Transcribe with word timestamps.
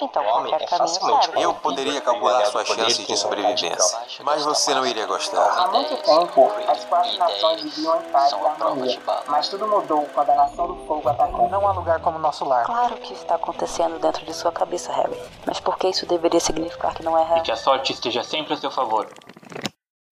então 0.00 0.22
qualquer 0.24 0.66
caminho 0.68 0.88
serve. 0.88 1.42
Eu 1.42 1.54
poderia 1.54 2.00
calcular 2.00 2.44
suas 2.46 2.66
chances 2.68 3.06
de 3.06 3.16
sobrevivência, 3.16 3.98
mas 4.24 4.44
você 4.44 4.74
não 4.74 4.86
iria 4.86 5.06
gostar. 5.06 5.46
Há 5.58 5.68
muito 5.70 5.96
tempo, 6.02 6.50
as 6.68 6.84
quatro 6.84 7.18
nações 7.18 7.62
viviam 7.62 7.96
em 8.00 8.02
paz 8.10 8.32
e 8.32 8.34
harmonia, 8.34 9.00
mas 9.28 9.48
tudo 9.48 9.66
mudou 9.66 10.06
quando 10.14 10.30
a 10.30 10.34
Nação 10.34 10.66
do 10.68 10.86
Fogo 10.86 11.08
atacou. 11.08 11.48
Não 11.48 11.66
há 11.66 11.72
lugar 11.72 12.00
como 12.00 12.18
nosso 12.18 12.44
lar. 12.44 12.64
Claro 12.64 12.96
que 12.96 13.12
está 13.12 13.34
acontecendo 13.36 13.98
dentro 13.98 14.24
de 14.24 14.32
sua 14.34 14.50
cabeça, 14.52 14.92
Harry. 14.92 15.16
Mas 15.46 15.60
por 15.60 15.76
que 15.78 15.88
isso 15.88 16.06
deveria 16.06 16.40
significar 16.40 16.94
que 16.94 17.02
não 17.02 17.16
é 17.18 17.22
E 17.22 17.26
real? 17.26 17.42
que 17.42 17.52
a 17.52 17.56
sorte 17.56 17.92
esteja 17.92 18.22
sempre 18.22 18.54
a 18.54 18.56
seu 18.56 18.70
favor. 18.70 19.08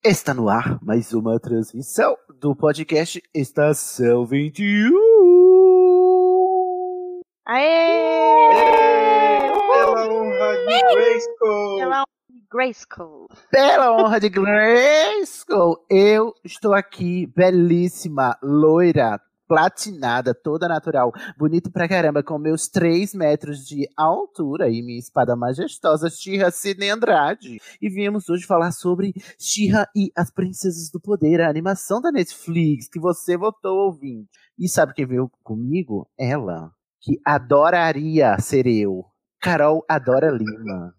Está 0.03 0.33
no 0.33 0.49
ar 0.49 0.79
mais 0.83 1.13
uma 1.13 1.39
transmissão 1.39 2.17
do 2.41 2.57
podcast 2.57 3.23
Estação 3.35 4.25
21. 4.25 4.91
Aê! 7.47 8.51
Pela 8.51 9.10
honra 10.41 10.57
de 10.57 10.95
Grayskull! 10.95 11.77
Pela 11.77 12.01
honra 12.01 12.31
de 12.31 12.41
Grayskull. 12.51 13.29
Pela 13.51 13.93
honra 13.93 14.21
de 14.21 14.29
Grayskull, 14.29 15.87
eu 15.91 16.35
estou 16.43 16.73
aqui, 16.73 17.27
belíssima, 17.27 18.39
loira, 18.43 19.21
platinada, 19.47 20.33
toda 20.33 20.69
natural, 20.69 21.13
bonito 21.37 21.71
pra 21.71 21.89
caramba, 21.89 22.23
com 22.23 22.39
meus 22.39 22.69
3 22.69 23.15
metros 23.15 23.67
de 23.67 23.87
altura 23.97 24.71
e 24.71 24.81
minha 24.81 24.99
espada 24.99 25.37
majestosa, 25.37 26.09
Shira 26.09 26.51
Sidney 26.51 26.89
Andrade. 26.89 27.59
E 27.83 27.89
viemos 27.91 28.29
hoje 28.29 28.47
falar 28.47 28.73
sobre 28.73 29.13
Shira 29.39 29.89
e 29.95 30.11
as 30.17 30.31
Princesas 30.31 30.91
do 30.91 31.01
Poder, 31.01 31.41
a 31.41 31.51
animação 31.51 32.01
da 32.01 32.13
Netflix, 32.13 32.89
que 32.89 33.01
você 33.01 33.37
votou 33.37 33.87
ouvindo. 33.87 34.27
E 34.59 34.69
sabe 34.69 34.95
quem 34.95 35.07
veio 35.07 35.31
comigo? 35.43 36.09
Ela, 36.19 36.71
que 37.01 37.21
adoraria 37.27 38.39
ser 38.39 38.67
eu. 38.67 39.10
Carol 39.41 39.85
Adora 39.89 40.31
Lima. 40.31 40.95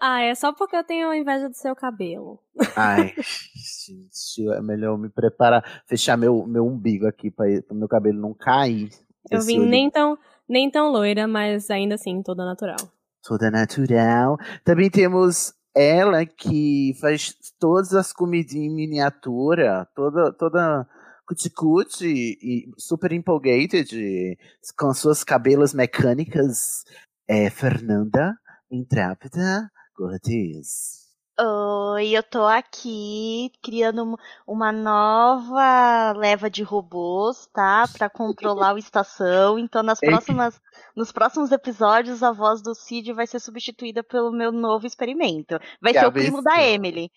Ah, 0.00 0.20
é 0.20 0.34
só 0.34 0.52
porque 0.52 0.76
eu 0.76 0.84
tenho 0.84 1.12
inveja 1.14 1.48
do 1.48 1.54
seu 1.54 1.74
cabelo. 1.74 2.38
Ai, 2.76 3.14
gente, 3.86 4.46
é 4.52 4.60
melhor 4.60 4.92
eu 4.92 4.98
me 4.98 5.08
preparar, 5.08 5.82
fechar 5.86 6.16
meu, 6.16 6.46
meu 6.46 6.66
umbigo 6.66 7.06
aqui 7.06 7.30
para 7.30 7.46
o 7.70 7.74
meu 7.74 7.88
cabelo 7.88 8.20
não 8.20 8.34
cair. 8.34 8.90
Eu 9.30 9.40
vim 9.40 9.58
olho 9.58 9.70
nem 9.70 9.90
tão, 9.90 10.18
nem 10.48 10.70
tão 10.70 10.90
loira, 10.90 11.26
mas 11.26 11.70
ainda 11.70 11.94
assim 11.94 12.22
toda 12.22 12.44
natural. 12.44 12.76
Toda 13.22 13.50
natural. 13.50 14.36
Também 14.62 14.90
temos 14.90 15.54
ela 15.74 16.26
que 16.26 16.94
faz 17.00 17.34
todas 17.58 17.94
as 17.94 18.12
comidinhas 18.12 18.72
em 18.72 18.74
miniatura, 18.74 19.88
toda, 19.94 20.32
toda 20.32 20.86
cuticute 21.26 22.06
e 22.06 22.70
super 22.78 23.12
empolgated, 23.12 24.38
com 24.78 24.94
suas 24.94 25.24
cabelos 25.24 25.74
mecânicas. 25.74 26.84
É 27.28 27.50
Fernanda 27.50 28.34
Intrépida 28.70 29.70
Cortez. 29.94 31.04
Oi, 31.38 32.16
eu 32.16 32.22
tô 32.22 32.44
aqui 32.44 33.50
criando 33.62 34.04
um- 34.04 34.16
uma 34.46 34.72
nova 34.72 36.12
leva 36.12 36.48
de 36.48 36.62
robôs, 36.62 37.46
tá? 37.52 37.84
Pra 37.92 38.08
controlar 38.08 38.74
o 38.74 38.78
estação. 38.78 39.58
Então, 39.58 39.82
nas 39.82 40.00
próximas, 40.00 40.58
nos 40.94 41.12
próximos 41.12 41.52
episódios, 41.52 42.22
a 42.22 42.32
voz 42.32 42.62
do 42.62 42.74
Cid 42.74 43.12
vai 43.12 43.26
ser 43.26 43.38
substituída 43.40 44.02
pelo 44.02 44.32
meu 44.32 44.50
novo 44.50 44.86
experimento. 44.86 45.58
Vai 45.82 45.92
Que 45.92 46.00
ser 46.00 46.06
o 46.06 46.12
primo 46.12 46.42
da. 46.42 46.62
Emily. 46.62 47.10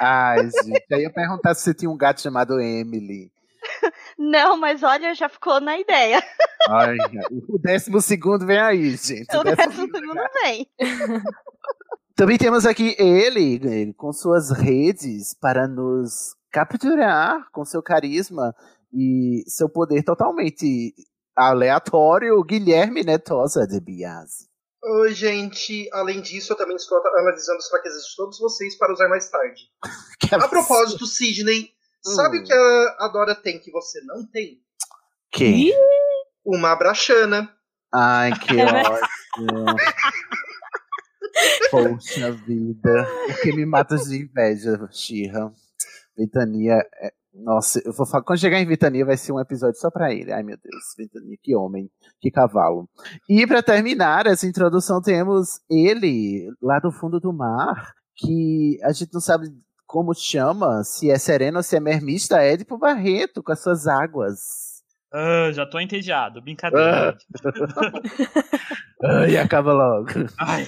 Ai, 0.00 0.48
gente, 0.50 0.84
eu 0.88 1.00
ia 1.00 1.12
perguntar 1.12 1.52
se 1.56 1.62
você 1.62 1.74
tinha 1.74 1.90
um 1.90 1.96
gato 1.96 2.20
chamado 2.20 2.60
Emily. 2.60 3.32
Não, 4.18 4.56
mas 4.56 4.82
olha, 4.82 5.14
já 5.14 5.28
ficou 5.28 5.60
na 5.60 5.78
ideia. 5.78 6.22
Ai, 6.68 6.96
o 7.48 7.58
décimo 7.58 8.00
segundo 8.00 8.46
vem 8.46 8.58
aí, 8.58 8.90
gente. 8.96 9.36
O 9.36 9.42
décimo 9.42 9.56
décimo 9.56 9.88
segundo 9.92 10.22
vem. 10.42 10.68
Também 12.16 12.38
temos 12.38 12.64
aqui 12.64 12.94
ele, 12.96 13.92
com 13.94 14.12
suas 14.12 14.50
redes 14.50 15.34
para 15.34 15.66
nos 15.66 16.36
capturar 16.52 17.50
com 17.50 17.64
seu 17.64 17.82
carisma 17.82 18.54
e 18.92 19.42
seu 19.48 19.68
poder 19.68 20.04
totalmente 20.04 20.94
aleatório, 21.36 22.40
Guilherme 22.44 23.02
Netosa 23.02 23.66
de 23.66 23.80
Biase. 23.80 24.48
Oi, 24.84 25.14
gente. 25.14 25.88
Além 25.92 26.20
disso, 26.20 26.52
eu 26.52 26.56
também 26.56 26.76
estou 26.76 26.98
analisando 27.18 27.58
as 27.58 27.68
fraquezas 27.68 28.04
de 28.04 28.16
todos 28.16 28.38
vocês 28.38 28.76
para 28.76 28.92
usar 28.92 29.08
mais 29.08 29.28
tarde. 29.28 29.62
A 30.44 30.46
propósito, 30.46 31.06
Sidney, 31.06 31.70
sabe 32.04 32.38
Hum. 32.38 32.40
o 32.42 32.44
que 32.44 32.52
a 32.52 32.96
Adora 33.00 33.34
tem 33.34 33.58
que 33.58 33.70
você 33.70 34.00
não 34.02 34.24
tem? 34.26 34.60
Que? 35.32 35.72
Uma 36.44 36.72
abraxana. 36.72 37.50
Ai, 37.92 38.32
que 38.38 38.54
É 38.60 38.64
ótimo. 38.66 39.76
Poxa 41.70 42.30
vida. 42.32 43.06
O 43.30 43.42
que 43.42 43.52
me 43.52 43.66
mata 43.66 43.96
de 43.96 44.22
inveja, 44.22 44.88
Xirra. 44.92 45.52
Ventania. 46.16 46.74
é- 47.00 47.12
Nossa, 47.36 47.82
eu 47.84 47.92
vou 47.92 48.06
falar. 48.06 48.22
Quando 48.22 48.38
chegar 48.38 48.60
em 48.60 48.66
Ventania, 48.66 49.04
vai 49.04 49.16
ser 49.16 49.32
um 49.32 49.40
episódio 49.40 49.80
só 49.80 49.90
pra 49.90 50.12
ele. 50.14 50.32
Ai, 50.32 50.44
meu 50.44 50.56
Deus. 50.56 50.84
Ventania, 50.96 51.36
que 51.42 51.56
homem, 51.56 51.90
que 52.20 52.30
cavalo. 52.30 52.88
E 53.28 53.44
pra 53.44 53.60
terminar 53.60 54.26
essa 54.28 54.46
introdução, 54.46 55.02
temos 55.02 55.60
ele, 55.68 56.48
lá 56.62 56.78
do 56.78 56.92
fundo 56.92 57.18
do 57.18 57.32
mar, 57.32 57.92
que 58.14 58.78
a 58.84 58.92
gente 58.92 59.12
não 59.12 59.20
sabe 59.20 59.48
como 59.94 60.12
chama, 60.12 60.82
se 60.82 61.08
é 61.08 61.16
sereno 61.16 61.58
ou 61.58 61.62
se 61.62 61.76
é 61.76 61.78
mermista, 61.78 62.42
Édipo 62.42 62.76
Barreto, 62.76 63.44
com 63.44 63.52
as 63.52 63.62
suas 63.62 63.86
águas. 63.86 64.82
Ah, 65.12 65.52
já 65.52 65.64
tô 65.64 65.78
entediado. 65.78 66.42
Brincadeira. 66.42 67.16
Ai, 69.04 69.36
acaba 69.38 69.72
logo. 69.72 70.08
Ai, 70.36 70.66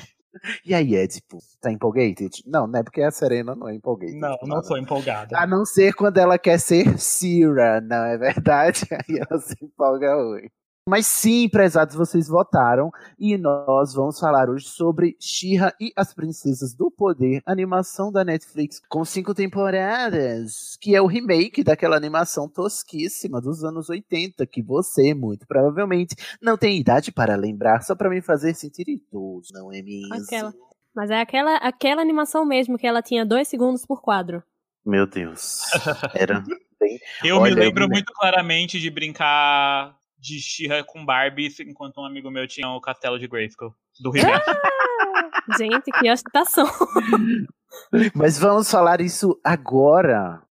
E 0.64 0.72
aí, 0.72 0.94
Edipo, 0.94 1.38
tá 1.60 1.72
empolgated? 1.72 2.44
Não, 2.46 2.68
não 2.68 2.78
é 2.78 2.84
porque 2.84 3.02
a 3.02 3.10
Serena 3.10 3.56
não 3.56 3.68
é 3.68 3.74
empolgated. 3.74 4.16
não, 4.20 4.38
não 4.44 4.62
sou 4.62 4.78
empolgado. 4.78 5.34
A 5.34 5.44
não 5.44 5.64
ser 5.64 5.92
quando 5.94 6.18
ela 6.18 6.38
quer 6.38 6.60
ser 6.60 6.96
Sira, 6.96 7.80
não 7.80 8.04
é 8.04 8.16
verdade? 8.16 8.82
Aí 8.94 9.18
ela 9.28 9.40
se 9.40 9.56
empolga 9.60 10.16
hoje. 10.16 10.52
Mas 10.88 11.08
sim, 11.08 11.48
prezados, 11.48 11.96
vocês 11.96 12.28
votaram 12.28 12.92
e 13.18 13.36
nós 13.36 13.92
vamos 13.92 14.20
falar 14.20 14.48
hoje 14.48 14.68
sobre 14.68 15.16
She-Ra 15.18 15.74
e 15.80 15.92
as 15.96 16.14
Princesas 16.14 16.74
do 16.74 16.92
Poder, 16.92 17.42
animação 17.44 18.12
da 18.12 18.24
Netflix 18.24 18.80
com 18.88 19.04
cinco 19.04 19.34
temporadas, 19.34 20.78
que 20.80 20.94
é 20.94 21.02
o 21.02 21.08
remake 21.08 21.64
daquela 21.64 21.96
animação 21.96 22.48
tosquíssima 22.48 23.40
dos 23.40 23.64
anos 23.64 23.90
80, 23.90 24.46
que 24.46 24.62
você, 24.62 25.12
muito 25.12 25.44
provavelmente, 25.44 26.14
não 26.40 26.56
tem 26.56 26.78
idade 26.78 27.10
para 27.10 27.34
lembrar, 27.34 27.82
só 27.82 27.96
para 27.96 28.08
me 28.08 28.22
fazer 28.22 28.54
sentir 28.54 28.88
idoso, 28.88 29.52
não 29.52 29.72
é 29.72 29.82
mesmo? 29.82 30.14
Aquela. 30.14 30.54
Mas 30.94 31.10
é 31.10 31.20
aquela, 31.20 31.56
aquela 31.56 32.00
animação 32.00 32.44
mesmo, 32.46 32.78
que 32.78 32.86
ela 32.86 33.02
tinha 33.02 33.26
dois 33.26 33.48
segundos 33.48 33.84
por 33.84 34.00
quadro. 34.00 34.40
Meu 34.84 35.04
Deus. 35.04 35.62
Era 36.14 36.44
bem. 36.78 37.00
Eu 37.24 37.38
Olha, 37.38 37.56
me 37.56 37.60
lembro 37.60 37.88
muito 37.88 38.12
claramente 38.12 38.78
de 38.78 38.88
brincar 38.88 39.98
de 40.26 40.40
She-Ra 40.40 40.82
com 40.84 41.04
Barbie 41.04 41.54
enquanto 41.60 42.00
um 42.00 42.04
amigo 42.04 42.30
meu 42.30 42.46
tinha 42.46 42.68
o 42.68 42.80
castelo 42.80 43.18
de 43.18 43.28
Grayskull. 43.28 43.74
Do 44.00 44.10
remake. 44.10 44.44
Gente, 45.56 45.92
que 45.92 46.10
ostentação. 46.10 46.66
Mas 48.14 48.38
vamos 48.38 48.70
falar 48.70 49.00
isso 49.00 49.38
agora. 49.44 50.42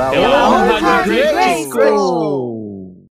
Pela, 0.00 0.10
Pela 0.12 0.48
honra 0.48 0.78
honra 0.78 1.02
de. 1.02 1.10
Grayskull. 1.10 3.06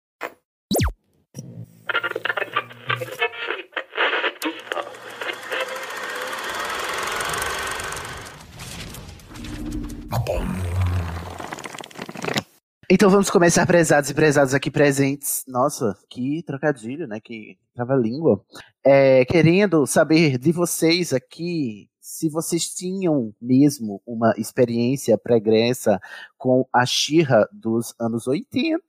Então 12.92 13.08
vamos 13.12 13.30
começar, 13.30 13.68
prezados 13.68 14.10
e 14.10 14.16
prezados 14.16 14.56
aqui 14.56 14.72
presentes. 14.72 15.44
Nossa, 15.48 15.96
que 16.10 16.42
trocadilho, 16.42 17.08
né? 17.08 17.20
Que 17.24 17.56
trava-língua. 17.76 18.44
É, 18.84 19.24
querendo 19.26 19.86
saber 19.86 20.40
de 20.40 20.52
vocês 20.52 21.14
aqui 21.14 21.88
se 22.10 22.28
vocês 22.28 22.68
tinham 22.74 23.32
mesmo 23.40 24.02
uma 24.04 24.34
experiência 24.36 25.16
pregressa 25.16 26.02
com 26.40 26.68
a 26.74 26.84
Shira 26.84 27.48
dos 27.54 27.94
anos 28.00 28.26
80, 28.26 28.84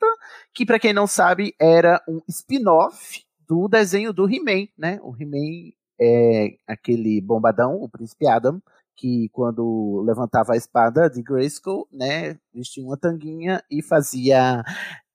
que 0.54 0.64
para 0.64 0.78
quem 0.78 0.94
não 0.94 1.06
sabe 1.06 1.54
era 1.60 2.02
um 2.08 2.22
spin-off 2.26 3.22
do 3.46 3.68
desenho 3.68 4.10
do 4.14 4.26
He-Man, 4.26 4.68
né? 4.76 4.98
O 5.02 5.14
He-Man 5.14 5.70
é 6.00 6.56
aquele 6.66 7.20
bombadão, 7.20 7.74
o 7.82 7.90
príncipe 7.90 8.26
Adam, 8.26 8.58
que 8.96 9.28
quando 9.32 10.02
levantava 10.02 10.54
a 10.54 10.56
espada 10.56 11.10
de 11.10 11.22
Grayskull, 11.22 11.86
né, 11.92 12.38
vestia 12.54 12.82
uma 12.82 12.96
tanguinha 12.96 13.62
e 13.70 13.82
fazia 13.82 14.64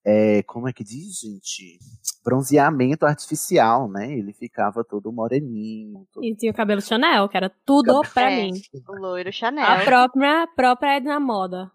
é, 0.05 0.43
como 0.43 0.69
é 0.69 0.73
que 0.73 0.83
diz, 0.83 1.21
gente? 1.21 1.79
Bronzeamento 2.25 3.05
artificial, 3.05 3.87
né? 3.87 4.11
Ele 4.11 4.33
ficava 4.33 4.83
todo 4.83 5.13
moreninho. 5.13 6.07
Todo... 6.11 6.25
E 6.25 6.35
tinha 6.35 6.51
o 6.51 6.55
cabelo 6.55 6.81
Chanel, 6.81 7.29
que 7.29 7.37
era 7.37 7.51
tudo 7.63 8.01
pra 8.13 8.31
É, 8.31 8.45
mim. 8.45 8.51
O 8.89 8.95
loiro 8.99 9.31
Chanel. 9.31 9.63
A 9.63 9.83
própria, 9.85 10.47
própria 10.55 10.97
Edna 10.97 11.19
Moda. 11.19 11.71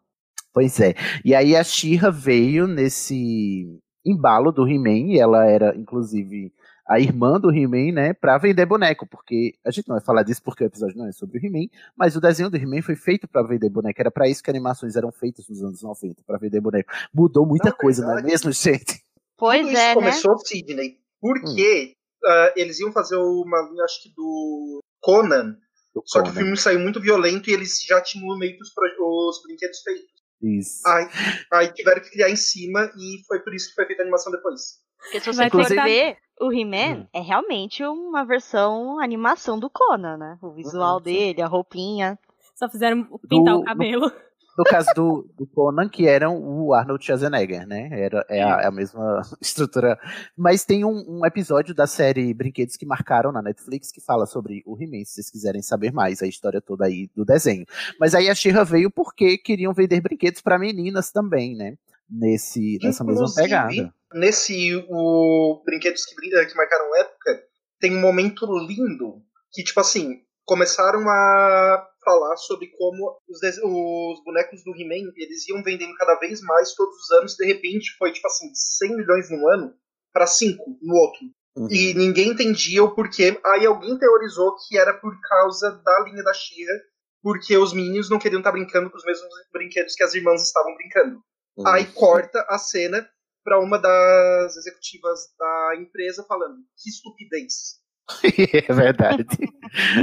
Pois 0.53 0.81
é. 0.81 0.95
E 1.25 1.33
aí 1.37 1.55
a 1.55 1.63
Shira 1.63 2.11
veio 2.11 2.67
nesse 2.67 3.79
embalo 4.05 4.51
do 4.51 4.67
He-Man, 4.67 5.13
e 5.13 5.21
ela 5.21 5.47
era, 5.47 5.77
inclusive, 5.77 6.53
a 6.89 6.99
irmã 6.99 7.39
do 7.39 7.53
He-Man, 7.55 7.93
né, 7.93 8.13
pra 8.13 8.37
vender 8.37 8.67
boneco, 8.67 9.07
porque 9.07 9.55
a 9.65 9.71
gente 9.71 9.87
não 9.87 9.95
vai 9.95 10.05
falar 10.05 10.25
disso 10.25 10.43
porque 10.43 10.65
o 10.65 10.67
episódio 10.67 10.97
não 10.99 11.07
é 11.07 11.13
sobre 11.13 11.39
o 11.39 11.47
He-Man, 11.47 11.69
mas 11.97 12.17
o 12.17 12.21
desenho 12.21 12.51
do 12.51 12.57
He-Man 12.57 12.83
foi 12.83 12.97
feito 12.97 13.29
pra 13.29 13.45
vender 13.45 13.69
boneco, 13.69 14.01
era 14.01 14.11
pra 14.11 14.27
isso 14.27 14.43
que 14.43 14.51
animações 14.51 14.97
eram 14.97 15.13
feitas 15.13 15.49
nos 15.49 15.63
anos 15.63 15.83
90, 15.83 16.23
pra 16.27 16.39
vender 16.39 16.61
boneco. 16.61 16.91
Mudou 17.15 17.47
muita 17.47 17.69
Não, 17.71 17.77
coisa, 17.77 18.05
não 18.05 18.19
é 18.19 18.23
mesmo, 18.23 18.51
gente? 18.51 19.05
Pois 19.41 19.63
Tudo 19.67 19.71
é, 19.71 19.73
isso 19.73 19.87
né? 19.89 19.95
começou, 19.95 20.39
Sidney, 20.39 20.99
porque 21.21 21.95
ah, 22.25 22.53
eles 22.55 22.79
iam 22.79 22.93
fazer 22.93 23.17
uma 23.17 23.63
linha, 23.71 23.83
acho 23.85 24.03
que 24.03 24.11
do 24.15 24.81
Conan, 25.01 25.57
Do 25.95 26.03
só 26.07 26.23
que 26.23 26.29
o 26.29 26.33
Conan. 26.33 26.45
filme 26.45 26.57
saiu 26.59 26.79
muito 26.79 27.01
violento 27.01 27.51
e 27.51 27.53
eles 27.55 27.83
já 27.83 28.01
tinham 28.03 28.37
meio 28.39 28.53
que 28.57 28.63
os, 28.63 28.69
os 28.69 29.43
brinquedos 29.43 29.81
feitos. 29.83 30.05
Isso. 30.43 30.87
Aí, 30.87 31.07
aí 31.53 31.73
tiveram 31.73 32.01
que 32.03 32.11
criar 32.11 32.31
em 32.31 32.37
cima 32.37 32.91
e 32.97 33.23
foi 33.27 33.41
por 33.41 33.55
isso 33.55 33.69
que 33.71 33.75
foi 33.75 33.87
feita 33.87 34.03
a 34.03 34.05
animação 34.05 34.31
depois. 34.31 34.61
Porque 35.03 35.21
se 35.21 35.27
você 35.27 35.37
Vai 35.37 35.51
for 35.51 35.69
ver, 35.69 36.17
o 36.41 36.53
He-Man 36.53 37.01
Hum. 37.01 37.07
é 37.13 37.21
realmente 37.21 37.83
uma 37.85 38.25
versão 38.25 38.99
animação 39.01 39.59
do 39.59 39.69
Conan, 39.71 40.17
né? 40.17 40.39
O 40.43 40.53
visual 40.53 40.97
Uhum, 40.97 41.03
dele, 41.03 41.43
a 41.43 41.47
roupinha. 41.47 42.19
Só 42.55 42.69
fizeram 42.71 43.05
pintar 43.29 43.55
Do- 43.55 43.61
o 43.61 43.65
cabelo. 43.65 44.07
No 44.07 44.13
caso 44.65 44.89
do, 44.95 45.29
do 45.37 45.47
Conan, 45.47 45.89
que 45.89 46.07
eram 46.07 46.37
o 46.37 46.75
Arnold 46.75 47.05
Schwarzenegger, 47.05 47.67
né? 47.67 47.89
Era, 47.93 48.25
é, 48.29 48.43
a, 48.43 48.61
é 48.63 48.67
a 48.67 48.71
mesma 48.71 49.23
estrutura. 49.41 49.99
Mas 50.37 50.65
tem 50.65 50.85
um, 50.85 51.05
um 51.07 51.27
episódio 51.27 51.75
da 51.75 51.87
série 51.87 52.33
Brinquedos 52.35 52.77
que 52.77 52.87
Marcaram 52.87 53.33
na 53.33 53.43
Netflix 53.43 53.91
que 53.91 54.01
fala 54.01 54.27
sobre 54.27 54.63
o 54.67 54.77
He-Man, 54.77 55.05
se 55.05 55.15
vocês 55.15 55.31
quiserem 55.31 55.63
saber 55.63 55.93
mais, 55.93 56.23
a 56.23 56.27
história 56.27 56.61
toda 56.61 56.87
aí 56.87 57.11
do 57.15 57.25
desenho. 57.25 57.65
Mas 57.99 58.15
aí 58.15 58.29
a 58.29 58.35
She-Ra 58.35 58.65
veio 58.65 58.91
porque 58.91 59.39
queriam 59.39 59.73
vender 59.73 60.01
brinquedos 60.01 60.41
para 60.41 60.59
meninas 60.59 61.11
também, 61.11 61.57
né? 61.57 61.77
Nesse, 62.09 62.79
nessa 62.83 63.05
mesma 63.05 63.33
pegada. 63.33 63.95
Nesse 64.13 64.75
o 64.89 65.63
Brinquedos 65.65 66.05
que, 66.05 66.15
que 66.15 66.57
marcaram 66.57 66.97
época, 66.97 67.43
tem 67.79 67.97
um 67.97 68.01
momento 68.01 68.47
lindo 68.59 69.23
que, 69.53 69.63
tipo 69.63 69.81
assim, 69.81 70.21
começaram 70.45 71.09
a 71.09 71.87
falar 72.05 72.37
sobre 72.37 72.69
como 72.79 73.19
os, 73.29 73.41
os 73.43 74.25
bonecos 74.25 74.63
do 74.65 74.75
He-Man 74.75 75.13
eles 75.17 75.49
iam 75.49 75.63
vendendo 75.63 75.95
cada 75.95 76.15
vez 76.17 76.41
mais 76.43 76.75
todos 76.75 76.97
os 76.97 77.11
anos, 77.19 77.35
de 77.35 77.47
repente 77.47 77.95
foi, 77.99 78.13
tipo 78.13 78.27
assim, 78.27 78.51
100 78.55 78.97
milhões 78.97 79.31
num 79.31 79.49
ano 79.49 79.75
para 80.13 80.27
5 80.27 80.79
no 80.83 80.95
outro. 80.95 81.21
Uhum. 81.57 81.69
E 81.71 81.95
ninguém 81.95 82.31
entendia 82.31 82.83
o 82.83 82.95
porquê. 82.95 83.39
Aí 83.45 83.67
alguém 83.67 83.99
teorizou 83.99 84.57
que 84.57 84.79
era 84.79 84.95
por 84.95 85.19
causa 85.21 85.73
da 85.85 86.01
linha 86.05 86.23
da 86.23 86.33
Shira, 86.33 86.73
porque 87.23 87.57
os 87.57 87.73
meninos 87.73 88.09
não 88.09 88.19
queriam 88.19 88.41
estar 88.41 88.53
brincando 88.53 88.91
com 88.91 88.97
os 88.97 89.05
mesmos 89.05 89.29
brinquedos 89.53 89.95
que 89.95 90.03
as 90.03 90.15
irmãs 90.15 90.43
estavam 90.43 90.75
brincando. 90.75 91.23
Uhum. 91.57 91.69
Aí 91.69 91.85
corta 91.87 92.45
a 92.49 92.57
cena 92.59 93.09
pra 93.45 93.59
uma 93.59 93.79
das 93.79 94.57
executivas 94.57 95.21
da 95.39 95.77
empresa 95.77 96.25
falando: 96.25 96.59
que 96.79 96.89
estupidez. 96.89 97.81
é 98.69 98.73
verdade. 98.73 99.25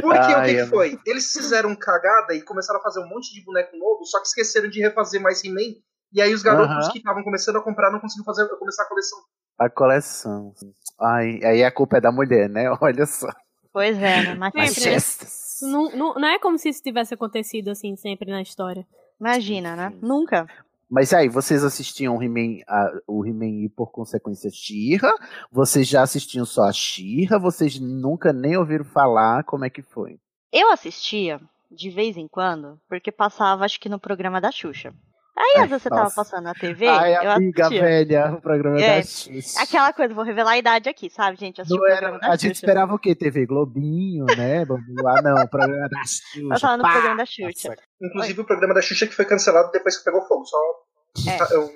Porque 0.01 0.33
o 0.33 0.37
Ai, 0.37 0.45
que, 0.45 0.55
que 0.55 0.61
é 0.61 0.65
foi? 0.67 0.99
Eles 1.05 1.31
fizeram 1.31 1.75
cagada 1.75 2.33
e 2.33 2.41
começaram 2.41 2.79
a 2.79 2.83
fazer 2.83 2.99
um 2.99 3.07
monte 3.07 3.33
de 3.33 3.43
boneco 3.43 3.75
novo, 3.77 4.05
só 4.05 4.19
que 4.19 4.27
esqueceram 4.27 4.69
de 4.69 4.79
refazer 4.79 5.21
mais 5.21 5.43
He-Man. 5.43 5.75
E 6.13 6.21
aí 6.21 6.33
os 6.33 6.41
garotos 6.41 6.71
Aham. 6.71 6.91
que 6.91 6.99
estavam 6.99 7.23
começando 7.23 7.57
a 7.57 7.61
comprar 7.61 7.91
não 7.91 7.99
conseguiram 7.99 8.25
fazer, 8.25 8.47
começar 8.57 8.83
a 8.83 8.87
coleção. 8.87 9.19
A 9.59 9.69
coleção. 9.69 10.53
Ai, 10.99 11.39
aí 11.43 11.63
a 11.63 11.71
culpa 11.71 11.97
é 11.97 12.01
da 12.01 12.11
mulher, 12.11 12.49
né? 12.49 12.69
Olha 12.81 13.05
só. 13.05 13.27
Pois 13.73 13.97
é, 13.97 14.23
né? 14.23 14.35
Mas 14.35 14.53
né? 14.53 14.97
Não, 15.69 15.91
não, 15.91 16.13
não 16.15 16.27
é 16.27 16.39
como 16.39 16.57
se 16.57 16.69
isso 16.69 16.81
tivesse 16.81 17.13
acontecido 17.13 17.69
assim 17.69 17.95
sempre 17.95 18.31
na 18.31 18.41
história. 18.41 18.87
Imagina, 19.19 19.75
né? 19.75 19.93
Nunca. 20.01 20.47
Mas 20.89 21.11
aí, 21.13 21.27
vocês 21.27 21.63
assistiam 21.63 22.15
o 22.15 22.23
He-Man, 22.23 22.61
a- 22.67 22.91
o 23.07 23.25
He-Man 23.25 23.63
e 23.65 23.69
por 23.69 23.91
consequência 23.91 24.49
She-Ra? 24.49 25.11
Vocês 25.51 25.87
já 25.87 26.01
assistiam 26.01 26.45
só 26.45 26.63
a 26.63 26.71
She-Ra? 26.73 27.37
Vocês 27.37 27.79
nunca 27.79 28.31
nem 28.31 28.55
ouviram 28.57 28.85
falar? 28.85 29.43
Como 29.43 29.65
é 29.65 29.69
que 29.69 29.81
foi? 29.81 30.17
Eu 30.51 30.71
assistia 30.71 31.41
de 31.69 31.89
vez 31.89 32.15
em 32.15 32.27
quando, 32.27 32.79
porque 32.87 33.11
passava, 33.11 33.65
acho 33.65 33.79
que 33.79 33.89
no 33.89 33.99
programa 33.99 34.39
da 34.39 34.49
Xuxa. 34.51 34.93
Aí, 35.37 35.61
às 35.61 35.69
vezes 35.69 35.83
você 35.83 35.89
tava 35.89 36.09
passando 36.09 36.45
na 36.45 36.53
TV, 36.55 36.87
Ai, 36.87 37.15
eu 37.15 37.31
amiga 37.31 37.65
assistia. 37.67 37.81
velha, 37.83 38.31
o 38.33 38.41
programa 38.41 38.81
É, 38.81 38.97
da 38.97 39.03
Xuxa. 39.05 39.61
Aquela 39.61 39.93
coisa, 39.93 40.13
vou 40.13 40.23
revelar 40.23 40.51
a 40.51 40.57
idade 40.57 40.89
aqui, 40.89 41.09
sabe, 41.11 41.37
gente? 41.37 41.61
Não 41.69 41.87
era, 41.87 42.17
a 42.23 42.35
gente 42.35 42.55
esperava 42.55 42.95
o 42.95 42.99
quê? 42.99 43.13
TV 43.13 43.45
Globinho, 43.45 44.25
né? 44.35 44.65
Vamos 44.65 44.83
lá, 45.03 45.21
não, 45.21 45.35
o 45.43 45.47
programa 45.47 45.87
da 45.89 46.03
Xuxa. 46.03 46.39
Eu 46.41 46.59
tava 46.59 46.77
no 46.77 46.83
programa 46.83 47.17
da 47.17 47.25
Xuxa. 47.25 47.75
Inclusive 48.01 48.41
o 48.41 48.45
programa 48.45 48.73
da 48.73 48.81
Xuxa 48.81 49.05
que 49.05 49.13
foi 49.13 49.25
cancelado 49.25 49.71
depois 49.71 49.97
que 49.97 50.03
pegou 50.05 50.21
fogo. 50.27 50.43
Só. 50.45 50.57
É. 51.29 51.53
Eu- 51.55 51.69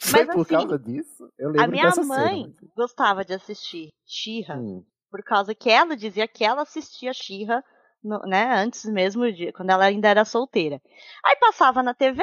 Foi 0.00 0.24
Mas 0.24 0.34
por 0.34 0.40
assim, 0.42 0.54
causa 0.54 0.78
disso? 0.78 1.28
Eu 1.38 1.48
lembro 1.50 1.62
A 1.64 1.66
minha 1.68 1.84
dessa 1.84 2.02
mãe 2.02 2.42
cena. 2.44 2.54
gostava 2.76 3.24
de 3.24 3.32
assistir 3.34 3.90
Xirra, 4.04 4.56
Hum. 4.56 4.82
por 5.10 5.22
causa 5.22 5.54
que 5.54 5.70
ela 5.70 5.96
dizia 5.96 6.26
que 6.26 6.44
ela 6.44 6.62
assistia 6.62 7.12
Xirra, 7.12 7.62
no- 8.02 8.18
né, 8.26 8.54
antes 8.56 8.84
mesmo 8.86 9.30
de 9.32 9.52
quando 9.52 9.70
ela 9.70 9.84
ainda 9.84 10.08
era 10.08 10.24
solteira. 10.24 10.80
Aí 11.24 11.36
passava 11.36 11.80
na 11.82 11.94
TV, 11.94 12.20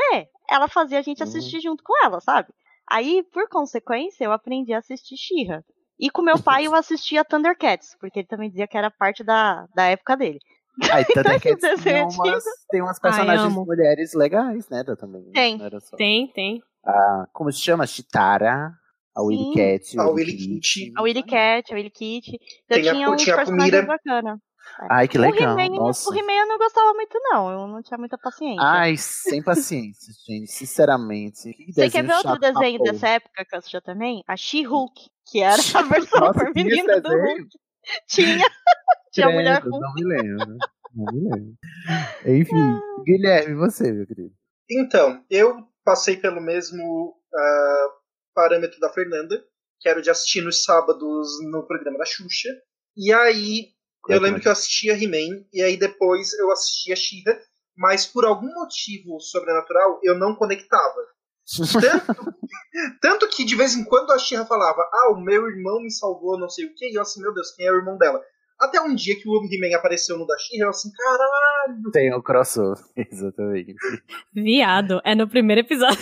ela 0.50 0.68
fazia 0.68 1.00
a 1.00 1.02
gente 1.02 1.22
Uhum. 1.22 1.28
assistir 1.30 1.60
junto 1.62 1.84
com 1.84 1.94
ela, 2.06 2.20
sabe? 2.22 2.50
Aí, 2.90 3.24
por 3.34 3.48
consequência, 3.50 4.24
eu 4.26 4.32
aprendi 4.32 4.74
a 4.74 4.78
assistir 4.80 5.16
Xirra. 5.18 5.64
E 6.00 6.10
com 6.10 6.22
meu 6.22 6.38
pai 6.42 6.68
eu 6.68 6.76
assistia 6.76 7.24
Thundercats, 7.26 7.96
porque 8.00 8.20
ele 8.20 8.28
também 8.28 8.50
dizia 8.50 8.68
que 8.68 8.78
era 8.78 8.92
parte 8.92 9.24
da, 9.24 9.66
da 9.76 9.86
época 9.86 10.16
dele. 10.18 10.40
Aí, 10.92 11.06
Thundercats 11.06 11.64
Esse 11.64 11.84
tem 11.84 12.04
umas, 12.04 12.44
tem 12.70 12.82
umas 12.82 12.98
Ai, 12.98 13.02
personagens 13.02 13.46
amo. 13.54 13.66
mulheres 13.66 14.14
legais, 14.14 14.68
né? 14.70 14.84
Também. 15.00 15.22
né? 15.24 15.32
Tem. 15.34 15.58
Só- 15.80 15.96
Tem, 15.96 16.28
tem. 16.34 16.62
a, 16.86 17.26
como 17.34 17.52
se 17.52 17.60
chama? 17.62 17.88
Chitara, 17.88 18.72
a 19.16 19.22
Willy 19.24 19.44
Sim. 19.44 19.54
Cat, 19.54 20.00
A 20.00 20.10
Willy 20.10 20.32
Kitty. 20.34 20.60
Kitty. 20.60 20.94
A 20.98 21.02
Willy 21.02 21.24
Cat, 21.24 21.72
a 21.72 21.76
Willy 21.76 21.90
Kitty. 21.90 22.34
Eu 22.70 22.76
Tem 22.78 22.90
a- 22.90 22.94
tinha 22.94 23.10
uns 23.10 23.22
tinha 23.24 23.34
a 23.36 23.38
personagens 23.38 23.86
bacanas. 23.88 24.40
Ai, 24.90 25.08
que 25.08 25.18
legal. 25.18 25.56
O 25.56 25.60
He-Man, 25.60 25.76
Nossa. 25.76 26.10
o 26.10 26.14
He-Man 26.14 26.34
eu 26.34 26.48
não 26.48 26.58
gostava 26.58 26.94
muito, 26.94 27.18
não. 27.24 27.52
Eu 27.52 27.68
não 27.68 27.82
tinha 27.82 27.98
muita 27.98 28.18
paciência. 28.18 28.62
Ai, 28.62 28.98
sem 28.98 29.42
paciência, 29.42 30.14
gente. 30.28 30.52
Sinceramente. 30.52 31.54
Que 31.54 31.72
Você 31.74 31.90
quer 31.90 32.04
ver 32.04 32.16
outro 32.16 32.40
desenho 32.40 32.80
porra. 32.80 32.92
dessa 32.92 33.08
época 33.10 33.46
que 33.46 33.56
eu 33.56 33.60
assistia 33.60 33.82
também? 33.82 34.24
A 34.28 34.36
She-Hulk, 34.36 35.10
que 35.28 35.42
era 35.42 35.62
a 35.74 35.82
versão 35.84 36.20
Nossa, 36.20 36.40
feminina 36.40 37.00
do 37.00 37.10
desenho? 37.10 37.38
Hulk. 37.38 37.50
Tinha. 38.08 38.46
Tinha 39.14 39.28
a 39.28 39.32
mulher 39.32 39.62
Credo, 39.62 39.72
Hulk. 39.72 39.86
Não 39.86 39.94
me 39.94 40.16
lembro. 40.16 40.58
Não 40.94 41.14
me 41.14 41.30
lembro. 41.30 41.54
Enfim, 42.26 42.82
Guilherme, 43.06 43.52
e 43.54 43.56
você, 43.56 43.92
meu 43.92 44.06
querido? 44.06 44.34
Então, 44.70 45.24
eu 45.30 45.64
passei 45.86 46.18
pelo 46.18 46.42
mesmo 46.42 47.16
ah, 47.34 47.88
parâmetro 48.34 48.80
da 48.80 48.90
Fernanda, 48.90 49.42
que 49.80 49.88
era 49.88 50.00
o 50.00 50.02
de 50.02 50.10
assistir 50.10 50.42
nos 50.42 50.64
sábados 50.64 51.28
no 51.50 51.66
programa 51.66 51.98
da 51.98 52.06
Xuxa. 52.06 52.50
E 52.98 53.14
aí, 53.14 53.75
eu 54.10 54.20
lembro 54.22 54.42
que 54.42 54.48
eu 54.48 54.52
assistia 54.52 54.94
He-Man, 54.94 55.44
e 55.54 55.62
aí 55.62 55.78
depois 55.78 56.34
eu 56.34 56.52
assistia 56.52 56.96
She-Ra, 56.96 57.38
mas 57.78 58.06
por 58.06 58.26
algum 58.26 58.54
motivo 58.54 59.20
sobrenatural 59.20 60.00
eu 60.04 60.18
não 60.18 60.36
conectava. 60.36 61.16
Tanto, 61.80 62.36
tanto 63.00 63.30
que 63.30 63.46
de 63.46 63.56
vez 63.56 63.76
em 63.76 63.86
quando 63.86 64.12
a 64.12 64.18
She-Ra 64.18 64.46
falava, 64.48 64.82
ah, 64.82 65.12
o 65.12 65.22
meu 65.22 65.48
irmão 65.48 65.80
me 65.80 65.92
salvou, 65.92 66.40
não 66.40 66.50
sei 66.50 66.66
o 66.66 66.74
quê, 66.76 66.90
e 66.92 66.96
eu 66.96 67.04
assim, 67.04 67.22
meu 67.22 67.32
Deus, 67.34 67.52
quem 67.56 67.68
é 67.68 67.72
o 67.72 67.76
irmão 67.76 67.98
dela? 67.98 68.20
Até 68.60 68.82
um 68.82 68.96
dia 68.96 69.16
que 69.16 69.30
o 69.30 69.44
He-Man 69.44 69.78
apareceu 69.78 70.18
no 70.18 70.26
da 70.26 70.36
She-Ra, 70.38 70.66
eu 70.66 70.70
assim, 70.70 70.90
caralho! 70.92 71.92
Tem 71.92 72.14
o 72.14 72.24
crossover, 72.24 72.84
exatamente. 72.98 73.76
Viado, 74.34 75.02
é 75.06 75.14
no 75.14 75.28
primeiro 75.30 75.62
episódio. 75.62 76.00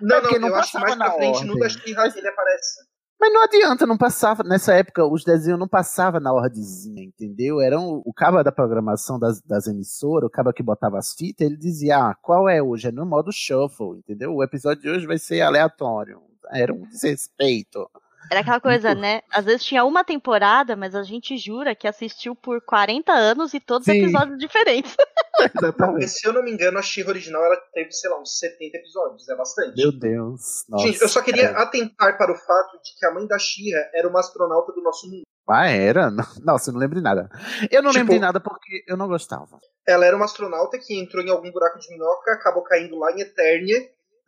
Não, 0.00 0.16
É 0.16 0.22
não, 0.22 0.38
não 0.38 0.48
eu 0.48 0.54
acho 0.54 0.78
mais 0.78 0.94
pra 0.94 1.12
frente, 1.12 1.44
no 1.44 1.58
da 1.58 1.68
She-Ra 1.68 2.06
ele 2.14 2.28
aparece. 2.28 2.91
Mas 3.22 3.32
não 3.32 3.44
adianta, 3.44 3.86
não 3.86 3.96
passava. 3.96 4.42
Nessa 4.42 4.74
época, 4.74 5.06
os 5.06 5.22
desenhos 5.22 5.56
não 5.56 5.68
passavam 5.68 6.20
na 6.20 6.32
ordezinha, 6.32 7.04
entendeu? 7.04 7.60
Eram 7.60 8.02
o 8.04 8.12
cabo 8.12 8.42
da 8.42 8.50
programação 8.50 9.16
das, 9.16 9.40
das 9.40 9.68
emissoras, 9.68 10.26
o 10.26 10.30
cabo 10.30 10.52
que 10.52 10.60
botava 10.60 10.98
as 10.98 11.14
fitas, 11.14 11.46
ele 11.46 11.56
dizia: 11.56 11.98
ah, 11.98 12.16
qual 12.20 12.48
é 12.48 12.60
hoje? 12.60 12.88
É 12.88 12.90
no 12.90 13.06
modo 13.06 13.30
shuffle, 13.30 13.96
entendeu? 13.98 14.34
O 14.34 14.42
episódio 14.42 14.82
de 14.82 14.90
hoje 14.90 15.06
vai 15.06 15.18
ser 15.18 15.40
aleatório. 15.40 16.20
Era 16.50 16.74
um 16.74 16.80
desrespeito. 16.88 17.88
Era 18.30 18.40
aquela 18.40 18.60
coisa, 18.60 18.94
né? 18.94 19.22
Às 19.30 19.44
vezes 19.44 19.64
tinha 19.64 19.84
uma 19.84 20.04
temporada, 20.04 20.74
mas 20.76 20.94
a 20.94 21.02
gente 21.02 21.36
jura 21.36 21.74
que 21.74 21.86
assistiu 21.88 22.34
por 22.34 22.60
40 22.62 23.12
anos 23.12 23.52
e 23.52 23.60
todos 23.60 23.84
Sim. 23.84 24.02
episódios 24.02 24.38
diferentes. 24.38 24.94
Porque, 25.76 26.06
se 26.06 26.26
eu 26.26 26.32
não 26.32 26.42
me 26.42 26.52
engano, 26.52 26.78
a 26.78 26.82
She 26.82 27.02
original 27.04 27.42
ela 27.44 27.56
teve, 27.74 27.90
sei 27.92 28.10
lá, 28.10 28.20
uns 28.20 28.38
70 28.38 28.76
episódios. 28.76 29.28
É 29.28 29.34
bastante. 29.36 29.76
Meu 29.76 29.92
Deus. 29.92 30.64
Nossa, 30.68 30.86
Gente, 30.86 31.00
eu 31.02 31.08
só 31.08 31.20
queria 31.22 31.44
é. 31.46 31.56
atentar 31.56 32.16
para 32.16 32.32
o 32.32 32.36
fato 32.36 32.72
de 32.82 32.98
que 32.98 33.06
a 33.06 33.10
mãe 33.12 33.26
da 33.26 33.38
Shira 33.38 33.90
era 33.94 34.08
uma 34.08 34.20
astronauta 34.20 34.72
do 34.72 34.82
nosso 34.82 35.10
mundo. 35.10 35.22
Ah, 35.48 35.68
era? 35.68 36.10
Nossa, 36.42 36.70
eu 36.70 36.74
não 36.74 36.80
lembro 36.80 36.96
de 36.96 37.02
nada. 37.02 37.28
Eu 37.70 37.82
não 37.82 37.90
Tipo- 37.90 37.98
lembro 38.00 38.14
de 38.14 38.20
nada 38.20 38.40
porque 38.40 38.84
eu 38.86 38.96
não 38.96 39.08
gostava. 39.08 39.58
Ela 39.86 40.06
era 40.06 40.14
uma 40.16 40.24
astronauta 40.24 40.78
que 40.78 40.98
entrou 40.98 41.22
em 41.22 41.30
algum 41.30 41.50
buraco 41.50 41.78
de 41.78 41.88
minhoca, 41.90 42.32
acabou 42.32 42.62
caindo 42.62 42.96
lá 42.98 43.10
em 43.12 43.20
Eternia. 43.20 43.78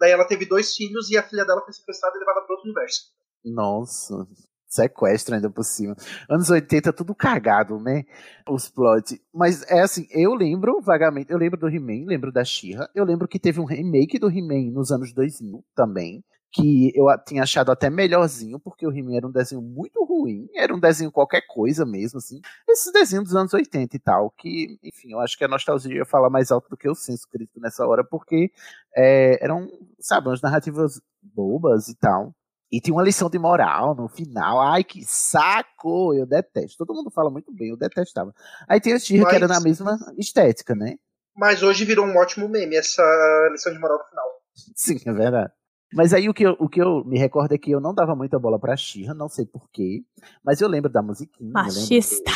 Daí 0.00 0.10
ela 0.10 0.26
teve 0.26 0.44
dois 0.44 0.74
filhos 0.74 1.08
e 1.10 1.16
a 1.16 1.22
filha 1.22 1.44
dela 1.44 1.62
foi 1.64 1.72
sequestrada 1.72 2.16
e 2.16 2.18
levada 2.18 2.40
para 2.42 2.52
outro 2.54 2.64
universo. 2.68 3.02
Nossa. 3.44 4.26
Sequestro 4.66 5.34
ainda 5.36 5.48
por 5.50 5.62
cima. 5.64 5.94
Anos 6.28 6.50
80, 6.50 6.92
tudo 6.92 7.14
cagado, 7.14 7.78
né? 7.78 8.04
Os 8.48 8.68
plots. 8.68 9.16
Mas 9.32 9.62
é 9.70 9.80
assim, 9.80 10.06
eu 10.10 10.34
lembro 10.34 10.80
vagamente. 10.80 11.30
Eu 11.30 11.38
lembro 11.38 11.60
do 11.60 11.68
He-Man, 11.68 12.06
lembro 12.06 12.32
da 12.32 12.44
She-Ra. 12.44 12.88
Eu 12.94 13.04
lembro 13.04 13.28
que 13.28 13.38
teve 13.38 13.60
um 13.60 13.64
remake 13.64 14.18
do 14.18 14.28
He-Man 14.28 14.72
nos 14.72 14.90
anos 14.90 15.12
2000 15.12 15.64
também. 15.76 16.24
Que 16.50 16.92
eu 16.96 17.06
tinha 17.26 17.42
achado 17.42 17.70
até 17.70 17.90
melhorzinho, 17.90 18.58
porque 18.60 18.86
o 18.86 18.92
He-Man 18.92 19.16
era 19.16 19.26
um 19.26 19.30
desenho 19.32 19.60
muito 19.62 20.04
ruim. 20.04 20.48
Era 20.54 20.74
um 20.74 20.80
desenho 20.80 21.10
qualquer 21.12 21.42
coisa 21.48 21.84
mesmo, 21.84 22.18
assim. 22.18 22.40
Esses 22.68 22.92
desenhos 22.92 23.24
dos 23.26 23.36
anos 23.36 23.52
80 23.54 23.94
e 23.96 23.98
tal. 24.00 24.30
Que, 24.36 24.78
enfim, 24.82 25.12
eu 25.12 25.20
acho 25.20 25.36
que 25.38 25.44
a 25.44 25.48
nostalgia 25.48 26.04
fala 26.04 26.28
mais 26.30 26.50
alto 26.50 26.68
do 26.68 26.76
que 26.76 26.88
o 26.88 26.94
senso 26.94 27.28
crítico 27.28 27.60
nessa 27.60 27.86
hora, 27.86 28.04
porque 28.04 28.50
é, 28.96 29.42
eram, 29.44 29.68
sabe, 30.00 30.28
umas 30.28 30.40
narrativas 30.42 31.00
bobas 31.22 31.88
e 31.88 31.96
tal. 31.96 32.34
E 32.76 32.80
tinha 32.80 32.94
uma 32.94 33.02
lição 33.02 33.28
de 33.30 33.38
moral 33.38 33.94
no 33.94 34.08
final. 34.08 34.60
Ai, 34.60 34.82
que 34.82 35.04
saco! 35.04 36.14
Eu 36.14 36.26
detesto. 36.26 36.78
Todo 36.84 36.94
mundo 36.96 37.10
fala 37.10 37.30
muito 37.30 37.52
bem, 37.52 37.68
eu 37.70 37.76
detestava. 37.76 38.34
Aí 38.68 38.80
tem 38.80 38.92
a 38.94 38.98
She-Ra 38.98 39.28
que 39.28 39.36
era 39.36 39.46
na 39.48 39.54
Mas- 39.54 39.64
mesma 39.64 39.96
estética, 40.18 40.74
né? 40.74 40.96
Mas 41.36 41.62
hoje 41.62 41.84
virou 41.84 42.06
um 42.06 42.16
ótimo 42.16 42.48
meme 42.48 42.76
essa 42.76 43.02
lição 43.52 43.72
de 43.72 43.78
moral 43.78 43.98
no 43.98 44.04
final. 44.04 44.26
Sim, 44.76 44.96
é 45.06 45.12
verdade. 45.12 45.52
Mas 45.92 46.12
aí 46.12 46.28
o 46.28 46.34
que, 46.34 46.44
eu, 46.44 46.56
o 46.58 46.68
que 46.68 46.80
eu 46.82 47.04
me 47.04 47.18
recordo 47.18 47.52
é 47.54 47.58
que 47.58 47.70
eu 47.70 47.80
não 47.80 47.94
dava 47.94 48.14
muita 48.16 48.38
bola 48.38 48.58
pra 48.58 48.76
She-Ra, 48.76 49.14
não 49.14 49.28
sei 49.28 49.46
porquê. 49.46 50.02
Mas 50.44 50.60
eu 50.60 50.68
lembro 50.68 50.90
da 50.90 51.02
musiquinha. 51.02 51.50
eu 51.50 51.54
lembro 51.56 51.72
do- 51.72 51.80
Machista. 51.80 52.32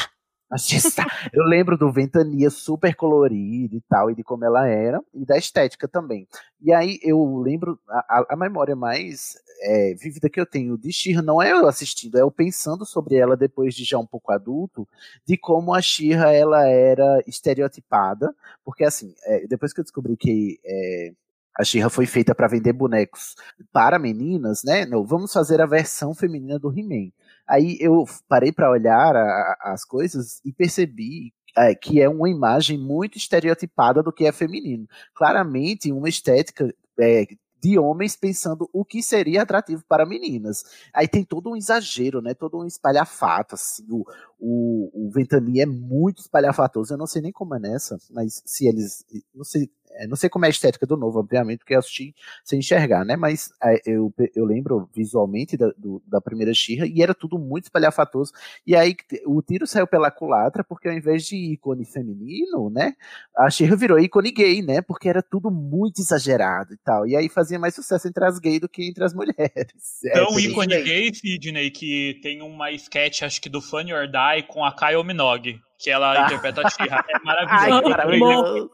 Machista. 0.51 1.05
Eu 1.33 1.45
lembro 1.45 1.77
do 1.77 1.93
Ventania 1.93 2.49
super 2.51 2.95
colorido 2.95 3.77
e 3.77 3.81
tal, 3.83 4.11
e 4.11 4.15
de 4.15 4.25
como 4.25 4.45
ela 4.45 4.67
era, 4.67 5.01
e 5.13 5.25
da 5.25 5.37
estética 5.37 5.87
também. 5.87 6.27
E 6.61 6.73
aí 6.73 6.99
eu 7.03 7.39
lembro, 7.39 7.79
a, 7.89 8.25
a- 8.31 8.37
memória 8.37 8.75
mais 8.75 9.37
é, 9.63 9.95
vívida 9.95 10.29
que 10.31 10.41
eu 10.41 10.47
tenho 10.47 10.79
de 10.79 10.91
She-Ra 10.93 11.21
não 11.23 11.41
é 11.43 11.53
eu 11.53 11.67
assistindo, 11.69 12.17
é 12.17 12.23
eu 12.23 12.31
pensando 12.31 12.85
sobre 12.87 13.17
ela 13.17 13.37
depois 13.37 13.75
de 13.75 13.85
já 13.85 13.99
um 13.99 14.07
pouco 14.07 14.33
adulto, 14.33 14.89
de 15.27 15.37
como 15.37 15.75
a 15.75 15.83
She-Ra 15.83 16.33
ela 16.33 16.67
era 16.67 17.23
estereotipada, 17.27 18.35
porque 18.65 18.85
assim, 18.85 19.15
é, 19.25 19.47
depois 19.47 19.73
que 19.73 19.81
eu 19.81 19.85
descobri 19.85 20.17
que 20.17 20.59
é, 20.65 21.13
a 21.59 21.65
She-Ra 21.65 21.91
foi 21.91 22.07
feita 22.07 22.35
para 22.35 22.49
vender 22.49 22.73
bonecos 22.73 23.35
para 23.73 23.99
meninas, 23.99 24.63
né? 24.65 24.87
Não, 24.87 25.05
vamos 25.05 25.33
fazer 25.33 25.61
a 25.61 25.67
versão 25.67 26.15
feminina 26.15 26.59
do 26.59 26.71
He-Man. 26.77 27.11
Aí 27.49 27.77
eu 27.81 28.05
parei 28.29 28.53
para 28.53 28.71
olhar 28.71 29.17
a- 29.17 29.57
as 29.63 29.85
coisas 29.85 30.41
e 30.45 30.53
percebi 30.53 31.33
é, 31.57 31.75
que 31.75 32.01
é 32.01 32.09
uma 32.09 32.29
imagem 32.31 32.79
muito 32.79 33.19
estereotipada 33.19 34.03
do 34.03 34.13
que 34.13 34.27
é 34.27 34.33
feminino. 34.33 34.87
Claramente 35.15 35.91
uma 35.91 36.09
estética 36.09 36.73
é, 37.01 37.27
de 37.61 37.77
homens 37.79 38.15
pensando 38.15 38.69
o 38.73 38.85
que 38.85 39.03
seria 39.03 39.43
atrativo 39.43 39.83
para 39.89 40.07
meninas. 40.07 40.63
Aí 40.95 41.09
tem 41.09 41.25
todo 41.25 41.51
um 41.51 41.57
exagero, 41.57 42.21
né? 42.23 42.33
Todo 42.35 42.59
um 42.61 42.67
espalhafato, 42.67 43.57
assim. 43.57 43.85
O, 43.91 44.05
o, 44.39 44.91
o 45.07 45.11
Ventania 45.11 45.65
é 45.65 45.67
muito 45.67 46.19
espalhafatoso. 46.21 46.95
Eu 46.95 46.99
não 46.99 47.07
sei 47.07 47.23
nem 47.23 47.33
como 47.33 47.55
é 47.55 47.59
nessa, 47.59 47.99
mas 48.11 48.43
se 48.47 48.67
eles. 48.67 49.05
Não 49.35 49.45
sei, 49.45 49.69
é, 49.93 50.07
não 50.07 50.17
sei 50.17 50.29
como 50.31 50.45
é 50.45 50.49
a 50.49 50.51
estética 50.51 50.87
do 50.87 50.97
novo, 50.97 51.19
obviamente, 51.19 51.59
porque 51.61 51.75
eu 51.75 51.79
assisti 51.79 52.15
sem 52.45 52.59
enxergar, 52.61 53.05
né? 53.05 53.17
Mas 53.17 53.51
é, 53.65 53.81
eu, 53.87 54.13
eu 54.37 54.45
lembro 54.45 54.89
visualmente 54.95 55.57
da, 55.57 55.71
do- 55.77 56.01
da 56.07 56.21
primeira 56.21 56.53
Xirra 56.55 56.87
e 56.87 57.03
era 57.03 57.15
tudo 57.15 57.39
muito 57.39 57.65
espalhafatoso. 57.65 58.33
E 58.67 58.77
aí 58.77 58.95
o 59.27 59.41
tiro 59.43 59.67
saiu 59.67 59.87
pela 59.87 60.11
culatra, 60.11 60.63
porque 60.63 60.89
ao 60.89 60.95
invés 60.95 61.25
de 61.27 61.37
ícone 61.37 61.85
feminino, 61.85 62.71
né? 62.71 62.93
A 63.37 63.51
Xirra 63.51 63.75
virou 63.77 63.99
ícone 63.99 64.31
gay, 64.31 64.63
né? 64.63 64.81
Porque 64.83 65.09
era 65.09 65.23
tudo 65.23 65.51
muito 65.51 66.01
exagerado 66.01 66.75
e 66.75 66.77
tal. 66.79 67.07
E 67.07 67.17
aí 67.17 67.29
fazia 67.29 67.59
mais 67.59 67.75
sucesso 67.75 68.07
entre 68.07 68.25
as 68.25 68.39
gays 68.39 68.61
do 68.61 68.69
que 68.69 68.87
entre 68.87 69.03
as 69.05 69.15
mulheres. 69.15 69.39
É, 70.05 70.13
Tão 70.13 70.27
por 70.29 70.39
isso. 70.39 70.51
ícone 70.51 70.83
gay, 70.83 71.13
Sidney, 71.15 71.71
que 71.71 72.19
tem 72.23 72.41
uma 72.43 72.71
sketch, 72.73 73.23
acho 73.23 73.41
que 73.41 73.49
do 73.49 73.61
Funny 73.61 73.93
or 73.93 74.07
Die, 74.07 74.28
com 74.43 74.65
a 74.65 74.75
Kylie 74.75 75.05
Minogue, 75.05 75.59
que 75.79 75.91
ela 75.91 76.13
Ah. 76.13 76.27
interpreta 76.27 76.67
a 76.67 76.71
She-Ra. 76.71 77.05
É 77.09 77.13
Ai, 77.49 77.71
maravilhoso. 77.71 77.83
que 77.83 77.89
maravilhoso. 77.91 78.71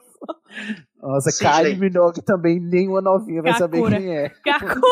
Nossa, 1.03 1.31
Sim, 1.31 1.45
Kylie 1.45 1.71
gente. 1.73 1.81
Minogue 1.81 2.23
também, 2.25 2.59
nenhuma 2.61 3.01
novinha 3.03 3.43
vai 3.43 3.53
saber 3.55 3.79
Kakura. 3.79 3.99
quem 3.99 4.17
é. 4.17 4.29
Kakura! 4.29 4.85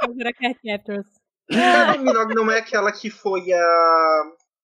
Kakura 0.00 0.32
Cat 0.32 0.58
Captors. 0.64 1.06
Kylie 1.50 2.04
Minogue 2.04 2.34
não 2.34 2.50
é 2.50 2.58
aquela 2.58 2.92
que 2.92 3.08
foi 3.10 3.52
a. 3.52 4.22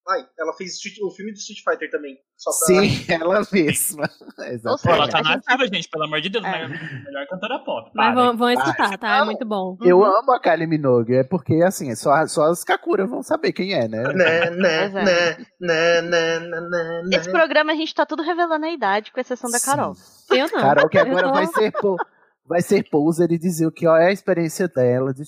Ai, 0.09 0.26
ela 0.37 0.52
fez 0.54 0.78
o 1.00 1.11
filme 1.11 1.32
do 1.32 1.38
Street 1.38 1.61
Fighter 1.62 1.88
também. 1.90 2.18
Só 2.37 2.50
pra... 2.50 2.66
Sim, 2.66 3.06
ela 3.12 3.42
mesma. 3.52 4.09
Pô, 4.09 4.42
ela 4.42 4.52
Exatamente. 4.52 5.11
tá 5.12 5.23
nativa, 5.23 5.66
gente, 5.73 5.88
pelo 5.88 6.04
amor 6.04 6.21
de 6.21 6.28
Deus. 6.28 6.44
Melhor, 6.44 6.68
melhor 6.68 7.26
cantora 7.28 7.59
pop. 7.61 7.90
Mas 7.94 8.14
vão, 8.14 8.37
vão 8.37 8.50
escutar, 8.50 8.99
tá? 8.99 9.18
É 9.18 9.25
muito 9.25 9.47
bom. 9.47 9.76
Eu 9.80 10.04
amo 10.04 10.32
a 10.32 10.40
Kylie 10.40 10.66
Minogue, 10.66 11.14
é 11.14 11.23
porque 11.23 11.62
assim, 11.62 11.90
é 11.92 11.94
só, 11.94 12.26
só 12.26 12.47
as 12.47 12.64
Kakura 12.64 13.06
vão 13.06 13.23
saber 13.23 13.52
quem 13.52 13.75
é, 13.75 13.87
né? 13.87 14.02
Né, 14.12 14.50
né, 14.50 14.90
Pois 14.90 14.94
é. 14.94 15.04
né, 15.04 15.37
né, 15.61 16.02
né, 16.02 16.40
né, 16.40 17.02
né, 17.04 17.16
Esse 17.16 17.30
programa 17.30 17.73
a 17.73 17.75
gente 17.75 17.94
tá 17.94 18.04
tudo 18.04 18.23
revelando 18.23 18.66
a 18.66 18.71
idade, 18.71 19.11
com 19.12 19.21
exceção 19.21 19.50
da 19.50 19.61
Carol. 19.61 19.94
Eu 20.30 20.49
não. 20.52 20.61
Carol, 20.61 20.88
que 20.88 20.99
agora 20.99 21.28
não. 21.28 21.35
vai 21.35 21.47
ser, 21.47 21.73
vai 22.47 22.61
ser 22.61 22.88
poser 22.90 23.30
e 23.32 23.38
dizer 23.38 23.66
o 23.66 23.73
que 23.73 23.87
ó, 23.87 23.97
é 23.97 24.09
a 24.09 24.12
experiência 24.12 24.68
dela 24.68 25.12
de 25.14 25.23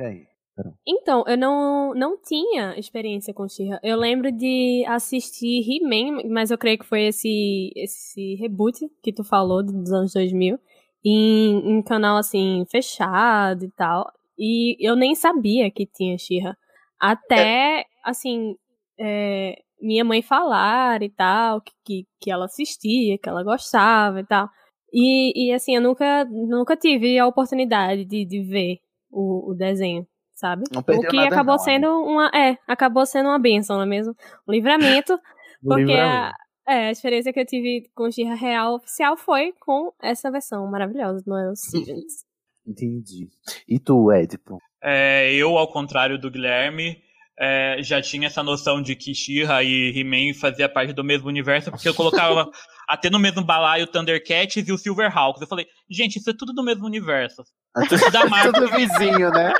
aí. 0.00 0.29
Carol. 0.60 0.74
Então, 0.86 1.24
eu 1.26 1.36
não, 1.36 1.94
não 1.94 2.20
tinha 2.20 2.78
experiência 2.78 3.32
com 3.32 3.48
She-Ra. 3.48 3.80
Eu 3.82 3.96
lembro 3.96 4.30
de 4.30 4.84
assistir 4.86 5.64
He-Man, 5.66 6.28
mas 6.28 6.50
eu 6.50 6.58
creio 6.58 6.78
que 6.78 6.86
foi 6.86 7.06
esse, 7.06 7.72
esse 7.74 8.34
reboot 8.36 8.78
que 9.02 9.12
tu 9.12 9.24
falou 9.24 9.62
dos 9.62 9.92
anos 9.92 10.12
2000, 10.12 10.58
em, 11.04 11.78
em 11.78 11.82
canal, 11.82 12.16
assim, 12.16 12.64
fechado 12.70 13.64
e 13.64 13.70
tal. 13.70 14.10
E 14.38 14.76
eu 14.80 14.94
nem 14.94 15.14
sabia 15.14 15.70
que 15.70 15.86
tinha 15.86 16.18
She-Ra. 16.18 16.56
Até, 17.00 17.84
assim, 18.04 18.54
é, 18.98 19.56
minha 19.80 20.04
mãe 20.04 20.22
falar 20.22 21.02
e 21.02 21.08
tal, 21.10 21.60
que, 21.62 21.72
que, 21.84 22.06
que 22.20 22.30
ela 22.30 22.44
assistia, 22.44 23.18
que 23.18 23.28
ela 23.28 23.42
gostava 23.42 24.20
e 24.20 24.26
tal. 24.26 24.48
E, 24.92 25.48
e 25.48 25.52
assim, 25.52 25.76
eu 25.76 25.82
nunca, 25.82 26.24
nunca 26.24 26.76
tive 26.76 27.18
a 27.18 27.26
oportunidade 27.26 28.04
de, 28.04 28.24
de 28.24 28.42
ver 28.42 28.78
o, 29.10 29.52
o 29.52 29.54
desenho, 29.54 30.06
sabe? 30.40 30.64
Não 30.72 30.80
o 30.80 30.84
que 30.84 31.16
nada 31.16 31.28
acabou 31.28 31.56
não, 31.56 31.62
sendo 31.62 31.86
uma. 32.02 32.30
É, 32.34 32.56
acabou 32.66 33.06
sendo 33.06 33.28
uma 33.28 33.38
benção, 33.38 33.76
não 33.76 33.84
é 33.84 33.86
mesmo? 33.86 34.14
Um 34.48 34.52
livramento. 34.52 35.18
Porque 35.62 35.92
a, 35.92 36.32
livramento. 36.32 36.36
é, 36.66 36.86
a 36.88 36.90
experiência 36.90 37.32
que 37.32 37.40
eu 37.40 37.46
tive 37.46 37.90
com 37.94 38.10
Gira 38.10 38.34
Real 38.34 38.76
oficial 38.76 39.16
foi 39.16 39.52
com 39.60 39.92
essa 40.02 40.30
versão 40.30 40.66
maravilhosa 40.66 41.22
do 41.22 41.30
Noel 41.30 41.54
Stevens. 41.54 42.24
Entendi. 42.66 43.28
E 43.68 43.78
tu, 43.78 44.10
Edipo? 44.12 44.58
É, 44.82 45.32
eu, 45.34 45.58
ao 45.58 45.70
contrário 45.70 46.18
do 46.18 46.30
Guilherme, 46.30 46.96
é, 47.38 47.82
já 47.82 48.00
tinha 48.00 48.26
essa 48.26 48.42
noção 48.42 48.80
de 48.80 48.94
que 48.94 49.14
She-Ra 49.14 49.62
e 49.62 49.98
He-Man 49.98 50.34
fazia 50.34 50.68
parte 50.68 50.92
do 50.92 51.04
mesmo 51.04 51.28
universo, 51.28 51.70
porque 51.70 51.88
eu 51.88 51.94
colocava 51.94 52.50
até 52.90 53.08
no 53.08 53.20
mesmo 53.20 53.42
balaio 53.42 53.84
o 53.84 53.86
Thundercats 53.86 54.68
e 54.68 54.72
o 54.72 54.76
Silverhawks. 54.76 55.40
Eu 55.40 55.46
falei, 55.46 55.66
gente, 55.88 56.16
isso 56.16 56.28
é 56.28 56.34
tudo 56.36 56.52
do 56.52 56.64
mesmo 56.64 56.84
universo. 56.84 57.44
Isso 57.90 58.10
da 58.10 58.26
Marvel. 58.28 58.52
Tudo 58.52 58.70
vizinho, 58.72 59.30
né? 59.30 59.52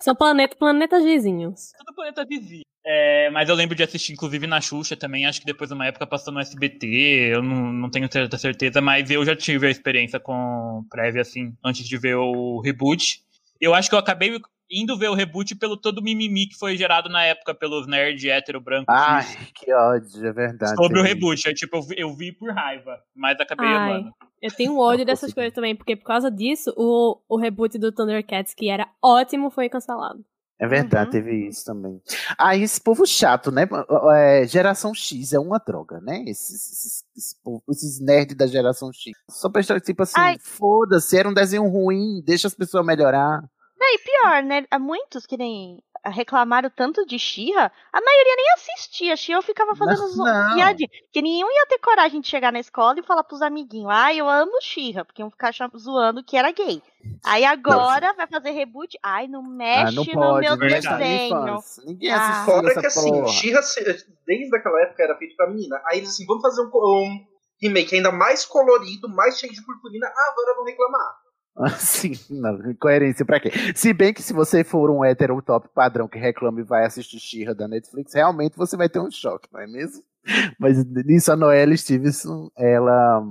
São 0.00 0.14
planeta, 0.14 0.56
planetas 0.56 1.04
vizinhos. 1.04 1.72
Tudo 1.76 1.94
planeta 1.94 2.24
vizinho. 2.24 2.62
É, 2.86 3.28
mas 3.30 3.50
eu 3.50 3.54
lembro 3.54 3.76
de 3.76 3.82
assistir, 3.82 4.14
inclusive, 4.14 4.46
na 4.46 4.62
Xuxa 4.62 4.96
também. 4.96 5.26
Acho 5.26 5.40
que 5.40 5.46
depois 5.46 5.68
de 5.68 5.74
uma 5.74 5.86
época 5.86 6.06
passou 6.06 6.32
no 6.32 6.40
SBT. 6.40 6.86
Eu 7.34 7.42
não, 7.42 7.70
não 7.70 7.90
tenho 7.90 8.10
certa 8.10 8.38
certeza, 8.38 8.80
mas 8.80 9.10
eu 9.10 9.22
já 9.26 9.36
tive 9.36 9.66
a 9.66 9.70
experiência 9.70 10.18
com 10.18 10.82
prévia, 10.88 11.20
assim, 11.20 11.52
antes 11.62 11.86
de 11.86 11.98
ver 11.98 12.14
o 12.14 12.60
reboot. 12.60 13.22
Eu 13.60 13.74
acho 13.74 13.90
que 13.90 13.94
eu 13.94 13.98
acabei 13.98 14.40
indo 14.70 14.96
ver 14.98 15.08
o 15.08 15.14
reboot 15.14 15.54
pelo 15.56 15.76
todo 15.76 16.02
mimimi 16.02 16.46
que 16.48 16.56
foi 16.58 16.76
gerado 16.76 17.08
na 17.08 17.24
época 17.24 17.54
pelos 17.54 17.86
nerds 17.86 18.24
hétero 18.24 18.60
branco 18.60 18.86
Ai, 18.90 19.24
que 19.54 19.72
ódio, 19.72 20.26
é 20.26 20.32
verdade. 20.32 20.76
sobre 20.76 21.00
o 21.00 21.02
teve 21.02 21.14
reboot. 21.14 21.48
É, 21.48 21.54
tipo, 21.54 21.76
eu 21.76 21.82
vi, 21.82 21.94
eu 21.98 22.14
vi 22.14 22.32
por 22.32 22.52
raiva, 22.52 22.98
mas 23.14 23.38
acabei 23.40 23.66
Ai, 23.68 23.76
amando. 23.92 24.12
eu 24.42 24.50
tenho 24.50 24.78
ódio 24.78 25.04
dessas 25.06 25.32
coisas 25.32 25.52
também, 25.52 25.74
porque 25.74 25.96
por 25.96 26.04
causa 26.04 26.30
disso, 26.30 26.72
o, 26.76 27.18
o 27.28 27.38
reboot 27.38 27.78
do 27.78 27.90
Thundercats, 27.92 28.54
que 28.54 28.68
era 28.68 28.86
ótimo, 29.02 29.50
foi 29.50 29.68
cancelado. 29.68 30.24
É 30.60 30.66
verdade, 30.66 31.12
teve 31.12 31.46
isso 31.46 31.64
também. 31.64 32.02
Ah, 32.36 32.56
esse 32.56 32.80
povo 32.80 33.06
chato, 33.06 33.52
né? 33.52 33.68
É, 34.16 34.44
geração 34.44 34.92
X 34.92 35.32
é 35.32 35.38
uma 35.38 35.58
droga, 35.58 36.00
né? 36.00 36.24
Esses, 36.26 36.50
esses, 36.72 37.04
esse 37.16 37.42
povo- 37.44 37.62
esses 37.70 38.00
nerds 38.00 38.36
da 38.36 38.44
geração 38.44 38.92
X. 38.92 39.16
Só 39.30 39.48
pra 39.48 39.60
estar 39.60 39.80
tipo 39.80 40.02
assim, 40.02 40.20
foda-se, 40.40 41.16
era 41.16 41.28
um 41.28 41.32
desenho 41.32 41.62
ruim, 41.68 42.20
deixa 42.26 42.48
as 42.48 42.54
pessoas 42.54 42.84
melhorar. 42.84 43.40
Não, 43.80 43.94
e 43.94 43.98
pior, 43.98 44.42
né? 44.42 44.66
Há 44.70 44.78
muitos 44.78 45.24
que 45.26 45.36
nem 45.36 45.82
reclamaram 46.04 46.70
tanto 46.70 47.04
de 47.04 47.18
Xirra, 47.18 47.70
a 47.92 48.00
maioria 48.00 48.34
nem 48.36 48.52
assistia. 48.54 49.16
Xirra 49.16 49.42
ficava 49.42 49.74
fazendo 49.74 50.16
Não, 50.16 50.24
não. 50.24 50.54
piadinha. 50.54 50.88
Que 51.12 51.20
nenhum 51.20 51.50
ia 51.50 51.66
ter 51.66 51.78
coragem 51.78 52.20
de 52.20 52.28
chegar 52.28 52.52
na 52.52 52.60
escola 52.60 52.98
e 52.98 53.02
falar 53.02 53.24
pros 53.24 53.42
amiguinhos, 53.42 53.90
ah, 53.90 54.14
eu 54.14 54.28
amo 54.28 54.60
Xirra, 54.62 55.04
porque 55.04 55.20
iam 55.22 55.30
ficar 55.30 55.52
zoando 55.76 56.24
que 56.24 56.36
era 56.36 56.50
gay. 56.52 56.82
Aí 57.24 57.44
agora 57.44 58.12
vai 58.14 58.26
fazer 58.26 58.50
reboot, 58.52 58.96
ai, 59.02 59.26
não 59.26 59.42
mexe 59.42 59.80
Ah, 59.80 59.92
não 59.92 60.04
no 60.04 60.12
pode, 60.12 60.40
meu 60.40 60.56
não 60.56 60.66
mexe 60.66 60.88
na 60.88 60.96
minha 60.96 61.08
desenho. 61.08 61.58
Ninguém 61.86 62.10
Ah. 62.12 62.16
assistiu 62.16 62.44
Fora 62.54 62.70
essa 62.70 62.80
que 62.80 62.86
assim, 62.86 63.26
se- 63.62 64.06
desde 64.26 64.56
aquela 64.56 64.82
época 64.82 65.02
era 65.02 65.16
feito 65.16 65.36
pra 65.36 65.48
menina. 65.50 65.80
Aí 65.86 65.98
eles 65.98 66.10
assim, 66.10 66.24
vamos 66.26 66.42
fazer 66.42 66.62
um, 66.62 66.70
um 66.74 67.18
remake 67.60 67.94
ainda 67.96 68.10
mais 68.12 68.44
colorido, 68.44 69.08
mais 69.08 69.38
cheio 69.38 69.52
de 69.52 69.64
purpurina. 69.64 70.06
Ah, 70.06 70.30
agora 70.32 70.54
vão 70.56 70.64
reclamar. 70.64 71.16
Assim, 71.66 72.12
não, 72.30 72.70
incoerência 72.70 73.24
pra 73.24 73.40
quê? 73.40 73.50
Se 73.74 73.92
bem 73.92 74.14
que 74.14 74.22
se 74.22 74.32
você 74.32 74.62
for 74.62 74.90
um 74.90 75.04
hétero 75.04 75.42
top 75.42 75.68
padrão 75.74 76.06
que 76.06 76.18
reclama 76.18 76.60
e 76.60 76.64
vai 76.64 76.84
assistir 76.84 77.18
Xirra 77.18 77.54
da 77.54 77.66
Netflix, 77.66 78.14
realmente 78.14 78.56
você 78.56 78.76
vai 78.76 78.88
ter 78.88 79.00
um 79.00 79.10
choque, 79.10 79.48
não 79.52 79.60
é 79.60 79.66
mesmo? 79.66 80.02
Mas 80.58 80.84
nisso 80.84 81.32
a 81.32 81.36
Noelle 81.36 81.76
Stevenson, 81.76 82.48
ela, 82.56 83.22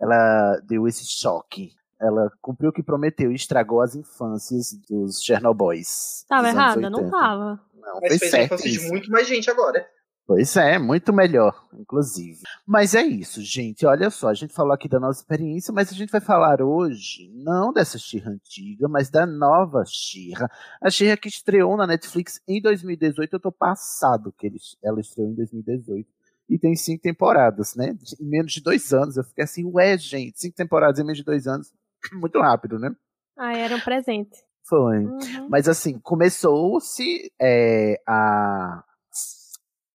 ela 0.00 0.60
deu 0.64 0.86
esse 0.86 1.04
choque. 1.04 1.72
Ela 2.00 2.30
cumpriu 2.40 2.70
o 2.70 2.72
que 2.72 2.82
prometeu 2.82 3.30
e 3.30 3.36
estragou 3.36 3.80
as 3.80 3.94
infâncias 3.94 4.72
dos 4.88 5.22
Chernobyls. 5.22 6.24
Tava 6.28 6.48
dos 6.48 6.52
errada? 6.52 6.90
Não 6.90 6.98
80. 6.98 7.10
tava. 7.10 7.60
Não, 7.74 8.00
Mas 8.00 8.08
foi 8.08 8.18
fez 8.18 8.22
a 8.22 8.36
certo 8.36 8.44
infância 8.54 8.70
de 8.70 8.76
isso. 8.76 8.88
muito 8.88 9.10
mais 9.10 9.26
gente 9.26 9.50
agora. 9.50 9.86
Pois 10.26 10.56
é, 10.56 10.78
muito 10.78 11.12
melhor, 11.12 11.66
inclusive. 11.74 12.38
Mas 12.66 12.94
é 12.94 13.02
isso, 13.02 13.42
gente. 13.42 13.84
Olha 13.84 14.08
só, 14.08 14.28
a 14.28 14.34
gente 14.34 14.52
falou 14.54 14.72
aqui 14.72 14.88
da 14.88 15.00
nossa 15.00 15.20
experiência, 15.20 15.72
mas 15.74 15.90
a 15.90 15.94
gente 15.94 16.10
vai 16.10 16.20
falar 16.20 16.62
hoje 16.62 17.28
não 17.34 17.72
dessa 17.72 17.98
Xirra 17.98 18.30
antiga, 18.30 18.88
mas 18.88 19.10
da 19.10 19.26
nova 19.26 19.82
Xirra. 19.86 20.48
A 20.80 20.88
Xirra 20.90 21.16
que 21.16 21.28
estreou 21.28 21.76
na 21.76 21.86
Netflix 21.86 22.40
em 22.46 22.62
2018. 22.62 23.34
Eu 23.34 23.40
tô 23.40 23.50
passado 23.52 24.32
que 24.38 24.46
ele- 24.46 24.58
ela 24.82 25.00
estreou 25.00 25.28
em 25.30 25.34
2018. 25.34 26.08
E 26.48 26.58
tem 26.58 26.74
cinco 26.76 27.02
temporadas, 27.02 27.74
né? 27.74 27.96
Em 28.20 28.24
menos 28.28 28.52
de 28.52 28.62
dois 28.62 28.92
anos. 28.92 29.16
Eu 29.16 29.24
fiquei 29.24 29.44
assim, 29.44 29.64
ué, 29.64 29.96
gente, 29.98 30.40
cinco 30.40 30.54
temporadas 30.56 30.98
em 31.00 31.02
menos 31.02 31.18
de 31.18 31.24
dois 31.24 31.46
anos. 31.46 31.72
Muito 32.12 32.40
rápido, 32.40 32.78
né? 32.78 32.94
Ah, 33.36 33.56
era 33.56 33.74
um 33.74 33.80
presente. 33.80 34.36
Foi. 34.68 34.98
Uhum. 34.98 35.48
Mas 35.48 35.68
assim, 35.68 35.98
começou-se 35.98 37.32
é, 37.40 38.00
a. 38.06 38.84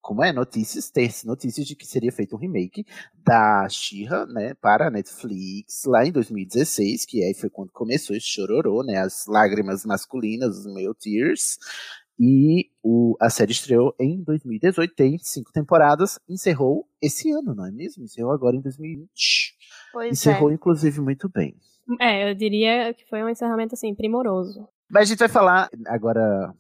Como 0.03 0.22
é? 0.22 0.33
Notícias, 0.33 0.91
ter 0.91 1.10
notícias 1.24 1.65
de 1.65 1.77
que 1.77 1.88
seria 1.88 2.12
feito 2.12 2.36
um 2.36 2.39
remake 2.39 2.86
da 3.25 3.67
She-Ra, 3.69 4.25
né, 4.25 4.53
para 4.53 4.88
a 4.88 4.91
Netflix, 4.91 5.86
lá 5.86 6.05
em 6.05 6.12
2016, 6.12 7.05
que 7.05 7.24
aí 7.24 7.33
foi 7.33 7.50
quando 7.50 7.72
começou 7.72 8.13
esse 8.13 8.27
chororô, 8.27 8.83
né, 8.83 8.98
as 8.98 9.25
lágrimas 9.27 9.86
masculinas, 9.86 10.57
os 10.57 10.65
male 10.67 10.93
tears, 11.00 11.57
e 12.19 12.69
o, 12.83 13.15
a 13.17 13.29
série 13.29 13.53
estreou 13.53 13.95
em 13.98 14.22
2018, 14.22 14.93
tem 14.93 15.17
cinco 15.19 15.53
temporadas, 15.53 16.19
encerrou 16.29 16.86
esse 17.01 17.31
ano, 17.31 17.55
não 17.55 17.65
é 17.65 17.72
mesmo? 17.72 18.03
Encerrou 18.03 18.33
agora 18.33 18.57
em 18.57 18.62
2020. 18.62 19.07
Pois 19.93 20.12
encerrou, 20.12 20.51
é. 20.51 20.53
inclusive, 20.53 21.00
muito 21.00 21.29
bem. 21.29 21.55
É, 22.00 22.29
eu 22.29 22.36
diria 22.36 22.93
que 22.93 23.05
foi 23.10 23.24
um 23.24 23.29
encerramento 23.29 23.74
assim, 23.74 23.95
primoroso. 23.95 24.67
Mas 24.89 25.03
a 25.03 25.05
gente 25.05 25.19
vai 25.19 25.29
falar 25.29 25.69
agora, 25.88 26.53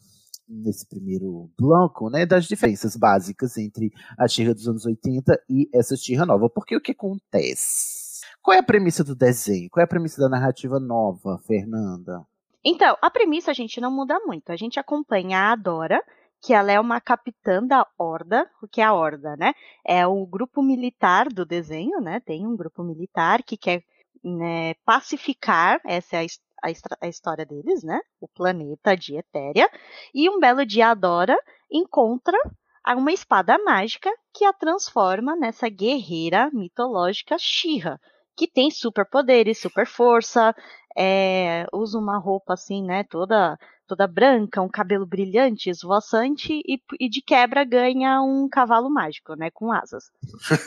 nesse 0.53 0.87
primeiro 0.87 1.49
bloco, 1.57 2.09
né, 2.09 2.25
das 2.25 2.45
diferenças 2.45 2.95
básicas 2.95 3.57
entre 3.57 3.91
a 4.17 4.27
Xirra 4.27 4.53
dos 4.53 4.67
anos 4.67 4.85
80 4.85 5.39
e 5.49 5.69
essa 5.73 5.95
Xirra 5.95 6.25
nova. 6.25 6.49
Porque 6.49 6.75
o 6.75 6.81
que 6.81 6.91
acontece? 6.91 8.21
Qual 8.41 8.55
é 8.55 8.59
a 8.59 8.63
premissa 8.63 9.03
do 9.03 9.15
desenho? 9.15 9.69
Qual 9.69 9.81
é 9.81 9.85
a 9.85 9.87
premissa 9.87 10.21
da 10.21 10.29
narrativa 10.29 10.79
nova, 10.79 11.39
Fernanda? 11.47 12.25
Então, 12.63 12.97
a 13.01 13.09
premissa 13.09 13.51
a 13.51 13.53
gente 13.53 13.81
não 13.81 13.91
muda 13.91 14.19
muito. 14.25 14.51
A 14.51 14.55
gente 14.55 14.79
acompanha 14.79 15.39
a 15.39 15.51
Adora, 15.53 16.01
que 16.41 16.53
ela 16.53 16.71
é 16.71 16.79
uma 16.79 16.99
capitã 17.01 17.65
da 17.65 17.85
Horda. 17.97 18.49
O 18.61 18.67
que 18.67 18.81
é 18.81 18.83
a 18.83 18.93
Horda, 18.93 19.35
né? 19.37 19.53
É 19.85 20.05
o 20.05 20.25
grupo 20.25 20.61
militar 20.61 21.27
do 21.29 21.45
desenho, 21.45 21.99
né? 22.01 22.19
Tem 22.19 22.45
um 22.45 22.55
grupo 22.55 22.83
militar 22.83 23.43
que 23.43 23.57
quer 23.57 23.83
né, 24.23 24.73
pacificar, 24.85 25.81
essa 25.85 26.17
é 26.17 26.25
a, 26.63 26.67
a 27.01 27.07
história 27.07 27.45
deles, 27.45 27.83
né? 27.83 27.99
O 28.21 28.27
planeta 28.27 28.95
de 28.95 29.15
Etéria. 29.17 29.69
E 30.13 30.29
um 30.29 30.39
belo 30.39 30.65
dia 30.65 30.87
a 30.87 30.91
Adora 30.91 31.37
encontra 31.71 32.37
a- 32.83 32.95
uma 32.95 33.11
espada 33.11 33.57
mágica 33.59 34.09
que 34.33 34.45
a 34.45 34.53
transforma 34.53 35.35
nessa 35.35 35.69
guerreira 35.69 36.49
mitológica 36.53 37.35
Shira, 37.39 37.99
que 38.35 38.47
tem 38.47 38.71
superpoderes, 38.71 39.59
super 39.59 39.85
força, 39.85 40.55
é, 40.97 41.65
usa 41.73 41.97
uma 41.99 42.17
roupa 42.17 42.53
assim, 42.53 42.83
né, 42.83 43.03
toda 43.03 43.57
toda 43.85 44.07
branca, 44.07 44.61
um 44.61 44.69
cabelo 44.69 45.05
brilhante, 45.05 45.69
esvoaçante 45.69 46.53
e, 46.65 46.81
e 46.99 47.09
de 47.09 47.21
quebra 47.21 47.63
ganha 47.65 48.21
um 48.21 48.47
cavalo 48.49 48.89
mágico, 48.89 49.35
né, 49.35 49.51
com 49.51 49.71
asas. 49.71 50.05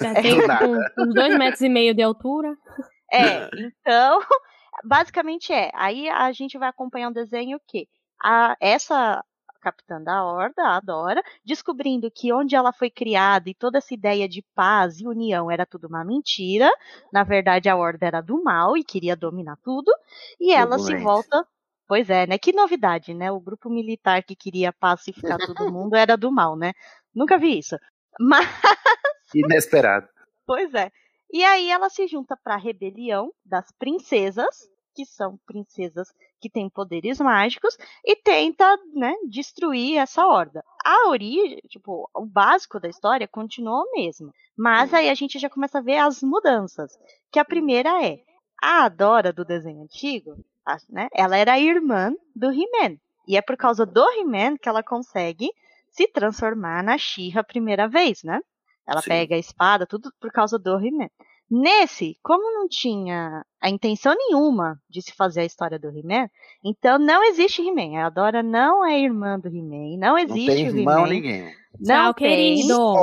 Já 0.01 0.13
tem 0.21 0.47
nada. 0.47 0.67
um- 0.67 0.79
uns 0.99 1.15
dois 1.15 1.37
metros 1.37 1.61
e 1.63 1.69
meio 1.69 1.95
de 1.95 2.03
altura. 2.03 2.55
É, 3.11 3.49
então, 3.57 4.21
basicamente 4.85 5.53
é. 5.53 5.71
Aí 5.75 6.09
a 6.09 6.31
gente 6.33 6.59
vai 6.59 6.69
acompanhar 6.69 7.09
um 7.09 7.13
desenho 7.13 7.61
que 7.67 7.89
a, 8.23 8.57
essa 8.61 9.23
capitã 9.67 10.01
da 10.01 10.25
Horda, 10.25 10.63
a 10.63 10.81
Dora, 10.81 11.21
descobrindo 11.45 12.09
que 12.09 12.33
onde 12.33 12.55
ela 12.55 12.73
foi 12.73 12.89
criada 12.89 13.51
e 13.51 13.55
toda 13.55 13.79
essa 13.79 13.93
ideia 13.93 14.29
de 14.29 14.45
paz 14.55 15.01
e 15.01 15.09
união 15.09 15.51
era 15.51 15.67
tudo 15.67 15.89
uma 15.89 16.05
mentira. 16.05 16.71
Na 17.13 17.25
verdade, 17.25 17.69
a 17.69 17.77
Horda 17.77 18.07
era 18.07 18.21
do 18.21 18.43
mal 18.45 18.77
e 18.77 18.85
queria 18.85 19.17
dominar 19.17 19.57
tudo. 19.65 19.91
E 20.41 20.53
ela 20.53 20.79
se 20.79 20.95
volta. 20.97 21.45
Pois 21.89 22.09
é, 22.11 22.27
né? 22.27 22.39
Que 22.39 22.53
novidade, 22.53 23.13
né? 23.13 23.31
O 23.31 23.41
grupo 23.41 23.69
militar 23.69 24.23
que 24.23 24.37
queria 24.37 24.73
pacificar 24.73 25.39
todo 25.39 25.71
mundo 25.73 25.97
era 25.97 26.17
do 26.17 26.31
mal, 26.31 26.57
né? 26.57 26.73
Nunca 27.15 27.37
vi 27.39 27.59
isso. 27.59 27.77
Mas 28.19 28.49
Inesperado. 29.35 30.09
Pois 30.47 30.73
é. 30.75 30.91
E 31.31 31.45
aí 31.45 31.71
ela 31.71 31.89
se 31.89 32.07
junta 32.07 32.37
para 32.37 32.55
a 32.55 32.59
rebelião 32.59 33.33
das 33.45 33.71
princesas, 33.73 34.69
que 34.95 35.05
são 35.05 35.39
princesas 35.47 36.09
que 36.41 36.49
têm 36.49 36.71
poderes 36.71 37.21
mágicos, 37.21 37.77
e 38.05 38.17
tenta, 38.17 38.79
né, 38.95 39.15
destruir 39.29 39.99
essa 39.99 40.27
horda. 40.27 40.65
A 40.85 41.09
origem, 41.09 41.61
tipo, 41.69 42.09
o 42.15 42.25
básico 42.25 42.81
da 42.81 42.89
história 42.89 43.29
continua 43.29 43.83
o 43.83 43.93
mesmo. 43.93 44.33
Mas 44.57 44.95
aí 44.95 45.11
a 45.11 45.15
gente 45.15 45.39
já 45.39 45.51
começa 45.51 45.79
a 45.79 45.83
ver 45.83 45.99
as 45.99 46.23
mudanças. 46.23 46.99
Que 47.31 47.39
a 47.39 47.45
primeira 47.45 48.05
é 48.05 48.21
a 48.63 48.85
Adora 48.85 49.33
do 49.33 49.45
desenho 49.45 49.83
antigo, 49.83 50.37
né, 50.89 51.09
ela 51.13 51.37
era 51.37 51.53
a 51.53 51.61
irmã 51.61 52.13
do 52.35 52.51
He-Man. 52.51 52.97
E 53.29 53.37
é 53.37 53.43
por 53.43 53.57
causa 53.57 53.85
do 53.85 54.05
He-Man 54.13 54.57
que 54.57 54.69
ela 54.69 54.83
consegue 54.83 55.51
se 55.91 56.07
transformar 56.09 56.83
na 56.83 56.97
She-Ra 56.97 57.41
a 57.41 57.45
primeira 57.45 57.89
vez, 57.89 58.23
né? 58.23 58.41
Ela 58.87 59.01
Sim. 59.03 59.09
pega 59.11 59.35
a 59.35 59.39
espada, 59.39 59.87
tudo 59.87 60.11
por 60.21 60.31
causa 60.31 60.59
do 60.59 60.79
He-Man. 60.79 61.09
Nesse, 61.49 62.19
como 62.23 62.53
não 62.53 62.69
tinha 62.69 63.45
a 63.61 63.69
intenção 63.71 64.15
nenhuma 64.17 64.81
de 64.91 65.01
se 65.01 65.13
fazer 65.13 65.41
a 65.43 65.45
história 65.45 65.79
do 65.79 65.89
He-Man, 65.89 66.29
então 66.65 66.99
não 66.99 67.23
existe 67.25 67.63
He-Man. 67.63 68.05
A 68.05 68.11
Dora 68.11 68.43
não 68.43 68.85
é 68.85 68.99
irmã 68.99 69.39
do 69.39 69.49
He-Man, 69.49 69.97
não 69.99 70.11
Não 70.11 70.19
existe 70.19 70.47
tem 70.47 70.65
o 70.69 70.77
irmão 70.77 70.99
He-Man. 71.07 71.09
ninguém. 71.09 71.55
Não 71.79 72.13
Tchau, 72.13 72.15
tem. 72.15 72.57
querido. 72.57 72.95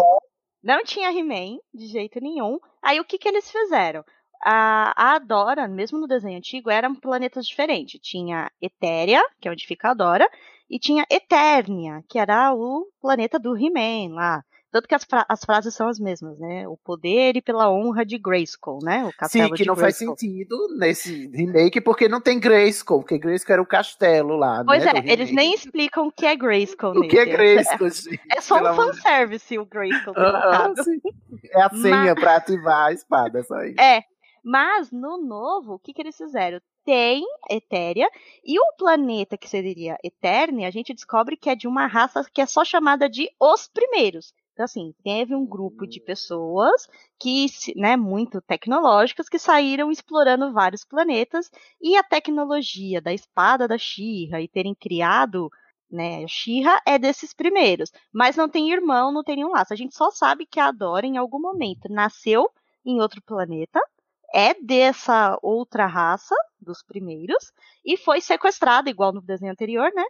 Não 0.63 0.83
tinha 0.83 1.11
He-Man, 1.11 1.57
de 1.73 1.87
jeito 1.87 2.19
nenhum. 2.21 2.59
Aí 2.81 2.99
o 2.99 3.05
que, 3.05 3.17
que 3.17 3.27
eles 3.27 3.49
fizeram? 3.51 4.03
A, 4.45 5.15
a 5.15 5.19
Dora, 5.19 5.67
mesmo 5.69 5.97
no 5.99 6.07
desenho 6.07 6.37
antigo, 6.37 6.69
eram 6.69 6.93
planetas 6.95 7.45
diferentes. 7.45 7.99
Tinha 8.01 8.51
Etéria, 8.61 9.21
que 9.39 9.47
é 9.47 9.51
onde 9.51 9.65
fica 9.65 9.91
a 9.91 9.93
Dora, 9.93 10.29
e 10.69 10.79
tinha 10.79 11.05
Eternia, 11.09 12.03
que 12.09 12.19
era 12.19 12.53
o 12.53 12.87
planeta 13.01 13.39
do 13.39 13.55
He-Man 13.57 14.13
lá. 14.15 14.43
Tanto 14.73 14.87
que 14.87 14.95
as, 14.95 15.03
fra- 15.03 15.25
as 15.29 15.45
frases 15.45 15.75
são 15.75 15.87
as 15.87 15.99
mesmas, 15.99 16.39
né? 16.39 16.67
O 16.67 16.75
poder 16.75 17.35
e 17.37 17.43
pela 17.43 17.71
honra 17.71 18.03
de 18.03 18.17
Grayskull, 18.17 18.79
né? 18.81 19.05
O 19.05 19.13
castelo 19.15 19.49
Sim, 19.49 19.53
que 19.53 19.65
não 19.67 19.75
faz 19.75 19.97
sentido 19.97 20.57
nesse 20.75 21.27
remake, 21.27 21.79
porque 21.79 22.09
não 22.09 22.19
tem 22.19 22.39
Grayskull, 22.39 23.01
porque 23.01 23.19
Grayskull 23.19 23.53
era 23.53 23.61
o 23.61 23.67
castelo 23.67 24.35
lá, 24.35 24.63
Pois 24.65 24.83
né, 24.83 24.93
é, 24.95 25.13
eles 25.13 25.31
nem 25.31 25.53
explicam 25.53 26.07
o 26.07 26.11
que 26.11 26.25
é 26.25 26.35
Grayskull 26.35 26.97
O 26.97 27.07
que 27.07 27.19
é. 27.19 27.25
Grayskull, 27.27 27.87
gente? 27.93 28.19
É 28.35 28.41
só 28.41 28.55
um 28.55 28.75
fanservice 28.75 29.59
o 29.59 29.65
Grayskull 29.65 30.15
sim. 30.83 30.99
É 31.51 31.61
a 31.61 31.69
senha 31.77 32.15
pra 32.15 32.37
ativar 32.37 32.87
a 32.87 32.93
espada, 32.93 33.41
é 33.41 33.43
só 33.43 33.61
isso. 33.63 33.79
É, 33.79 34.03
mas 34.43 34.91
no 34.91 35.19
novo, 35.19 35.75
o 35.75 35.79
que, 35.79 35.93
que 35.93 36.01
eles 36.01 36.17
fizeram? 36.17 36.59
Tem 36.83 37.23
Etéria, 37.47 38.09
e 38.43 38.59
o 38.59 38.73
planeta 38.75 39.37
que 39.37 39.47
seria 39.47 39.99
Eternia, 40.03 40.67
a 40.67 40.71
gente 40.71 40.95
descobre 40.95 41.37
que 41.37 41.51
é 41.51 41.55
de 41.55 41.67
uma 41.67 41.85
raça 41.85 42.25
que 42.33 42.41
é 42.41 42.45
só 42.47 42.65
chamada 42.65 43.07
de 43.07 43.29
Os 43.39 43.67
Primeiros. 43.67 44.33
Então, 44.53 44.65
assim, 44.65 44.93
teve 45.03 45.35
um 45.35 45.45
grupo 45.45 45.87
de 45.87 45.99
pessoas 45.99 46.87
que, 47.19 47.47
né, 47.75 47.97
muito 47.97 48.39
tecnológicas, 48.41 49.27
que 49.27 49.39
saíram 49.39 49.91
explorando 49.91 50.53
vários 50.53 50.85
planetas, 50.85 51.49
e 51.81 51.97
a 51.97 52.03
tecnologia 52.03 53.01
da 53.01 53.11
espada 53.11 53.67
da 53.67 53.77
Shira 53.77 54.41
e 54.41 54.47
terem 54.47 54.75
criado 54.75 55.49
né, 55.91 56.23
a 56.23 56.27
Shira 56.27 56.81
é 56.87 56.97
desses 56.97 57.33
primeiros, 57.33 57.91
mas 58.11 58.35
não 58.35 58.49
tem 58.49 58.71
irmão, 58.71 59.11
não 59.11 59.23
tem 59.23 59.35
nenhum 59.35 59.51
laço. 59.51 59.73
A 59.73 59.75
gente 59.75 59.95
só 59.95 60.09
sabe 60.11 60.45
que 60.45 60.59
a 60.59 60.71
Dora, 60.71 61.05
em 61.05 61.17
algum 61.17 61.39
momento, 61.39 61.87
nasceu 61.89 62.49
em 62.85 62.99
outro 62.99 63.21
planeta, 63.21 63.79
é 64.33 64.55
dessa 64.55 65.37
outra 65.41 65.85
raça, 65.85 66.35
dos 66.59 66.81
primeiros, 66.81 67.51
e 67.85 67.95
foi 67.97 68.21
sequestrada, 68.21 68.89
igual 68.89 69.13
no 69.13 69.21
desenho 69.21 69.51
anterior, 69.51 69.91
né? 69.93 70.03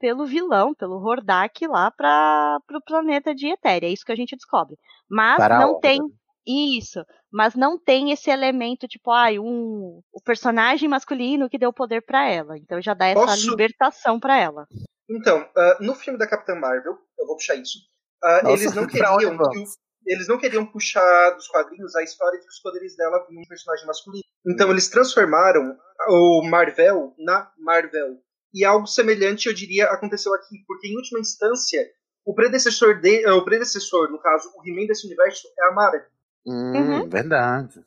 Pelo 0.00 0.26
vilão, 0.26 0.74
pelo 0.74 0.96
Hordak 0.96 1.66
lá 1.66 1.90
para 1.90 2.58
o 2.72 2.82
planeta 2.84 3.34
de 3.34 3.48
Etéria. 3.48 3.86
É 3.86 3.90
isso 3.90 4.04
que 4.04 4.12
a 4.12 4.16
gente 4.16 4.34
descobre. 4.34 4.76
Mas 5.08 5.36
Para 5.36 5.58
não 5.60 5.78
tem. 5.78 6.00
Isso. 6.46 7.04
Mas 7.30 7.54
não 7.54 7.78
tem 7.78 8.10
esse 8.10 8.30
elemento, 8.30 8.88
tipo, 8.88 9.10
ai, 9.10 9.38
um, 9.38 10.00
o 10.12 10.22
personagem 10.24 10.88
masculino 10.88 11.50
que 11.50 11.58
deu 11.58 11.72
poder 11.72 12.00
para 12.00 12.26
ela. 12.28 12.56
Então 12.56 12.80
já 12.80 12.94
dá 12.94 13.06
essa 13.06 13.20
Posso- 13.20 13.50
libertação 13.50 14.18
para 14.18 14.36
ela. 14.38 14.66
Então, 15.08 15.46
ah, 15.56 15.76
no 15.80 15.94
filme 15.94 16.18
da 16.18 16.26
Capitã 16.26 16.54
Marvel, 16.54 16.96
eu 17.18 17.26
vou 17.26 17.36
puxar 17.36 17.56
isso, 17.56 17.78
ah, 18.24 18.40
Nossa, 18.42 18.52
eles 18.62 18.74
não 18.74 18.86
queriam 19.18 19.18
que 19.50 19.58
o- 19.58 19.64
eles 20.06 20.26
não 20.28 20.38
queriam 20.38 20.64
puxar 20.64 21.30
dos 21.36 21.46
quadrinhos 21.48 21.94
a 21.94 22.02
história 22.02 22.38
de 22.38 22.44
que 22.46 22.50
os 22.52 22.60
poderes 22.60 22.96
dela 22.96 23.18
vinham 23.28 23.42
de 23.42 23.46
um 23.46 23.48
personagem 23.48 23.86
masculino. 23.86 24.24
Então 24.46 24.70
eles 24.70 24.88
transformaram 24.88 25.76
o 26.08 26.42
Marvel 26.48 27.12
na 27.18 27.52
Marvel. 27.58 28.16
E 28.52 28.64
algo 28.64 28.86
semelhante, 28.86 29.46
eu 29.46 29.54
diria, 29.54 29.86
aconteceu 29.86 30.34
aqui, 30.34 30.64
porque 30.66 30.88
em 30.88 30.96
última 30.96 31.20
instância, 31.20 31.86
o 32.24 32.34
predecessor 32.34 33.00
de, 33.00 33.24
eh, 33.24 33.32
o 33.32 33.44
predecessor, 33.44 34.10
no 34.10 34.18
caso, 34.18 34.50
o 34.56 34.66
He-Man 34.66 34.86
desse 34.86 35.06
universo 35.06 35.46
é 35.58 35.68
a 35.68 35.72
Mara. 35.72 36.06
Hum, 36.46 36.72
Uhum. 36.74 37.08
verdade. 37.08 37.80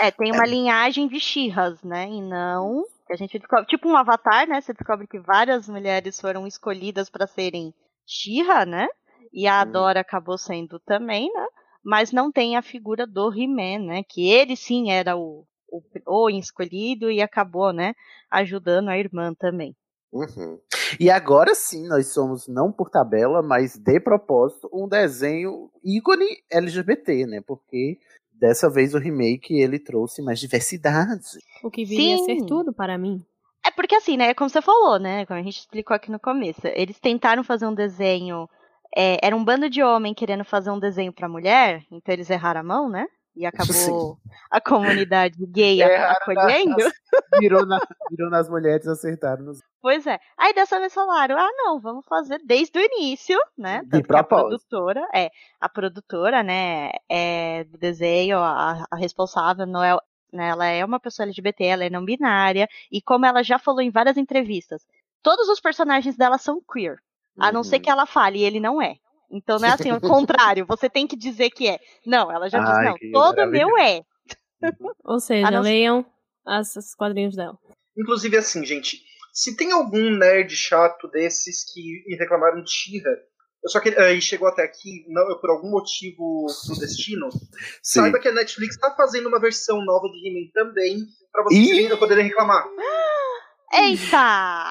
É, 0.00 0.10
tem 0.10 0.32
uma 0.32 0.46
linhagem 0.46 1.08
de 1.08 1.20
Shihas, 1.20 1.82
né? 1.82 2.08
E 2.08 2.22
não. 2.22 2.84
Que 3.06 3.12
a 3.12 3.16
gente 3.16 3.38
descobre. 3.38 3.66
Tipo 3.66 3.88
um 3.88 3.96
avatar, 3.96 4.46
né? 4.48 4.60
Você 4.60 4.72
descobre 4.72 5.06
que 5.06 5.18
várias 5.18 5.68
mulheres 5.68 6.20
foram 6.20 6.46
escolhidas 6.46 7.10
para 7.10 7.26
serem 7.26 7.74
Shiha, 8.06 8.64
né? 8.64 8.88
E 9.32 9.46
a 9.46 9.62
Dora 9.64 10.00
acabou 10.00 10.38
sendo 10.38 10.80
também, 10.80 11.30
né? 11.32 11.46
Mas 11.84 12.12
não 12.12 12.32
tem 12.32 12.56
a 12.56 12.62
figura 12.62 13.06
do 13.06 13.30
He-Man, 13.32 13.86
né? 13.86 14.02
Que 14.08 14.30
ele 14.30 14.56
sim 14.56 14.90
era 14.90 15.16
o, 15.16 15.46
o, 15.70 15.82
o 16.06 16.30
escolhido 16.30 17.10
e 17.10 17.20
acabou, 17.20 17.72
né? 17.72 17.94
Ajudando 18.30 18.88
a 18.88 18.98
irmã 18.98 19.34
também. 19.34 19.76
Uhum. 20.12 20.58
E 20.98 21.10
agora 21.10 21.54
sim, 21.54 21.86
nós 21.86 22.08
somos, 22.08 22.48
não 22.48 22.72
por 22.72 22.90
tabela, 22.90 23.42
mas 23.42 23.76
de 23.76 24.00
propósito, 24.00 24.68
um 24.72 24.88
desenho 24.88 25.70
ícone 25.84 26.26
LGBT, 26.50 27.26
né? 27.26 27.40
Porque 27.46 27.98
dessa 28.32 28.70
vez 28.70 28.94
o 28.94 28.98
remake 28.98 29.60
ele 29.60 29.78
trouxe 29.78 30.22
mais 30.22 30.38
diversidade. 30.38 31.38
O 31.62 31.70
que 31.70 31.84
viria 31.84 32.14
a 32.14 32.18
ser 32.18 32.38
Sim. 32.38 32.46
tudo 32.46 32.72
para 32.72 32.96
mim. 32.96 33.24
É 33.66 33.70
porque 33.70 33.96
assim, 33.96 34.16
né? 34.16 34.32
Como 34.32 34.48
você 34.48 34.62
falou, 34.62 34.98
né? 34.98 35.26
Como 35.26 35.38
a 35.38 35.42
gente 35.42 35.58
explicou 35.58 35.94
aqui 35.94 36.10
no 36.10 36.18
começo. 36.20 36.60
Eles 36.64 36.98
tentaram 36.98 37.44
fazer 37.44 37.66
um 37.66 37.74
desenho. 37.74 38.48
é, 38.96 39.18
era 39.22 39.36
um 39.36 39.44
bando 39.44 39.68
de 39.68 39.82
homem 39.82 40.14
querendo 40.14 40.44
fazer 40.44 40.70
um 40.70 40.78
desenho 40.78 41.12
pra 41.12 41.28
mulher, 41.28 41.84
então 41.92 42.14
eles 42.14 42.30
erraram 42.30 42.60
a 42.60 42.64
mão, 42.64 42.88
né? 42.88 43.06
E 43.38 43.46
acabou 43.46 44.18
a 44.50 44.60
comunidade 44.60 45.36
gay 45.46 45.80
Erraram 45.80 46.16
acolhendo. 46.20 46.76
nas- 46.76 46.92
Virou, 47.38 47.64
na- 47.66 47.80
virou 48.10 48.30
nas 48.30 48.48
mulheres 48.48 48.84
e 48.86 48.90
acertaram 48.90 49.44
nos. 49.44 49.60
Pois 49.80 50.06
é. 50.06 50.18
Aí 50.36 50.52
dessa 50.52 50.78
vez 50.80 50.92
falaram: 50.92 51.36
ah, 51.38 51.50
não, 51.56 51.78
vamos 51.80 52.04
fazer 52.06 52.40
desde 52.44 52.78
o 52.78 52.82
início, 52.82 53.38
né? 53.56 53.82
De 53.86 54.02
a 54.12 54.24
produtora, 54.24 55.08
é, 55.14 55.30
a 55.60 55.68
produtora, 55.68 56.42
né, 56.42 56.90
é, 57.08 57.64
do 57.64 57.78
desenho, 57.78 58.38
a, 58.38 58.84
a 58.90 58.96
responsável, 58.96 59.66
Noel, 59.66 60.00
né, 60.32 60.48
ela 60.48 60.66
é 60.66 60.84
uma 60.84 60.98
pessoa 60.98 61.24
LGBT, 61.26 61.64
ela 61.64 61.84
é 61.84 61.90
não 61.90 62.04
binária, 62.04 62.68
e 62.90 63.00
como 63.00 63.24
ela 63.24 63.42
já 63.42 63.58
falou 63.58 63.80
em 63.80 63.90
várias 63.90 64.16
entrevistas, 64.16 64.84
todos 65.22 65.48
os 65.48 65.60
personagens 65.60 66.16
dela 66.16 66.38
são 66.38 66.60
queer. 66.60 66.98
A 67.38 67.52
não 67.52 67.60
Uhum. 67.60 67.64
ser 67.64 67.78
que 67.78 67.88
ela 67.88 68.04
fale, 68.04 68.40
e 68.40 68.44
ele 68.44 68.58
não 68.58 68.82
é. 68.82 68.96
Então 69.30 69.58
não 69.58 69.68
é 69.68 69.72
assim, 69.72 69.92
o 69.92 70.00
contrário, 70.00 70.64
você 70.66 70.88
tem 70.88 71.06
que 71.06 71.16
dizer 71.16 71.50
que 71.50 71.68
é. 71.68 71.78
Não, 72.06 72.32
ela 72.32 72.48
já 72.48 72.58
diz, 72.60 72.70
Ai, 72.70 72.84
não, 72.86 72.94
que 72.94 73.10
todo 73.10 73.46
meu 73.46 73.76
é. 73.78 74.02
Ou 75.04 75.20
seja, 75.20 75.50
não 75.50 75.60
leiam 75.60 76.04
os 76.46 76.94
quadrinhos 76.94 77.36
dela. 77.36 77.58
Inclusive, 77.96 78.36
assim, 78.36 78.64
gente, 78.64 79.02
se 79.32 79.56
tem 79.56 79.70
algum 79.72 80.10
nerd 80.10 80.54
chato 80.56 81.08
desses 81.08 81.64
que 81.64 82.04
reclamaram 82.18 82.62
de 82.62 82.70
She-Ra, 82.70 83.10
eu 83.62 83.70
só 83.70 83.80
queria, 83.80 84.12
e 84.12 84.20
chegou 84.20 84.48
até 84.48 84.62
aqui, 84.62 85.04
não, 85.08 85.38
por 85.40 85.50
algum 85.50 85.70
motivo 85.70 86.46
do 86.68 86.78
destino, 86.78 87.28
Sim. 87.82 88.00
saiba 88.00 88.18
que 88.18 88.28
a 88.28 88.32
Netflix 88.32 88.76
está 88.76 88.94
fazendo 88.94 89.28
uma 89.28 89.40
versão 89.40 89.84
nova 89.84 90.08
de 90.08 90.28
He-Man 90.28 90.50
também, 90.54 91.04
pra 91.32 91.42
vocês 91.42 91.70
ainda 91.70 91.96
poderem 91.96 92.24
reclamar. 92.24 92.66
Eita! 93.72 94.16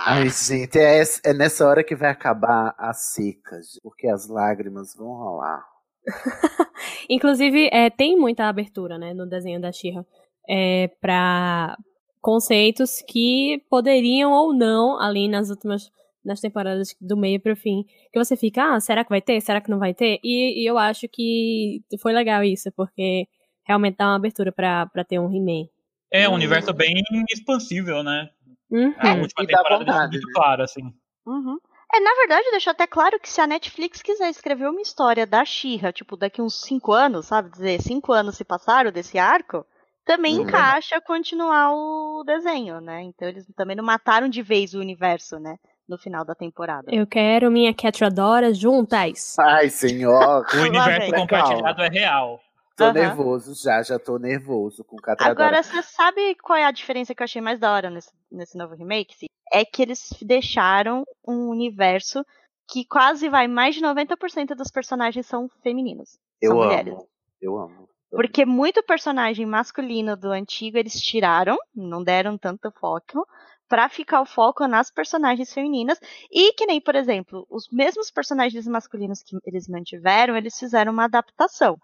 Ai, 0.06 0.30
gente, 0.30 0.78
é, 0.78 1.00
essa- 1.00 1.22
é 1.24 1.34
nessa 1.34 1.68
hora 1.68 1.84
que 1.84 1.96
vai 1.96 2.10
acabar 2.10 2.74
as 2.78 3.14
secas, 3.14 3.80
porque 3.84 4.08
as 4.08 4.28
lágrimas 4.28 4.96
vão 4.96 5.08
rolar. 5.08 5.64
Inclusive, 7.10 7.70
é, 7.72 7.90
tem 7.90 8.18
muita 8.18 8.46
abertura, 8.48 8.98
né, 8.98 9.14
no 9.14 9.28
desenho 9.28 9.60
da 9.62 9.72
She-Ra 9.72 10.06
é, 10.50 10.88
para 11.02 11.78
conceitos 12.22 13.02
que 13.08 13.62
poderiam 13.70 14.32
ou 14.32 14.54
não, 14.54 15.00
ali 15.00 15.28
nas 15.28 15.50
últimas 15.50 15.92
nas 16.26 16.42
temporadas 16.42 16.94
do 17.00 17.16
meio 17.16 17.40
pro 17.40 17.56
fim, 17.56 17.86
que 18.12 18.20
você 18.20 18.36
fica, 18.36 18.76
ah, 18.76 18.80
será 18.82 19.02
que 19.06 19.10
vai 19.10 19.22
ter? 19.22 19.40
Será 19.40 19.62
que 19.62 19.70
não 19.72 19.80
vai 19.80 19.94
ter? 19.94 20.20
E, 20.22 20.62
e 20.62 20.66
eu 20.70 20.78
acho 20.78 21.08
que 21.08 21.82
foi 22.02 22.12
legal 22.12 22.44
isso, 22.44 22.70
porque 22.76 23.26
realmente 23.66 23.96
dá 23.98 24.08
uma 24.08 24.18
abertura 24.18 24.52
pra, 24.52 24.88
pra 24.88 25.06
ter 25.06 25.20
um 25.20 25.34
He-Man. 25.34 25.70
É 26.12 26.28
um 26.28 26.34
universo 26.34 26.74
bem 26.74 26.94
expansível, 27.32 28.04
né? 28.04 28.30
Uhum. 28.70 28.94
A 29.00 29.14
última 29.14 29.44
e 29.44 29.48
dá 29.48 29.58
temporada 29.58 29.84
deixou 29.86 30.02
vontade, 30.02 30.18
muito 30.18 30.34
claro, 30.34 30.64
assim. 30.64 30.94
Uhum. 31.26 31.58
É, 31.94 32.00
na 32.02 32.14
verdade, 32.16 32.52
deixou 32.52 32.72
até 32.72 32.86
claro 32.86 33.20
que 33.20 33.30
se 33.30 33.40
a 33.40 33.48
Netflix 33.48 34.02
quiser 34.02 34.30
escrever 34.30 34.68
uma 34.70 34.82
história 34.82 35.26
da 35.26 35.46
She-Ra, 35.46 35.94
tipo, 35.94 36.18
daqui 36.18 36.42
uns 36.42 36.62
cinco 36.62 36.92
anos, 36.92 37.28
sabe? 37.28 37.50
Dizer, 37.50 37.82
cinco 37.82 38.12
anos 38.12 38.36
se 38.36 38.44
passaram 38.44 38.92
desse 38.92 39.18
arco, 39.18 39.66
também 40.06 40.36
Uhum. 40.36 40.42
encaixa 40.44 41.00
continuar 41.02 41.72
o 41.74 42.24
desenho, 42.26 42.82
né? 42.82 43.04
Então 43.04 43.28
eles 43.28 43.46
também 43.56 43.76
não 43.76 43.84
mataram 43.84 44.28
de 44.28 44.42
vez 44.42 44.74
o 44.74 44.80
universo, 44.80 45.40
né? 45.40 45.58
No 45.88 45.98
final 45.98 46.26
da 46.26 46.36
temporada. 46.36 46.94
Eu 46.94 47.08
quero 47.08 47.50
minha 47.50 47.74
Catradora 47.74 48.54
juntas. 48.54 49.40
Ai, 49.40 49.70
senhor. 49.70 50.46
O 50.54 50.62
universo 50.64 51.14
compartilhado 51.14 51.82
é 51.82 51.88
real. 51.88 52.42
Tô 52.78 52.84
Aham. 52.84 52.94
nervoso 52.94 53.56
já, 53.56 53.82
já 53.82 53.98
tô 53.98 54.20
nervoso 54.20 54.84
com 54.84 54.98
o 54.98 55.02
Catradora. 55.02 55.48
Agora, 55.48 55.64
você 55.64 55.82
sabe 55.82 56.36
qual 56.36 56.56
é 56.56 56.64
a 56.64 56.72
diferença 56.72 57.16
que 57.16 57.24
eu 57.24 57.26
achei 57.26 57.42
mais 57.42 57.60
da 57.60 57.74
hora 57.74 57.90
nesse, 57.90 58.12
nesse 58.32 58.56
novo 58.56 58.76
remake? 58.76 59.26
É 59.52 59.66
que 59.66 59.82
eles 59.82 60.12
deixaram 60.22 61.04
um 61.28 61.50
universo 61.50 62.24
que 62.70 62.86
quase 62.86 63.30
vai 63.30 63.48
mais 63.48 63.74
de 63.74 63.82
90% 63.82 64.54
dos 64.54 64.70
personagens 64.70 65.26
são 65.26 65.50
femininos. 65.64 66.20
eu 66.40 66.52
são 66.52 66.62
amo, 66.62 66.68
mulheres. 66.68 66.94
eu 67.42 67.58
amo. 67.58 67.90
Porque 68.12 68.46
muito 68.46 68.84
personagem 68.84 69.46
masculino 69.48 70.16
do 70.16 70.32
antigo 70.32 70.78
eles 70.78 71.02
tiraram, 71.02 71.58
não 71.76 72.04
deram 72.04 72.38
tanto 72.38 72.72
foco, 72.72 73.28
pra 73.68 73.90
ficar 73.90 74.22
o 74.22 74.26
foco 74.26 74.68
nas 74.68 74.92
personagens 74.92 75.52
femininas. 75.52 76.00
E 76.32 76.54
que 76.54 76.68
nem, 76.68 76.80
por 76.80 76.96
exemplo, 76.96 77.48
os 77.50 77.68
mesmos 77.72 78.12
personagens 78.12 78.68
masculinos 78.68 79.24
que 79.24 79.36
eles 79.46 79.68
mantiveram, 79.68 80.38
eles 80.38 80.60
fizeram 80.60 80.94
uma 80.94 81.06
adaptação. 81.06 81.76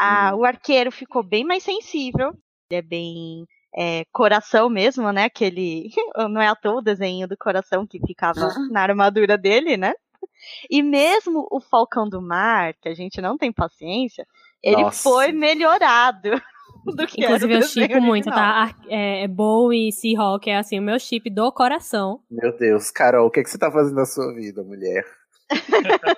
A- 0.00 0.34
O 0.34 0.44
arqueiro 0.44 0.90
ficou 0.90 1.22
bem 1.22 1.44
mais 1.44 1.62
sensível, 1.62 2.32
ele 2.70 2.78
é 2.78 2.82
bem 2.82 3.46
é, 3.76 4.04
coração 4.12 4.68
mesmo, 4.68 5.12
né? 5.12 5.24
Aquele. 5.24 5.90
Não 6.30 6.40
é 6.40 6.48
à 6.48 6.54
toa 6.56 6.78
o 6.78 6.82
desenho 6.82 7.28
do 7.28 7.36
coração 7.36 7.86
que 7.86 8.00
ficava 8.06 8.40
na 8.72 8.82
armadura 8.82 9.36
dele, 9.36 9.76
né? 9.76 9.92
E 10.70 10.82
mesmo 10.82 11.46
o 11.50 11.60
Falcão 11.60 12.08
do 12.08 12.20
Mar, 12.20 12.74
que 12.80 12.88
a 12.88 12.94
gente 12.94 13.20
não 13.20 13.36
tem 13.36 13.52
paciência, 13.52 14.26
ele 14.62 14.82
Nossa. 14.82 15.02
foi 15.02 15.32
melhorado 15.32 16.30
do 16.96 17.06
que 17.06 17.22
Inclusive, 17.22 17.54
eu 17.54 17.62
chipo 17.62 18.00
muito, 18.00 18.30
tá? 18.30 18.74
É, 18.88 19.24
é 19.24 19.28
Bow 19.28 19.72
e 19.72 19.92
Seahawk 19.92 20.48
é 20.48 20.56
assim, 20.56 20.78
o 20.78 20.82
meu 20.82 20.98
chip 20.98 21.28
do 21.30 21.52
coração. 21.52 22.20
Meu 22.30 22.56
Deus, 22.56 22.90
Carol, 22.90 23.26
o 23.26 23.30
que, 23.30 23.42
que 23.42 23.50
você 23.50 23.58
tá 23.58 23.70
fazendo 23.70 23.96
na 23.96 24.06
sua 24.06 24.32
vida, 24.34 24.62
mulher? 24.62 25.04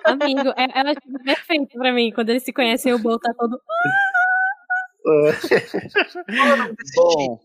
Amigo, 0.05 0.51
é, 0.57 0.81
é 0.81 0.83
o 0.91 0.95
chip 0.95 1.25
perfeito 1.25 1.79
pra 1.79 1.93
mim. 1.93 2.13
Quando 2.13 2.31
eles 2.31 2.43
se 2.45 2.53
conhecem, 2.53 2.93
o 2.93 2.99
Bow 2.99 3.19
tá 3.19 3.33
todo. 3.39 3.61
Bom, 6.95 7.41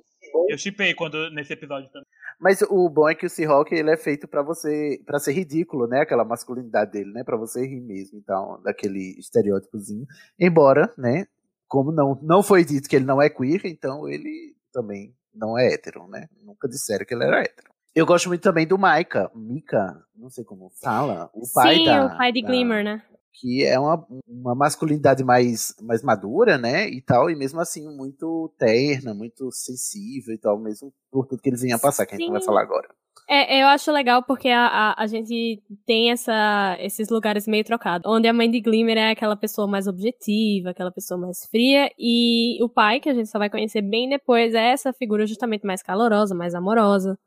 Eu 0.50 0.58
chipei 0.58 0.94
quando, 0.94 1.30
nesse 1.32 1.54
episódio 1.54 1.90
também. 1.90 2.08
mas 2.40 2.62
o 2.62 2.90
bom 2.90 3.10
é 3.10 3.16
que 3.16 3.26
o 3.26 3.30
Seahawk 3.30 3.74
ele 3.74 3.92
é 3.92 3.98
feito 3.98 4.28
pra 4.28 4.44
você, 4.44 5.02
para 5.06 5.20
ser 5.20 5.34
ridículo, 5.34 5.88
né? 5.88 6.02
Aquela 6.02 6.24
masculinidade 6.24 6.92
dele, 6.92 7.12
né? 7.12 7.24
Pra 7.24 7.36
você 7.38 7.66
rir 7.66 7.82
mesmo, 7.82 8.18
então, 8.20 8.62
daquele 8.64 9.18
estereótipozinho. 9.20 10.06
Embora, 10.40 10.94
né? 10.98 11.26
Como 11.68 11.92
não, 11.92 12.20
não 12.22 12.44
foi 12.44 12.64
dito 12.64 12.88
que 12.88 12.96
ele 12.96 13.06
não 13.06 13.22
é 13.22 13.30
queer, 13.30 13.62
então 13.66 14.08
ele 14.08 14.56
também 14.72 15.14
não 15.34 15.58
é 15.58 15.74
hétero, 15.74 16.08
né? 16.08 16.28
Nunca 16.44 16.68
disseram 16.68 17.06
que 17.06 17.14
ele 17.14 17.24
era 17.26 17.42
hétero. 17.42 17.70
Eu 17.98 18.06
gosto 18.06 18.28
muito 18.28 18.44
também 18.44 18.68
do 18.68 18.78
Micah, 18.78 19.32
Mika, 19.34 20.00
não 20.16 20.30
sei 20.30 20.44
como 20.44 20.70
fala, 20.70 21.32
o 21.34 21.52
pai 21.52 21.80
Sim, 21.80 21.86
da, 21.86 22.06
o 22.06 22.18
pai 22.18 22.32
de 22.32 22.44
da- 22.44 22.48
Glimmer, 22.48 22.84
né? 22.84 23.02
que 23.34 23.66
é 23.66 23.80
uma, 23.80 24.06
uma 24.28 24.54
masculinidade 24.54 25.24
mais, 25.24 25.74
mais 25.82 26.04
madura, 26.04 26.60
né, 26.60 26.88
e 26.88 27.02
tal, 27.02 27.28
e 27.28 27.36
mesmo 27.36 27.60
assim 27.60 27.88
muito 27.96 28.54
terna, 28.60 29.16
muito 29.16 29.52
sensível 29.52 30.36
e 30.36 30.38
tal, 30.38 30.60
mesmo 30.60 30.94
por 31.12 31.26
tudo 31.26 31.42
que 31.42 31.50
eles 31.50 31.64
vinham 31.64 31.80
passar, 31.80 32.06
que 32.06 32.14
a 32.14 32.20
gente 32.20 32.30
vai 32.30 32.40
Sim. 32.40 32.46
falar 32.46 32.62
agora. 32.62 32.88
É, 33.28 33.64
eu 33.64 33.68
acho 33.68 33.92
legal 33.92 34.22
porque 34.24 34.50
a, 34.50 34.68
a, 34.68 35.04
a 35.04 35.08
gente 35.08 35.62
tem 35.86 36.12
essa, 36.12 36.78
esses 36.80 37.10
lugares 37.10 37.48
meio 37.48 37.64
trocados. 37.64 38.10
Onde 38.10 38.28
a 38.28 38.34
mãe 38.34 38.50
de 38.50 38.62
Glimmer 38.62 38.98
é 38.98 39.10
aquela 39.12 39.36
pessoa 39.36 39.68
mais 39.68 39.86
objetiva, 39.88 40.70
aquela 40.70 40.92
pessoa 40.92 41.20
mais 41.20 41.46
fria. 41.48 41.92
E 42.00 42.64
o 42.64 42.70
pai, 42.70 43.00
que 43.02 43.10
a 43.10 43.14
gente 43.14 43.28
só 43.28 43.38
vai 43.38 43.50
conhecer 43.50 43.82
bem 43.82 44.08
depois, 44.08 44.54
é 44.54 44.72
essa 44.72 44.94
figura 44.94 45.26
justamente 45.26 45.66
mais 45.66 45.84
calorosa, 45.84 46.34
mais 46.34 46.56
amorosa. 46.56 47.18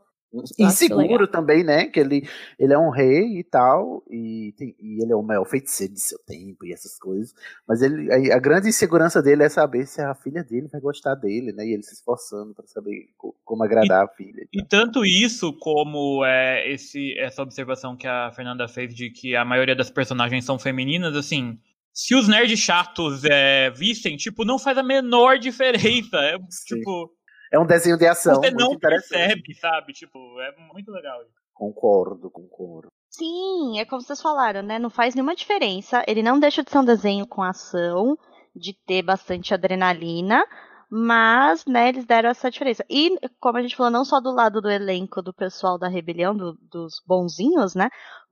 Inseguro 0.59 1.27
também, 1.27 1.65
né? 1.65 1.87
Que 1.87 1.99
ele, 1.99 2.29
ele 2.59 2.73
é 2.73 2.79
um 2.79 2.91
rei 2.91 3.39
e 3.39 3.45
tal, 3.45 4.03
e, 4.09 4.55
tem, 4.57 4.77
e 4.81 5.03
ele 5.03 5.13
é 5.13 5.17
o 5.17 5.23
maior 5.23 5.45
feiticeiro 5.45 5.93
de 5.93 6.01
seu 6.01 6.19
tempo 6.21 6.65
e 6.65 6.73
essas 6.73 6.97
coisas. 6.99 7.35
Mas 7.67 7.83
ele, 7.83 8.11
a, 8.13 8.37
a, 8.37 8.39
grande 8.39 8.69
insegurança 8.69 9.21
dele 9.21 9.43
é 9.43 9.49
saber 9.49 9.87
se 9.87 10.01
a 10.01 10.15
filha 10.15 10.45
dele 10.45 10.69
vai 10.69 10.81
gostar 10.81 11.17
dele, 11.17 11.53
né? 11.53 11.67
E 11.67 11.73
ele 11.73 11.83
se 11.83 11.95
esforçando 11.95 12.55
para 12.55 12.67
saber 12.69 13.09
co, 13.19 13.35
como 13.45 13.65
agradar 13.65 14.03
e, 14.03 14.05
a 14.05 14.09
filha. 14.09 14.47
E 14.53 14.65
tanto 14.65 15.05
isso 15.05 15.53
como 15.55 16.25
é, 16.25 16.71
esse, 16.73 17.19
essa 17.19 17.43
observação 17.43 17.97
que 17.97 18.07
a 18.07 18.31
Fernanda 18.31 18.69
fez 18.69 18.95
de 18.95 19.11
que 19.11 19.35
a 19.35 19.45
maioria 19.45 19.75
das 19.75 19.91
personagens 19.91 20.45
são 20.45 20.59
femininas, 20.59 21.17
assim. 21.17 21.59
Se 21.93 22.15
os 22.15 22.29
nerds 22.29 22.61
chatos 22.61 23.25
é, 23.25 23.69
vissem, 23.71 24.17
tipo, 24.17 24.45
não 24.45 24.61
faz 24.61 24.79
a 24.79 24.83
menor 24.83 25.39
diferença. 25.41 26.17
É, 26.19 26.39
tipo 26.65 27.11
é 27.51 27.59
um 27.59 27.67
desenho 27.67 27.99
de 27.99 28.07
ação. 28.07 28.37
Você 28.37 28.51
não 28.51 28.79
percebe, 28.79 29.55
sabe? 29.55 29.93
Tipo, 29.93 30.19
é 30.41 30.55
muito 30.73 30.91
legal. 30.91 31.21
Concordo, 31.53 32.31
concordo. 32.31 32.89
Sim, 33.11 33.79
é 33.79 33.85
como 33.85 34.01
vocês 34.01 34.23
falaram, 34.23 34.63
né? 34.63 34.79
Não 34.79 34.89
faz 34.89 35.15
nenhuma 35.15 35.35
diferença. 35.35 36.05
Ele 36.07 36.23
não 36.23 36.39
deixa 36.39 36.63
de 36.63 36.71
ser 36.71 36.79
um 36.79 36.85
desenho 36.85 37.27
com 37.27 37.43
ação, 37.43 38.17
de 38.55 38.73
ter 38.87 39.03
bastante 39.03 39.53
adrenalina, 39.53 40.45
mas, 40.89 41.65
né, 41.67 41.89
eles 41.89 42.05
deram 42.05 42.31
essa 42.31 42.51
diferença. 42.51 42.85
E, 42.91 43.17
como 43.39 43.59
a 43.59 43.63
gente 43.63 43.77
falou, 43.77 43.93
não 43.93 44.05
só 44.05 44.21
do 44.21 44.33
lado 44.33 44.61
do 44.61 44.69
elenco 44.69 45.23
do 45.23 45.33
pessoal 45.33 45.79
da 45.79 45.89
rebelião, 45.89 46.37
do, 46.37 46.59
dos 46.71 47.03
bonzinhos, 47.07 47.75
né? 47.75 47.89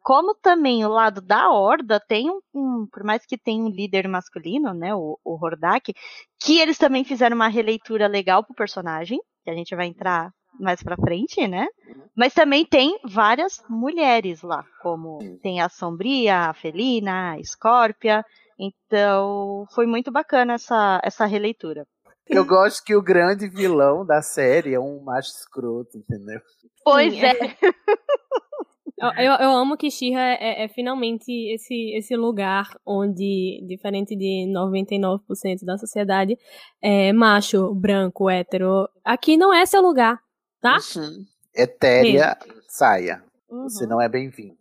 Como 0.09 0.35
também 0.35 0.87
o 0.87 0.89
lado 0.89 1.21
da 1.21 1.51
Horda 1.51 2.01
tem 2.01 2.31
um, 2.31 2.41
um, 2.55 2.87
por 2.91 3.05
mais 3.05 3.27
que 3.27 3.37
tenha 3.37 3.63
um 3.63 3.69
líder 3.69 4.09
masculino, 4.09 4.73
né, 4.73 4.95
o, 4.95 5.19
o 5.23 5.35
Hordak, 5.35 5.93
que 6.41 6.59
eles 6.59 6.79
também 6.79 7.05
fizeram 7.05 7.37
uma 7.37 7.49
releitura 7.49 8.07
legal 8.07 8.43
pro 8.43 8.55
personagem, 8.55 9.21
que 9.45 9.51
a 9.51 9.55
gente 9.55 9.77
vai 9.77 9.87
entrar 9.87 10.31
mais 10.59 10.83
pra 10.83 10.97
frente, 10.97 11.47
né? 11.47 11.67
Mas 12.17 12.33
também 12.33 12.65
tem 12.65 12.99
várias 13.05 13.63
mulheres 13.69 14.41
lá, 14.41 14.65
como 14.81 15.19
tem 15.43 15.61
a 15.61 15.69
Sombria, 15.69 16.49
a 16.49 16.55
Felina, 16.55 17.33
a 17.33 17.39
Escórpia. 17.39 18.25
Então, 18.59 19.67
foi 19.75 19.85
muito 19.85 20.11
bacana 20.11 20.55
essa, 20.55 21.03
essa 21.05 21.27
releitura. 21.27 21.87
Eu 22.27 22.47
gosto 22.47 22.83
que 22.83 22.97
o 22.97 23.03
grande 23.03 23.47
vilão 23.47 24.07
da 24.07 24.23
série 24.23 24.73
é 24.73 24.81
um 24.81 25.03
macho 25.03 25.29
escroto, 25.33 25.99
entendeu? 25.99 26.41
Pois 26.83 27.13
é. 27.23 27.35
Eu, 29.01 29.11
eu, 29.11 29.33
eu, 29.35 29.51
amo 29.53 29.77
que 29.77 29.91
Shira 29.91 30.21
é, 30.21 30.65
é, 30.65 30.69
finalmente 30.69 31.31
esse, 31.55 31.93
esse 31.97 32.17
lugar 32.17 32.69
onde, 32.85 33.65
diferente 33.67 34.17
de 34.17 34.45
99% 34.53 35.65
da 35.65 35.79
sociedade, 35.79 36.37
é 36.83 37.13
macho, 37.13 37.73
branco, 37.75 38.29
hétero. 38.29 38.89
Aqui 39.05 39.37
não 39.37 39.55
é 39.55 39.65
seu 39.67 39.81
lugar, 39.81 40.21
tá? 40.61 40.79
Uhum. 40.97 41.25
Etérea, 41.55 42.37
saia. 42.69 43.23
Uhum. 43.49 43.69
Você 43.69 43.87
não 43.87 44.01
é 44.01 44.09
bem-vindo. 44.09 44.57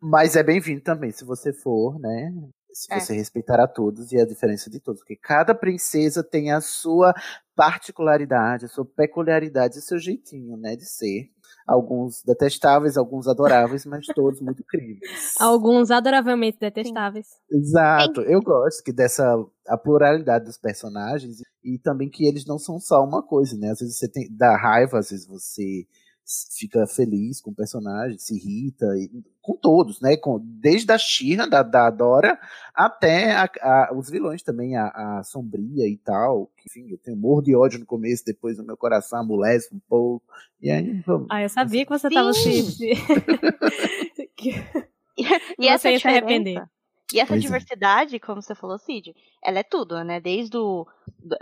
Mas 0.00 0.36
é 0.36 0.42
bem-vindo 0.42 0.82
também 0.82 1.10
se 1.10 1.24
você 1.24 1.52
for, 1.52 1.98
né? 1.98 2.32
Se 2.72 2.92
é. 2.92 3.00
você 3.00 3.14
respeitar 3.14 3.60
a 3.60 3.68
todos 3.68 4.12
e 4.12 4.18
a 4.18 4.26
diferença 4.26 4.70
de 4.70 4.80
todos. 4.80 5.00
Porque 5.00 5.16
cada 5.16 5.54
princesa 5.54 6.22
tem 6.22 6.52
a 6.52 6.60
sua 6.60 7.14
particularidade, 7.54 8.64
a 8.64 8.68
sua 8.68 8.84
peculiaridade, 8.84 9.78
o 9.78 9.82
seu 9.82 9.98
jeitinho, 9.98 10.56
né, 10.56 10.74
de 10.76 10.86
ser. 10.86 11.30
Alguns 11.66 12.22
detestáveis, 12.24 12.96
alguns 12.96 13.28
adoráveis, 13.28 13.86
mas 13.86 14.04
todos 14.06 14.40
muito 14.40 14.62
incríveis. 14.62 15.00
Alguns 15.38 15.90
adoravelmente 15.90 16.58
detestáveis. 16.58 17.28
Exato. 17.50 18.20
Eu 18.22 18.40
gosto 18.42 18.82
que 18.82 18.92
dessa 18.92 19.24
a 19.68 19.78
pluralidade 19.78 20.44
dos 20.44 20.58
personagens 20.58 21.38
e 21.62 21.78
também 21.78 22.10
que 22.10 22.26
eles 22.26 22.44
não 22.44 22.58
são 22.58 22.80
só 22.80 23.04
uma 23.04 23.22
coisa, 23.22 23.56
né? 23.56 23.70
Às 23.70 23.80
vezes 23.80 23.96
você 23.96 24.08
tem 24.08 24.28
dá 24.30 24.56
raiva, 24.56 24.98
às 24.98 25.10
vezes 25.10 25.26
você 25.26 25.86
fica 26.56 26.86
feliz 26.86 27.40
com 27.40 27.50
o 27.50 27.54
personagem, 27.54 28.18
se 28.18 28.36
irrita, 28.36 28.86
e, 28.96 29.10
com 29.40 29.56
todos, 29.56 30.00
né? 30.00 30.16
Com, 30.16 30.38
desde 30.40 30.92
a 30.92 30.98
Shira, 30.98 31.46
da, 31.48 31.62
da 31.62 31.90
Dora, 31.90 32.38
até 32.74 33.32
a, 33.32 33.50
a, 33.60 33.94
os 33.94 34.08
vilões 34.08 34.42
também, 34.42 34.76
a, 34.76 34.86
a, 34.88 35.22
Sombria 35.24 35.86
e 35.88 35.96
tal. 35.96 36.50
Enfim, 36.64 36.90
eu 36.90 36.98
tenho 36.98 37.16
morro 37.16 37.42
de 37.42 37.54
ódio 37.54 37.80
no 37.80 37.86
começo, 37.86 38.24
depois 38.24 38.58
o 38.58 38.64
meu 38.64 38.76
coração 38.76 39.20
amolece 39.20 39.74
um 39.74 39.80
pouco. 39.88 40.24
E 40.60 40.70
aí, 40.70 41.00
vamos. 41.06 41.26
Ah, 41.30 41.42
eu 41.42 41.48
sabia 41.48 41.84
que 41.84 41.90
você 41.90 42.08
Sim. 42.08 42.14
tava 42.14 42.32
se. 42.32 42.92
e 45.58 45.68
essa 45.68 45.90
ia 45.90 45.98
se 45.98 46.08
arrepender. 46.08 46.62
E 47.14 47.20
essa 47.20 47.28
pois 47.28 47.42
é. 47.42 47.46
diversidade, 47.46 48.16
é. 48.16 48.18
como 48.18 48.42
você 48.42 48.54
falou, 48.54 48.78
Cid, 48.78 49.14
ela 49.42 49.58
é 49.58 49.62
tudo, 49.62 50.02
né? 50.04 50.20
Desde 50.20 50.56
o, 50.56 50.86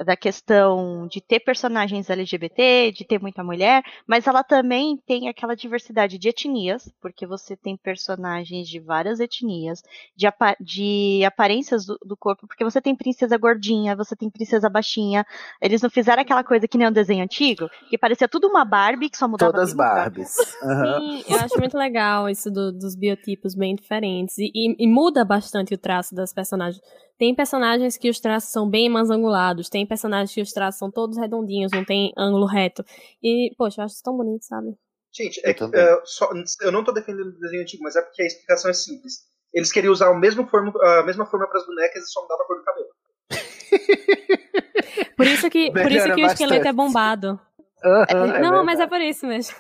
da 0.05 0.17
questão 0.17 1.07
de 1.07 1.21
ter 1.21 1.41
personagens 1.41 2.09
LGBT, 2.09 2.93
de 2.93 3.05
ter 3.05 3.21
muita 3.21 3.45
mulher, 3.45 3.83
mas 4.07 4.27
ela 4.27 4.43
também 4.43 4.97
tem 5.07 5.29
aquela 5.29 5.55
diversidade 5.55 6.19
de 6.19 6.29
etnias, 6.29 6.91
porque 7.01 7.27
você 7.27 7.57
tem 7.57 7.77
personagens 7.77 8.69
de 8.69 8.79
várias 8.79 9.21
etnias, 9.21 9.83
de, 10.17 10.27
apa 10.27 10.57
de 10.61 11.23
aparências 11.25 11.85
do, 11.85 11.99
do, 12.05 12.17
corpo, 12.17 12.47
porque 12.47 12.65
você 12.65 12.81
tem 12.81 12.95
princesa 12.95 13.37
gordinha, 13.37 13.97
você 13.97 14.17
tem 14.17 14.31
princesa 14.31 14.69
baixinha. 14.69 15.27
Eles 15.61 15.83
não 15.83 15.91
fizeram 15.91 16.23
aquela 16.23 16.45
coisa 16.45 16.67
que 16.67 16.79
nem 16.79 16.89
um 16.89 16.93
desenho 16.93 17.25
antigo, 17.25 17.69
que 17.89 17.99
parecia 17.99 18.29
tudo 18.29 18.49
uma 18.49 18.65
Barbie 18.65 19.11
que 19.11 19.19
só 19.19 19.29
mudava 19.29 19.53
Todas 19.53 19.75
Barbies. 19.75 20.37
Uhum. 20.63 20.99
Sim, 21.01 21.25
eu 21.29 21.39
acho 21.39 21.59
muito 21.59 21.77
legal 21.77 22.29
isso 22.29 22.51
do, 22.51 22.73
dos 22.73 22.95
biotipos 22.95 23.55
bem 23.55 23.75
diferentes. 23.75 24.39
E, 24.39 24.51
e, 24.55 24.85
e 24.85 24.89
muda 24.89 25.25
bastante 25.25 25.60
o 25.75 25.79
traço 25.79 26.15
das 26.15 26.33
personagens. 26.33 26.83
Tem 27.19 27.35
personagens 27.35 27.97
que 27.97 28.09
os 28.09 28.19
traços 28.21 28.51
são 28.51 28.69
bem 28.69 28.89
mais 28.89 29.11
angulados, 29.11 29.69
tem 29.69 29.87
personagens 29.87 30.35
que 30.35 30.41
os 30.41 30.53
traços 30.53 30.79
são 30.79 30.91
todos 30.91 31.19
redondinhos, 31.19 31.73
não 31.73 31.85
tem 31.85 32.13
ângulo 32.17 32.47
reto. 32.47 32.85
E, 33.23 33.55
poxa, 33.57 33.81
eu 33.81 33.85
acho 33.85 33.95
isso 33.95 34.03
tão 34.03 34.17
bonito, 34.17 34.45
sabe? 34.45 34.75
Gente, 35.13 35.41
é 35.45 35.53
que, 35.53 35.65
uh, 35.65 35.71
só, 36.05 36.31
eu 36.63 36.73
não 36.73 36.85
tô 36.85 36.93
defendendo 36.93 37.29
o 37.29 37.39
desenho 37.39 37.63
antigo, 37.63 37.83
mas 37.83 37.97
é 37.97 38.03
porque 38.03 38.23
a 38.23 38.27
explicação 38.27 38.71
é 38.71 38.75
simples. 38.75 39.29
Eles 39.53 39.73
queriam 39.73 39.93
usar 39.93 40.11
o 40.11 40.19
mesmo 40.19 40.47
forma, 40.47 40.73
a 41.01 41.03
mesma 41.05 41.27
forma 41.27 41.49
para 41.49 41.59
as 41.59 41.67
bonecas 41.67 42.05
e 42.05 42.07
só 42.07 42.23
mudava 42.23 42.43
a 42.43 42.47
cor 42.47 42.57
do 42.59 42.65
cabelo. 42.65 42.89
por 45.17 45.27
isso 45.27 45.51
que, 45.51 45.71
por 45.71 45.91
isso 45.91 46.15
que 46.15 46.23
o 46.23 46.27
esqueleto 46.27 46.69
é 46.69 46.73
bombado. 46.73 47.39
Uhum, 47.83 48.31
é 48.35 48.41
não, 48.43 48.63
mas 48.63 48.79
é 48.79 48.87
por 48.87 49.01
isso 49.01 49.27
mesmo. 49.27 49.57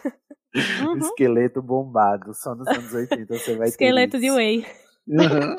Uhum. 0.55 0.99
Esqueleto 0.99 1.63
bombado, 1.63 2.35
só 2.35 2.55
nos 2.55 2.69
anos 2.69 2.93
80 2.93 3.39
você 3.39 3.57
vai 3.57 3.69
Esqueleto 3.69 4.13
ter 4.13 4.21
de 4.21 4.31
whey. 4.31 4.67
Uhum. 5.11 5.57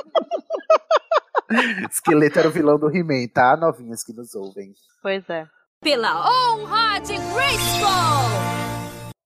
Esqueleto 1.91 2.39
era 2.39 2.47
o 2.47 2.51
vilão 2.51 2.79
do 2.79 2.89
He-Man, 2.89 3.27
tá? 3.33 3.57
Novinhas 3.57 4.03
que 4.03 4.13
nos 4.13 4.33
ouvem. 4.33 4.73
Pois 5.01 5.29
é. 5.29 5.45
Pela 5.81 6.25
honra 6.25 6.99
de 6.99 7.17
Grayskull! 7.17 8.61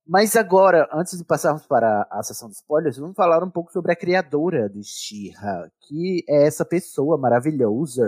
Mas 0.08 0.36
agora, 0.36 0.88
antes 0.92 1.18
de 1.18 1.24
passarmos 1.24 1.66
para 1.66 2.06
a 2.10 2.22
sessão 2.22 2.48
de 2.48 2.54
spoilers, 2.54 2.96
vamos 2.96 3.16
falar 3.16 3.42
um 3.42 3.50
pouco 3.50 3.72
sobre 3.72 3.92
a 3.92 3.96
criadora 3.96 4.68
de 4.68 4.82
She-Ra, 4.84 5.68
que 5.80 6.24
é 6.28 6.46
essa 6.46 6.64
pessoa 6.64 7.18
maravilhosa 7.18 8.04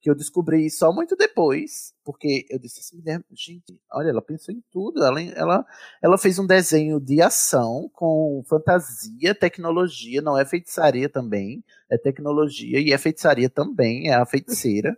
que 0.00 0.08
eu 0.08 0.14
descobri 0.14 0.70
só 0.70 0.92
muito 0.92 1.14
depois, 1.14 1.92
porque 2.04 2.46
eu 2.48 2.58
disse 2.58 2.80
assim, 2.80 3.02
gente, 3.32 3.78
olha, 3.92 4.08
ela 4.08 4.22
pensou 4.22 4.54
em 4.54 4.62
tudo, 4.72 5.04
ela, 5.04 5.20
ela, 5.20 5.66
ela 6.02 6.18
fez 6.18 6.38
um 6.38 6.46
desenho 6.46 6.98
de 6.98 7.20
ação 7.20 7.90
com 7.92 8.42
fantasia, 8.48 9.34
tecnologia, 9.34 10.22
não 10.22 10.38
é 10.38 10.44
feitiçaria 10.44 11.08
também, 11.08 11.62
é 11.90 11.98
tecnologia 11.98 12.80
e 12.80 12.92
é 12.92 12.98
feitiçaria 12.98 13.50
também, 13.50 14.08
é 14.08 14.14
a 14.14 14.24
feiticeira. 14.24 14.96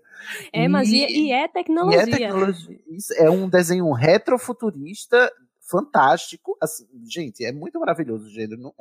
É 0.53 0.69
magia 0.69 1.11
e, 1.11 1.27
e 1.27 1.33
é 1.33 1.49
tecnologia. 1.49 2.01
E 2.01 2.03
é, 2.03 2.07
tecnologia. 2.07 2.79
É 3.17 3.31
um 3.31 3.49
desenho 3.49 3.91
retrofuturista 3.93 5.33
fantástico. 5.73 6.57
Assim, 6.61 6.87
gente, 7.09 7.45
é 7.45 7.51
muito 7.51 7.81
maravilhoso 7.81 8.27
o 8.27 8.29
gênero. 8.29 8.75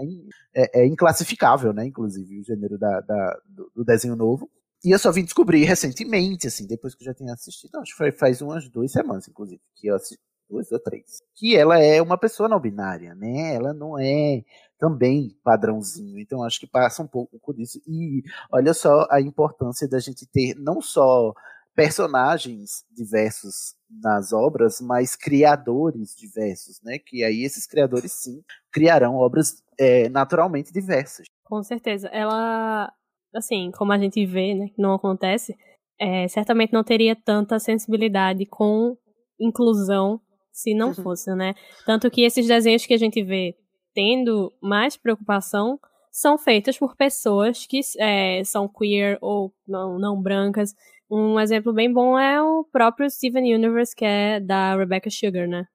É, 0.54 0.82
é, 0.82 0.84
é 0.84 0.86
inclassificável, 0.86 1.72
né? 1.72 1.86
Inclusive, 1.86 2.40
o 2.40 2.44
gênero 2.44 2.78
da, 2.78 3.00
da 3.00 3.40
do, 3.46 3.72
do, 3.78 3.86
desenho 3.86 4.16
novo. 4.16 4.50
E 4.84 4.92
eu 4.92 5.00
só 5.00 5.12
vim 5.12 5.24
descobrir 5.24 5.64
recentemente, 5.64 6.48
assim, 6.48 6.66
depois 6.66 6.96
que 6.96 7.04
eu 7.04 7.06
já 7.06 7.14
tinha 7.14 7.34
assistido, 7.34 7.76
acho 7.78 7.92
que 7.92 7.98
foi, 7.98 8.12
faz 8.12 8.42
umas 8.42 8.68
duas 8.70 8.92
semanas, 8.92 9.28
inclusive, 9.28 9.62
que 9.76 9.88
eu 9.88 9.96
assisti, 9.96 10.20
duas 10.50 10.72
ou 10.72 10.80
três, 10.80 11.22
que 11.36 11.56
ela 11.56 11.80
é 11.80 12.02
uma 12.02 12.18
pessoa 12.18 12.50
não 12.50 12.60
binária, 12.60 13.16
né? 13.16 13.56
Ela 13.56 13.74
não 13.74 13.98
é 13.98 14.44
também 14.78 15.38
padrãozinho. 15.44 16.20
Então 16.20 16.44
acho 16.44 16.60
que 16.60 16.68
passa 16.68 17.02
um 17.02 17.08
pouco 17.08 17.40
por 17.40 17.58
isso. 17.58 17.80
E 17.88 18.22
olha 18.52 18.74
só 18.74 19.08
a 19.10 19.22
importância 19.22 19.88
da 19.88 20.00
gente 20.00 20.28
ter 20.28 20.56
não 20.56 20.82
só 20.82 21.34
personagens 21.74 22.84
diversos 22.92 23.76
nas 23.90 24.34
obras, 24.34 24.82
mas 24.82 25.16
criadores 25.16 26.14
diversos, 26.16 26.82
né? 26.84 27.00
Que 27.00 27.24
aí 27.24 27.44
esses 27.44 27.66
criadores 27.66 28.12
sim 28.12 28.44
criarão 28.72 29.16
obras 29.16 29.64
é, 29.80 30.10
naturalmente 30.10 30.74
diversas. 30.74 31.28
Com 31.46 31.64
certeza. 31.64 32.08
Ela, 32.10 32.92
assim, 33.36 33.72
como 33.72 33.92
a 33.92 33.98
gente 33.98 34.26
vê, 34.26 34.54
né, 34.54 34.68
que 34.70 34.82
não 34.82 34.94
acontece, 34.94 35.56
é, 36.00 36.28
certamente 36.28 36.74
não 36.74 36.84
teria 36.84 37.16
tanta 37.16 37.60
sensibilidade 37.60 38.46
com 38.46 38.98
inclusão 39.40 40.20
se 40.52 40.74
não 40.74 40.90
uhum. 40.90 40.96
fosse, 40.96 41.34
né? 41.36 41.54
Tanto 41.86 42.10
que 42.10 42.24
esses 42.24 42.46
desenhos 42.48 42.86
que 42.86 42.94
a 42.94 42.98
gente 42.98 43.24
vê 43.24 43.56
tendo 43.94 44.52
mais 44.62 44.98
preocupação 44.98 45.80
são 46.12 46.38
feitas 46.38 46.78
por 46.78 46.96
pessoas 46.96 47.66
que 47.66 47.80
é, 47.98 48.44
são 48.44 48.68
queer 48.68 49.18
ou 49.22 49.54
não, 49.68 49.98
não 49.98 50.22
brancas. 50.22 50.74
Um 51.10 51.40
exemplo 51.40 51.74
bem 51.74 51.92
bom 51.92 52.18
é 52.18 52.42
o 52.42 52.64
próprio 52.64 53.10
Steven 53.10 53.54
Universe, 53.54 53.96
que 53.96 54.06
é 54.06 54.40
da 54.40 54.76
Rebecca 54.76 55.10
Sugar, 55.10 55.48
né? 55.48 55.66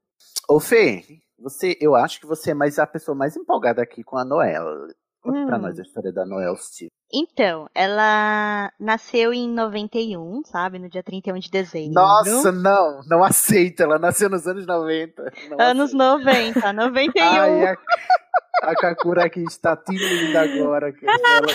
Ô 0.49 0.61
Fê, 0.61 1.03
você, 1.39 1.77
eu 1.81 1.95
acho 1.95 2.21
que 2.21 2.27
você 2.27 2.51
é 2.51 2.55
mais 2.55 2.79
a 2.79 2.87
pessoa 2.87 3.15
mais 3.15 3.37
empolgada 3.37 3.83
aqui 3.83 4.03
com 4.03 4.17
a 4.17 4.25
Noel. 4.25 4.65
Conta 5.23 5.47
pra 5.47 5.59
Hum. 5.59 5.63
nós 5.63 5.79
a 5.79 5.83
história 5.83 6.13
da 6.13 6.25
Noel 6.25 6.57
Steve. 6.57 6.91
Então, 7.13 7.69
ela 7.75 8.73
nasceu 8.81 9.33
em 9.33 9.49
91, 9.49 10.43
sabe? 10.45 10.79
No 10.79 10.89
dia 10.89 11.03
31 11.03 11.39
de 11.39 11.51
dezembro. 11.51 11.95
Nossa, 11.95 12.51
não, 12.51 13.01
não 13.07 13.23
aceito. 13.23 13.83
Ela 13.83 13.99
nasceu 13.99 14.29
nos 14.29 14.47
anos 14.47 14.67
90. 14.67 15.33
Não 15.51 15.61
Anos 15.61 15.93
90, 15.93 16.73
91. 16.73 17.23
Ai, 17.25 17.67
a, 17.69 17.77
a 18.63 18.75
Kakura 18.75 19.25
aqui 19.27 19.43
está 19.45 19.77
tímida 19.77 20.41
agora. 20.43 20.93
que 20.93 21.07
ela- 21.07 21.47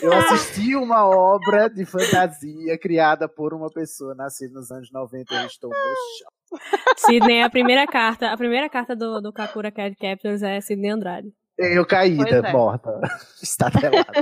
eu 0.00 0.12
assisti 0.12 0.76
uma 0.76 1.04
obra 1.08 1.68
de 1.68 1.84
fantasia 1.84 2.78
criada 2.78 3.28
por 3.28 3.52
uma 3.52 3.68
pessoa 3.70 4.14
nascida 4.14 4.54
nos 4.54 4.70
anos 4.70 4.90
90 4.92 5.34
e 5.34 5.46
estou 5.46 5.70
no 5.70 5.76
chão. 5.76 6.60
Sidney, 6.98 7.42
a 7.42 7.50
primeira 7.50 7.84
carta, 7.86 8.30
a 8.30 8.36
primeira 8.36 8.68
carta 8.68 8.94
do, 8.94 9.20
do 9.20 9.32
Kakura 9.32 9.72
Cat 9.72 9.96
Captors 9.96 10.40
é 10.42 10.60
Sidney 10.60 10.90
Andrade. 10.90 11.28
Eu 11.58 11.86
caída, 11.86 12.42
é. 12.48 12.52
morta. 12.52 13.00
Está 13.42 13.70
telada. 13.70 14.12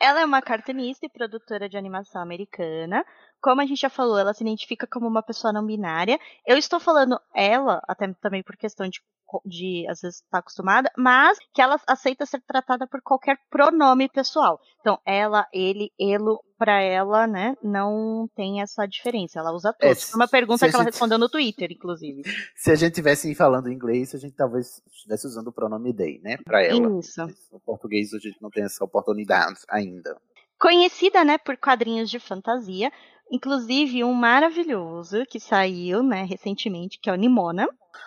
Ela 0.00 0.20
é 0.20 0.24
uma 0.24 0.42
cartunista 0.42 1.06
e 1.06 1.08
produtora 1.08 1.68
de 1.68 1.76
animação 1.76 2.20
americana. 2.20 3.04
Como 3.42 3.60
a 3.60 3.66
gente 3.66 3.80
já 3.80 3.90
falou, 3.90 4.16
ela 4.18 4.32
se 4.32 4.44
identifica 4.44 4.86
como 4.86 5.06
uma 5.08 5.22
pessoa 5.22 5.52
não 5.52 5.66
binária. 5.66 6.18
Eu 6.46 6.56
estou 6.56 6.78
falando 6.78 7.18
ela, 7.34 7.82
até 7.88 8.06
também 8.20 8.42
por 8.42 8.56
questão 8.56 8.88
de, 8.88 9.00
de 9.44 9.84
às 9.88 10.00
vezes 10.00 10.20
estar 10.22 10.38
acostumada, 10.38 10.88
mas 10.96 11.38
que 11.52 11.60
ela 11.60 11.76
aceita 11.88 12.24
ser 12.24 12.40
tratada 12.46 12.86
por 12.86 13.02
qualquer 13.02 13.36
pronome 13.50 14.08
pessoal. 14.08 14.60
Então, 14.80 14.96
ela, 15.04 15.46
ele, 15.52 15.90
elo, 15.98 16.40
pra 16.56 16.80
ela, 16.80 17.26
né, 17.26 17.56
não 17.62 18.28
tem 18.36 18.60
essa 18.62 18.86
diferença. 18.86 19.40
Ela 19.40 19.52
usa 19.52 19.70
É, 19.80 19.88
todos. 19.88 20.10
Foi 20.10 20.20
uma 20.20 20.28
pergunta 20.28 20.68
que 20.68 20.74
ela 20.76 20.84
gente- 20.84 20.92
respondeu 20.92 21.18
no 21.18 21.28
Twitter, 21.28 21.72
inclusive. 21.72 22.22
Se 22.54 22.70
a 22.70 22.76
gente 22.76 22.94
tivesse 22.94 23.34
falando 23.34 23.68
inglês, 23.72 24.14
a 24.14 24.18
gente 24.18 24.36
talvez 24.36 24.80
estivesse 24.92 25.26
usando 25.26 25.48
o 25.48 25.52
pronome 25.52 25.92
they, 25.92 26.20
né? 26.22 26.36
Pra 26.44 26.62
ela. 26.62 26.98
Isso. 27.00 27.20
No 27.50 27.58
português 27.58 28.14
a 28.14 28.18
gente 28.18 28.40
não 28.40 28.50
tem 28.50 28.62
essa 28.62 28.84
oportunidade 28.84 29.58
ainda. 29.68 30.16
Conhecida, 30.60 31.24
né, 31.24 31.38
por 31.38 31.56
quadrinhos 31.56 32.08
de 32.08 32.20
fantasia, 32.20 32.92
inclusive 33.32 34.04
um 34.04 34.12
maravilhoso 34.12 35.24
que 35.26 35.40
saiu, 35.40 36.02
né, 36.02 36.24
recentemente, 36.24 36.98
que 37.00 37.08
é 37.08 37.12
o 37.12 37.16
Nimona. 37.16 37.66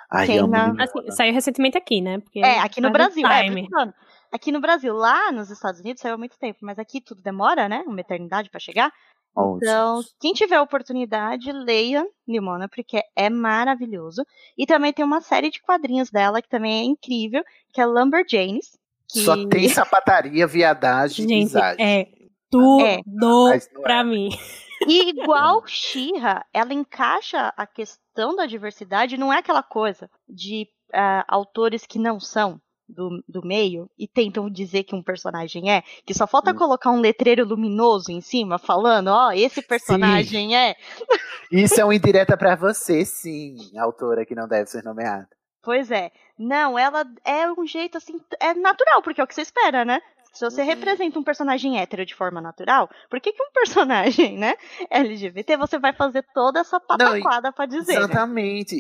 Ai, 0.10 0.38
amo 0.38 0.48
na-. 0.52 0.76
Assim, 0.84 1.12
saiu 1.12 1.34
recentemente 1.34 1.78
aqui, 1.78 2.00
né? 2.00 2.20
Porque 2.20 2.40
É, 2.40 2.60
aqui 2.60 2.80
no 2.80 2.92
Brasil. 2.92 3.26
É, 3.28 3.48
aqui 4.32 4.52
no 4.52 4.62
Brasil, 4.62 4.94
lá 4.94 5.32
nos 5.32 5.50
Estados 5.50 5.82
Unidos 5.82 6.02
saiu 6.02 6.14
há 6.14 6.18
muito 6.18 6.38
tempo, 6.38 6.60
mas 6.62 6.78
aqui 6.78 7.02
tudo 7.02 7.24
demora, 7.24 7.68
né, 7.68 7.84
uma 7.88 8.00
eternidade 8.00 8.52
pra 8.52 8.60
chegar. 8.60 8.94
Oh, 9.36 9.58
Então, 9.58 10.02
quem 10.22 10.32
tiver 10.32 10.56
a 10.56 10.62
oportunidade, 10.62 11.52
leia 11.52 12.06
Nimona, 12.26 12.70
porque 12.70 13.02
é 13.16 13.30
maravilhoso. 13.30 14.24
E 14.58 14.66
também 14.66 14.94
tem 14.94 15.04
uma 15.04 15.20
série 15.20 15.50
de 15.50 15.62
quadrinhos 15.62 16.10
dela 16.10 16.42
que 16.42 16.48
também 16.48 16.82
é 16.82 16.84
incrível, 16.84 17.44
que 17.74 17.82
é 17.82 17.86
Lumberjanes. 17.86 18.78
Que... 19.12 19.20
Só 19.20 19.46
tem 19.48 19.68
sapataria, 19.68 20.48
viadagem 20.48 21.26
e 21.26 21.28
Gente, 21.28 21.44
visagem. 21.48 21.86
é 21.86 22.25
tudo 22.60 22.86
É. 22.86 23.02
Não 23.06 23.54
é. 23.54 23.60
pra 23.82 24.04
mim. 24.04 24.30
E 24.88 25.10
igual 25.10 25.64
Shira, 25.66 26.46
ela 26.54 26.74
encaixa 26.74 27.54
a 27.56 27.66
questão 27.66 28.36
da 28.36 28.46
diversidade, 28.46 29.18
não 29.18 29.32
é 29.32 29.38
aquela 29.40 29.64
coisa 29.64 30.10
de 30.28 30.68
ah, 30.94 31.24
autores 31.28 31.86
que 31.86 31.98
não 31.98 32.20
são 32.20 32.60
do, 32.88 33.24
do 33.28 33.42
meio 33.44 33.90
e 33.98 34.08
tentam 34.08 34.50
dizer 34.50 34.84
que 34.84 34.96
um 34.96 35.02
personagem 35.02 35.72
é, 35.72 35.82
que 36.06 36.14
só 36.14 36.28
falta 36.28 36.52
Hum. 36.52 36.56
colocar 36.56 36.92
um 36.92 37.00
letreiro 37.00 37.44
luminoso 37.46 38.12
em 38.12 38.22
cima 38.22 38.60
falando, 38.60 39.08
ó, 39.08 39.32
esse 39.32 39.62
personagem 39.62 40.56
é. 40.56 40.76
Isso 41.52 41.80
é 41.80 41.84
uma 41.84 41.96
indireta 41.96 42.38
pra 42.38 42.56
você, 42.56 43.04
sim, 43.06 43.58
autora 43.78 44.26
que 44.26 44.36
não 44.36 44.48
deve 44.48 44.70
ser 44.70 44.84
nomeada. 44.84 45.28
Pois 45.64 45.90
é. 45.90 46.12
Não, 46.38 46.78
ela 46.78 47.04
é 47.24 47.52
um 47.52 47.66
jeito 47.66 47.98
assim, 47.98 48.20
é 48.40 48.54
natural, 48.54 49.02
porque 49.02 49.20
é 49.20 49.24
o 49.24 49.28
que 49.28 49.34
você 49.34 49.42
espera, 49.42 49.84
né? 49.84 50.00
Se 50.36 50.44
você 50.44 50.62
Uhum. 50.62 50.68
representa 50.68 51.18
um 51.18 51.24
personagem 51.24 51.80
hétero 51.80 52.06
de 52.06 52.14
forma 52.14 52.42
natural, 52.42 52.90
por 53.10 53.20
que, 53.22 53.32
que 53.32 53.42
um 53.42 53.52
personagem, 53.56 54.38
né, 54.38 54.56
LGBT, 54.92 55.58
você 55.58 55.80
vai 55.80 55.94
fazer 55.94 56.24
toda 56.34 56.60
essa 56.60 56.80
pataquada 56.80 57.52
pra 57.52 57.66
dizer, 57.66 57.94
né? 57.94 58.00
Exatamente. 58.00 58.76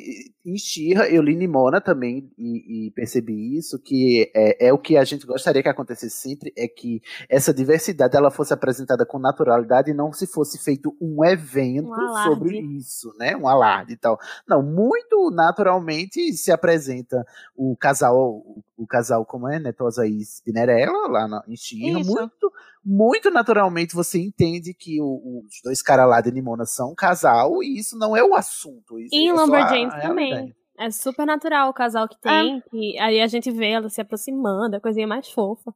Em 0.46 0.58
Xirra, 0.58 1.08
eu 1.08 1.24
li 1.24 1.36
Nimona 1.36 1.82
também 1.82 2.30
e, 2.38 2.88
e 2.88 2.91
percebi 2.91 3.58
isso, 3.58 3.80
que 3.82 4.32
é, 4.36 4.68
é 4.68 4.74
o 4.74 4.78
que 4.78 4.98
a 4.98 5.04
gente 5.04 5.26
gostaria 5.26 5.63
que 5.63 5.70
acontecesse 5.70 6.15
sempre, 6.15 6.54
é 6.58 6.68
que 6.68 7.02
essa 7.30 7.54
diversidade 7.54 8.15
ela 8.15 8.30
fosse 8.30 8.54
apresentada 8.54 9.06
com 9.06 9.18
naturalidade 9.18 9.91
e 9.91 9.94
não 9.94 10.12
se 10.13 10.28
fosse 10.28 10.63
feito 10.63 10.96
um 11.02 11.24
evento 11.26 11.89
Um 11.89 12.24
sobre 12.24 12.60
isso, 12.60 13.13
né? 13.18 13.36
Um 13.36 13.48
alarde 13.48 13.94
e 13.94 13.98
tal. 13.98 14.20
Não, 14.48 14.62
muito 14.62 15.32
naturalmente 15.32 16.34
se 16.34 16.52
apresenta 16.52 17.26
o 17.56 17.76
casal, 17.78 18.44
o, 18.77 18.85
casal 18.88 19.25
como 19.25 19.47
é, 19.49 19.59
Netosa 19.59 20.07
e 20.07 20.19
Spinnerella, 20.21 21.07
lá 21.07 21.27
na, 21.27 21.43
em 21.47 21.53
Isso. 21.53 22.11
muito 22.11 22.51
muito 22.83 23.31
naturalmente 23.31 23.95
você 23.95 24.19
entende 24.19 24.73
que 24.73 25.01
o- 25.01 25.43
os 25.45 25.55
dois 25.63 25.81
caras 25.81 26.07
lá 26.07 26.21
de 26.21 26.31
Nimona 26.31 26.65
são 26.65 26.91
um 26.91 26.95
casal 26.95 27.63
e 27.63 27.79
isso 27.79 27.97
não 27.97 28.15
é 28.15 28.23
o 28.23 28.35
assunto. 28.35 28.99
Isso 28.99 29.13
E 29.15 29.25
em 29.25 29.29
é 29.29 29.33
Lumberjanes 29.33 29.93
a 29.93 29.99
também. 30.01 30.29
realidade. 30.33 30.55
É 30.77 30.91
super 30.91 31.25
natural 31.25 31.69
o 31.69 31.73
casal 31.73 32.07
que 32.07 32.19
tem, 32.19 32.61
que 32.69 32.99
aí 32.99 33.21
a 33.21 33.27
gente 33.27 33.49
vê 33.49 33.69
ela 33.71 33.89
se 33.89 34.01
aproximando, 34.01 34.75
a 34.75 34.79
coisinha 34.81 35.07
mais 35.07 35.29
fofa. 35.31 35.73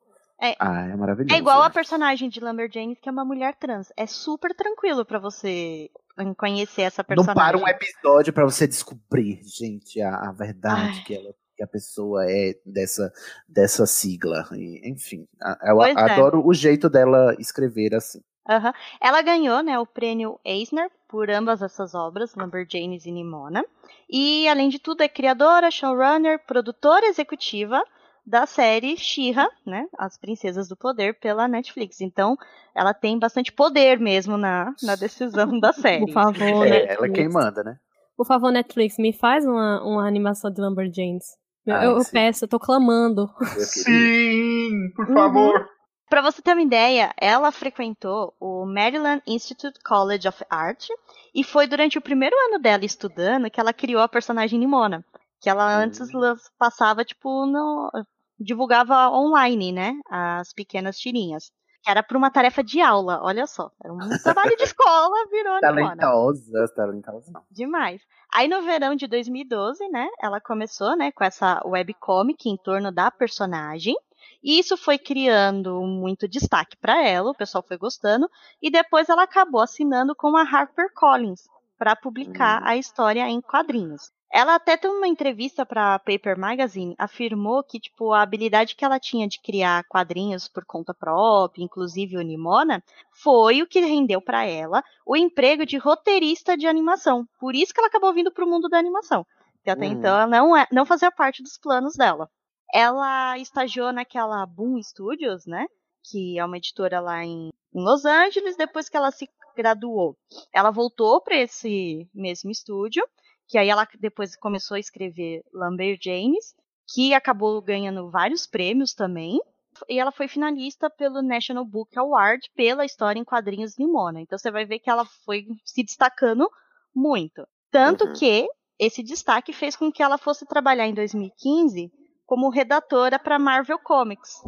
Ah, 0.59 0.87
é 0.87 0.95
maravilhoso. 0.95 1.33
É 1.35 1.37
igual 1.37 1.61
a 1.61 1.67
né? 1.67 1.73
personagem 1.73 2.29
de 2.29 2.39
Lumberjanes, 2.39 2.97
que 3.01 3.09
é 3.09 3.11
uma 3.11 3.25
mulher 3.25 3.55
trans. 3.57 3.91
É 3.97 4.05
super 4.05 4.53
tranquilo 4.55 5.03
pra 5.05 5.19
você 5.19 5.89
conhecer 6.37 6.83
essa 6.83 7.01
Não 7.01 7.07
personagem. 7.23 7.35
para 7.35 7.57
um 7.57 7.67
episódio 7.67 8.31
pra 8.33 8.45
você 8.45 8.67
descobrir, 8.67 9.41
gente, 9.43 10.01
a, 10.01 10.29
a 10.29 10.31
verdade 10.31 10.97
Ai. 10.99 11.03
que, 11.05 11.15
ela, 11.15 11.33
que 11.59 11.63
a 11.63 11.67
pessoa 11.67 12.23
é 12.25 12.53
dessa, 12.65 13.11
dessa 13.47 13.85
sigla. 13.85 14.47
E, 14.53 14.89
enfim, 14.89 15.27
a- 15.41 15.57
eu 15.71 15.75
Pois 15.75 15.93
é. 15.95 15.99
adoro 15.99 16.41
o 16.47 16.53
jeito 16.53 16.89
dela 16.89 17.35
escrever 17.37 17.93
assim. 17.93 18.21
Aham. 18.49 18.73
Ela 19.01 19.21
ganhou 19.21 19.61
né, 19.61 19.77
o 19.77 19.85
prêmio 19.85 20.39
Eisner 20.45 20.89
por 21.09 21.29
ambas 21.29 21.61
essas 21.61 21.93
obras, 21.93 22.33
Lumberjanes 22.33 23.05
e 23.05 23.11
Nimona. 23.11 23.63
E, 24.09 24.47
além 24.47 24.69
de 24.69 24.79
tudo, 24.79 25.01
é 25.01 25.09
criadora, 25.09 25.69
showrunner, 25.69 26.39
produtora 26.47 27.05
executiva 27.07 27.83
da 28.25 28.45
série 28.45 28.95
She-Ra, 28.95 29.49
né, 29.65 29.85
As 29.97 30.17
Princesas 30.17 30.69
do 30.69 30.77
Poder, 30.77 31.19
pela 31.19 31.47
Netflix. 31.47 31.99
Então, 31.99 32.37
ela 32.73 32.93
tem 32.93 33.19
bastante 33.19 33.51
poder 33.51 33.99
mesmo 33.99 34.37
na, 34.37 34.73
na 34.81 34.95
decisão 34.95 35.59
da 35.59 35.73
série. 35.73 36.05
Por 36.05 36.13
favor, 36.13 36.65
É, 36.65 36.69
Netflix. 36.69 36.95
ela 36.97 37.05
é 37.05 37.09
quem 37.09 37.27
manda, 37.29 37.63
né? 37.63 37.77
Por 38.15 38.25
favor, 38.25 38.51
Netflix, 38.51 38.97
me 38.97 39.13
faz 39.13 39.45
uma, 39.45 39.81
uma 39.83 40.07
animação 40.07 40.51
de 40.51 40.59
Lumberjanes. 40.61 41.37
Eu, 41.69 41.75
Ah, 41.75 41.83
eu- 41.85 41.97
eu 41.97 42.05
peço, 42.11 42.45
eu 42.45 42.47
tô 42.49 42.59
clamando. 42.59 43.29
Sim, 43.59 44.91
por 44.95 45.07
Uhum. 45.07 45.13
favor. 45.13 45.69
Pra 46.09 46.21
você 46.21 46.41
ter 46.41 46.53
uma 46.53 46.61
ideia, 46.61 47.13
ela 47.21 47.51
frequentou 47.51 48.33
o 48.39 48.65
Maryland 48.65 49.21
Institute 49.27 49.79
College 49.83 50.27
of 50.27 50.43
Art 50.49 50.87
e 51.35 51.43
foi 51.43 51.67
durante 51.67 51.97
o 51.97 52.01
primeiro 52.01 52.35
ano 52.47 52.57
dela 52.59 52.83
estudando 52.83 53.49
que 53.51 53.59
ela 53.59 53.71
criou 53.71 54.01
a 54.01 54.07
personagem 54.07 54.57
Nimona, 54.59 55.05
que 55.39 55.47
ela 55.49 55.71
antes 55.77 56.11
Hum. 56.13 56.19
las- 56.19 56.49
passava 56.57 57.05
tipo 57.05 57.45
no 57.45 57.91
divulgava 58.39 59.09
online, 59.11 59.71
né, 59.71 59.93
as 60.09 60.51
pequenas 60.53 60.97
tirinhas. 60.97 61.51
Que 61.83 61.89
era 61.89 62.03
para 62.03 62.17
uma 62.17 62.29
tarefa 62.29 62.61
de 62.63 62.81
aula, 62.81 63.19
olha 63.23 63.47
só. 63.47 63.71
Era 63.83 63.93
um 63.93 63.99
trabalho 64.21 64.55
de 64.57 64.63
escola, 64.63 65.15
virou 65.31 65.53
Nimona. 65.61 65.95
Talentosa, 65.95 66.67
talentosa. 66.75 67.31
Demais. 67.49 68.01
Aí 68.33 68.47
no 68.47 68.61
verão 68.61 68.95
de 68.95 69.07
2012, 69.07 69.87
né, 69.89 70.07
ela 70.21 70.41
começou, 70.41 70.95
né, 70.97 71.11
com 71.11 71.23
essa 71.23 71.61
webcomic 71.65 72.49
em 72.49 72.57
torno 72.57 72.91
da 72.91 73.09
personagem. 73.09 73.95
E 74.43 74.59
isso 74.59 74.75
foi 74.77 74.97
criando 74.97 75.81
muito 75.81 76.27
destaque 76.27 76.75
para 76.77 77.01
ela, 77.05 77.31
o 77.31 77.35
pessoal 77.35 77.63
foi 77.65 77.77
gostando, 77.77 78.29
e 78.61 78.69
depois 78.69 79.07
ela 79.09 79.23
acabou 79.23 79.61
assinando 79.61 80.13
com 80.15 80.35
a 80.35 80.43
HarperCollins 80.43 81.43
para 81.77 81.95
publicar 81.95 82.61
Hum. 82.61 82.65
a 82.67 82.77
história 82.77 83.27
em 83.27 83.39
quadrinhos. 83.41 84.11
Ela 84.31 84.55
até 84.55 84.77
tem 84.77 84.91
uma 84.91 85.07
entrevista 85.07 85.65
para 85.65 85.97
Paper 85.99 86.37
Magazine, 86.37 86.95
afirmou 86.99 87.63
que 87.63 87.79
tipo 87.79 88.13
a 88.13 88.21
habilidade 88.21 88.75
que 88.75 88.85
ela 88.85 88.99
tinha 88.99 89.27
de 89.27 89.41
criar 89.41 89.83
quadrinhos 89.89 90.47
por 90.47 90.63
conta 90.65 90.93
própria, 90.93 91.63
inclusive 91.63 92.15
o 92.15 92.21
Nimona, 92.21 92.83
foi 93.11 93.61
o 93.61 93.67
que 93.67 93.79
rendeu 93.79 94.21
para 94.21 94.45
ela 94.45 94.83
o 95.05 95.15
emprego 95.17 95.65
de 95.65 95.77
roteirista 95.77 96.55
de 96.55 96.67
animação. 96.67 97.25
Por 97.39 97.55
isso 97.55 97.73
que 97.73 97.79
ela 97.79 97.87
acabou 97.87 98.13
vindo 98.13 98.31
para 98.31 98.45
o 98.45 98.49
mundo 98.49 98.69
da 98.69 98.77
animação. 98.77 99.25
Que 99.63 99.69
até 99.71 99.87
Uhum. 99.87 99.93
então 99.93 100.15
ela 100.15 100.27
não, 100.27 100.55
é, 100.55 100.67
não 100.71 100.85
fazia 100.85 101.11
parte 101.11 101.41
dos 101.41 101.57
planos 101.57 101.95
dela. 101.95 102.29
Ela 102.73 103.37
estagiou 103.39 103.91
naquela 103.91 104.45
Boom 104.45 104.81
Studios, 104.81 105.45
né? 105.47 105.65
Que 106.03 106.37
é 106.37 106.45
uma 106.45 106.57
editora 106.57 106.99
lá 106.99 107.23
em, 107.25 107.49
em 107.73 107.83
Los 107.83 108.05
Angeles, 108.05 108.55
depois 108.55 108.87
que 108.87 108.95
ela 108.95 109.09
se 109.11 109.27
graduou. 109.57 110.15
Ela 110.53 110.69
voltou 110.71 111.19
para 111.21 111.35
esse 111.35 112.07
mesmo 112.13 112.51
estúdio, 112.51 113.03
que 113.49 113.57
aí 113.57 113.67
ela 113.67 113.85
depois 113.99 114.35
começou 114.37 114.75
a 114.75 114.79
escrever 114.79 115.43
Lumberjanes, 115.53 116.53
que 116.93 117.13
acabou 117.13 117.61
ganhando 117.61 118.09
vários 118.09 118.47
prêmios 118.47 118.93
também. 118.93 119.39
E 119.87 119.99
ela 119.99 120.11
foi 120.11 120.27
finalista 120.27 120.89
pelo 120.89 121.21
National 121.21 121.65
Book 121.65 121.97
Award 121.97 122.49
pela 122.55 122.85
história 122.85 123.19
em 123.19 123.23
quadrinhos 123.23 123.77
Nimona. 123.77 124.21
Então 124.21 124.37
você 124.37 124.51
vai 124.51 124.65
ver 124.65 124.79
que 124.79 124.89
ela 124.89 125.05
foi 125.25 125.45
se 125.65 125.83
destacando 125.83 126.49
muito. 126.95 127.45
Tanto 127.71 128.05
Uhum. 128.05 128.13
que 128.13 128.47
esse 128.77 129.01
destaque 129.03 129.51
fez 129.51 129.75
com 129.75 129.91
que 129.91 130.03
ela 130.03 130.17
fosse 130.17 130.45
trabalhar 130.45 130.87
em 130.87 130.93
2015 130.93 131.91
como 132.25 132.49
redatora 132.49 133.17
para 133.19 133.39
Marvel 133.39 133.79
Comics. 133.79 134.41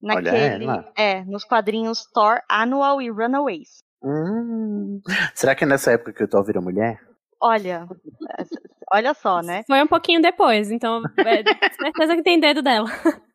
Naquele, 0.00 0.66
é, 0.96 1.24
nos 1.24 1.44
quadrinhos 1.44 2.06
Thor 2.12 2.40
Annual 2.50 3.02
e 3.02 3.10
Runaways. 3.10 3.82
Hum, 4.02 5.00
será 5.34 5.56
que 5.56 5.64
é 5.64 5.66
nessa 5.66 5.90
época 5.92 6.12
que 6.12 6.22
o 6.22 6.28
Thor 6.28 6.44
vira 6.44 6.60
mulher? 6.60 7.00
Olha, 7.40 7.86
olha 8.92 9.14
só, 9.14 9.40
né? 9.42 9.62
Foi 9.66 9.82
um 9.82 9.86
pouquinho 9.86 10.20
depois, 10.20 10.70
então 10.70 11.02
é, 11.18 11.42
certeza 11.74 12.16
que 12.16 12.22
tem 12.22 12.38
dedo 12.40 12.62
dela. 12.62 12.88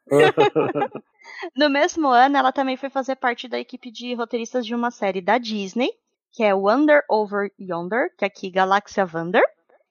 No 1.55 1.69
mesmo 1.69 2.07
ano, 2.09 2.37
ela 2.37 2.51
também 2.51 2.77
foi 2.77 2.89
fazer 2.89 3.15
parte 3.15 3.47
da 3.47 3.59
equipe 3.59 3.89
de 3.91 4.13
roteiristas 4.13 4.65
de 4.65 4.75
uma 4.75 4.91
série 4.91 5.21
da 5.21 5.37
Disney, 5.37 5.89
que 6.31 6.43
é 6.43 6.53
Wonder 6.53 7.01
Over 7.09 7.51
Yonder, 7.59 8.09
que 8.17 8.25
é 8.25 8.27
aqui 8.27 8.49
Galáxia 8.49 9.07
Wonder. 9.11 9.43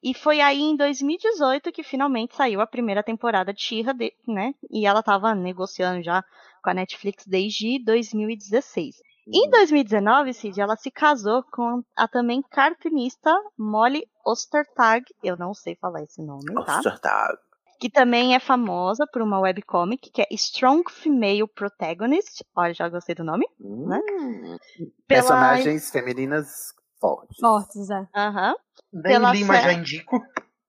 E 0.03 0.13
foi 0.15 0.41
aí 0.41 0.61
em 0.61 0.77
2018 0.77 1.71
que 1.73 1.83
finalmente 1.83 2.35
saiu 2.35 2.61
a 2.61 2.67
primeira 2.67 3.03
temporada 3.03 3.53
de 3.53 3.63
She-Ra, 3.63 3.93
de- 3.93 4.13
né? 4.27 4.53
E 4.71 4.87
ela 4.87 5.01
estava 5.01 5.35
negociando 5.35 6.03
já 6.03 6.25
com 6.63 6.71
a 6.71 6.75
Netflix 6.75 7.25
desde 7.27 7.79
2016. 7.85 8.97
Em 9.27 9.51
2019, 9.51 10.33
Cid, 10.35 10.61
ela 10.61 10.77
se 10.77 10.91
casou 10.91 11.43
com 11.45 11.83
a 11.97 12.09
também 12.09 12.43
cartunista 12.43 13.31
Molly 13.57 14.07
Ostertag, 14.27 15.05
eu 15.23 15.37
não 15.37 15.55
sei 15.55 15.77
falar 15.77 16.03
esse 16.03 16.21
nome, 16.23 16.45
tá? 16.65 16.79
Ostertag. 16.79 17.39
que 17.81 17.89
também 17.91 18.35
é 18.35 18.41
famosa 18.41 19.07
por 19.13 19.23
uma 19.23 19.41
webcomic 19.41 20.11
que 20.11 20.23
é 20.23 20.27
Strong 20.33 20.85
Female 20.91 21.47
Protagonist. 21.49 22.45
Olha, 22.55 22.73
já 22.75 22.89
gostei 22.89 23.15
do 23.15 23.25
nome, 23.25 23.47
né? 23.61 24.01
Pela- 24.07 24.59
Personagens 25.07 25.91
femininas 25.91 26.73
fortes. 27.01 27.39
Fortes, 27.41 27.91
é. 27.91 28.07
Aham. 28.15 28.55
Nem 28.93 29.03
Pela 29.03 29.33
li, 29.33 29.45
mas 29.45 29.63
já 29.65 29.73
indico. 29.73 30.21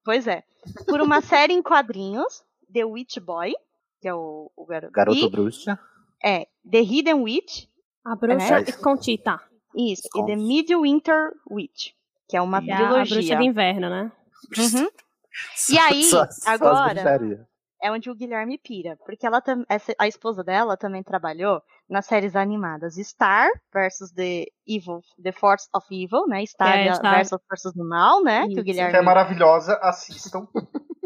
Pois 0.04 0.28
é. 0.28 0.44
Por 0.88 1.02
uma 1.02 1.22
série 1.22 1.54
em 1.54 1.62
quadrinhos, 1.62 2.44
The 2.74 2.84
Witch 2.86 3.20
Boy, 3.20 3.54
que 4.02 4.08
é 4.08 4.14
o, 4.14 4.52
o 4.56 4.66
garoto. 4.66 4.92
Garoto 4.94 5.18
e, 5.18 5.30
bruxa. 5.30 5.80
É, 6.24 6.48
The 6.70 6.80
Hidden 6.82 7.22
Witch. 7.24 7.68
A 8.06 8.16
bruxa 8.16 8.60
né? 8.60 8.66
Escontita. 8.68 9.40
Isso, 9.76 10.08
e 10.16 10.26
The 10.26 10.36
Midwinter 10.36 11.32
Witch, 11.50 11.92
que 12.28 12.38
é 12.38 12.42
uma 12.42 12.62
Que 12.62 12.70
é 12.70 12.74
a 12.74 12.78
trilogia. 12.78 13.16
bruxa 13.16 13.36
de 13.38 13.44
inverno, 13.44 13.90
né? 13.90 14.12
Uhum. 14.58 14.90
E 15.72 15.80
aí, 15.80 16.04
Só- 16.04 16.18
só 16.20 16.24
as 16.26 16.48
agora, 16.48 17.02
é 17.82 17.92
onde 17.92 18.08
o 18.08 18.14
Guilherme 18.16 18.60
pira, 18.60 18.96
porque 19.04 19.26
ela 19.26 19.42
a 19.98 20.08
esposa 20.08 20.44
dela 20.44 20.78
também 20.78 21.02
trabalhou 21.02 21.60
nas 21.90 22.06
séries 22.06 22.36
animadas 22.36 22.94
Star 22.98 23.50
versus 23.74 24.12
The 24.12 24.46
Evil, 24.68 25.02
The 25.22 25.32
Force 25.32 25.68
of 25.74 25.88
Evil, 25.92 26.28
né? 26.28 26.46
Star, 26.46 26.78
É, 26.78 26.94
Star. 26.94 27.16
versus 27.16 27.40
Forças 27.50 27.74
do 27.74 27.84
Mal, 27.84 28.22
né? 28.24 28.44
Que 28.44 28.50
o 28.50 28.52
Isso. 28.58 28.64
Guilherme 28.64 28.92
Que 28.92 28.98
é 28.98 29.02
maravilhosa, 29.02 29.74
assistam. 29.82 30.48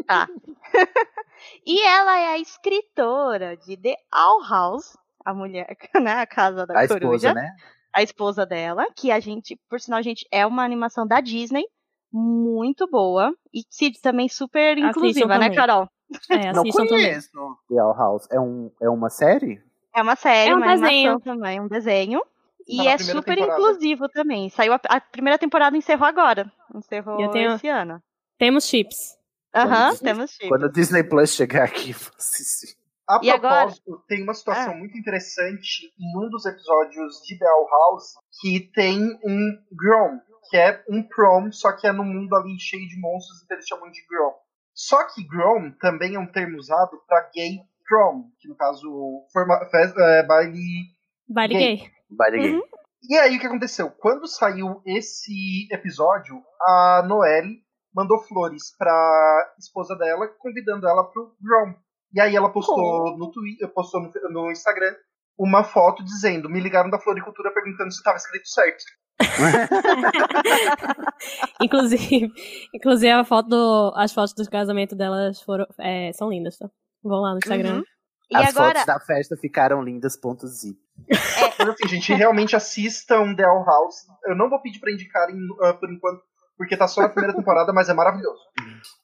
tá. 0.06 0.28
e 1.66 1.80
ela 1.86 2.18
é 2.18 2.26
a 2.28 2.38
escritora 2.38 3.56
de 3.56 3.76
The 3.78 3.94
Owl 4.14 4.42
House, 4.46 4.94
a 5.30 5.34
mulher, 5.34 5.66
né? 6.02 6.12
A 6.20 6.26
casa 6.26 6.66
da 6.66 6.74
A 6.80 6.86
coruja. 6.88 6.96
esposa, 7.28 7.34
né? 7.34 7.50
A 7.94 8.02
esposa 8.02 8.46
dela, 8.46 8.86
que 8.96 9.10
a 9.10 9.18
gente, 9.20 9.58
por 9.68 9.80
sinal, 9.80 10.02
gente, 10.02 10.26
é 10.30 10.46
uma 10.46 10.62
animação 10.64 11.06
da 11.06 11.20
Disney 11.20 11.64
muito 12.12 12.88
boa 12.88 13.32
e 13.52 13.62
Cid 13.70 14.00
também 14.00 14.28
super 14.28 14.78
inclusiva, 14.78 15.26
né, 15.38 15.46
também. 15.50 15.54
Carol? 15.56 15.88
É, 16.30 16.52
Não 16.52 16.62
também. 16.64 16.88
conheço. 16.88 17.28
The 17.68 17.82
Owl 17.82 17.94
House. 17.96 18.26
É, 18.30 18.40
um, 18.40 18.70
é 18.80 18.88
uma 18.88 19.10
série? 19.10 19.60
É 19.94 20.00
uma 20.02 20.16
série, 20.16 20.50
É 20.50 20.54
um 20.54 20.58
uma 20.58 20.66
desenho. 20.68 21.10
animação 21.10 21.20
também, 21.20 21.60
um 21.60 21.68
desenho. 21.68 22.22
E 22.66 22.76
Tá 22.78 22.84
na 22.84 22.90
é 22.92 22.98
super 22.98 23.34
temporada. 23.36 23.60
inclusivo 23.60 24.08
também. 24.08 24.48
Saiu 24.50 24.72
a, 24.74 24.80
a 24.88 25.00
primeira 25.00 25.38
temporada 25.38 25.76
encerrou 25.76 26.06
agora. 26.06 26.50
Encerrou 26.74 27.20
Eu 27.20 27.30
tenho- 27.30 27.54
esse 27.54 27.68
ano. 27.68 28.00
Temos 28.38 28.64
chips. 28.66 29.16
Aham, 29.54 29.90
Quando- 29.90 30.00
temos 30.00 30.30
chips. 30.30 30.48
Quando 30.48 30.62
o 30.64 30.72
Disney 30.72 31.02
Plus 31.02 31.34
chegar 31.34 31.64
aqui, 31.64 31.94
assistir. 32.18 32.76
A 33.08 33.20
E 33.22 33.30
agora? 33.30 33.56
propósito, 33.66 34.04
tem 34.06 34.22
uma 34.22 34.34
situação 34.34 34.72
Ah. 34.72 34.76
muito 34.76 34.96
interessante 34.98 35.86
em 35.98 36.18
um 36.18 36.28
dos 36.28 36.44
episódios 36.44 37.22
de 37.26 37.38
The 37.38 37.46
Owl 37.50 37.66
House 37.70 38.12
que 38.40 38.70
tem 38.74 39.02
um 39.24 39.58
Grom, 39.72 40.18
que 40.50 40.56
é 40.56 40.84
um 40.90 41.02
Prom, 41.02 41.50
só 41.50 41.72
que 41.72 41.86
é 41.86 41.92
no 41.92 42.04
mundo 42.04 42.34
ali 42.36 42.58
cheio 42.60 42.86
de 42.86 43.00
monstros, 43.00 43.42
então 43.44 43.56
eles 43.56 43.66
chamam 43.66 43.90
de 43.90 44.00
Grom. 44.08 44.34
Só 44.74 45.04
que 45.06 45.26
Grom 45.26 45.72
também 45.80 46.14
é 46.14 46.18
um 46.18 46.30
termo 46.30 46.58
usado 46.58 47.00
para 47.08 47.30
gay 47.34 47.58
prom, 47.88 48.24
que 48.38 48.46
no 48.48 48.54
caso 48.54 48.86
forma, 49.32 49.58
fez, 49.70 49.96
é, 49.96 50.22
baile 50.26 50.60
Baile 51.26 51.54
Gay. 51.54 51.76
gay. 51.78 51.90
Baile 52.10 52.38
gay. 52.38 52.54
Uhum. 52.56 52.62
E 53.10 53.16
aí 53.16 53.36
o 53.36 53.40
que 53.40 53.46
aconteceu? 53.46 53.90
Quando 53.90 54.26
saiu 54.26 54.82
esse 54.84 55.66
episódio, 55.72 56.42
a 56.66 57.02
Noelle 57.06 57.62
mandou 57.94 58.18
flores 58.24 58.76
pra 58.76 59.54
esposa 59.58 59.96
dela, 59.96 60.28
convidando 60.38 60.86
ela 60.86 61.04
pro 61.04 61.34
Grom. 61.40 61.74
E 62.12 62.20
aí 62.20 62.34
ela 62.34 62.52
postou 62.52 63.16
no 63.16 63.30
Twitter, 63.30 63.72
postou 63.72 64.00
no, 64.00 64.10
no 64.30 64.50
Instagram 64.50 64.94
uma 65.38 65.62
foto 65.62 66.02
dizendo: 66.04 66.48
me 66.48 66.60
ligaram 66.60 66.90
da 66.90 66.98
floricultura 66.98 67.52
perguntando 67.52 67.92
se 67.92 67.98
estava 67.98 68.16
escrito 68.16 68.48
certo. 68.48 68.82
Inclusive, 71.60 72.30
inclusive 72.72 73.10
a 73.10 73.24
foto 73.24 73.48
do, 73.48 73.92
as 73.96 74.12
fotos 74.12 74.32
do 74.32 74.48
casamento 74.48 74.94
delas 74.94 75.42
foram, 75.42 75.66
é, 75.80 76.12
são 76.12 76.30
lindas, 76.30 76.56
tá? 76.56 76.70
Vão 77.02 77.20
lá 77.20 77.32
no 77.32 77.38
Instagram. 77.38 77.78
Uhum. 77.78 77.82
E 78.30 78.36
As 78.36 78.50
agora, 78.50 78.80
fotos 78.80 78.86
da 78.86 79.00
festa 79.00 79.36
ficaram 79.36 79.82
lindas, 79.82 80.16
ponto 80.16 80.46
zip. 80.46 80.78
Mas 81.58 81.68
assim, 81.68 81.88
gente, 81.88 82.12
realmente 82.12 82.54
assistam 82.54 83.34
The 83.34 83.46
Owl 83.46 83.64
House. 83.64 84.06
Eu 84.26 84.36
não 84.36 84.50
vou 84.50 84.60
pedir 84.60 84.80
pra 84.80 84.92
indicarem 84.92 85.36
ah, 85.62 85.72
por 85.74 85.90
enquanto, 85.90 86.22
porque 86.58 86.76
tá 86.76 86.86
só 86.86 87.00
na 87.02 87.08
primeira 87.08 87.34
temporada, 87.34 87.72
mas 87.72 87.88
é 87.88 87.94
maravilhoso. 87.94 88.40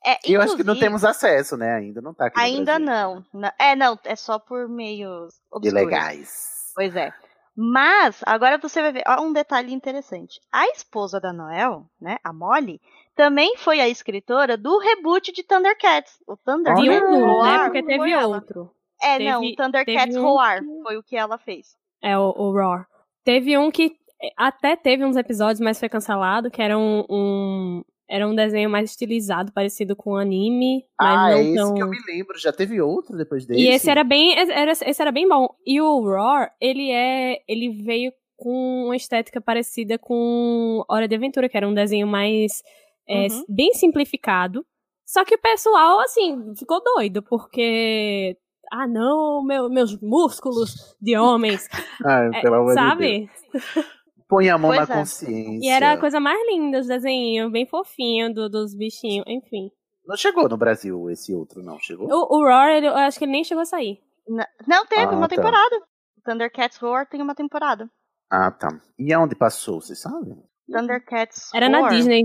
é, 0.04 0.18
E 0.28 0.34
eu 0.34 0.42
acho 0.42 0.56
que 0.56 0.64
não 0.64 0.78
temos 0.78 1.04
acesso, 1.04 1.56
né? 1.56 1.76
Ainda 1.76 2.02
não 2.02 2.12
tá 2.12 2.26
aqui 2.26 2.38
Ainda 2.38 2.78
não. 2.78 3.24
É, 3.58 3.74
não, 3.74 3.98
é 4.04 4.14
só 4.16 4.38
por 4.38 4.68
meios 4.68 5.32
obscuros. 5.50 5.66
Ilegais. 5.82 6.72
Pois 6.74 6.94
é. 6.96 7.12
Mas, 7.56 8.20
agora 8.26 8.58
você 8.58 8.82
vai 8.82 8.92
ver 8.92 9.04
ó, 9.06 9.22
um 9.22 9.32
detalhe 9.32 9.72
interessante. 9.72 10.40
A 10.52 10.66
esposa 10.70 11.20
da 11.20 11.32
Noel, 11.32 11.86
né, 12.00 12.16
a 12.24 12.32
Molly, 12.32 12.80
também 13.14 13.56
foi 13.56 13.80
a 13.80 13.88
escritora 13.88 14.56
do 14.56 14.76
reboot 14.78 15.30
de 15.32 15.44
Thundercats. 15.44 16.18
O 16.26 16.36
Thundercats 16.36 16.82
De 16.82 16.90
Olha! 16.90 17.04
um 17.06 17.20
né? 17.20 17.26
Roar 17.26 17.64
Porque 17.66 17.82
teve 17.84 18.10
ela. 18.10 18.36
outro. 18.36 18.70
É, 19.00 19.18
Teve- 19.18 19.30
não, 19.30 19.40
o 19.42 19.54
Thundercats 19.54 20.16
um 20.16 20.22
Roar 20.22 20.60
que- 20.60 20.82
foi 20.82 20.96
o 20.96 21.02
que 21.04 21.16
ela 21.16 21.38
fez. 21.38 21.76
É 22.02 22.18
o, 22.18 22.30
o 22.36 22.50
Roar. 22.50 22.88
Teve 23.24 23.56
um 23.56 23.70
que 23.70 23.96
até 24.36 24.76
teve 24.76 25.04
uns 25.04 25.16
episódios, 25.16 25.60
mas 25.60 25.78
foi 25.78 25.88
cancelado, 25.88 26.50
que 26.50 26.62
era 26.62 26.78
um, 26.78 27.04
um- 27.10 27.82
era 28.08 28.28
um 28.28 28.34
desenho 28.34 28.68
mais 28.68 28.90
estilizado, 28.90 29.50
parecido 29.52 29.96
com 29.96 30.16
anime, 30.16 30.84
mas 31.00 31.18
Ah, 31.18 31.30
não 31.30 31.36
é 31.38 31.42
esse 31.42 31.54
tão... 31.54 31.74
que 31.74 31.82
eu 31.82 31.88
me 31.88 31.96
lembro. 32.06 32.38
Já 32.38 32.52
teve 32.52 32.80
outro 32.80 33.16
depois 33.16 33.46
desse? 33.46 33.60
E 33.62 33.68
esse 33.68 33.90
era 33.90 34.04
bem, 34.04 34.34
era, 34.38 34.72
esse 34.72 35.00
era 35.02 35.10
bem 35.10 35.26
bom. 35.28 35.48
E 35.66 35.80
o 35.80 36.00
Roar, 36.00 36.52
ele 36.60 36.90
é, 36.90 37.38
ele 37.48 37.70
veio 37.82 38.12
com 38.36 38.84
uma 38.86 38.96
estética 38.96 39.40
parecida 39.40 39.98
com 39.98 40.84
Hora 40.88 41.08
de 41.08 41.14
Aventura, 41.14 41.48
que 41.48 41.56
era 41.56 41.66
um 41.68 41.72
desenho 41.74 42.06
mais 42.06 42.62
é, 43.08 43.26
Uhum. 43.28 43.44
bem 43.48 43.72
simplificado. 43.74 44.64
Só 45.06 45.24
que 45.24 45.34
o 45.34 45.40
pessoal, 45.40 46.00
assim, 46.00 46.54
ficou 46.56 46.82
doido, 46.82 47.22
porque 47.22 48.36
ah 48.72 48.86
não, 48.86 49.42
meu- 49.44 49.68
meus 49.70 49.98
músculos 50.00 50.96
de 51.00 51.16
homens, 51.16 51.68
Ai, 52.04 52.28
É, 52.34 52.40
pelo 52.42 52.54
amor 52.56 52.74
de 52.74 52.96
Deus. 52.96 53.30
Põe 54.34 54.48
a 54.50 54.58
mão 54.58 54.70
Pois 54.74 54.88
na 54.88 54.94
é. 54.94 54.98
consciência. 54.98 55.64
E 55.64 55.68
era 55.70 55.92
a 55.92 55.96
coisa 55.98 56.18
mais 56.18 56.38
linda, 56.48 56.80
os 56.80 56.86
desenhos, 56.88 57.52
bem 57.52 57.66
fofinho 57.66 58.34
do- 58.34 58.48
dos 58.48 58.74
bichinhos, 58.74 59.24
enfim. 59.28 59.70
Não 60.06 60.16
chegou 60.16 60.48
no 60.48 60.56
Brasil 60.56 61.08
esse 61.08 61.32
outro, 61.32 61.62
não. 61.62 61.78
Chegou? 61.78 62.08
O, 62.10 62.36
o 62.36 62.42
Roar, 62.42 62.70
ele- 62.70 62.88
eu 62.88 62.96
acho 62.96 63.16
que 63.18 63.24
ele 63.24 63.32
nem 63.32 63.44
chegou 63.44 63.62
a 63.62 63.66
sair. 63.66 64.00
N- 64.28 64.44
Não, 64.66 64.84
teve 64.86 65.02
Ah, 65.04 65.10
uma 65.10 65.28
tá. 65.28 65.36
temporada. 65.36 65.80
Thundercats 66.24 66.78
Roar 66.78 67.08
tem 67.08 67.22
uma 67.22 67.34
temporada. 67.34 67.88
Ah, 68.30 68.50
tá. 68.50 68.68
E 68.98 69.12
aonde 69.12 69.36
passou, 69.36 69.80
você 69.80 69.94
sabe? 69.94 70.34
Thundercats 70.70 71.50
Era 71.54 71.68
na 71.68 71.78
Roar 71.78 71.92
Disney. 71.92 72.24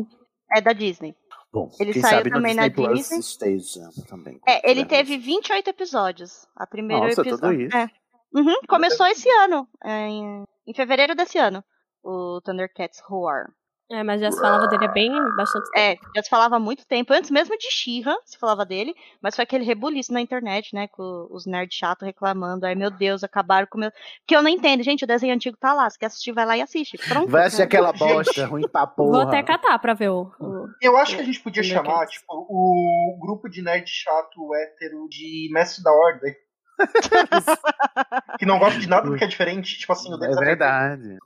É 0.51 0.61
da 0.61 0.73
Disney. 0.73 1.13
Bom, 1.53 1.69
Ele 1.79 1.93
quem 1.93 2.01
saiu 2.01 2.17
sabe 2.17 2.29
também 2.31 2.53
no 2.55 2.61
na 2.61 2.67
Disney 2.67 2.85
Plus 2.87 2.99
Disney. 2.99 3.19
esteja 3.19 3.81
também. 4.07 4.39
É, 4.47 4.69
ele 4.69 4.85
teve 4.85 5.17
28 5.17 5.67
episódios. 5.69 6.47
A 6.55 6.65
primeiro 6.65 7.03
Nossa, 7.05 7.21
episódio. 7.21 7.39
tudo 7.49 7.61
isso. 7.61 7.77
É. 7.77 7.87
Uhum, 8.33 8.55
começou 8.67 9.05
esse 9.07 9.27
ano, 9.29 9.67
é, 9.83 10.07
em, 10.07 10.43
em 10.67 10.73
fevereiro 10.73 11.15
desse 11.15 11.37
ano, 11.39 11.63
o 12.03 12.39
Thundercats 12.41 12.99
Roar. 13.07 13.49
É, 13.91 14.03
mas 14.03 14.21
já 14.21 14.31
se 14.31 14.39
falava 14.39 14.67
dele 14.67 14.85
há 14.85 14.87
bem 14.91 15.11
bastante 15.35 15.65
tempo. 15.71 15.79
É, 15.79 15.97
já 16.15 16.21
se 16.21 16.29
falava 16.29 16.57
há 16.57 16.59
muito 16.59 16.85
tempo, 16.85 17.11
antes 17.11 17.31
mesmo 17.31 17.57
de 17.57 17.71
She-Ra 17.71 18.15
se 18.23 18.37
falava 18.37 18.63
dele, 18.63 18.93
mas 19.19 19.35
foi 19.35 19.41
aquele 19.41 19.63
rebuliço 19.65 20.13
na 20.13 20.21
internet, 20.21 20.75
né, 20.75 20.87
com 20.89 21.27
os 21.31 21.47
nerds 21.47 21.75
chatos 21.75 22.05
reclamando, 22.05 22.67
ai 22.67 22.75
meu 22.75 22.91
Deus, 22.91 23.23
acabaram 23.23 23.65
com 23.65 23.79
o 23.79 23.81
meu... 23.81 23.91
Que 24.27 24.35
eu 24.35 24.43
não 24.43 24.49
entendo, 24.49 24.83
gente, 24.83 25.03
o 25.05 25.07
desenho 25.07 25.33
antigo 25.33 25.57
tá 25.57 25.73
lá, 25.73 25.89
se 25.89 25.97
quer 25.97 26.05
assistir, 26.05 26.31
vai 26.31 26.45
lá 26.45 26.55
e 26.55 26.61
assiste, 26.61 26.99
pronto. 26.99 27.31
Vai 27.31 27.47
assistir 27.47 27.63
aquela 27.63 27.91
bosta 27.91 28.45
ruim 28.45 28.67
pra 28.69 28.85
porra. 28.85 29.09
Vou 29.11 29.21
até 29.21 29.41
catar 29.41 29.79
pra 29.79 29.95
ver 29.95 30.09
o. 30.09 30.31
o- 30.39 30.67
Eu 30.79 30.95
acho 30.95 31.15
que 31.15 31.21
a 31.23 31.25
gente 31.25 31.39
podia 31.41 31.63
chamar, 31.63 32.05
tipo, 32.05 32.25
o 32.31 33.17
grupo 33.19 33.49
de 33.49 33.63
nerd 33.63 33.87
chato 33.89 34.53
hétero 34.53 35.07
de 35.09 35.49
Mestre 35.51 35.83
da 35.83 35.91
Ordem. 35.91 36.35
que 38.37 38.45
não 38.45 38.59
gosta 38.59 38.79
de 38.79 38.87
nada 38.87 39.09
do 39.09 39.17
que 39.17 39.23
é 39.23 39.27
diferente. 39.27 39.79
Tipo 39.79 39.93
assim, 39.93 40.13
o 40.13 40.23
É 40.23 40.29
verdade. 40.35 41.17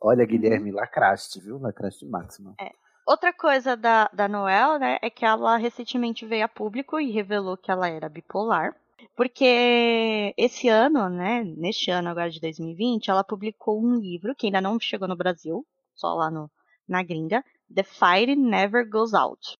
Olha, 0.00 0.24
Guilherme, 0.24 0.70
lacraste, 0.70 1.40
viu? 1.40 1.58
Lacraste 1.58 2.06
máximo. 2.06 2.54
É. 2.60 2.70
Outra 3.06 3.32
coisa 3.32 3.76
da, 3.76 4.10
da 4.12 4.26
Noel, 4.26 4.78
né, 4.78 4.98
é 5.00 5.08
que 5.08 5.24
ela 5.24 5.56
recentemente 5.56 6.26
veio 6.26 6.44
a 6.44 6.48
público 6.48 6.98
e 6.98 7.12
revelou 7.12 7.56
que 7.56 7.70
ela 7.70 7.88
era 7.88 8.08
bipolar. 8.08 8.74
Porque 9.14 10.34
esse 10.36 10.68
ano, 10.68 11.08
né, 11.08 11.42
neste 11.56 11.90
ano 11.90 12.08
agora 12.08 12.30
de 12.30 12.40
2020, 12.40 13.10
ela 13.10 13.24
publicou 13.24 13.80
um 13.80 13.94
livro 13.94 14.34
que 14.34 14.46
ainda 14.46 14.60
não 14.60 14.78
chegou 14.80 15.06
no 15.06 15.16
Brasil, 15.16 15.64
só 15.94 16.14
lá 16.14 16.30
no, 16.30 16.50
na 16.86 17.02
gringa, 17.02 17.44
The 17.72 17.82
Fire 17.82 18.34
Never 18.36 18.88
Goes 18.88 19.14
Out. 19.14 19.56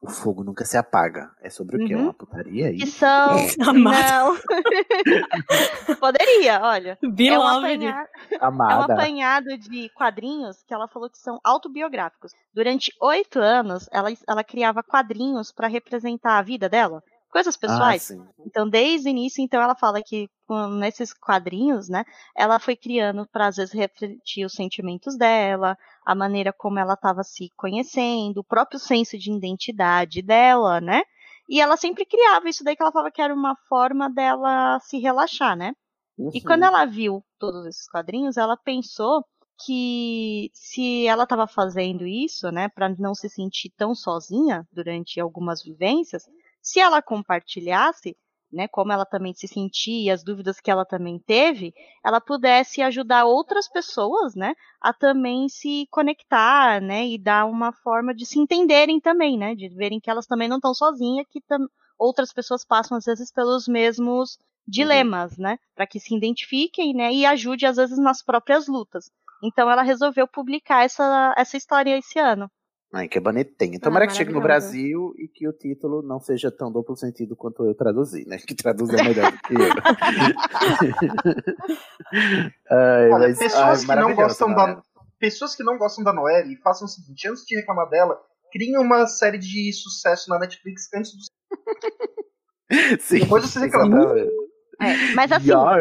O 0.00 0.08
fogo 0.08 0.44
nunca 0.44 0.64
se 0.64 0.76
apaga. 0.76 1.30
É 1.40 1.50
sobre 1.50 1.76
o 1.76 1.86
quê? 1.86 1.94
Uhum. 1.94 2.04
Uma 2.04 2.14
putaria 2.14 2.68
aí? 2.68 2.76
Que 2.76 2.86
são. 2.86 3.36
não. 3.74 4.36
Poderia, 5.98 6.60
olha. 6.62 6.98
É 7.02 7.38
um, 7.38 7.42
apanhado, 7.42 8.08
é 8.30 8.38
um 8.38 8.46
Amada. 8.46 8.94
apanhado 8.94 9.58
de 9.58 9.88
quadrinhos 9.90 10.62
que 10.62 10.72
ela 10.72 10.86
falou 10.86 11.10
que 11.10 11.18
são 11.18 11.40
autobiográficos. 11.42 12.32
Durante 12.54 12.92
oito 13.00 13.40
anos, 13.40 13.88
ela, 13.90 14.08
ela 14.26 14.44
criava 14.44 14.82
quadrinhos 14.84 15.50
para 15.50 15.66
representar 15.66 16.38
a 16.38 16.42
vida 16.42 16.68
dela, 16.68 17.02
coisas 17.30 17.56
pessoais. 17.56 18.02
Ah. 18.10 18.32
Então, 18.46 18.68
desde 18.68 19.08
o 19.08 19.10
início, 19.10 19.42
então 19.42 19.60
ela 19.60 19.74
fala 19.74 20.02
que 20.02 20.28
com- 20.46 20.68
nesses 20.68 21.12
quadrinhos, 21.12 21.88
né, 21.88 22.04
ela 22.36 22.58
foi 22.58 22.76
criando 22.76 23.26
para 23.30 23.48
às 23.48 23.56
vezes 23.56 23.74
refletir 23.74 24.44
os 24.46 24.52
sentimentos 24.54 25.16
dela, 25.18 25.76
a 26.06 26.14
maneira 26.14 26.52
como 26.52 26.78
ela 26.78 26.94
estava 26.94 27.22
se 27.24 27.50
conhecendo, 27.56 28.38
o 28.38 28.44
próprio 28.44 28.78
senso 28.78 29.18
de 29.18 29.30
identidade 29.32 30.22
dela, 30.22 30.80
né? 30.80 31.02
E 31.48 31.60
ela 31.60 31.76
sempre 31.76 32.06
criava 32.06 32.48
isso 32.48 32.62
daí 32.64 32.76
que 32.76 32.82
ela 32.82 32.92
falava 32.92 33.10
que 33.10 33.20
era 33.22 33.34
uma 33.34 33.56
forma 33.68 34.08
dela 34.08 34.78
se 34.80 34.98
relaxar, 34.98 35.56
né? 35.56 35.72
E 36.32 36.40
Uhum. 36.40 36.42
quando 36.42 36.62
ela 36.64 36.84
viu 36.84 37.24
todos 37.38 37.66
esses 37.66 37.88
quadrinhos, 37.88 38.36
ela 38.36 38.56
pensou 38.56 39.24
que 39.64 40.50
se 40.54 41.06
ela 41.06 41.24
estava 41.24 41.46
fazendo 41.46 42.06
isso, 42.06 42.50
né, 42.52 42.68
para 42.68 42.88
não 42.98 43.14
se 43.14 43.28
sentir 43.28 43.70
tão 43.76 43.94
sozinha 43.94 44.66
durante 44.72 45.18
algumas 45.20 45.62
vivências, 45.62 46.24
se 46.62 46.80
ela 46.80 47.02
compartilhasse, 47.02 48.16
né, 48.52 48.66
como 48.68 48.92
ela 48.92 49.04
também 49.04 49.34
se 49.34 49.46
sentia, 49.46 50.14
as 50.14 50.24
dúvidas 50.24 50.60
que 50.60 50.70
ela 50.70 50.84
também 50.84 51.18
teve, 51.18 51.72
ela 52.04 52.20
pudesse 52.20 52.80
ajudar 52.80 53.24
outras 53.26 53.68
pessoas, 53.68 54.34
né, 54.34 54.54
a 54.80 54.92
também 54.92 55.48
se 55.48 55.86
conectar, 55.90 56.80
né, 56.80 57.06
e 57.06 57.18
dar 57.18 57.44
uma 57.46 57.72
forma 57.72 58.14
de 58.14 58.24
se 58.24 58.38
entenderem 58.38 59.00
também, 59.00 59.38
né, 59.38 59.54
de 59.54 59.68
verem 59.68 60.00
que 60.00 60.10
elas 60.10 60.26
também 60.26 60.48
não 60.48 60.56
estão 60.56 60.72
sozinhas, 60.74 61.26
que 61.30 61.40
outras 61.98 62.32
pessoas 62.32 62.64
passam 62.64 62.96
às 62.96 63.04
vezes 63.04 63.30
pelos 63.32 63.68
mesmos 63.68 64.38
dilemas, 64.66 65.36
né, 65.36 65.58
para 65.74 65.86
que 65.86 66.00
se 66.00 66.14
identifiquem, 66.14 66.94
né, 66.94 67.12
e 67.12 67.26
ajude 67.26 67.66
às 67.66 67.76
vezes 67.76 67.98
nas 67.98 68.22
próprias 68.22 68.66
lutas. 68.66 69.10
Então 69.42 69.70
ela 69.70 69.82
resolveu 69.82 70.26
publicar 70.26 70.84
essa, 70.84 71.34
essa 71.36 71.56
história 71.56 71.96
esse 71.96 72.18
ano. 72.18 72.50
Ai, 72.92 73.06
que 73.06 73.20
bonitinho. 73.20 73.78
Tomara 73.80 74.06
que 74.06 74.14
chegue 74.14 74.32
no. 74.32 74.40
Brasil 74.40 75.12
e 75.18 75.28
que 75.28 75.46
o 75.46 75.52
título 75.52 76.00
não 76.00 76.18
seja 76.18 76.50
tão 76.50 76.72
duplo 76.72 76.96
sentido 76.96 77.36
quanto 77.36 77.64
eu 77.66 77.74
traduzi, 77.74 78.24
né? 78.26 78.38
Que 78.38 78.54
traduz 78.54 78.88
é 78.90 79.02
melhor 79.02 79.30
do 79.30 79.38
que 79.38 79.54
eu. 79.54 79.58
ai, 82.70 83.10
Olha, 83.10 83.28
mas, 83.28 83.38
pessoas 83.38 83.80
ai, 83.80 83.86
que 83.96 84.02
não 84.02 84.14
gostam 84.14 84.54
da. 84.54 84.82
Pessoas 85.18 85.56
que 85.56 85.64
não 85.64 85.76
gostam 85.76 86.04
da 86.04 86.12
Noelle 86.12 86.56
façam 86.62 86.86
o 86.86 86.88
seguinte, 86.88 87.28
antes 87.28 87.44
de 87.44 87.56
reclamar 87.56 87.88
dela, 87.90 88.16
criem 88.52 88.78
uma 88.78 89.06
série 89.06 89.38
de 89.38 89.72
sucesso 89.72 90.30
na 90.30 90.38
Netflix 90.38 90.88
antes 90.94 91.12
do. 91.12 91.18
Sim, 93.00 93.20
Depois 93.20 93.44
vocês 93.44 93.64
reclamam. 93.64 94.16
exatamente. 94.16 94.48
É, 94.80 95.14
mas 95.14 95.32
assim, 95.32 95.48
Yar. 95.50 95.80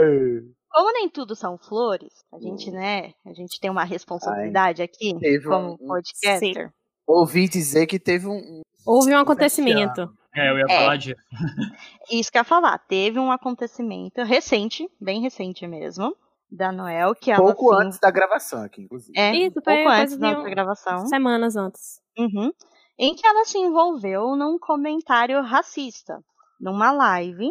como 0.72 0.92
nem 0.94 1.08
tudo 1.10 1.36
são 1.36 1.58
flores, 1.58 2.14
a 2.34 2.40
gente, 2.40 2.72
né, 2.72 3.12
a 3.26 3.34
gente 3.34 3.60
tem 3.60 3.70
uma 3.70 3.84
responsabilidade 3.84 4.82
aqui 4.82 5.14
teve 5.20 5.46
como 5.46 5.74
um- 5.74 5.78
podcaster. 5.78 6.72
Ouvi 7.08 7.48
dizer 7.48 7.88
que 7.88 7.98
teve 7.98 8.28
um. 8.28 8.62
Houve 8.86 9.14
um 9.16 9.18
acontecimento. 9.18 10.02
É, 10.36 10.50
eu 10.52 10.58
ia 10.60 10.66
É. 10.70 10.80
falar 10.82 10.98
disso. 10.98 11.16
Isso 12.12 12.32
que 12.32 12.38
eu 12.38 12.42
ia 12.42 12.44
falar, 12.46 12.78
teve 12.80 13.18
um 13.20 13.32
acontecimento 13.32 14.22
recente, 14.24 14.88
bem 15.00 15.22
recente 15.22 15.66
mesmo, 15.66 16.16
da 16.52 16.72
Noel, 16.72 17.16
que 17.16 17.32
ela 17.32 17.42
pouco 17.44 17.74
assim, 17.74 17.86
antes 17.88 18.00
da 18.00 18.12
gravação 18.12 18.62
aqui, 18.64 18.82
inclusive. 18.82 19.18
É, 19.18 19.36
Isso, 19.36 19.54
pouco 19.62 19.90
antes 19.90 20.18
da 20.18 20.30
um- 20.30 20.34
nossa 20.34 20.50
gravação. 20.50 21.06
Semanas 21.08 21.56
antes. 21.56 22.00
Uhum. 22.18 22.52
Em 23.00 23.16
que 23.16 23.26
ela 23.26 23.46
se 23.46 23.58
envolveu 23.58 24.36
num 24.36 24.58
comentário 24.60 25.42
racista, 25.42 26.20
numa 26.60 26.92
live 26.92 27.50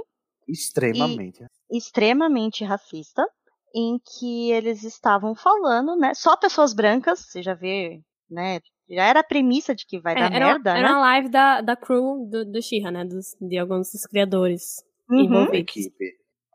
Extremamente. 0.48 1.44
extremamente 1.70 2.64
racista, 2.64 3.24
em 3.74 3.98
que 3.98 4.50
eles 4.52 4.82
estavam 4.84 5.34
falando, 5.34 5.96
né? 5.96 6.14
Só 6.14 6.36
pessoas 6.36 6.72
brancas, 6.72 7.20
você 7.20 7.42
já 7.42 7.54
vê, 7.54 8.00
né? 8.30 8.60
Já 8.88 9.04
era 9.04 9.20
a 9.20 9.24
premissa 9.24 9.74
de 9.74 9.84
que 9.86 9.98
vai 9.98 10.14
É, 10.14 10.20
dar 10.20 10.30
era, 10.30 10.46
merda, 10.46 10.74
era 10.74 10.82
né? 10.82 10.88
uma 10.92 11.00
live 11.00 11.28
da, 11.28 11.60
da 11.60 11.76
crew 11.76 12.26
do, 12.30 12.44
do 12.44 12.62
She-Ra, 12.62 12.90
né? 12.90 13.04
Dos, 13.04 13.36
de 13.40 13.58
alguns 13.58 13.90
dos 13.92 14.06
criadores 14.06 14.84
Uhum. 15.10 15.22
envolvidos. 15.24 15.70
Equipe. 15.76 16.04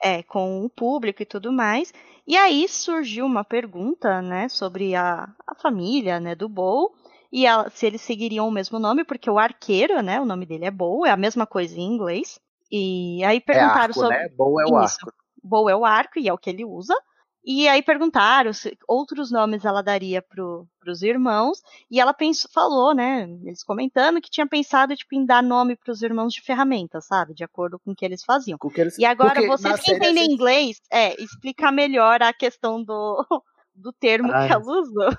É, 0.03 0.23
com 0.23 0.65
o 0.65 0.69
público 0.69 1.21
e 1.21 1.25
tudo 1.25 1.51
mais. 1.51 1.93
E 2.25 2.36
aí 2.36 2.67
surgiu 2.67 3.25
uma 3.25 3.43
pergunta, 3.43 4.21
né, 4.21 4.47
sobre 4.49 4.95
a, 4.95 5.27
a 5.47 5.55
família, 5.61 6.19
né, 6.19 6.34
do 6.34 6.49
Bo, 6.49 6.91
e 7.32 7.45
ela- 7.45 7.69
se 7.69 7.86
eles 7.86 8.01
seguiriam 8.01 8.47
o 8.47 8.51
mesmo 8.51 8.79
nome, 8.79 9.03
porque 9.05 9.29
o 9.29 9.38
arqueiro, 9.38 10.01
né, 10.01 10.19
o 10.19 10.25
nome 10.25 10.45
dele 10.45 10.65
é 10.65 10.71
Bo, 10.71 11.05
é 11.05 11.11
a 11.11 11.17
mesma 11.17 11.45
coisa 11.45 11.77
em 11.77 11.84
inglês. 11.84 12.39
E 12.71 13.23
aí 13.23 13.38
É 13.38 13.43
perguntaram 13.43 13.93
arco, 13.93 13.93
sobre 13.93 14.17
né? 14.17 14.29
Bom 14.36 14.59
é 14.59 14.65
o 14.65 14.77
Isso. 14.84 14.97
arco. 15.05 15.13
Bo 15.43 15.69
é 15.69 15.75
o 15.75 15.86
arco 15.86 16.19
e 16.19 16.27
é 16.27 16.34
o 16.34 16.38
que 16.38 16.49
ele 16.49 16.65
usa. 16.65 16.95
E 17.43 17.67
aí 17.67 17.81
perguntaram 17.81 18.53
se 18.53 18.77
outros 18.87 19.31
nomes 19.31 19.65
ela 19.65 19.81
daria 19.81 20.21
pro, 20.21 20.67
pros 20.79 21.01
irmãos. 21.01 21.59
E 21.89 21.99
ela 21.99 22.13
pensou, 22.13 22.49
falou, 22.53 22.93
né? 22.93 23.23
Eles 23.43 23.63
comentando 23.63 24.21
que 24.21 24.29
tinha 24.29 24.45
pensado 24.47 24.95
tipo, 24.95 25.15
em 25.15 25.25
dar 25.25 25.41
nome 25.41 25.75
pros 25.75 26.03
irmãos 26.03 26.33
de 26.33 26.41
ferramentas, 26.41 27.05
sabe? 27.07 27.33
De 27.33 27.43
acordo 27.43 27.79
com 27.79 27.91
o 27.91 27.95
que 27.95 28.05
eles 28.05 28.23
faziam. 28.23 28.57
Eles- 28.75 28.97
E 28.99 29.05
agora, 29.05 29.45
vocês 29.47 29.79
que 29.81 29.91
entendem 29.91 30.23
gente- 30.25 30.33
inglês, 30.33 30.79
é, 30.91 31.19
explicar 31.21 31.71
melhor 31.71 32.21
a 32.21 32.31
questão 32.31 32.83
do, 32.83 33.25
do 33.73 33.91
termo 33.91 34.31
Ai. 34.31 34.47
que 34.47 34.53
ela 34.53 34.63
usou. 34.63 35.09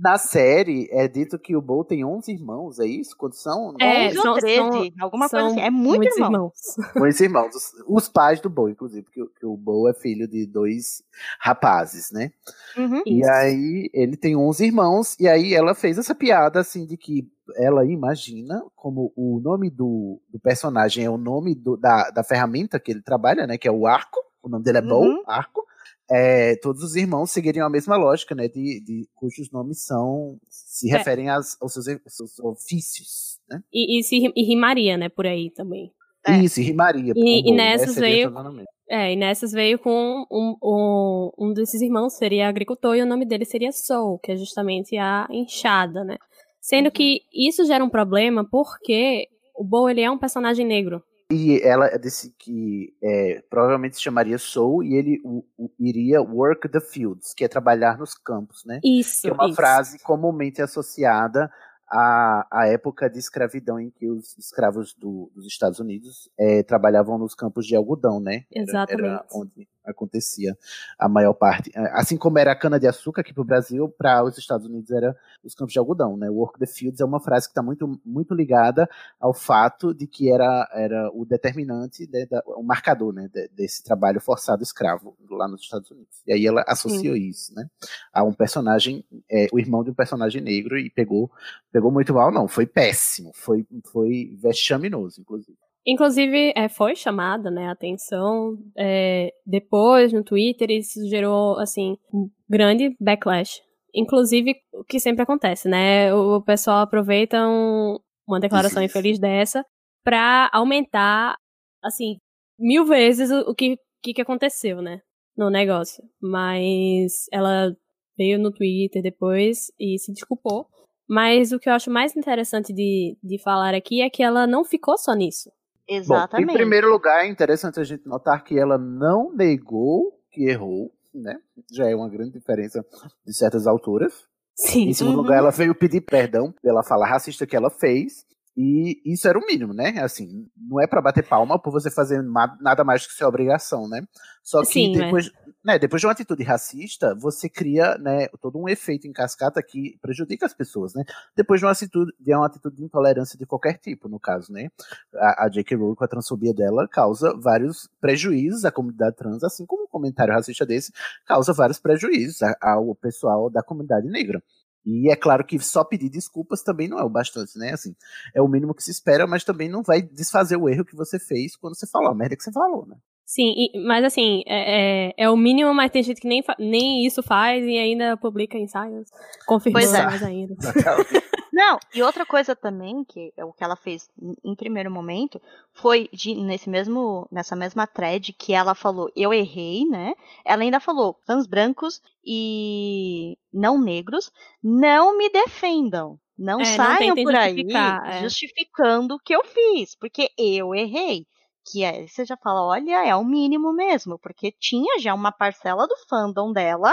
Na 0.00 0.16
série 0.16 0.88
é 0.90 1.06
dito 1.06 1.38
que 1.38 1.54
o 1.54 1.60
Bo 1.60 1.84
tem 1.84 2.04
11 2.04 2.32
irmãos, 2.32 2.78
é 2.78 2.86
isso? 2.86 3.16
Quantos 3.16 3.42
são? 3.42 3.74
É, 3.78 4.08
11 4.08 4.16
ou 4.18 4.22
são- 4.24 4.34
13, 4.34 4.56
são- 4.56 4.92
alguma 5.00 5.28
coisa 5.28 5.44
são 5.44 5.52
assim. 5.52 5.60
É 5.60 5.70
muito 5.70 5.98
muitos 5.98 6.16
irmão. 6.16 6.32
irmãos. 6.32 6.96
11 6.96 7.24
irmãos. 7.24 7.54
Os, 7.54 7.72
os 7.86 8.08
pais 8.08 8.40
do 8.40 8.48
Bo, 8.48 8.68
inclusive, 8.68 9.02
porque, 9.02 9.22
o- 9.22 9.28
que 9.28 9.44
o 9.46 9.56
Bo 9.56 9.88
é 9.88 9.94
filho 9.94 10.26
de 10.26 10.46
dois 10.46 11.02
rapazes, 11.38 12.10
né? 12.12 12.30
Uhum. 12.76 13.02
E 13.04 13.24
aí 13.28 13.90
ele 13.92 14.16
tem 14.16 14.34
11 14.36 14.64
irmãos, 14.64 15.16
e 15.20 15.28
aí 15.28 15.52
ela 15.54 15.74
fez 15.74 15.98
essa 15.98 16.14
piada 16.14 16.60
assim 16.60 16.86
de 16.86 16.96
que 16.96 17.28
ela 17.56 17.84
imagina 17.84 18.62
como 18.76 19.12
o 19.16 19.40
nome 19.40 19.68
do, 19.68 20.20
do 20.30 20.38
personagem 20.38 21.04
é 21.04 21.10
o 21.10 21.18
nome 21.18 21.54
do- 21.54 21.76
da, 21.76 22.10
da 22.10 22.22
ferramenta 22.24 22.78
que 22.80 22.90
ele 22.92 23.02
trabalha, 23.02 23.46
né? 23.46 23.58
Que 23.58 23.68
é 23.68 23.72
o 23.72 23.86
arco. 23.86 24.18
O 24.42 24.48
nome 24.48 24.64
dele 24.64 24.78
é 24.78 24.82
Bo, 24.82 25.00
Uhum. 25.00 25.22
arco. 25.26 25.64
É, 26.10 26.56
todos 26.56 26.82
os 26.82 26.96
irmãos 26.96 27.30
seguiriam 27.30 27.66
a 27.66 27.70
mesma 27.70 27.96
lógica, 27.96 28.34
né? 28.34 28.48
De, 28.48 28.80
de 28.84 29.08
cujos 29.14 29.50
nomes 29.52 29.84
são 29.84 30.38
se 30.48 30.90
É. 30.90 30.96
referem 30.96 31.28
às- 31.30 31.56
aos 31.60 31.72
seus, 31.72 31.86
aos 31.86 31.98
seus 32.16 32.38
ofícios, 32.40 33.38
né? 33.48 33.62
E, 33.72 33.98
e, 33.98 34.02
se, 34.02 34.32
e 34.34 34.42
rimaria, 34.44 34.96
né, 34.96 35.08
por 35.08 35.26
aí 35.26 35.50
também. 35.50 35.92
É. 36.26 36.32
Isso, 36.38 36.60
e 36.60 36.64
rimaria. 36.64 37.12
E, 37.16 37.42
Bo, 37.42 37.48
e 37.48 37.52
nessas 37.54 37.94
Seria 37.94 38.28
veio. 38.28 38.64
É, 38.88 39.12
e 39.12 39.16
nessas 39.16 39.52
veio 39.52 39.78
com 39.78 40.24
um, 40.30 40.56
um, 40.62 41.30
um 41.38 41.52
desses 41.54 41.80
irmãos 41.80 42.14
seria 42.16 42.48
agricultor 42.48 42.96
e 42.96 43.02
o 43.02 43.06
nome 43.06 43.24
dele 43.24 43.44
seria 43.44 43.70
Soul, 43.70 44.18
que 44.18 44.32
é 44.32 44.36
justamente 44.36 44.96
a 44.96 45.28
enxada, 45.30 46.02
né? 46.02 46.16
Sendo 46.60 46.90
que 46.90 47.20
isso 47.32 47.64
gera 47.64 47.84
um 47.84 47.88
problema 47.88 48.44
porque 48.50 49.28
o 49.56 49.64
Bo 49.64 49.88
ele 49.88 50.00
é 50.02 50.10
um 50.10 50.18
personagem 50.18 50.66
negro. 50.66 51.02
E 51.30 51.60
ela 51.62 51.88
disse 51.96 52.34
que 52.38 52.92
é, 53.02 53.42
provavelmente 53.48 53.96
se 53.96 54.02
chamaria 54.02 54.36
Soul 54.38 54.82
e 54.82 54.94
ele 54.94 55.20
o- 55.24 55.44
o- 55.56 55.70
iria 55.78 56.20
work 56.20 56.68
the 56.68 56.80
fields, 56.80 57.32
que 57.32 57.44
é 57.44 57.48
trabalhar 57.48 57.96
nos 57.98 58.14
campos, 58.14 58.64
né? 58.64 58.80
Isso, 58.84 59.22
que 59.22 59.28
é 59.28 59.32
uma 59.32 59.46
isso. 59.46 59.54
frase 59.54 59.98
comumente 60.00 60.60
associada 60.60 61.50
à, 61.88 62.46
à 62.50 62.66
época 62.68 63.08
de 63.08 63.18
escravidão 63.18 63.78
em 63.78 63.90
que 63.90 64.08
os 64.08 64.36
escravos 64.38 64.92
do- 64.94 65.30
dos 65.34 65.46
Estados 65.46 65.78
Unidos 65.78 66.28
eh, 66.38 66.62
trabalhavam 66.64 67.16
nos 67.18 67.34
campos 67.34 67.66
de 67.66 67.76
algodão, 67.76 68.18
né? 68.20 68.44
Era- 68.52 68.62
Era, 68.62 68.62
Exatamente. 68.62 69.24
onde 69.32 69.68
acontecia 69.84 70.56
a 70.98 71.08
maior 71.08 71.34
parte. 71.34 71.70
Assim 71.92 72.16
como 72.16 72.38
era 72.38 72.52
a 72.52 72.56
cana-de-açúcar 72.56 73.22
aqui 73.22 73.32
para 73.32 73.42
o 73.42 73.46
Brasil, 73.46 73.88
para 73.88 74.22
os 74.22 74.38
Estados 74.38 74.66
Unidos 74.66 74.90
era 74.90 75.16
os 75.42 75.54
campos 75.54 75.72
de 75.72 75.78
algodão. 75.78 76.16
Né? 76.16 76.28
Work 76.28 76.58
the 76.58 76.66
fields 76.66 77.00
é 77.00 77.04
uma 77.04 77.20
frase 77.20 77.46
que 77.46 77.52
está 77.52 77.62
muito, 77.62 78.00
muito 78.04 78.34
ligada 78.34 78.88
ao 79.18 79.32
fato 79.32 79.94
de 79.94 80.06
que 80.06 80.30
era, 80.30 80.68
era 80.72 81.10
o 81.12 81.24
determinante, 81.24 82.08
né, 82.10 82.26
da, 82.26 82.42
o 82.46 82.62
marcador 82.62 83.12
né, 83.12 83.28
de, 83.32 83.48
desse 83.48 83.82
trabalho 83.82 84.20
forçado 84.20 84.62
escravo 84.62 85.16
lá 85.30 85.48
nos 85.48 85.62
Estados 85.62 85.90
Unidos. 85.90 86.22
E 86.26 86.32
aí 86.32 86.46
ela 86.46 86.64
associou 86.66 87.14
Sim. 87.14 87.28
isso 87.28 87.54
né, 87.54 87.68
a 88.12 88.22
um 88.22 88.32
personagem, 88.32 89.04
é, 89.30 89.46
o 89.52 89.58
irmão 89.58 89.82
de 89.84 89.90
um 89.90 89.94
personagem 89.94 90.40
negro, 90.40 90.78
e 90.78 90.90
pegou, 90.90 91.30
pegou 91.72 91.90
muito 91.90 92.14
mal, 92.14 92.30
não, 92.30 92.48
foi 92.48 92.66
péssimo, 92.66 93.32
foi, 93.34 93.66
foi 93.92 94.36
vexaminoso, 94.40 95.20
inclusive. 95.20 95.58
Inclusive, 95.90 96.52
é, 96.54 96.68
foi 96.68 96.94
chamada 96.94 97.50
né, 97.50 97.66
a 97.66 97.72
atenção 97.72 98.56
é, 98.78 99.34
depois 99.44 100.12
no 100.12 100.22
Twitter, 100.22 100.70
isso 100.70 101.04
gerou, 101.08 101.58
assim, 101.58 101.98
um 102.14 102.30
grande 102.48 102.96
backlash. 103.00 103.60
Inclusive, 103.92 104.54
o 104.72 104.84
que 104.84 105.00
sempre 105.00 105.24
acontece, 105.24 105.68
né? 105.68 106.14
O 106.14 106.40
pessoal 106.40 106.82
aproveita 106.82 107.44
um, 107.44 107.98
uma 108.24 108.38
declaração 108.38 108.80
infeliz 108.84 109.18
dessa 109.18 109.66
para 110.04 110.48
aumentar, 110.52 111.36
assim, 111.82 112.18
mil 112.56 112.84
vezes 112.84 113.28
o, 113.32 113.50
o 113.50 113.54
que, 113.54 113.76
que, 114.00 114.14
que 114.14 114.22
aconteceu, 114.22 114.80
né? 114.80 115.00
No 115.36 115.50
negócio. 115.50 116.04
Mas 116.22 117.26
ela 117.32 117.76
veio 118.16 118.38
no 118.38 118.52
Twitter 118.52 119.02
depois 119.02 119.72
e 119.76 119.98
se 119.98 120.12
desculpou. 120.12 120.68
Mas 121.08 121.50
o 121.50 121.58
que 121.58 121.68
eu 121.68 121.72
acho 121.72 121.90
mais 121.90 122.14
interessante 122.14 122.72
de, 122.72 123.18
de 123.20 123.42
falar 123.42 123.74
aqui 123.74 124.02
é 124.02 124.08
que 124.08 124.22
ela 124.22 124.46
não 124.46 124.64
ficou 124.64 124.96
só 124.96 125.14
nisso. 125.14 125.50
Exatamente. 125.90 126.46
Bom, 126.46 126.52
em 126.52 126.56
primeiro 126.56 126.88
lugar, 126.88 127.24
é 127.24 127.28
interessante 127.28 127.80
a 127.80 127.84
gente 127.84 128.06
notar 128.06 128.44
que 128.44 128.58
ela 128.58 128.78
não 128.78 129.34
negou 129.34 130.18
que 130.30 130.48
errou, 130.48 130.92
né? 131.12 131.36
Já 131.72 131.90
é 131.90 131.94
uma 131.94 132.08
grande 132.08 132.32
diferença 132.32 132.84
de 133.26 133.36
certas 133.36 133.66
autoras. 133.66 134.12
Sim. 134.54 134.90
Em 134.90 134.94
segundo 134.94 135.16
uhum. 135.16 135.22
lugar, 135.22 135.38
ela 135.38 135.50
veio 135.50 135.74
pedir 135.74 136.02
perdão 136.02 136.54
pela 136.62 136.84
fala 136.84 137.06
racista 137.06 137.46
que 137.46 137.56
ela 137.56 137.70
fez. 137.70 138.24
E 138.56 139.00
isso 139.04 139.28
era 139.28 139.38
o 139.38 139.46
mínimo, 139.46 139.72
né? 139.72 140.00
Assim, 140.02 140.48
não 140.56 140.80
é 140.80 140.86
para 140.86 141.00
bater 141.00 141.26
palma 141.26 141.58
por 141.58 141.70
você 141.70 141.90
fazer 141.90 142.22
nada 142.60 142.82
mais 142.84 143.06
que 143.06 143.12
sua 143.12 143.28
obrigação, 143.28 143.88
né? 143.88 144.02
Só 144.42 144.60
que 144.62 144.72
Sim, 144.72 144.92
depois, 144.92 145.28
é. 145.28 145.30
né, 145.64 145.78
depois 145.78 146.00
de 146.00 146.06
uma 146.06 146.12
atitude 146.12 146.42
racista, 146.42 147.14
você 147.14 147.48
cria, 147.48 147.96
né, 147.98 148.26
todo 148.40 148.58
um 148.58 148.68
efeito 148.68 149.06
em 149.06 149.12
cascata 149.12 149.62
que 149.62 149.96
prejudica 150.02 150.46
as 150.46 150.54
pessoas, 150.54 150.94
né? 150.94 151.04
Depois 151.36 151.60
de 151.60 151.66
uma 151.66 151.72
atitude, 151.72 152.12
de 152.18 152.34
uma 152.34 152.46
atitude 152.46 152.76
de 152.76 152.84
intolerância 152.84 153.38
de 153.38 153.46
qualquer 153.46 153.78
tipo, 153.78 154.08
no 154.08 154.18
caso, 154.18 154.52
né? 154.52 154.68
A, 155.14 155.44
a 155.44 155.48
J.K. 155.48 155.76
Rowling 155.76 155.94
com 155.94 156.04
a 156.04 156.08
transfobia 156.08 156.52
dela 156.52 156.88
causa 156.88 157.32
vários 157.38 157.88
prejuízos 158.00 158.64
à 158.64 158.72
comunidade 158.72 159.16
trans, 159.16 159.44
assim 159.44 159.64
como 159.64 159.84
um 159.84 159.88
comentário 159.88 160.34
racista 160.34 160.66
desse 160.66 160.92
causa 161.24 161.52
vários 161.52 161.78
prejuízos 161.78 162.40
ao 162.60 162.94
pessoal 162.94 163.48
da 163.48 163.62
comunidade 163.62 164.08
negra. 164.08 164.42
E 164.84 165.10
é 165.10 165.16
claro 165.16 165.44
que 165.44 165.58
só 165.58 165.84
pedir 165.84 166.08
desculpas 166.08 166.62
também 166.62 166.88
não 166.88 166.98
é 166.98 167.04
o 167.04 167.10
bastante, 167.10 167.58
né? 167.58 167.72
Assim, 167.72 167.94
é 168.34 168.40
o 168.40 168.48
mínimo 168.48 168.74
que 168.74 168.82
se 168.82 168.90
espera, 168.90 169.26
mas 169.26 169.44
também 169.44 169.68
não 169.68 169.82
vai 169.82 170.00
desfazer 170.02 170.56
o 170.56 170.68
erro 170.68 170.84
que 170.84 170.96
você 170.96 171.18
fez 171.18 171.56
quando 171.56 171.76
você 171.76 171.86
falou, 171.86 172.10
a 172.10 172.14
merda 172.14 172.36
que 172.36 172.42
você 172.42 172.52
falou, 172.52 172.86
né? 172.86 172.96
Sim, 173.30 173.54
e, 173.56 173.78
mas 173.86 174.04
assim, 174.04 174.42
é, 174.44 175.10
é, 175.10 175.14
é, 175.16 175.30
o 175.30 175.36
mínimo, 175.36 175.72
mas 175.72 175.92
tem 175.92 176.02
gente 176.02 176.20
que 176.20 176.26
nem, 176.26 176.42
nem 176.58 177.06
isso 177.06 177.22
faz 177.22 177.64
e 177.64 177.78
ainda 177.78 178.16
publica 178.16 178.58
ensaios 178.58 179.08
confirmando 179.46 179.86
Pois 179.86 179.94
é. 179.94 180.04
mais 180.04 180.20
ainda. 180.20 180.56
Não, 181.52 181.78
e 181.94 182.02
outra 182.02 182.26
coisa 182.26 182.56
também, 182.56 183.04
que 183.04 183.32
é 183.36 183.44
o 183.44 183.52
que 183.52 183.62
ela 183.62 183.76
fez 183.76 184.10
em- 184.44 184.56
primeiro 184.56 184.90
momento, 184.90 185.40
foi 185.72 186.08
de, 186.12 186.34
nesse 186.34 186.68
mesmo, 186.68 187.28
nessa 187.30 187.54
mesma 187.54 187.86
thread 187.86 188.32
que 188.32 188.52
ela 188.52 188.74
falou, 188.74 189.08
eu 189.14 189.32
errei, 189.32 189.84
né? 189.84 190.12
Ela 190.44 190.64
ainda 190.64 190.80
falou, 190.80 191.16
fãs 191.24 191.46
brancos 191.46 192.02
e 192.26 193.38
não 193.54 193.80
negros, 193.80 194.32
não 194.60 195.16
me 195.16 195.28
defendam. 195.30 196.18
Não 196.36 196.60
É, 196.60 196.64
não 196.64 196.76
saiam 196.76 197.14
tentem 197.14 197.24
por 197.24 197.34
aí 197.36 197.50
justificar, 197.50 198.10
é. 198.10 198.22
justificando 198.22 199.14
o 199.14 199.20
que 199.20 199.36
eu 199.36 199.44
fiz, 199.44 199.94
porque 199.94 200.30
eu 200.36 200.74
errei. 200.74 201.26
Que 201.66 201.84
é, 201.84 202.06
você 202.06 202.24
já 202.24 202.36
fala, 202.36 202.62
olha, 202.62 203.06
é 203.06 203.14
o 203.14 203.24
mínimo 203.24 203.72
mesmo, 203.72 204.18
porque 204.18 204.52
tinha 204.58 204.98
já 204.98 205.14
uma 205.14 205.32
parcela 205.32 205.86
do 205.86 205.96
fandom 206.08 206.52
dela 206.52 206.92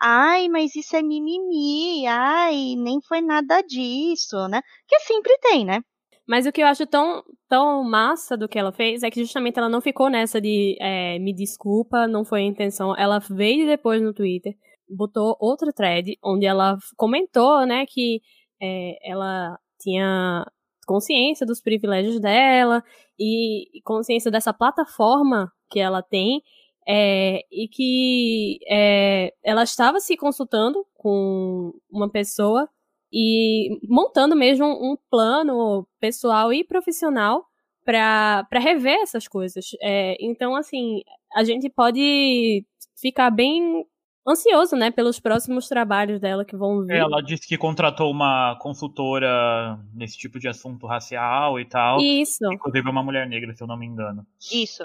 Ai, 0.00 0.48
mas 0.48 0.74
isso 0.76 0.96
é 0.96 1.02
mimimi. 1.02 2.06
Ai, 2.06 2.74
nem 2.76 3.00
foi 3.00 3.20
nada 3.20 3.62
disso, 3.62 4.48
né? 4.48 4.60
Que 4.88 4.98
sempre 5.00 5.36
tem, 5.38 5.64
né? 5.64 5.80
Mas 6.26 6.46
o 6.46 6.52
que 6.52 6.62
eu 6.62 6.66
acho 6.66 6.86
tão, 6.86 7.22
tão 7.48 7.82
massa 7.84 8.36
do 8.36 8.48
que 8.48 8.58
ela 8.58 8.72
fez 8.72 9.02
é 9.02 9.10
que 9.10 9.20
justamente 9.22 9.58
ela 9.58 9.68
não 9.68 9.80
ficou 9.80 10.08
nessa 10.08 10.40
de 10.40 10.76
é, 10.80 11.18
me 11.18 11.34
desculpa, 11.34 12.06
não 12.06 12.24
foi 12.24 12.40
a 12.40 12.44
intenção. 12.44 12.94
Ela 12.96 13.18
veio 13.18 13.66
depois 13.66 14.02
no 14.02 14.12
Twitter, 14.14 14.54
botou 14.88 15.36
outra 15.40 15.72
thread 15.72 16.18
onde 16.22 16.46
ela 16.46 16.78
comentou, 16.96 17.66
né, 17.66 17.84
que 17.86 18.20
é, 18.60 19.10
ela 19.10 19.58
tinha 19.80 20.44
consciência 20.86 21.46
dos 21.46 21.60
privilégios 21.60 22.20
dela 22.20 22.82
e 23.18 23.80
consciência 23.84 24.30
dessa 24.30 24.52
plataforma 24.52 25.52
que 25.70 25.80
ela 25.80 26.02
tem 26.02 26.42
é, 26.86 27.40
e 27.50 27.68
que 27.68 28.58
é, 28.68 29.32
ela 29.42 29.62
estava 29.62 30.00
se 30.00 30.16
consultando 30.16 30.86
com 30.94 31.72
uma 31.90 32.10
pessoa 32.10 32.68
e 33.12 33.78
montando 33.88 34.36
mesmo 34.36 34.66
um 34.66 34.96
plano 35.10 35.86
pessoal 36.00 36.52
e 36.52 36.64
profissional 36.64 37.46
para 37.84 38.46
rever 38.52 38.98
essas 39.02 39.28
coisas. 39.28 39.66
É, 39.80 40.16
então, 40.20 40.56
assim, 40.56 41.02
a 41.34 41.44
gente 41.44 41.68
pode 41.70 42.64
ficar 42.96 43.30
bem 43.30 43.86
ansioso, 44.26 44.74
né, 44.76 44.90
pelos 44.90 45.20
próximos 45.20 45.68
trabalhos 45.68 46.20
dela 46.20 46.44
que 46.44 46.56
vão 46.56 46.84
vir. 46.84 46.96
Ela 46.96 47.20
disse 47.20 47.46
que 47.46 47.58
contratou 47.58 48.10
uma 48.10 48.56
consultora 48.60 49.78
nesse 49.94 50.16
tipo 50.16 50.38
de 50.38 50.48
assunto 50.48 50.86
racial 50.86 51.60
e 51.60 51.64
tal. 51.64 52.00
Isso. 52.00 52.44
Inclusive 52.52 52.88
uma 52.88 53.02
mulher 53.02 53.28
negra, 53.28 53.52
se 53.54 53.62
eu 53.62 53.66
não 53.66 53.76
me 53.76 53.86
engano. 53.86 54.26
Isso. 54.52 54.84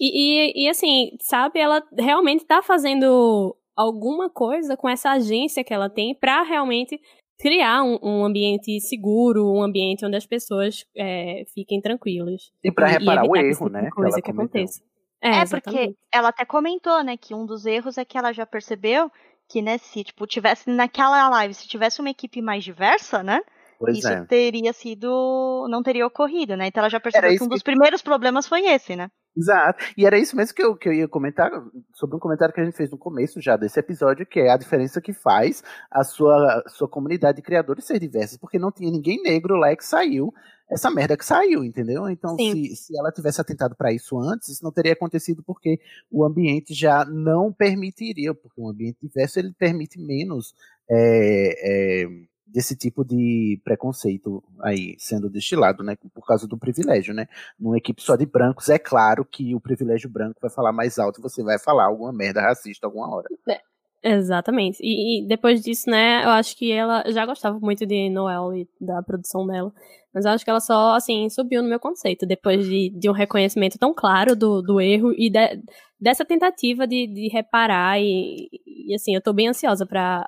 E, 0.00 0.60
e, 0.60 0.64
e, 0.64 0.68
assim, 0.68 1.10
sabe, 1.20 1.58
ela 1.58 1.82
realmente 1.98 2.44
tá 2.44 2.62
fazendo 2.62 3.56
alguma 3.76 4.30
coisa 4.30 4.76
com 4.76 4.88
essa 4.88 5.10
agência 5.10 5.64
que 5.64 5.74
ela 5.74 5.90
tem 5.90 6.14
para 6.14 6.42
realmente 6.42 7.00
criar 7.38 7.82
um, 7.82 7.98
um, 8.02 8.24
ambiente 8.24 8.80
seguro, 8.80 9.52
um 9.52 9.62
ambiente 9.62 10.04
onde 10.04 10.16
as 10.16 10.26
pessoas 10.26 10.84
é, 10.96 11.44
fiquem 11.54 11.80
tranquilas. 11.80 12.50
E 12.62 12.72
para 12.72 12.88
reparar 12.88 13.24
o 13.24 13.36
erro, 13.36 13.50
tipo 13.52 13.68
né? 13.68 13.88
Coisa 13.90 14.16
que, 14.16 14.22
que 14.22 14.30
aconteça. 14.30 14.82
É, 15.20 15.40
é 15.40 15.46
porque 15.46 15.96
ela 16.12 16.28
até 16.28 16.44
comentou, 16.44 17.02
né, 17.02 17.16
que 17.16 17.34
um 17.34 17.44
dos 17.44 17.66
erros 17.66 17.98
é 17.98 18.04
que 18.04 18.16
ela 18.16 18.32
já 18.32 18.46
percebeu 18.46 19.10
que, 19.48 19.62
né, 19.62 19.78
se 19.78 20.04
tipo, 20.04 20.26
tivesse 20.26 20.70
naquela 20.70 21.28
live, 21.28 21.54
se 21.54 21.66
tivesse 21.66 22.00
uma 22.00 22.10
equipe 22.10 22.42
mais 22.42 22.62
diversa, 22.62 23.22
né? 23.22 23.40
Pois 23.78 23.98
isso 23.98 24.08
é. 24.08 24.24
teria 24.24 24.72
sido. 24.72 25.66
não 25.70 25.82
teria 25.82 26.06
ocorrido, 26.06 26.56
né? 26.56 26.66
Então 26.66 26.80
ela 26.80 26.90
já 26.90 26.98
percebeu 26.98 27.36
que 27.36 27.44
um 27.44 27.48
dos 27.48 27.60
que... 27.60 27.64
primeiros 27.64 28.02
problemas 28.02 28.46
foi 28.46 28.66
esse, 28.66 28.96
né? 28.96 29.08
Exato. 29.36 29.84
E 29.96 30.04
era 30.04 30.18
isso 30.18 30.36
mesmo 30.36 30.52
que 30.52 30.62
eu, 30.62 30.76
que 30.76 30.88
eu 30.88 30.92
ia 30.92 31.06
comentar 31.06 31.48
sobre 31.94 32.16
um 32.16 32.18
comentário 32.18 32.52
que 32.52 32.60
a 32.60 32.64
gente 32.64 32.76
fez 32.76 32.90
no 32.90 32.98
começo 32.98 33.40
já 33.40 33.56
desse 33.56 33.78
episódio, 33.78 34.26
que 34.26 34.40
é 34.40 34.50
a 34.50 34.56
diferença 34.56 35.00
que 35.00 35.12
faz 35.12 35.62
a 35.90 36.02
sua, 36.02 36.64
sua 36.66 36.88
comunidade 36.88 37.36
de 37.36 37.42
criadores 37.42 37.84
ser 37.84 38.00
diversa, 38.00 38.36
porque 38.40 38.58
não 38.58 38.72
tinha 38.72 38.90
ninguém 38.90 39.22
negro 39.22 39.54
lá 39.54 39.74
que 39.76 39.84
saiu 39.84 40.34
essa 40.70 40.90
merda 40.90 41.16
que 41.16 41.24
saiu, 41.24 41.64
entendeu? 41.64 42.08
Então, 42.08 42.36
se, 42.36 42.76
se 42.76 42.98
ela 42.98 43.10
tivesse 43.10 43.40
atentado 43.40 43.74
para 43.74 43.92
isso 43.92 44.18
antes, 44.18 44.48
isso 44.48 44.64
não 44.64 44.72
teria 44.72 44.92
acontecido 44.92 45.42
porque 45.42 45.80
o 46.10 46.24
ambiente 46.24 46.74
já 46.74 47.04
não 47.04 47.52
permitiria, 47.52 48.34
porque 48.34 48.60
um 48.60 48.68
ambiente 48.68 48.98
diverso 49.02 49.38
ele 49.38 49.52
permite 49.52 49.98
menos 49.98 50.54
é, 50.90 52.02
é, 52.02 52.08
desse 52.46 52.76
tipo 52.76 53.04
de 53.04 53.60
preconceito 53.64 54.42
aí 54.60 54.94
sendo 54.98 55.30
destilado, 55.30 55.82
né? 55.82 55.96
Por 56.14 56.26
causa 56.26 56.46
do 56.46 56.58
privilégio, 56.58 57.14
né? 57.14 57.26
Numa 57.58 57.78
equipe 57.78 58.02
só 58.02 58.16
de 58.16 58.26
brancos, 58.26 58.68
é 58.68 58.78
claro 58.78 59.24
que 59.24 59.54
o 59.54 59.60
privilégio 59.60 60.10
branco 60.10 60.38
vai 60.40 60.50
falar 60.50 60.72
mais 60.72 60.98
alto 60.98 61.20
e 61.20 61.22
você 61.22 61.42
vai 61.42 61.58
falar 61.58 61.86
alguma 61.86 62.12
merda 62.12 62.42
racista 62.42 62.86
alguma 62.86 63.14
hora. 63.14 63.28
É. 63.48 63.60
Exatamente. 64.02 64.78
E, 64.80 65.24
e, 65.24 65.26
depois 65.26 65.60
disso, 65.60 65.90
né, 65.90 66.24
eu 66.24 66.30
acho 66.30 66.56
que 66.56 66.70
ela 66.70 67.02
já 67.10 67.26
gostava 67.26 67.58
muito 67.58 67.84
de 67.84 68.08
Noel 68.08 68.54
e 68.54 68.68
da 68.80 69.02
produção 69.02 69.46
dela. 69.46 69.72
Mas 70.14 70.24
eu 70.24 70.30
acho 70.30 70.44
que 70.44 70.50
ela 70.50 70.60
só, 70.60 70.94
assim, 70.94 71.28
subiu 71.28 71.62
no 71.62 71.68
meu 71.68 71.80
conceito, 71.80 72.26
depois 72.26 72.64
de, 72.64 72.90
de 72.90 73.10
um 73.10 73.12
reconhecimento 73.12 73.78
tão 73.78 73.92
claro 73.92 74.36
do, 74.36 74.62
do 74.62 74.80
erro 74.80 75.12
e 75.16 75.28
de, 75.28 75.60
dessa 76.00 76.24
tentativa 76.24 76.86
de, 76.86 77.06
de 77.06 77.28
reparar. 77.28 78.00
E, 78.00 78.48
e, 78.66 78.94
assim, 78.94 79.14
eu 79.14 79.20
tô 79.20 79.32
bem 79.32 79.48
ansiosa 79.48 79.84
pra, 79.84 80.26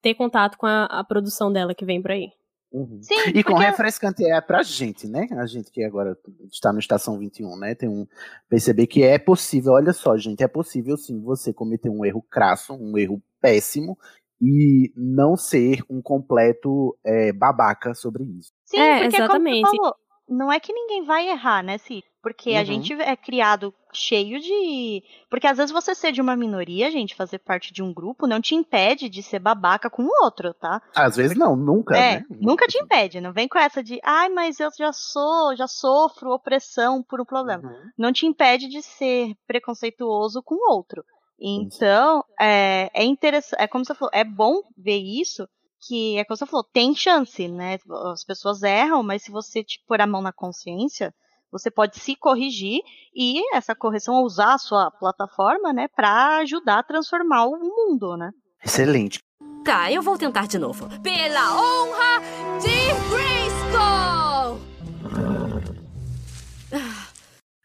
ter 0.00 0.14
contato 0.14 0.56
com 0.56 0.66
a, 0.66 0.84
a 0.84 1.04
produção 1.04 1.52
dela 1.52 1.74
que 1.74 1.84
vem 1.84 2.00
por 2.00 2.12
aí. 2.12 2.28
Uhum. 2.72 3.00
Sim, 3.02 3.14
e 3.34 3.44
com 3.44 3.52
porque- 3.52 3.64
refrescante 3.66 4.24
é 4.24 4.40
pra 4.40 4.62
gente, 4.62 5.06
né? 5.06 5.26
A 5.32 5.46
gente 5.46 5.70
que 5.70 5.84
agora 5.84 6.16
está 6.50 6.72
no 6.72 6.78
Estação 6.78 7.18
21, 7.18 7.56
né? 7.58 7.74
Tem 7.74 7.88
um 7.88 8.06
perceber 8.48 8.86
que 8.86 9.02
é 9.02 9.18
possível, 9.18 9.72
olha 9.72 9.92
só, 9.92 10.16
gente, 10.16 10.42
é 10.42 10.48
possível 10.48 10.96
sim 10.96 11.20
você 11.20 11.52
cometer 11.52 11.90
um 11.90 12.04
erro 12.04 12.24
crasso, 12.30 12.72
um 12.74 12.96
erro 12.96 13.22
péssimo 13.40 13.98
e 14.40 14.90
não 14.96 15.36
ser 15.36 15.82
um 15.90 16.00
completo 16.02 16.96
é, 17.04 17.32
babaca 17.32 17.94
sobre 17.94 18.24
isso. 18.24 18.52
Sim, 18.64 18.78
É, 18.80 19.02
porque 19.02 19.16
exatamente. 19.16 19.62
como 19.62 19.70
você 19.70 19.76
falou, 19.76 19.94
não 20.28 20.50
é 20.52 20.58
que 20.58 20.72
ninguém 20.72 21.04
vai 21.04 21.28
errar, 21.28 21.62
né, 21.62 21.76
Cid? 21.78 22.02
Porque 22.22 22.54
a 22.54 22.60
Uhum. 22.60 22.64
gente 22.64 22.92
é 22.94 23.16
criado 23.16 23.74
cheio 23.92 24.40
de. 24.40 25.02
Porque 25.28 25.46
às 25.46 25.56
vezes 25.56 25.72
você 25.72 25.94
ser 25.94 26.12
de 26.12 26.20
uma 26.20 26.36
minoria, 26.36 26.90
gente, 26.90 27.14
fazer 27.14 27.38
parte 27.38 27.72
de 27.72 27.82
um 27.82 27.92
grupo, 27.92 28.26
não 28.26 28.40
te 28.40 28.54
impede 28.54 29.08
de 29.08 29.22
ser 29.22 29.38
babaca 29.38 29.90
com 29.90 30.02
o 30.02 30.24
outro, 30.24 30.54
tá? 30.54 30.80
Às 30.94 31.16
vezes 31.16 31.36
não, 31.36 31.54
nunca, 31.54 31.96
É, 31.96 32.20
né? 32.20 32.24
nunca 32.30 32.66
te 32.66 32.78
impede. 32.78 33.20
Não 33.20 33.32
vem 33.32 33.48
com 33.48 33.58
essa 33.58 33.82
de, 33.82 34.00
ai, 34.02 34.28
mas 34.28 34.60
eu 34.60 34.70
já 34.76 34.92
sou, 34.92 35.54
já 35.56 35.66
sofro 35.66 36.32
opressão 36.32 37.02
por 37.02 37.20
um 37.20 37.24
problema. 37.24 37.68
Uhum. 37.68 37.90
Não 37.98 38.12
te 38.12 38.26
impede 38.26 38.68
de 38.68 38.82
ser 38.82 39.34
preconceituoso 39.46 40.42
com 40.42 40.54
o 40.54 40.72
outro. 40.72 41.04
Então, 41.44 42.24
é, 42.40 42.88
é 42.94 43.04
interessante, 43.04 43.60
é 43.60 43.66
como 43.66 43.84
você 43.84 43.94
falou, 43.94 44.10
é 44.14 44.22
bom 44.22 44.62
ver 44.76 44.98
isso, 44.98 45.48
que 45.86 46.16
é 46.16 46.24
como 46.24 46.36
você 46.36 46.46
falou, 46.46 46.64
tem 46.72 46.94
chance, 46.94 47.48
né? 47.48 47.78
As 48.12 48.24
pessoas 48.24 48.62
erram, 48.62 49.02
mas 49.02 49.24
se 49.24 49.32
você 49.32 49.64
te 49.64 49.82
pôr 49.86 50.00
a 50.00 50.06
mão 50.06 50.22
na 50.22 50.32
consciência, 50.32 51.12
você 51.52 51.70
pode 51.70 52.00
se 52.00 52.16
corrigir 52.16 52.80
e 53.14 53.54
essa 53.54 53.74
correção 53.74 54.22
usar 54.22 54.54
a 54.54 54.58
sua 54.58 54.90
plataforma, 54.90 55.72
né, 55.72 55.86
para 55.94 56.38
ajudar 56.38 56.78
a 56.78 56.82
transformar 56.82 57.44
o 57.44 57.58
mundo, 57.58 58.16
né? 58.16 58.30
Excelente. 58.64 59.22
Tá, 59.62 59.92
eu 59.92 60.02
vou 60.02 60.16
tentar 60.16 60.48
de 60.48 60.58
novo. 60.58 60.88
Pela 61.00 61.54
honra 61.54 62.20
de 62.58 63.10
Grayskull! 63.10 63.31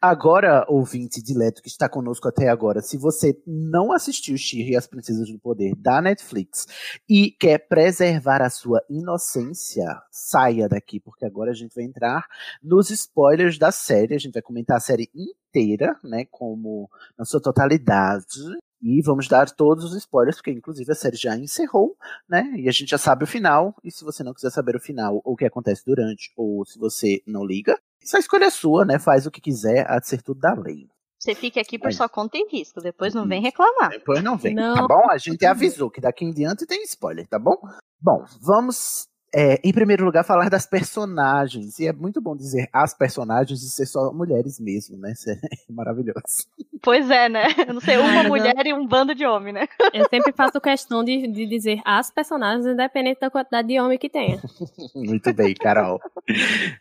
Agora, 0.09 0.65
ouvinte 0.69 1.21
dileto 1.21 1.61
que 1.61 1.67
está 1.67 1.89
conosco 1.89 2.29
até 2.29 2.47
agora, 2.47 2.81
se 2.81 2.97
você 2.97 3.37
não 3.45 3.91
assistiu 3.91 4.37
Shira 4.37 4.69
e 4.69 4.75
as 4.77 4.87
Princesas 4.87 5.29
do 5.29 5.37
Poder 5.37 5.75
da 5.75 6.01
Netflix 6.01 6.65
e 7.09 7.29
quer 7.31 7.67
preservar 7.67 8.41
a 8.41 8.49
sua 8.49 8.81
inocência, 8.89 9.85
saia 10.09 10.69
daqui, 10.69 11.01
porque 11.01 11.25
agora 11.25 11.51
a 11.51 11.53
gente 11.53 11.75
vai 11.75 11.83
entrar 11.83 12.25
nos 12.63 12.89
spoilers 12.89 13.57
da 13.57 13.69
série. 13.69 14.15
A 14.15 14.17
gente 14.17 14.31
vai 14.31 14.41
comentar 14.41 14.77
a 14.77 14.79
série 14.79 15.11
inteira, 15.13 15.99
né, 16.01 16.23
como 16.31 16.89
na 17.19 17.25
sua 17.25 17.41
totalidade. 17.41 18.39
E 18.81 19.01
vamos 19.01 19.27
dar 19.27 19.49
todos 19.49 19.83
os 19.83 19.97
spoilers, 19.97 20.37
porque 20.37 20.51
inclusive 20.51 20.89
a 20.89 20.95
série 20.95 21.17
já 21.17 21.35
encerrou, 21.35 21.97
né? 22.29 22.53
E 22.55 22.69
a 22.69 22.71
gente 22.71 22.89
já 22.91 22.97
sabe 22.97 23.25
o 23.25 23.27
final. 23.27 23.75
E 23.83 23.91
se 23.91 24.05
você 24.05 24.23
não 24.23 24.33
quiser 24.33 24.51
saber 24.51 24.77
o 24.77 24.79
final, 24.79 25.15
ou 25.25 25.33
o 25.33 25.35
que 25.35 25.45
acontece 25.45 25.83
durante, 25.85 26.31
ou 26.37 26.63
se 26.63 26.79
você 26.79 27.21
não 27.27 27.43
liga, 27.43 27.77
essa 28.07 28.19
escolha 28.19 28.45
é 28.45 28.49
sua, 28.49 28.85
né? 28.85 28.97
Faz 28.99 29.25
o 29.25 29.31
que 29.31 29.41
quiser, 29.41 29.85
há 29.89 29.99
de 29.99 30.07
ser 30.07 30.21
tudo 30.21 30.39
da 30.39 30.53
lei. 30.53 30.87
Você 31.19 31.33
fica 31.35 31.59
aqui 31.59 31.77
por 31.79 31.89
É. 31.89 31.91
sua 31.91 32.07
conta 32.07 32.37
e 32.37 32.47
risco, 32.51 32.79
depois 32.79 33.13
não 33.13 33.27
vem 33.27 33.41
reclamar. 33.41 33.89
Depois 33.89 34.23
não 34.23 34.37
vem, 34.37 34.53
Não. 34.53 34.75
tá 34.75 34.87
bom? 34.87 35.09
A 35.09 35.17
gente 35.17 35.43
avisou 35.45 35.89
que 35.89 35.99
daqui 35.99 36.23
em 36.23 36.31
diante 36.31 36.65
tem 36.65 36.83
spoiler, 36.83 37.27
tá 37.27 37.39
bom? 37.39 37.55
Bom, 37.99 38.23
vamos, 38.41 39.07
é, 39.33 39.59
em 39.63 39.73
primeiro 39.73 40.05
lugar, 40.05 40.23
falar 40.23 40.49
das 40.49 40.65
personagens. 40.65 41.79
E 41.79 41.87
é 41.87 41.93
muito 41.93 42.21
bom 42.21 42.35
dizer 42.35 42.69
as 42.71 42.93
personagens 42.93 43.61
e 43.61 43.69
ser 43.69 43.85
só 43.85 44.11
mulheres 44.11 44.59
mesmo, 44.59 44.97
né? 44.97 45.11
Isso 45.11 45.29
é 45.29 45.35
maravilhoso. 45.69 46.47
Pois 46.81 47.09
é, 47.09 47.27
né? 47.27 47.47
Eu 47.67 47.73
não 47.73 47.81
sei, 47.81 47.97
uma 47.97 48.21
Ai, 48.21 48.27
mulher 48.27 48.65
e 48.65 48.73
um 48.73 48.87
bando 48.87 49.13
de 49.13 49.25
homem, 49.25 49.53
né? 49.53 49.67
Eu 49.93 50.07
sempre 50.09 50.31
faço 50.31 50.61
questão 50.61 51.03
de, 51.03 51.27
de 51.27 51.45
dizer 51.45 51.81
as 51.83 52.11
personagens, 52.11 52.65
independente 52.65 53.19
da 53.19 53.29
quantidade 53.29 53.67
de 53.67 53.79
homem 53.79 53.97
que 53.97 54.09
tenha. 54.09 54.39
Muito 54.95 55.33
bem, 55.33 55.53
Carol. 55.53 55.99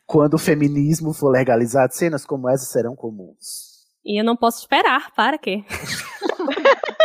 Quando 0.07 0.35
o 0.35 0.39
feminismo 0.39 1.13
for 1.13 1.31
legalizado, 1.31 1.95
cenas 1.95 2.25
como 2.25 2.49
essa 2.49 2.65
serão 2.65 2.95
comuns. 2.95 3.77
E 4.05 4.21
eu 4.21 4.25
não 4.25 4.37
posso 4.37 4.61
esperar, 4.61 5.13
para 5.15 5.37
quê? 5.37 5.65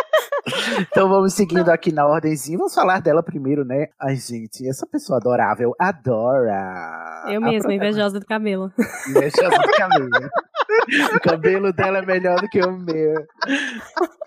Então 0.91 1.07
vamos 1.07 1.33
seguindo 1.33 1.69
aqui 1.69 1.91
na 1.91 2.05
ordemzinha. 2.07 2.57
Vamos 2.57 2.73
falar 2.73 2.99
dela 3.01 3.21
primeiro, 3.21 3.63
né? 3.63 3.87
Ai, 3.99 4.15
gente, 4.15 4.67
essa 4.67 4.85
pessoa 4.87 5.17
adorável 5.17 5.75
adora. 5.79 7.23
Eu 7.29 7.39
mesma, 7.41 7.73
invejosa 7.73 8.19
do 8.19 8.25
cabelo. 8.25 8.71
Invejosa 9.09 9.57
do 9.57 9.71
cabelo. 9.77 10.09
o 11.15 11.19
cabelo 11.19 11.73
dela 11.73 11.99
é 11.99 12.05
melhor 12.05 12.39
do 12.41 12.47
que 12.49 12.59
o 12.59 12.71
meu. 12.77 13.13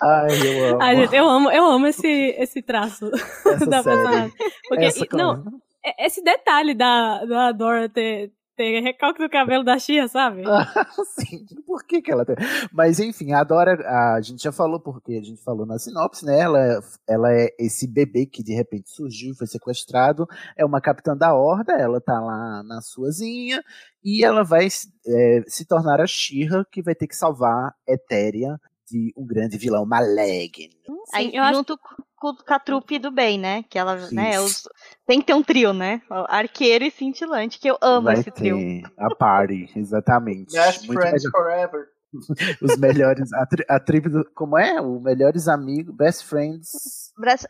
Ai, 0.03 0.29
eu 0.47 0.69
amo. 0.71 0.83
Ai, 0.83 0.97
gente, 0.97 1.17
eu 1.17 1.29
amo, 1.29 1.51
eu 1.51 1.65
amo 1.65 1.87
esse, 1.87 2.07
esse 2.39 2.62
traço 2.62 3.11
Essa 3.47 3.67
da 3.67 3.83
série. 3.83 3.97
personagem. 3.97 4.33
Porque, 4.69 4.87
e- 4.87 5.17
não, 5.17 5.45
é- 5.85 6.07
esse 6.07 6.23
detalhe 6.23 6.75
da, 6.75 7.25
da 7.25 7.53
Dora 7.53 7.89
ter, 7.89 8.31
ter 8.57 8.81
recalque 8.81 9.23
do 9.23 9.29
cabelo 9.29 9.65
da 9.65 9.79
Xia, 9.79 10.09
sabe? 10.09 10.43
Sim, 11.19 11.45
por 11.67 11.85
que, 11.85 12.01
que 12.01 12.11
ela 12.11 12.25
tem? 12.25 12.37
Mas 12.73 13.01
enfim, 13.01 13.33
a 13.33 13.43
Dora, 13.43 13.77
a 13.87 14.21
gente 14.21 14.43
já 14.43 14.53
falou 14.53 14.81
porque 14.81 15.13
a 15.15 15.23
gente 15.23 15.43
falou 15.43 15.67
na 15.67 15.79
sinopse, 15.79 16.25
né? 16.25 16.39
Ela, 16.39 16.81
ela 17.09 17.33
é 17.33 17.49
esse 17.59 17.87
bebê 17.87 18.27
que 18.27 18.43
de 18.43 18.55
repente 18.55 18.91
surgiu 18.91 19.33
e 19.33 19.37
foi 19.37 19.47
sequestrado. 19.47 20.27
É 20.57 20.65
uma 20.65 20.81
capitã 20.81 21.17
da 21.17 21.35
horda, 21.35 21.73
ela 21.73 22.01
tá 22.01 22.21
lá 22.21 22.63
na 22.63 22.81
suazinha 22.81 23.63
e 24.05 24.25
ela 24.25 24.43
vai 24.43 24.67
é, 24.67 25.43
se 25.47 25.67
tornar 25.67 26.01
a 26.01 26.07
Shira 26.07 26.67
que 26.71 26.83
vai 26.83 26.95
ter 26.95 27.07
que 27.07 27.17
salvar 27.17 27.75
Etéria 27.87 28.59
de 28.91 29.12
um 29.16 29.26
grande 29.26 29.57
vilão 29.59 29.85
maligno. 29.87 30.74
Aí, 31.12 31.30
eu 31.35 31.43
acho- 31.43 31.55
junto 31.57 31.78
com, 32.20 32.35
com 32.35 32.55
a 32.55 32.59
trupe 32.59 32.99
do 32.99 33.11
bem, 33.11 33.39
né? 33.39 33.62
Que 33.64 33.78
ela, 33.78 33.97
né? 34.11 34.30
Isso. 34.37 34.45
Os, 34.45 34.62
tem 35.07 35.20
que 35.20 35.26
ter 35.26 35.35
um 35.35 35.43
trio, 35.43 35.72
né? 35.72 36.01
O 36.11 36.24
Arqueiro 36.28 36.85
e 36.85 36.91
cintilante, 36.91 37.59
que 37.59 37.68
eu 37.68 37.78
amo 37.80 38.05
vai 38.07 38.14
esse 38.14 38.30
trio. 38.30 38.59
a 38.99 39.14
party, 39.14 39.70
exatamente. 39.76 40.53
Best 40.53 40.87
Muito 40.87 41.01
Friends 41.01 41.22
melhor. 41.24 41.32
Forever. 41.32 41.87
Os 42.62 42.76
melhores, 42.78 43.32
a, 43.32 43.45
tri, 43.45 43.64
a 43.68 43.80
tribo 43.80 44.09
do, 44.09 44.24
como 44.37 44.57
é? 44.57 44.80
O 44.80 45.01
melhores 45.01 45.49
amigos, 45.49 45.93
best 45.97 46.24
friends. 46.24 46.70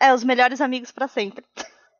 É, 0.00 0.14
os 0.14 0.24
melhores 0.24 0.58
amigos 0.60 0.90
pra 0.90 1.06
sempre. 1.06 1.44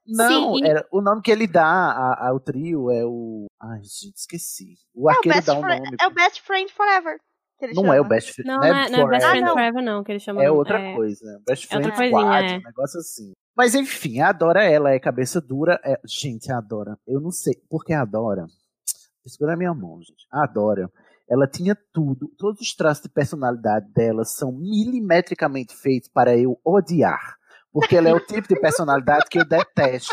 Não, 0.06 0.54
Sim. 0.56 0.64
era, 0.66 0.86
o 0.90 1.00
nome 1.02 1.20
que 1.22 1.30
ele 1.30 1.46
dá 1.46 2.16
ao 2.20 2.40
trio 2.40 2.90
é 2.90 3.04
o. 3.04 3.46
Ai, 3.60 3.80
gente, 3.82 4.16
esqueci. 4.16 4.76
O 4.94 5.10
É 5.10 5.12
o, 5.12 5.16
arqueiro 5.16 5.36
best 5.36 5.46
dá 5.46 5.54
um 5.58 5.60
nome. 5.60 5.96
é 6.00 6.06
o 6.06 6.10
Best 6.10 6.42
Friend 6.42 6.72
Forever. 6.72 7.18
Que 7.58 7.64
ele 7.66 7.74
Não 7.74 7.82
chama. 7.82 7.96
é 7.96 8.00
o 8.00 8.04
Best 8.04 8.32
Friend. 8.32 8.48
Não, 8.48 8.60
não, 8.60 8.62
não 8.62 8.66
é, 8.66 8.72
não 8.72 8.78
é 8.78 8.88
Best 8.88 8.94
Forever. 9.00 9.20
Friend 9.20 9.42
Ah, 9.42 9.46
não. 9.46 9.52
Forever, 9.54 9.82
não, 9.82 10.04
que 10.04 10.12
eles 10.12 10.22
chamam. 10.22 10.42
É 10.42 10.50
outra 10.50 10.94
coisa. 10.94 11.40
Best 11.46 11.68
é 11.72 11.76
outra 11.76 11.94
Friend 11.94 12.12
coisinha, 12.12 12.40
é. 12.40 12.58
um 12.58 12.62
negócio 12.62 12.98
assim. 13.00 13.32
Mas 13.56 13.74
enfim, 13.74 14.20
a 14.20 14.32
Dora, 14.32 14.64
ela 14.64 14.90
é 14.90 14.98
cabeça 14.98 15.40
dura. 15.40 15.80
é- 15.84 16.00
Gente, 16.06 16.50
a 16.50 16.60
Dora, 16.60 16.98
eu 17.06 17.20
não 17.20 17.30
sei. 17.30 17.54
Porque 17.70 17.92
a 17.92 18.04
Dora. 18.04 18.46
Segura 19.26 19.54
a 19.54 19.56
minha 19.56 19.72
mão, 19.72 19.98
gente. 20.02 20.26
A 20.30 20.46
Dora, 20.46 20.90
ela 21.30 21.46
tinha 21.46 21.74
tudo. 21.92 22.28
Todos 22.36 22.60
os 22.60 22.74
traços 22.74 23.02
de 23.04 23.08
personalidade 23.08 23.90
dela 23.92 24.24
são 24.24 24.52
milimetricamente 24.52 25.74
feitos 25.74 26.08
para 26.08 26.36
eu 26.36 26.58
odiar. 26.64 27.36
Porque 27.72 27.96
ela 27.96 28.08
é 28.08 28.12
o 28.14 28.20
tipo 28.20 28.46
de 28.46 28.60
personalidade 28.60 29.24
que 29.30 29.38
eu 29.40 29.44
detesto. 29.44 30.12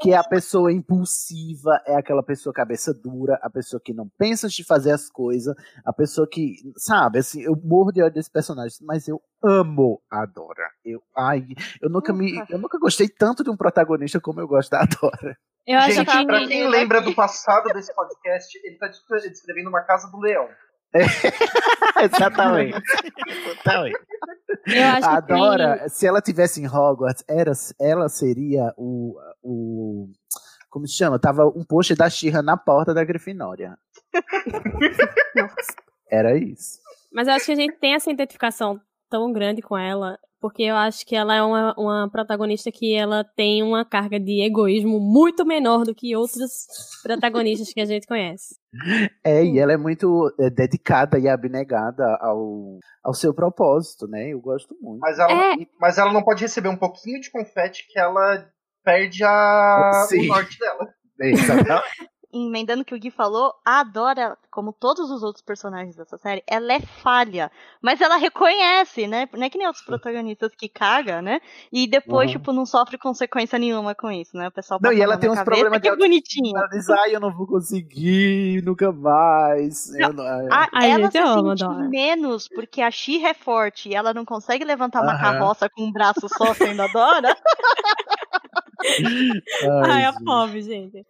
Que 0.00 0.12
é 0.12 0.16
a 0.16 0.24
pessoa 0.24 0.72
impulsiva, 0.72 1.80
é 1.86 1.94
aquela 1.96 2.22
pessoa 2.22 2.52
cabeça 2.52 2.92
dura, 2.94 3.38
a 3.42 3.50
pessoa 3.50 3.80
que 3.84 3.92
não 3.92 4.08
pensa 4.18 4.48
de 4.48 4.64
fazer 4.64 4.90
as 4.92 5.08
coisas, 5.08 5.54
a 5.84 5.92
pessoa 5.92 6.26
que, 6.28 6.56
sabe, 6.76 7.18
assim, 7.18 7.40
eu 7.42 7.54
morro 7.62 7.92
de 7.92 8.02
ódio 8.02 8.14
desse 8.14 8.30
personagem, 8.30 8.78
mas 8.82 9.06
eu 9.08 9.20
amo 9.42 10.00
a 10.10 10.26
Dora. 10.26 10.68
Eu, 10.84 11.00
ai, 11.16 11.46
eu 11.80 11.88
nunca 11.90 12.12
me, 12.12 12.42
eu 12.48 12.58
nunca 12.58 12.78
gostei 12.78 13.08
tanto 13.08 13.44
de 13.44 13.50
um 13.50 13.56
protagonista 13.56 14.20
como 14.20 14.40
eu 14.40 14.48
gosto 14.48 14.70
da 14.70 14.84
Dora. 14.84 15.36
Eu 15.66 15.78
acho 15.78 15.92
Gente, 15.92 16.10
que- 16.10 16.26
pra 16.26 16.46
quem 16.46 16.68
lembra 16.68 17.00
do 17.00 17.14
passado 17.14 17.72
desse 17.72 17.94
podcast, 17.94 18.58
ele 18.64 18.76
tá 18.76 18.88
descre- 18.88 19.28
descrevendo 19.30 19.68
uma 19.68 19.82
casa 19.82 20.10
do 20.10 20.18
leão. 20.18 20.48
Exatamente. 22.02 22.80
Exatamente. 23.28 23.96
A 25.04 25.20
que 25.22 25.26
tem- 25.28 25.36
Dora, 25.36 25.88
se 25.88 26.06
ela 26.06 26.20
tivesse 26.20 26.60
em 26.60 26.66
Hogwarts, 26.66 27.24
era, 27.28 27.52
ela 27.80 28.08
seria 28.08 28.72
o, 28.76 29.16
o. 29.42 30.08
Como 30.68 30.86
se 30.86 30.96
chama? 30.96 31.18
Tava 31.18 31.46
um 31.46 31.64
post 31.64 31.94
da 31.94 32.08
Xirra 32.08 32.42
na 32.42 32.56
porta 32.56 32.94
da 32.94 33.04
Grifinória. 33.04 33.76
Era 36.10 36.36
isso. 36.36 36.78
Mas 37.12 37.28
eu 37.28 37.34
acho 37.34 37.46
que 37.46 37.52
a 37.52 37.56
gente 37.56 37.76
tem 37.78 37.94
essa 37.94 38.10
identificação 38.10 38.80
tão 39.10 39.32
grande 39.32 39.60
com 39.60 39.76
ela, 39.76 40.16
porque 40.40 40.62
eu 40.62 40.74
acho 40.76 41.04
que 41.04 41.14
ela 41.14 41.34
é 41.34 41.42
uma, 41.42 41.74
uma 41.76 42.10
protagonista 42.10 42.70
que 42.72 42.94
ela 42.94 43.22
tem 43.36 43.62
uma 43.62 43.84
carga 43.84 44.18
de 44.18 44.42
egoísmo 44.42 44.98
muito 44.98 45.44
menor 45.44 45.84
do 45.84 45.94
que 45.94 46.16
outros 46.16 46.66
protagonistas 47.02 47.72
que 47.72 47.80
a 47.80 47.84
gente 47.84 48.06
conhece. 48.06 48.54
É, 49.22 49.44
e 49.44 49.58
ela 49.58 49.72
é 49.72 49.76
muito 49.76 50.32
é, 50.40 50.48
dedicada 50.48 51.18
e 51.18 51.28
abnegada 51.28 52.04
ao, 52.22 52.78
ao 53.04 53.12
seu 53.12 53.34
propósito, 53.34 54.06
né? 54.08 54.28
Eu 54.30 54.40
gosto 54.40 54.74
muito. 54.80 55.00
Mas 55.00 55.18
ela, 55.18 55.32
É. 55.32 55.56
mas 55.78 55.98
ela 55.98 56.12
não 56.12 56.22
pode 56.22 56.40
receber 56.42 56.68
um 56.68 56.76
pouquinho 56.76 57.20
de 57.20 57.30
confete 57.30 57.86
que 57.90 57.98
ela 57.98 58.46
perde 58.82 59.22
a, 59.24 60.06
Sim. 60.08 60.24
o 60.24 60.28
norte 60.28 60.58
dela. 60.58 60.88
Exatamente. 61.20 61.82
Emendando 62.32 62.82
o 62.82 62.84
que 62.84 62.94
o 62.94 62.98
Gui 62.98 63.10
falou, 63.10 63.52
a 63.64 63.82
Dora, 63.82 64.38
como 64.52 64.72
todos 64.72 65.10
os 65.10 65.22
outros 65.24 65.42
personagens 65.44 65.96
dessa 65.96 66.16
série, 66.16 66.44
ela 66.46 66.72
é 66.72 66.78
falha. 66.80 67.50
Mas 67.82 68.00
ela 68.00 68.16
reconhece, 68.16 69.08
né? 69.08 69.28
Não 69.32 69.42
é 69.44 69.50
que 69.50 69.58
nem 69.58 69.66
outros 69.66 69.84
protagonistas 69.84 70.54
que 70.54 70.68
caga, 70.68 71.20
né? 71.20 71.40
E 71.72 71.88
depois, 71.88 72.30
Uhum. 72.30 72.38
tipo, 72.38 72.52
não 72.52 72.64
sofre 72.64 72.96
consequência 72.98 73.58
nenhuma 73.58 73.96
com 73.96 74.12
isso, 74.12 74.36
né? 74.36 74.46
O 74.46 74.52
pessoal 74.52 74.78
Não, 74.80 74.92
e 74.92 75.00
a 75.00 75.04
ela 75.04 75.18
tem 75.18 75.28
uns 75.28 75.34
cabeça, 75.38 75.44
problemas 75.56 75.80
que 75.80 75.88
é 75.88 75.90
de 75.90 75.96
bonitinho. 75.96 76.56
Ela 76.56 76.68
diz, 76.68 76.88
ai, 76.88 77.16
eu 77.16 77.20
não 77.20 77.32
vou 77.36 77.48
conseguir, 77.48 78.62
nunca 78.64 78.92
mais. 78.92 79.92
Eu 79.98 80.12
não- 80.12 80.24
ai, 80.24 80.46
A- 80.52 80.68
Ai, 80.72 80.90
ela 80.92 81.10
se 81.10 81.18
eu 81.18 81.26
amo 81.26 81.50
a 81.50 81.56
sente 81.56 81.64
Dora. 81.64 81.88
menos 81.88 82.48
porque 82.48 82.80
a 82.80 82.92
She 82.92 83.24
é 83.26 83.34
forte 83.34 83.88
e 83.88 83.94
ela 83.96 84.14
não 84.14 84.24
consegue 84.24 84.64
levantar 84.64 85.02
uma 85.02 85.14
Aham. 85.14 85.20
carroça 85.20 85.68
com 85.68 85.82
um 85.82 85.90
braço 85.92 86.28
só 86.28 86.54
sendo 86.54 86.80
a 86.82 86.86
Dora. 86.86 87.36
Ai, 89.84 90.04
a 90.04 90.12
gente, 90.12 90.24
pobre, 90.24 90.62
gente. 90.62 91.04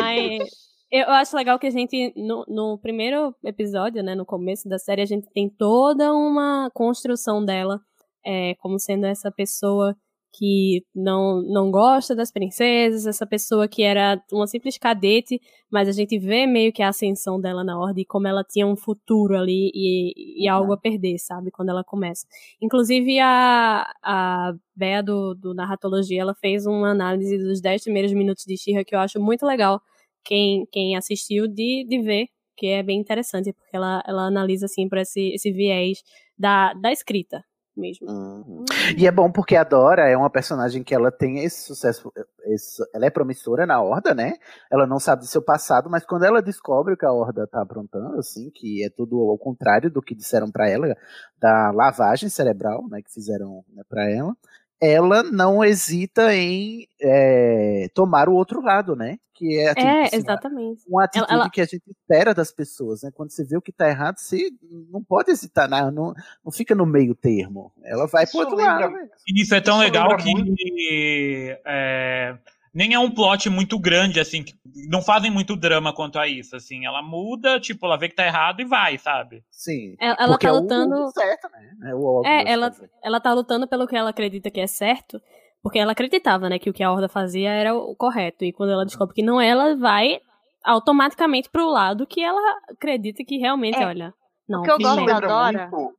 Mas 0.00 0.48
eu 0.90 1.08
acho 1.10 1.36
legal 1.36 1.58
que 1.58 1.66
a 1.66 1.70
gente, 1.70 2.12
no, 2.16 2.44
no 2.48 2.78
primeiro 2.78 3.34
episódio, 3.44 4.02
né, 4.02 4.14
no 4.14 4.24
começo 4.24 4.68
da 4.68 4.78
série, 4.78 5.02
a 5.02 5.06
gente 5.06 5.28
tem 5.32 5.48
toda 5.48 6.12
uma 6.14 6.70
construção 6.72 7.44
dela 7.44 7.80
é, 8.24 8.54
como 8.56 8.78
sendo 8.78 9.06
essa 9.06 9.30
pessoa 9.30 9.94
que 10.38 10.84
não, 10.94 11.42
não 11.42 11.68
gosta 11.68 12.14
das 12.14 12.30
princesas, 12.30 13.06
essa 13.06 13.26
pessoa 13.26 13.66
que 13.66 13.82
era 13.82 14.22
uma 14.32 14.46
simples 14.46 14.78
cadete, 14.78 15.40
mas 15.68 15.88
a 15.88 15.92
gente 15.92 16.16
vê 16.16 16.46
meio 16.46 16.72
que 16.72 16.80
a 16.80 16.90
ascensão 16.90 17.40
dela 17.40 17.64
na 17.64 17.76
ordem 17.76 18.04
como 18.06 18.28
ela 18.28 18.44
tinha 18.44 18.64
um 18.64 18.76
futuro 18.76 19.36
ali 19.36 19.72
e, 19.74 20.44
e 20.44 20.48
algo 20.48 20.72
a 20.72 20.76
perder, 20.76 21.18
sabe, 21.18 21.50
quando 21.50 21.70
ela 21.70 21.82
começa. 21.82 22.24
Inclusive 22.62 23.18
a, 23.18 23.84
a 24.00 24.52
Bea 24.76 25.02
do, 25.02 25.34
do 25.34 25.54
Narratologia, 25.54 26.22
ela 26.22 26.34
fez 26.36 26.66
uma 26.66 26.90
análise 26.90 27.36
dos 27.36 27.60
10 27.60 27.82
primeiros 27.82 28.12
minutos 28.12 28.44
de 28.46 28.56
She-Ra 28.56 28.84
que 28.84 28.94
eu 28.94 29.00
acho 29.00 29.20
muito 29.20 29.44
legal 29.44 29.80
quem, 30.24 30.66
quem 30.70 30.96
assistiu 30.96 31.48
de, 31.48 31.84
de 31.88 32.00
ver, 32.00 32.26
que 32.56 32.68
é 32.68 32.82
bem 32.82 33.00
interessante, 33.00 33.52
porque 33.52 33.76
ela, 33.76 34.02
ela 34.06 34.22
analisa 34.28 34.66
assim 34.66 34.88
para 34.88 35.02
esse, 35.02 35.34
esse 35.34 35.50
viés 35.50 35.98
da, 36.38 36.74
da 36.74 36.92
escrita 36.92 37.42
mesmo. 37.78 38.08
Uhum. 38.10 38.64
E 38.96 39.06
é 39.06 39.10
bom 39.10 39.30
porque 39.30 39.56
a 39.56 39.64
Dora 39.64 40.08
é 40.08 40.16
uma 40.16 40.28
personagem 40.30 40.82
que 40.82 40.94
ela 40.94 41.10
tem 41.10 41.38
esse 41.44 41.62
sucesso. 41.62 42.12
esse- 42.44 42.82
ela 42.94 43.06
é 43.06 43.10
promissora 43.10 43.66
na 43.66 43.80
Horda, 43.80 44.14
né? 44.14 44.34
Ela 44.70 44.86
não 44.86 44.98
sabe 44.98 45.20
do 45.22 45.26
seu 45.28 45.42
passado, 45.42 45.88
mas 45.90 46.04
quando 46.04 46.24
ela 46.24 46.40
descobre 46.42 46.94
o 46.94 46.96
que 46.96 47.04
a 47.06 47.12
Horda 47.12 47.46
tá 47.46 47.60
aprontando, 47.62 48.18
assim, 48.18 48.50
que 48.50 48.84
é 48.84 48.88
tudo 48.90 49.18
ao 49.30 49.36
contrário 49.38 49.90
do 49.90 50.00
que 50.02 50.14
disseram 50.14 50.50
pra 50.50 50.68
ela, 50.68 50.96
da 51.38 51.70
lavagem 51.70 52.28
cerebral, 52.28 52.86
né, 52.88 53.02
que 53.02 53.12
fizeram 53.12 53.62
né, 53.74 53.82
para 53.88 54.10
ela, 54.10 54.34
ela 54.80 55.22
não 55.22 55.64
hesita 55.64 56.34
em 56.34 56.86
é, 57.00 57.88
tomar 57.94 58.28
o 58.28 58.34
outro 58.34 58.60
lado, 58.60 58.94
né? 58.94 59.18
Que 59.34 59.58
é, 59.60 59.68
tipo, 59.74 59.86
É, 59.86 60.02
assim, 60.04 60.16
exatamente. 60.16 60.82
uma 60.88 61.04
atitude 61.04 61.30
Ela- 61.32 61.42
ela- 61.42 61.50
que 61.50 61.60
a 61.60 61.64
gente 61.64 61.82
espera 61.88 62.34
das 62.34 62.50
pessoas, 62.50 63.02
né? 63.02 63.10
Quando 63.14 63.30
você 63.30 63.44
vê 63.44 63.56
o 63.56 63.62
que 63.62 63.70
tá 63.72 63.88
errado, 63.88 64.18
você 64.18 64.50
não 64.90 65.02
pode 65.02 65.30
hesitar, 65.30 65.68
não, 65.68 65.90
não, 65.92 66.14
não 66.44 66.50
fica 66.52 66.74
no 66.74 66.84
meio 66.84 67.14
termo. 67.14 67.72
Ela 67.84 68.06
vai 68.08 68.26
pro 68.26 68.40
outro 68.40 68.56
lado. 68.56 68.90
né? 68.92 69.08
Isso 69.36 69.54
é 69.54 69.60
tão 69.60 69.76
Isso 69.76 69.84
legal 69.84 70.16
que 70.16 71.56
é, 71.64 72.36
nem 72.78 72.94
é 72.94 72.98
um 73.00 73.10
plot 73.10 73.50
muito 73.50 73.76
grande, 73.76 74.20
assim, 74.20 74.44
não 74.88 75.02
fazem 75.02 75.32
muito 75.32 75.56
drama 75.56 75.92
quanto 75.92 76.16
a 76.16 76.28
isso, 76.28 76.54
assim. 76.54 76.86
Ela 76.86 77.02
muda, 77.02 77.58
tipo, 77.58 77.84
ela 77.84 77.96
vê 77.98 78.08
que 78.08 78.14
tá 78.14 78.24
errado 78.24 78.60
e 78.60 78.64
vai, 78.64 78.96
sabe? 78.96 79.42
Sim. 79.50 79.96
Ela, 79.98 80.16
ela 80.16 80.28
Porque 80.28 80.46
tá 80.46 80.52
é 80.52 80.56
o- 80.56 80.60
lutando. 80.60 81.10
certo, 81.10 81.48
né? 81.50 81.90
É, 81.90 81.94
o 81.96 82.04
óbvio 82.04 82.30
É, 82.32 82.44
ela, 82.52 82.70
fazer. 82.70 82.88
ela 83.02 83.20
tá 83.20 83.34
lutando 83.34 83.66
pelo 83.66 83.88
que 83.88 83.96
ela 83.96 84.10
acredita 84.10 84.48
que 84.48 84.60
é 84.60 84.66
certo, 84.68 85.20
porque 85.60 85.78
ela 85.80 85.90
acreditava, 85.90 86.48
né, 86.48 86.56
que 86.56 86.70
o 86.70 86.72
que 86.72 86.84
a 86.84 86.92
Horda 86.92 87.08
fazia 87.08 87.50
era 87.50 87.74
o 87.74 87.96
correto. 87.96 88.44
E 88.44 88.52
quando 88.52 88.70
ela 88.70 88.84
descobre 88.86 89.12
que 89.12 89.22
não 89.24 89.40
é, 89.40 89.48
ela 89.48 89.74
vai 89.76 90.20
automaticamente 90.64 91.50
pro 91.50 91.68
lado 91.68 92.06
que 92.06 92.22
ela 92.22 92.40
acredita 92.70 93.24
que 93.24 93.38
realmente, 93.38 93.76
É. 93.82 93.86
olha. 93.86 94.14
Não, 94.48 94.60
o 94.60 94.62
que 94.62 94.70
eu 94.70 94.78
gosto 94.78 95.04
lembra 95.04 95.28
muito 95.68 95.97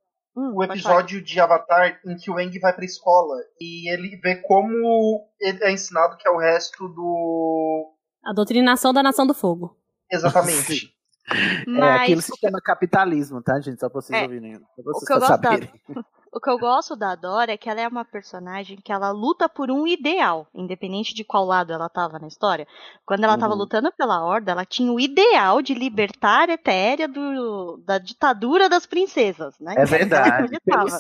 o 0.56 0.64
episódio 0.64 1.22
de 1.22 1.40
Avatar 1.40 2.00
em 2.06 2.16
que 2.18 2.30
o 2.32 2.38
Aang 2.38 2.58
vai 2.60 2.74
pra 2.74 2.86
escola 2.86 3.36
e 3.60 3.92
ele 3.92 4.18
vê 4.18 4.36
como 4.38 5.28
ele 5.40 5.64
é 5.64 5.72
ensinado 5.72 6.18
que 6.18 6.28
é 6.28 6.32
o 6.32 6.38
resto 6.38 6.88
do. 6.90 7.92
A 8.26 8.34
doutrinação 8.34 8.94
da 8.94 9.02
Nação 9.04 9.26
do 9.26 9.34
Fogo. 9.34 9.76
Exatamente. 10.12 10.94
É 11.32 11.92
aquele 11.92 12.24
sistema 12.24 12.60
capitalismo, 12.60 13.40
tá, 13.40 13.60
gente? 13.62 13.80
Só 13.80 13.88
pra 13.88 14.02
vocês 14.02 14.20
É, 14.20 14.24
ouvirem. 14.24 14.54
Pra 14.58 14.66
O 14.80 14.84
vocês 14.84 15.06
que, 15.08 15.14
eu 15.14 15.20
só 15.22 15.28
gosto 15.28 15.42
da, 15.42 15.52
saberem. 15.52 15.72
o 16.32 16.40
que 16.40 16.50
eu 16.50 16.58
gosto 16.60 16.96
da 16.96 17.16
Dora 17.16 17.52
é 17.54 17.58
que 17.58 17.70
ela 17.70 17.82
é 17.82 17.88
uma 17.88 18.06
personagem 18.06 18.78
que 18.84 18.92
ela 18.92 19.12
luta 19.12 19.48
por 19.50 19.70
um 19.72 19.88
ideal, 19.88 20.48
independente 20.54 21.14
de 21.14 21.24
qual 21.24 21.46
lado 21.46 21.74
ela 21.74 21.90
tava 21.90 22.20
na 22.20 22.28
história. 22.28 22.68
Quando 23.06 23.24
ela 23.24 23.38
tava 23.38 23.54
Uhum. 23.54 23.60
lutando 23.60 23.92
pela 23.92 24.24
Horda, 24.24 24.52
ela 24.52 24.66
tinha 24.66 24.92
o 24.92 25.00
ideal 25.00 25.62
de 25.62 25.74
libertar 25.74 26.50
a 26.50 26.54
Etéria 26.54 27.08
do, 27.08 27.78
da 27.86 27.98
ditadura 27.98 28.70
das 28.70 28.86
princesas, 28.86 29.58
né? 29.60 29.74
É 29.78 29.82
ela 29.82 29.86
verdade. 29.86 30.58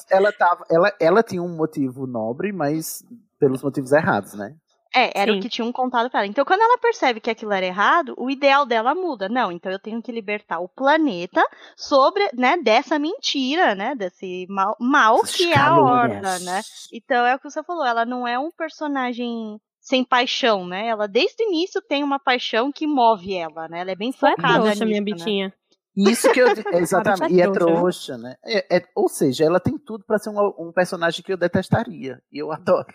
ela, 0.09 0.31
tava, 0.31 0.65
ela, 0.69 0.93
ela 0.99 1.23
tinha 1.23 1.41
um 1.41 1.55
motivo 1.55 2.07
nobre, 2.07 2.51
mas 2.51 3.03
pelos 3.39 3.61
motivos 3.61 3.91
errados, 3.91 4.33
né? 4.33 4.55
É, 4.93 5.21
era 5.21 5.31
Sim. 5.31 5.37
o 5.37 5.41
que 5.41 5.49
tinham 5.49 5.71
contado 5.71 6.09
pra 6.09 6.21
ela. 6.21 6.27
Então, 6.27 6.43
quando 6.43 6.61
ela 6.61 6.77
percebe 6.77 7.19
que 7.19 7.29
aquilo 7.29 7.53
era 7.53 7.65
errado, 7.65 8.15
o 8.17 8.29
ideal 8.29 8.65
dela 8.65 8.95
muda. 8.95 9.29
Não, 9.29 9.51
então 9.51 9.71
eu 9.71 9.79
tenho 9.79 10.01
que 10.01 10.11
libertar 10.11 10.59
o 10.59 10.67
planeta 10.67 11.45
sobre, 11.77 12.27
né, 12.33 12.57
dessa 12.57 12.97
mentira, 12.97 13.75
né, 13.75 13.93
desse 13.93 14.47
mal, 14.49 14.75
mal 14.79 15.17
Essas 15.17 15.35
que 15.35 15.51
é 15.51 15.57
a. 15.57 15.77
Horda, 15.77 16.39
né? 16.39 16.61
Então 16.91 17.25
é 17.25 17.35
o 17.35 17.39
que 17.39 17.49
você 17.49 17.63
falou, 17.63 17.85
ela 17.85 18.03
não 18.05 18.27
é 18.27 18.39
um 18.39 18.49
personagem 18.51 19.59
sem 19.79 20.03
paixão, 20.03 20.67
né? 20.67 20.87
Ela 20.87 21.07
desde 21.07 21.43
o 21.43 21.47
início 21.47 21.81
tem 21.81 22.03
uma 22.03 22.19
paixão 22.19 22.71
que 22.71 22.85
move 22.85 23.33
ela, 23.33 23.67
né? 23.67 23.81
Ela 23.81 23.91
é 23.91 23.95
bem 23.95 24.09
é 24.09 24.13
focada 24.13 24.53
trouxa, 24.53 24.69
nisso, 24.69 24.85
minha 24.85 24.99
né? 24.99 25.05
bitinha. 25.05 25.53
Isso 25.95 26.31
que 26.31 26.39
eu. 26.39 26.47
é, 26.73 26.77
Exatamente. 26.79 27.33
E 27.33 27.41
é 27.41 27.51
trouxa, 27.51 28.17
né? 28.17 28.35
É- 28.43 28.77
é- 28.77 28.85
ou 28.95 29.09
seja, 29.09 29.45
ela 29.45 29.59
tem 29.59 29.77
tudo 29.77 30.03
pra 30.05 30.17
ser 30.17 30.29
um, 30.29 30.53
um 30.57 30.71
personagem 30.71 31.23
que 31.23 31.31
eu 31.31 31.37
detestaria. 31.37 32.21
E 32.31 32.37
eu 32.39 32.51
adoro. 32.51 32.93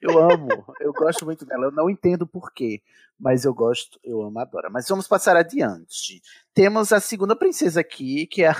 Eu 0.00 0.18
amo. 0.18 0.48
eu 0.80 0.92
gosto 0.92 1.24
muito 1.24 1.44
dela. 1.46 1.66
Eu 1.66 1.72
não 1.72 1.88
entendo 1.90 2.26
por 2.26 2.52
quê. 2.52 2.80
Mas 3.22 3.44
eu 3.44 3.52
gosto, 3.52 4.00
eu 4.02 4.22
amo 4.22 4.38
a 4.38 4.46
Dora. 4.46 4.70
Mas 4.70 4.88
vamos 4.88 5.06
passar 5.06 5.36
adiante. 5.36 6.22
Temos 6.54 6.90
a 6.90 6.98
segunda 7.00 7.36
princesa 7.36 7.80
aqui, 7.80 8.26
que 8.26 8.42
é 8.44 8.48
a. 8.48 8.56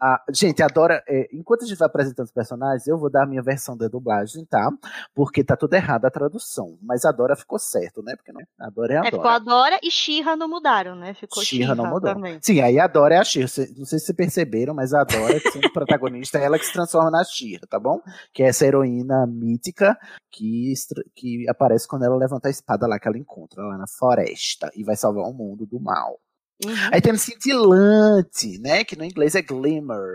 a- 0.00 0.24
gente, 0.32 0.62
a 0.62 0.68
Dora. 0.68 1.02
é, 1.08 1.28
enquanto 1.32 1.64
a 1.64 1.66
gente 1.66 1.76
vai 1.76 1.86
apresentando 1.86 2.26
os 2.26 2.32
personagens, 2.32 2.86
eu 2.86 2.96
vou 2.96 3.10
dar 3.10 3.24
a 3.24 3.26
minha 3.26 3.42
versão 3.42 3.76
da 3.76 3.88
dublagem, 3.88 4.44
tá? 4.46 4.70
Porque 5.12 5.42
tá 5.42 5.56
tudo 5.56 5.74
errado 5.74 6.04
a 6.04 6.10
tradução. 6.10 6.78
Mas 6.80 7.04
a 7.04 7.10
Dora 7.10 7.34
ficou 7.34 7.58
certo, 7.58 8.00
né? 8.00 8.14
Porque 8.14 8.32
não, 8.32 8.40
a 8.60 8.70
Dora 8.70 8.94
é 8.94 8.96
a 8.98 9.00
É, 9.00 9.10
ficou 9.10 9.26
a 9.26 9.38
Dora 9.40 9.76
e 9.82 9.90
Shira 9.90 10.36
não 10.36 10.48
mudaram, 10.48 10.94
né? 10.94 11.12
Ficou 11.14 11.42
Xirra 11.42 11.74
não 11.74 11.86
mudou. 11.86 12.14
também. 12.14 12.38
Sim, 12.40 12.60
aí 12.60 12.78
a 12.78 12.86
Dora 12.86 13.16
é 13.16 13.18
a 13.18 13.24
Xirra. 13.24 13.46
Não 13.76 13.84
sei 13.84 13.98
se 13.98 14.06
vocês 14.06 14.16
perceberam, 14.16 14.72
mas 14.72 14.94
a 14.94 15.02
Dora, 15.02 15.40
sendo 15.52 15.68
protagonista, 15.72 16.38
é 16.38 16.44
ela 16.44 16.60
que 16.60 16.64
se 16.66 16.72
transforma 16.72 17.10
na 17.10 17.24
Xirra, 17.24 17.66
tá 17.68 17.80
bom? 17.80 18.00
Que 18.32 18.44
é 18.44 18.46
essa 18.46 18.64
heroína 18.64 19.26
mítica 19.26 19.98
que, 20.30 20.72
que 21.14 21.48
aparece 21.48 21.86
quando 21.88 22.04
ela 22.04 22.16
levanta 22.16 22.48
a 22.48 22.50
espada 22.50 22.86
lá 22.86 22.98
que 22.98 23.08
ela 23.08 23.18
encontra, 23.18 23.62
lá 23.62 23.76
na 23.76 23.86
floresta, 23.86 24.70
e 24.74 24.84
vai 24.84 24.96
salvar 24.96 25.24
o 25.24 25.32
mundo 25.32 25.66
do 25.66 25.80
mal. 25.80 26.18
Uhum. 26.64 26.72
Aí 26.92 27.00
temos 27.00 27.22
Cintilante, 27.22 28.58
né? 28.60 28.84
Que 28.84 28.96
no 28.96 29.04
inglês 29.04 29.34
é 29.34 29.42
Glimmer. 29.42 30.10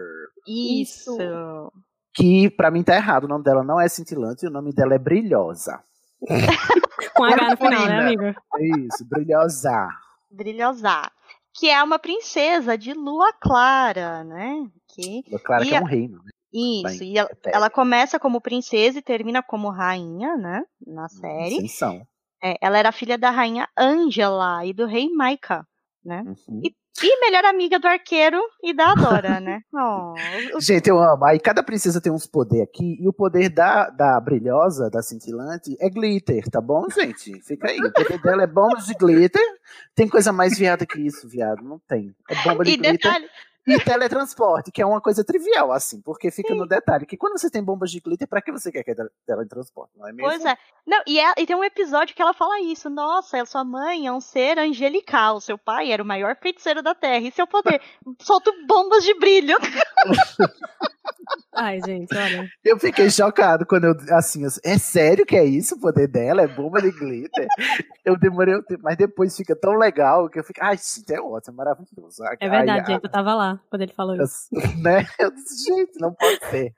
Isso. 0.47 1.18
Que 2.13 2.49
pra 2.49 2.70
mim 2.72 2.84
tá 2.84 2.95
errado. 2.95 3.26
O 3.26 3.28
nome 3.28 3.43
dela 3.43 3.63
não 3.63 3.80
é 3.82 3.88
Cintilante, 3.89 4.45
o 4.45 4.51
nome 4.51 4.72
dela 4.74 4.93
é 4.95 4.99
Brilhosa. 4.99 5.84
Com 7.16 7.24
H 7.24 7.49
no 7.51 7.57
final, 7.57 7.86
né, 7.88 7.99
amigo? 7.99 8.24
É 8.24 8.66
isso, 8.80 9.05
Brilhosa. 9.09 9.88
Brilhosa. 10.32 11.11
Que 11.57 11.70
é 11.70 11.82
uma 11.82 11.97
princesa 11.97 12.78
de 12.78 12.93
lua 12.93 13.32
clara, 13.41 14.24
né? 14.24 14.68
Que, 14.89 15.24
Claro 15.43 15.63
e 15.63 15.68
que 15.70 15.74
é 15.74 15.78
a- 15.78 15.82
um 15.82 15.86
reino, 15.86 16.18
né? 16.24 16.32
Isso, 16.58 16.99
Bem, 16.99 17.12
e 17.14 17.18
ela, 17.18 17.30
Etérea. 17.32 17.58
ela 17.58 17.70
começa 17.70 18.18
como 18.20 18.39
princesa 18.39 18.99
e 18.99 19.01
termina 19.01 19.43
como 19.43 19.70
rainha, 19.70 20.38
né? 20.38 20.64
Na 20.88 21.10
série. 21.10 21.58
Ascensão. 21.58 22.08
É, 22.43 22.56
ela 22.62 22.78
era 22.78 22.91
filha 22.91 23.18
da 23.18 23.30
rainha 23.30 23.68
Angela 23.78 24.66
e 24.66 24.72
do 24.74 24.86
rei 24.86 25.10
Maika, 25.10 25.68
né? 26.03 26.24
Uhum. 26.26 26.62
E, 26.64 26.74
e 27.03 27.20
melhor 27.20 27.43
amiga 27.45 27.78
do 27.80 27.88
arqueiro 27.88 28.39
e 28.64 28.74
da 28.74 28.91
Adora, 28.91 29.39
né? 29.41 29.60
Oh, 29.74 30.58
o- 30.58 30.62
Gente, 30.62 30.88
eu 30.89 30.97
amo. 30.97 31.26
Aí 31.26 31.39
cada 31.39 31.62
princesa 31.62 31.99
tem 31.99 32.12
uns 32.12 32.26
poderes 32.26 32.68
aqui, 32.70 32.97
e 33.01 33.08
o 33.08 33.12
poder 33.14 33.49
da, 33.49 33.89
da 33.89 34.18
brilhosa, 34.22 34.89
da 34.89 35.01
cintilante, 35.01 35.76
é 35.82 35.89
glitter, 35.89 36.49
tá 36.49 36.62
bom, 36.62 36.86
gente? 36.89 37.41
Fica 37.41 37.68
aí. 37.70 37.78
O 37.80 37.91
poder 37.91 38.22
dela 38.22 38.43
é 38.43 38.47
bombas 38.47 38.86
de 38.86 38.93
glitter. 38.93 39.41
Tem 39.93 40.08
coisa 40.08 40.32
mais 40.32 40.58
viada 40.58 40.86
que 40.86 40.99
isso, 41.01 41.28
viado? 41.28 41.62
Não 41.64 41.80
tem. 41.88 42.16
É 42.30 42.36
bomba 42.43 42.64
de 42.64 42.72
E 42.72 42.78
glitter. 42.78 42.93
detalhe, 42.93 43.28
E 43.68 43.80
teletransporte, 43.80 44.72
que 44.72 44.82
é 44.82 44.86
uma 44.86 45.01
coisa 45.01 45.24
trivial, 45.24 45.72
assim, 45.72 45.99
porque 46.01 46.30
fica 46.30 46.53
no 46.53 46.68
detalhe 46.68 47.05
que 47.05 47.18
quando 47.18 47.38
você 47.39 47.49
tem 47.49 47.63
bombas 47.63 47.89
de 47.89 47.99
glitter, 47.99 48.28
pra 48.28 48.41
que 48.41 48.51
você 48.51 48.72
quer 48.72 48.84
que 48.84 48.91
é 48.91 48.95
teletransporte, 49.26 49.91
não 49.97 50.07
é 50.07 50.11
mesmo? 50.13 50.30
Pois 50.30 50.45
é. 50.45 50.55
Não, 50.86 51.01
e, 51.07 51.20
é- 51.20 51.34
e 51.38 51.45
tem 51.47 51.55
um 51.55 51.63
episódio 51.63 52.16
que 52.16 52.22
ela 52.22 52.34
fala 52.34 52.59
isso. 52.61 52.89
Nossa, 52.91 53.43
sua 53.45 53.63
mãe 53.63 54.05
é 54.05 54.11
um 54.11 54.22
ser 54.22 54.59
angelical. 54.59 55.41
Seu 55.41 55.57
pai 55.57 55.91
era 55.91 56.03
o 56.03 56.05
maior 56.05 56.36
feiticeiro 56.39 56.84
da 56.84 56.93
Terra. 56.93 57.28
E 57.28 57.32
seu 57.32 57.47
poder? 57.47 57.82
Solta 58.22 58.51
bombas 58.68 59.03
de 59.03 59.13
brilho. 59.16 59.57
Ai, 61.58 61.80
gente, 61.86 62.14
olha. 62.16 62.49
Eu 62.64 62.78
fiquei 62.78 63.10
chocado 63.10 63.66
quando 63.66 63.86
eu, 63.86 63.95
assim, 64.12 64.43
eu- 64.43 64.49
é 64.64 64.78
sério 64.78 65.26
que 65.26 65.36
é 65.38 65.43
isso 65.45 65.76
o 65.76 65.80
poder 65.80 66.08
dela? 66.08 66.41
É 66.41 66.47
bomba 66.47 66.82
de 66.82 66.91
glitter? 66.91 67.47
Eu 68.03 68.18
demorei 68.18 68.56
um 68.56 68.62
tempo, 68.62 68.84
mas 68.84 68.97
depois 68.97 69.36
fica 69.36 69.56
tão 69.56 69.74
legal 69.78 70.30
que 70.30 70.38
eu 70.38 70.43
fico, 70.43 70.60
ai, 70.62 70.78
gente, 70.78 71.14
é 71.14 71.20
ótimo, 71.22 71.53
é 71.53 71.58
maravilhoso. 71.58 72.24
Ai, 72.24 72.36
É 72.41 72.49
verdade, 72.49 72.80
ai, 72.88 72.93
gente. 72.95 73.03
Eu 73.06 73.10
tava 73.10 73.34
lá 73.36 73.60
quando 73.70 73.82
ele 73.84 73.93
falou 73.93 74.16
isso. 74.22 74.49
ai, 74.56 74.76
né? 74.82 75.06
Eu 75.18 75.32
disse, 75.32 75.64
gente, 75.64 75.99
não 75.99 76.14
pode 76.14 76.39
ser. 76.49 76.74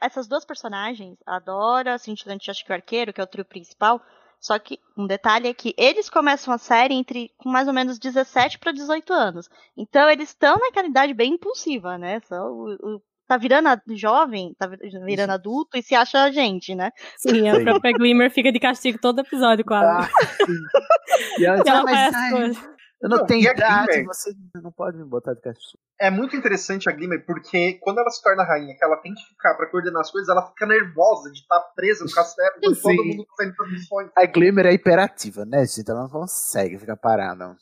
Essas 0.00 0.26
duas 0.26 0.44
personagens, 0.44 1.16
a 1.26 1.38
Dora, 1.38 1.98
Cintilante 1.98 2.50
acho 2.50 2.64
que 2.64 2.72
o 2.72 2.74
Arqueiro, 2.74 3.12
que 3.12 3.20
é 3.20 3.24
o 3.24 3.26
trio 3.26 3.44
principal. 3.44 4.00
Só 4.42 4.58
que 4.58 4.78
um 4.98 5.06
detalhe 5.06 5.46
é 5.48 5.54
que 5.54 5.72
eles 5.78 6.10
começam 6.10 6.52
a 6.52 6.58
série 6.58 6.94
entre 6.94 7.30
com 7.38 7.48
mais 7.48 7.68
ou 7.68 7.72
menos 7.72 7.96
17 7.98 8.58
para 8.58 8.72
18 8.72 9.12
anos. 9.12 9.48
Então 9.76 10.10
eles 10.10 10.30
estão 10.30 10.58
naquela 10.58 10.88
idade 10.88 11.14
bem 11.14 11.34
impulsiva, 11.34 11.96
né? 11.96 12.18
Só 12.28 12.50
o, 12.50 12.74
o- 12.74 13.02
tá 13.28 13.36
virando 13.36 13.68
a- 13.68 13.80
jovem, 13.90 14.52
tá 14.58 14.66
vir- 14.66 14.80
virando 15.06 15.30
adulto 15.30 15.76
e 15.78 15.82
se 15.82 15.94
acha 15.94 16.24
a 16.24 16.30
gente, 16.32 16.74
né? 16.74 16.90
Sim, 17.16 17.48
a 17.48 17.60
própria 17.62 17.92
Glimmer 17.92 18.32
fica 18.32 18.50
de 18.50 18.58
castigo 18.58 18.98
todo 19.00 19.20
episódio, 19.20 19.64
quase. 19.64 20.08
Ah, 20.10 20.26
sim. 20.44 20.52
E 21.38 21.44
ela, 21.44 21.62
E 21.64 21.68
ela 21.68 21.82
mas, 21.84 22.12
faz. 22.12 22.68
Eu 23.02 23.08
não, 23.08 23.18
Não, 23.18 23.26
tenho 23.26 23.48
a 23.50 23.52
idade, 23.52 23.86
Glimmer? 23.88 24.06
você 24.06 24.32
não 24.62 24.70
pode 24.70 24.96
me 24.96 25.04
botar 25.04 25.34
de 25.34 25.40
castigo. 25.40 25.82
É 26.00 26.08
muito 26.08 26.36
interessante 26.36 26.88
a 26.88 26.92
Glimmer, 26.92 27.26
porque 27.26 27.74
quando 27.82 27.98
ela 27.98 28.08
se 28.10 28.22
torna 28.22 28.44
rainha, 28.44 28.76
que 28.76 28.84
ela 28.84 28.96
tem 28.98 29.12
que 29.12 29.22
ficar 29.26 29.54
pra 29.56 29.68
coordenar 29.68 30.00
as 30.02 30.10
coisas, 30.10 30.28
ela 30.28 30.46
fica 30.46 30.66
nervosa 30.66 31.30
de 31.32 31.38
estar 31.40 31.58
presa 31.74 32.04
no 32.04 32.10
castelo, 32.14 32.50
quando 32.62 32.80
todo 32.80 33.04
mundo 33.04 33.24
tá 33.26 33.34
saindo 33.38 33.54
pra 33.56 33.66
missões. 33.68 34.10
A 34.16 34.24
Glimmer 34.26 34.66
é 34.66 34.72
hiperativa, 34.72 35.44
né, 35.44 35.66
gente? 35.66 35.90
Ela 35.90 36.02
não 36.02 36.08
consegue 36.08 36.78
ficar 36.78 36.96
parada. 36.96 37.56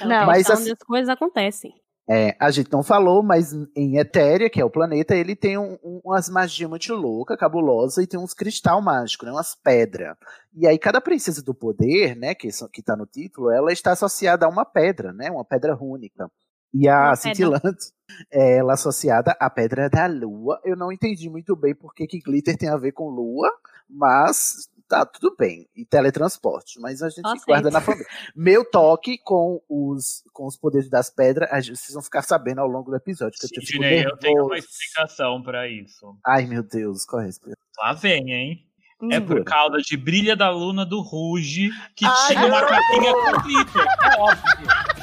quer 0.00 0.40
estar 0.40 0.52
assim- 0.54 0.62
onde 0.62 0.72
as 0.72 0.78
coisas 0.86 1.08
acontecem. 1.08 1.72
É, 2.08 2.36
a 2.40 2.50
gente 2.50 2.72
não 2.72 2.82
falou, 2.82 3.22
mas 3.22 3.52
em 3.76 3.96
Etéria, 3.98 4.50
que 4.50 4.60
é 4.60 4.64
o 4.64 4.70
planeta, 4.70 5.14
ele 5.14 5.36
tem 5.36 5.56
um- 5.56 5.78
um- 5.82 6.00
umas 6.04 6.28
magias 6.28 6.68
muito 6.68 6.92
loucas, 6.92 7.38
cabulosa, 7.38 8.02
e 8.02 8.06
tem 8.06 8.18
uns 8.18 8.34
cristal 8.34 8.82
mágico, 8.82 9.24
né, 9.24 9.30
umas 9.30 9.54
pedras. 9.54 10.16
E 10.52 10.66
aí 10.66 10.76
cada 10.76 11.00
princesa 11.00 11.40
do 11.42 11.54
poder, 11.54 12.16
né, 12.16 12.34
que, 12.34 12.48
que 12.72 12.82
tá 12.82 12.96
no 12.96 13.06
título, 13.06 13.50
ela 13.50 13.72
está 13.72 13.92
associada 13.92 14.44
a 14.44 14.48
uma 14.48 14.64
pedra, 14.64 15.12
né, 15.12 15.30
uma 15.30 15.44
pedra 15.44 15.72
rúnica. 15.72 16.28
E 16.74 16.88
a 16.88 17.08
Uma 17.08 17.16
cintilante 17.16 17.92
é 18.32 18.56
ela 18.58 18.74
associada 18.74 19.36
à 19.40 19.48
pedra 19.50 19.88
da 19.88 20.06
lua. 20.06 20.60
Eu 20.64 20.76
não 20.76 20.90
entendi 20.92 21.28
muito 21.28 21.54
bem 21.56 21.74
por 21.74 21.94
que 21.94 22.06
que 22.06 22.20
glitter 22.20 22.56
tem 22.56 22.68
a 22.68 22.76
ver 22.76 22.92
com 22.92 23.08
lua, 23.08 23.50
mas 23.88 24.68
tá 24.90 25.06
tudo 25.06 25.34
bem. 25.38 25.66
E 25.74 25.84
teletransporte, 25.86 26.78
mas 26.80 27.00
a 27.02 27.08
gente 27.08 27.24
Aceito. 27.24 27.46
guarda 27.46 27.70
na 27.70 27.80
família. 27.80 28.06
Meu 28.34 28.64
toque 28.68 29.16
com 29.18 29.62
os, 29.68 30.22
com 30.32 30.46
os 30.46 30.56
poderes 30.58 30.90
das 30.90 31.08
pedras, 31.08 31.48
a 31.50 31.60
gente- 31.60 31.78
vocês 31.78 31.94
vão 31.94 32.02
ficar 32.02 32.22
sabendo 32.22 32.60
ao 32.60 32.66
longo 32.66 32.90
do 32.90 32.96
episódio. 32.96 33.38
Que 33.38 33.46
eu 33.46 33.82
eu 34.10 34.16
tenho 34.18 34.44
uma 34.44 34.58
explicação 34.58 35.40
pra 35.42 35.68
isso. 35.68 36.14
Ai, 36.26 36.44
meu 36.46 36.62
Deus, 36.62 37.04
qual 37.04 37.22
é 37.22 37.26
a 37.26 37.28
explicação? 37.28 37.64
Lá 37.78 37.92
vem, 37.94 38.30
hein? 38.32 38.66
É 39.10 39.14
Segura. 39.14 39.36
por 39.36 39.44
causa 39.44 39.78
de 39.78 39.96
Brilha 39.96 40.36
da 40.36 40.50
Luna 40.50 40.84
do 40.84 41.00
Ruge, 41.00 41.70
que 41.96 42.04
Ai, 42.04 42.26
tinha 42.34 42.44
uma 42.46 42.60
capinha 42.60 43.12
com 43.14 43.42
glitter. 43.42 43.86
É 44.02 44.20
óbvio. 44.20 44.99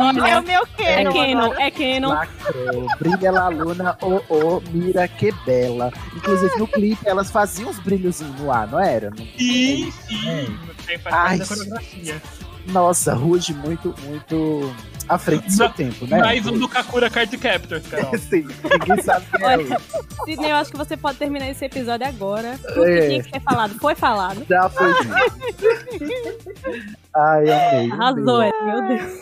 Olha, 0.00 0.28
É 0.28 0.38
o 0.38 0.42
meu 0.42 0.62
é 0.78 1.04
Canon 1.04 1.12
Canon, 1.12 1.44
agora. 1.44 1.62
é 1.62 1.70
Canon. 1.70 2.08
Lacrou. 2.08 2.86
Brilha 2.98 3.32
la 3.32 3.48
luna, 3.48 3.98
oh, 4.02 4.20
oh, 4.28 4.62
mira 4.72 5.06
que 5.08 5.32
bela. 5.44 5.92
Inclusive 6.14 6.56
no 6.58 6.66
clipe 6.68 7.06
elas 7.06 7.30
faziam 7.30 7.70
uns 7.70 7.78
brilhozinhos 7.78 8.38
no 8.40 8.50
ar, 8.50 8.68
não 8.68 8.80
era? 8.80 9.10
Sim, 9.38 9.90
sim. 10.08 10.58
Tem 10.86 10.98
faz 10.98 11.14
Ai, 11.14 11.38
parte 11.38 11.38
da 11.38 11.46
coreografia. 11.46 12.22
Nossa, 12.68 13.14
Ruge 13.14 13.54
muito, 13.54 13.94
muito 14.04 14.74
à 15.08 15.16
frente 15.18 15.44
do 15.46 15.52
seu 15.52 15.68
tempo, 15.70 16.06
né? 16.06 16.18
Mais 16.18 16.44
um 16.46 16.58
do 16.58 16.68
Kakura 16.68 17.08
Card 17.08 17.36
Captors, 17.38 17.86
Carol. 17.86 18.16
Sim, 18.18 18.46
ninguém 18.64 19.02
sabe 19.02 19.24
quem 19.30 19.44
é 19.44 19.46
Olha. 19.46 19.78
Sidney, 20.24 20.50
eu 20.50 20.56
acho 20.56 20.70
que 20.72 20.76
você 20.76 20.96
pode 20.96 21.18
terminar 21.18 21.48
esse 21.48 21.64
episódio 21.64 22.06
agora. 22.06 22.58
Tudo 22.58 22.84
É. 22.84 23.00
que 23.00 23.06
tinha 23.08 23.22
que 23.22 23.30
ser 23.30 23.40
falado 23.40 23.74
foi 23.78 23.94
falado. 23.94 24.44
Já 24.48 24.68
foi. 24.68 24.92
Ai, 27.14 27.50
amei. 27.50 27.92
Arrasou, 27.92 28.42
é, 28.42 28.50
meu 28.64 28.88
Deus. 28.88 29.20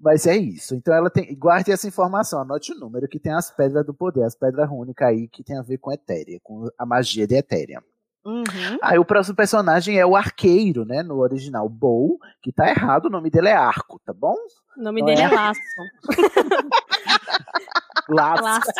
Mas 0.00 0.26
é 0.26 0.36
isso. 0.36 0.74
Então 0.74 0.94
ela 0.94 1.10
tem. 1.10 1.34
Guarde 1.36 1.72
essa 1.72 1.86
informação, 1.88 2.40
anote 2.40 2.72
o 2.72 2.78
número 2.78 3.08
que 3.08 3.18
tem 3.18 3.32
as 3.32 3.50
pedras 3.50 3.84
do 3.84 3.92
poder, 3.92 4.22
as 4.24 4.34
pedras 4.34 4.68
rúnicas 4.68 5.08
aí 5.08 5.28
que 5.28 5.42
tem 5.42 5.58
a 5.58 5.62
ver 5.62 5.78
com 5.78 5.92
Etéria, 5.92 6.38
com 6.42 6.68
a 6.78 6.86
magia 6.86 7.26
de 7.26 7.34
Etéria. 7.34 7.82
Uhum. 8.26 8.78
Aí 8.82 8.98
o 8.98 9.04
próximo 9.04 9.36
personagem 9.36 10.00
é 10.00 10.04
o 10.04 10.16
arqueiro, 10.16 10.84
né? 10.84 11.00
No 11.00 11.20
original, 11.20 11.68
Bow, 11.68 12.18
que 12.42 12.50
tá 12.50 12.68
errado, 12.68 13.06
o 13.06 13.10
nome 13.10 13.30
dele 13.30 13.48
é 13.48 13.54
Arco, 13.54 14.00
tá 14.04 14.12
bom? 14.12 14.34
O 14.76 14.82
nome 14.82 15.00
Não 15.00 15.06
dele 15.06 15.20
é? 15.20 15.24
é 15.24 15.28
Laço. 15.28 15.60
Laço. 18.08 18.42
Laço. 18.42 18.70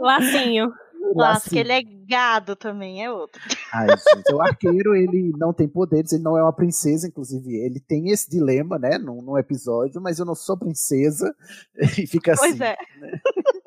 Lacinho. 0.00 0.72
Laço, 1.14 1.50
que 1.50 1.58
ele 1.58 1.72
é 1.72 1.82
gado 1.82 2.56
também, 2.56 3.04
é 3.04 3.10
outro. 3.10 3.40
Ai, 3.72 3.88
gente, 3.88 4.32
o 4.32 4.40
arqueiro, 4.40 4.94
ele 4.94 5.32
não 5.36 5.52
tem 5.52 5.68
poderes, 5.68 6.12
ele 6.12 6.22
não 6.22 6.36
é 6.36 6.42
uma 6.42 6.52
princesa, 6.52 7.06
inclusive, 7.06 7.54
ele 7.54 7.80
tem 7.80 8.10
esse 8.10 8.28
dilema, 8.28 8.78
né, 8.78 8.98
num, 8.98 9.22
num 9.22 9.38
episódio, 9.38 10.00
mas 10.00 10.18
eu 10.18 10.24
não 10.24 10.34
sou 10.34 10.58
princesa, 10.58 11.34
e 11.98 12.06
fica 12.06 12.32
assim. 12.32 12.48
Pois 12.48 12.60
é. 12.60 12.76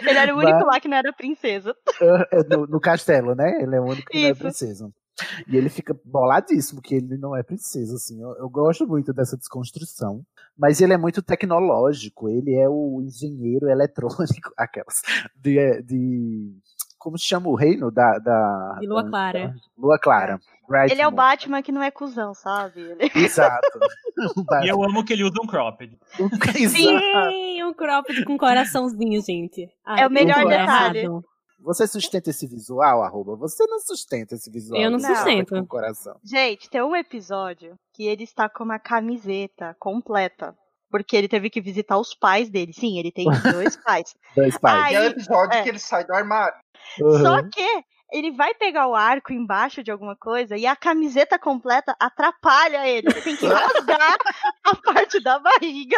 Ele 0.00 0.18
era 0.18 0.34
o 0.34 0.38
único 0.38 0.58
Mas- 0.58 0.66
lá 0.66 0.80
que 0.80 0.88
não 0.88 0.96
era 0.96 1.12
princesa. 1.12 1.74
É, 2.00 2.56
no, 2.56 2.66
no 2.66 2.80
castelo, 2.80 3.34
né? 3.34 3.62
Ele 3.62 3.76
é 3.76 3.80
o 3.80 3.84
único 3.84 4.10
que 4.10 4.18
não 4.20 4.28
é 4.28 4.30
Isso. 4.32 4.40
princesa. 4.40 4.90
E 5.46 5.56
ele 5.56 5.68
fica 5.68 5.94
boladíssimo 6.04 6.80
que 6.80 6.94
ele 6.96 7.16
não 7.18 7.36
é 7.36 7.42
princesa, 7.42 7.94
assim. 7.94 8.20
Eu, 8.20 8.34
eu 8.38 8.48
gosto 8.48 8.86
muito 8.86 9.12
dessa 9.12 9.36
desconstrução. 9.36 10.22
Mas 10.58 10.80
ele 10.80 10.92
é 10.92 10.98
muito 10.98 11.22
tecnológico, 11.22 12.28
ele 12.28 12.54
é 12.54 12.68
o 12.68 13.00
engenheiro 13.02 13.68
eletrônico, 13.68 14.52
aquelas. 14.56 15.00
De, 15.36 15.82
de 15.82 16.52
como 16.98 17.18
se 17.18 17.24
chama 17.24 17.48
o 17.48 17.54
reino 17.54 17.90
da. 17.90 18.18
da 18.18 18.76
De 18.80 18.86
Lua 18.86 19.08
Clara. 19.08 19.48
da- 19.48 19.54
Lua 19.76 19.98
Clara. 19.98 20.40
Ele 20.90 21.00
é 21.02 21.06
o. 21.08 21.10
Batman 21.10 21.62
que 21.62 21.72
não 21.72 21.82
é 21.82 21.90
cuzão, 21.90 22.34
sabe? 22.34 22.80
Ele... 22.80 23.10
Exato. 23.26 23.78
E 24.64 24.68
eu 24.68 24.82
amo 24.84 25.04
que 25.04 25.12
ele 25.12 25.24
usa 25.24 25.34
um 25.42 25.46
cropped. 25.46 25.98
Sim, 26.68 27.62
um 27.64 27.72
cropped 27.74 28.24
com 28.24 28.36
coraçãozinho, 28.38 29.20
gente. 29.22 29.68
Ai, 29.84 30.02
É 30.02 30.06
o 30.06 30.10
melhor 30.10 30.44
detalhe. 30.46 31.00
errado. 31.00 31.24
Você 31.60 31.86
sustenta 31.86 32.30
esse 32.30 32.46
visual, 32.46 33.02
arroba? 33.02 33.36
Você 33.36 33.64
não 33.66 33.80
sustenta 33.80 34.34
esse 34.34 34.50
visual. 34.50 34.80
Eu 34.80 34.90
não 34.90 34.98
sustento. 35.00 35.50
Com 35.54 35.60
o 35.60 35.66
coração. 35.66 36.16
Gente, 36.24 36.68
tem 36.68 36.82
um 36.82 36.94
episódio 36.94 37.76
que 37.94 38.04
ele 38.06 38.24
está 38.24 38.48
com 38.48 38.64
uma 38.64 38.78
camiseta 38.78 39.74
completa. 39.78 40.54
Porque 40.90 41.16
ele 41.16 41.28
teve 41.28 41.48
que 41.48 41.60
visitar 41.60 41.98
os 41.98 42.14
pais 42.14 42.50
dele. 42.50 42.72
Sim, 42.72 42.98
ele 42.98 43.10
tem 43.10 43.24
dois 43.50 43.76
pais. 43.76 44.14
Dois 44.36 44.58
pais. 44.58 44.92
E 44.92 44.94
é 44.96 44.98
o 44.98 45.02
Aí- 45.04 45.08
episódio 45.08 45.58
é. 45.58 45.62
que 45.62 45.68
ele 45.70 45.78
sai 45.78 46.04
do 46.04 46.12
armário. 46.14 46.54
Só 46.98 47.36
Uhum. 47.36 47.48
que 47.50 47.82
ele 48.12 48.30
vai 48.30 48.54
pegar 48.54 48.86
o 48.86 48.94
arco 48.94 49.32
embaixo 49.32 49.82
de 49.82 49.90
alguma 49.90 50.14
coisa 50.14 50.56
e 50.56 50.66
a 50.66 50.76
camiseta 50.76 51.38
completa 51.38 51.96
atrapalha 51.98 52.86
ele. 52.86 53.08
Ele 53.08 53.22
tem 53.22 53.36
que 53.36 53.46
rasgar 53.46 54.16
a 54.64 54.76
parte 54.76 55.20
da 55.22 55.38
barriga. 55.38 55.96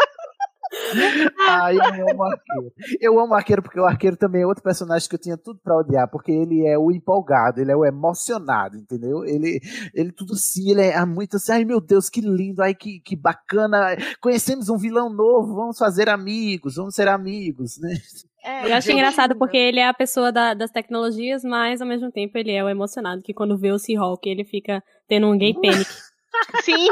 Ai, 1.48 1.76
eu 1.76 2.10
amo 2.10 2.24
arqueiro. 2.24 2.72
Eu 3.00 3.20
amo 3.20 3.34
arqueiro 3.34 3.62
porque 3.62 3.78
o 3.78 3.84
arqueiro 3.84 4.16
também 4.16 4.42
é 4.42 4.46
outro 4.46 4.62
personagem 4.62 5.08
que 5.08 5.14
eu 5.14 5.20
tinha 5.20 5.36
tudo 5.36 5.60
pra 5.62 5.76
odiar, 5.76 6.08
porque 6.08 6.32
ele 6.32 6.66
é 6.66 6.78
o 6.78 6.90
empolgado, 6.90 7.60
ele 7.60 7.70
é 7.70 7.76
o 7.76 7.84
emocionado, 7.84 8.76
entendeu? 8.76 9.24
Ele, 9.24 9.60
ele 9.92 10.12
tudo 10.12 10.34
assim, 10.34 10.70
ele 10.70 10.82
é 10.82 11.04
muito 11.04 11.36
assim, 11.36 11.52
ai 11.52 11.64
meu 11.64 11.80
Deus, 11.80 12.08
que 12.08 12.20
lindo, 12.20 12.62
ai 12.62 12.74
que, 12.74 13.00
que 13.00 13.14
bacana, 13.14 13.96
conhecemos 14.20 14.68
um 14.68 14.78
vilão 14.78 15.10
novo, 15.10 15.54
vamos 15.54 15.78
fazer 15.78 16.08
amigos, 16.08 16.76
vamos 16.76 16.94
ser 16.94 17.08
amigos, 17.08 17.78
né? 17.78 17.94
É, 18.44 18.68
Eu 18.70 18.74
acho 18.74 18.92
engraçado 18.92 19.34
porque 19.36 19.56
ele 19.56 19.80
é 19.80 19.88
a 19.88 19.94
pessoa 19.94 20.30
da- 20.30 20.52
das 20.54 20.70
tecnologias, 20.70 21.42
mas 21.42 21.80
ao 21.80 21.88
mesmo 21.88 22.12
tempo 22.12 22.36
ele 22.36 22.52
é 22.52 22.62
o 22.62 22.68
emocionado, 22.68 23.22
que 23.22 23.32
quando 23.32 23.56
vê 23.56 23.72
o 23.72 23.78
Seahawk 23.78 24.28
ele 24.28 24.44
fica 24.44 24.82
tendo 25.08 25.26
um 25.28 25.38
gay 25.38 25.54
panic. 25.54 25.88
Sim. 26.62 26.88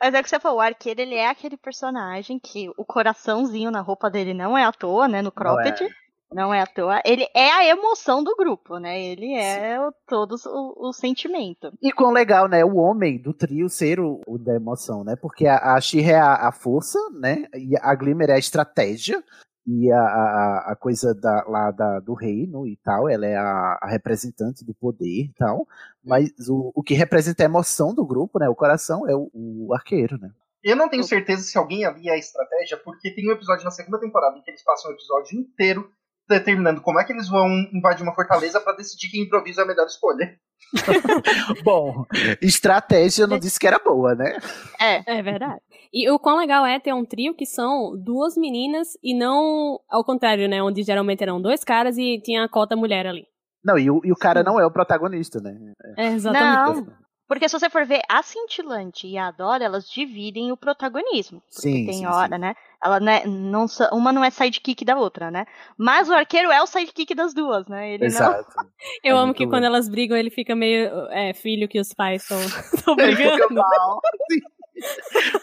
Mas 0.00 0.14
é 0.14 0.20
o 0.20 0.22
que 0.22 0.28
você 0.28 0.40
falou, 0.40 0.58
o 0.58 0.60
arqueiro 0.60 1.00
ele 1.00 1.14
é 1.14 1.28
aquele 1.28 1.56
personagem 1.56 2.38
que 2.38 2.68
o 2.76 2.84
coraçãozinho 2.84 3.70
na 3.70 3.80
roupa 3.80 4.10
dele 4.10 4.34
não 4.34 4.58
é 4.58 4.64
à 4.64 4.72
toa, 4.72 5.06
né? 5.08 5.22
No 5.22 5.30
cropped. 5.32 5.88
Não 6.32 6.52
é 6.52 6.60
à 6.62 6.66
toa. 6.66 7.00
Ele 7.04 7.26
é 7.34 7.50
a 7.52 7.64
emoção 7.66 8.24
do 8.24 8.34
grupo, 8.34 8.78
né? 8.78 9.00
Ele 9.00 9.34
é 9.34 9.78
o, 9.78 9.92
todo 10.08 10.34
o, 10.46 10.88
o 10.88 10.92
sentimento. 10.92 11.70
E 11.80 11.92
quão 11.92 12.10
legal, 12.10 12.48
né? 12.48 12.64
O 12.64 12.76
homem 12.76 13.18
do 13.20 13.32
trio 13.34 13.68
ser 13.68 14.00
o, 14.00 14.20
o 14.26 14.38
da 14.38 14.54
emoção, 14.54 15.04
né? 15.04 15.14
Porque 15.14 15.46
a, 15.46 15.74
a 15.74 15.80
She 15.80 16.00
é 16.02 16.18
a, 16.18 16.48
a 16.48 16.52
força, 16.52 16.98
né? 17.12 17.44
E 17.54 17.76
a 17.80 17.94
Glimmer 17.94 18.30
é 18.30 18.34
a 18.34 18.38
estratégia. 18.38 19.22
E 19.66 19.92
a, 19.92 20.00
a, 20.00 20.72
a 20.72 20.76
coisa 20.76 21.14
da, 21.14 21.44
lá 21.46 21.70
da, 21.70 22.00
do 22.00 22.14
reino 22.14 22.66
e 22.66 22.76
tal, 22.76 23.08
ela 23.08 23.26
é 23.26 23.36
a, 23.36 23.78
a 23.80 23.88
representante 23.88 24.64
do 24.64 24.74
poder 24.74 25.26
e 25.26 25.32
tal. 25.38 25.66
Mas 26.04 26.30
o, 26.48 26.72
o 26.74 26.82
que 26.82 26.94
representa 26.94 27.42
a 27.42 27.46
emoção 27.46 27.94
do 27.94 28.04
grupo, 28.04 28.38
né? 28.38 28.48
O 28.48 28.56
coração 28.56 29.08
é 29.08 29.14
o, 29.14 29.30
o 29.32 29.72
arqueiro, 29.72 30.18
né? 30.18 30.30
Eu 30.64 30.76
não 30.76 30.88
tenho 30.88 31.02
certeza 31.02 31.42
se 31.42 31.58
alguém 31.58 31.84
ali 31.84 32.08
é 32.08 32.12
a 32.12 32.18
estratégia, 32.18 32.76
porque 32.76 33.12
tem 33.14 33.28
um 33.28 33.32
episódio 33.32 33.64
na 33.64 33.70
segunda 33.70 33.98
temporada 33.98 34.36
em 34.38 34.42
que 34.42 34.50
eles 34.50 34.62
passam 34.62 34.90
o 34.90 34.94
episódio 34.94 35.38
inteiro 35.38 35.90
determinando 36.32 36.80
como 36.80 37.00
é 37.00 37.04
que 37.04 37.12
eles 37.12 37.28
vão 37.28 37.48
invadir 37.72 38.02
uma 38.02 38.14
fortaleza 38.14 38.60
pra 38.60 38.74
decidir 38.74 39.10
quem 39.10 39.22
improvisa 39.22 39.62
é 39.62 39.64
a 39.64 39.66
melhor 39.66 39.86
escolha. 39.86 40.36
Bom, 41.64 42.04
estratégia 42.40 43.24
eu 43.24 43.28
não 43.28 43.38
disse 43.38 43.58
que 43.58 43.66
era 43.66 43.78
boa, 43.78 44.14
né? 44.14 44.38
É. 44.80 45.18
É 45.18 45.22
verdade. 45.22 45.60
E 45.92 46.10
o 46.10 46.18
quão 46.18 46.38
legal 46.38 46.64
é 46.64 46.80
ter 46.80 46.94
um 46.94 47.04
trio 47.04 47.34
que 47.34 47.44
são 47.44 47.96
duas 48.02 48.36
meninas 48.36 48.88
e 49.02 49.14
não 49.14 49.78
ao 49.88 50.04
contrário, 50.04 50.48
né? 50.48 50.62
Onde 50.62 50.82
geralmente 50.82 51.22
eram 51.22 51.40
dois 51.40 51.62
caras 51.62 51.98
e 51.98 52.20
tinha 52.24 52.44
a 52.44 52.48
cota 52.48 52.74
mulher 52.74 53.06
ali. 53.06 53.26
Não, 53.64 53.78
e 53.78 53.90
o, 53.90 54.00
e 54.02 54.10
o 54.10 54.16
cara 54.16 54.42
não 54.42 54.58
é 54.58 54.66
o 54.66 54.72
protagonista, 54.72 55.40
né? 55.40 55.54
É, 55.96 56.08
exatamente. 56.08 56.86
Não, 56.86 56.96
porque 57.32 57.48
se 57.48 57.58
você 57.58 57.70
for 57.70 57.86
ver, 57.86 58.02
a 58.08 58.22
Cintilante 58.22 59.06
e 59.06 59.16
a 59.16 59.30
Dora, 59.30 59.64
elas 59.64 59.88
dividem 59.90 60.52
o 60.52 60.56
protagonismo. 60.56 61.42
Sim, 61.48 61.86
Tem 61.86 61.94
sim, 61.94 62.06
hora, 62.06 62.36
né? 62.36 62.54
Ela 62.84 63.00
não 63.00 63.12
é, 63.12 63.26
não, 63.26 63.66
uma 63.92 64.12
não 64.12 64.24
é 64.24 64.30
sidekick 64.30 64.84
da 64.84 64.96
outra, 64.96 65.30
né? 65.30 65.46
Mas 65.78 66.08
o 66.08 66.12
arqueiro 66.12 66.50
é 66.50 66.60
o 66.62 66.66
sidekick 66.66 67.14
das 67.14 67.32
duas, 67.32 67.66
né? 67.68 67.94
Ele 67.94 68.04
Exato. 68.04 68.44
Eu 69.02 69.16
É 69.16 69.20
amo 69.20 69.32
que 69.34 69.44
louco. 69.44 69.56
quando 69.56 69.64
elas 69.64 69.88
brigam, 69.88 70.16
ele 70.16 70.30
fica 70.30 70.54
meio 70.54 70.90
é, 71.10 71.32
filho 71.32 71.68
que 71.68 71.80
os 71.80 71.94
pais 71.94 72.22
estão 72.22 72.38
Ele 72.98 73.16
fica 73.16 73.48
brigando. 73.48 73.54
mal. 73.54 74.00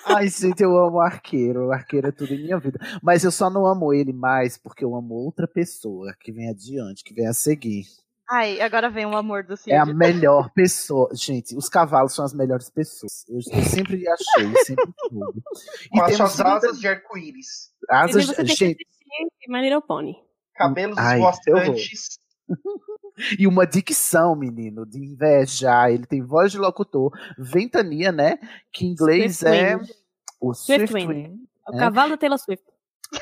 Ai, 0.05 0.27
gente, 0.27 0.61
eu 0.61 0.77
amo 0.77 0.97
o 0.97 1.01
arqueiro. 1.01 1.67
O 1.67 1.71
arqueiro 1.71 2.07
é 2.07 2.11
tudo 2.11 2.33
em 2.33 2.43
minha 2.43 2.59
vida. 2.59 2.79
Mas 3.01 3.23
eu 3.23 3.31
só 3.31 3.49
não 3.49 3.65
amo 3.65 3.93
ele 3.93 4.11
mais 4.13 4.57
porque 4.57 4.83
eu 4.83 4.95
amo 4.95 5.13
outra 5.15 5.47
pessoa 5.47 6.13
que 6.19 6.31
vem 6.31 6.49
adiante, 6.49 7.03
que 7.03 7.13
vem 7.13 7.27
a 7.27 7.33
seguir. 7.33 7.85
Ai, 8.31 8.61
agora 8.61 8.89
vem 8.91 9.07
o 9.07 9.17
amor 9.17 9.43
do 9.43 9.57
Cid. 9.57 9.71
É 9.71 9.77
a 9.77 9.85
melhor 9.85 10.51
pessoa. 10.51 11.09
Gente, 11.13 11.55
os 11.55 11.67
cavalos 11.67 12.13
são 12.13 12.23
as 12.23 12.33
melhores 12.33 12.69
pessoas. 12.69 13.25
Eu, 13.27 13.37
eu 13.37 13.63
sempre 13.63 14.07
achei, 14.07 14.55
sempre. 14.65 14.93
E 15.85 15.89
Com 15.89 16.03
as 16.03 16.15
suas 16.15 16.39
asas 16.39 16.79
de 16.79 16.87
arco-íris. 16.87 17.71
asas, 17.89 18.27
você 18.27 18.35
tem 18.35 18.45
que 18.45 18.55
gente, 18.55 18.85
My 19.47 19.61
Little 19.61 19.81
Pony. 19.81 20.15
Cabelos 20.53 20.97
Ai, 20.97 21.15
esvoaçantes. 21.15 22.19
e 23.39 23.47
uma 23.47 23.65
dicção, 23.65 24.35
menino, 24.35 24.85
de 24.85 24.99
invejar. 24.99 25.91
Ele 25.91 26.05
tem 26.05 26.21
voz 26.21 26.51
de 26.51 26.59
locutor, 26.59 27.11
ventania, 27.37 28.11
né? 28.11 28.37
Que 28.71 28.85
em 28.85 28.89
inglês 28.91 29.37
Swift 29.37 29.55
é 29.57 29.75
Wind. 29.75 29.89
o 30.39 30.53
Swift 30.53 30.87
Swift 30.91 31.07
Wind. 31.07 31.27
Wind. 31.29 31.39
É 31.67 31.71
o 31.71 31.73
né? 31.73 31.79
cavalo 31.79 32.11
da 32.11 32.17
Taylor 32.17 32.37
Swift. 32.37 32.63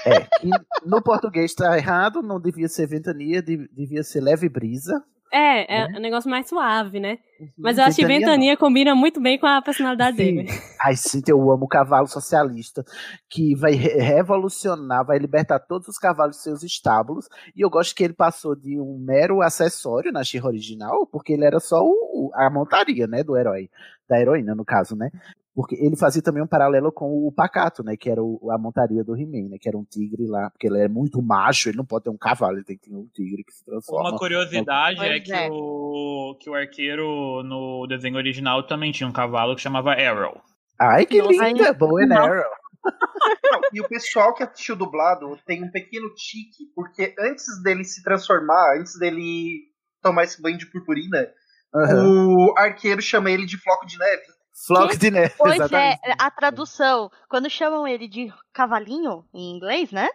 É, 0.06 0.22
que 0.40 0.50
no 0.86 1.02
português 1.02 1.54
tá 1.54 1.78
errado, 1.78 2.22
não 2.22 2.40
devia 2.40 2.68
ser 2.68 2.88
ventania, 2.88 3.42
de- 3.42 3.70
devia 3.74 4.04
ser 4.04 4.22
leve 4.22 4.50
brisa. 4.50 5.04
É, 5.32 5.82
é 5.82 5.88
Né? 5.90 5.98
um 5.98 6.02
negócio 6.02 6.30
mais 6.30 6.48
suave, 6.48 7.00
né? 7.02 7.20
Mas 7.58 7.78
eu 7.78 7.84
acho 7.84 7.98
que 7.98 8.06
Ventania 8.06 8.52
não. 8.54 8.58
Combina 8.58 8.96
muito 8.96 9.20
bem 9.20 9.38
com 9.38 9.46
a 9.46 9.62
personalidade 9.62 10.16
Sim. 10.16 10.36
dele. 10.36 10.50
Ai, 10.82 10.96
sim, 10.96 11.22
eu 11.28 11.52
amo 11.52 11.66
o 11.66 11.68
cavalo 11.68 12.08
socialista, 12.08 12.84
que 13.30 13.54
vai 13.54 13.74
re- 13.74 14.00
revolucionar, 14.02 15.06
vai 15.06 15.18
libertar 15.20 15.60
todos 15.60 15.88
os 15.90 15.98
cavalos 15.98 16.38
de 16.38 16.44
seus 16.44 16.64
estábulos. 16.64 17.28
E 17.56 17.62
eu 17.62 17.70
gosto 17.70 17.94
que 17.94 18.04
ele 18.06 18.14
passou 18.14 18.56
de 18.56 18.80
um 18.80 18.98
mero 19.00 19.42
acessório 19.42 20.12
na 20.14 20.24
She 20.24 20.40
original, 20.42 21.06
porque 21.06 21.34
ele 21.34 21.46
era 21.46 21.60
só 21.60 21.84
o- 21.84 22.32
a 22.34 22.50
montaria, 22.50 23.06
né, 23.06 23.22
do 23.24 23.36
herói, 23.38 23.70
da 24.10 24.20
heroína, 24.20 24.56
no 24.56 24.64
caso, 24.64 24.96
né? 24.96 25.12
Porque 25.58 25.74
ele 25.76 25.98
fazia 25.98 26.22
também 26.22 26.44
um 26.44 26.48
paralelo 26.48 26.92
com 26.92 27.26
o 27.26 27.32
Pacato, 27.32 27.84
né? 27.84 27.98
Que 27.98 28.12
era 28.12 28.22
o- 28.22 28.52
a 28.52 28.60
montaria 28.60 29.04
do 29.04 29.18
He-Man, 29.18 29.50
né? 29.50 29.58
Que 29.60 29.68
era 29.68 29.76
um 29.76 29.84
tigre 29.84 30.28
lá, 30.28 30.52
porque 30.52 30.68
ele 30.68 30.78
é 30.82 30.88
muito 30.88 31.20
macho, 31.20 31.68
ele 31.68 31.78
não 31.78 31.84
pode 31.84 32.04
ter 32.04 32.12
um 32.12 32.18
cavalo, 32.18 32.58
ele 32.58 32.64
tem 32.64 32.78
que 32.78 32.88
ter 32.88 32.96
um 32.96 33.08
tigre 33.08 33.44
que 33.44 33.52
se 33.52 33.66
transforma. 33.66 34.12
Uma 34.12 34.18
curiosidade 34.20 35.04
é 35.04 35.10
Pois 35.10 35.24
que, 35.24 35.34
é. 35.34 35.50
O, 35.52 36.38
que 36.40 36.48
o 36.48 36.54
arqueiro 36.54 37.42
no 37.42 37.88
desenho 37.88 38.18
original 38.18 38.68
também 38.68 38.92
tinha 38.92 39.10
um 39.10 39.12
cavalo 39.12 39.56
que 39.56 39.62
chamava 39.64 39.94
Arrow. 39.94 40.40
Ai, 40.80 41.08
que 41.08 41.20
Nossa, 41.24 41.48
linda! 41.48 41.74
Boa 41.74 42.04
and. 42.04 42.14
Arrow. 42.14 42.44
Não, 43.52 43.62
e 43.74 43.82
o 43.82 43.88
pessoal 43.88 44.36
que 44.36 44.44
assistiu 44.44 44.76
dublado 44.76 45.36
tem 45.44 45.64
um 45.64 45.72
pequeno 45.72 46.08
tique, 46.14 46.72
porque 46.76 47.16
antes 47.20 47.46
dele 47.64 47.84
se 47.84 48.04
transformar, 48.04 48.78
antes 48.80 48.94
dele 49.00 49.64
tomar 50.04 50.24
esse 50.24 50.40
banho 50.40 50.60
de 50.60 50.70
purpurina, 50.70 51.28
Aham. 51.74 52.28
o 52.28 52.54
arqueiro 52.60 53.02
chama 53.02 53.32
ele 53.32 53.48
de 53.48 53.58
floco 53.58 53.88
de 53.88 53.98
neve. 53.98 54.37
Flock 54.66 54.98
de 54.98 55.12
neve, 55.12 55.34
Pois 55.38 55.56
exatamente. 55.56 56.00
é, 56.04 56.14
a 56.18 56.32
tradução, 56.32 57.12
quando 57.30 57.50
chamam 57.50 57.88
ele 57.88 58.08
de 58.08 58.34
cavalinho, 58.54 59.24
em 59.34 59.56
inglês, 59.56 59.92
né? 59.92 60.10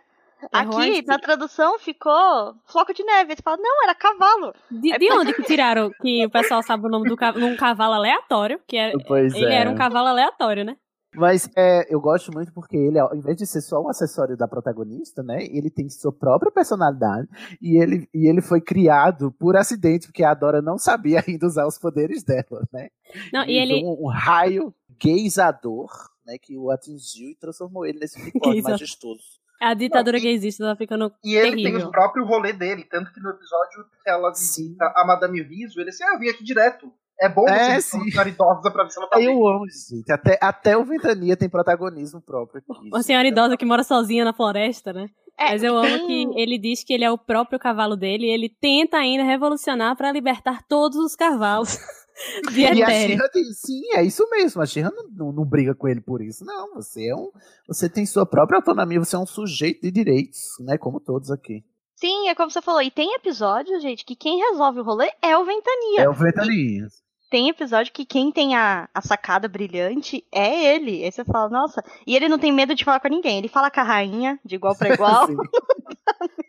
Aqui, 0.52 0.74
Horse. 0.74 1.06
na 1.06 1.18
tradução, 1.20 1.78
ficou 1.78 2.54
floco 2.66 2.92
de 2.92 3.04
neve. 3.04 3.32
Eles 3.32 3.40
falam, 3.44 3.60
não, 3.62 3.84
era 3.84 3.94
cavalo. 3.94 4.52
De, 4.68 4.90
de 4.98 5.12
onde 5.12 5.32
que 5.34 5.42
tiraram 5.44 5.88
que 6.02 6.26
o 6.26 6.30
pessoal 6.30 6.62
sabe 6.64 6.84
o 6.86 6.90
nome 6.90 7.08
do 7.08 7.16
cavalo? 7.16 7.46
Num 7.46 7.56
cavalo 7.56 7.94
aleatório, 7.94 8.60
que 8.66 8.76
era, 8.76 8.92
Pois 9.06 9.32
ele 9.34 9.46
é. 9.52 9.58
era 9.58 9.70
um 9.70 9.76
cavalo 9.76 10.08
aleatório, 10.08 10.64
né? 10.64 10.76
Mas 11.14 11.48
é, 11.56 11.92
eu 11.92 12.00
gosto 12.00 12.32
muito 12.32 12.52
porque 12.52 12.76
ele, 12.76 12.98
ao 12.98 13.14
invés 13.14 13.36
de 13.36 13.46
ser 13.46 13.60
só 13.60 13.80
um 13.82 13.88
acessório 13.88 14.36
da 14.36 14.48
protagonista, 14.48 15.22
né? 15.22 15.44
Ele 15.44 15.70
tem 15.70 15.88
sua 15.88 16.12
própria 16.12 16.50
personalidade 16.50 17.28
e 17.60 17.76
ele, 17.80 18.08
e 18.14 18.28
ele 18.28 18.40
foi 18.40 18.60
criado 18.60 19.30
por 19.32 19.56
acidente, 19.56 20.06
porque 20.06 20.24
a 20.24 20.32
Dora 20.34 20.62
não 20.62 20.78
sabia 20.78 21.22
ainda 21.28 21.46
usar 21.46 21.66
os 21.66 21.78
poderes 21.78 22.22
dela, 22.24 22.66
né? 22.72 22.88
Não, 23.32 23.44
e 23.44 23.52
E 23.52 23.58
ele. 23.58 23.84
um, 23.84 24.06
um 24.06 24.08
raio 24.08 24.74
gaysador, 25.02 25.90
né? 26.26 26.36
Que 26.40 26.56
o 26.56 26.70
atingiu 26.70 27.28
e 27.30 27.36
transformou 27.36 27.84
ele 27.84 27.98
nesse 27.98 28.18
Gaysador. 28.40 28.70
majestoso. 28.72 29.22
A 29.60 29.74
ditadura 29.74 30.18
gaysista 30.18 30.64
tá 30.64 30.74
ficando 30.74 31.12
E 31.22 31.36
ele 31.36 31.62
tem 31.62 31.64
terrível. 31.64 31.86
o 31.88 31.90
próprio 31.92 32.24
rolê 32.26 32.52
dele, 32.52 32.84
tanto 32.84 33.12
que 33.12 33.20
no 33.20 33.30
episódio 33.30 33.84
que 34.02 34.10
ela 34.10 34.30
visita 34.30 34.92
a 34.96 35.06
Madame 35.06 35.40
Riso, 35.40 35.80
ele 35.80 35.90
assim, 35.90 36.02
ah, 36.02 36.14
eu 36.14 36.18
vim 36.18 36.28
aqui 36.30 36.42
direto. 36.42 36.92
É 37.22 37.28
bom 37.28 37.42
você 37.42 37.52
É, 37.52 37.76
é, 37.76 37.80
sim. 37.80 38.00
idosa 38.08 38.70
pra 38.72 38.82
ver 38.82 38.90
se 38.90 38.98
ela 38.98 39.08
tá 39.08 39.16
bem. 39.16 39.26
Eu 39.26 39.46
amo, 39.46 39.64
gente. 39.68 40.10
Até, 40.10 40.36
até 40.42 40.76
o 40.76 40.84
Ventania 40.84 41.36
tem 41.36 41.48
protagonismo 41.48 42.20
próprio 42.20 42.60
aqui. 42.60 42.88
Uma 42.88 43.02
senhora 43.02 43.28
idosa 43.28 43.56
que 43.56 43.64
mora 43.64 43.84
sozinha 43.84 44.24
na 44.24 44.32
floresta, 44.32 44.92
né? 44.92 45.06
É, 45.38 45.52
Mas 45.52 45.62
eu 45.62 45.76
amo 45.76 46.06
que 46.06 46.26
ele 46.34 46.58
diz 46.58 46.82
que 46.82 46.92
ele 46.92 47.04
é 47.04 47.10
o 47.10 47.16
próprio 47.16 47.60
cavalo 47.60 47.96
dele 47.96 48.26
e 48.26 48.30
ele 48.30 48.48
tenta 48.48 48.96
ainda 48.96 49.22
revolucionar 49.22 49.96
pra 49.96 50.10
libertar 50.10 50.62
todos 50.68 50.98
os 50.98 51.14
cavalos 51.14 51.78
de 52.52 52.60
E 52.60 52.82
a. 52.82 52.90
Xirra 52.90 53.28
tem, 53.32 53.44
sim, 53.44 53.82
é 53.94 54.02
isso 54.02 54.28
mesmo. 54.28 54.60
A 54.60 54.66
Xirra 54.66 54.90
não, 54.94 55.08
não, 55.26 55.32
não 55.32 55.44
briga 55.44 55.76
com 55.76 55.86
ele 55.86 56.00
por 56.00 56.20
isso. 56.20 56.44
Não, 56.44 56.74
você 56.74 57.06
é 57.06 57.14
um. 57.14 57.30
Você 57.68 57.88
tem 57.88 58.04
sua 58.04 58.26
própria 58.26 58.58
autonomia, 58.58 58.98
você 58.98 59.14
é 59.14 59.18
um 59.18 59.26
sujeito 59.26 59.80
de 59.82 59.92
direitos, 59.92 60.40
né? 60.60 60.76
Como 60.76 60.98
todos 60.98 61.30
aqui. 61.30 61.64
Sim, 61.96 62.28
é 62.28 62.34
como 62.34 62.50
você 62.50 62.60
falou. 62.60 62.82
E 62.82 62.90
tem 62.90 63.14
episódio, 63.14 63.78
gente, 63.80 64.04
que 64.04 64.16
quem 64.16 64.40
resolve 64.50 64.80
o 64.80 64.82
rolê 64.82 65.08
é 65.22 65.38
o 65.38 65.44
Ventania. 65.44 66.00
É 66.00 66.08
o 66.08 66.12
Ventania. 66.12 66.88
Tem 67.32 67.48
episódio 67.48 67.90
que 67.94 68.04
quem 68.04 68.30
tem 68.30 68.54
a, 68.54 68.90
a 68.92 69.00
sacada 69.00 69.48
brilhante 69.48 70.22
é 70.30 70.74
ele. 70.74 71.02
Aí 71.02 71.10
você 71.10 71.24
fala, 71.24 71.48
nossa. 71.48 71.82
E 72.06 72.14
ele 72.14 72.28
não 72.28 72.38
tem 72.38 72.52
medo 72.52 72.74
de 72.74 72.84
falar 72.84 73.00
com 73.00 73.08
ninguém. 73.08 73.38
Ele 73.38 73.48
fala 73.48 73.70
com 73.70 73.80
a 73.80 73.82
rainha, 73.82 74.38
de 74.44 74.56
igual 74.56 74.76
pra 74.76 74.90
igual. 74.92 75.24
Sim. 75.28 75.36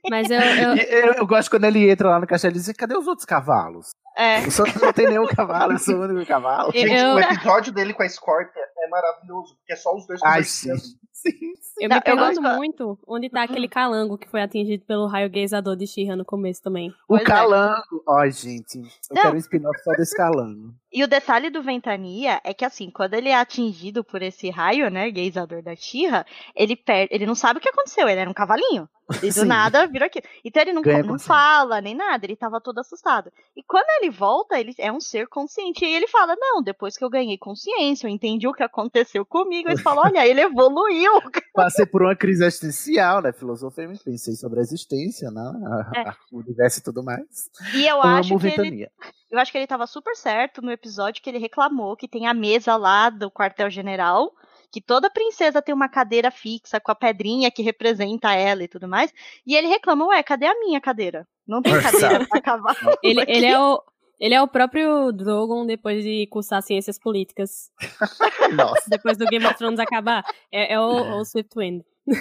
Mas 0.10 0.30
eu, 0.30 0.42
eu- 0.42 0.76
Eu, 0.76 1.14
eu 1.14 1.26
gosto 1.26 1.50
quando 1.50 1.64
ele 1.64 1.90
entra 1.90 2.10
lá 2.10 2.20
no 2.20 2.28
castelo 2.28 2.54
e 2.54 2.60
diz: 2.60 2.70
cadê 2.74 2.98
os 2.98 3.08
outros 3.08 3.26
cavalos? 3.26 3.92
é. 4.18 4.46
Eu 4.46 4.52
só 4.52 4.64
não 4.82 4.92
tem 4.92 5.08
nenhum 5.08 5.26
cavalo, 5.26 5.72
eu 5.72 5.80
sou 5.80 5.96
o 5.96 6.02
único 6.02 6.26
cavalo. 6.28 6.70
Eu- 6.74 6.82
Gente, 6.88 7.00
eu- 7.02 7.14
o 7.16 7.20
episódio 7.20 7.72
dele 7.74 7.94
com 7.94 8.04
a 8.04 8.10
Scorpia 8.10 8.62
é 8.80 8.88
maravilhoso, 8.90 9.56
porque 9.56 9.72
é 9.72 9.76
só 9.78 9.96
os 9.96 10.06
dois 10.06 10.22
Ai, 10.22 10.44
sim. 10.44 10.68
conversando. 10.68 10.98
sim. 11.14 11.32
eu 11.80 11.90
Não, 11.90 11.96
me 11.96 12.00
eu 12.00 12.04
pergunto 12.04 12.42
gosto- 12.42 12.58
muito 12.58 13.00
onde 13.08 13.30
tá 13.30 13.44
aquele 13.44 13.68
calango 13.70 14.18
que 14.18 14.28
foi 14.30 14.42
atingido 14.42 14.84
pelo 14.86 15.08
raio 15.08 15.30
gaysador 15.32 15.76
de 15.78 15.88
Shira 15.88 16.16
no 16.18 16.26
começo 16.26 16.62
também. 16.62 16.90
O 16.90 16.94
Pois 17.08 17.22
é. 17.22 17.26
calango. 17.26 18.04
Ai, 18.20 18.30
gente. 18.32 18.78
Eu 18.80 19.16
Não. 19.16 19.22
quero 19.24 19.36
um 19.36 19.40
spin-off 19.40 19.80
só 19.84 19.92
desse 19.94 20.16
calango. 20.16 20.73
um, 20.74 20.80
E 20.94 21.04
o 21.04 21.08
detalhe 21.08 21.50
do 21.50 21.64
Ventania 21.64 22.40
é 22.44 22.54
que, 22.54 22.64
assim, 22.64 22.92
quando 22.92 23.16
ele 23.16 23.30
é 23.30 23.36
atingido 23.36 24.04
por 24.04 24.22
esse 24.22 24.50
raio, 24.52 24.90
né, 24.92 25.10
gaysador 25.10 25.64
da 25.64 25.76
Xirra, 25.76 26.24
ele 26.56 26.76
perde, 26.76 27.14
ele 27.14 27.26
não 27.26 27.34
sabe 27.36 27.58
o 27.58 27.62
que 27.62 27.70
aconteceu, 27.70 28.08
ele 28.08 28.20
era 28.22 28.30
um 28.30 28.34
cavalinho. 28.34 28.88
E 29.22 29.28
do 29.28 29.32
Sim. 29.34 29.46
nada 29.46 29.86
virou 29.88 30.06
aquilo. 30.06 30.24
Então 30.46 30.62
ele 30.62 30.72
não, 30.72 30.82
Ganha 30.82 31.04
não 31.04 31.20
fala 31.20 31.82
nem 31.82 31.94
nada, 31.94 32.26
ele 32.26 32.36
tava 32.38 32.62
todo 32.62 32.80
assustado. 32.80 33.32
E 33.56 33.62
quando 33.64 33.86
ele 34.02 34.10
volta, 34.10 34.58
ele 34.60 34.74
é 34.78 34.92
um 34.92 35.00
ser 35.00 35.28
consciente. 35.28 35.84
E 35.84 35.94
ele 35.94 36.08
fala: 36.08 36.36
Não, 36.40 36.62
depois 36.64 36.96
que 36.96 37.04
eu 37.04 37.10
ganhei 37.10 37.38
consciência, 37.38 38.08
eu 38.08 38.12
entendi 38.12 38.48
o 38.48 38.54
que 38.54 38.64
aconteceu 38.64 39.26
comigo. 39.26 39.70
Ele 39.70 39.82
fala: 39.82 40.04
Olha, 40.04 40.26
ele 40.26 40.40
evoluiu. 40.42 41.12
Passei 41.54 41.86
por 41.86 42.02
uma 42.02 42.16
crise 42.16 42.46
existencial, 42.46 43.22
né? 43.22 43.34
Filosofei, 43.34 43.88
me 43.88 44.00
pensei 44.00 44.36
sobre 44.36 44.60
a 44.60 44.64
existência, 44.64 45.30
né? 45.30 45.42
a- 45.42 45.92
É. 46.00 46.10
a- 46.10 46.16
o 46.32 46.38
universo 46.40 46.80
e 46.80 46.84
tudo 46.84 47.04
mais. 47.04 47.50
E 47.76 47.86
eu 47.86 48.02
Amo 48.02 48.16
acho 48.18 48.38
que 48.40 48.62
ele. 48.62 48.88
Eu 49.30 49.40
acho 49.40 49.52
que 49.52 49.58
ele 49.58 49.68
tava 49.68 49.86
super 49.88 50.16
certo 50.16 50.62
no 50.62 50.72
episódio 50.72 50.83
que 51.22 51.30
ele 51.30 51.38
reclamou 51.38 51.96
que 51.96 52.08
tem 52.08 52.28
a 52.28 52.34
mesa 52.34 52.76
lá 52.76 53.10
do 53.10 53.32
quartel-general, 53.32 54.32
que 54.72 54.82
toda 54.82 55.10
princesa 55.10 55.62
tem 55.62 55.74
uma 55.74 55.88
cadeira 55.88 56.32
fixa 56.32 56.80
com 56.80 56.92
a 56.92 56.96
pedrinha 56.96 57.52
que 57.52 57.62
representa 57.62 58.34
ela 58.34 58.64
e 58.64 58.68
tudo 58.68 58.88
mais. 58.88 59.14
E 59.46 59.56
ele 59.56 59.68
reclama, 59.68 60.08
ué, 60.08 60.24
cadê 60.24 60.48
a 60.48 60.60
minha 60.60 60.82
cadeira? 60.82 61.28
Não 61.48 61.62
tem 61.62 61.80
cadeira 61.80 62.26
pra 62.28 62.42
cavalo. 62.42 62.76
Ele, 63.04 63.22
aqui." 63.22 63.32
ele, 63.32 63.46
é 63.46 63.60
o, 63.60 63.84
ele 64.20 64.34
é 64.34 64.42
o 64.42 64.48
próprio 64.48 65.12
Drogon 65.12 65.66
depois 65.66 66.04
de 66.04 66.28
cursar 66.28 66.64
ciências 66.64 66.98
políticas. 66.98 67.70
Nossa. 68.58 68.90
Depois 68.90 69.18
do 69.18 69.26
Game 69.26 69.46
of 69.46 69.56
Thrones 69.56 69.80
acabar. 69.80 70.24
É, 70.52 70.74
é 70.74 70.80
o, 70.80 71.20
o 71.20 71.26
Swiftwind. 71.26 71.84
Não, 72.08 72.16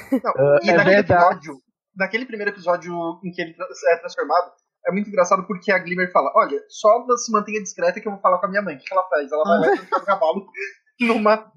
e 0.62 0.70
é 0.70 0.74
naquele 0.74 0.94
verdade. 0.94 1.12
episódio, 1.12 1.62
naquele 1.96 2.26
primeiro 2.26 2.50
episódio 2.52 2.92
em 3.24 3.30
que 3.30 3.40
ele 3.40 3.54
é 3.92 3.96
transformado, 3.96 4.52
é 4.86 4.92
muito 4.92 5.08
engraçado 5.08 5.46
porque 5.46 5.72
a 5.72 5.78
Glimmer 5.78 6.10
fala: 6.12 6.32
Olha, 6.34 6.62
só 6.68 7.04
se 7.16 7.30
mantenha 7.32 7.62
discreta 7.62 8.00
que 8.00 8.08
eu 8.08 8.12
vou 8.12 8.20
falar 8.20 8.38
com 8.38 8.46
a 8.46 8.48
minha 8.48 8.62
mãe. 8.62 8.76
O 8.76 8.78
que 8.78 8.92
ela 8.92 9.04
faz? 9.08 9.30
Ela 9.30 9.44
vai 9.44 9.58
lá 9.58 9.66
e 9.66 9.76
transforma 9.76 10.02
o 10.02 10.06
cavalo 10.06 10.46
numa, 11.00 11.52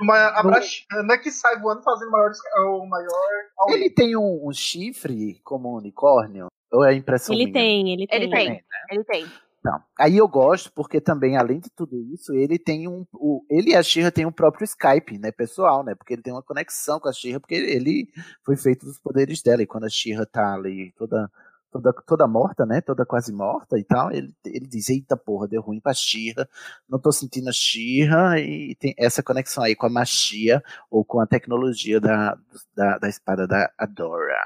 numa 0.00 0.26
abraxana 0.38 1.18
que 1.18 1.30
sai 1.30 1.58
voando 1.60 1.82
fazendo 1.82 2.08
o 2.08 2.12
maior, 2.12 2.30
o 2.58 2.86
maior 2.86 3.30
aumento. 3.58 3.78
Ele 3.78 3.90
tem 3.90 4.16
um, 4.16 4.48
um 4.48 4.52
chifre 4.52 5.40
como 5.44 5.72
um 5.72 5.78
unicórnio? 5.78 6.48
Ou 6.72 6.84
é 6.84 6.94
impressão 6.94 7.34
Ele 7.34 7.44
minha? 7.44 7.54
tem, 7.54 7.92
ele 7.92 8.06
tem. 8.06 8.22
Ele 8.22 8.30
tem, 8.30 8.64
ele 8.90 9.04
tem. 9.04 9.26
Não. 9.66 9.82
Aí 9.98 10.16
eu 10.16 10.28
gosto 10.28 10.70
porque 10.72 11.00
também, 11.00 11.36
além 11.36 11.58
de 11.58 11.68
tudo 11.70 12.00
isso, 12.14 12.32
ele 12.32 12.56
tem 12.56 12.86
um. 12.86 13.04
O, 13.12 13.44
ele 13.50 13.70
e 13.70 13.74
a 13.74 13.82
Xirra 13.82 14.12
têm 14.12 14.24
um 14.24 14.30
próprio 14.30 14.64
Skype, 14.64 15.18
né, 15.18 15.32
pessoal, 15.32 15.82
né? 15.82 15.94
Porque 15.96 16.14
ele 16.14 16.22
tem 16.22 16.32
uma 16.32 16.42
conexão 16.42 17.00
com 17.00 17.08
a 17.08 17.12
Xirra, 17.12 17.40
porque 17.40 17.56
ele, 17.56 17.72
ele 17.72 18.08
foi 18.44 18.56
feito 18.56 18.86
dos 18.86 19.00
poderes 19.00 19.42
dela. 19.42 19.62
E 19.62 19.66
quando 19.66 19.84
a 19.84 19.88
Xirra 19.88 20.24
tá 20.24 20.54
ali 20.54 20.92
toda, 20.96 21.28
toda, 21.76 21.92
toda 22.06 22.26
morta, 22.26 22.64
né? 22.64 22.80
Toda 22.80 23.04
quase 23.04 23.32
morta 23.32 23.78
e 23.78 23.84
tal, 23.84 24.10
ele, 24.10 24.32
ele 24.44 24.66
diz, 24.66 24.88
eita 24.88 25.16
porra, 25.16 25.46
deu 25.46 25.60
ruim 25.60 25.80
pra 25.80 25.92
Xirra, 25.92 26.48
não 26.88 26.98
tô 26.98 27.12
sentindo 27.12 27.48
a 27.48 27.52
Xirra, 27.52 28.38
e 28.40 28.74
tem 28.76 28.94
essa 28.98 29.22
conexão 29.22 29.62
aí 29.62 29.76
com 29.76 29.86
a 29.86 29.90
magia 29.90 30.62
ou 30.90 31.04
com 31.04 31.20
a 31.20 31.26
tecnologia 31.26 32.00
da, 32.00 32.36
da, 32.74 32.98
da 32.98 33.08
espada 33.08 33.46
da 33.46 33.70
Adora. 33.78 34.36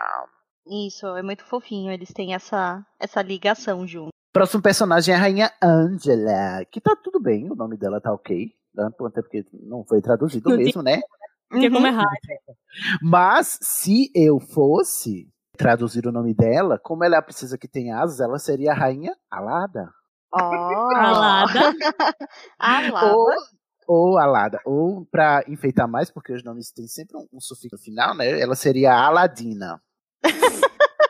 Isso, 0.66 1.06
é 1.16 1.22
muito 1.22 1.44
fofinho. 1.44 1.90
Eles 1.90 2.12
têm 2.12 2.34
essa, 2.34 2.84
essa 2.98 3.22
ligação 3.22 3.86
junto. 3.86 4.10
Próximo 4.32 4.62
personagem 4.62 5.12
é 5.12 5.16
a 5.16 5.20
Rainha 5.20 5.50
Angela, 5.60 6.64
que 6.70 6.80
tá 6.80 6.94
tudo 6.94 7.20
bem, 7.20 7.50
o 7.50 7.56
nome 7.56 7.76
dela 7.76 8.00
tá 8.00 8.12
ok, 8.12 8.52
né? 8.72 8.88
até 9.00 9.22
porque 9.22 9.44
não 9.52 9.84
foi 9.84 10.00
traduzido 10.00 10.50
Não 10.50 10.56
mesmo, 10.56 10.82
né? 10.82 11.00
Porque 11.48 11.68
como 11.68 11.86
é 11.86 11.90
Uhum. 11.90 12.04
Mas 13.02 13.58
se 13.60 14.08
eu 14.14 14.38
fosse 14.38 15.28
traduzir 15.60 16.06
o 16.06 16.12
nome 16.12 16.32
dela, 16.32 16.78
como 16.82 17.04
ela 17.04 17.16
é 17.16 17.18
a 17.18 17.22
princesa 17.22 17.58
que 17.58 17.68
tem 17.68 17.92
asas, 17.92 18.18
ela 18.18 18.38
seria 18.38 18.72
a 18.72 18.74
rainha 18.74 19.14
alada. 19.30 19.90
Ó. 20.32 20.96
Alada. 20.96 21.60
Alada. 22.58 23.14
Ou, 23.14 23.26
ou 23.86 24.18
alada. 24.18 24.58
Ou, 24.64 25.04
pra 25.10 25.44
enfeitar 25.48 25.86
mais, 25.86 26.10
porque 26.10 26.32
os 26.32 26.42
nomes 26.42 26.72
têm 26.72 26.86
sempre 26.86 27.18
um, 27.18 27.26
um 27.30 27.40
sufixo 27.40 27.76
no 27.76 27.78
final, 27.78 28.14
né? 28.14 28.40
Ela 28.40 28.54
seria 28.54 28.94
Aladina. 28.94 29.82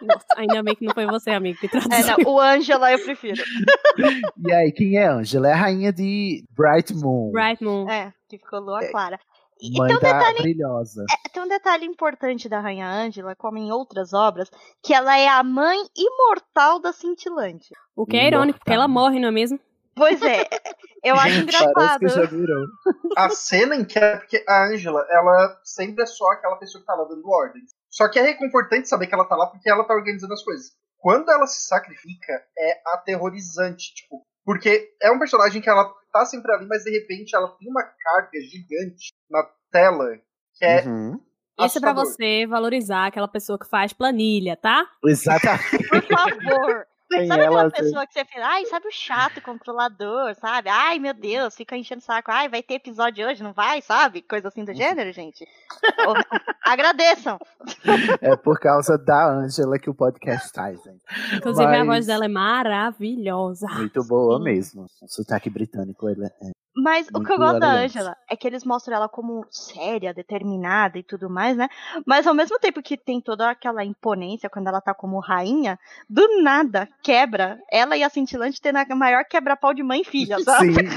Nossa, 0.02 0.26
ainda 0.36 0.62
bem 0.62 0.74
que 0.74 0.86
não 0.86 0.94
foi 0.94 1.06
você, 1.06 1.30
amigo, 1.30 1.60
que 1.60 1.68
traduziu. 1.68 1.94
É, 1.94 2.02
não, 2.02 2.32
o 2.32 2.40
Angela 2.40 2.90
eu 2.90 3.04
prefiro. 3.04 3.40
E 4.46 4.52
aí, 4.52 4.72
quem 4.72 4.96
é 4.96 5.06
Angela? 5.06 5.48
É 5.48 5.52
a 5.52 5.56
rainha 5.56 5.92
de 5.92 6.42
Bright 6.56 6.94
Moon. 6.94 7.30
Bright 7.30 7.62
Moon. 7.62 7.88
É, 7.90 8.12
que 8.28 8.38
ficou 8.38 8.58
lua 8.60 8.80
clara. 8.90 9.18
E 9.60 9.76
Mãe 9.78 9.88
tem 9.88 9.96
um 9.96 10.00
da 10.00 10.12
detalhe 10.12 10.42
brilhosa. 10.42 11.04
É, 11.10 11.28
tem 11.28 11.42
um 11.42 11.48
detalhe 11.48 11.86
importante 11.86 12.48
da 12.48 12.60
Rainha 12.60 12.88
Ângela, 12.88 13.36
como 13.36 13.58
em 13.58 13.70
outras 13.70 14.12
obras, 14.12 14.50
que 14.82 14.94
ela 14.94 15.18
é 15.18 15.28
a 15.28 15.42
mãe 15.42 15.78
imortal 15.96 16.80
da 16.80 16.92
cintilante. 16.92 17.74
O 17.94 18.06
que 18.06 18.16
é 18.16 18.26
irônico, 18.26 18.58
porque 18.58 18.72
ela 18.72 18.88
morre, 18.88 19.20
não 19.20 19.28
é 19.28 19.32
mesmo? 19.32 19.60
Pois 19.94 20.22
é, 20.22 20.48
eu 21.04 21.14
acho 21.14 21.30
Gente, 21.30 21.42
engraçado. 21.42 22.06
A 23.16 23.28
cena 23.28 23.76
em 23.76 23.84
que 23.84 23.98
é 23.98 24.16
porque 24.16 24.42
a 24.48 24.68
Angela, 24.68 25.06
ela 25.10 25.60
sempre 25.64 26.02
é 26.02 26.06
só 26.06 26.30
aquela 26.30 26.56
pessoa 26.56 26.80
que 26.80 26.86
tá 26.86 26.94
lá 26.94 27.04
dando 27.04 27.28
ordens. 27.28 27.70
Só 27.90 28.08
que 28.08 28.18
é 28.18 28.22
reconfortante 28.22 28.88
saber 28.88 29.08
que 29.08 29.14
ela 29.14 29.26
tá 29.26 29.36
lá 29.36 29.46
porque 29.48 29.68
ela 29.68 29.84
tá 29.84 29.92
organizando 29.94 30.32
as 30.32 30.42
coisas. 30.42 30.72
Quando 30.96 31.30
ela 31.30 31.46
se 31.46 31.66
sacrifica, 31.66 32.32
é 32.56 32.80
aterrorizante, 32.94 33.94
tipo, 33.94 34.24
porque 34.44 34.90
é 35.02 35.10
um 35.10 35.18
personagem 35.18 35.60
que 35.60 35.68
ela 35.68 35.92
tá 36.12 36.24
sempre 36.24 36.52
ali, 36.52 36.66
mas 36.66 36.84
de 36.84 36.90
repente 36.90 37.34
ela 37.34 37.48
tem 37.58 37.68
uma 37.68 37.82
carga 37.82 38.40
gigante 38.40 39.12
na 39.30 39.46
tela 39.70 40.18
que 40.54 40.64
é 40.64 40.84
Uhum. 40.84 41.20
Isso 41.66 41.78
é 41.78 41.80
pra 41.80 41.92
você 41.92 42.46
valorizar 42.46 43.06
aquela 43.06 43.28
pessoa 43.28 43.58
que 43.58 43.68
faz 43.68 43.92
planilha, 43.92 44.56
tá? 44.56 44.86
Exatamente. 45.04 45.88
Por 45.88 46.02
favor. 46.02 46.86
Tem 47.10 47.26
sabe 47.26 47.42
ela, 47.42 47.66
aquela 47.66 47.70
pessoa 47.70 48.06
que 48.06 48.12
você 48.12 48.24
fica, 48.24 48.46
ai, 48.46 48.64
sabe 48.66 48.86
o 48.86 48.92
chato, 48.92 49.40
controlador, 49.42 50.34
sabe? 50.36 50.68
Ai, 50.68 50.98
meu 50.98 51.12
Deus, 51.12 51.56
fica 51.56 51.76
enchendo 51.76 52.00
o 52.00 52.04
saco. 52.04 52.30
Ai, 52.30 52.48
vai 52.48 52.62
ter 52.62 52.74
episódio 52.74 53.26
hoje, 53.26 53.42
não 53.42 53.52
vai, 53.52 53.82
sabe? 53.82 54.22
Coisa 54.22 54.48
assim 54.48 54.64
do 54.64 54.72
gênero, 54.72 55.12
gente. 55.12 55.44
Ô, 56.06 56.14
Agradeçam. 56.64 57.38
É 58.22 58.36
por 58.36 58.58
causa 58.60 58.96
da 58.96 59.28
Angela 59.28 59.78
que 59.78 59.90
o 59.90 59.94
podcast 59.94 60.52
traz, 60.52 60.80
gente. 60.82 61.00
Inclusive, 61.34 61.64
a 61.64 61.84
Mas- 61.84 61.86
voz 61.86 62.06
dela 62.06 62.24
é 62.26 62.28
maravilhosa. 62.28 63.66
Muito 63.74 64.04
boa 64.04 64.38
mesmo. 64.38 64.86
O 65.02 65.08
sotaque 65.08 65.50
britânico, 65.50 66.08
ele 66.08 66.24
é. 66.26 66.30
Mas 66.74 67.08
o 67.08 67.12
que 67.14 67.18
Muito 67.18 67.32
eu 67.32 67.38
gosto 67.38 67.58
da. 67.58 67.72
Angela 67.72 68.16
é 68.30 68.36
que 68.36 68.46
eles 68.46 68.64
mostram 68.64 68.96
ela 68.96 69.08
como 69.08 69.44
séria, 69.50 70.14
determinada 70.14 70.98
e 70.98 71.02
tudo 71.02 71.28
mais, 71.28 71.56
né? 71.56 71.68
Mas 72.06 72.26
ao 72.26 72.34
mesmo 72.34 72.58
tempo 72.60 72.80
que 72.80 72.96
tem 72.96 73.20
toda 73.20 73.50
aquela 73.50 73.84
imponência 73.84 74.48
quando 74.48 74.68
ela 74.68 74.80
tá 74.80 74.94
como 74.94 75.18
rainha, 75.18 75.78
do 76.08 76.42
nada 76.42 76.88
quebra 77.02 77.58
ela 77.70 77.96
e 77.96 78.04
a 78.04 78.08
cintilante 78.08 78.60
tendo 78.60 78.76
a 78.76 78.94
maior 78.94 79.24
quebra-pau 79.24 79.74
de 79.74 79.82
mãe 79.82 80.02
e 80.02 80.04
filha, 80.04 80.38
sabe? 80.44 80.72
Sim. 80.74 80.88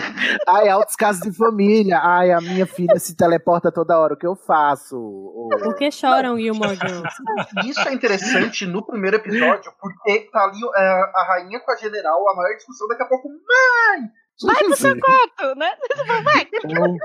Ai, 0.48 0.70
altos 0.70 0.96
casos 0.96 1.24
de 1.24 1.36
família. 1.36 2.00
Ai, 2.02 2.32
a 2.32 2.40
minha 2.40 2.68
filha 2.68 3.00
se 3.00 3.16
teleporta 3.16 3.72
toda 3.72 3.98
hora. 4.00 4.14
O 4.14 4.18
que 4.18 4.28
eu 4.28 4.36
faço? 4.36 4.96
Ou- 4.96 5.50
Por 5.50 5.76
que 5.76 5.90
choram, 5.92 6.38
Gilmore 6.38 6.76
Girls? 6.76 7.16
Isso 7.66 7.88
é 7.88 7.94
interessante 7.94 8.66
no 8.68 8.86
primeiro 8.86 9.18
episódio, 9.18 9.72
porque 9.80 10.30
tá 10.32 10.44
ali 10.44 10.60
é, 10.76 10.82
a 11.16 11.26
rainha 11.30 11.60
com 11.60 11.72
a 11.72 11.76
general, 11.76 12.30
a 12.30 12.36
maior 12.36 12.56
discussão, 12.56 12.88
daqui 12.88 13.04
a 13.04 13.08
pouco, 13.08 13.28
mãe! 13.28 14.10
Vai 14.42 14.56
pro 14.64 14.76
seu 14.76 14.94
Sim. 14.94 15.00
quarto, 15.00 15.56
né? 15.60 15.72
Vai. 16.24 16.48
Ou 16.90 16.98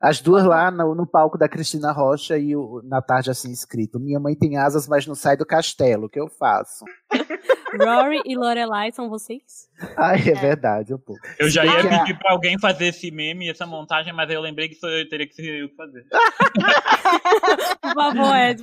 As 0.00 0.20
duas 0.20 0.44
lá 0.44 0.70
no, 0.70 0.94
no 0.94 1.06
palco 1.06 1.38
da 1.38 1.48
Cristina 1.48 1.92
Rocha 1.92 2.36
e 2.36 2.56
o- 2.56 2.80
na 2.84 3.00
tarde 3.00 3.30
assim 3.30 3.52
escrito: 3.52 4.00
Minha 4.00 4.18
mãe 4.18 4.34
tem 4.34 4.56
asas, 4.56 4.88
mas 4.88 5.06
não 5.06 5.14
sai 5.14 5.36
do 5.36 5.46
castelo. 5.46 6.06
O 6.06 6.08
que 6.08 6.18
eu 6.20 6.28
faço? 6.28 6.84
Rory 7.80 8.20
e 8.26 8.36
Lorelai 8.36 8.92
são 8.92 9.08
vocês? 9.08 9.66
Ai, 9.96 10.18
é, 10.28 10.34
verdade, 10.34 10.92
um 10.92 10.98
pouco. 10.98 11.22
Eu 11.38 11.48
já 11.48 11.64
ia 11.64 11.72
bem 11.72 11.88
que 11.88 11.94
a- 11.94 11.98
pedir 12.00 12.18
pra 12.18 12.32
alguém 12.32 12.58
fazer 12.58 12.88
esse 12.88 13.10
meme, 13.10 13.48
essa 13.48 13.64
montagem, 13.64 14.12
mas 14.12 14.28
eu 14.30 14.42
lembrei 14.42 14.68
que 14.68 14.74
isso 14.74 14.86
eu 14.86 15.08
teria 15.08 15.26
que 15.26 15.34
ser 15.34 15.62
eu 15.62 15.70
que 15.70 15.76
fazer. 15.76 16.04
Por 17.80 17.94
favor, 17.94 18.36
Ed. 18.36 18.62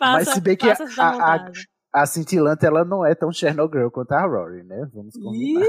Mas 0.00 0.28
se 0.28 0.40
bem 0.40 0.56
que 0.56 0.68
a, 0.68 0.74
a, 0.98 1.50
a, 1.92 2.06
cintilante 2.06 2.64
ela 2.66 2.84
não 2.84 3.04
é 3.04 3.14
tão 3.14 3.32
Chernobyl 3.32 3.90
quanto 3.90 4.12
a 4.12 4.22
Rory, 4.26 4.62
né? 4.62 4.88
Vamos 4.94 5.14
combinar. 5.16 5.66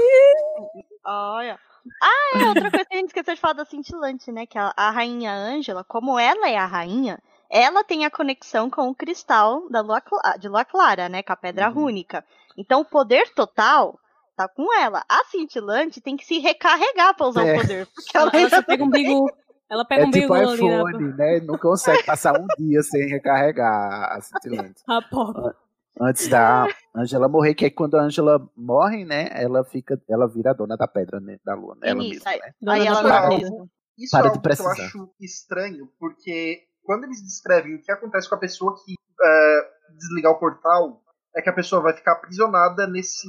Olha. 1.04 1.58
Ah, 2.02 2.38
é 2.40 2.44
outra 2.48 2.70
coisa 2.70 2.86
que 2.86 2.94
a 2.94 2.96
gente 2.96 3.08
esqueceu 3.08 3.34
de 3.34 3.40
falar 3.40 3.52
da 3.54 3.64
cintilante, 3.66 4.32
né? 4.32 4.46
Que 4.46 4.56
a, 4.58 4.72
a 4.76 4.90
rainha 4.90 5.32
Ângela, 5.34 5.84
como 5.84 6.18
ela 6.18 6.48
é 6.48 6.56
a 6.56 6.64
rainha, 6.64 7.18
ela 7.50 7.84
tem 7.84 8.04
a 8.06 8.10
conexão 8.10 8.70
com 8.70 8.88
o 8.88 8.94
cristal 8.94 9.68
da 9.68 9.82
lua, 9.82 10.00
Cla- 10.00 10.36
de 10.38 10.48
Lua 10.48 10.64
Clara, 10.64 11.08
né? 11.10 11.22
Com 11.22 11.32
a 11.32 11.36
pedra 11.36 11.68
Uhum. 11.68 11.74
rúnica. 11.74 12.24
Então 12.56 12.80
o 12.80 12.84
poder 12.86 13.34
total 13.34 13.98
tá 14.34 14.48
com 14.48 14.72
ela. 14.80 15.04
A 15.08 15.24
cintilante 15.30 16.00
tem 16.00 16.16
que 16.16 16.24
se 16.24 16.38
recarregar 16.38 17.14
pra 17.14 17.26
usar 17.26 17.46
É. 17.46 17.54
o 17.56 17.60
poder. 17.60 17.86
Porque 17.94 18.16
Ela, 18.16 18.30
ela, 18.32 18.40
ela 18.40 18.50
só 18.50 18.62
pega 18.62 18.82
um 18.84 18.90
bigu. 18.90 19.30
Ela 19.70 19.84
pega 19.84 20.02
É 20.02 20.06
um 20.06 20.10
tipo 20.10 20.22
bigu 20.32 20.34
ali 20.34 20.54
iPhone, 20.54 21.12
né? 21.16 21.40
Não 21.40 21.58
consegue 21.58 22.02
passar 22.04 22.38
um 22.40 22.46
dia 22.58 22.82
sem 22.82 23.06
recarregar 23.08 24.12
a 24.16 24.20
cintilante. 24.22 24.82
a 24.88 25.02
porta. 25.02 25.54
Antes 26.00 26.28
da 26.28 26.66
Angela 26.94 27.28
morrer, 27.28 27.54
que 27.54 27.66
é 27.66 27.70
quando 27.70 27.96
a 27.96 28.02
Angela 28.02 28.50
morre, 28.56 29.04
né? 29.04 29.28
Ela 29.32 29.64
fica, 29.64 30.00
ela 30.08 30.26
vira 30.26 30.50
a 30.50 30.54
dona 30.54 30.76
da 30.76 30.88
pedra, 30.88 31.20
né? 31.20 31.38
Da 31.44 31.54
lua. 31.54 31.76
Ela 31.82 32.02
Isso, 32.02 32.24
mesma, 32.24 32.30
aí- 32.30 32.40
né? 32.40 32.52
Aí 32.68 32.86
ela 32.86 33.00
Isso 33.00 33.28
mesmo. 33.28 33.70
Isso 33.96 34.10
Para 34.10 34.26
é 34.26 34.28
algo 34.30 34.40
que 34.40 34.60
eu 34.60 34.68
acho 34.70 35.14
estranho, 35.20 35.88
porque 36.00 36.64
quando 36.82 37.04
eles 37.04 37.22
descrevem 37.22 37.76
o 37.76 37.82
que 37.82 37.92
acontece 37.92 38.28
com 38.28 38.34
a 38.34 38.40
pessoa 38.40 38.74
que 38.74 38.94
é, 39.24 39.70
desligar 39.96 40.32
o 40.32 40.38
portal, 40.38 41.00
é 41.36 41.40
que 41.40 41.48
a 41.48 41.54
pessoa 41.54 41.82
vai 41.82 41.92
ficar 41.92 42.12
aprisionada 42.12 42.86
nesse 42.86 43.28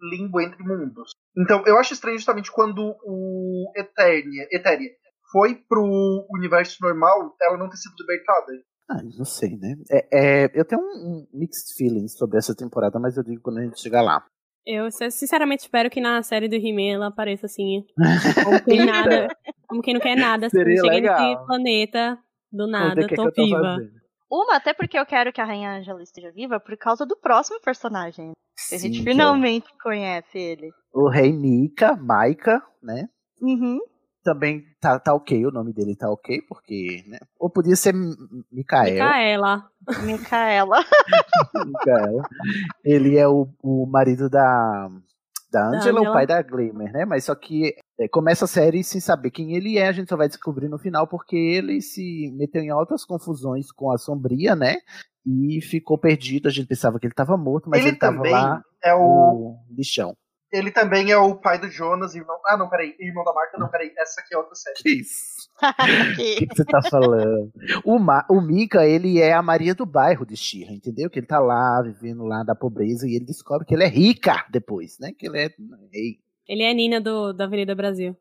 limbo 0.00 0.40
entre 0.40 0.62
mundos. 0.62 1.12
Então, 1.36 1.62
eu 1.66 1.78
acho 1.78 1.94
estranho 1.94 2.16
justamente 2.16 2.52
quando 2.52 2.96
o 3.02 3.72
Eternia, 3.76 4.46
foi 5.32 5.54
pro 5.54 6.26
universo 6.30 6.78
normal, 6.80 7.34
ela 7.42 7.58
não 7.58 7.68
ter 7.68 7.76
sido 7.76 7.94
libertada. 7.98 8.52
Ah, 8.88 9.02
não 9.02 9.24
sei, 9.24 9.56
né? 9.56 9.76
É, 9.90 10.08
é, 10.44 10.50
eu 10.54 10.64
tenho 10.64 10.82
um, 10.82 10.84
um 10.84 11.26
mixed 11.32 11.74
feelings 11.76 12.16
sobre 12.16 12.38
essa 12.38 12.54
temporada, 12.54 12.98
mas 12.98 13.16
eu 13.16 13.24
digo 13.24 13.40
quando 13.40 13.58
a 13.58 13.62
gente 13.62 13.80
chegar 13.80 14.02
lá. 14.02 14.24
Eu 14.66 14.90
sinceramente 14.90 15.62
espero 15.62 15.90
que 15.90 16.00
na 16.00 16.22
série 16.22 16.48
do 16.48 16.54
He-Man 16.54 16.94
ela 16.94 17.06
apareça 17.08 17.46
assim. 17.46 17.84
Como 18.44 18.64
quem 18.64 18.84
nada. 18.84 19.28
Como 19.68 19.82
quem 19.82 19.94
não 19.94 20.00
quer 20.00 20.16
nada. 20.16 20.46
Assim, 20.46 20.56
Seria 20.56 20.76
cheguei 20.76 21.00
legal. 21.00 21.20
nesse 21.20 21.46
planeta 21.46 22.18
do 22.50 22.66
nada, 22.66 23.02
é 23.02 23.08
tô 23.08 23.30
que 23.30 23.44
viva. 23.44 23.76
Uma, 24.30 24.56
até 24.56 24.72
porque 24.72 24.98
eu 24.98 25.04
quero 25.04 25.32
que 25.32 25.40
a 25.40 25.44
Rainha 25.44 25.78
Ângela 25.78 26.02
esteja 26.02 26.30
viva 26.32 26.58
por 26.58 26.76
causa 26.76 27.04
do 27.04 27.16
próximo 27.16 27.60
personagem. 27.60 28.32
Que 28.68 28.74
a 28.74 28.78
gente 28.78 28.96
Sim, 28.96 29.02
é 29.02 29.04
finalmente 29.04 29.66
conhece 29.82 30.38
ele. 30.38 30.70
O 30.92 31.08
rei 31.08 31.32
Mika, 31.32 31.94
Maika, 31.96 32.62
né? 32.82 33.08
Uhum. 33.40 33.78
Também 34.24 34.64
tá, 34.80 34.98
tá 34.98 35.14
ok, 35.14 35.44
o 35.46 35.50
nome 35.50 35.72
dele 35.74 35.94
tá 35.94 36.10
ok, 36.10 36.40
porque, 36.48 37.04
né? 37.06 37.18
Ou 37.38 37.50
podia 37.50 37.76
ser 37.76 37.94
M- 37.94 38.16
Mikael. 38.50 38.94
Micaela. 38.94 39.68
Micaela. 40.02 40.78
Mikael. 41.66 42.22
Ele 42.82 43.18
é 43.18 43.28
o, 43.28 43.46
o 43.62 43.86
marido 43.86 44.30
da, 44.30 44.88
da 45.52 45.68
Angela, 45.68 46.00
Angela. 46.00 46.10
o 46.10 46.12
pai 46.14 46.26
da 46.26 46.40
Glimmer, 46.40 46.90
né? 46.90 47.04
Mas 47.04 47.24
só 47.24 47.34
que 47.34 47.74
é, 48.00 48.08
começa 48.08 48.46
a 48.46 48.48
série 48.48 48.82
sem 48.82 48.98
saber 48.98 49.30
quem 49.30 49.54
ele 49.54 49.76
é, 49.76 49.88
a 49.88 49.92
gente 49.92 50.08
só 50.08 50.16
vai 50.16 50.26
descobrir 50.26 50.68
no 50.70 50.78
final, 50.78 51.06
porque 51.06 51.36
ele 51.36 51.82
se 51.82 52.30
meteu 52.34 52.62
em 52.62 52.70
altas 52.70 53.04
confusões 53.04 53.70
com 53.70 53.92
a 53.92 53.98
Sombria, 53.98 54.56
né? 54.56 54.76
E 55.26 55.60
ficou 55.60 55.98
perdido, 55.98 56.48
a 56.48 56.50
gente 56.50 56.66
pensava 56.66 56.98
que 56.98 57.06
ele 57.06 57.14
tava 57.14 57.36
morto, 57.36 57.68
mas 57.68 57.80
ele, 57.80 57.90
ele 57.90 57.98
tava 57.98 58.16
também 58.16 58.32
lá 58.32 58.62
é 58.82 58.94
o. 58.94 58.98
no 59.68 59.76
lixão. 59.76 60.16
Ele 60.54 60.70
também 60.70 61.10
é 61.10 61.16
o 61.18 61.34
pai 61.34 61.58
do 61.58 61.68
Jonas, 61.68 62.14
irmão. 62.14 62.38
Ah, 62.46 62.56
não, 62.56 62.68
peraí. 62.68 62.94
Irmão 63.00 63.24
da 63.24 63.32
Marta, 63.32 63.58
não, 63.58 63.68
peraí. 63.68 63.92
Essa 63.98 64.20
aqui 64.20 64.34
é 64.34 64.38
outra 64.38 64.54
série. 64.54 64.76
Que 64.76 65.00
isso? 65.00 65.34
O 65.64 66.16
que, 66.16 66.46
você 66.56 66.64
tá 66.64 66.82
falando? 66.82 67.50
O, 67.84 67.98
Ma, 67.98 68.24
o 68.28 68.40
Mika, 68.40 68.84
ele 68.86 69.20
é 69.20 69.32
a 69.32 69.40
Maria 69.42 69.74
do 69.74 69.86
bairro 69.86 70.26
de 70.26 70.36
Shira, 70.36 70.72
entendeu? 70.72 71.08
Que 71.08 71.20
ele 71.20 71.26
tá 71.28 71.38
lá, 71.38 71.80
vivendo 71.82 72.24
lá 72.24 72.42
da 72.42 72.54
pobreza, 72.56 73.06
e 73.06 73.14
ele 73.14 73.24
descobre 73.24 73.64
que 73.66 73.72
ele 73.74 73.84
é 73.84 73.88
rica 73.88 74.44
depois, 74.50 74.98
né? 74.98 75.12
Que 75.16 75.26
ele 75.28 75.38
é 75.38 75.50
rei. 75.92 76.18
Ele 76.48 76.62
é 76.62 76.74
Nina 76.74 77.00
do, 77.00 77.32
da 77.32 77.44
Avenida 77.44 77.74
Brasil. 77.74 78.16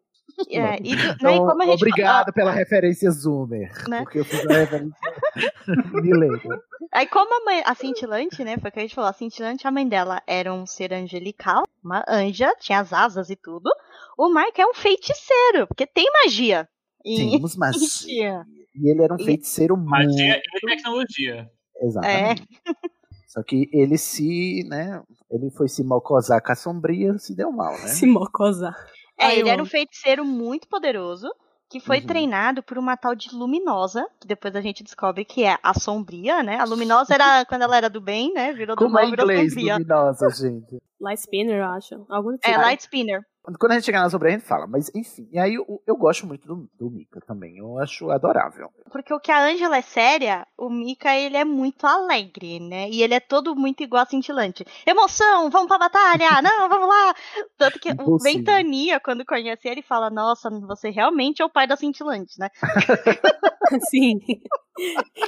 É, 0.49 0.77
e, 0.77 0.95
do- 0.95 1.03
né, 1.03 1.15
Então, 1.19 1.37
como 1.47 1.61
a 1.61 1.65
gente 1.65 1.75
obrigado 1.75 2.31
pela 2.33 2.51
referência 2.51 3.09
Zoomer. 3.11 3.71
Né? 3.87 4.01
Porque 4.03 4.19
eu 4.19 4.25
fiz 4.25 4.43
uma 4.45 4.53
referência 4.53 4.95
milênio. 5.91 6.61
Aí, 6.91 7.07
como 7.07 7.33
a, 7.41 7.45
mãe, 7.45 7.61
a 7.65 7.75
cintilante, 7.75 8.43
né? 8.43 8.57
Foi 8.57 8.69
o 8.69 8.73
que 8.73 8.79
a 8.79 8.81
gente 8.83 8.95
falou, 8.95 9.09
a 9.09 9.13
cintilante, 9.13 9.67
a 9.67 9.71
mãe 9.71 9.87
dela 9.87 10.21
era 10.27 10.53
um 10.53 10.65
ser 10.65 10.93
angelical, 10.93 11.63
uma 11.83 12.03
anja, 12.07 12.53
tinha 12.59 12.79
as 12.79 12.91
asas 12.93 13.29
e 13.29 13.35
tudo. 13.35 13.69
O 14.17 14.33
Mike 14.33 14.61
é 14.61 14.65
um 14.67 14.73
feiticeiro, 14.73 15.67
porque 15.67 15.85
tem 15.87 16.05
magia. 16.23 16.67
em- 17.05 17.31
Temos 17.31 17.55
magia. 17.55 17.79
Magia. 18.43 18.45
E 18.75 18.89
ele 18.89 19.03
era 19.03 19.13
um 19.13 19.17
E- 19.19 19.23
feiticeiro 19.25 19.77
Magia 19.77 20.33
muito... 20.33 20.65
e 20.65 20.75
tecnologia. 20.75 21.49
Exatamente. 21.81 22.47
Só 23.27 23.41
que 23.43 23.67
ele 23.73 23.97
se, 23.97 24.63
né? 24.69 25.01
Ele 25.31 25.49
foi 25.51 25.67
se 25.67 25.83
mocosar 25.83 26.41
com 26.43 26.51
a 26.51 26.55
sombria, 26.55 27.17
se 27.17 27.35
deu 27.35 27.51
mal, 27.51 27.71
né? 27.73 27.87
Se 27.87 28.05
mocosar. 28.05 28.75
É, 29.19 29.37
ele 29.37 29.49
era 29.49 29.61
um 29.61 29.65
feiticeiro 29.65 30.23
muito 30.23 30.67
poderoso, 30.67 31.27
que 31.73 31.79
foi 31.79 31.99
Uhum. 31.99 32.05
treinado 32.05 32.61
por 32.61 32.77
uma 32.77 32.95
tal 32.95 33.15
de 33.15 33.33
Luminosa, 33.35 34.05
que 34.21 34.27
depois 34.27 34.55
a 34.55 34.61
gente 34.61 34.83
descobre 34.83 35.25
que 35.25 35.43
é 35.43 35.57
a 35.63 35.73
Sombria, 35.73 36.43
né? 36.43 36.59
A 36.59 36.65
Luminosa 36.65 37.13
era 37.19 37.43
quando 37.45 37.63
ela 37.63 37.75
era 37.75 37.89
do 37.89 37.99
bem, 37.99 38.31
né? 38.31 38.53
Virou 38.53 38.75
do 38.75 38.83
Como 38.85 38.99
é 38.99 39.01
mal, 39.01 39.09
virou 39.09 39.25
inglês, 39.25 39.53
Sombria. 39.53 39.73
luminosa, 39.77 40.29
gente? 40.29 40.77
Light 41.01 41.19
Spinner, 41.19 41.57
eu 41.57 41.65
acho. 41.65 42.05
Algum 42.07 42.33
tipo. 42.37 42.47
É, 42.47 42.57
Light 42.57 42.81
Spinner. 42.81 43.21
Quando 43.43 43.71
a 43.71 43.75
gente 43.75 43.85
chegar 43.85 44.01
na 44.01 44.09
sobre 44.09 44.29
a 44.29 44.31
gente 44.31 44.45
fala, 44.45 44.65
mas 44.65 44.89
enfim. 44.95 45.27
E 45.29 45.37
aí 45.37 45.55
eu, 45.55 45.83
eu 45.85 45.97
gosto 45.97 46.25
muito 46.25 46.47
do, 46.47 46.69
do 46.79 46.89
Mika 46.89 47.19
também, 47.27 47.57
eu 47.57 47.77
acho 47.77 48.09
adorável. 48.09 48.69
Porque 48.89 49.13
o 49.13 49.19
que 49.19 49.31
a 49.31 49.47
Angela 49.47 49.77
é 49.77 49.81
séria, 49.81 50.47
o 50.57 50.69
Mika, 50.69 51.13
ele 51.13 51.35
é 51.35 51.43
muito 51.43 51.85
alegre, 51.85 52.61
né? 52.61 52.89
E 52.89 53.03
ele 53.03 53.13
é 53.13 53.19
todo 53.19 53.53
muito 53.53 53.83
igual 53.83 54.03
a 54.03 54.05
cintilante. 54.05 54.65
Emoção, 54.87 55.49
vamos 55.49 55.67
pra 55.67 55.77
batalha! 55.77 56.41
Não, 56.41 56.69
vamos 56.69 56.87
lá! 56.87 57.13
Tanto 57.57 57.79
que 57.79 57.89
o. 57.91 58.17
Ventania, 58.17 58.99
quando 59.01 59.25
conhece 59.25 59.67
ele, 59.67 59.81
fala, 59.81 60.09
nossa, 60.09 60.49
você 60.49 60.89
realmente 60.89 61.41
é 61.41 61.45
o 61.45 61.49
pai 61.49 61.67
da 61.67 61.75
cintilante, 61.75 62.39
né? 62.39 62.49
Sim. 63.89 64.19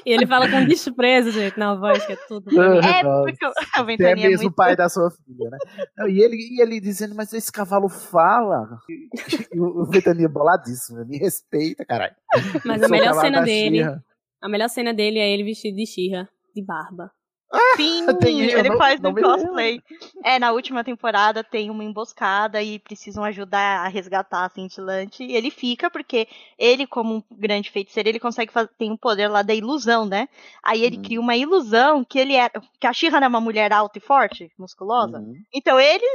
E 0.05 0.11
ele 0.11 0.25
fala 0.25 0.49
com 0.49 0.65
desprezo, 0.65 1.31
gente, 1.31 1.57
na 1.57 1.75
voz, 1.75 2.05
que 2.05 2.13
é 2.13 2.15
tudo. 2.27 2.49
É, 2.59 3.03
Nossa. 3.03 3.23
porque 3.23 3.45
o 3.79 3.81
é 3.81 3.83
Ventania 3.83 4.25
é 4.25 4.29
mesmo 4.29 4.39
o 4.39 4.43
muito... 4.43 4.55
pai 4.55 4.75
da 4.75 4.89
sua 4.89 5.11
filha, 5.11 5.49
né? 5.49 5.57
Não, 5.97 6.07
e, 6.07 6.19
ele, 6.21 6.35
e 6.35 6.61
ele 6.61 6.79
dizendo, 6.79 7.13
mas 7.15 7.31
esse 7.33 7.51
cavalo 7.51 7.87
fala. 7.89 8.79
E 9.53 9.59
o 9.59 9.75
o 9.81 9.85
Ventania 9.85 10.27
boladíssimo, 10.27 11.05
me 11.05 11.17
respeita, 11.17 11.85
caralho. 11.85 12.15
Mas 12.65 12.81
a 12.81 12.87
melhor 12.87 13.13
cena 13.13 13.41
dele. 13.41 13.83
A 14.41 14.49
melhor 14.49 14.69
cena 14.69 14.93
dele 14.93 15.19
é 15.19 15.29
ele 15.29 15.43
vestido 15.43 15.75
de 15.75 15.85
Xirra, 15.85 16.29
de 16.55 16.63
barba. 16.63 17.11
Sim, 17.77 18.05
Tem- 18.19 18.41
eu 18.49 18.59
ele 18.59 18.69
não- 18.69 18.77
faz 18.77 18.99
no 18.99 19.13
cosplay. 19.13 19.81
É, 20.23 20.39
na 20.39 20.51
última 20.51 20.83
temporada 20.83 21.43
tem 21.43 21.69
uma 21.69 21.83
emboscada 21.83 22.61
e 22.61 22.79
precisam 22.79 23.23
ajudar 23.23 23.85
a 23.85 23.87
resgatar 23.87 24.45
a 24.45 24.49
cintilante. 24.49 25.23
E 25.23 25.35
ele 25.35 25.49
fica, 25.51 25.89
porque 25.89 26.27
ele, 26.57 26.85
como 26.87 27.15
um 27.17 27.23
grande 27.31 27.69
feiticeiro, 27.71 28.09
ele 28.09 28.19
consegue 28.19 28.51
fazer, 28.51 28.69
tem 28.77 28.91
o 28.91 28.97
poder 28.97 29.27
lá 29.27 29.41
da 29.41 29.53
ilusão, 29.53 30.05
né? 30.05 30.27
Aí 30.63 30.83
ele 30.83 30.97
Hum. 30.97 31.01
cria 31.03 31.19
uma 31.19 31.35
ilusão 31.37 32.03
que 32.03 32.17
ele 32.19 32.33
era. 32.33 32.51
Que 32.79 32.87
a 32.87 32.93
Shira 32.93 33.17
era 33.17 33.27
uma 33.27 33.39
mulher 33.41 33.71
alta 33.71 33.99
e 33.99 34.01
forte, 34.01 34.51
musculosa. 34.57 35.19
Uhum. 35.19 35.35
Então 35.53 35.79
ele 35.79 36.05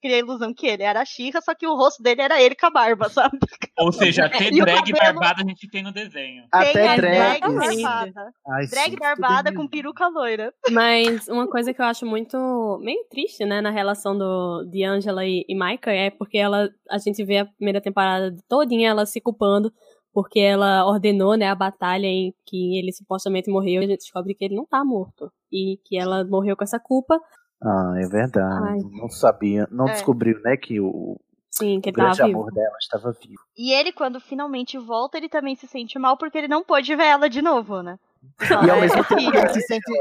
cria 0.00 0.16
a 0.16 0.18
ilusão 0.20 0.52
que 0.54 0.66
ele 0.66 0.82
era 0.82 1.00
a 1.00 1.04
Shira, 1.04 1.40
só 1.40 1.54
que 1.54 1.66
o 1.66 1.74
rosto 1.74 2.02
dele 2.02 2.22
era 2.22 2.40
ele 2.40 2.54
com 2.54 2.66
a 2.66 2.70
barba, 2.70 3.08
sabe? 3.08 3.38
Ou 3.78 3.90
seja, 3.92 4.26
até 4.26 4.50
drag 4.50 4.92
cabelo- 4.92 5.18
barbada 5.20 5.42
a 5.42 5.48
gente 5.48 5.68
tem 5.68 5.82
no 5.82 5.92
desenho. 5.92 6.44
Até 6.52 6.72
tem 6.72 6.96
drags. 6.96 7.40
drag 7.40 7.40
barbada. 7.82 8.32
Ai, 8.48 8.66
Drag 8.66 8.90
gente, 8.90 8.98
barbada 9.00 9.52
com 9.54 9.66
peruca 9.66 10.06
loira. 10.08 10.52
Mas 10.74 11.28
uma 11.28 11.46
coisa 11.48 11.72
que 11.72 11.80
eu 11.80 11.86
acho 11.86 12.04
muito 12.04 12.78
meio 12.82 13.04
triste, 13.10 13.44
né, 13.44 13.60
na 13.60 13.70
relação 13.70 14.16
do, 14.16 14.64
de 14.64 14.82
Angela 14.84 15.24
e, 15.24 15.44
e 15.48 15.54
Micah 15.54 15.92
é 15.92 16.10
porque 16.10 16.36
ela 16.38 16.68
a 16.90 16.98
gente 16.98 17.22
vê 17.24 17.38
a 17.38 17.46
primeira 17.46 17.80
temporada 17.80 18.34
todinha 18.48 18.90
ela 18.90 19.06
se 19.06 19.20
culpando 19.20 19.72
porque 20.12 20.38
ela 20.38 20.86
ordenou, 20.86 21.36
né, 21.36 21.48
a 21.48 21.54
batalha 21.54 22.06
em 22.06 22.32
que 22.46 22.78
ele 22.78 22.92
supostamente 22.92 23.50
morreu 23.50 23.82
e 23.82 23.84
a 23.84 23.88
gente 23.88 23.98
descobre 24.00 24.34
que 24.34 24.44
ele 24.44 24.54
não 24.54 24.64
tá 24.64 24.84
morto 24.84 25.30
e 25.50 25.78
que 25.84 25.96
ela 25.98 26.24
morreu 26.24 26.56
com 26.56 26.62
essa 26.64 26.78
culpa. 26.78 27.20
Ah, 27.62 27.94
é 27.98 28.06
verdade. 28.06 28.64
Ai. 28.64 28.78
Não 28.92 29.08
sabia, 29.08 29.66
não 29.72 29.88
É. 29.88 29.92
descobriu, 29.92 30.38
né, 30.42 30.56
que 30.56 30.78
o, 30.80 31.18
Sim, 31.50 31.80
que 31.80 31.90
o 31.90 31.92
grande 31.92 32.22
vivo. 32.22 32.38
amor 32.38 32.52
dela 32.52 32.76
estava 32.80 33.10
vivo. 33.12 33.40
E 33.56 33.72
ele, 33.72 33.92
quando 33.92 34.20
finalmente 34.20 34.78
volta, 34.78 35.16
ele 35.18 35.28
também 35.28 35.56
se 35.56 35.66
sente 35.66 35.98
mal 35.98 36.16
porque 36.16 36.38
ele 36.38 36.48
não 36.48 36.62
pôde 36.62 36.94
ver 36.94 37.06
ela 37.06 37.28
de 37.28 37.40
novo, 37.42 37.82
né? 37.82 37.98
E 38.40 38.70
ao 38.70 38.80
mesmo 38.80 39.00
É, 39.00 39.04
tempo 39.04 39.36
ele 39.36 39.48
se 39.48 39.60
sente, 39.62 39.92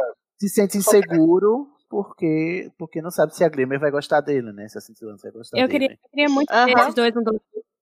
se 0.47 0.49
sente 0.49 0.77
inseguro 0.77 1.69
porque, 1.89 2.71
porque 2.77 3.01
não 3.01 3.11
sabe 3.11 3.35
se 3.35 3.43
a 3.43 3.49
Glimmer 3.49 3.79
vai 3.79 3.91
gostar 3.91 4.19
dele, 4.21 4.51
né? 4.51 4.67
Se 4.67 4.77
a 4.77 4.81
Cintilante 4.81 5.21
vai 5.23 5.31
gostar 5.31 5.57
Eu 5.57 5.67
dele. 5.67 5.79
queria, 5.87 5.97
eu 6.03 6.09
queria 6.09 6.29
muito 6.29 6.49
Aham. 6.51 6.65
ver 6.65 6.77
esses 6.79 6.93
dois 6.95 7.13
no 7.13 7.23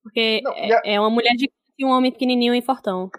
porque 0.02 0.40
Não, 0.42 0.52
é, 0.52 0.72
a- 0.74 0.80
é 0.84 1.00
uma 1.00 1.10
mulher 1.10 1.32
de 1.34 1.50
e 1.78 1.84
um 1.86 1.88
homem 1.90 2.12
pequenininho 2.12 2.54
e 2.54 2.60
fortão. 2.62 3.10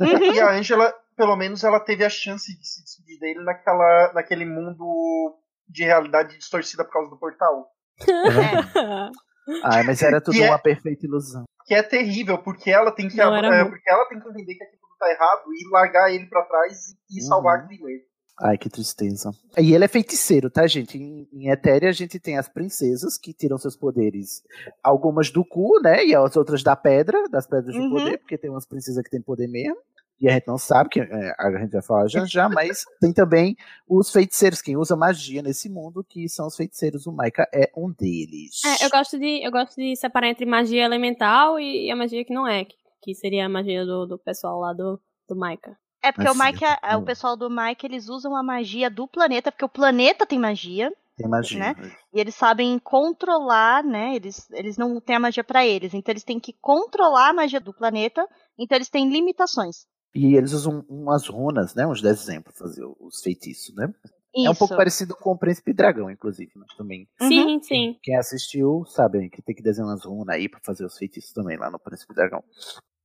E 0.00 0.40
a 0.40 0.52
Angela, 0.52 0.92
pelo 1.16 1.36
menos, 1.36 1.62
ela 1.62 1.78
teve 1.80 2.04
a 2.04 2.08
chance 2.08 2.46
de 2.58 2.66
se 2.66 2.82
despedir 2.82 3.18
dele 3.20 3.44
naquela, 3.44 4.12
naquele 4.14 4.44
mundo 4.46 5.36
de 5.68 5.84
realidade 5.84 6.36
distorcida 6.38 6.84
por 6.84 6.92
causa 6.92 7.10
do 7.10 7.18
portal. 7.18 7.70
Ai, 9.64 9.82
mas 9.84 10.02
era 10.02 10.20
tudo 10.20 10.34
Que 10.34 10.42
é- 10.42 10.48
uma 10.48 10.58
perfeita 10.58 11.06
ilusão. 11.06 11.44
Que 11.66 11.74
é 11.74 11.82
terrível, 11.82 12.38
porque 12.38 12.70
ela 12.70 12.90
tem 12.90 13.08
que, 13.08 13.20
é, 13.20 13.24
porque 13.64 13.90
ela 13.90 14.06
tem 14.08 14.18
que 14.20 14.28
entender 14.28 14.54
que 14.54 14.64
aquilo 14.64 14.78
tá 14.98 15.10
errado 15.10 15.42
e 15.52 15.70
largar 15.70 16.10
ele 16.12 16.26
pra 16.26 16.42
trás 16.44 16.94
e 17.10 17.20
salvar 17.20 17.58
Uhum. 17.58 17.64
a 17.64 17.66
Glimmer. 17.68 18.00
Ai, 18.40 18.56
que 18.56 18.68
tristeza. 18.68 19.32
E 19.58 19.74
ele 19.74 19.84
é 19.84 19.88
feiticeiro, 19.88 20.48
tá, 20.48 20.66
gente? 20.66 20.96
Em, 20.96 21.28
em 21.32 21.48
Etéria 21.50 21.88
a 21.88 21.92
gente 21.92 22.20
tem 22.20 22.38
as 22.38 22.48
princesas 22.48 23.18
que 23.18 23.32
tiram 23.32 23.58
seus 23.58 23.76
poderes. 23.76 24.42
Algumas 24.82 25.30
do 25.30 25.44
cu, 25.44 25.80
né? 25.82 26.04
E 26.06 26.14
as 26.14 26.36
outras 26.36 26.62
da 26.62 26.76
pedra, 26.76 27.28
das 27.28 27.46
pedras 27.46 27.74
Uhum. 27.74 27.82
de 27.82 27.90
poder, 27.90 28.18
porque 28.18 28.38
tem 28.38 28.48
umas 28.50 28.64
princesas 28.66 29.02
que 29.02 29.10
têm 29.10 29.20
poder 29.20 29.48
mesmo. 29.48 29.76
E 30.20 30.28
a 30.28 30.32
gente 30.32 30.48
não 30.48 30.58
sabe, 30.58 30.90
que 30.90 31.00
é, 31.00 31.34
a 31.38 31.58
gente 31.60 31.70
vai 31.70 31.82
falar 31.82 32.08
já 32.08 32.24
já, 32.24 32.48
mas 32.48 32.84
tem 33.00 33.12
também 33.12 33.56
os 33.88 34.10
feiticeiros, 34.10 34.60
quem 34.60 34.76
usa 34.76 34.96
magia 34.96 35.42
nesse 35.42 35.68
mundo, 35.68 36.04
que 36.04 36.28
são 36.28 36.46
os 36.48 36.56
feiticeiros. 36.56 37.06
O 37.06 37.12
Maika 37.12 37.48
é 37.54 37.70
um 37.76 37.90
deles. 37.90 38.60
É, 38.64 38.84
eu 38.84 38.90
gosto 38.90 39.16
de 39.18 39.44
eu 39.44 39.50
gosto 39.52 39.76
de 39.76 39.94
separar 39.96 40.28
entre 40.28 40.44
magia 40.44 40.84
elemental 40.84 41.58
e 41.60 41.88
a 41.90 41.94
magia 41.96 42.24
que 42.24 42.34
não 42.34 42.46
é, 42.48 42.64
que, 42.64 42.74
que 43.00 43.14
seria 43.14 43.46
a 43.46 43.48
magia 43.48 43.84
do, 43.86 44.06
do 44.06 44.18
pessoal 44.18 44.58
lá 44.58 44.72
do, 44.72 45.00
do 45.28 45.36
Micah. 45.36 45.76
É 46.02 46.12
porque 46.12 46.28
Assim, 46.28 46.40
o 46.40 46.44
Mike, 46.44 46.64
é- 46.64 46.96
hum. 46.96 47.00
o 47.00 47.04
pessoal 47.04 47.36
do 47.36 47.50
Mike, 47.50 47.84
eles 47.86 48.08
usam 48.08 48.36
a 48.36 48.42
magia 48.42 48.88
do 48.88 49.06
planeta, 49.08 49.50
porque 49.50 49.64
o 49.64 49.68
planeta 49.68 50.24
tem 50.26 50.38
magia, 50.38 50.92
Tem 51.16 51.28
magia. 51.28 51.58
né? 51.58 51.74
e 52.12 52.20
eles 52.20 52.34
sabem 52.34 52.78
controlar, 52.78 53.82
né? 53.82 54.14
Eles, 54.14 54.48
eles 54.52 54.76
não 54.76 55.00
têm 55.00 55.16
a 55.16 55.20
magia 55.20 55.42
pra 55.42 55.66
eles, 55.66 55.92
então 55.94 56.12
eles 56.12 56.24
têm 56.24 56.38
que 56.38 56.52
controlar 56.60 57.30
a 57.30 57.32
magia 57.34 57.60
do 57.60 57.74
planeta, 57.74 58.26
então 58.56 58.76
eles 58.76 58.88
têm 58.88 59.08
limitações. 59.10 59.86
E 60.14 60.36
eles 60.36 60.52
usam 60.52 60.84
umas 60.88 61.26
runas, 61.28 61.74
né? 61.74 61.86
Uns 61.86 62.00
desenhos 62.00 62.44
pra 62.44 62.52
fazer 62.52 62.84
os 62.98 63.20
feitiços, 63.22 63.74
né? 63.74 63.92
Isso. 64.34 64.46
É 64.46 64.50
um 64.50 64.54
pouco 64.54 64.76
parecido 64.76 65.16
com 65.16 65.32
o 65.32 65.38
Príncipe 65.38 65.72
Dragão, 65.72 66.10
inclusive, 66.10 66.50
né? 66.56 66.64
Também. 66.76 67.08
Uhum. 67.20 67.28
Sim, 67.28 67.60
sim. 67.62 67.98
Quem 68.02 68.16
assistiu 68.16 68.84
sabe 68.86 69.28
que 69.30 69.42
tem 69.42 69.54
que 69.54 69.62
desenhar 69.62 69.90
umas 69.90 70.04
runas 70.04 70.34
aí 70.36 70.48
pra 70.48 70.60
fazer 70.64 70.84
os 70.84 70.96
feitiços 70.96 71.32
também 71.32 71.58
lá 71.58 71.70
no 71.70 71.78
Príncipe 71.78 72.14
Dragão. 72.14 72.42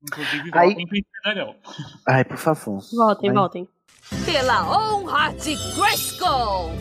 Inclusive, 0.03 0.51
pro 0.51 1.01
Dragão. 1.23 1.55
Ai, 2.07 2.23
por 2.23 2.37
favor. 2.37 2.81
Voltem, 2.91 3.31
voltem. 3.33 3.67
Pela 4.25 4.63
honra 4.69 5.33
de 5.33 5.55
Grayskull! 5.75 6.71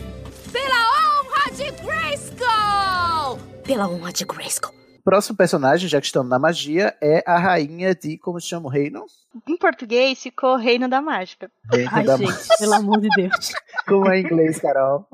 Pela 0.51 0.75
honra 0.91 1.51
de 1.55 1.71
Grayskull! 1.81 3.39
Pela 3.63 3.87
honra 3.87 4.11
de 4.11 4.25
Grayskull. 4.25 4.73
Próximo 5.03 5.37
personagem, 5.37 5.89
já 5.89 5.99
que 5.99 6.05
estamos 6.05 6.29
na 6.29 6.39
magia, 6.39 6.95
é 7.01 7.23
a 7.25 7.37
rainha 7.37 7.93
de. 7.93 8.17
Como 8.17 8.39
se 8.39 8.47
chama 8.47 8.67
o 8.67 8.69
reino? 8.69 9.05
Em 9.47 9.57
português 9.57 10.21
ficou 10.21 10.55
Reino 10.55 10.87
da 10.87 11.01
Mágica. 11.01 11.51
Reino 11.71 11.89
Ai, 11.91 12.03
da 12.05 12.15
gente, 12.15 12.57
pelo 12.57 12.73
amor 12.73 13.01
de 13.01 13.09
Deus. 13.09 13.51
Como 13.87 14.09
é 14.09 14.19
em 14.19 14.23
inglês, 14.23 14.59
Carol? 14.61 15.05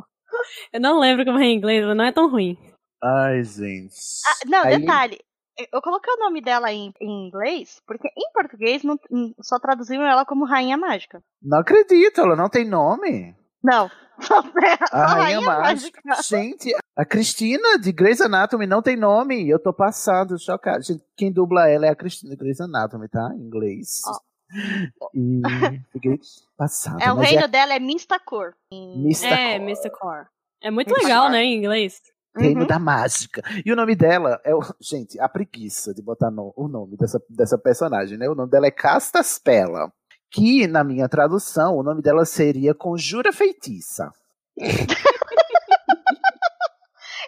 Eu 0.72 0.80
não 0.80 1.00
lembro 1.00 1.26
como 1.26 1.40
é 1.40 1.46
em 1.46 1.58
inglês, 1.58 1.86
mas 1.86 1.98
não 1.98 2.04
é 2.04 2.12
tão 2.12 2.30
ruim. 2.30 2.58
Ai, 3.04 3.44
gente. 3.44 3.96
Ah, 4.28 4.46
não, 4.46 4.64
Aí- 4.64 4.80
detalhe. 4.80 5.20
Eu 5.72 5.82
coloquei 5.82 6.14
o 6.14 6.20
nome 6.20 6.42
dela 6.42 6.72
em, 6.72 6.94
em 7.02 7.28
inglês, 7.28 7.82
porque 7.86 8.08
em 8.08 8.32
português 8.34 8.84
não- 8.84 9.00
só 9.42 9.60
traduziram 9.60 10.04
ela 10.06 10.26
como 10.26 10.46
Rainha 10.46 10.78
Mágica. 10.78 11.22
Não 11.42 11.60
acredito, 11.60 12.22
ela 12.22 12.36
não 12.36 12.50
tem 12.50 12.66
nome. 12.68 13.36
Não. 13.64 13.90
É 14.64 14.74
A 14.84 14.88
só 14.88 15.16
Rainha 15.16 15.42
Mágica. 15.42 16.02
Gente, 16.28 16.76
a 16.96 17.06
Cristina 17.06 17.80
de 17.80 17.92
Grey's 17.94 18.20
Anatomy 18.20 18.68
não 18.68 18.82
tem 18.82 18.98
nome. 18.98 19.48
Eu 19.48 19.58
tô 19.58 19.72
passado, 19.74 20.38
chocado. 20.38 20.84
Gente, 20.84 21.02
quem 21.16 21.32
dubla 21.32 21.70
ela 21.70 21.86
é 21.86 21.90
a 21.90 21.96
Cristina 21.96 22.32
de 22.32 22.36
Grey's 22.38 22.60
Anatomy, 22.60 23.08
tá? 23.08 23.30
Em 23.34 23.40
inglês. 23.46 24.02
E 25.14 25.42
fiquei 25.94 26.20
passado. 26.58 27.02
É, 27.02 27.12
o 27.14 27.18
mas 27.18 27.30
reino 27.30 27.44
é 27.46 27.48
dela 27.48 27.74
é 27.74 27.80
Mistacor. 27.80 28.54
Em- 28.74 29.04
Mista 29.04 29.28
É, 29.28 29.56
Mr. 29.56 29.90
Core. 29.92 30.26
É 30.62 30.70
muito 30.70 30.94
legal, 30.94 31.30
né, 31.30 31.44
em 31.44 31.56
inglês. 31.58 32.02
Reino 32.40 32.62
Uhum. 32.62 32.68
da 32.68 32.80
Mágica. 32.80 33.42
E 33.66 33.72
o 33.72 33.76
nome 33.76 33.96
dela 33.96 34.40
é. 34.44 34.56
o- 34.56 34.62
Gente, 34.82 35.20
a 35.20 35.28
preguiça 35.30 35.94
de 35.94 36.02
botar 36.02 36.32
no- 36.32 36.54
o 36.56 36.68
nome 36.68 36.96
dessa, 36.98 37.22
dessa 37.30 37.58
personagem, 37.58 38.18
né? 38.18 38.30
O 38.30 38.36
nome 38.36 38.50
dela 38.52 38.68
é 38.68 38.72
Castaspela. 38.72 39.92
Que, 40.32 40.68
na 40.68 40.84
minha 40.84 41.10
tradução, 41.10 41.76
o 41.76 41.82
nome 41.84 42.02
dela 42.04 42.24
seria 42.26 42.74
Conjura 42.76 43.34
Feitiça. 43.34 44.12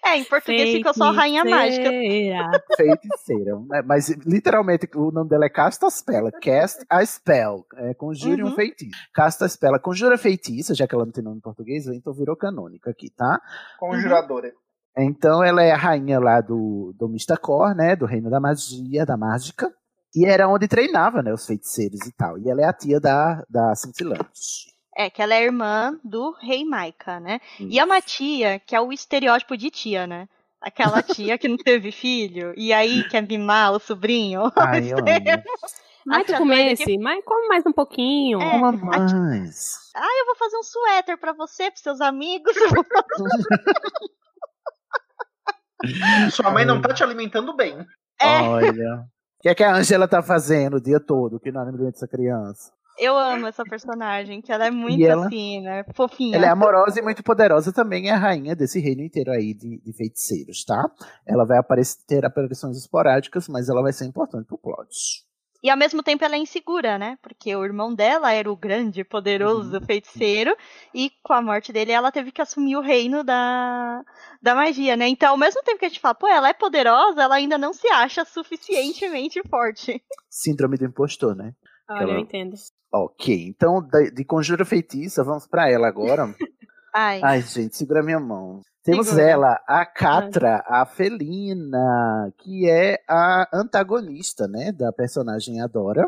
É, 0.03 0.17
em 0.17 0.23
português 0.23 0.71
ficou 0.71 0.93
só 0.95 1.11
Rainha 1.11 1.43
Mágica. 1.45 1.87
Feiticeira. 1.89 2.49
Feiticeira. 2.75 3.59
né? 3.69 3.81
Mas, 3.85 4.09
literalmente, 4.25 4.89
o 4.95 5.11
nome 5.11 5.29
dela 5.29 5.45
é 5.45 5.49
Castaspela. 5.49 6.31
Cast 6.41 6.83
a 6.89 7.05
spell. 7.05 7.65
É, 7.75 7.93
conjure 7.93 8.43
um 8.43 8.47
Uhum. 8.47 8.55
feitiço. 8.55 8.91
Castaspela. 9.13 9.77
Conjura 9.79 10.17
Feitiça, 10.17 10.73
já 10.73 10.87
que 10.87 10.95
ela 10.95 11.05
não 11.05 11.11
tem 11.11 11.23
nome 11.23 11.37
em 11.37 11.41
português, 11.41 11.85
então 11.87 12.13
virou 12.13 12.35
canônica 12.35 12.89
aqui, 12.89 13.11
tá? 13.11 13.39
Conjuradora. 13.79 14.51
Então 14.97 15.43
ela 15.43 15.63
é 15.63 15.71
a 15.71 15.77
rainha 15.77 16.19
lá 16.19 16.41
do, 16.41 16.93
do 16.97 17.07
Mistacor, 17.07 17.73
né? 17.73 17.95
Do 17.95 18.05
reino 18.05 18.29
da 18.29 18.39
magia, 18.39 19.05
da 19.05 19.15
mágica. 19.15 19.73
E 20.13 20.25
era 20.25 20.47
onde 20.47 20.67
treinava, 20.67 21.21
né? 21.21 21.33
Os 21.33 21.45
feiticeiros 21.45 22.05
e 22.05 22.11
tal. 22.11 22.37
E 22.37 22.49
ela 22.49 22.61
é 22.61 22.65
a 22.65 22.73
tia 22.73 22.99
da, 22.99 23.43
da 23.49 23.73
Cintilante. 23.75 24.71
É, 24.95 25.09
que 25.09 25.21
ela 25.21 25.33
é 25.33 25.43
irmã 25.43 25.97
do 26.03 26.31
rei 26.41 26.65
Maika, 26.65 27.19
né? 27.19 27.39
E 27.59 27.79
é 27.79 27.85
uma 27.85 28.01
tia 28.01 28.59
que 28.59 28.75
é 28.75 28.81
o 28.81 28.91
estereótipo 28.91 29.55
de 29.55 29.71
tia, 29.71 30.05
né? 30.05 30.27
Aquela 30.59 31.01
tia 31.01 31.37
que 31.37 31.47
não 31.47 31.57
teve 31.57 31.91
filho 31.91 32.53
e 32.57 32.73
aí 32.73 33.07
quer 33.07 33.25
mimar 33.25 33.71
o 33.71 33.79
sobrinho. 33.79 34.51
Ai, 34.55 34.91
eu 34.91 34.97
amo. 34.97 35.43
Mas 36.05 36.27
tu 36.27 36.35
comesse, 36.35 36.97
mas 36.97 37.23
come 37.23 37.47
mais 37.47 37.65
um 37.65 37.71
pouquinho. 37.71 38.41
É, 38.41 38.55
Uma 38.55 38.71
mais. 38.71 39.91
Ah, 39.95 40.19
eu 40.19 40.25
vou 40.25 40.35
fazer 40.35 40.57
um 40.57 40.63
suéter 40.63 41.17
pra 41.17 41.31
você, 41.31 41.69
pros 41.69 41.81
seus 41.81 42.01
amigos. 42.01 42.53
Sua 46.31 46.51
mãe 46.51 46.65
não 46.65 46.81
tá 46.81 46.93
te 46.93 47.03
alimentando 47.03 47.55
bem. 47.55 47.77
É. 48.19 48.41
Olha. 48.41 49.05
O 49.39 49.41
que 49.41 49.49
é 49.49 49.55
que 49.55 49.63
a 49.63 49.75
Angela 49.75 50.07
tá 50.07 50.21
fazendo 50.21 50.75
o 50.77 50.81
dia 50.81 50.99
todo 50.99 51.39
que 51.39 51.51
não 51.51 51.61
alimenta 51.61 51.97
essa 51.97 52.07
criança? 52.07 52.71
Eu 52.99 53.17
amo 53.17 53.47
essa 53.47 53.63
personagem, 53.63 54.41
que 54.41 54.51
ela 54.51 54.67
é 54.67 54.69
muito 54.69 55.03
ela? 55.03 55.25
assim, 55.25 55.61
né? 55.61 55.83
Fofinha. 55.95 56.35
Ela 56.35 56.45
é 56.45 56.49
amorosa 56.49 56.99
e 56.99 57.01
muito 57.01 57.23
poderosa 57.23 57.73
também, 57.73 58.09
é 58.09 58.11
a 58.11 58.17
rainha 58.17 58.55
desse 58.55 58.79
reino 58.79 59.01
inteiro 59.01 59.31
aí 59.31 59.55
de, 59.55 59.81
de 59.81 59.93
feiticeiros, 59.93 60.63
tá? 60.63 60.83
Ela 61.25 61.43
vai 61.45 61.57
aparecer, 61.57 61.97
ter 62.05 62.23
aparições 62.23 62.77
esporádicas, 62.77 63.47
mas 63.47 63.69
ela 63.69 63.81
vai 63.81 63.91
ser 63.91 64.05
importante 64.05 64.45
pro 64.45 64.59
plot. 64.59 65.25
E 65.63 65.69
ao 65.69 65.77
mesmo 65.77 66.01
tempo 66.01 66.23
ela 66.25 66.35
é 66.35 66.39
insegura, 66.39 66.97
né? 66.97 67.17
Porque 67.21 67.55
o 67.55 67.63
irmão 67.63 67.93
dela 67.93 68.31
era 68.33 68.51
o 68.51 68.55
grande, 68.55 69.03
poderoso 69.03 69.75
Uhum. 69.77 69.81
feiticeiro, 69.85 70.55
e 70.93 71.11
com 71.23 71.33
a 71.33 71.41
morte 71.41 71.71
dele 71.71 71.91
ela 71.91 72.11
teve 72.11 72.31
que 72.31 72.41
assumir 72.41 72.75
o 72.75 72.81
reino 72.81 73.23
da, 73.23 74.01
da 74.41 74.55
magia, 74.55 74.95
né? 74.97 75.07
Então, 75.07 75.29
ao 75.31 75.37
mesmo 75.37 75.61
tempo 75.63 75.77
que 75.79 75.85
a 75.85 75.89
gente 75.89 75.99
fala, 75.99 76.15
pô, 76.15 76.27
ela 76.27 76.49
é 76.49 76.53
poderosa, 76.53 77.21
ela 77.21 77.35
ainda 77.35 77.57
não 77.57 77.73
se 77.73 77.87
acha 77.89 78.25
suficientemente 78.25 79.41
forte. 79.49 80.03
Síndrome 80.29 80.77
do 80.77 80.85
impostor, 80.85 81.35
né? 81.35 81.53
Olha, 81.89 82.03
eu 82.03 82.09
Ela- 82.09 82.19
entendo. 82.19 82.55
Ok, 82.93 83.45
então 83.47 83.81
da- 83.87 84.09
de 84.09 84.25
conjura 84.25 84.65
feitiça, 84.65 85.23
vamos 85.23 85.47
pra 85.47 85.69
ela 85.69 85.87
agora. 85.87 86.23
Ai. 86.93 87.21
Ai, 87.23 87.41
gente, 87.41 87.75
segura 87.75 88.03
minha 88.03 88.19
mão. 88.19 88.61
Temos 88.83 89.07
Segura. 89.07 89.29
ela, 89.29 89.61
a 89.67 89.85
Catra, 89.85 90.63
a 90.65 90.85
felina, 90.87 92.33
que 92.39 92.67
é 92.67 92.97
a 93.07 93.47
antagonista, 93.53 94.47
né, 94.47 94.71
da 94.71 94.91
personagem 94.91 95.61
Adora, 95.61 96.03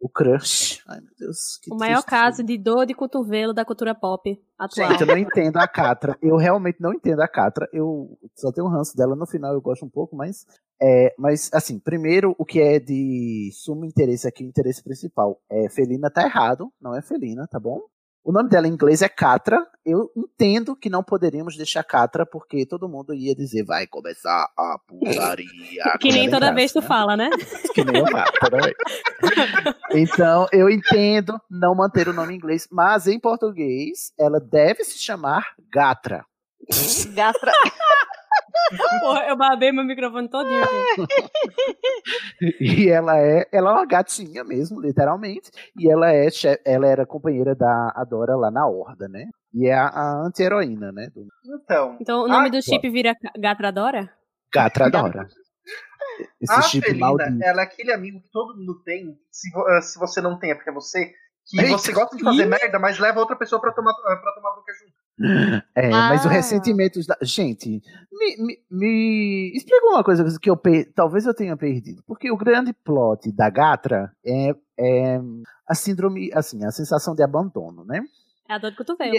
o 0.00 0.08
crush. 0.08 0.82
Ai, 0.86 1.00
meu 1.00 1.10
Deus, 1.18 1.58
que 1.60 1.72
O 1.72 1.76
maior 1.76 2.02
caso 2.04 2.44
de 2.44 2.56
dor 2.58 2.86
de 2.86 2.94
cotovelo 2.94 3.52
da 3.52 3.64
cultura 3.64 3.94
pop 3.94 4.38
atual. 4.58 4.90
Gente, 4.90 5.00
eu 5.00 5.06
não 5.06 5.16
entendo 5.16 5.56
a 5.56 5.66
Catra. 5.66 6.16
Eu 6.22 6.36
realmente 6.36 6.80
não 6.80 6.92
entendo 6.92 7.20
a 7.20 7.28
Catra. 7.28 7.68
Eu 7.72 8.16
só 8.36 8.52
tenho 8.52 8.66
um 8.66 8.70
ranço 8.70 8.96
dela. 8.96 9.16
No 9.16 9.26
final 9.26 9.54
eu 9.54 9.60
gosto 9.60 9.84
um 9.84 9.90
pouco, 9.90 10.14
mas. 10.14 10.46
É, 10.80 11.12
mas, 11.18 11.50
assim, 11.52 11.80
primeiro, 11.80 12.36
o 12.38 12.44
que 12.44 12.60
é 12.60 12.78
de 12.78 13.50
sumo 13.52 13.84
interesse 13.84 14.28
aqui, 14.28 14.44
o 14.44 14.48
interesse 14.48 14.82
principal. 14.84 15.40
É 15.50 15.68
Felina 15.68 16.10
tá 16.10 16.22
errado, 16.22 16.70
não 16.80 16.96
é 16.96 17.02
Felina, 17.02 17.48
tá 17.48 17.58
bom? 17.58 17.80
O 18.24 18.32
nome 18.32 18.48
dela 18.48 18.68
em 18.68 18.72
inglês 18.72 19.00
é 19.00 19.08
Catra. 19.08 19.66
Eu 19.84 20.10
entendo 20.14 20.76
que 20.76 20.90
não 20.90 21.02
poderíamos 21.02 21.56
deixar 21.56 21.82
Catra, 21.82 22.26
porque 22.26 22.66
todo 22.66 22.88
mundo 22.88 23.14
ia 23.14 23.34
dizer, 23.34 23.64
vai 23.64 23.86
começar 23.86 24.50
a 24.56 24.78
putaria. 24.86 25.48
Que 26.00 26.10
nem 26.10 26.28
toda 26.28 26.52
vez 26.52 26.72
tu 26.72 26.80
né? 26.80 26.86
fala, 26.86 27.16
né? 27.16 27.30
Que 27.74 27.84
nem 27.84 28.00
eu 28.00 28.06
falo, 28.06 28.32
toda 28.40 28.58
vez. 28.58 28.76
Então, 29.90 30.46
eu 30.52 30.68
entendo 30.68 31.40
não 31.50 31.74
manter 31.74 32.08
o 32.08 32.12
nome 32.12 32.34
em 32.34 32.36
inglês, 32.36 32.68
mas 32.70 33.06
em 33.06 33.18
português 33.18 34.12
ela 34.18 34.38
deve 34.38 34.84
se 34.84 34.98
chamar 34.98 35.54
Gatra. 35.72 36.26
Gatra. 37.14 37.52
Porra, 39.00 39.26
eu 39.28 39.36
babei 39.36 39.72
meu 39.72 39.84
microfone 39.84 40.28
todinho. 40.28 40.62
E 42.60 42.88
ela 42.88 43.18
é, 43.18 43.46
ela 43.52 43.70
é 43.70 43.72
uma 43.74 43.86
gatinha 43.86 44.44
mesmo, 44.44 44.80
literalmente. 44.80 45.50
E 45.78 45.90
ela 45.90 46.12
é, 46.12 46.28
ela 46.64 46.86
era 46.86 47.06
companheira 47.06 47.54
da 47.54 47.92
Adora 47.94 48.36
lá 48.36 48.50
na 48.50 48.66
Horda, 48.66 49.08
né? 49.08 49.26
E 49.52 49.66
é 49.66 49.74
a, 49.74 49.86
a 49.88 50.26
anti-heroína, 50.26 50.92
né? 50.92 51.08
Do 51.14 51.26
Então, 51.62 51.96
Então 52.00 52.24
o 52.24 52.28
nome 52.28 52.48
Ah, 52.48 52.50
do 52.50 52.62
chip 52.62 52.88
vira 52.90 53.14
Gatradora? 53.38 54.10
Gatra 54.52 54.86
Adora. 54.86 55.26
Esse 56.40 56.52
a 56.52 56.62
chip 56.62 56.84
Felina, 56.86 57.06
maldito. 57.06 57.42
ela 57.42 57.60
é 57.62 57.64
aquele 57.64 57.92
amigo 57.92 58.20
que 58.20 58.30
todo 58.30 58.56
mundo 58.56 58.82
tem. 58.82 59.16
Se, 59.30 59.50
vo- 59.50 59.66
ah, 59.66 59.80
se 59.82 59.98
você 59.98 60.20
não 60.20 60.38
tem, 60.38 60.50
é 60.50 60.54
porque 60.54 60.70
é 60.70 60.72
você. 60.72 61.12
Que 61.46 61.60
Eita. 61.60 61.72
você 61.78 61.92
gosta 61.92 62.16
de 62.16 62.22
fazer 62.24 62.42
Ih. 62.44 62.46
merda, 62.46 62.78
mas 62.78 62.98
leva 62.98 63.20
outra 63.20 63.36
pessoa 63.36 63.60
pra 63.60 63.72
tomar, 63.72 63.90
ah, 63.92 64.16
pra 64.16 64.32
tomar 64.34 64.52
bronca 64.52 64.72
junto. 64.74 64.92
É, 65.74 65.90
mas 65.90 66.24
o 66.24 66.28
Ah. 66.28 66.30
ressentimento 66.32 66.98
da. 67.06 67.16
Gente, 67.22 67.82
me, 68.12 68.36
me, 68.38 68.58
me 68.70 69.52
explica 69.56 69.86
uma 69.86 70.04
coisa 70.04 70.24
que 70.40 70.48
eu 70.50 70.56
per... 70.56 70.92
talvez 70.94 71.26
eu 71.26 71.34
tenha 71.34 71.56
perdido. 71.56 72.02
Porque 72.06 72.30
o 72.30 72.36
grande 72.36 72.72
plot 72.72 73.32
da 73.32 73.50
Gatra 73.50 74.12
é, 74.24 74.50
é 74.78 75.20
a 75.66 75.74
síndrome, 75.74 76.30
assim, 76.32 76.64
a 76.64 76.70
sensação 76.70 77.14
de 77.14 77.22
abandono, 77.22 77.84
né? 77.84 78.00
É 78.48 78.54
a 78.54 78.58
dor 78.58 78.70
de 78.70 78.76
cotovelo. 78.76 79.12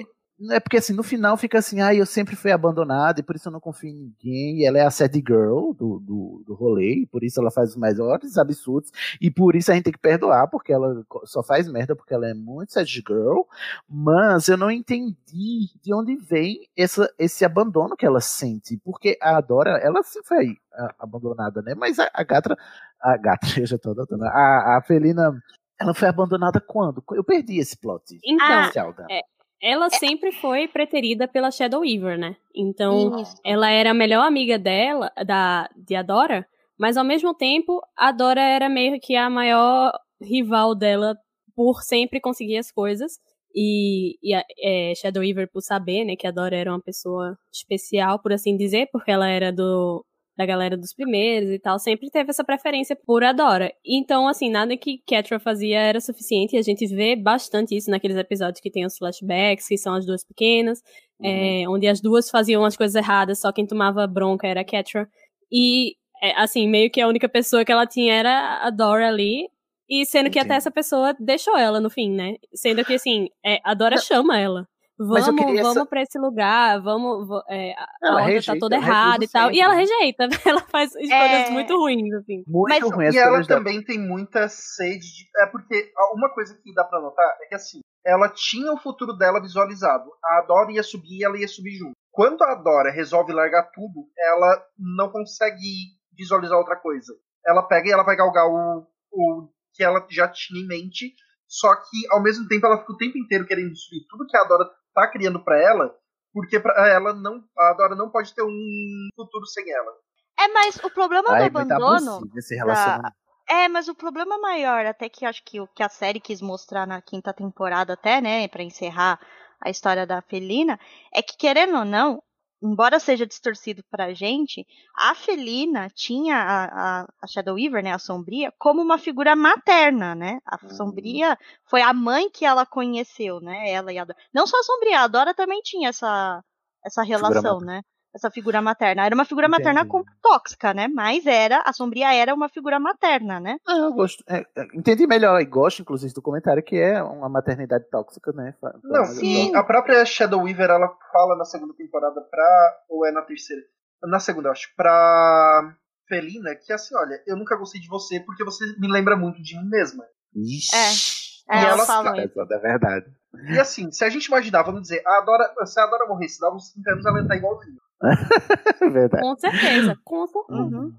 É 0.51 0.59
porque 0.59 0.77
assim, 0.77 0.93
no 0.93 1.03
final 1.03 1.35
fica 1.35 1.59
assim, 1.59 1.81
ah, 1.81 1.93
eu 1.93 2.05
sempre 2.05 2.33
fui 2.33 2.49
abandonada 2.49 3.19
e 3.19 3.23
por 3.23 3.35
isso 3.35 3.49
eu 3.49 3.51
não 3.51 3.59
confio 3.59 3.89
em 3.89 3.93
ninguém. 3.93 4.59
E 4.59 4.65
ela 4.65 4.77
é 4.77 4.85
a 4.85 4.91
sad 4.91 5.13
girl 5.15 5.73
do, 5.73 5.99
do, 5.99 6.43
do 6.45 6.53
rolê, 6.53 7.01
e 7.01 7.05
por 7.05 7.23
isso 7.23 7.41
ela 7.41 7.51
faz 7.51 7.71
os 7.71 7.75
maiores 7.75 8.37
absurdos. 8.37 8.89
E 9.19 9.29
por 9.29 9.55
isso 9.55 9.69
a 9.69 9.75
gente 9.75 9.83
tem 9.83 9.93
que 9.93 9.99
perdoar, 9.99 10.47
porque 10.47 10.71
ela 10.71 11.03
só 11.25 11.43
faz 11.43 11.67
merda, 11.67 11.93
porque 11.93 12.13
ela 12.13 12.25
é 12.25 12.33
muito 12.33 12.71
sad 12.71 12.89
girl. 12.89 13.41
Mas 13.87 14.47
eu 14.47 14.55
não 14.55 14.71
entendi 14.71 15.69
de 15.83 15.93
onde 15.93 16.15
vem 16.15 16.69
essa, 16.77 17.13
esse 17.19 17.43
abandono 17.43 17.97
que 17.97 18.05
ela 18.05 18.21
sente. 18.21 18.77
Porque 18.77 19.17
a 19.21 19.37
Adora, 19.37 19.71
ela 19.79 20.01
sempre 20.03 20.27
foi 20.27 20.57
ah, 20.73 20.95
abandonada, 20.99 21.61
né? 21.61 21.75
Mas 21.75 21.99
a, 21.99 22.09
a 22.13 22.23
Gatra, 22.23 22.57
a 23.01 23.17
Gatra, 23.17 23.49
eu 23.59 23.65
já 23.65 23.77
tô 23.77 23.91
adotando, 23.91 24.23
a, 24.23 24.77
a 24.77 24.81
Felina, 24.87 25.33
ela 25.77 25.93
foi 25.93 26.07
abandonada 26.07 26.61
quando? 26.61 27.03
Eu 27.11 27.23
perdi 27.25 27.59
esse 27.59 27.77
plot. 27.77 28.19
Então, 28.23 28.93
dela. 28.93 29.07
é, 29.09 29.21
ela 29.61 29.89
sempre 29.89 30.31
foi 30.31 30.67
preterida 30.67 31.27
pela 31.27 31.51
Shadow 31.51 31.81
Weaver, 31.81 32.17
né? 32.17 32.35
Então, 32.55 33.21
Isso. 33.21 33.35
ela 33.43 33.69
era 33.69 33.91
a 33.91 33.93
melhor 33.93 34.25
amiga 34.25 34.57
dela, 34.57 35.11
da, 35.25 35.69
de 35.75 35.95
Adora, 35.95 36.47
mas 36.77 36.95
ao 36.95 37.03
mesmo 37.03 37.33
tempo, 37.33 37.81
a 37.95 38.11
Dora 38.11 38.41
era 38.41 38.69
meio 38.69 38.99
que 39.01 39.15
a 39.15 39.29
maior 39.29 39.91
rival 40.21 40.73
dela 40.73 41.17
por 41.53 41.81
sempre 41.81 42.21
conseguir 42.21 42.57
as 42.57 42.71
coisas. 42.71 43.19
E, 43.53 44.17
e 44.21 44.33
a 44.33 44.43
é, 44.59 44.93
Shadow 44.95 45.21
Weaver 45.21 45.49
por 45.51 45.61
saber, 45.61 46.05
né, 46.05 46.15
que 46.15 46.27
a 46.27 46.31
Dora 46.31 46.55
era 46.55 46.71
uma 46.71 46.79
pessoa 46.79 47.37
especial, 47.51 48.19
por 48.19 48.31
assim 48.31 48.55
dizer, 48.55 48.87
porque 48.91 49.11
ela 49.11 49.27
era 49.27 49.51
do 49.51 50.05
da 50.39 50.45
galera 50.45 50.77
dos 50.77 50.93
primeiros 50.93 51.49
e 51.49 51.59
tal, 51.59 51.77
sempre 51.77 52.09
teve 52.09 52.29
essa 52.29 52.45
preferência 52.45 52.95
por 52.95 53.25
Adora. 53.25 53.73
Então, 53.85 54.25
assim, 54.25 54.49
nada 54.49 54.77
que 54.77 55.03
Catra 55.05 55.37
fazia 55.37 55.77
era 55.77 55.99
suficiente, 55.99 56.55
e 56.55 56.57
a 56.57 56.61
gente 56.61 56.87
vê 56.87 57.13
bastante 57.13 57.75
isso 57.75 57.91
naqueles 57.91 58.15
episódios 58.15 58.61
que 58.61 58.71
tem 58.71 58.85
os 58.85 58.97
flashbacks, 58.97 59.67
que 59.67 59.77
são 59.77 59.93
as 59.93 60.05
duas 60.05 60.23
pequenas, 60.23 60.79
é, 61.21 61.67
onde 61.67 61.87
as 61.87 61.99
duas 61.99 62.29
faziam 62.29 62.63
as 62.63 62.77
coisas 62.77 62.95
erradas, 62.95 63.41
só 63.41 63.51
quem 63.51 63.67
tomava 63.67 64.07
bronca 64.07 64.47
era 64.47 64.63
Catra. 64.63 65.09
E, 65.51 65.95
é, 66.23 66.31
assim, 66.41 66.69
meio 66.69 66.89
que 66.89 67.01
a 67.01 67.07
única 67.09 67.27
pessoa 67.27 67.65
que 67.65 67.71
ela 67.73 67.85
tinha 67.85 68.13
era 68.13 68.65
a 68.65 68.69
Dora 68.69 69.09
ali, 69.09 69.45
e 69.89 70.05
sendo 70.05 70.29
que 70.29 70.39
até 70.39 70.51
Entendi. 70.51 70.57
essa 70.57 70.71
pessoa 70.71 71.13
deixou 71.19 71.57
ela 71.57 71.81
no 71.81 71.89
fim, 71.89 72.11
né? 72.11 72.35
Sendo 72.55 72.85
que, 72.85 72.93
assim, 72.93 73.27
é, 73.45 73.59
a 73.61 73.73
Dora 73.73 73.97
chama 73.97 74.39
ela. 74.39 74.65
Mas 74.99 75.25
eu 75.27 75.33
Vamos, 75.33 75.45
queria 75.45 75.61
vamos 75.61 75.77
sa- 75.77 75.85
pra 75.85 76.01
esse 76.01 76.19
lugar, 76.19 76.81
vamos. 76.81 77.27
é, 77.49 77.71
a 77.71 77.87
Ela 78.03 78.21
ordem 78.23 78.41
tá 78.41 78.55
toda 78.59 78.75
errada 78.75 79.23
e 79.23 79.27
tal. 79.29 79.49
E 79.51 79.61
ela 79.61 79.75
sempre. 79.75 79.95
rejeita, 79.95 80.27
ela 80.45 80.61
faz 80.69 80.93
escolhas 80.95 81.47
É. 81.47 81.51
muito 81.51 81.73
ruins, 81.77 82.13
assim. 82.15 82.43
Muito 82.45 82.69
Mas- 82.85 82.91
ruim 82.93 83.05
E 83.05 83.17
ela 83.17 83.31
dela. 83.37 83.47
também 83.47 83.81
tem 83.83 83.97
muita 83.97 84.49
sede 84.49 84.99
de. 85.05 85.29
É 85.37 85.45
porque 85.45 85.91
uma 86.13 86.29
coisa 86.33 86.53
que 86.61 86.73
dá 86.73 86.83
pra 86.83 86.99
notar 86.99 87.25
é 87.41 87.45
que 87.47 87.55
assim, 87.55 87.79
ela 88.05 88.27
tinha 88.29 88.73
o 88.73 88.77
futuro 88.77 89.13
dela 89.13 89.39
visualizado. 89.41 90.09
A 90.23 90.41
Dora 90.47 90.71
ia 90.71 90.83
subir 90.83 91.19
e 91.19 91.23
ela 91.23 91.37
ia 91.37 91.47
subir 91.47 91.77
junto. 91.77 91.93
Quando 92.11 92.43
a 92.43 92.55
Dora 92.55 92.91
resolve 92.91 93.31
largar 93.31 93.69
tudo, 93.71 94.05
ela 94.17 94.61
não 94.77 95.09
consegue 95.09 95.93
visualizar 96.17 96.57
outra 96.57 96.75
coisa. 96.75 97.13
Ela 97.45 97.63
pega 97.63 97.87
e 97.87 97.91
ela 97.91 98.03
vai 98.03 98.17
galgar 98.17 98.45
o, 98.47 98.85
o 99.13 99.47
que 99.73 99.81
ela 99.83 100.05
já 100.09 100.27
tinha 100.27 100.61
em 100.61 100.67
mente. 100.67 101.13
Só 101.47 101.73
que, 101.75 102.05
ao 102.11 102.21
mesmo 102.21 102.47
tempo, 102.47 102.65
ela 102.67 102.77
fica 102.79 102.93
o 102.93 102.97
tempo 102.97 103.17
inteiro 103.17 103.45
querendo 103.47 103.71
destruir 103.71 104.01
tudo 104.09 104.27
que 104.27 104.37
a 104.37 104.43
Dora 104.43 104.69
tá 104.93 105.07
criando 105.07 105.43
pra 105.43 105.57
ela. 105.61 105.95
Porque 106.33 106.59
pra 106.59 106.87
ela 106.87 107.13
não. 107.13 107.43
A 107.57 107.73
Dora 107.73 107.95
não 107.95 108.09
pode 108.09 108.33
ter 108.35 108.43
um 108.43 109.07
futuro 109.15 109.45
sem 109.47 109.69
ela. 109.71 109.91
É, 110.39 110.47
mas 110.47 110.77
o 110.77 110.89
problema 110.89 111.29
do 111.29 111.33
Ai, 111.33 111.49
muito 111.49 111.57
abandono. 111.57 112.15
abusivo 112.17 112.37
esse 112.37 112.55
relacionamento. 112.55 113.15
É, 113.49 113.67
mas 113.67 113.87
o 113.87 113.95
problema 113.95 114.37
maior, 114.37 114.85
até 114.85 115.09
que 115.09 115.25
acho 115.25 115.43
que 115.43 115.59
o 115.59 115.67
que 115.67 115.81
a 115.81 115.89
série 115.89 116.19
quis 116.19 116.39
mostrar 116.39 116.85
na 116.85 117.01
quinta 117.01 117.33
temporada, 117.33 117.93
até, 117.93 118.21
né, 118.21 118.47
pra 118.47 118.61
encerrar 118.61 119.19
a 119.59 119.71
história 119.71 120.05
da 120.05 120.21
Felina, 120.21 120.79
é 121.11 121.21
que, 121.23 121.35
querendo 121.35 121.75
ou 121.79 121.83
não, 121.83 122.21
embora 122.61 122.99
seja 122.99 123.25
distorcido 123.25 123.83
pra 123.89 124.13
gente, 124.13 124.65
a 124.95 125.15
Felina 125.15 125.89
tinha 125.89 126.35
a, 126.35 127.01
a, 127.01 127.07
a 127.21 127.27
Shadow 127.27 127.55
Weaver, 127.55 127.83
né, 127.83 127.93
a 127.93 127.99
Sombria, 127.99 128.53
como 128.57 128.81
uma 128.81 128.97
figura 128.97 129.35
materna, 129.35 130.13
né? 130.15 130.39
A 130.45 130.59
Uhum. 130.63 130.69
Sombria 130.71 131.37
foi 131.65 131.81
a 131.81 131.93
mãe 131.93 132.29
que 132.29 132.45
ela 132.45 132.65
conheceu, 132.65 133.39
né? 133.39 133.71
Ela 133.71 133.93
e 133.93 133.97
a 133.97 134.05
Dora. 134.05 134.17
Não 134.33 134.45
só 134.45 134.57
a 134.59 134.63
Sombria, 134.63 135.01
a 135.01 135.07
Dora 135.07 135.33
também 135.33 135.61
tinha 135.61 135.89
essa, 135.89 136.43
essa 136.83 137.03
relação, 137.03 137.59
né? 137.59 137.81
Essa 138.15 138.31
figura 138.31 138.61
materna. 138.61 139.05
Era 139.05 139.13
uma 139.13 139.25
figura 139.25 139.47
materna 139.47 139.81
Entendi. 139.81 139.89
com- 139.89 140.03
tóxica, 140.21 140.73
né? 140.73 140.87
Mas 140.87 141.25
era, 141.25 141.61
a 141.65 141.71
Sombria 141.73 142.13
era 142.13 142.33
uma 142.33 142.49
figura 142.49 142.79
materna, 142.79 143.39
né? 143.39 143.57
Ah, 143.67 143.77
eu 143.77 143.93
gosto. 143.93 144.23
é, 144.27 144.39
é, 144.57 144.67
entendi 144.73 145.05
melhor 145.05 145.39
e 145.39 145.45
gosto, 145.45 145.81
inclusive, 145.81 146.13
do 146.13 146.21
comentário 146.21 146.63
que 146.63 146.75
é 146.75 147.01
uma 147.03 147.29
maternidade 147.29 147.87
tóxica, 147.89 148.31
né? 148.33 148.53
Não, 148.83 149.03
e 149.21 149.43
gosto. 149.45 149.55
a 149.57 149.63
própria 149.63 150.03
Shadow 150.05 150.41
Weaver, 150.43 150.69
ela 150.71 150.89
fala 151.11 151.35
na 151.37 151.45
segunda 151.45 151.73
temporada 151.75 152.19
pra. 152.21 152.77
Ou 152.89 153.05
é 153.05 153.11
na 153.11 153.21
terceira? 153.21 153.61
Na 154.03 154.19
segunda, 154.19 154.47
eu 154.47 154.51
acho. 154.53 154.73
Pra 154.75 155.75
Felina, 156.07 156.55
que 156.55 156.73
assim, 156.73 156.95
olha, 156.97 157.21
eu 157.27 157.35
nunca 157.37 157.55
gostei 157.55 157.79
de 157.79 157.87
você 157.87 158.19
porque 158.21 158.43
você 158.43 158.65
me 158.79 158.91
lembra 158.91 159.15
muito 159.15 159.41
de 159.43 159.55
mim 159.55 159.69
mesma. 159.69 160.03
Ixi. 160.35 160.75
É, 160.75 161.55
E 161.55 161.59
ela 161.63 161.73
ela 161.73 161.85
fala 161.85 162.23
isso. 162.25 162.39
É 162.41 162.57
verdade. 162.59 163.05
E 163.51 163.59
assim, 163.59 163.91
se 163.91 164.03
a 164.03 164.09
gente 164.09 164.25
imaginar, 164.25 164.63
vamos 164.63 164.81
dizer, 164.81 165.03
a 165.05 165.17
Adora, 165.19 165.53
se 165.65 165.79
a 165.79 165.83
Adora 165.83 166.07
morresse, 166.07 166.39
dava 166.39 166.55
uns 166.55 166.71
30 166.73 166.91
anos, 166.91 167.05
ela 167.05 167.17
ia 167.17 167.21
estar 167.23 167.35
igualzinha. 167.35 167.77
verdade. 168.91 169.23
Com 169.23 169.35
certeza, 169.37 169.97
com 170.03 170.27
certeza. 170.27 170.91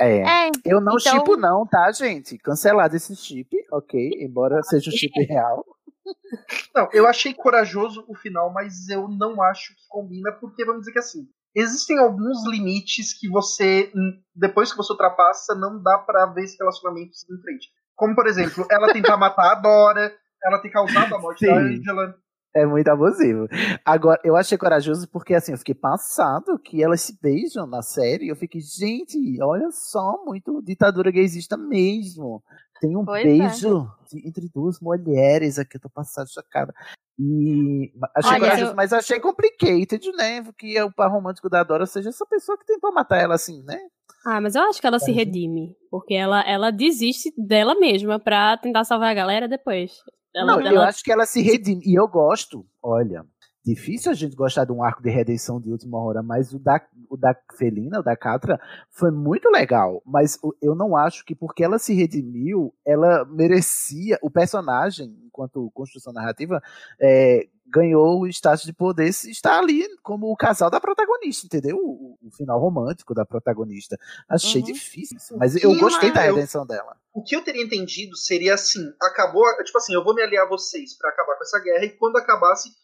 É. 0.00 0.46
É, 0.48 0.50
Eu 0.64 0.80
não 0.80 0.96
então- 0.98 1.12
chipo 1.18 1.36
não, 1.36 1.66
tá, 1.66 1.90
gente? 1.92 2.36
Cancelado 2.38 2.96
esse 2.96 3.14
chip, 3.14 3.48
ok? 3.70 4.10
Embora 4.20 4.62
seja 4.62 4.90
um 4.90 4.92
chip 4.92 5.12
real. 5.24 5.64
Não, 6.74 6.88
eu 6.92 7.06
achei 7.06 7.32
corajoso 7.32 8.04
o 8.08 8.14
final, 8.16 8.52
mas 8.52 8.88
eu 8.88 9.06
não 9.06 9.40
acho 9.40 9.72
que 9.76 9.82
combina, 9.88 10.32
porque 10.32 10.64
vamos 10.64 10.80
dizer 10.80 10.92
que 10.92 10.98
assim, 10.98 11.28
existem 11.54 11.96
alguns 11.96 12.44
limites 12.44 13.16
que 13.16 13.28
você, 13.28 13.92
hum, 13.94 14.20
depois 14.34 14.72
que 14.72 14.76
você 14.76 14.92
ultrapassa, 14.92 15.54
não 15.54 15.80
dá 15.80 15.98
pra 15.98 16.26
ver 16.26 16.42
esse 16.42 16.58
relacionamento 16.58 17.12
em 17.30 17.40
frente. 17.40 17.68
Como, 17.94 18.16
por 18.16 18.26
exemplo, 18.26 18.66
ela 18.68 18.92
tentar 18.92 19.16
matar 19.16 19.52
a 19.52 19.54
Dora, 19.54 20.12
ela 20.42 20.58
ter 20.60 20.70
causado 20.70 21.14
a 21.14 21.18
morte 21.20 21.46
da 21.46 21.52
Sim. 21.54 21.60
Angela. 21.78 22.16
É 22.54 22.66
muito 22.66 22.86
abusivo. 22.88 23.48
Agora, 23.84 24.20
eu 24.22 24.36
achei 24.36 24.58
corajoso 24.58 25.08
porque, 25.08 25.34
assim, 25.34 25.52
eu 25.52 25.58
fiquei 25.58 25.74
passado 25.74 26.58
que 26.58 26.82
elas 26.82 27.00
se 27.00 27.18
beijam 27.20 27.66
na 27.66 27.80
série. 27.80 28.28
Eu 28.28 28.36
fiquei, 28.36 28.60
gente, 28.60 29.18
olha 29.42 29.70
só, 29.70 30.22
muito 30.24 30.60
ditadura 30.62 31.10
gaysista 31.10 31.56
mesmo. 31.56 32.42
Tem 32.80 32.94
um 32.96 33.04
Pois 33.06 33.24
é. 33.24 33.28
beijo 33.28 33.88
de- 34.10 34.28
entre 34.28 34.50
duas 34.54 34.80
mulheres 34.80 35.58
aqui, 35.58 35.76
eu 35.76 35.80
tô 35.80 35.88
passado 35.88 36.28
chocada. 36.30 36.74
E 37.18 37.90
achei 38.16 38.32
Olha, 38.32 38.40
corajoso, 38.40 38.70
eu- 38.72 38.76
mas 38.76 38.92
achei 38.92 39.18
complicated, 39.20 40.10
né? 40.16 40.42
Que 40.58 40.78
o 40.82 40.92
par 40.92 41.10
romântico 41.10 41.48
da 41.48 41.62
Dora 41.62 41.86
seja 41.86 42.10
essa 42.10 42.26
pessoa 42.26 42.58
que 42.58 42.66
tentou 42.66 42.92
matar 42.92 43.18
ela 43.18 43.34
assim, 43.34 43.62
né? 43.62 43.78
Ah, 44.26 44.40
mas 44.40 44.54
eu 44.54 44.62
acho 44.62 44.80
que 44.80 44.86
ela 44.86 44.98
se 44.98 45.10
Uhum. 45.10 45.16
redime. 45.16 45.74
Porque 45.90 46.12
ela, 46.14 46.42
ela 46.42 46.70
desiste 46.70 47.32
dela 47.36 47.74
mesma 47.74 48.18
pra 48.20 48.56
tentar 48.58 48.84
salvar 48.84 49.10
a 49.10 49.14
galera 49.14 49.48
depois. 49.48 49.92
Ela, 50.34 50.52
Não, 50.52 50.60
eu 50.60 50.66
ela- 50.68 50.88
acho 50.88 51.02
que 51.02 51.12
ela 51.12 51.26
se 51.26 51.42
redime. 51.42 51.82
E 51.84 51.94
eu 51.98 52.08
gosto, 52.08 52.66
olha, 52.82 53.24
difícil 53.64 54.10
a 54.10 54.14
gente 54.14 54.34
gostar 54.34 54.64
de 54.64 54.72
um 54.72 54.82
arco 54.82 55.02
de 55.02 55.10
redenção 55.10 55.60
de 55.60 55.70
última 55.70 55.98
hora, 56.02 56.22
mas 56.22 56.52
o 56.52 56.58
da, 56.58 56.80
o 57.08 57.16
da 57.16 57.34
Felina, 57.56 58.00
o 58.00 58.02
da 58.02 58.16
Catra, 58.16 58.60
foi 58.90 59.10
muito 59.10 59.48
legal. 59.50 60.02
Mas 60.04 60.38
eu 60.60 60.74
não 60.74 60.96
acho 60.96 61.24
que 61.24 61.34
porque 61.34 61.62
ela 61.62 61.78
se 61.78 61.94
redimiu, 61.94 62.74
ela 62.84 63.24
merecia, 63.24 64.18
o 64.22 64.30
personagem, 64.30 65.16
enquanto 65.26 65.70
construção 65.72 66.12
narrativa, 66.12 66.60
é, 67.00 67.46
ganhou 67.66 68.20
o 68.20 68.26
status 68.26 68.64
de 68.64 68.72
poder 68.72 69.12
se- 69.14 69.30
estar 69.30 69.58
ali 69.58 69.86
como 70.02 70.30
o 70.30 70.36
casal 70.36 70.68
da 70.68 70.78
protagonista, 70.80 71.46
entendeu? 71.46 71.78
O, 71.78 72.18
o 72.20 72.30
final 72.32 72.60
romântico 72.60 73.14
da 73.14 73.24
protagonista. 73.24 73.96
Achei 74.28 74.60
Uhum. 74.60 74.66
difícil, 74.66 75.16
mas 75.38 75.56
eu 75.56 75.74
gostei 75.78 76.12
da 76.12 76.26
eu- 76.26 76.34
redenção 76.34 76.66
dela. 76.66 76.96
O 77.14 77.22
que 77.22 77.34
eu 77.36 77.42
teria 77.42 77.62
entendido 77.64 78.16
seria 78.16 78.54
assim: 78.54 78.80
acabou, 79.00 79.44
tipo 79.64 79.78
assim, 79.78 79.94
eu 79.94 80.02
vou 80.04 80.14
me 80.14 80.22
aliar 80.22 80.44
a 80.44 80.48
vocês 80.48 80.96
pra 80.98 81.10
acabar 81.10 81.36
com 81.36 81.42
essa 81.44 81.60
guerra, 81.60 81.84
e 81.84 81.90
quando 81.90 82.16
acabasse, 82.16 82.68
eu- 82.68 82.74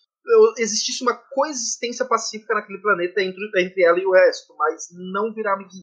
existisse 0.58 1.02
uma 1.02 1.14
coexistência 1.14 2.04
pacífica 2.06 2.54
naquele 2.54 2.78
planeta 2.80 3.22
entre, 3.22 3.40
entre 3.58 3.82
ela 3.82 3.98
e 3.98 4.06
o 4.06 4.12
resto, 4.12 4.54
mas 4.58 4.88
não 4.92 5.32
virar 5.32 5.54
amiguinho. 5.54 5.82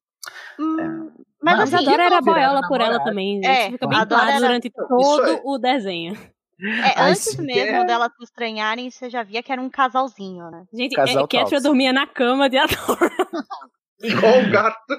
hum, 0.60 1.12
mas 1.42 1.58
Mas 1.60 1.74
assim, 1.74 1.86
a 1.86 1.90
Dora 1.90 2.04
era 2.04 2.22
boiola 2.22 2.68
por 2.68 2.82
ela 2.82 3.04
também. 3.04 3.46
É, 3.46 3.64
Isso 3.64 3.72
fica 3.74 3.88
bem 3.88 4.08
claro 4.08 4.30
era- 4.30 4.40
durante 4.40 4.70
todo 4.70 5.26
é. 5.26 5.42
o 5.44 5.58
desenho. 5.58 6.14
é, 6.62 7.02
antes 7.10 7.36
mesmo 7.38 7.78
é. 7.78 7.86
delas 7.86 8.12
se 8.18 8.24
estranharem, 8.24 8.90
você 8.90 9.10
já 9.10 9.22
via 9.24 9.44
que 9.44 9.52
era 9.52 9.62
um 9.62 9.70
casalzinho, 9.70 10.50
né? 10.50 10.64
Gente, 10.74 10.96
Casal 10.96 11.18
é, 11.18 11.28
Catra 11.28 11.40
tóxico. 11.42 11.62
dormia 11.64 11.92
na 11.94 12.08
cama 12.08 12.50
de 12.50 12.58
Adora. 12.58 12.76
Igual 14.02 14.40
o 14.42 14.52
gato. 14.52 14.94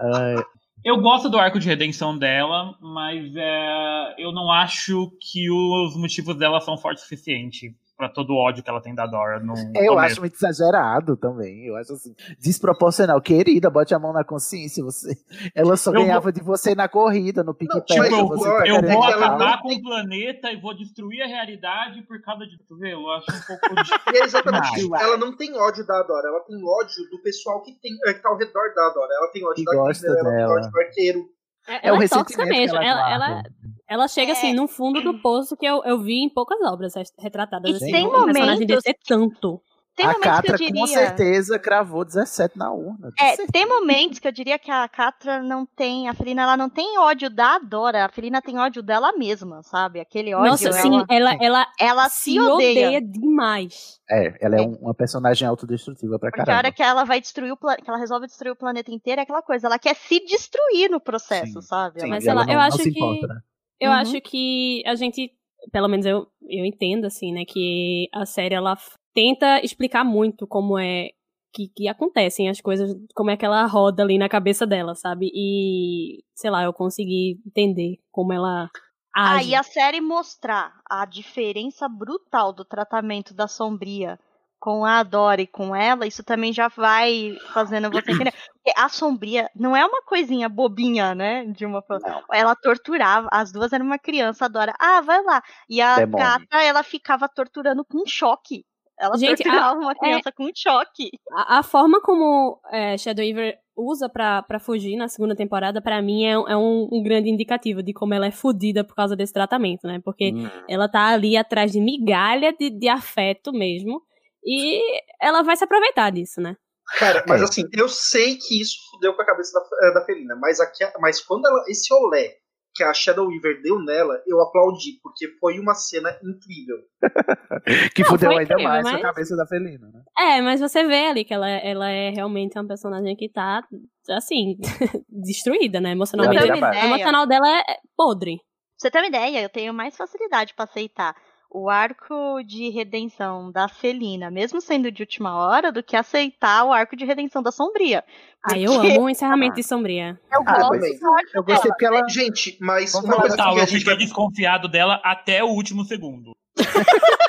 Ai, 0.00 0.36
Eu 0.84 1.00
gosto 1.00 1.28
do 1.28 1.38
arco 1.38 1.58
de 1.58 1.66
redenção 1.68 2.16
dela, 2.16 2.74
mas 2.80 3.34
é, 3.36 4.14
eu 4.18 4.32
não 4.32 4.50
acho 4.50 5.10
que 5.20 5.50
os 5.50 5.96
motivos 5.96 6.36
dela 6.36 6.60
são 6.60 6.78
fortes 6.78 7.02
o 7.02 7.06
suficiente 7.06 7.74
pra 8.00 8.08
todo 8.08 8.30
o 8.30 8.36
ódio 8.36 8.64
que 8.64 8.70
ela 8.70 8.80
tem 8.80 8.94
da 8.94 9.06
Dora 9.06 9.38
no 9.40 9.52
Eu 9.74 9.92
começo. 9.92 9.98
acho 9.98 10.20
muito 10.20 10.34
exagerado 10.34 11.16
também. 11.16 11.66
Eu 11.66 11.76
acho 11.76 11.92
assim, 11.92 12.14
desproporcional. 12.40 13.20
Querida, 13.20 13.68
bote 13.70 13.94
a 13.94 13.98
mão 13.98 14.12
na 14.12 14.24
consciência. 14.24 14.82
Você... 14.82 15.14
Ela 15.54 15.76
só 15.76 15.90
Eu 15.90 16.00
ganhava 16.00 16.32
de 16.32 16.42
você 16.42 16.74
na 16.74 16.88
corrida, 16.88 17.44
no 17.44 17.54
pique. 17.54 17.78
Tipo, 17.82 18.04
eu, 18.04 18.26
você 18.26 18.48
eu- 18.48 18.56
tá 18.58 18.66
eu 18.66 18.82
vou 18.82 19.04
acabar 19.04 19.38
não 19.56 19.62
com 19.62 19.72
o 19.74 19.82
planeta 19.82 20.50
e 20.50 20.60
vou 20.60 20.74
destruir 20.76 21.22
a 21.22 21.26
realidade 21.26 22.02
por 22.02 22.20
causa 22.22 22.46
de 22.46 22.56
cotovelo. 22.58 23.02
Eu 23.02 23.12
acho 23.12 23.26
um 23.30 23.46
pouco 23.58 23.74
de... 23.82 23.90
É 24.20 24.24
exatamente. 24.24 24.88
Ela 25.00 25.16
não 25.16 25.36
tem 25.36 25.54
ódio 25.56 25.86
da 25.86 26.00
Adora, 26.00 26.28
ela 26.28 26.40
tem 26.40 26.56
ódio 26.56 27.08
do 27.10 27.22
pessoal 27.22 27.62
que, 27.62 27.72
tem, 27.80 27.92
é, 28.06 28.14
que 28.14 28.22
tá 28.22 28.28
ao 28.28 28.36
redor 28.38 28.74
da 28.74 28.86
Adora. 28.86 29.08
Ela 29.18 29.30
tem 29.32 29.44
ódio 29.44 29.54
Que 29.56 29.64
da 29.64 29.72
gosta 29.74 30.06
Killer, 30.06 30.18
ela 30.20 30.28
tem 30.30 30.38
dela. 30.38 30.54
ódio 30.54 30.70
do 30.70 30.80
arqueiro. 30.80 31.39
É, 31.66 31.88
É 31.88 31.92
o 31.92 31.96
ela 31.96 32.04
é 32.04 32.08
tóxica 32.08 32.44
ressentimento 32.44 32.72
que 32.72 32.78
mesmo. 32.78 32.82
ela 32.82 33.12
Ela, 33.12 33.26
ela, 33.26 33.42
ela 33.88 34.08
chega 34.08 34.32
assim, 34.32 34.52
no 34.52 34.66
fundo 34.66 35.02
do 35.02 35.20
poço 35.20 35.56
que 35.56 35.66
eu, 35.66 35.82
eu 35.84 36.00
vi 36.00 36.22
em 36.24 36.28
poucas 36.28 36.60
obras 36.62 36.94
retratadas. 37.18 37.70
E 37.70 37.74
assim, 37.76 37.92
tem 37.92 38.06
momentos 38.06 38.66
desse 38.66 38.94
tanto. 39.06 39.60
Tem 40.00 40.06
a 40.08 40.12
momentos 40.12 40.40
que 40.40 40.46
Catra 40.48 40.52
eu 40.54 40.58
diria. 40.58 40.80
com 40.80 40.86
certeza 40.86 41.58
cravou 41.58 42.04
17 42.04 42.56
na 42.56 42.72
urna. 42.72 43.12
É, 43.18 43.36
tem 43.52 43.66
momentos 43.66 44.18
que 44.18 44.26
eu 44.26 44.32
diria 44.32 44.58
que 44.58 44.70
a 44.70 44.88
Catra 44.88 45.42
não 45.42 45.66
tem, 45.66 46.08
a 46.08 46.14
Felina 46.14 46.42
ela 46.42 46.56
não 46.56 46.70
tem 46.70 46.98
ódio 46.98 47.28
da 47.28 47.58
Dora, 47.58 48.04
a 48.06 48.08
Felina 48.08 48.40
tem 48.40 48.58
ódio 48.58 48.82
dela 48.82 49.12
mesma, 49.12 49.62
sabe? 49.62 50.00
Aquele 50.00 50.34
ódio. 50.34 50.50
Nossa, 50.50 50.68
ela, 50.68 50.78
sim, 50.78 51.04
ela, 51.08 51.36
ela, 51.40 51.66
ela 51.78 52.08
se 52.08 52.32
se 52.32 52.40
odeia. 52.40 52.86
odeia 52.88 53.00
demais. 53.02 54.00
É, 54.10 54.36
ela 54.40 54.56
é 54.56 54.60
um- 54.62 54.74
uma 54.76 54.94
personagem 54.94 55.46
autodestrutiva 55.46 56.18
pra 56.18 56.30
Porque 56.30 56.40
a 56.40 56.44
caramba. 56.44 56.58
hora 56.68 56.72
que 56.72 56.82
ela 56.82 57.04
vai 57.04 57.20
destruir 57.20 57.52
o 57.52 57.56
planeta, 57.56 57.82
que 57.84 57.90
ela 57.90 57.98
resolve 57.98 58.26
destruir 58.26 58.52
o 58.52 58.56
planeta 58.56 58.90
inteiro, 58.90 59.20
é 59.20 59.24
aquela 59.24 59.42
coisa, 59.42 59.66
ela 59.66 59.78
quer 59.78 59.94
se 59.96 60.18
destruir 60.24 60.90
no 60.90 61.00
processo, 61.00 61.60
Sim, 61.60 61.68
sabe? 61.68 62.00
Sim, 62.00 62.08
Mas 62.08 62.26
ela 62.26 62.40
lá, 62.40 62.46
não, 62.46 62.52
eu 62.54 62.58
não 62.58 62.66
acho 62.66 62.78
se 62.78 62.90
que- 62.92 62.98
importa, 62.98 63.26
né? 63.26 63.40
Eu 63.78 63.90
Uhum. 63.90 63.96
acho 63.96 64.20
que 64.20 64.82
a 64.86 64.94
gente, 64.94 65.30
pelo 65.72 65.88
menos 65.88 66.04
eu, 66.06 66.26
eu 66.48 66.64
entendo, 66.64 67.06
assim, 67.06 67.32
né, 67.32 67.44
que 67.46 68.08
a 68.12 68.26
série, 68.26 68.54
ela 68.54 68.76
tenta 69.14 69.60
explicar 69.64 70.04
muito 70.04 70.46
como 70.46 70.78
é 70.78 71.10
que, 71.52 71.68
que 71.74 71.88
acontecem 71.88 72.48
as 72.48 72.60
coisas, 72.60 72.94
como 73.14 73.30
é 73.30 73.36
que 73.36 73.44
ela 73.44 73.64
roda 73.66 74.02
ali 74.02 74.18
na 74.18 74.28
cabeça 74.28 74.66
dela, 74.66 74.94
sabe? 74.94 75.30
E, 75.34 76.22
sei 76.34 76.50
lá, 76.50 76.62
eu 76.64 76.72
consegui 76.72 77.40
entender 77.46 77.98
como 78.12 78.32
ela 78.32 78.70
Ah, 79.14 79.36
age. 79.36 79.50
e 79.50 79.54
a 79.54 79.62
série 79.62 80.00
mostrar 80.00 80.72
a 80.88 81.04
diferença 81.04 81.88
brutal 81.88 82.52
do 82.52 82.64
tratamento 82.64 83.34
da 83.34 83.48
Sombria 83.48 84.18
com 84.60 84.84
a 84.84 85.02
Dora 85.02 85.40
e 85.40 85.46
com 85.46 85.74
ela, 85.74 86.06
isso 86.06 86.22
também 86.22 86.52
já 86.52 86.68
vai 86.68 87.34
fazendo 87.54 87.90
você 87.90 88.12
entender. 88.12 88.32
Porque 88.52 88.78
a 88.78 88.88
Sombria 88.90 89.50
não 89.56 89.74
é 89.74 89.84
uma 89.86 90.02
coisinha 90.02 90.48
bobinha, 90.50 91.14
né? 91.14 91.46
De 91.46 91.64
uma 91.64 91.82
Não. 91.88 92.22
Ela 92.30 92.54
torturava, 92.54 93.26
as 93.32 93.50
duas 93.50 93.72
eram 93.72 93.86
uma 93.86 93.98
criança, 93.98 94.44
a 94.44 94.48
Dora, 94.48 94.74
ah, 94.78 95.00
vai 95.00 95.22
lá. 95.22 95.42
E 95.68 95.80
a 95.80 95.96
Demônio. 95.96 96.18
gata, 96.18 96.62
ela 96.62 96.82
ficava 96.82 97.26
torturando 97.26 97.82
com 97.84 98.04
choque. 98.06 98.64
Ela 99.00 99.16
Gente, 99.16 99.42
torturava 99.42 99.78
a- 99.78 99.82
uma 99.82 99.94
criança 99.94 100.30
com 100.30 100.48
choque. 100.54 101.10
A, 101.32 101.58
a 101.60 101.62
forma 101.62 102.00
como 102.02 102.60
é, 102.70 102.98
Shadow 102.98 103.24
Weaver 103.24 103.58
usa 103.76 104.08
pra, 104.10 104.42
pra 104.42 104.60
fugir 104.60 104.94
na 104.96 105.08
segunda 105.08 105.34
temporada, 105.34 105.80
pra 105.80 106.02
mim, 106.02 106.24
é, 106.26 106.38
um- 106.38 106.48
é 106.48 106.56
um, 106.56 106.88
um 106.92 107.02
grande 107.02 107.30
indicativo 107.30 107.82
de 107.82 107.92
como 107.94 108.12
ela 108.12 108.26
é 108.26 108.30
fodida 108.30 108.84
por 108.84 108.94
causa 108.94 109.16
desse 109.16 109.32
tratamento, 109.32 109.86
né? 109.86 110.00
Porque 110.04 110.32
Hum. 110.34 110.48
ela 110.68 110.86
tá 110.88 111.06
ali 111.08 111.36
atrás 111.36 111.72
de 111.72 111.80
migalha 111.80 112.52
de, 112.52 112.68
de 112.70 112.88
afeto 112.88 113.52
mesmo. 113.52 114.02
E 114.44 114.80
ela 115.20 115.42
vai 115.42 115.56
se 115.56 115.64
aproveitar 115.64 116.10
disso, 116.10 116.40
né? 116.40 116.56
Cara, 116.98 117.24
mas 117.28 117.40
É. 117.40 117.44
assim, 117.44 117.62
eu 117.72 117.88
sei 117.88 118.36
que 118.36 118.60
isso 118.60 118.76
fudeu 118.90 119.14
com 119.14 119.22
a 119.22 119.26
cabeça 119.26 119.52
da, 119.58 119.88
eh, 119.88 119.94
da 119.94 120.04
Felina, 120.04 120.34
mas, 120.36 120.58
aqui, 120.60 120.84
mas 120.98 121.20
quando 121.20 121.46
ela, 121.46 121.62
esse 121.68 121.92
olé 121.94 122.34
que 122.80 122.84
a 122.84 122.94
Shadow 122.94 123.26
Weaver 123.28 123.60
deu 123.62 123.78
nela, 123.78 124.22
eu 124.26 124.40
aplaudi, 124.40 124.98
porque 125.02 125.28
foi 125.38 125.58
uma 125.58 125.74
cena 125.74 126.08
incrível. 126.24 126.78
Que 127.94 128.02
Não, 128.02 128.08
fudeu 128.10 128.30
ainda 128.30 128.42
incrível, 128.44 128.64
mais 128.64 128.86
a 128.86 128.92
mas- 128.92 129.02
cabeça 129.02 129.36
da 129.36 129.46
Felina, 129.46 129.86
né? 129.92 130.02
É, 130.18 130.40
mas 130.40 130.60
você 130.60 130.82
vê 130.84 131.06
ali 131.08 131.24
que 131.24 131.34
ela, 131.34 131.48
ela 131.48 131.90
é 131.90 132.08
realmente 132.10 132.58
uma 132.58 132.66
personagem 132.66 133.14
que 133.14 133.28
tá, 133.28 133.62
assim, 134.10 134.56
destruída, 135.08 135.78
né? 135.80 135.90
Emocionalmente. 135.90 136.42
O 136.42 136.84
emocional 136.86 137.26
dela 137.26 137.46
é 137.60 137.76
podre. 137.96 138.36
pra 138.36 138.44
você 138.78 138.90
ter 138.90 138.98
uma 138.98 139.08
ideia, 139.08 139.42
eu 139.42 139.48
tenho 139.50 139.74
mais 139.74 139.94
facilidade 139.96 140.54
pra 140.54 140.64
aceitar 140.64 141.14
o 141.50 141.68
arco 141.68 142.42
de 142.44 142.70
redenção 142.70 143.50
da 143.50 143.68
Felina, 143.68 144.30
mesmo 144.30 144.60
sendo 144.60 144.90
de 144.90 145.02
última 145.02 145.36
hora, 145.36 145.72
do 145.72 145.82
que 145.82 145.96
aceitar 145.96 146.64
o 146.64 146.72
arco 146.72 146.94
de 146.94 147.04
redenção 147.04 147.42
da 147.42 147.50
Sombria. 147.50 148.04
Aí 148.44 148.64
eu 148.64 148.72
amo 148.72 149.02
o 149.02 149.10
encerramento 149.10 149.56
de 149.56 149.62
Sombria. 149.64 150.18
Eu 150.32 150.42
Ah, 150.46 150.58
gosto 150.58 150.70
mas 150.80 151.00
do 151.00 151.12
arco 151.12 151.30
Eu 151.34 151.42
gostei 151.42 151.70
porque 151.70 151.84
ela. 151.86 152.08
Gente, 152.08 152.56
mas 152.60 152.92
Vamos 152.92 153.08
uma 153.08 153.20
coisa 153.20 153.36
Total, 153.36 153.54
que 153.54 153.60
a 153.60 153.64
eu 153.64 153.68
fiquei 153.68 153.96
desconfiado 153.96 154.68
dela 154.68 155.00
até 155.04 155.42
o 155.42 155.48
último 155.48 155.84
segundo. 155.84 156.32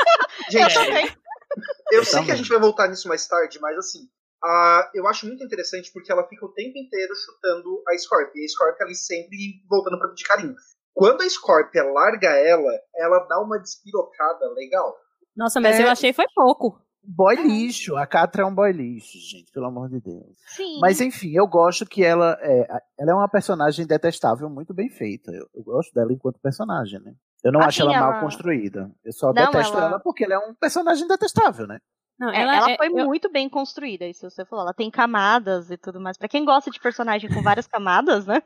Eu 0.53 0.69
Gente, 0.69 0.73
também. 0.73 1.06
eu 1.91 1.99
Eu 1.99 2.06
sei 2.06 2.23
que 2.26 2.31
a 2.31 2.35
gente 2.35 2.49
vai 2.49 2.60
voltar 2.60 2.88
nisso 2.88 3.07
mais 3.07 3.26
tarde, 3.27 3.57
mas 3.61 3.77
assim, 3.77 3.99
a, 4.43 4.89
eu 4.93 5.07
acho 5.07 5.26
muito 5.26 5.43
interessante 5.43 5.91
porque 5.93 6.11
ela 6.11 6.27
fica 6.27 6.45
o 6.45 6.52
tempo 6.53 6.77
inteiro 6.77 7.14
chutando 7.15 7.81
a 7.88 7.98
Scorpia. 7.98 8.41
E 8.41 8.45
a 8.45 8.49
Scorpia 8.49 8.85
ali 8.85 8.95
sempre 8.95 9.38
voltando 9.69 9.98
pra 9.98 10.10
pedir 10.10 10.23
carinho. 10.26 10.56
Quando 10.93 11.22
a 11.22 11.30
Scorpia 11.30 11.84
larga 11.84 12.30
ela, 12.30 12.72
ela 12.95 13.19
dá 13.27 13.39
uma 13.39 13.57
despirocada 13.59 14.49
legal. 14.53 14.95
Nossa, 15.35 15.59
mas 15.61 15.80
É. 15.80 15.84
eu 15.84 15.89
achei 15.89 16.11
foi 16.13 16.26
pouco. 16.35 16.80
boy 17.03 17.35
lixo. 17.35 17.95
A 17.95 18.05
Catra 18.05 18.43
é 18.43 18.45
um 18.45 18.53
boy 18.53 18.72
lixo, 18.72 19.18
gente, 19.18 19.51
pelo 19.51 19.65
amor 19.65 19.89
de 19.89 19.99
Deus. 19.99 20.38
Sim. 20.55 20.80
Mas 20.80 21.01
enfim, 21.01 21.31
eu 21.35 21.47
gosto 21.47 21.84
que 21.85 22.03
ela 22.03 22.38
é, 22.41 22.68
ela 22.99 23.11
é 23.11 23.15
uma 23.15 23.27
personagem 23.30 23.88
detestável, 23.88 24.47
muito 24.49 24.72
bem 24.73 24.88
feita. 24.89 25.31
Eu, 25.31 25.47
eu 25.55 25.63
gosto 25.63 25.91
dela 25.93 26.11
enquanto 26.13 26.39
personagem, 26.39 26.99
né? 27.01 27.13
Eu 27.43 27.51
não 27.51 27.61
acho 27.61 27.81
Assim, 27.81 27.91
ela, 27.91 27.99
mal 28.05 28.11
ela- 28.13 28.22
construída. 28.22 28.91
Eu 29.03 29.11
só 29.13 29.27
Não, 29.34 29.45
detesto 29.45 29.76
ela- 29.77 29.85
ela... 29.88 29.99
porque 29.99 30.26
ela 30.26 30.35
é 30.35 30.38
um 30.38 30.53
personagem 30.53 31.07
detestável, 31.07 31.65
né? 31.65 31.80
Não, 32.22 32.30
É, 32.30 32.39
ela, 32.43 32.56
ela 32.56 32.72
é- 32.72 32.77
foi 32.77 32.88
eu- 32.89 33.06
muito 33.07 33.31
bem 33.31 33.49
construída, 33.49 34.06
isso 34.06 34.30
você 34.30 34.45
falou. 34.45 34.64
Ela 34.64 34.76
tem 34.76 34.91
camadas 34.91 35.72
e 35.72 35.77
tudo 35.77 35.99
mais. 35.99 36.19
Pra 36.19 36.27
quem 36.27 36.45
gosta 36.45 36.69
de 36.69 36.80
personagem 36.80 37.27
com 37.34 37.41
várias 37.41 37.65
camadas, 37.65 38.27
né? 38.27 38.43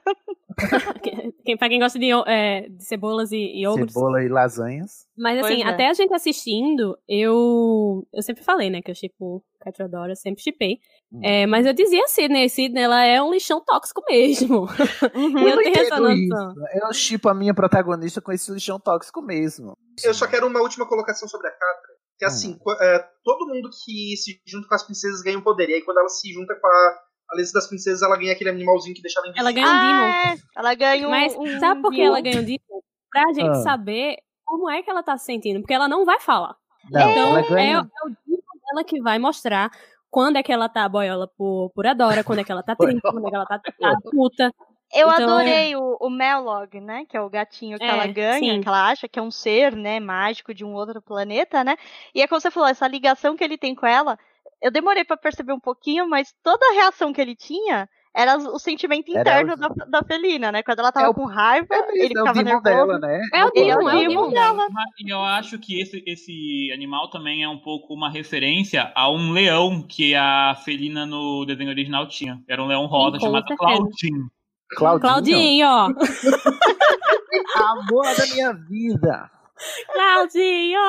quem, 1.43 1.57
pra 1.57 1.67
quem 1.67 1.79
gosta 1.79 1.99
de, 1.99 2.09
é, 2.25 2.69
de 2.69 2.85
cebolas 2.85 3.33
e, 3.33 3.37
e 3.37 3.63
iogurtes. 3.63 3.93
Cebola 3.93 4.23
e 4.23 4.29
lasanhas. 4.29 5.05
Mas 5.17 5.39
assim, 5.43 5.55
Pois 5.57 5.65
é. 5.67 5.69
até 5.69 5.89
a 5.89 5.93
gente 5.93 6.13
assistindo, 6.13 6.97
eu 7.07 8.07
eu 8.13 8.21
sempre 8.23 8.43
falei, 8.45 8.69
né, 8.69 8.81
que 8.81 8.89
eu 8.91 8.95
chipo 8.95 9.43
Catradora, 9.59 10.11
eu 10.11 10.15
sempre 10.15 10.41
chipei. 10.41 10.77
Hum. 11.11 11.19
É, 11.23 11.45
mas 11.45 11.65
eu 11.65 11.73
dizia 11.73 12.03
assim, 12.05 12.27
né, 12.29 12.47
Sidney, 12.47 12.83
ela 12.83 13.03
é 13.03 13.21
um 13.21 13.31
lixão 13.31 13.61
tóxico 13.63 14.01
mesmo. 14.09 14.67
Uhum. 15.15 15.39
Eu 15.47 15.55
não 15.55 15.63
tenho 15.63 15.75
essa 15.77 15.95
entendo 15.95 16.01
noção. 16.01 16.51
isso. 16.51 16.85
Eu 16.85 16.93
chipo 16.93 17.29
a 17.29 17.33
minha 17.33 17.53
protagonista 17.53 18.21
com 18.21 18.31
esse 18.31 18.51
lixão 18.51 18.79
tóxico 18.79 19.21
mesmo. 19.21 19.73
Eu 20.03 20.13
só 20.13 20.27
quero 20.27 20.47
uma 20.47 20.61
última 20.61 20.85
colocação 20.87 21.27
sobre 21.27 21.47
a 21.47 21.51
Catra. 21.51 21.94
Que 22.17 22.25
é 22.25 22.27
assim, 22.27 22.57
qu- 22.57 22.71
é, 22.81 22.99
todo 23.23 23.47
mundo 23.47 23.69
que 23.69 24.15
se 24.17 24.39
junta 24.45 24.67
com 24.67 24.75
as 24.75 24.83
princesas 24.83 25.21
ganha 25.21 25.37
um 25.37 25.41
poder. 25.43 25.69
E 25.69 25.73
aí 25.75 25.81
quando 25.81 25.97
ela 25.99 26.07
se 26.09 26.31
junta 26.33 26.55
com 26.55 26.65
a 26.67 26.99
Aliança 27.31 27.53
das 27.53 27.67
Princesas, 27.67 28.01
ela 28.03 28.15
ganha 28.17 28.31
aquele 28.33 28.51
animalzinho 28.51 28.95
que 28.95 29.01
deixa 29.01 29.19
ela 29.19 29.27
invisível. 29.29 29.47
Ela 29.49 29.51
ganha 29.51 29.67
um 29.67 29.79
Demon. 29.81 30.13
Ah, 30.13 30.33
é. 30.33 30.59
Ela 30.59 30.73
ganha 30.75 31.07
um. 31.07 31.09
Mas 31.11 31.35
um 31.35 31.59
sabe 31.59 31.81
por 31.81 31.89
que 31.91 31.97
Demon. 31.97 32.07
ela 32.09 32.21
ganha 32.21 32.39
um 32.41 32.43
Demon? 32.45 32.81
Pra 33.11 33.33
gente 33.33 33.49
Ah. 33.57 33.63
saber 33.63 34.17
como 34.45 34.69
é 34.69 34.81
que 34.83 34.89
ela 34.89 35.01
tá 35.03 35.17
se 35.17 35.25
sentindo. 35.25 35.59
Porque 35.61 35.73
ela 35.73 35.87
não 35.87 36.05
vai 36.05 36.19
falar. 36.19 36.55
Não, 36.91 37.11
então 37.11 37.37
ela 37.37 37.59
é, 37.59 37.71
é 37.71 37.79
o 37.79 37.83
Demon 37.83 38.41
dela 38.71 38.83
que 38.85 39.01
vai 39.01 39.17
mostrar 39.17 39.71
quando 40.11 40.37
é 40.37 40.43
que 40.43 40.51
ela 40.53 40.69
tá 40.69 40.87
boiola 40.87 41.27
por, 41.37 41.71
por 41.73 41.85
Adora, 41.87 42.23
quando 42.23 42.39
é 42.39 42.43
que 42.43 42.51
ela 42.51 42.63
tá 42.63 42.75
triste, 42.75 43.01
quando 43.01 43.25
é 43.27 43.29
que 43.29 43.35
ela 43.35 43.45
tá, 43.45 43.59
tá 43.59 43.97
puta. 44.11 44.53
Eu 44.93 45.09
Então- 45.11 45.23
adorei 45.37 45.75
o, 45.75 45.97
o 45.99 46.09
Melog, 46.09 46.79
né? 46.79 47.05
Que 47.09 47.17
é 47.17 47.21
o 47.21 47.29
gatinho 47.29 47.77
que 47.77 47.83
É, 47.83 47.87
ela 47.89 48.07
ganha, 48.07 48.53
sim. 48.55 48.61
que 48.61 48.67
ela 48.67 48.87
acha 48.89 49.07
que 49.07 49.19
é 49.19 49.21
um 49.21 49.31
ser, 49.31 49.75
né, 49.75 49.99
mágico 49.99 50.53
de 50.53 50.63
um 50.63 50.73
outro 50.73 51.01
planeta, 51.01 51.63
né? 51.63 51.75
E 52.13 52.21
é 52.21 52.27
como 52.27 52.39
você 52.39 52.51
falou, 52.51 52.69
essa 52.69 52.87
ligação 52.87 53.35
que 53.35 53.43
ele 53.43 53.57
tem 53.57 53.73
com 53.75 53.85
ela, 53.85 54.17
eu 54.61 54.71
demorei 54.71 55.03
pra 55.03 55.17
perceber 55.17 55.53
um 55.53 55.59
pouquinho, 55.59 56.07
mas 56.07 56.33
toda 56.43 56.65
a 56.69 56.73
reação 56.75 57.11
que 57.11 57.19
ele 57.19 57.35
tinha 57.35 57.89
era 58.17 58.37
o 58.37 58.57
sentimento 58.57 59.09
interno 59.11 59.53
o- 59.53 59.57
da, 59.57 59.67
da 59.67 60.03
Felina, 60.07 60.49
né? 60.49 60.63
Quando 60.63 60.79
ela 60.79 60.91
tava 60.91 61.07
É 61.07 61.09
o- 61.09 61.13
com 61.13 61.25
raiva, 61.25 61.67
É 61.75 61.97
ele 61.97 62.13
é 62.17 62.21
o 62.21 62.25
ficava 62.25 62.33
demon 62.43 62.61
nervoso. 62.61 62.63
dela, 62.63 62.99
né? 62.99 63.21
É 63.33 63.43
o 63.45 63.51
Ele 63.53 63.69
é 63.69 63.75
o 63.75 63.89
é 63.89 64.31
dela. 64.31 64.67
Mas 64.71 64.85
eu 65.05 65.19
acho 65.21 65.59
que 65.59 65.81
esse, 65.81 66.01
esse 66.07 66.71
animal 66.73 67.09
também 67.09 67.43
é 67.43 67.49
um 67.49 67.59
pouco 67.59 67.93
uma 67.93 68.09
referência 68.09 68.89
a 68.95 69.11
um 69.11 69.31
leão 69.33 69.81
que 69.85 70.15
a 70.15 70.55
Felina 70.63 71.05
no 71.05 71.43
desenho 71.45 71.69
original 71.71 72.07
tinha. 72.07 72.41
Era 72.47 72.63
um 72.63 72.67
leão 72.67 72.85
rosa 72.85 73.19
chamado. 73.19 73.53
Claudinho. 73.57 74.29
Claudinho. 74.75 75.07
Claudinho. 75.09 75.67
Amor 77.55 78.05
da 78.15 78.25
minha 78.33 78.53
vida. 78.53 79.29
Claudinho! 79.91 80.79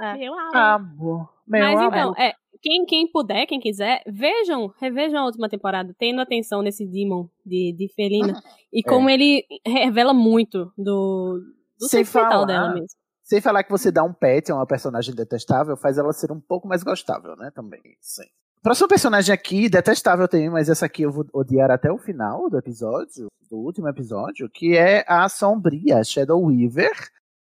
É. 0.00 0.14
Meu 0.16 0.32
amor. 0.38 0.56
Amor. 0.56 1.28
Meu 1.46 1.60
Mas 1.62 1.78
amor. 1.80 1.88
então, 1.88 2.14
é, 2.16 2.32
quem, 2.62 2.84
quem 2.86 3.10
puder, 3.10 3.46
quem 3.46 3.60
quiser, 3.60 4.02
vejam, 4.06 4.72
revejam 4.80 5.20
a 5.20 5.24
última 5.26 5.48
temporada, 5.48 5.94
tendo 5.98 6.20
atenção 6.20 6.62
nesse 6.62 6.86
Demon 6.86 7.28
de, 7.44 7.74
de 7.76 7.92
Felina. 7.94 8.32
E 8.72 8.84
como 8.84 9.10
ele 9.10 9.44
revela 9.66 10.14
muito 10.14 10.72
do, 10.78 11.40
do 11.76 11.88
Sem 11.88 12.04
falar- 12.04 12.44
dela 12.44 12.72
mesmo. 12.72 12.86
Sem 13.24 13.40
falar 13.40 13.64
que 13.64 13.70
você 13.70 13.90
dá 13.90 14.04
um 14.04 14.12
pet 14.12 14.50
a 14.52 14.54
uma 14.54 14.66
personagem 14.66 15.12
detestável, 15.12 15.76
faz 15.76 15.98
ela 15.98 16.12
ser 16.12 16.30
um 16.30 16.40
pouco 16.40 16.68
mais 16.68 16.84
gostável, 16.84 17.34
né? 17.36 17.50
Também. 17.52 17.80
Sim. 18.00 18.22
Próximo 18.62 18.88
personagem 18.88 19.32
aqui, 19.32 19.70
detestável 19.70 20.28
também, 20.28 20.50
mas 20.50 20.68
essa 20.68 20.84
aqui 20.84 21.00
eu 21.00 21.10
vou 21.10 21.24
odiar 21.32 21.70
até 21.70 21.90
o 21.90 21.96
final 21.96 22.50
do 22.50 22.58
episódio, 22.58 23.28
do 23.50 23.56
último 23.56 23.88
episódio, 23.88 24.50
que 24.50 24.76
é 24.76 25.02
a 25.08 25.26
Sombria, 25.30 26.04
Shadow 26.04 26.44
Weaver, 26.44 26.92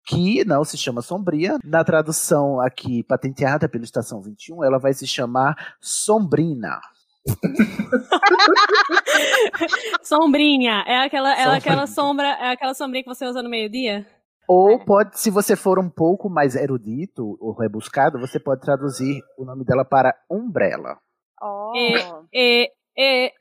que 0.04 0.44
não 0.44 0.64
se 0.64 0.76
chama 0.76 1.02
Sombria. 1.02 1.56
Na 1.62 1.84
tradução 1.84 2.60
aqui, 2.60 3.04
patenteada 3.04 3.68
pela 3.68 3.84
Estação 3.84 4.20
21, 4.20 4.64
ela 4.64 4.76
vai 4.76 4.92
se 4.92 5.06
chamar 5.06 5.76
Sombrina. 5.80 6.80
Sombrinha, 10.02 10.82
é 10.84 11.04
aquela, 11.04 11.32
é 11.32 11.44
aquela 11.44 11.86
sombra, 11.86 12.26
é 12.26 12.50
aquela 12.50 12.74
sombrinha 12.74 13.04
que 13.04 13.08
você 13.08 13.24
usa 13.24 13.40
no 13.40 13.48
meio-dia? 13.48 14.04
Ou 14.48 14.84
pode, 14.84 15.18
se 15.18 15.30
você 15.30 15.54
for 15.54 15.78
um 15.78 15.88
pouco 15.88 16.28
mais 16.28 16.56
erudito 16.56 17.38
ou 17.40 17.52
rebuscado, 17.52 18.18
você 18.18 18.40
pode 18.40 18.60
traduzir 18.60 19.22
o 19.38 19.44
nome 19.44 19.64
dela 19.64 19.84
para 19.84 20.12
Umbrella. 20.28 20.98
Oh. 21.40 21.72
E, 22.32 22.70
e, 22.96 23.32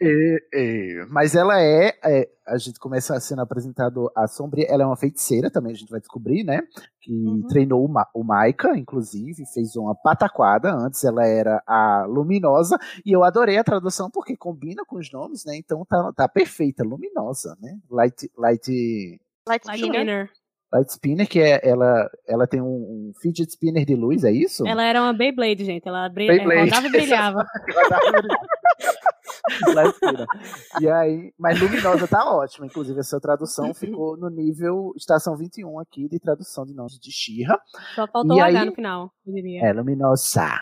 é, 0.52 1.06
Mas 1.10 1.36
ela 1.36 1.62
é, 1.62 1.94
é, 2.04 2.30
A 2.48 2.58
gente 2.58 2.80
começa 2.80 3.20
sendo 3.20 3.42
apresentado 3.42 4.12
a 4.16 4.28
Sombria. 4.28 4.66
Ela 4.68 4.84
é 4.84 4.86
uma 4.86 4.98
feiticeira 4.98 5.52
também, 5.52 5.74
a 5.74 5.76
gente 5.76 5.92
vai 5.92 6.00
descobrir, 6.00 6.44
né? 6.44 6.62
Que 7.00 7.44
treinou 7.50 7.86
o, 7.86 7.88
Ma 7.88 8.08
o 8.14 8.24
Maika, 8.24 8.76
inclusive, 8.76 9.46
fez 9.54 9.76
uma 9.76 9.94
pataquada. 9.94 10.74
Antes 10.74 11.04
ela 11.04 11.26
era 11.26 11.62
a 11.68 12.06
Luminosa. 12.08 12.78
E 13.06 13.12
eu 13.12 13.24
adorei 13.24 13.58
a 13.58 13.64
tradução 13.64 14.10
porque 14.10 14.36
combina 14.36 14.84
com 14.86 14.98
os 14.98 15.12
nomes, 15.12 15.46
né? 15.46 15.56
Então 15.56 15.86
tá, 15.86 16.12
tá 16.14 16.28
perfeita, 16.28 16.84
luminosa, 16.84 17.56
né? 17.62 17.78
Light. 17.90 18.32
Light 18.38 19.20
Light 19.48 19.68
Light. 19.68 20.43
Light 20.74 20.90
Spinner, 20.90 21.28
que 21.28 21.40
é, 21.40 21.62
ela, 21.64 22.10
ela 22.28 22.48
tem 22.48 22.60
um, 22.60 22.66
um 22.66 23.14
fidget 23.22 23.52
spinner 23.52 23.86
de 23.86 23.96
luz, 23.96 24.24
é 24.24 24.32
isso? 24.32 24.68
Ela 24.68 24.84
era 24.84 25.02
uma 25.02 25.14
Beyblade, 25.14 25.64
gente. 25.64 25.88
Ela 25.88 26.10
brilha, 26.10 26.34
Beyblade. 26.34 26.70
rodava 26.72 26.88
e 26.88 26.90
brilhava. 26.90 27.46
E 30.82 30.90
aí, 30.90 31.34
mas 31.38 31.60
luminosa 31.60 32.08
tá 32.08 32.26
ótima, 32.32 32.66
inclusive 32.66 33.00
essa 33.00 33.20
tradução 33.20 33.74
ficou 33.74 34.18
no 34.18 34.30
nível 34.30 34.94
estação 34.96 35.36
21 35.38 35.80
aqui 35.80 36.08
de 36.10 36.20
tradução 36.20 36.66
de 36.66 36.74
nomes 36.74 37.00
de 37.00 37.12
Xirra. 37.12 37.60
Só 37.96 38.08
faltou 38.08 38.38
E 38.38 38.42
o 38.42 38.44
aí- 38.44 38.56
H 38.56 38.66
no 38.66 38.74
final, 38.74 39.12
eu 39.26 39.34
diria. 39.34 39.66
É, 39.66 39.74
luminosa. 39.74 40.60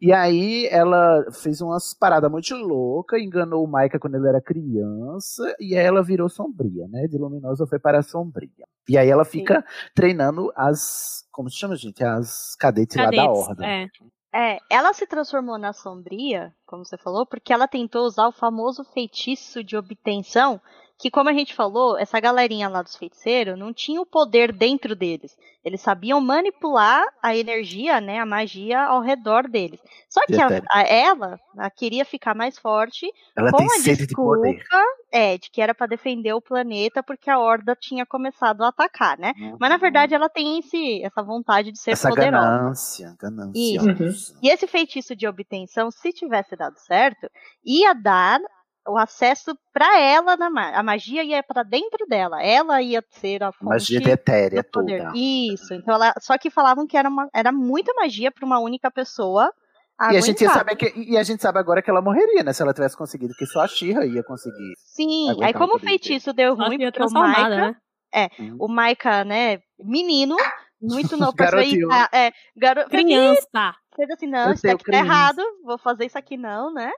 E 0.00 0.12
aí 0.12 0.66
ela 0.70 1.24
fez 1.32 1.60
umas 1.60 1.94
paradas 1.94 2.30
muito 2.30 2.54
loucas, 2.56 3.20
enganou 3.20 3.64
o 3.64 3.68
Maika 3.68 3.98
quando 3.98 4.16
ele 4.16 4.28
era 4.28 4.40
criança, 4.40 5.54
e 5.60 5.76
aí 5.76 5.84
ela 5.84 6.02
virou 6.02 6.28
sombria, 6.28 6.86
né? 6.88 7.06
De 7.06 7.16
luminosa 7.18 7.66
foi 7.66 7.78
para 7.78 8.02
sombria. 8.02 8.66
E 8.88 8.98
aí 8.98 9.08
ela 9.08 9.24
fica 9.24 9.64
treinando 9.94 10.52
as. 10.56 11.24
Como 11.30 11.48
se 11.48 11.56
chama, 11.56 11.76
gente? 11.76 12.02
As 12.04 12.54
cadetes, 12.56 12.96
lá 12.96 13.04
da 13.04 13.10
Cadetes, 13.16 13.48
horda. 13.48 13.64
é. 13.66 13.86
É, 14.34 14.58
ela 14.70 14.94
se 14.94 15.06
transformou 15.06 15.58
na 15.58 15.74
sombria, 15.74 16.54
como 16.66 16.84
você 16.84 16.96
falou, 16.96 17.26
porque 17.26 17.52
ela 17.52 17.68
tentou 17.68 18.06
usar 18.06 18.26
o 18.28 18.32
famoso 18.32 18.82
feitiço 18.82 19.62
de 19.62 19.76
obtenção, 19.76 20.58
que 21.02 21.10
como 21.10 21.28
a 21.28 21.32
gente 21.32 21.52
falou, 21.52 21.98
essa 21.98 22.20
galerinha 22.20 22.68
lá 22.68 22.80
dos 22.80 22.96
feiticeiros 22.96 23.58
não 23.58 23.72
tinha 23.74 24.00
o 24.00 24.06
poder 24.06 24.52
dentro 24.52 24.94
deles. 24.94 25.36
Eles 25.64 25.80
sabiam 25.80 26.20
manipular 26.20 27.04
a 27.22 27.36
energia, 27.36 28.00
né, 28.00 28.18
a 28.20 28.26
magia 28.26 28.80
ao 28.80 29.00
redor 29.00 29.48
deles. 29.48 29.80
Só 30.08 30.20
que 30.26 30.34
a, 30.40 30.46
a- 30.70 30.82
ela, 30.82 31.40
ela 31.56 31.70
queria 31.70 32.04
ficar 32.04 32.34
mais 32.36 32.56
forte 32.58 33.06
Ela 33.36 33.50
com 33.50 33.58
a 33.62 33.78
de 33.78 33.96
desculpa, 33.96 34.36
poder. 34.42 34.62
é, 35.10 35.36
de 35.38 35.50
que 35.50 35.60
era 35.60 35.74
para 35.74 35.88
defender 35.88 36.32
o 36.34 36.40
planeta 36.40 37.02
porque 37.02 37.28
a 37.28 37.38
horda 37.38 37.76
tinha 37.78 38.06
começado 38.06 38.62
a 38.62 38.68
atacar, 38.68 39.18
né? 39.18 39.32
Mas 39.58 39.70
na 39.70 39.76
verdade 39.76 40.14
ela 40.14 40.28
tem 40.28 40.60
esse, 40.60 41.02
essa 41.04 41.22
vontade 41.22 41.72
de 41.72 41.78
ser 41.80 41.90
Uhum. 41.90 41.94
Essa 41.94 42.08
poderosa. 42.10 42.44
ganância, 42.46 43.16
ganância. 43.20 43.60
Isso. 44.08 44.38
E 44.40 44.48
esse 44.50 44.66
feitiço 44.68 45.16
de 45.16 45.26
obtenção, 45.26 45.90
se 45.90 46.12
tivesse 46.12 46.54
dado 46.54 46.78
certo, 46.78 47.28
ia 47.64 47.92
dar 47.92 48.40
o 48.88 48.98
acesso 48.98 49.56
pra 49.72 50.00
ela 50.00 50.36
na 50.36 50.50
ma 50.50 50.70
a 50.70 50.82
magia 50.82 51.22
ia 51.22 51.42
para 51.42 51.62
dentro 51.62 52.06
dela. 52.06 52.42
Ela 52.42 52.82
ia 52.82 53.02
ser 53.10 53.42
a 53.42 53.52
fonte 53.52 53.68
Magia 53.68 54.00
de 54.00 54.10
etérea 54.10 54.62
do 54.62 54.70
poder. 54.70 55.04
toda. 55.04 55.12
Isso. 55.16 55.74
Então 55.74 55.94
ela, 55.94 56.12
só 56.20 56.36
que 56.36 56.50
falavam 56.50 56.86
que 56.86 56.96
era 56.96 57.08
uma, 57.08 57.28
era 57.34 57.52
muita 57.52 57.92
magia 57.94 58.30
para 58.30 58.44
uma 58.44 58.58
única 58.58 58.90
pessoa. 58.90 59.52
E 60.10 60.16
a, 60.16 60.20
gente 60.20 60.44
saber 60.48 60.74
que, 60.74 60.92
e 60.96 61.16
a 61.16 61.22
gente 61.22 61.40
sabe 61.40 61.60
agora 61.60 61.80
que 61.80 61.88
ela 61.88 62.02
morreria, 62.02 62.42
né? 62.42 62.52
Se 62.52 62.60
ela 62.60 62.74
tivesse 62.74 62.96
conseguido, 62.96 63.34
que 63.38 63.46
só 63.46 63.60
a 63.60 63.68
Xirra 63.68 64.04
ia 64.04 64.24
conseguir. 64.24 64.72
Sim, 64.78 65.36
aí 65.40 65.52
como 65.52 65.76
o 65.76 65.78
feitiço 65.78 66.32
deu 66.32 66.56
ruim, 66.56 66.78
porque 66.78 67.02
o 67.04 67.10
Maika, 67.10 67.48
né? 67.48 67.76
é, 68.12 68.28
o 68.58 68.66
Maika, 68.66 69.22
né, 69.22 69.60
menino, 69.78 70.34
muito 70.80 71.16
novo 71.16 71.36
pra 71.36 71.50
sair, 71.50 71.86
ah, 71.88 72.08
é, 72.12 72.32
garo, 72.56 72.88
Criança. 72.88 73.76
fez 73.94 74.10
assim, 74.10 74.26
não, 74.26 74.52
isso 74.52 74.68
aqui 74.68 74.90
tá 74.90 74.98
errado, 74.98 75.42
vou 75.64 75.78
fazer 75.78 76.06
isso 76.06 76.18
aqui 76.18 76.36
não, 76.36 76.72
né? 76.72 76.90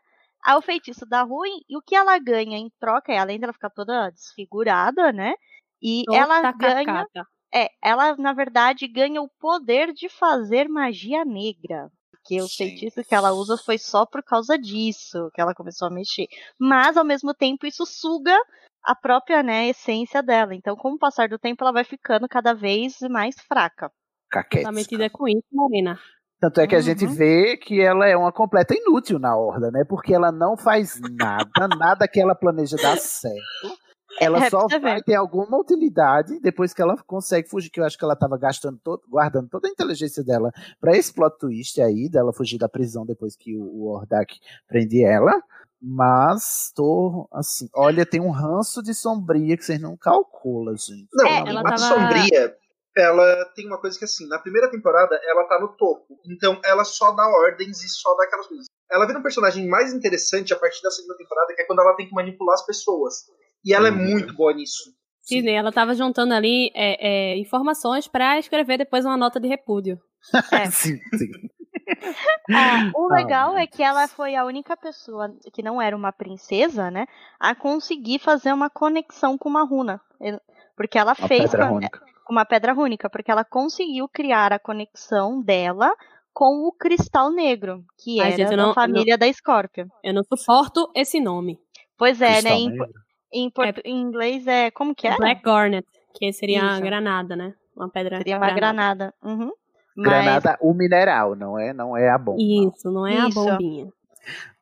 Aí 0.44 0.54
o 0.56 0.62
feitiço 0.62 1.06
dá 1.06 1.22
ruim, 1.22 1.60
e 1.68 1.76
o 1.76 1.82
que 1.82 1.94
ela 1.94 2.18
ganha 2.18 2.58
em 2.58 2.70
troca, 2.78 3.12
é, 3.12 3.18
além 3.18 3.38
dela 3.40 3.52
ficar 3.52 3.70
toda 3.70 4.10
desfigurada, 4.10 5.12
né? 5.12 5.34
E 5.82 6.02
Toda 6.04 6.18
ela 6.18 6.42
ganha, 6.52 6.84
cacata. 6.84 7.26
é, 7.54 7.68
ela 7.82 8.16
na 8.16 8.32
verdade 8.32 8.86
ganha 8.88 9.20
o 9.22 9.28
poder 9.40 9.92
de 9.92 10.08
fazer 10.08 10.68
magia 10.68 11.24
negra. 11.24 11.90
Porque 12.10 12.40
o 12.40 12.48
feitiço 12.48 13.04
que 13.04 13.14
ela 13.14 13.32
usa 13.32 13.56
foi 13.58 13.76
só 13.76 14.06
por 14.06 14.22
causa 14.22 14.58
disso 14.58 15.30
que 15.34 15.40
ela 15.40 15.54
começou 15.54 15.88
a 15.88 15.90
mexer. 15.90 16.26
Mas 16.58 16.96
ao 16.96 17.04
mesmo 17.04 17.34
tempo 17.34 17.66
isso 17.66 17.84
suga 17.84 18.34
a 18.82 18.94
própria 18.94 19.42
né, 19.42 19.68
essência 19.68 20.22
dela. 20.22 20.54
Então, 20.54 20.74
com 20.76 20.92
o 20.92 20.98
passar 20.98 21.28
do 21.28 21.38
tempo, 21.38 21.62
ela 21.64 21.72
vai 21.72 21.84
ficando 21.84 22.26
cada 22.28 22.54
vez 22.54 22.96
mais 23.10 23.34
fraca. 23.46 23.90
Caquete. 24.30 24.64
Tá 24.64 24.72
metida 24.72 25.10
com 25.10 25.28
isso, 25.28 25.44
Marina. 25.52 25.98
Tanto 26.44 26.60
é 26.60 26.66
que 26.66 26.76
a 26.76 26.80
gente 26.82 27.06
vê 27.06 27.56
que 27.56 27.80
ela 27.80 28.06
é 28.06 28.14
uma 28.14 28.30
completa 28.30 28.74
inútil 28.74 29.18
na 29.18 29.34
horda, 29.34 29.70
né? 29.70 29.82
Porque 29.88 30.12
ela 30.12 30.30
não 30.30 30.56
faz 30.58 31.00
nada, 31.18 31.48
nada 31.78 32.06
que 32.06 32.20
ela 32.20 32.34
planeja 32.34 32.76
dar 32.76 32.98
certo. 32.98 33.38
Ela 34.20 34.44
É, 34.44 34.50
só 34.50 34.66
vai 34.68 34.78
ver. 34.96 35.02
ter 35.04 35.14
alguma 35.14 35.56
utilidade 35.58 36.38
depois 36.40 36.74
que 36.74 36.82
ela 36.82 36.96
consegue 37.06 37.48
fugir, 37.48 37.70
que 37.70 37.80
eu 37.80 37.84
acho 37.84 37.96
que 37.98 38.04
ela 38.04 38.14
tava 38.14 38.36
gastando 38.36 38.78
todo, 38.84 39.00
guardando 39.08 39.48
toda 39.48 39.66
a 39.66 39.70
inteligência 39.70 40.22
dela 40.22 40.52
pra 40.78 40.94
esse 40.96 41.12
plot 41.14 41.36
twist 41.38 41.80
aí, 41.80 42.08
dela 42.10 42.32
fugir 42.32 42.58
da 42.58 42.68
prisão 42.68 43.06
depois 43.06 43.34
que 43.36 43.56
o, 43.56 43.62
o 43.62 43.86
Hordak 43.88 44.38
prende 44.68 45.02
ela. 45.02 45.32
Mas 45.82 46.72
tô 46.74 47.28
assim, 47.32 47.68
olha, 47.74 48.06
tem 48.06 48.20
um 48.20 48.30
ranço 48.30 48.82
de 48.82 48.94
sombria 48.94 49.56
que 49.56 49.64
vocês 49.64 49.80
não 49.80 49.96
calculam, 49.96 50.76
gente. 50.76 51.08
Não, 51.12 51.26
É, 51.26 51.38
a 51.42 51.44
ela 51.48 51.62
tava- 51.62 51.78
Sombria, 51.78 52.54
ela 52.96 53.44
tem 53.54 53.66
uma 53.66 53.80
coisa 53.80 53.98
que 53.98 54.04
assim, 54.04 54.26
na 54.28 54.38
primeira 54.38 54.70
temporada 54.70 55.18
ela 55.24 55.44
tá 55.44 55.58
no 55.60 55.68
topo. 55.76 56.18
Então 56.26 56.60
ela 56.64 56.84
só 56.84 57.12
dá 57.12 57.26
ordens 57.26 57.82
e 57.82 57.88
só 57.88 58.14
dá 58.16 58.24
aquelas 58.24 58.46
coisas. 58.46 58.66
Ela 58.90 59.06
vira 59.06 59.18
um 59.18 59.22
personagem 59.22 59.66
mais 59.66 59.92
interessante 59.92 60.52
a 60.52 60.58
partir 60.58 60.82
da 60.82 60.90
segunda 60.90 61.16
temporada, 61.16 61.54
que 61.54 61.62
é 61.62 61.64
quando 61.64 61.80
ela 61.80 61.96
tem 61.96 62.06
que 62.06 62.14
manipular 62.14 62.54
as 62.54 62.64
pessoas. 62.64 63.14
E 63.64 63.74
ela 63.74 63.88
é 63.88 63.90
muito 63.90 64.34
boa 64.34 64.52
nisso. 64.52 64.92
Sidney, 65.22 65.54
ela 65.54 65.72
tava 65.72 65.94
juntando 65.94 66.34
ali 66.34 66.70
é, 66.74 67.32
é, 67.32 67.38
informações 67.38 68.06
pra 68.06 68.38
escrever 68.38 68.76
depois 68.78 69.04
uma 69.04 69.16
nota 69.16 69.40
de 69.40 69.48
repúdio. 69.48 69.98
É. 70.52 70.70
sim, 70.70 70.98
sim. 71.16 71.30
Ah, 72.50 72.90
o 72.94 73.10
Ah, 73.10 73.16
legal 73.16 73.58
é 73.58 73.66
que 73.66 73.82
ela 73.82 74.08
foi 74.08 74.34
a 74.34 74.44
única 74.44 74.76
pessoa 74.76 75.34
que 75.52 75.62
não 75.62 75.80
era 75.80 75.94
uma 75.94 76.12
princesa, 76.12 76.90
né, 76.90 77.06
a 77.38 77.54
conseguir 77.54 78.18
fazer 78.18 78.52
uma 78.52 78.70
conexão 78.70 79.36
com 79.36 79.48
uma 79.48 79.64
runa. 79.64 80.00
Porque 80.76 80.98
ela 80.98 81.14
Uma 81.18 81.28
fez 81.28 81.50
pedra 81.50 81.66
rúnica. 81.66 82.00
Com 82.24 82.32
uma 82.32 82.44
pedra 82.44 82.72
rúnica, 82.72 83.08
porque 83.10 83.30
ela 83.30 83.44
conseguiu 83.44 84.08
criar 84.08 84.52
a 84.52 84.58
conexão 84.58 85.42
dela 85.42 85.92
com 86.32 86.66
o 86.66 86.72
cristal 86.72 87.30
negro, 87.30 87.84
que 88.02 88.20
Ai, 88.20 88.32
era 88.32 88.50
da 88.50 88.56
não- 88.56 88.74
família 88.74 89.16
da 89.16 89.26
Escórpia. 89.28 89.86
Eu 90.02 90.12
não 90.14 90.22
suporto 90.24 90.90
esse 90.94 91.20
nome. 91.20 91.58
Pois 91.96 92.20
é, 92.20 92.40
Cristal 92.40 92.52
né? 92.52 92.76
Em, 93.32 93.44
em, 93.44 93.50
portu- 93.50 93.82
em 93.84 94.00
inglês 94.00 94.46
é. 94.46 94.70
Como 94.70 94.94
que 94.94 95.06
é? 95.06 95.16
Black 95.16 95.42
Garnet, 95.42 95.86
que 96.14 96.32
seria 96.32 96.62
a 96.64 96.72
Isso. 96.72 96.82
granada, 96.82 97.36
né? 97.36 97.54
Uma 97.76 97.88
pedra. 97.88 98.16
Seria 98.18 98.36
uma 98.36 98.50
granada. 98.52 99.14
Uhum. 99.22 99.52
Mas- 99.96 100.08
Granada, 100.08 100.58
o 100.60 100.74
mineral, 100.74 101.36
não 101.36 101.56
é, 101.56 101.72
não 101.72 101.96
é 101.96 102.08
a 102.10 102.18
bomba. 102.18 102.38
Isso, 102.42 102.90
não 102.90 103.06
é 103.06 103.14
Isso. 103.28 103.38
a 103.40 103.44
bombinha. 103.52 103.86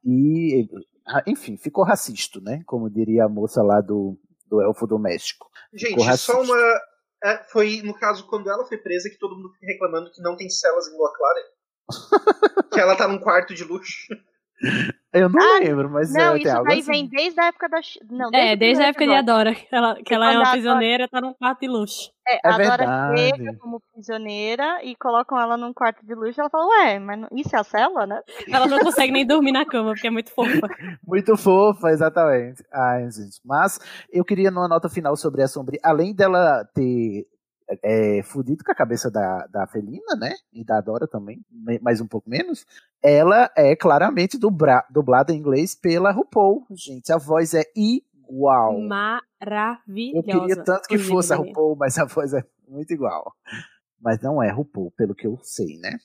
E, 0.05 0.69
ah, 1.09 1.23
enfim, 1.27 1.57
ficou 1.57 1.85
racista, 1.85 2.39
né? 2.41 2.63
Como 2.67 2.91
diria 2.91 3.25
a 3.25 3.29
moça 3.31 3.63
lá 3.63 3.81
do, 3.81 4.19
do 4.47 4.61
Elfo 4.61 4.87
Doméstico. 4.87 5.47
Gente, 5.73 6.17
só 6.19 6.43
uma. 6.43 6.55
É, 7.25 7.45
foi 7.45 7.83
no 7.83 7.95
caso 7.95 8.27
quando 8.27 8.51
ela 8.51 8.67
foi 8.67 8.79
presa 8.79 9.09
que 9.09 9.19
todo 9.19 9.37
mundo 9.37 9.53
fica 9.53 9.67
reclamando 9.67 10.11
que 10.11 10.23
não 10.23 10.37
tem 10.37 10.49
celas 10.49 10.89
em 10.89 10.97
Lua 10.97 11.13
Clara. 11.15 11.41
que 12.73 12.81
ela 12.81 12.97
tá 12.97 13.07
num 13.07 13.19
quarto 13.19 13.55
de 13.55 13.65
luxo. 13.65 14.15
Eu 15.13 15.29
não 15.29 15.43
Ah, 15.43 15.59
lembro, 15.59 15.91
mas 15.91 16.11
Não, 16.13 16.33
é, 16.33 16.37
isso 16.37 16.45
tem 16.45 16.53
algo 16.53 16.69
daí 16.69 16.79
assim. 16.81 16.91
vem 16.91 17.07
desde 17.09 17.39
a 17.41 17.47
época 17.49 17.69
da. 17.69 17.81
Não, 18.11 18.31
É, 18.33 18.55
o 18.55 18.57
desde 18.57 18.83
a 18.83 18.87
época 18.89 19.07
de. 19.07 19.13
Adora, 19.15 19.55
que 19.55 19.67
ela, 19.71 19.95
que 20.03 20.15
ela 20.15 20.27
é 20.27 20.31
uma 20.31 20.37
Adora- 20.41 20.51
prisioneira, 20.53 21.09
tá 21.09 21.21
num 21.21 21.35
quarto 21.35 21.61
de 21.61 21.69
luxo. 21.69 22.11
É, 22.27 22.37
É 22.37 22.41
a 22.45 22.51
Dora 22.53 22.59
verdade. 22.79 23.21
chega 23.37 23.57
como 23.59 23.83
prisioneira 23.93 24.83
e 24.85 24.95
colocam 24.97 25.39
ela 25.39 25.57
num 25.59 25.73
quarto 25.75 26.07
de 26.07 26.15
luxo. 26.15 26.41
Ela 26.41 26.49
fala, 26.49 26.67
ué, 26.67 26.99
mas 26.99 27.19
não- 27.21 27.29
isso 27.37 27.55
é 27.55 27.59
a 27.59 27.65
cela, 27.65 28.07
né? 28.07 28.21
Ela 28.51 28.67
não 28.67 28.79
consegue 28.79 29.13
nem 29.13 29.27
dormir 29.27 29.53
na 29.53 29.67
cama, 29.67 29.93
porque 29.93 30.07
é 30.07 30.11
muito 30.11 30.31
fofa. 30.33 30.43
Muito 31.07 31.37
fofa, 31.37 31.91
exatamente. 31.91 32.65
Ai, 32.73 33.03
gente. 33.11 33.39
Mas 33.45 33.79
eu 34.11 34.25
queria 34.25 34.51
numa 34.51 34.69
nota 34.69 34.89
final 34.89 35.15
sobre 35.17 35.43
a 35.43 35.49
Sombria, 35.49 35.81
além 35.83 36.15
dela 36.15 36.65
ter 36.75 37.27
é, 37.83 38.23
fudido 38.23 38.65
com 38.65 38.73
a 38.73 38.75
cabeça 38.75 39.11
da, 39.11 39.47
da 39.47 39.67
Felina, 39.67 40.15
né? 40.19 40.33
E 40.53 40.65
da 40.65 40.81
Dora 40.81 41.07
também, 41.07 41.41
mais 41.81 42.01
um 42.01 42.07
pouco 42.07 42.29
menos. 42.29 42.67
Ela 43.03 43.51
é 43.57 43.75
claramente 43.77 44.39
dubra, 44.39 44.85
dublada 44.91 45.33
em 45.33 45.37
inglês 45.39 45.75
pela 45.75 46.11
RuPaul, 46.13 46.67
gente. 46.71 47.13
A 47.13 47.19
voz 47.19 47.55
é 47.55 47.63
igual. 47.75 48.79
Maravilhosa. 48.81 50.17
Eu 50.17 50.23
queria 50.23 50.65
tanto 50.65 50.89
que 50.89 50.99
fosse 50.99 51.33
a 51.33 51.37
Dani. 51.37 51.49
RuPaul, 51.49 51.77
mas 51.77 51.99
a 51.99 52.05
voz 52.05 52.33
é 52.33 52.43
muito 52.69 52.93
igual. 52.93 53.33
Mas 54.01 54.21
não 54.21 54.43
é 54.43 54.51
RuPaul, 54.51 54.91
pelo 54.97 55.15
que 55.15 55.27
eu 55.27 55.39
sei, 55.43 55.79
né? 55.79 55.97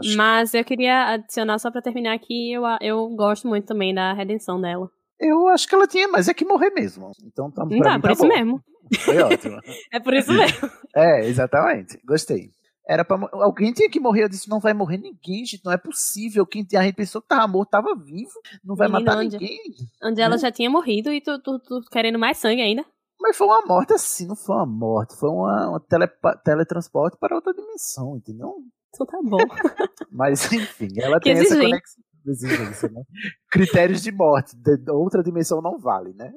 Que- 0.00 0.14
Mas 0.14 0.52
eu 0.52 0.62
queria 0.64 1.12
adicionar, 1.14 1.58
só 1.58 1.70
pra 1.70 1.80
terminar 1.80 2.14
aqui, 2.14 2.52
eu, 2.52 2.62
eu 2.82 3.08
gosto 3.16 3.48
muito 3.48 3.66
também 3.66 3.94
da 3.94 4.12
redenção 4.12 4.60
dela. 4.60 4.90
Eu 5.20 5.48
acho 5.48 5.66
que 5.68 5.74
ela 5.74 5.86
tinha, 5.86 6.08
mas 6.08 6.28
é 6.28 6.34
que 6.34 6.44
morrer 6.44 6.70
mesmo. 6.70 7.10
Então 7.24 7.50
tá, 7.50 7.64
pra 7.66 7.78
Tá, 7.82 7.94
mim 7.94 8.00
por 8.00 8.06
tá 8.08 8.12
isso 8.12 8.22
bom. 8.22 8.28
mesmo. 8.28 8.60
Foi 9.00 9.18
ótimo. 9.22 9.58
É 9.92 9.98
por 10.00 10.14
isso 10.14 10.32
mesmo. 10.32 10.70
É, 10.94 11.26
exatamente. 11.26 11.98
Gostei. 12.06 12.50
Era 12.88 13.04
pra, 13.04 13.18
mo- 13.18 13.28
alguém 13.32 13.72
tinha 13.72 13.90
que 13.90 13.98
morrer. 14.00 14.22
Eu 14.24 14.28
disse: 14.28 14.48
não 14.48 14.60
vai 14.60 14.72
morrer 14.72 14.96
ninguém, 14.98 15.44
gente. 15.44 15.62
Não 15.64 15.72
é 15.72 15.76
possível. 15.76 16.46
Quem 16.46 16.64
a 16.76 16.82
gente 16.82 16.94
pensou 16.94 17.20
que 17.20 17.28
tava 17.28 17.46
morto 17.48 17.70
tava 17.70 17.94
vivo. 17.96 18.30
Não 18.64 18.76
vai 18.76 18.88
Menina, 18.88 19.10
matar 19.10 19.24
onde- 19.24 19.36
ninguém. 19.38 19.58
Onde 20.02 20.20
ela 20.20 20.36
Né? 20.36 20.38
já 20.40 20.52
tinha 20.52 20.70
morrido 20.70 21.12
e 21.12 21.20
tu, 21.20 21.38
tu, 21.40 21.58
tu 21.58 21.80
querendo 21.90 22.18
mais 22.18 22.38
sangue 22.38 22.62
ainda. 22.62 22.84
Mas 23.20 23.36
foi 23.36 23.46
uma 23.46 23.62
morte 23.66 23.92
assim, 23.94 24.26
não 24.26 24.36
foi 24.36 24.54
uma 24.56 24.66
morte. 24.66 25.16
Foi 25.18 25.28
uma, 25.30 25.70
uma 25.70 25.80
teletransporte 26.44 27.16
para 27.18 27.34
outra 27.34 27.52
dimensão, 27.52 28.16
entendeu? 28.16 28.54
Então 28.94 29.06
tá 29.06 29.18
bom. 29.22 29.38
Mas 30.12 30.50
enfim, 30.52 30.88
ela 30.98 31.18
Que 31.18 31.32
tem 31.34 31.42
essa 31.42 31.54
exigência, 32.30 32.88
né? 32.88 33.02
Critérios 33.50 34.02
de 34.02 34.12
morte. 34.12 34.56
De, 34.56 34.90
outra 34.90 35.22
dimensão 35.22 35.60
não 35.60 35.78
vale, 35.78 36.12
né? 36.14 36.32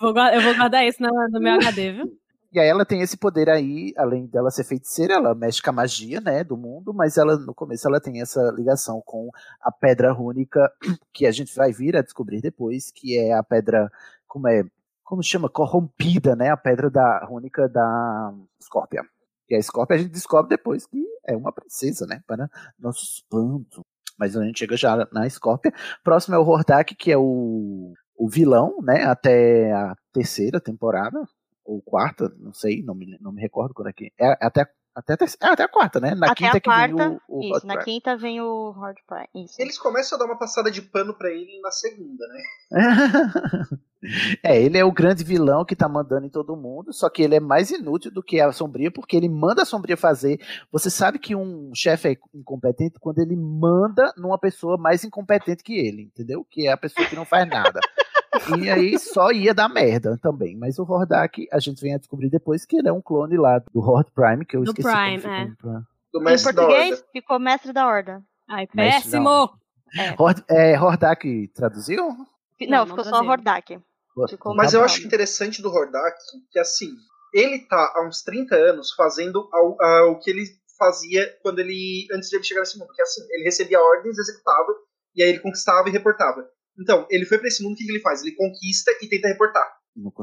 Vou 0.00 0.16
eu 0.16 0.42
vou 0.42 0.54
guardar 0.54 0.86
isso 0.86 1.02
no, 1.02 1.10
no 1.30 1.40
meu 1.40 1.54
HD, 1.54 1.92
viu? 1.92 2.22
E 2.52 2.60
aí 2.60 2.68
ela 2.68 2.84
tem 2.84 3.00
esse 3.00 3.16
poder 3.16 3.48
aí, 3.48 3.94
além 3.96 4.26
dela 4.26 4.50
ser 4.50 4.64
feiticeira, 4.64 5.14
ela 5.14 5.34
mexe 5.34 5.62
com 5.62 5.70
a 5.70 5.72
magia, 5.72 6.20
né, 6.20 6.44
do 6.44 6.54
mundo, 6.54 6.92
mas 6.92 7.16
ela 7.16 7.38
no 7.38 7.54
começo 7.54 7.88
ela 7.88 7.98
tem 7.98 8.20
essa 8.20 8.52
ligação 8.54 9.00
com 9.06 9.30
a 9.58 9.72
pedra 9.72 10.12
rúnica, 10.12 10.70
que 11.14 11.24
a 11.24 11.32
gente 11.32 11.54
vai 11.54 11.72
vir 11.72 11.96
a 11.96 12.02
descobrir 12.02 12.42
depois, 12.42 12.90
que 12.90 13.18
é 13.18 13.32
a 13.32 13.42
pedra, 13.42 13.90
como 14.28 14.48
é, 14.48 14.64
como 15.02 15.22
chama, 15.22 15.48
corrompida, 15.48 16.36
né, 16.36 16.50
a 16.50 16.56
pedra 16.56 16.90
da 16.90 17.24
rúnica 17.24 17.66
da 17.70 18.34
Scorpia. 18.62 19.02
E 19.48 19.54
a 19.54 19.62
Scorpia 19.62 19.96
a 19.96 19.98
gente 20.00 20.12
descobre 20.12 20.50
depois 20.50 20.86
que 20.86 21.02
é 21.26 21.34
uma 21.34 21.52
princesa, 21.52 22.06
né, 22.06 22.22
para 22.26 22.50
nosso 22.78 23.02
espanto. 23.02 23.82
Mas 24.22 24.36
a 24.36 24.44
gente 24.44 24.60
chega 24.60 24.76
já 24.76 25.08
na 25.10 25.28
Scorpia. 25.28 25.72
Próximo 26.04 26.36
é 26.36 26.38
o 26.38 26.46
Hordak, 26.46 26.94
que 26.94 27.10
é 27.10 27.18
o, 27.18 27.92
o 28.16 28.28
vilão, 28.28 28.76
né, 28.80 29.02
até 29.02 29.72
a 29.72 29.96
terceira 30.12 30.60
temporada, 30.60 31.20
ou 31.64 31.82
quarta, 31.82 32.32
não 32.38 32.52
sei, 32.52 32.84
não 32.84 32.94
me, 32.94 33.18
não 33.20 33.32
me 33.32 33.42
recordo 33.42 33.74
quando 33.74 33.88
é 33.88 33.92
que. 33.92 34.12
É 34.16 34.38
até, 34.40 34.64
até, 34.94 35.14
a 35.14 35.16
é 35.48 35.52
até 35.52 35.62
a 35.62 35.68
quarta, 35.68 35.98
né? 35.98 36.14
Na 36.14 36.26
Até 36.26 36.34
quinta 36.44 36.58
a 36.58 36.60
que 36.60 36.70
vem 36.70 36.96
quarta. 36.96 37.22
o, 37.26 37.38
o 37.38 37.42
isso, 37.42 37.56
Hot 37.56 37.66
na 37.66 37.74
Prime. 37.74 37.84
quinta 37.84 38.16
vem 38.16 38.40
o 38.42 38.70
Hard 38.72 38.96
Prime. 39.06 39.44
Isso. 39.44 39.54
Eles 39.60 39.78
começam 39.78 40.16
a 40.16 40.18
dar 40.18 40.26
uma 40.26 40.38
passada 40.38 40.70
de 40.70 40.82
pano 40.82 41.14
pra 41.14 41.30
ele 41.30 41.60
na 41.62 41.70
segunda, 41.70 42.26
né? 42.28 42.42
é, 44.44 44.60
ele 44.60 44.76
é 44.76 44.84
o 44.84 44.92
grande 44.92 45.24
vilão 45.24 45.64
que 45.64 45.74
tá 45.74 45.88
mandando 45.88 46.26
em 46.26 46.30
todo 46.30 46.56
mundo, 46.56 46.92
só 46.92 47.08
que 47.08 47.22
ele 47.22 47.36
é 47.36 47.40
mais 47.40 47.70
inútil 47.70 48.10
do 48.10 48.22
que 48.22 48.38
a 48.38 48.52
Sombria, 48.52 48.90
porque 48.90 49.16
ele 49.16 49.30
manda 49.30 49.62
a 49.62 49.66
Sombria 49.66 49.96
fazer. 49.96 50.38
Você 50.70 50.90
sabe 50.90 51.18
que 51.18 51.34
um 51.34 51.70
chefe 51.74 52.08
é 52.08 52.16
incompetente 52.34 52.98
quando 53.00 53.18
ele 53.18 53.36
manda 53.36 54.12
numa 54.18 54.38
pessoa 54.38 54.76
mais 54.76 55.04
incompetente 55.04 55.62
que 55.62 55.74
ele, 55.74 56.02
entendeu? 56.02 56.46
Que 56.50 56.66
é 56.66 56.72
a 56.72 56.76
pessoa 56.76 57.06
que 57.06 57.16
não 57.16 57.24
faz 57.24 57.48
nada. 57.48 57.80
E 58.58 58.70
aí 58.70 58.98
só 58.98 59.30
ia 59.30 59.52
dar 59.54 59.68
merda 59.68 60.18
também. 60.22 60.56
Mas 60.56 60.78
o 60.78 60.84
Hordak, 60.84 61.46
a 61.52 61.58
gente 61.58 61.80
vem 61.82 61.94
a 61.94 61.98
descobrir 61.98 62.30
depois 62.30 62.64
que 62.64 62.76
ele 62.76 62.88
é 62.88 62.92
um 62.92 63.02
clone 63.02 63.36
lá 63.36 63.58
do 63.58 63.80
Horde 63.80 64.10
Prime, 64.12 64.44
que 64.46 64.56
eu 64.56 64.62
Do 64.64 64.70
esqueci 64.70 64.88
Prime, 64.88 65.16
é. 65.24 65.46
pra- 65.60 65.82
Do 66.12 66.20
Em 66.20 66.24
mestre 66.24 66.52
da 66.52 66.62
português, 66.62 66.90
Horda. 66.98 67.06
ficou 67.12 67.38
mestre 67.38 67.72
da 67.72 67.86
Horda. 67.86 68.22
Ai, 68.48 68.66
péssimo! 68.66 69.50
Hord, 70.18 70.42
é, 70.48 70.78
Hordak 70.80 71.48
traduziu? 71.54 72.04
Não, 72.08 72.16
Não, 72.60 72.78
não 72.78 72.86
ficou 72.86 73.04
só 73.04 73.10
traduziu. 73.10 73.30
Hordak. 73.30 73.80
Ficou 74.28 74.54
Mas 74.54 74.74
eu 74.74 74.82
acho 74.84 75.06
interessante 75.06 75.62
do 75.62 75.70
Hordak 75.70 76.16
que, 76.50 76.58
assim, 76.58 76.88
ele 77.34 77.60
tá 77.66 77.92
há 77.96 78.06
uns 78.06 78.22
30 78.22 78.54
anos 78.54 78.92
fazendo 78.94 79.48
o 79.52 80.18
que 80.18 80.30
ele 80.30 80.44
fazia 80.78 81.26
quando 81.42 81.58
ele. 81.60 82.06
antes 82.14 82.28
de 82.28 82.36
ele 82.36 82.44
chegar 82.44 82.60
nesse 82.60 82.78
mundo. 82.78 82.92
Que 82.94 83.02
assim, 83.02 83.22
ele 83.30 83.44
recebia 83.44 83.80
ordens, 83.80 84.18
executava, 84.18 84.74
e 85.14 85.22
aí 85.22 85.28
ele 85.30 85.38
conquistava 85.40 85.88
e 85.88 85.92
reportava. 85.92 86.46
Então, 86.78 87.06
ele 87.10 87.24
foi 87.26 87.38
pra 87.38 87.48
esse 87.48 87.62
mundo, 87.62 87.74
o 87.74 87.76
que 87.76 87.84
que 87.84 87.90
ele 87.92 88.00
faz? 88.00 88.22
Ele 88.22 88.34
conquista 88.34 88.90
e 89.02 89.08
tenta 89.08 89.28
reportar. 89.28 89.64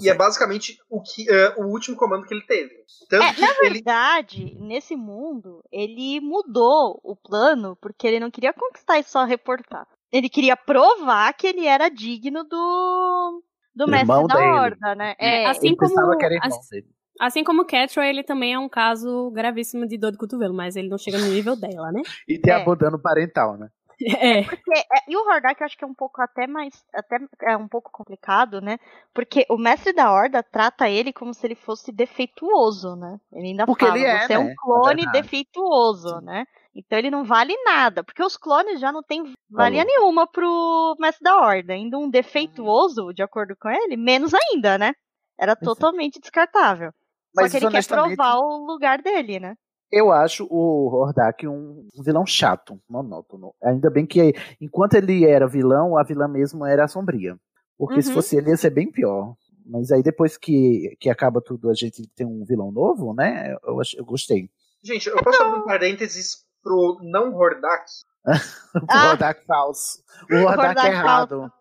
E 0.02 0.10
é 0.10 0.16
basicamente 0.16 0.78
o, 0.90 1.00
que, 1.00 1.30
é, 1.30 1.54
o 1.58 1.68
último 1.68 1.96
comando 1.96 2.26
que 2.26 2.34
ele 2.34 2.46
teve. 2.46 2.72
Tanto 3.08 3.24
É, 3.24 3.34
que 3.34 3.42
na 3.42 3.48
ele. 3.62 3.74
verdade, 3.74 4.56
nesse 4.60 4.96
mundo, 4.96 5.62
ele 5.72 6.20
mudou 6.20 7.00
o 7.04 7.16
plano 7.16 7.78
porque 7.80 8.08
ele 8.08 8.20
não 8.20 8.32
queria 8.32 8.52
conquistar 8.52 8.98
e 8.98 9.04
só 9.04 9.26
reportar. 9.26 9.86
Ele 10.12 10.28
queria 10.28 10.58
provar 10.58 11.32
que 11.34 11.46
ele 11.46 11.68
era 11.68 11.88
digno 11.88 12.44
do 12.44 13.44
do 13.76 13.86
mestre 13.88 14.02
Irmão 14.12 14.26
da 14.28 14.36
dele. 14.36 14.48
horda, 14.50 14.96
né? 14.96 15.16
É, 15.20 15.46
assim 15.46 15.68
ele 15.68 15.76
como- 15.76 15.90
pensava 15.90 16.18
que 16.18 16.26
era 16.26 16.34
irmão 16.34 16.58
assim- 16.60 16.70
dele. 16.76 16.88
Assim 17.20 17.44
como 17.44 17.66
Catra, 17.66 18.08
ele 18.10 18.24
também 18.24 18.54
é 18.54 18.60
um 18.60 18.70
caso 18.70 19.30
gravíssimo 19.32 19.86
de 19.86 19.98
dor 19.98 20.12
de 20.12 20.18
cotovelo, 20.18 20.54
mas 20.54 20.76
ele 20.78 20.88
não 20.90 20.98
chega 20.98 21.18
no 21.20 21.28
nível 21.28 21.56
dela, 21.56 21.92
né? 21.92 22.02
E 22.28 22.40
tem 22.40 22.54
É. 22.54 22.62
abandono 22.62 23.00
parental, 23.00 23.58
né? 23.58 23.68
É. 24.02 24.44
Porque, 24.44 24.72
é, 24.72 25.04
e 25.08 25.18
o 25.18 25.28
Hordak 25.28 25.60
eu 25.60 25.66
acho 25.66 25.78
que 25.78 25.84
é 25.84 25.88
um 25.88 25.94
pouco 25.94 26.22
até 26.22 26.48
mais. 26.48 26.86
Até 26.94 27.18
é 27.44 27.58
um 27.58 27.68
pouco 27.68 27.92
complicado, 27.92 28.62
né? 28.62 28.80
Porque 29.14 29.46
o 29.50 29.58
mestre 29.58 29.92
da 29.92 30.12
Horda 30.12 30.42
trata 30.42 30.90
ele 30.90 31.12
como 31.12 31.34
se 31.34 31.46
ele 31.46 31.56
fosse 31.56 31.92
defeituoso, 31.92 32.96
né? 32.96 33.20
Ele 33.34 33.48
ainda 33.48 33.66
Porque 33.66 33.86
fala, 33.86 33.98
ele 33.98 34.08
é, 34.08 34.26
você 34.26 34.34
é 34.34 34.40
um 34.40 34.46
né? 34.46 34.56
clone 34.58 35.04
verdade. 35.04 35.22
defeituoso, 35.22 36.22
né? 36.22 36.46
Então 36.74 36.98
ele 36.98 37.12
não 37.12 37.26
vale 37.26 37.54
nada, 37.64 38.04
porque 38.04 38.24
os 38.24 38.38
clones 38.38 38.80
já 38.80 38.92
não 38.92 39.04
tem 39.04 39.34
valia 39.50 39.84
nenhuma 39.84 40.26
pro 40.28 40.96
mestre 41.00 41.24
da 41.24 41.38
Horda. 41.38 41.74
Ainda 41.74 41.98
um 41.98 42.10
defeituoso, 42.10 43.14
de 43.14 43.22
acordo 43.22 43.56
com 43.60 43.70
ele, 43.70 43.98
menos 43.98 44.34
ainda, 44.34 44.78
né? 44.78 44.94
Era 45.38 45.56
totalmente 45.56 46.20
descartável. 46.20 46.92
Só 47.36 47.42
Mas 47.42 47.52
que 47.52 47.58
ele 47.58 47.70
quer 47.70 47.86
provar 47.86 48.38
o 48.38 48.66
lugar 48.66 49.02
dele, 49.02 49.40
né? 49.40 49.56
Eu 49.92 50.12
acho 50.12 50.46
o 50.50 50.88
Hordak 50.88 51.48
um 51.48 51.88
um 51.98 52.04
vilão 52.04 52.26
chato, 52.26 52.80
monótono. 52.88 53.54
Ainda 53.64 53.90
bem 53.90 54.06
que 54.06 54.34
enquanto 54.62 54.94
ele 54.94 55.26
era 55.26 55.48
vilão, 55.48 55.98
a 55.98 56.04
vilã 56.04 56.28
mesmo 56.28 56.66
era 56.66 56.86
a 56.86 56.88
sombria. 56.88 57.38
Porque 57.78 58.02
se 58.02 58.10
Uhum. 58.10 58.16
fosse 58.16 58.36
ele 58.38 58.50
ia 58.50 58.58
ser 58.58 58.70
bem 58.70 58.92
pior. 58.92 59.34
Mas 59.66 59.92
aí 59.92 60.02
depois 60.04 60.36
que, 60.38 60.96
que 61.00 61.10
acaba 61.10 61.42
tudo, 61.42 61.70
a 61.70 61.74
gente 61.74 62.08
tem 62.16 62.26
um 62.26 62.44
vilão 62.44 62.72
novo, 62.72 63.14
né? 63.14 63.54
Eu, 63.64 63.80
eu 63.98 64.06
gostei. 64.06 64.50
Gente, 64.84 65.08
eu 65.08 65.24
posso 65.24 65.42
abrir 65.42 65.60
um 65.60 65.66
parênteses 65.66 66.44
pro 66.64 67.00
não 67.04 67.34
Hordak? 67.36 67.86
O 68.76 69.08
Hordak 69.10 69.46
falso. 69.46 70.04
O 70.32 70.36
Hordak, 70.36 70.68
Hordak 70.68 70.88
errado. 70.88 71.52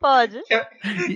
Pode. 0.00 0.42
Que 0.44 0.54
é, 0.54 0.68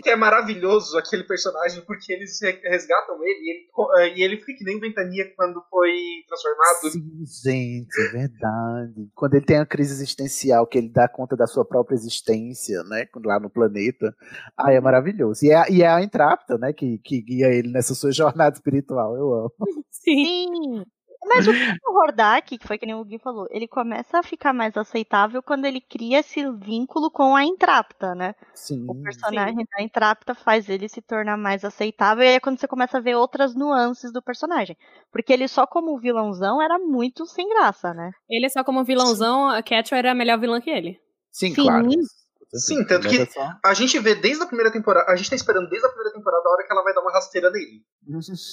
que 0.03 0.11
é 0.11 0.16
maravilhoso 0.16 0.97
aquele 0.99 1.24
personagem, 1.24 1.82
porque 1.85 2.12
eles 2.12 2.40
re- 2.40 2.61
resgatam 2.65 3.16
ele 3.23 3.40
e 3.40 3.51
ele, 3.51 3.69
eh, 3.99 4.19
e 4.19 4.23
ele 4.23 4.36
fica 4.39 4.59
que 4.59 4.65
nem 4.65 4.78
ventania 4.81 5.32
quando 5.36 5.62
foi 5.70 5.93
transformado. 6.27 6.90
Sim, 6.90 7.24
gente, 7.51 8.01
é 8.01 8.12
verdade. 8.12 9.11
Quando 9.15 9.35
ele 9.35 9.44
tem 9.44 9.59
a 9.59 9.66
crise 9.66 9.93
existencial, 9.93 10.66
que 10.66 10.78
ele 10.78 10.89
dá 10.89 11.09
conta 11.09 11.36
da 11.36 11.47
sua 11.47 11.65
própria 11.65 11.94
existência, 11.94 12.82
né? 12.85 13.07
Lá 13.24 13.40
no 13.40 13.51
planeta. 13.51 14.15
Ah, 14.57 14.73
é 14.73 14.81
maravilhoso. 14.81 15.44
E 15.44 15.51
é, 15.51 15.70
e 15.70 15.82
é 15.82 15.89
a 15.89 16.03
Entrapta, 16.03 16.59
né? 16.59 16.73
Que, 16.73 16.99
que 16.99 17.20
guia 17.23 17.49
ele 17.49 17.70
nessa 17.73 17.94
sua 17.94 18.12
jornada 18.12 18.55
espiritual. 18.55 19.16
Eu 19.16 19.32
amo. 19.32 19.53
Sim. 19.90 20.85
Mas 21.24 21.47
o 21.47 21.53
próprio 21.53 21.94
Hordak, 21.94 22.59
que 22.59 22.66
foi 22.66 22.78
que 22.78 22.86
nem 22.86 22.94
o 22.94 23.05
Gui 23.05 23.19
falou, 23.19 23.47
ele 23.51 23.69
começa 23.69 24.19
a 24.19 24.23
ficar 24.23 24.53
mais 24.53 24.77
aceitável 24.77 25.43
quando 25.43 25.65
ele 25.65 25.81
cria 25.81 26.19
esse 26.20 26.51
vínculo 26.53 27.11
com 27.11 27.36
a 27.36 27.44
Entrapta, 27.44 28.15
né? 28.15 28.35
Sim. 28.55 28.85
O 28.89 28.94
personagem 28.94 29.66
da 29.70 29.82
Entrapta 29.82 30.35
faz 30.35 30.69
ele 30.69 30.89
se 30.89 31.01
tornar 31.01 31.36
mais 31.36 31.65
aceitável, 31.65 32.24
e 32.24 32.28
aí 32.28 32.35
é 32.35 32.40
quando 32.40 32.59
você 32.59 32.66
começa 32.66 32.99
a 32.99 33.01
ver 33.01 33.15
outras 33.15 33.55
nuances 33.55 34.12
do 34.12 34.20
personagem. 34.20 34.77
Porque 35.12 35.32
ele 35.32 35.47
só 35.47 35.66
como 35.66 35.99
vilãozão 35.99 36.61
era 36.61 36.78
muito 36.78 37.24
sem 37.27 37.49
graça, 37.49 37.94
né? 37.94 38.11
Ele 38.28 38.49
só 38.49 38.65
como 38.65 38.85
vilãozão, 38.85 39.49
a 39.49 39.62
Catcher 39.62 39.99
era 39.99 40.12
a 40.12 40.15
melhor 40.15 40.39
vilã 40.39 40.61
que 40.61 40.70
ele. 40.70 41.01
Sim, 41.31 41.55
Sim. 41.55 41.62
claro. 41.62 41.89
Sim, 42.55 42.85
tanto 42.85 43.09
que 43.09 43.16
é 43.16 43.27
a 43.65 43.73
gente 43.73 43.99
vê 43.99 44.15
desde 44.15 44.43
a 44.43 44.47
primeira 44.47 44.70
temporada, 44.70 45.11
a 45.11 45.16
gente 45.16 45.31
tá 45.31 45.36
esperando 45.36 45.70
desde 45.70 45.86
a 45.86 45.90
primeira 45.90 46.12
temporada 46.12 46.43
a 46.44 46.51
hora 46.53 46.66
que 46.66 46.73
ela 46.73 46.82
vai 46.82 46.93
dar 46.93 47.01
uma 47.01 47.11
rasteira 47.11 47.51
nele. 47.51 47.82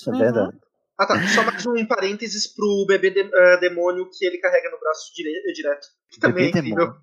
É 0.07 0.23
verdade. 0.23 0.57
Ah 0.99 1.05
tá, 1.05 1.15
só 1.29 1.43
mais 1.43 1.65
um 1.65 1.85
parênteses 1.87 2.45
pro 2.53 2.85
bebê 2.87 3.09
de- 3.11 3.29
eh, 3.33 3.57
demônio 3.59 4.09
que 4.11 4.25
ele 4.25 4.37
carrega 4.37 4.69
no 4.69 4.79
braço 4.79 5.13
dire- 5.15 5.53
direto. 5.53 5.87
Que 6.11 6.19
também 6.19 6.45
é 6.45 6.49
incrível. 6.49 6.75
demônio. 6.75 7.01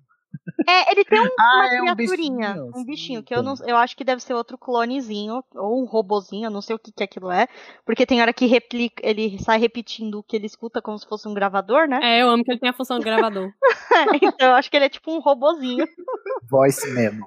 É, 0.67 0.91
ele 0.91 1.03
tem 1.03 1.19
um- 1.19 1.23
Ah, 1.39 1.55
uma 1.55 1.65
é 1.65 1.81
um 1.81 1.95
criaturinha, 1.95 2.47
bichinho, 2.53 2.71
um 2.75 2.85
bichinho, 2.85 3.23
que 3.23 3.33
eu, 3.33 3.41
não, 3.41 3.55
eu 3.65 3.75
acho 3.75 3.95
que 3.97 4.03
deve 4.03 4.21
ser 4.21 4.33
outro 4.35 4.55
clonezinho, 4.57 5.43
ou 5.55 5.81
um 5.81 5.85
robozinho, 5.85 6.45
eu 6.45 6.51
não 6.51 6.61
sei 6.61 6.75
o 6.75 6.79
que, 6.79 6.91
que 6.91 7.03
aquilo 7.03 7.31
é, 7.31 7.47
porque 7.85 8.05
tem 8.05 8.21
hora 8.21 8.31
que 8.33 8.45
replica, 8.45 9.01
ele 9.03 9.41
sai 9.41 9.57
repetindo 9.57 10.19
o 10.19 10.23
que 10.23 10.35
ele 10.35 10.45
escuta 10.45 10.79
como 10.81 10.97
se 10.99 11.07
fosse 11.07 11.27
um 11.27 11.33
gravador, 11.33 11.87
né? 11.87 11.99
É, 12.03 12.21
eu 12.21 12.29
amo 12.29 12.43
que 12.43 12.51
ele 12.51 12.59
tem 12.59 12.69
a 12.69 12.73
função 12.73 12.99
de 12.99 13.05
gravador. 13.05 13.49
então 14.21 14.47
eu 14.49 14.53
acho 14.55 14.69
que 14.69 14.77
ele 14.77 14.85
é 14.85 14.89
tipo 14.89 15.11
um 15.11 15.19
robozinho. 15.19 15.87
Voice 16.51 16.87
memo. 16.91 17.25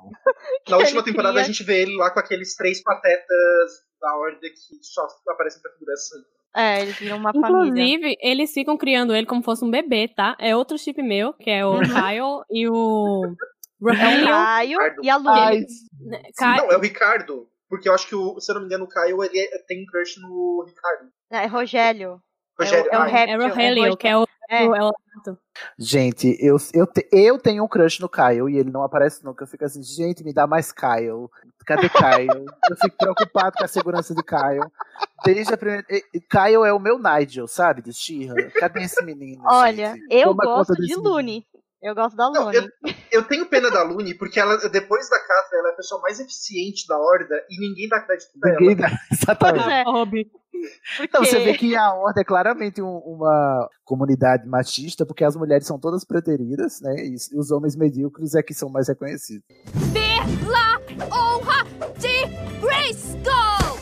Na 0.69 0.77
última 0.77 1.03
temporada 1.03 1.33
cria- 1.35 1.43
a 1.45 1.47
gente 1.47 1.65
vê 1.65 1.83
ele 1.83 1.97
lá 1.97 2.11
com 2.11 2.21
aqueles 2.21 2.55
três 2.55 2.81
patetas 2.83 3.73
da 4.01 4.15
Horda 4.17 4.39
que 4.41 4.57
só 4.83 5.07
aparecem 5.29 5.61
pra 5.61 5.73
figuração. 5.73 6.21
É, 6.55 6.83
eles 6.83 6.97
viram 6.99 7.17
uma 7.17 7.33
família. 7.33 7.49
Inclusive, 7.69 8.17
eles 8.21 8.53
ficam 8.53 8.77
criando 8.77 9.15
ele 9.15 9.27
como 9.27 9.43
fosse 9.43 9.65
um 9.65 9.71
bebê, 9.71 10.09
tá? 10.09 10.37
É 10.39 10.57
outro 10.57 10.77
chip 10.79 11.01
meu, 11.03 11.33
que 11.33 11.49
é 11.51 11.65
o 11.65 11.79
Kyle 12.15 12.43
e 12.51 12.69
o 12.69 13.25
É 13.83 13.85
o 13.85 13.87
Rogelio. 13.87 14.27
Caio 14.27 14.79
Ricardo. 14.79 15.05
e 15.05 15.11
a 15.11 15.17
Luna. 15.17 15.51
Não, 16.41 16.73
é 16.73 16.77
o 16.77 16.81
Ricardo. 16.81 17.47
Porque 17.69 17.89
eu 17.89 17.95
acho 17.95 18.09
que, 18.09 18.17
o, 18.17 18.41
se 18.41 18.51
eu 18.51 18.55
não 18.55 18.63
me 18.63 18.67
engano, 18.67 18.85
o 18.85 18.89
Caio 18.89 19.23
ele 19.23 19.39
é- 19.39 19.63
tem 19.69 19.81
um 19.83 19.87
crush 19.87 20.21
no 20.21 20.65
Ricardo. 20.67 21.09
É 21.31 21.47
Rogério. 21.47 22.21
Rogério. 22.59 22.91
É 22.93 22.99
o 22.99 23.03
ai, 23.03 23.11
rap- 23.11 23.29
É 23.31 23.37
Rogelio, 23.37 23.97
que 23.97 24.09
é 24.09 24.17
o, 24.19 24.27
É. 24.51 24.65
é 24.65 24.85
o 24.85 24.91
Gente, 25.79 26.37
eu, 26.41 26.57
eu, 26.75 26.87
te- 26.87 27.09
eu 27.13 27.39
tenho 27.39 27.63
um 27.65 27.69
crush 27.69 28.01
no 28.01 28.09
Kyle 28.09 28.49
e 28.51 28.57
ele 28.59 28.71
não 28.73 28.83
aparece 28.83 29.25
nunca. 29.25 29.45
Eu 29.45 29.49
fico 29.49 29.65
assim, 29.65 29.83
gente, 29.83 30.25
me 30.25 30.33
dá 30.35 30.47
mais 30.49 30.73
Kyle. 30.73 31.29
Cadê 31.77 31.89
Kyle? 31.89 32.45
eu 32.71 32.77
fico 32.77 32.97
preocupado 32.97 33.53
com 33.57 33.65
a 33.65 33.69
segurança 33.69 34.15
de 34.15 34.23
Kyle. 34.23 34.61
Desde 35.25 35.55
a 35.55 35.57
primeira. 35.57 35.85
Kyle 36.29 36.65
é 36.67 36.73
o 36.73 36.79
meu 36.81 36.99
Nigel, 36.99 37.47
sabe? 37.47 37.83
De 37.83 37.93
She-Ra. 37.93 38.35
Cadê 38.59 38.83
esse 38.83 39.05
menino? 39.05 39.43
Olha, 39.47 39.95
gente? 39.95 40.07
eu 40.11 40.29
Toma 40.29 40.45
gosto 40.45 40.75
de 40.75 40.95
Lune. 40.97 41.47
Eu 41.83 41.95
gosto 41.95 42.15
da 42.17 42.29
Lune. 42.29 42.57
eu, 42.57 42.69
eu 43.13 43.23
tenho 43.23 43.47
pena 43.47 43.71
da 43.71 43.83
Lune, 43.83 44.13
porque 44.15 44.39
ela, 44.39 44.57
depois 44.69 45.09
da 45.09 45.19
Catra, 45.19 45.59
ela 45.59 45.69
é 45.69 45.73
a 45.73 45.77
pessoa 45.77 46.01
mais 46.03 46.21
eficiente 46.21 46.87
da 46.87 46.99
Horda 46.99 47.35
e 47.49 47.59
ninguém 47.59 47.89
dá 47.89 48.01
crédito 48.01 48.31
pra 48.39 48.51
Ninguém 48.53 48.73
ela. 48.73 48.91
dá. 48.91 48.99
Exatamente. 49.11 49.71
É, 49.71 49.85
porque... 49.85 50.31
Então, 51.01 51.25
você 51.25 51.39
vê 51.43 51.55
que 51.57 51.75
a 51.75 51.95
Horda 51.95 52.21
é 52.21 52.25
claramente 52.25 52.83
um- 52.83 52.99
uma 52.99 53.67
comunidade 53.83 54.47
machista, 54.47 55.07
porque 55.07 55.25
as 55.25 55.35
mulheres 55.37 55.67
são 55.67 55.79
todas 55.79 56.05
preteridas, 56.05 56.83
né? 56.83 56.97
E, 56.99 57.15
e 57.33 57.39
os 57.39 57.51
homens 57.51 57.75
medíocres 57.77 58.35
é 58.35 58.43
que 58.43 58.53
são 58.53 58.69
mais 58.69 58.89
reconhecidos. 58.89 59.43
Honra 60.53 60.70
de 61.99 62.27
Grayskull! 62.61 63.81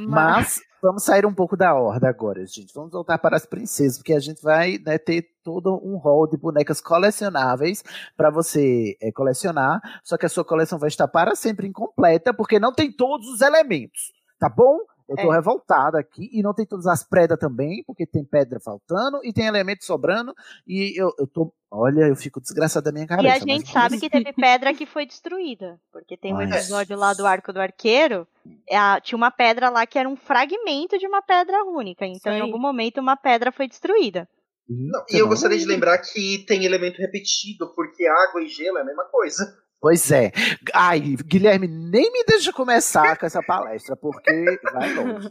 Mas 0.00 0.60
vamos 0.82 1.04
sair 1.04 1.24
um 1.24 1.34
pouco 1.34 1.56
da 1.56 1.74
Horda 1.74 2.08
agora, 2.08 2.44
gente. 2.46 2.74
Vamos 2.74 2.92
voltar 2.92 3.18
para 3.18 3.36
as 3.36 3.46
princesas, 3.46 3.98
porque 3.98 4.12
a 4.12 4.20
gente 4.20 4.42
vai 4.42 4.78
né, 4.84 4.98
ter 4.98 5.28
todo 5.42 5.80
um 5.82 5.96
rol 5.96 6.26
de 6.26 6.36
bonecas 6.36 6.80
colecionáveis 6.80 7.82
para 8.16 8.30
você 8.30 8.96
é, 9.00 9.10
colecionar. 9.12 9.80
Só 10.02 10.16
que 10.16 10.26
a 10.26 10.28
sua 10.28 10.44
coleção 10.44 10.78
vai 10.78 10.88
estar 10.88 11.08
para 11.08 11.34
sempre 11.34 11.66
incompleta, 11.66 12.34
porque 12.34 12.58
não 12.58 12.72
tem 12.72 12.92
todos 12.92 13.28
os 13.28 13.40
elementos, 13.40 14.12
tá 14.38 14.48
bom? 14.48 14.78
Eu 15.08 15.16
tô 15.16 15.32
É. 15.32 15.36
revoltada 15.36 15.98
aqui 15.98 16.30
e 16.32 16.42
não 16.42 16.54
tem 16.54 16.64
todas 16.64 16.86
as 16.86 17.02
pedras 17.06 17.38
também, 17.38 17.84
porque 17.86 18.06
tem 18.06 18.24
pedra 18.24 18.58
faltando 18.58 19.20
e 19.22 19.32
tem 19.32 19.46
elemento 19.46 19.84
sobrando. 19.84 20.34
E 20.66 20.98
eu, 20.98 21.12
eu 21.18 21.26
tô. 21.26 21.52
Olha, 21.70 22.06
eu 22.08 22.16
fico 22.16 22.40
desgraçada 22.40 22.84
da 22.86 22.92
minha 22.92 23.04
E 23.04 23.08
cabeça. 23.08 23.28
a 23.28 23.38
mas 23.40 23.42
gente 23.42 23.70
sabe 23.72 23.98
que 24.00 24.08
teve 24.08 24.32
pedra 24.32 24.72
que 24.72 24.86
foi 24.86 25.04
destruída. 25.04 25.78
Porque 25.92 26.16
tem 26.16 26.32
um 26.32 26.40
episódio 26.40 26.96
lá 26.96 27.12
do 27.12 27.26
Arco 27.26 27.52
do 27.52 27.60
Arqueiro. 27.60 28.26
é 28.68 28.76
a- 28.76 29.00
tinha 29.00 29.16
uma 29.16 29.30
pedra 29.30 29.68
lá 29.70 29.86
que 29.86 29.98
era 29.98 30.08
um 30.08 30.16
fragmento 30.16 30.98
de 30.98 31.06
uma 31.06 31.20
pedra 31.22 31.64
única. 31.64 32.06
Então, 32.06 32.32
Isso 32.32 32.38
em 32.38 32.40
algum 32.40 32.58
momento, 32.58 32.98
uma 33.00 33.16
pedra 33.16 33.50
foi 33.52 33.66
destruída. 33.68 34.28
Não, 34.68 35.04
e 35.10 35.18
eu 35.18 35.28
gostaria 35.28 35.58
de 35.58 35.66
lembrar 35.66 35.98
que 35.98 36.44
tem 36.46 36.64
elemento 36.64 36.96
repetido, 36.98 37.74
porque 37.74 38.06
água 38.06 38.42
e 38.42 38.48
gelo 38.48 38.78
é 38.78 38.80
a 38.80 38.84
mesma 38.84 39.04
coisa. 39.04 39.58
Pois 39.84 40.10
é. 40.10 40.32
Ai, 40.72 40.98
Guilherme, 41.26 41.68
nem 41.68 42.10
me 42.10 42.24
deixa 42.24 42.50
começar 42.54 43.18
com 43.18 43.26
essa 43.26 43.42
palestra, 43.42 43.94
porque 43.94 44.58
vai 44.72 44.94
longe? 44.94 45.28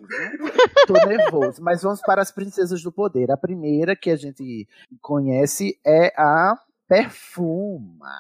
Tô 0.86 0.94
nervoso. 1.08 1.60
Mas 1.60 1.82
vamos 1.82 2.00
para 2.02 2.22
as 2.22 2.32
princesas 2.32 2.84
do 2.84 2.92
poder. 2.92 3.32
A 3.32 3.36
primeira 3.36 3.96
que 3.96 4.12
a 4.12 4.16
gente 4.16 4.68
conhece 5.02 5.76
é 5.84 6.14
a 6.16 6.56
Perfuma. 6.88 8.12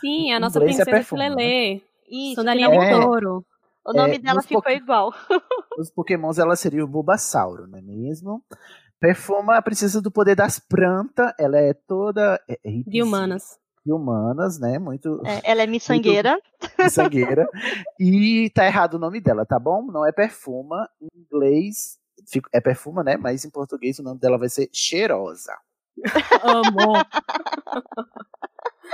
Sim, 0.00 0.32
a 0.32 0.40
nossa 0.40 0.58
é 0.60 0.62
princesa 0.64 0.86
perfume, 0.90 1.20
né? 1.20 1.28
Filelê. 1.28 1.82
Isso, 2.10 2.36
Sandalinha 2.36 2.70
que 2.70 2.78
de 2.78 2.84
É. 2.86 2.98
couro. 2.98 3.44
O 3.84 3.92
nome 3.92 4.14
É, 4.14 4.18
dela 4.18 4.40
ficou 4.40 4.62
pouqui- 4.62 4.78
igual. 4.78 5.12
Os 5.78 5.90
pokémons, 5.90 6.38
ela 6.38 6.56
seria 6.56 6.82
o 6.82 6.88
Bulbasauro, 6.88 7.66
não 7.66 7.78
é 7.78 7.82
mesmo? 7.82 8.42
Perfuma, 8.98 9.58
a 9.58 9.62
princesa 9.62 10.00
do 10.00 10.10
poder 10.10 10.36
das 10.36 10.58
plantas. 10.58 11.34
Ela 11.38 11.58
é 11.58 11.74
toda... 11.74 12.40
É, 12.48 12.54
é 12.64 12.70
De 12.86 13.02
humanas. 13.02 13.58
De 13.84 13.92
humanas, 13.92 14.58
né? 14.60 14.78
Muito... 14.78 15.20
É, 15.26 15.40
ela 15.50 15.62
é 15.62 15.66
miçangueira. 15.66 16.40
sangueira. 16.90 17.48
e 17.98 18.48
tá 18.54 18.64
errado 18.66 18.94
o 18.94 18.98
nome 18.98 19.20
dela, 19.20 19.44
tá 19.44 19.58
bom? 19.58 19.82
Não 19.90 20.06
é 20.06 20.12
perfuma. 20.12 20.88
Em 21.00 21.08
inglês 21.20 21.98
é 22.52 22.60
perfuma, 22.60 23.02
né? 23.02 23.16
Mas 23.16 23.44
em 23.44 23.50
português 23.50 23.98
o 23.98 24.02
nome 24.02 24.20
dela 24.20 24.38
vai 24.38 24.48
ser 24.48 24.68
cheirosa. 24.72 25.52
Amor. 26.42 27.04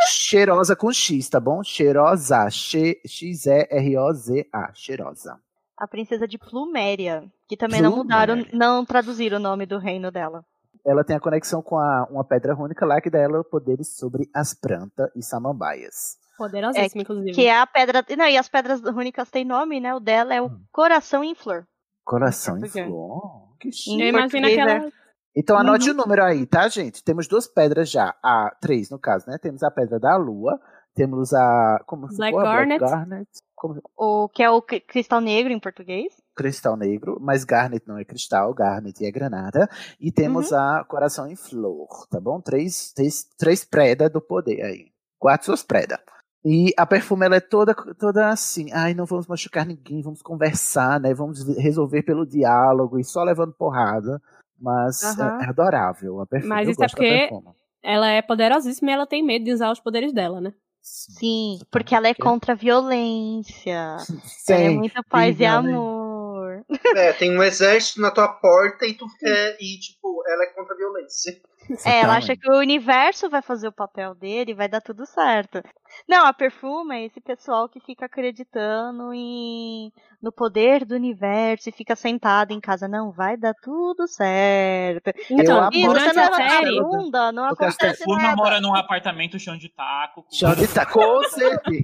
Cheirosa 0.09 0.75
com 0.77 0.93
X, 0.93 1.29
tá 1.29 1.39
bom? 1.41 1.63
Cheirosa. 1.63 2.49
Che- 2.51 3.01
X-E-R-O-Z-A. 3.07 4.71
Cheirosa. 4.75 5.39
A 5.77 5.87
princesa 5.87 6.27
de 6.27 6.39
Pluméria. 6.39 7.25
Que 7.47 7.57
também 7.57 7.81
não 7.81 7.95
mudaram, 7.95 8.35
Pluméria. 8.37 8.59
não 8.59 8.85
traduziram 8.85 9.37
o 9.39 9.41
nome 9.41 9.67
do 9.67 9.79
reino 9.79 10.11
dela. 10.11 10.45
Ela 10.89 11.05
tem 11.05 11.15
a 11.17 11.21
conexão 11.21 11.61
com 11.63 11.77
a, 11.79 12.07
uma 12.11 12.25
pedra 12.25 12.55
rúnica 12.55 12.87
lá 12.87 13.01
que 13.01 13.11
dá 13.11 13.19
ela 13.19 13.45
poderes 13.45 13.97
sobre 13.97 14.29
as 14.35 14.55
plantas 14.55 15.11
e 15.15 15.23
samambaias. 15.23 16.17
Poderosíssima, 16.39 17.03
inclusive. 17.03 17.33
Que 17.33 17.47
é 17.47 17.59
a 17.61 17.67
pedra. 17.67 18.05
Não, 18.17 18.27
e 18.27 18.39
as 18.39 18.49
pedras 18.49 18.81
rúnicas 18.81 19.29
têm 19.31 19.45
nome, 19.45 19.81
né? 19.81 19.95
O 19.95 20.01
dela 20.01 20.35
é 20.35 20.41
o 20.41 20.47
Hum. 20.47 20.61
coração 20.73 21.23
em 21.25 21.35
flor. 21.35 21.67
Coração 22.05 22.57
em 22.59 22.69
flor. 22.69 23.49
Que 23.61 23.71
chique. 23.73 24.01
Eu 24.01 24.09
imagino 24.09 24.47
aquela. 24.47 24.73
é- 24.87 24.93
Então 25.37 25.59
anote 25.59 25.89
Uhum. 25.91 25.95
o 25.95 25.99
número 25.99 26.25
aí, 26.25 26.47
tá, 26.47 26.69
gente? 26.69 27.03
Temos 27.05 27.29
duas 27.29 27.47
pedras 27.47 27.91
já. 27.91 28.15
A 28.23 28.51
três, 28.61 28.89
no 28.89 28.99
caso, 28.99 29.29
né? 29.29 29.37
Temos 29.37 29.63
a 29.63 29.71
pedra 29.71 29.99
da 30.01 30.17
lua, 30.17 30.59
Temos 30.95 31.33
a. 31.33 31.81
Como 31.87 32.07
Black 32.09 32.33
ficou? 32.33 32.43
Garnet. 32.43 32.81
Garnet. 32.81 33.29
Como- 33.55 33.81
O 33.97 34.29
que 34.29 34.43
é 34.43 34.51
o 34.51 34.61
cri- 34.63 34.81
cristal 34.81 35.21
negro 35.21 35.53
em 35.53 35.59
português. 35.61 36.13
Cristal 36.35 36.77
negro, 36.77 37.19
mas 37.21 37.45
Garnet 37.45 37.87
não 37.87 37.99
é 37.99 38.05
cristal, 38.05 38.55
Garnet 38.55 39.05
é 39.05 39.11
granada. 39.11 39.69
E 40.01 40.13
temos 40.13 40.53
a 40.53 40.85
Coração 40.85 41.27
em 41.27 41.35
Flor, 41.35 41.89
tá 42.09 42.21
bom? 42.21 42.41
Três, 42.41 42.93
três, 42.93 43.25
três 43.37 43.65
preda 43.65 44.09
do 44.09 44.21
poder 44.21 44.63
aí. 44.63 44.93
Quatro 45.19 45.47
suas 45.47 45.63
preda. 45.65 45.99
E 46.45 46.73
a 46.77 46.87
perfume 46.87 47.27
ela 47.27 47.37
é 47.37 47.41
toda, 47.41 47.75
toda 47.99 48.29
assim, 48.29 48.71
ai, 48.73 48.95
não 48.95 49.05
vamos 49.05 49.27
machucar 49.27 49.67
ninguém, 49.67 50.01
vamos 50.01 50.23
conversar, 50.23 51.01
né? 51.01 51.13
Vamos 51.13 51.43
resolver 51.59 52.03
pelo 52.05 52.25
diálogo 52.25 52.99
e 53.01 53.05
só 53.05 53.25
levando 53.25 53.53
porrada. 53.53 54.23
Mas 54.61 55.03
Aham. 55.03 55.39
é, 55.41 55.45
é 55.47 55.49
adorável 55.49 56.21
a 56.21 56.27
perfume. 56.27 56.49
Mas 56.55 56.67
eu 56.69 56.73
isso 56.73 56.85
é 56.85 56.87
porque 56.89 57.09
perfume. 57.29 57.49
ela 57.83 58.09
é 58.09 58.23
poderosíssima 58.23 58.91
e 58.91 58.95
ela 58.95 59.07
tem 59.07 59.25
medo 59.25 59.45
de 59.45 59.53
usar 59.53 59.73
os 59.73 59.81
poderes 59.81 60.13
dela, 60.13 60.41
né? 60.41 60.53
Sim, 60.83 61.59
porque 61.71 61.95
ela 61.95 62.09
é 62.09 62.15
contra 62.15 62.53
a 62.53 62.57
violência. 62.57 63.97
Ela 64.49 64.65
é 64.65 64.71
Sim, 64.71 64.77
muito 64.77 65.03
paz 65.05 65.41
e 65.41 65.47
violência. 65.47 65.99
É, 66.97 67.13
tem 67.13 67.37
um 67.37 67.43
exército 67.43 68.01
na 68.01 68.11
tua 68.11 68.29
porta 68.29 68.87
e 68.87 68.95
tu 68.95 69.07
quer. 69.19 69.57
E, 69.61 69.79
tipo, 69.79 70.23
ela 70.27 70.45
é 70.45 70.47
contra 70.47 70.75
a 70.75 70.77
violência. 70.79 71.41
É, 71.85 72.01
ela 72.01 72.17
acha 72.17 72.35
que 72.35 72.51
o 72.51 72.59
universo 72.59 73.29
vai 73.29 73.43
fazer 73.43 73.69
o 73.69 73.73
papel 73.73 74.15
dele 74.15 74.53
e 74.53 74.55
vai 74.55 74.69
dar 74.69 74.81
tudo 74.81 75.05
certo. 75.05 75.63
Não, 76.09 76.25
a 76.25 76.33
Perfuma 76.33 76.97
é 76.97 77.05
esse 77.05 77.21
pessoal 77.21 77.69
que 77.69 77.81
fica 77.81 78.07
acreditando 78.07 79.13
em 79.13 79.93
no 80.21 80.33
poder 80.33 80.85
do 80.85 80.95
universo 80.95 81.69
e 81.69 81.73
fica 81.73 81.95
sentado 81.95 82.53
em 82.53 82.61
casa. 82.61 82.89
Não, 82.89 83.11
vai 83.11 83.37
dar 83.37 83.55
tudo 83.63 84.07
certo. 84.07 85.13
Então, 85.31 85.69
e 85.73 85.87
durante 85.87 86.15
você 86.15 86.19
a 86.19 86.23
leva 86.23 86.39
na 86.39 86.49
série- 86.49 86.75
segunda, 86.75 87.33
não 87.33 87.45
acontece 87.45 88.05
nada. 88.07 88.37
mora 88.37 88.61
num 88.61 88.75
apartamento 88.75 89.39
chão 89.39 89.57
de 89.57 89.69
taco. 89.69 90.23
Com... 90.23 90.35
Chão 90.35 90.55
de 90.55 90.67
taco, 90.69 90.99
com 90.99 91.23
certeza. 91.25 91.83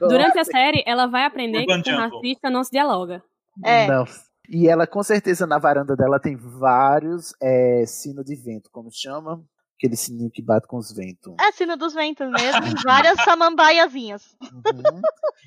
Durante 0.00 0.38
a 0.38 0.44
série, 0.44 0.82
ela 0.86 1.06
vai 1.06 1.24
aprender 1.24 1.60
que 1.60 1.66
com 1.66 1.84
Jungle. 1.84 2.16
racista 2.18 2.50
não 2.50 2.64
se 2.64 2.70
dialoga. 2.70 3.22
É. 3.64 3.86
Não. 3.86 4.04
E 4.48 4.68
ela, 4.68 4.86
com 4.86 5.02
certeza, 5.02 5.46
na 5.46 5.58
varanda 5.58 5.96
dela 5.96 6.20
tem 6.20 6.36
vários 6.36 7.34
é, 7.42 7.84
sino 7.86 8.22
de 8.22 8.36
vento, 8.36 8.70
como 8.70 8.88
chama? 8.92 9.42
Aquele 9.78 9.96
sininho 9.96 10.30
que 10.30 10.40
bate 10.42 10.66
com 10.66 10.76
os 10.78 10.90
ventos. 10.92 11.34
É 11.40 11.50
sino 11.52 11.76
dos 11.76 11.92
ventos 11.92 12.30
mesmo, 12.30 12.62
várias 12.84 13.20
samambaiazinhas. 13.24 14.22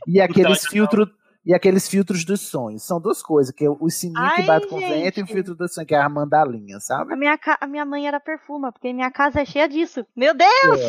E 0.08 0.20
aqueles 0.22 0.60
Então, 0.60 0.70
filtros. 0.72 1.08
E 1.46 1.54
aqueles 1.54 1.88
filtros 1.88 2.26
dos 2.26 2.42
sonhos. 2.42 2.84
São 2.86 3.00
duas 3.00 3.24
coisas, 3.24 3.56
que 3.56 3.66
é 3.66 3.70
o 3.70 3.90
sininho 3.90 4.20
que 4.36 4.42
Ai, 4.42 4.46
bate 4.46 4.68
com 4.68 4.76
o 4.76 4.80
gente. 4.80 4.90
vento 5.04 5.20
e 5.20 5.24
o 5.24 5.28
filtro 5.28 5.56
dos 5.56 5.74
sonhos, 5.74 5.88
que 5.88 5.96
é 5.96 6.00
a 6.00 6.10
mandalinha, 6.10 6.80
sabe? 6.82 7.14
A 7.14 7.16
minha, 7.16 7.38
ca- 7.38 7.58
a 7.62 7.66
minha 7.66 7.86
mãe 7.86 8.06
era 8.08 8.20
perfuma, 8.20 8.72
porque 8.74 8.92
minha 8.94 9.10
casa 9.10 9.42
é 9.42 9.46
cheia 9.46 9.68
disso. 9.68 10.06
Meu 10.16 10.34
Deus! 10.36 10.80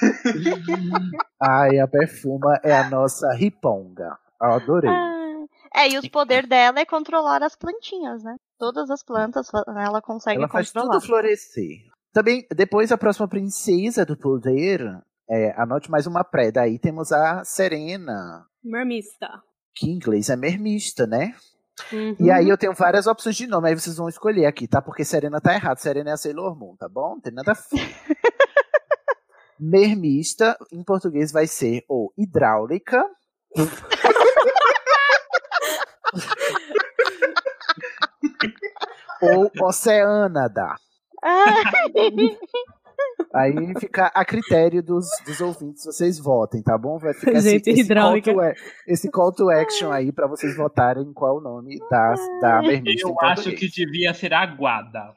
Ai, 1.40 1.78
a 1.78 1.86
perfuma 1.86 2.58
é 2.64 2.74
a 2.74 2.88
nossa 2.88 3.32
riponga. 3.34 4.16
Eu 4.42 4.52
adorei. 4.52 4.90
É, 5.74 5.88
e 5.88 5.98
o 5.98 6.10
poder 6.10 6.46
dela 6.46 6.78
é 6.80 6.84
controlar 6.86 7.42
as 7.42 7.56
plantinhas, 7.56 8.22
né? 8.22 8.36
Todas 8.58 8.88
as 8.90 9.02
plantas 9.02 9.50
fa- 9.50 9.64
ela 9.76 10.00
consegue 10.00 10.38
Ela 10.38 10.48
faz 10.48 10.70
controlar. 10.70 10.94
tudo 10.98 11.06
florescer. 11.06 11.78
Também, 12.12 12.46
depois, 12.54 12.92
a 12.92 12.98
próxima 12.98 13.26
princesa 13.28 14.04
do 14.06 14.16
poder. 14.16 14.80
É, 15.28 15.52
anote 15.60 15.90
mais 15.90 16.06
uma 16.06 16.22
pré. 16.22 16.52
Daí 16.52 16.78
temos 16.78 17.10
a 17.10 17.42
Serena, 17.44 18.44
Mermista. 18.62 19.28
que 19.74 19.86
em 19.90 19.94
inglês 19.94 20.28
é 20.28 20.36
mermista, 20.36 21.06
né? 21.06 21.34
Uhum. 21.92 22.14
E 22.20 22.30
aí 22.30 22.48
eu 22.48 22.56
tenho 22.58 22.72
várias 22.74 23.06
opções 23.08 23.34
de 23.34 23.46
nome, 23.48 23.68
aí 23.68 23.74
vocês 23.74 23.96
vão 23.96 24.08
escolher 24.08 24.46
aqui, 24.46 24.68
tá? 24.68 24.80
Porque 24.80 25.04
Serena 25.04 25.40
tá 25.40 25.54
errado. 25.54 25.78
Serena 25.78 26.10
é 26.10 26.12
a 26.12 26.16
Sailor 26.16 26.56
Moon, 26.56 26.76
tá 26.76 26.88
bom? 26.88 27.14
Não 27.14 27.20
tem 27.20 27.32
nada 27.32 27.50
a 27.50 27.54
ver. 27.54 27.64
Mermista, 29.58 30.56
em 30.72 30.82
português, 30.84 31.32
vai 31.32 31.46
ser 31.46 31.84
ou 31.88 32.12
hidráulica. 32.16 33.02
ou 39.22 39.50
oceânada. 39.66 40.74
Aí 43.34 43.52
fica 43.80 44.06
a 44.14 44.24
critério 44.24 44.82
dos, 44.82 45.06
dos 45.26 45.40
ouvintes, 45.40 45.84
vocês 45.84 46.18
votem, 46.18 46.62
tá 46.62 46.78
bom? 46.78 46.98
Vai 46.98 47.12
ficar 47.14 47.32
esse, 47.32 47.50
Gente, 47.50 47.70
esse, 47.70 47.88
call 47.88 48.16
hidráulica. 48.16 48.32
to, 48.32 48.40
esse 48.86 49.10
call 49.10 49.32
to 49.32 49.50
action 49.50 49.90
aí 49.90 50.12
pra 50.12 50.26
vocês 50.28 50.56
votarem 50.56 51.12
qual 51.12 51.38
o 51.38 51.40
nome 51.40 51.78
da, 51.90 52.14
da 52.40 52.62
mermista. 52.62 53.08
em 53.08 53.10
Eu 53.10 53.16
acho 53.20 53.42
português. 53.44 53.60
que 53.60 53.84
devia 53.84 54.14
ser 54.14 54.32
aguada. 54.32 55.12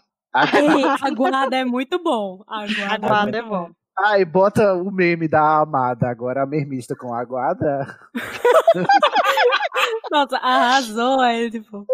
Ei, 0.54 0.84
aguada 1.02 1.56
é 1.56 1.66
muito 1.66 2.02
bom. 2.02 2.44
Aguada, 2.48 2.94
Aguada 3.06 3.38
é 3.38 3.40
é 3.40 3.42
muito 3.44 3.50
bom. 3.50 3.70
Ai, 4.00 4.26
bota 4.26 4.74
o 4.76 4.92
meme 4.92 5.28
da 5.28 5.60
amada 5.62 6.08
agora, 6.10 6.44
a 6.44 6.46
mermista 6.46 6.96
com 6.96 7.14
a 7.14 7.20
aguada. 7.22 7.88
Nossa, 10.12 10.38
arrasou. 10.38 11.20
Aí, 11.20 11.50
tipo, 11.50 11.86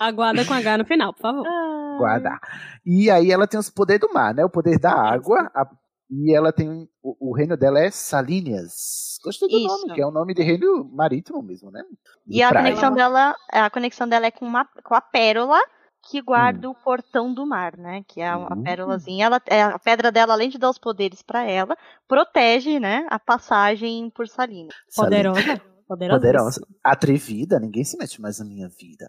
aguada 0.00 0.44
com 0.44 0.54
H 0.54 0.78
no 0.78 0.84
final, 0.84 1.12
por 1.12 1.22
favor. 1.22 1.46
Guarda. 1.98 2.38
E 2.84 3.10
aí 3.10 3.30
ela 3.30 3.46
tem 3.46 3.58
os 3.60 3.70
poderes 3.70 4.00
do 4.00 4.12
mar, 4.12 4.34
né? 4.34 4.44
O 4.44 4.50
poder 4.50 4.78
da 4.78 4.92
água. 4.92 5.50
a- 5.54 5.68
e 6.14 6.36
ela 6.36 6.52
tem. 6.52 6.86
O, 7.02 7.30
o 7.30 7.34
reino 7.34 7.56
dela 7.56 7.78
é 7.80 7.90
Salíneas. 7.90 9.18
Gostei 9.24 9.48
do 9.48 9.56
Isso. 9.56 9.66
nome, 9.66 9.94
que 9.94 10.00
é 10.02 10.06
o 10.06 10.10
nome 10.10 10.34
de 10.34 10.42
reino 10.42 10.84
marítimo 10.92 11.42
mesmo, 11.42 11.70
né? 11.70 11.82
De 12.26 12.36
E 12.38 12.42
a 12.42 12.48
praia. 12.50 12.66
conexão 12.66 12.92
dela, 12.94 13.34
a 13.50 13.70
conexão 13.70 14.08
dela 14.08 14.26
é 14.26 14.30
com, 14.30 14.44
uma, 14.44 14.66
com 14.84 14.94
a 14.94 15.00
pérola 15.00 15.58
que 16.10 16.20
guarda 16.20 16.68
o 16.68 16.74
portão 16.74 17.32
do 17.32 17.46
mar, 17.46 17.76
né? 17.78 18.02
Que 18.08 18.20
é 18.20 18.28
a, 18.28 18.34
a 18.34 18.54
Hum. 18.54 18.62
pérolazinha. 18.62 19.24
Ela, 19.26 19.40
é, 19.46 19.62
a 19.62 19.78
pedra 19.78 20.10
dela, 20.12 20.34
além 20.34 20.50
de 20.50 20.58
dar 20.58 20.68
os 20.68 20.78
poderes 20.78 21.22
pra 21.22 21.44
ela, 21.44 21.76
protege, 22.08 22.78
né, 22.80 23.06
a 23.08 23.18
passagem 23.18 24.10
por 24.10 24.26
Salina. 24.28 24.68
Salina. 24.90 25.32
Poderosa. 25.32 25.62
Poderosa. 25.88 26.66
Atrevida, 26.84 27.60
ninguém 27.60 27.84
se 27.84 27.96
mete 27.98 28.20
mais 28.20 28.38
na 28.38 28.44
minha 28.44 28.68
vida. 28.68 29.06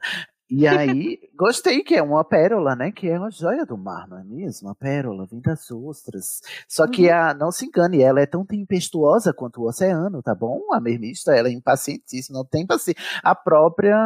E 0.56 0.68
aí, 0.68 1.20
gostei 1.36 1.82
que 1.82 1.96
é 1.96 2.04
uma 2.04 2.24
pérola, 2.24 2.76
né? 2.76 2.92
Que 2.92 3.10
é 3.10 3.18
uma 3.18 3.32
joia 3.32 3.66
do 3.66 3.76
mar, 3.76 4.08
não 4.08 4.20
é 4.20 4.24
mesmo? 4.24 4.70
A 4.70 4.76
pérola 4.76 5.26
vem 5.26 5.42
das 5.42 5.72
ostras. 5.72 6.42
Só 6.68 6.88
que 6.88 7.10
a, 7.10 7.34
não 7.34 7.52
se 7.52 7.66
engane, 7.66 8.02
ela 8.02 8.22
é 8.22 8.28
tão 8.28 8.46
tempestuosa 8.46 9.34
quanto 9.34 9.62
o 9.62 9.68
oceano, 9.68 10.22
tá 10.22 10.36
bom? 10.36 10.62
A 10.72 10.80
mermista, 10.80 11.36
ela 11.36 11.48
é 11.48 11.52
impacientíssima, 11.52 12.38
não 12.38 12.46
tem 12.46 12.68
paciência. 12.68 13.04
A 13.24 13.34
própria 13.34 13.98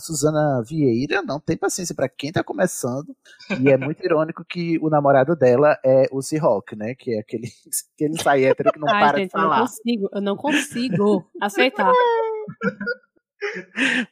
Suzana 0.00 0.62
Vieira 0.66 1.20
não 1.22 1.38
tem 1.38 1.58
paciência 1.58 1.94
pra 1.94 2.08
quem 2.08 2.32
tá 2.32 2.42
começando. 2.42 3.14
E 3.60 3.68
é 3.70 3.76
muito 3.76 4.02
irônico 4.02 4.44
que 4.46 4.78
o 4.80 4.88
namorado 4.88 5.36
dela 5.36 5.78
é 5.84 6.06
o 6.10 6.22
Seahawk, 6.22 6.74
né? 6.74 6.94
Que 6.94 7.16
é 7.16 7.20
aquele, 7.20 7.48
aquele 7.94 8.22
sai 8.22 8.46
hétero 8.46 8.72
que 8.72 8.78
não 8.78 8.88
Ai, 8.88 9.08
para 9.08 9.18
gente, 9.18 9.30
de 9.30 9.36
eu 9.36 9.42
não 9.42 9.50
falar. 9.50 9.60
consigo. 9.60 10.08
Eu 10.10 10.20
não 10.22 10.36
consigo 10.36 11.30
aceitar. 11.38 11.92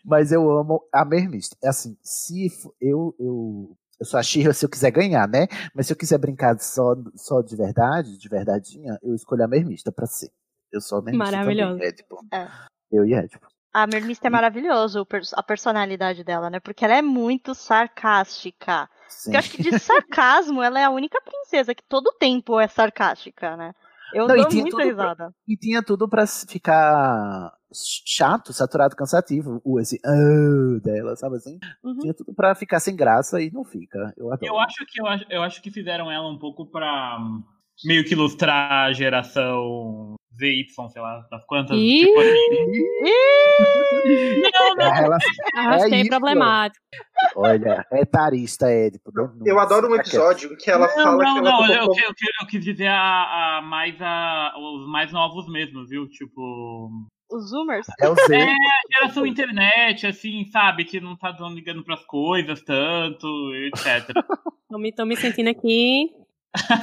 Mas 0.05 0.33
eu 0.33 0.51
amo 0.51 0.83
a 0.93 1.05
mermista. 1.05 1.57
É 1.63 1.69
assim, 1.69 1.97
se 2.03 2.49
eu, 2.81 3.15
eu, 3.19 3.77
eu 3.99 4.07
sou 4.07 4.19
a 4.19 4.23
Shira 4.23 4.53
se 4.53 4.65
eu 4.65 4.69
quiser 4.71 4.91
ganhar, 4.91 5.29
né? 5.29 5.47
Mas 5.75 5.87
se 5.87 5.93
eu 5.93 5.97
quiser 5.97 6.19
brincar 6.19 6.59
só, 6.61 6.95
só 7.15 7.41
de 7.43 7.57
verdade, 7.57 8.19
de 8.19 8.29
verdadeinha, 8.29 8.99
eu 9.03 9.15
escolho 9.15 9.45
a 9.45 9.49
mermista 9.49 9.91
pra 9.93 10.07
ser. 10.07 10.31
Eu 10.73 10.81
sou 10.81 10.99
a 10.99 11.03
mermista 11.03 11.31
Maravilhoso. 11.33 11.73
também, 11.75 11.89
Édipo. 11.89 12.17
É. 12.33 12.49
Eu 12.93 13.05
e 13.05 13.15
Édipo. 13.15 13.47
A 13.73 13.87
Mermista 13.87 14.27
é 14.27 14.31
maravilhoso, 14.31 15.07
a 15.35 15.43
personalidade 15.45 16.25
dela, 16.25 16.51
né? 16.51 16.59
Porque 16.59 16.85
ela 16.85 16.97
é 16.97 17.03
muito 17.03 17.55
sarcástica. 17.55 18.91
Sim. 19.09 19.33
Eu 19.33 19.39
acho 19.39 19.51
que 19.53 19.63
de 19.63 19.79
sarcasmo 19.79 20.61
ela 20.61 20.81
é 20.81 20.85
a 20.85 20.91
única 20.91 21.21
princesa 21.23 21.73
que 21.73 21.83
todo 21.89 22.13
tempo 22.19 22.59
é 22.59 22.67
sarcástica, 22.67 23.57
né? 23.57 23.73
Eu 24.13 24.27
Não, 24.27 24.35
dou 24.37 24.51
muita 24.53 24.83
risada. 24.83 25.33
E 25.47 25.57
tinha 25.57 25.85
tudo 25.85 26.09
pra 26.09 26.23
s- 26.23 26.45
ficar 26.49 27.53
chato, 27.73 28.53
saturado, 28.53 28.97
cansativo. 28.97 29.61
O 29.65 29.79
esse 29.81 29.99
"Ah", 30.05 30.81
dela, 30.83 31.17
sabe 31.17 31.37
assim? 31.37 31.59
Uhum. 31.85 31.99
Tinha 31.99 32.15
tudo 32.15 32.35
pra 32.35 32.55
ficar 32.55 32.81
sem 32.81 32.95
graça 32.97 33.41
e 33.41 33.51
não 33.51 33.65
fica. 33.65 34.13
Eu 34.17 34.33
adoro. 34.33 34.47
Eu 34.53 34.59
acho 34.59 34.85
que 34.87 35.01
eu 35.01 35.07
acho, 35.07 35.25
eu 35.31 35.43
acho 35.43 35.63
que 35.63 35.71
fizeram 35.71 36.11
ela 36.11 36.29
um 36.29 36.39
pouco 36.39 36.67
pra 36.67 37.19
hum, 37.21 37.43
meio 37.85 38.05
que 38.05 38.13
ilustrar 38.15 38.87
a 38.87 38.93
geração 38.93 40.15
ZY, 40.39 40.65
sei 40.93 41.03
lá, 41.03 41.27
das 41.31 41.45
quantas. 41.45 41.77
Ih! 41.77 42.07
Tipo 42.07 42.21
assim. 42.21 42.81
Não, 44.41 44.73
É 44.73 44.75
não. 44.85 44.93
relação- 44.95 45.31
Arrastei 45.57 46.01
é 46.01 46.09
problemático. 46.09 46.85
Olha, 47.37 47.85
é 47.93 48.05
tarista, 48.05 48.67
Édipo. 48.71 49.11
né? 49.15 49.31
Não- 49.37 49.47
Eu 49.47 49.59
adoro 49.59 49.87
um 49.89 49.91
quieto. 49.91 50.07
episódio 50.09 50.57
que 50.57 50.71
ela 50.71 50.87
não, 50.87 50.95
fala 50.95 51.25
não, 51.25 51.33
que 51.35 51.39
ela 51.41 51.51
não, 51.51 51.57
colocou- 51.59 51.75
eu, 51.77 51.83
eu, 51.85 52.09
eu, 52.09 52.15
eu 52.43 52.47
quis 52.47 52.65
dizer 52.65 52.87
a, 52.89 53.59
a 53.59 53.63
mais 53.63 53.95
a, 54.01 54.53
os 54.57 54.89
mais 54.89 55.13
novos 55.13 55.47
mesmo, 55.53 55.87
viu? 55.87 56.09
Tipo. 56.09 56.91
Os 57.31 57.51
Zoomers? 57.51 57.87
É 58.01 58.09
o 58.09 58.15
Z. 58.15 58.35
É, 58.37 58.45
a 58.51 58.99
geração 59.01 59.25
internet, 59.27 60.07
assim, 60.07 60.45
sabe? 60.51 60.85
Que 60.85 61.01
não 61.01 61.17
tá 61.17 61.31
dando 61.33 61.55
ligando 61.55 61.85
pras 61.85 62.05
coisas 62.05 62.61
tanto, 62.63 63.27
etc. 63.55 64.13
Tô 64.69 64.79
me, 64.79 64.93
tô 64.93 65.05
me 65.05 65.17
sentindo 65.17 65.49
aqui. 65.51 66.11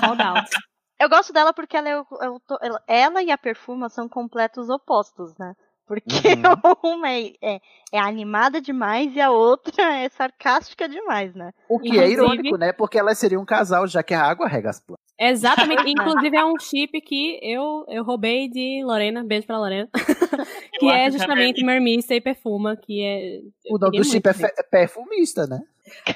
Called 0.01 0.21
out. 0.21 0.49
Eu 0.99 1.07
gosto 1.09 1.31
dela 1.31 1.53
porque 1.53 1.77
ela, 1.77 1.87
é 1.89 1.97
o- 1.99 2.05
é 2.21 2.39
to- 2.47 2.57
ela- 2.61 2.83
ela 2.87 3.21
e 3.23 3.29
a 3.31 3.37
Perfuma 3.37 3.87
são 3.87 4.09
completos 4.09 4.67
opostos, 4.67 5.37
né? 5.37 5.53
Porque 5.85 6.09
uma 6.83 7.09
é, 7.09 7.31
é, 7.41 7.59
é 7.93 7.99
animada 7.99 8.59
demais 8.59 9.15
e 9.15 9.21
a 9.21 9.29
outra 9.31 9.95
é 9.99 10.09
sarcástica 10.09 10.89
demais, 10.89 11.33
né? 11.35 11.51
O 11.69 11.79
que 11.79 11.89
é 11.89 11.91
Inclusive- 12.11 12.13
irônico, 12.13 12.57
né? 12.57 12.73
Porque 12.73 12.97
elas 12.97 13.17
seriam 13.19 13.41
um 13.41 13.45
casal, 13.45 13.87
já 13.87 14.01
que 14.03 14.13
a 14.13 14.21
água 14.23 14.47
rega 14.47 14.69
as 14.69 14.81
plantas. 14.81 15.06
Exatamente. 15.19 15.83
Inclusive 15.89 16.35
é 16.37 16.45
um 16.45 16.59
chip 16.59 17.01
que 17.01 17.39
eu, 17.41 17.85
eu 17.87 18.03
roubei 18.03 18.47
de 18.49 18.83
Lorena. 18.83 19.23
Beijo 19.23 19.47
pra 19.47 19.57
Lorena. 19.57 19.89
que 20.79 20.89
é 20.89 21.09
justamente 21.11 21.63
Mermista 21.65 22.13
e 22.15 22.21
Perfuma, 22.21 22.75
que 22.77 23.01
é. 23.03 23.39
O 23.71 23.77
nome 23.77 23.97
do 23.97 24.03
chip 24.03 24.27
é, 24.27 24.33
fe- 24.33 24.53
é 24.57 24.63
perfumista, 24.63 25.47
né? 25.47 25.59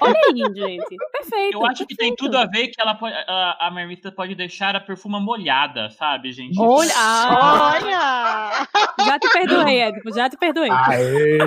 Olha 0.01 0.19
aí, 0.27 0.37
gente. 0.53 0.95
Perfeito. 1.11 1.57
Eu 1.57 1.65
acho 1.65 1.85
que 1.85 1.95
tem 1.95 2.13
tudo 2.15 2.37
a 2.37 2.45
ver 2.45 2.67
que 2.67 2.81
ela 2.81 2.93
pode, 2.95 3.15
a, 3.15 3.67
a 3.67 4.11
pode 4.15 4.35
deixar 4.35 4.75
a 4.75 4.81
perfuma 4.81 5.19
molhada, 5.19 5.89
sabe, 5.91 6.31
gente? 6.33 6.59
Olha! 6.59 6.91
Ah, 6.95 7.73
Olha! 7.81 9.05
Já 9.05 9.17
te 9.19 9.31
perdoei, 9.31 9.81
Edipo. 9.81 10.13
Já 10.13 10.29
te 10.29 10.37
perdoei. 10.37 10.69
Aê! 10.69 11.37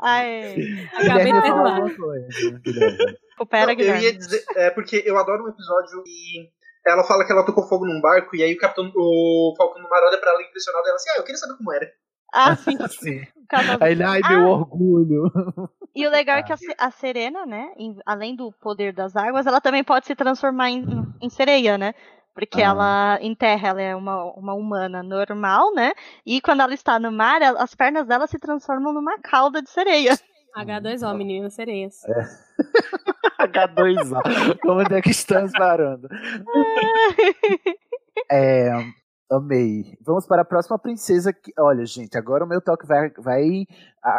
Aê. 0.00 0.52
Acabei 0.94 1.24
de 1.24 1.32
Guilherme, 1.32 1.42
perdoar. 1.42 2.60
Guilherme. 2.62 3.16
Recupera, 3.30 3.64
Não, 3.66 3.72
eu 3.72 3.76
Guilherme. 3.76 4.04
ia 4.04 4.16
dizer, 4.16 4.44
é 4.56 4.70
porque 4.70 5.02
eu 5.04 5.18
adoro 5.18 5.44
um 5.44 5.48
episódio 5.48 6.02
e 6.06 6.48
ela 6.86 7.04
fala 7.04 7.24
que 7.24 7.32
ela 7.32 7.44
tocou 7.44 7.68
fogo 7.68 7.86
num 7.86 8.00
barco 8.00 8.34
e 8.36 8.42
aí 8.42 8.54
o 8.54 8.58
capitão, 8.58 8.90
o 8.96 9.54
Falcão 9.56 9.82
do 9.82 9.88
Mar 9.88 10.02
olha 10.04 10.18
pra 10.18 10.30
ela 10.30 10.42
impressionado 10.42 10.86
e 10.86 10.88
ela 10.88 10.96
assim, 10.96 11.10
ah, 11.10 11.18
eu 11.18 11.22
queria 11.24 11.38
saber 11.38 11.56
como 11.56 11.72
era. 11.72 11.90
Ah, 12.32 12.54
sim. 12.56 12.76
Sim. 12.88 13.26
Aí 13.80 13.92
ele, 13.92 14.02
ai, 14.04 14.20
meu 14.28 14.46
Ah, 14.46 14.50
orgulho. 14.50 15.32
E 15.94 16.06
o 16.06 16.10
legal 16.10 16.38
é 16.38 16.42
que 16.42 16.52
a, 16.52 16.56
Se- 16.56 16.74
a 16.78 16.90
Serena, 16.92 17.44
né, 17.44 17.72
em- 17.76 17.98
além 18.06 18.36
do 18.36 18.52
poder 18.52 18.92
das 18.92 19.16
águas, 19.16 19.46
ela 19.46 19.60
também 19.60 19.82
pode 19.82 20.06
se 20.06 20.14
transformar 20.14 20.70
em, 20.70 20.84
em 21.20 21.28
sereia, 21.28 21.76
né? 21.76 21.92
Porque 22.32 22.62
Ah. 22.62 22.66
ela, 22.66 23.18
em 23.20 23.34
terra, 23.34 23.68
ela 23.70 23.82
é 23.82 23.94
uma, 23.96 24.22
uma 24.34 24.54
humana 24.54 25.02
normal, 25.02 25.74
né? 25.74 25.92
E 26.24 26.40
quando 26.40 26.60
ela 26.60 26.72
está 26.72 26.98
no 27.00 27.10
mar, 27.10 27.42
ela- 27.42 27.60
as 27.60 27.74
pernas 27.74 28.06
dela 28.06 28.28
se 28.28 28.38
transformam 28.38 28.92
numa 28.92 29.18
cauda 29.18 29.60
de 29.60 29.68
sereia. 29.68 30.16
H2O, 30.56 31.16
meninas 31.16 31.54
sereias. 31.54 32.00
H2O. 33.40 34.58
Como 34.60 34.80
é 34.80 35.02
que 35.02 35.10
estamos 35.10 35.52
parando? 35.52 36.08
É, 38.30 38.70
amei. 39.30 39.96
Vamos 40.02 40.26
para 40.26 40.42
a 40.42 40.44
próxima 40.44 40.78
princesa. 40.78 41.32
Que, 41.32 41.52
olha, 41.58 41.84
gente, 41.86 42.16
agora 42.18 42.44
o 42.44 42.48
meu 42.48 42.60
toque 42.60 42.86
vai, 42.86 43.10
vai 43.18 43.66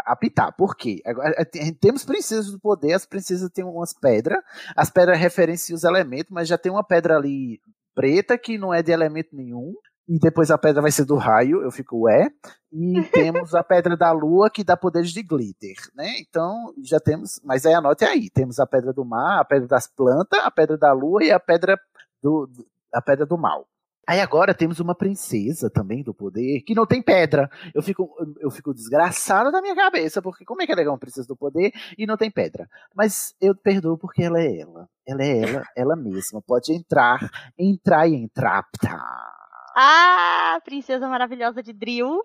apitar. 0.06 0.54
Por 0.56 0.76
quê? 0.76 1.02
Agora, 1.06 1.34
é, 1.38 1.46
tem- 1.46 1.74
temos 1.74 2.04
princesas 2.04 2.52
do 2.52 2.60
poder, 2.60 2.94
as 2.94 3.06
princesas 3.06 3.50
têm 3.52 3.64
umas 3.64 3.94
pedras. 3.94 4.40
As 4.76 4.90
pedras 4.90 5.18
referenciam 5.20 5.76
os 5.76 5.84
elementos, 5.84 6.32
mas 6.32 6.48
já 6.48 6.58
tem 6.58 6.72
uma 6.72 6.84
pedra 6.84 7.16
ali 7.16 7.60
preta 7.96 8.38
que 8.38 8.58
não 8.58 8.74
é 8.74 8.82
de 8.82 8.92
elemento 8.92 9.30
nenhum. 9.36 9.74
E 10.08 10.20
depois 10.20 10.52
a 10.52 10.58
pedra 10.58 10.82
vai 10.82 10.92
ser 10.92 11.06
do 11.06 11.16
raio, 11.16 11.62
eu 11.62 11.72
fico 11.72 12.02
ué. 12.02 12.30
E 12.72 12.94
temos 13.12 13.54
a 13.54 13.64
pedra 13.64 13.96
da 13.96 14.12
lua 14.12 14.50
que 14.50 14.64
dá 14.64 14.76
poderes 14.76 15.12
de 15.12 15.24
glitter, 15.24 15.76
né? 15.96 16.20
Então 16.20 16.74
já 16.84 17.00
temos, 17.00 17.40
mas 17.44 17.66
aí 17.66 17.74
anote 17.74 18.04
aí, 18.04 18.30
temos 18.30 18.60
a 18.60 18.68
pedra 18.68 18.92
do 18.94 19.06
mar, 19.06 19.40
a 19.40 19.46
pedra 19.46 19.68
das 19.68 19.88
plantas, 19.88 20.40
a 20.40 20.52
pedra 20.52 20.78
da 20.78 20.92
lua 20.94 21.24
e 21.24 21.32
a 21.32 21.40
pedra 21.40 21.80
do, 22.22 22.50
a 22.94 23.02
pedra 23.02 23.26
do 23.26 23.38
mal. 23.38 23.68
Aí 24.08 24.20
agora 24.20 24.54
temos 24.54 24.80
uma 24.80 24.96
princesa 24.96 25.70
também 25.70 26.04
do 26.04 26.14
poder 26.14 26.62
que 26.62 26.74
não 26.74 26.86
tem 26.86 27.02
pedra. 27.02 27.50
Eu 27.74 27.82
fico, 27.82 28.10
eu 28.40 28.50
fico 28.50 28.74
desgraçado 28.74 29.52
da 29.52 29.62
minha 29.62 29.76
cabeça, 29.76 30.22
porque 30.22 30.44
como 30.44 30.62
é 30.62 30.66
que 30.66 30.72
ela 30.72 30.82
é 30.82 30.90
uma 30.90 30.98
princesa 30.98 31.28
do 31.28 31.38
poder 31.38 31.72
e 31.98 32.06
não 32.06 32.18
tem 32.18 32.32
pedra? 32.32 32.68
Mas 32.96 33.36
eu 33.40 33.56
perdoo 33.56 33.98
porque 33.98 34.24
ela 34.24 34.42
é 34.42 34.60
ela. 34.60 34.90
Ela 35.08 35.24
é 35.24 35.42
ela, 35.42 35.64
ela 35.76 35.96
mesma. 35.96 36.42
Pode 36.42 36.74
entrar, 36.74 37.30
entrar 37.58 38.08
e 38.08 38.16
entrar. 38.16 38.68
Tá. 38.82 39.41
Ah, 39.76 40.60
princesa 40.64 41.08
maravilhosa 41.08 41.62
de 41.64 41.74
Drill. 41.74 42.24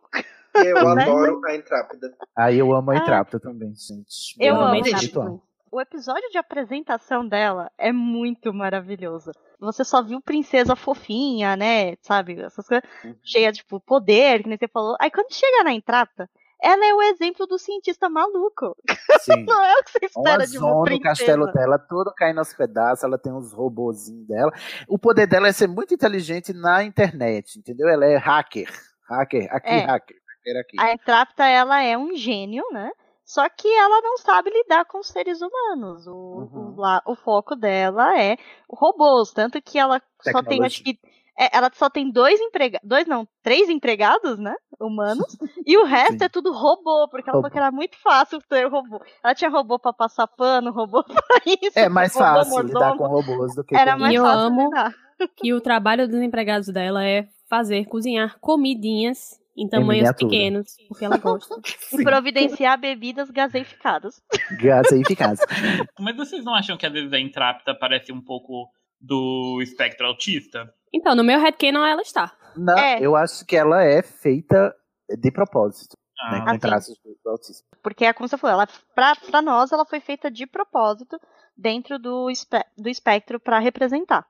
Eu 0.55 0.77
Né? 0.97 1.03
adoro 1.03 1.41
a 1.47 1.55
Intrápida. 1.55 2.15
Aí 2.37 2.59
eu 2.59 2.75
amo 2.75 2.91
a 2.91 2.95
Ah. 2.95 2.97
Entrapta 2.99 3.39
também, 3.41 3.75
gente. 3.75 4.35
Eu 4.39 4.55
é 4.57 4.59
amo 4.59 4.75
Entrapta. 4.75 4.97
espiritual. 4.97 5.43
O 5.71 5.81
episódio 5.81 6.31
de 6.31 6.39
apresentação 6.39 7.27
dela 7.27 7.71
é 7.77 7.93
muito 7.93 8.55
maravilhoso. 8.55 9.33
Você 9.61 9.85
só 9.85 10.03
viu 10.03 10.21
princesa 10.21 10.75
fofinha, 10.77 11.57
né? 11.57 11.97
Sabe? 12.01 12.41
Essas 12.41 12.67
coisas 12.67 12.89
Uhum. 13.05 13.15
cheia 13.23 13.51
de 13.53 13.59
tipo, 13.59 13.79
poder, 13.81 14.43
que 14.43 14.49
nem 14.49 14.57
você 14.59 14.69
falou. 14.69 14.97
Aí 15.01 15.11
quando 15.11 15.33
chega 15.33 15.65
na 15.65 15.73
entrada, 15.73 16.31
ela 16.63 16.85
é 16.87 16.95
o 16.95 17.03
exemplo 17.03 17.47
do 17.47 17.59
cientista 17.59 18.09
maluco. 18.09 18.77
Sim. 19.21 19.45
Não 19.47 19.65
é 19.65 19.75
o 19.75 19.85
que 19.85 19.91
você 19.93 20.07
espera 20.07 20.37
Uma 20.39 20.47
de 20.47 20.59
uma 20.59 20.69
zona, 20.71 20.81
o 20.81 20.85
princesa. 20.85 21.09
castelo 21.09 21.47
dela 21.53 21.79
todo 21.79 22.13
caindo 22.15 22.39
aos 22.39 22.53
pedaços, 22.55 23.05
ela 23.05 23.19
tem 23.19 23.33
uns 23.33 23.53
robozinhos 23.53 24.27
dela. 24.27 24.51
O 24.89 24.99
poder 24.99 25.27
dela 25.27 25.49
é 25.49 25.53
ser 25.53 25.67
muito 25.69 25.93
inteligente 25.95 26.53
na 26.53 26.83
internet, 26.85 27.59
entendeu? 27.59 27.89
Ela 27.89 28.07
é 28.07 28.17
hacker. 28.17 28.69
Hacker, 29.09 29.49
aqui, 29.55 29.69
É. 29.69 29.79
hacker. 29.81 30.17
hacker 30.17 30.61
aqui. 30.61 30.77
A 30.81 30.93
Entrapta, 30.93 31.45
ela 31.47 31.83
é 31.83 31.97
um 31.97 32.15
gênio, 32.17 32.65
né? 32.73 32.91
Só 33.25 33.49
que 33.49 33.67
ela 33.69 34.01
não 34.03 34.17
sabe 34.19 34.51
lidar 34.51 34.85
com 34.85 34.99
os 35.01 35.09
seres 35.09 35.41
humanos. 35.43 36.07
O, 36.07 36.13
Uhum. 36.13 36.75
o, 36.77 36.81
lá- 36.81 37.03
o 37.05 37.17
foco 37.17 37.57
dela 37.57 38.17
é 38.21 38.37
robôs. 38.71 39.33
Tanto 39.33 39.61
que 39.61 39.79
ela 39.79 40.01
só 40.23 40.43
tem, 40.45 40.65
acho 40.65 40.83
que. 40.85 40.97
É, 41.39 41.57
ela 41.57 41.71
só 41.75 41.89
tem 41.91 42.11
dois 42.11 42.41
empregados. 42.41 42.87
Dois 42.89 43.07
não, 43.07 43.27
três 43.43 43.69
empregados, 43.69 44.39
né? 44.39 44.55
Humanos. 44.81 45.37
e 45.67 45.77
o 45.79 45.85
resto 45.85 46.23
é 46.23 46.29
tudo 46.29 46.53
robô, 46.53 47.09
porque 47.09 47.29
ela 47.29 47.33
falou 47.37 47.43
Robô. 47.43 47.51
que 47.53 47.59
era 47.59 47.71
muito 47.73 47.97
fácil 48.03 48.39
ter 48.49 48.67
robô. 48.69 49.01
Ela 49.25 49.35
tinha 49.35 49.51
robô 49.51 49.79
pra 49.79 49.93
passar 49.93 50.27
pano, 50.27 50.71
robô 50.73 51.03
pra 51.05 51.41
isso. 51.47 51.79
É 51.79 51.89
mais 51.89 52.13
robô 52.15 52.25
fácil 52.25 52.63
lidar 52.63 52.95
mordomo. 52.97 52.99
com 52.99 53.07
robôs 53.33 53.55
do 53.55 53.65
que 53.65 53.77
Era 53.77 53.93
com 53.95 54.01
mais 54.01 54.13
E 54.13 54.17
eu 54.17 54.23
fácil 54.25 54.41
amo 54.41 54.65
lidar. 54.65 54.95
que 55.37 55.55
o 55.55 55.61
trabalho 55.61 56.07
dos 56.09 56.21
empregados 56.21 56.69
dela 56.69 57.05
é 57.05 57.27
fazer, 57.49 57.87
cozinhar 57.87 58.39
comidinhas 58.41 59.41
em 59.57 59.67
tamanhos 59.67 60.03
miniatura. 60.03 60.31
pequenos, 60.31 60.77
porque 60.89 61.05
ela 61.05 61.17
gosta. 61.17 61.55
E 61.93 62.03
providenciar 62.05 62.79
bebidas 62.79 63.31
gaseificadas. 63.31 64.21
Gás 64.61 64.91
eficaz. 64.93 65.39
Mas 65.99 66.17
vocês 66.17 66.45
não 66.45 66.55
acham 66.55 66.77
que 66.77 66.85
às 66.85 66.93
vezes 66.93 67.13
a 67.13 67.19
Intrápida 67.19 67.75
parece 67.75 68.13
um 68.13 68.21
pouco 68.21 68.69
do 69.01 69.61
espectro 69.63 70.07
autista? 70.07 70.71
Então, 70.97 71.15
no 71.15 71.23
meu 71.25 71.39
headcanon 71.39 71.85
ela 71.85 72.01
está. 72.03 72.33
Não, 72.57 72.77
É. 72.79 72.99
eu 73.01 73.15
acho 73.15 73.45
que 73.45 73.55
ela 73.57 73.83
é 73.85 74.03
feita 74.03 74.75
de 75.19 75.31
propósito. 75.31 75.97
né, 76.33 76.41
com 76.41 76.49
Assim. 76.51 76.59
traços 76.61 76.99
do 77.23 77.31
autismo. 77.31 77.67
Porque 77.83 78.05
é 78.07 78.13
como 78.15 78.27
você 78.27 78.39
falou, 78.39 78.55
ela, 78.55 78.67
pra, 78.95 79.15
pra 79.17 79.43
nós 79.43 79.71
ela 79.71 79.85
foi 79.85 80.01
feita 80.01 80.31
de 80.31 80.47
propósito 80.47 81.21
dentro 81.55 81.99
do, 81.99 82.31
espe 82.31 82.59
do 82.77 82.89
espectro 82.89 83.39
pra 83.39 83.59
representar. 83.59 84.27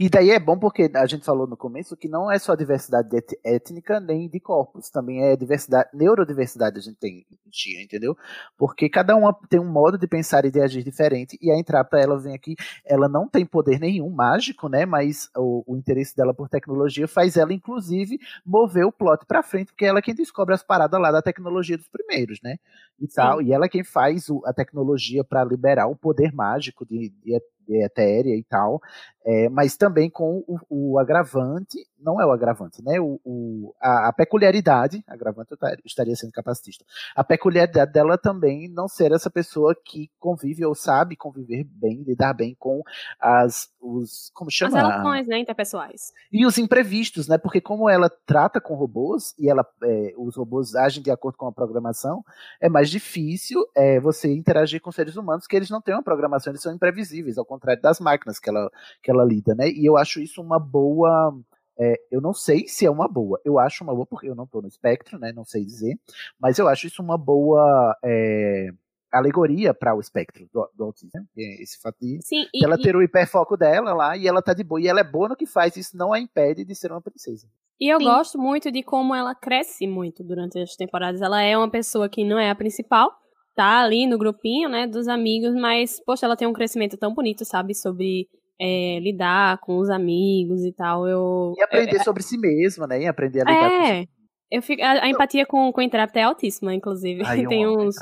E 0.00 0.08
daí 0.08 0.30
é 0.30 0.38
bom 0.38 0.58
porque 0.58 0.90
a 0.94 1.06
gente 1.06 1.24
falou 1.24 1.46
no 1.46 1.56
começo 1.56 1.96
que 1.96 2.08
não 2.08 2.30
é 2.30 2.38
só 2.38 2.54
diversidade 2.54 3.08
étnica 3.44 4.00
nem 4.00 4.28
de 4.28 4.40
corpos, 4.40 4.90
também 4.90 5.22
é 5.24 5.36
diversidade, 5.36 5.88
neurodiversidade 5.94 6.78
a 6.78 6.82
gente 6.82 6.96
tem 6.96 7.24
em 7.30 7.50
Tia, 7.50 7.82
entendeu? 7.82 8.16
Porque 8.58 8.88
cada 8.88 9.14
uma 9.14 9.32
tem 9.48 9.60
um 9.60 9.70
modo 9.70 9.96
de 9.96 10.06
pensar 10.08 10.44
e 10.44 10.50
de 10.50 10.60
agir 10.60 10.82
diferente, 10.82 11.38
e 11.40 11.50
a 11.50 11.58
Entrapta, 11.58 11.98
ela 11.98 12.18
vem 12.18 12.34
aqui, 12.34 12.56
ela 12.84 13.08
não 13.08 13.28
tem 13.28 13.46
poder 13.46 13.78
nenhum 13.78 14.10
mágico, 14.10 14.68
né, 14.68 14.84
mas 14.84 15.30
o, 15.36 15.62
o 15.66 15.76
interesse 15.76 16.16
dela 16.16 16.34
por 16.34 16.48
tecnologia 16.48 17.06
faz 17.06 17.36
ela, 17.36 17.52
inclusive, 17.52 18.18
mover 18.44 18.84
o 18.84 18.92
plot 18.92 19.24
pra 19.26 19.42
frente, 19.42 19.68
porque 19.68 19.84
ela 19.84 20.00
é 20.00 20.02
quem 20.02 20.14
descobre 20.14 20.54
as 20.54 20.62
paradas 20.62 21.00
lá 21.00 21.12
da 21.12 21.22
tecnologia 21.22 21.76
dos 21.76 21.88
primeiros, 21.88 22.40
né, 22.42 22.56
e 23.00 23.06
tal, 23.08 23.40
e 23.42 23.52
ela 23.52 23.66
é 23.66 23.68
quem 23.68 23.84
faz 23.84 24.28
o- 24.28 24.42
a 24.46 24.52
tecnologia 24.52 25.22
para 25.24 25.44
liberar 25.44 25.86
o 25.86 25.96
poder 25.96 26.32
mágico 26.32 26.84
de, 26.86 27.10
de 27.22 27.34
Etérea 27.68 28.36
e 28.36 28.42
tal, 28.44 28.80
é, 29.24 29.48
mas 29.48 29.76
também 29.76 30.10
com 30.10 30.44
o, 30.46 30.58
o 30.94 30.98
agravante, 30.98 31.78
não 32.04 32.20
é 32.20 32.26
o 32.26 32.30
agravante, 32.32 32.82
né? 32.84 33.00
O, 33.00 33.18
o- 33.24 33.74
a, 33.80 34.08
a 34.08 34.12
peculiaridade, 34.12 35.02
agravante 35.08 35.50
eu 35.52 35.56
tar- 35.56 35.76
estaria 35.84 36.14
sendo 36.14 36.32
capacitista, 36.32 36.84
a 37.16 37.24
peculiaridade 37.24 37.92
dela 37.92 38.18
também 38.18 38.68
não 38.68 38.86
ser 38.86 39.10
essa 39.12 39.30
pessoa 39.30 39.74
que 39.74 40.10
convive 40.20 40.64
ou 40.64 40.74
sabe 40.74 41.16
conviver 41.16 41.64
bem, 41.64 42.02
lidar 42.02 42.34
bem 42.34 42.54
com 42.58 42.82
as, 43.18 43.68
os, 43.80 44.30
como 44.34 44.48
As 44.48 44.54
chama? 44.54 44.76
relações, 44.76 45.26
né, 45.26 45.38
interpessoais. 45.38 46.12
E 46.30 46.44
os 46.46 46.58
imprevistos, 46.58 47.26
né? 47.26 47.38
Porque 47.38 47.60
como 47.60 47.88
ela 47.88 48.10
trata 48.26 48.60
com 48.60 48.74
robôs 48.74 49.34
e 49.38 49.48
ela, 49.48 49.66
é, 49.82 50.12
os 50.18 50.36
robôs 50.36 50.74
agem 50.74 51.02
de 51.02 51.10
acordo 51.10 51.38
com 51.38 51.46
a 51.46 51.52
programação, 51.52 52.22
é 52.60 52.68
mais 52.68 52.90
difícil 52.90 53.64
é, 53.74 53.98
você 53.98 54.32
interagir 54.32 54.80
com 54.80 54.92
seres 54.92 55.16
humanos 55.16 55.46
que 55.46 55.56
eles 55.56 55.70
não 55.70 55.80
têm 55.80 55.94
uma 55.94 56.02
programação, 56.02 56.50
eles 56.50 56.62
são 56.62 56.74
imprevisíveis, 56.74 57.38
ao 57.38 57.44
contrário 57.44 57.80
das 57.80 57.98
máquinas 58.00 58.38
que 58.38 58.50
ela, 58.50 58.70
que 59.02 59.10
ela 59.10 59.24
lida, 59.24 59.54
né? 59.54 59.68
E 59.70 59.84
eu 59.86 59.96
acho 59.96 60.20
isso 60.20 60.42
uma 60.42 60.58
boa. 60.58 61.34
É, 61.78 61.94
eu 62.10 62.20
não 62.20 62.32
sei 62.32 62.66
se 62.68 62.86
é 62.86 62.90
uma 62.90 63.08
boa. 63.08 63.40
Eu 63.44 63.58
acho 63.58 63.82
uma 63.84 63.94
boa 63.94 64.06
porque 64.06 64.28
eu 64.28 64.34
não 64.34 64.44
estou 64.44 64.62
no 64.62 64.68
espectro, 64.68 65.18
né? 65.18 65.32
Não 65.32 65.44
sei 65.44 65.64
dizer, 65.64 65.98
mas 66.38 66.58
eu 66.58 66.68
acho 66.68 66.86
isso 66.86 67.02
uma 67.02 67.18
boa 67.18 67.96
é, 68.04 68.68
alegoria 69.12 69.72
para 69.72 69.94
o 69.94 70.00
espectro 70.00 70.48
do, 70.52 70.68
do 70.74 70.84
autismo. 70.84 71.10
né? 71.14 71.24
É 71.38 71.62
Esse 71.62 71.80
fato 71.80 71.96
de 72.00 72.18
Sim, 72.22 72.46
e, 72.52 72.60
dela 72.60 72.76
e- 72.78 72.82
ter 72.82 72.96
o 72.96 73.02
hiperfoco 73.02 73.56
dela 73.56 73.92
lá 73.94 74.16
e 74.16 74.26
ela 74.26 74.42
tá 74.42 74.52
de 74.52 74.64
boa. 74.64 74.80
E 74.80 74.86
ela 74.88 75.00
é 75.00 75.04
boa 75.04 75.28
no 75.28 75.36
que 75.36 75.46
faz, 75.46 75.76
isso 75.76 75.96
não 75.96 76.12
a 76.12 76.18
impede 76.18 76.64
de 76.64 76.74
ser 76.74 76.90
uma 76.90 77.00
princesa. 77.00 77.46
E 77.80 77.88
eu 77.92 77.98
Sim. 77.98 78.04
gosto 78.04 78.38
muito 78.38 78.70
de 78.70 78.82
como 78.82 79.14
ela 79.14 79.34
cresce 79.34 79.86
muito 79.86 80.22
durante 80.22 80.58
as 80.58 80.76
temporadas. 80.76 81.20
Ela 81.20 81.42
é 81.42 81.56
uma 81.56 81.68
pessoa 81.70 82.08
que 82.08 82.24
não 82.24 82.38
é 82.38 82.48
a 82.50 82.54
principal, 82.54 83.10
tá 83.54 83.80
ali 83.82 84.06
no 84.06 84.16
grupinho, 84.18 84.68
né, 84.68 84.86
dos 84.86 85.06
amigos, 85.08 85.54
mas, 85.54 86.00
poxa, 86.04 86.26
ela 86.26 86.36
tem 86.36 86.46
um 86.46 86.52
crescimento 86.52 86.96
tão 86.96 87.12
bonito, 87.14 87.44
sabe, 87.44 87.74
sobre 87.74 88.28
é, 88.60 88.98
lidar 89.00 89.58
com 89.58 89.78
os 89.78 89.90
amigos 89.90 90.64
e 90.64 90.72
tal. 90.72 91.06
Eu, 91.06 91.54
E 91.56 91.62
aprender 91.62 92.02
sobre 92.02 92.22
si 92.22 92.38
mesma, 92.38 92.86
né? 92.86 93.02
E 93.02 93.06
aprender 93.06 93.40
a 93.40 93.44
lidar 93.44 93.70
com 93.70 93.86
é, 93.86 94.08
eu 94.50 94.62
fico, 94.62 94.82
a, 94.82 95.04
a 95.04 95.08
empatia 95.08 95.44
com, 95.44 95.72
com 95.72 95.80
o 95.80 95.84
Intrapta 95.84 96.20
é 96.20 96.22
altíssima, 96.22 96.72
inclusive. 96.72 97.22
Eu 97.44 97.48
tem 97.48 97.66
uns, 97.66 97.96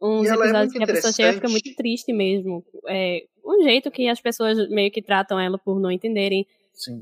uns 0.00 0.28
é 0.28 0.34
episódios 0.34 0.72
muito 0.72 0.72
que 0.72 0.82
a 0.82 0.86
pessoa 0.86 1.12
chega 1.12 1.30
e 1.30 1.34
fica 1.34 1.48
muito 1.48 1.74
triste 1.76 2.12
mesmo. 2.12 2.64
É, 2.88 3.20
um 3.44 3.62
jeito 3.62 3.90
que 3.90 4.08
as 4.08 4.20
pessoas 4.20 4.68
meio 4.68 4.90
que 4.90 5.00
tratam 5.00 5.38
ela 5.38 5.58
por 5.58 5.80
não 5.80 5.90
entenderem 5.90 6.44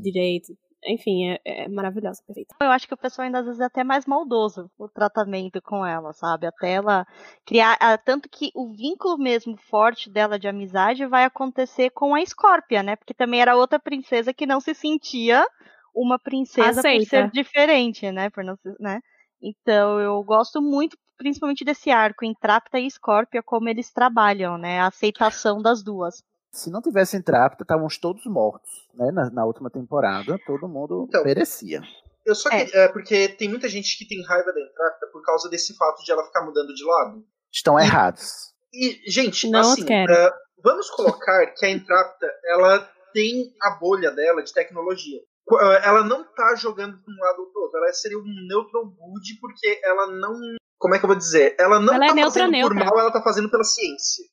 direito. 0.02 0.52
Enfim, 0.86 1.30
é, 1.30 1.40
é 1.44 1.68
maravilhosa, 1.68 2.22
perfeita. 2.26 2.54
Eu 2.60 2.70
acho 2.70 2.88
que 2.88 2.94
o 2.94 2.96
pessoal 2.96 3.26
ainda 3.26 3.40
às 3.40 3.46
vezes 3.46 3.60
é 3.60 3.64
até 3.64 3.84
mais 3.84 4.06
maldoso 4.06 4.70
o 4.78 4.88
tratamento 4.88 5.60
com 5.60 5.84
ela, 5.84 6.12
sabe? 6.12 6.46
Até 6.46 6.72
ela 6.72 7.06
criar. 7.44 7.76
ah, 7.80 7.98
Tanto 7.98 8.28
que 8.28 8.50
o 8.54 8.72
vínculo 8.72 9.18
mesmo 9.18 9.56
forte 9.56 10.10
dela 10.10 10.38
de 10.38 10.48
amizade 10.48 11.04
vai 11.06 11.24
acontecer 11.24 11.90
com 11.90 12.14
a 12.14 12.24
Scorpia, 12.24 12.82
né? 12.82 12.96
Porque 12.96 13.14
também 13.14 13.40
era 13.40 13.56
outra 13.56 13.78
princesa 13.78 14.32
que 14.32 14.46
não 14.46 14.60
se 14.60 14.74
sentia 14.74 15.46
uma 15.94 16.18
princesa 16.18 16.82
por 16.82 16.88
Aceita. 16.88 17.08
ser 17.08 17.30
diferente, 17.30 18.10
né? 18.10 18.30
Por 18.30 18.42
não 18.42 18.56
ser, 18.56 18.74
né? 18.80 19.00
Então 19.42 19.98
eu 20.00 20.22
gosto 20.22 20.62
muito, 20.62 20.96
principalmente 21.16 21.64
desse 21.64 21.90
arco 21.90 22.24
Intrapta 22.24 22.78
e 22.78 22.90
Scorpia, 22.90 23.42
como 23.42 23.68
eles 23.68 23.92
trabalham, 23.92 24.56
né? 24.56 24.80
A 24.80 24.86
aceitação 24.86 25.60
das 25.60 25.82
duas. 25.82 26.22
Se 26.52 26.70
não 26.70 26.80
tivesse 26.82 27.16
Intrapta, 27.16 27.62
estávamos 27.62 27.96
todos 27.98 28.24
mortos, 28.26 28.88
né? 28.94 29.10
Na, 29.12 29.30
na 29.30 29.44
última 29.44 29.70
temporada, 29.70 30.38
todo 30.46 30.68
mundo 30.68 31.06
Então, 31.08 31.24
merecia. 31.24 31.80
Eu 32.26 32.34
só 32.34 32.50
que, 32.50 32.56
é, 32.76 32.88
porque 32.88 33.28
tem 33.28 33.48
muita 33.48 33.68
gente 33.68 33.96
que 33.96 34.06
tem 34.06 34.22
raiva 34.24 34.52
da 34.52 34.60
Entrapta 34.60 35.06
por 35.12 35.22
causa 35.24 35.48
desse 35.48 35.74
fato 35.76 36.02
de 36.04 36.10
ela 36.12 36.24
ficar 36.24 36.44
mudando 36.44 36.74
de 36.74 36.84
lado. 36.84 37.24
Estão 37.52 37.78
errados. 37.78 38.52
E, 38.72 39.00
gente, 39.10 39.48
Não 39.48 39.60
assim, 39.60 39.84
quero. 39.84 40.12
eh, 40.12 40.32
vamos 40.62 40.90
colocar 40.90 41.46
que 41.56 41.66
a 41.66 41.70
Entrapta, 41.70 42.26
ela 42.46 42.88
tem 43.12 43.52
a 43.62 43.70
bolha 43.70 44.10
dela 44.10 44.42
de 44.42 44.52
tecnologia. 44.52 45.18
Eh, 45.18 45.80
Ela 45.84 46.04
não 46.04 46.22
tá 46.34 46.54
jogando 46.54 46.96
de 46.96 47.10
um 47.10 47.24
lado 47.24 47.40
ou 47.40 47.52
do 47.52 47.60
outro. 47.60 47.78
Ela 47.78 47.92
seria 47.92 48.18
um 48.18 48.24
neutral 48.48 48.86
good 48.86 49.38
porque 49.40 49.80
ela 49.82 50.06
não... 50.08 50.38
Como 50.80 50.94
é 50.94 50.98
que 50.98 51.04
eu 51.04 51.08
vou 51.08 51.16
dizer?Ela 51.16 51.78
não 51.78 51.92
Ela 51.94 52.06
é 52.06 52.08
tá 52.08 52.14
neutra, 52.14 52.32
fazendo 52.40 52.62
por 52.62 52.74
neutra. 52.74 52.84
mal, 52.90 52.98
ela 53.00 53.12
tá 53.12 53.20
fazendo 53.22 53.50
pela 53.50 53.62
ciência. 53.62 54.24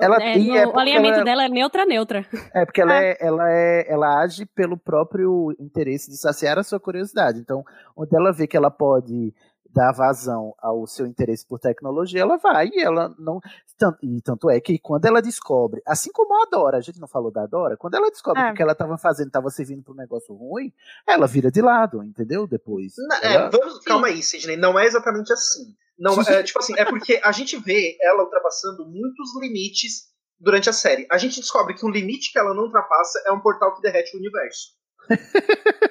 Ela- 0.00 0.22
É, 0.22 0.38
e 0.38 0.46
no- 0.48 0.56
é 0.56 0.66
o 0.68 0.78
alinhamento 0.78 1.14
ela- 1.16 1.24
dela 1.24 1.44
é 1.44 1.48
neutra, 1.48 1.84
neutra. 1.84 2.24
É, 2.54 2.64
porque 2.64 2.80
ela, 2.80 2.94
é, 2.96 3.16
ela, 3.20 3.52
é, 3.52 3.92
ela 3.92 4.20
age 4.22 4.46
pelo 4.46 4.78
próprio 4.78 5.52
interesse 5.58 6.08
de 6.08 6.16
saciar 6.16 6.58
a 6.58 6.62
sua 6.62 6.78
curiosidade. 6.78 7.40
Então, 7.40 7.64
onde 7.96 8.14
ela 8.16 8.32
vê 8.32 8.46
que 8.46 8.56
ela 8.56 8.70
pode 8.70 9.34
dar 9.68 9.92
vazão 9.92 10.54
ao 10.58 10.86
seu 10.86 11.04
interesse 11.06 11.44
por 11.46 11.58
tecnologia, 11.58 12.22
ela 12.22 12.38
vai 12.38 12.68
e 12.72 12.80
ela 12.80 13.12
não. 13.18 13.40
Tanto, 13.76 13.98
e 14.02 14.22
tanto 14.22 14.48
é 14.48 14.58
que 14.60 14.78
quando 14.78 15.04
ela 15.04 15.20
descobre, 15.20 15.82
assim 15.86 16.10
como 16.12 16.40
a 16.40 16.46
Dora, 16.48 16.78
a 16.78 16.80
gente 16.80 16.98
não 17.00 17.06
falou 17.08 17.30
da 17.30 17.44
Dora, 17.46 17.76
quando 17.76 17.94
ela 17.94 18.08
descobre 18.10 18.40
É. 18.40 18.46
que 18.46 18.52
o 18.52 18.54
que 18.54 18.62
ela 18.62 18.72
estava 18.72 18.96
fazendo 18.96 19.26
estava 19.26 19.50
servindo 19.50 19.82
para 19.82 19.92
um 19.92 19.96
negócio 19.96 20.32
ruim, 20.34 20.72
ela 21.06 21.26
vira 21.26 21.50
de 21.50 21.60
lado, 21.60 22.02
entendeu? 22.02 22.46
Depois. 22.46 22.94
É, 23.22 23.34
Ela- 23.34 23.50
vamos, 23.50 23.80
calma 23.80 24.06
aí, 24.06 24.22
Sidney. 24.22 24.56
Não 24.56 24.78
é 24.78 24.86
exatamente 24.86 25.30
assim. 25.32 25.74
Não, 25.98 26.20
é, 26.20 26.42
tipo 26.42 26.58
assim, 26.58 26.74
é 26.76 26.84
porque 26.84 27.20
a 27.22 27.32
gente 27.32 27.56
vê 27.56 27.96
ela 28.00 28.22
ultrapassando 28.24 28.84
muitos 28.84 29.34
limites 29.40 30.14
durante 30.38 30.68
a 30.68 30.72
série. 30.72 31.06
A 31.10 31.18
gente 31.18 31.40
descobre 31.40 31.74
que 31.74 31.86
um 31.86 31.90
limite 31.90 32.32
que 32.32 32.38
ela 32.38 32.54
não 32.54 32.64
ultrapassa 32.64 33.22
é 33.26 33.32
um 33.32 33.40
portal 33.40 33.74
que 33.74 33.82
derrete 33.82 34.14
o 34.14 34.20
universo. 34.20 34.76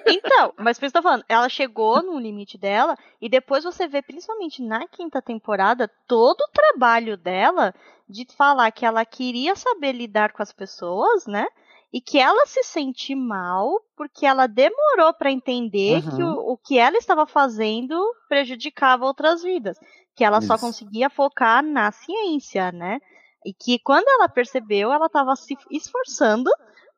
Então, 0.08 0.54
mas 0.58 0.78
por 0.78 0.86
isso 0.86 0.94
que 0.94 0.98
eu 0.98 1.02
tô 1.02 1.08
falando, 1.08 1.26
ela 1.28 1.50
chegou 1.50 2.04
no 2.04 2.20
limite 2.20 2.58
dela 2.58 2.96
e 3.20 3.28
depois 3.28 3.64
você 3.64 3.88
vê, 3.88 4.02
principalmente 4.02 4.62
na 4.62 4.88
quinta 4.88 5.22
temporada, 5.22 5.90
todo 6.08 6.42
o 6.42 6.52
trabalho 6.52 7.18
dela 7.18 7.74
de 8.08 8.26
falar 8.36 8.72
que 8.72 8.86
ela 8.86 9.04
queria 9.04 9.56
saber 9.56 9.94
lidar 9.94 10.32
com 10.32 10.44
as 10.44 10.52
pessoas, 10.52 11.26
né? 11.26 11.48
E 11.96 12.02
que 12.02 12.20
ela 12.20 12.46
se 12.46 12.62
sente 12.64 13.16
mal 13.16 13.82
porque 13.96 14.26
ela 14.26 14.48
demorou 14.48 15.14
pra 15.14 15.32
entender 15.32 16.04
Uhum. 16.04 16.10
que 16.10 16.22
o, 16.24 16.54
o 16.54 16.58
que 16.58 16.78
ela 16.78 16.98
estava 16.98 17.26
fazendo 17.26 17.98
prejudicava 18.28 19.06
outras 19.06 19.42
vidas. 19.42 19.80
Que 20.16 20.24
ela 20.26 20.42
só 20.42 20.58
Isso. 20.58 20.60
conseguia 20.60 21.10
focar 21.10 21.64
na 21.64 21.92
ciência, 21.94 22.72
né? 22.74 23.00
E 23.46 23.54
que 23.54 23.80
quando 23.80 24.08
ela 24.10 24.28
percebeu, 24.28 24.92
ela 24.92 25.08
estava 25.08 25.36
se 25.38 25.58
esforçando 25.72 26.52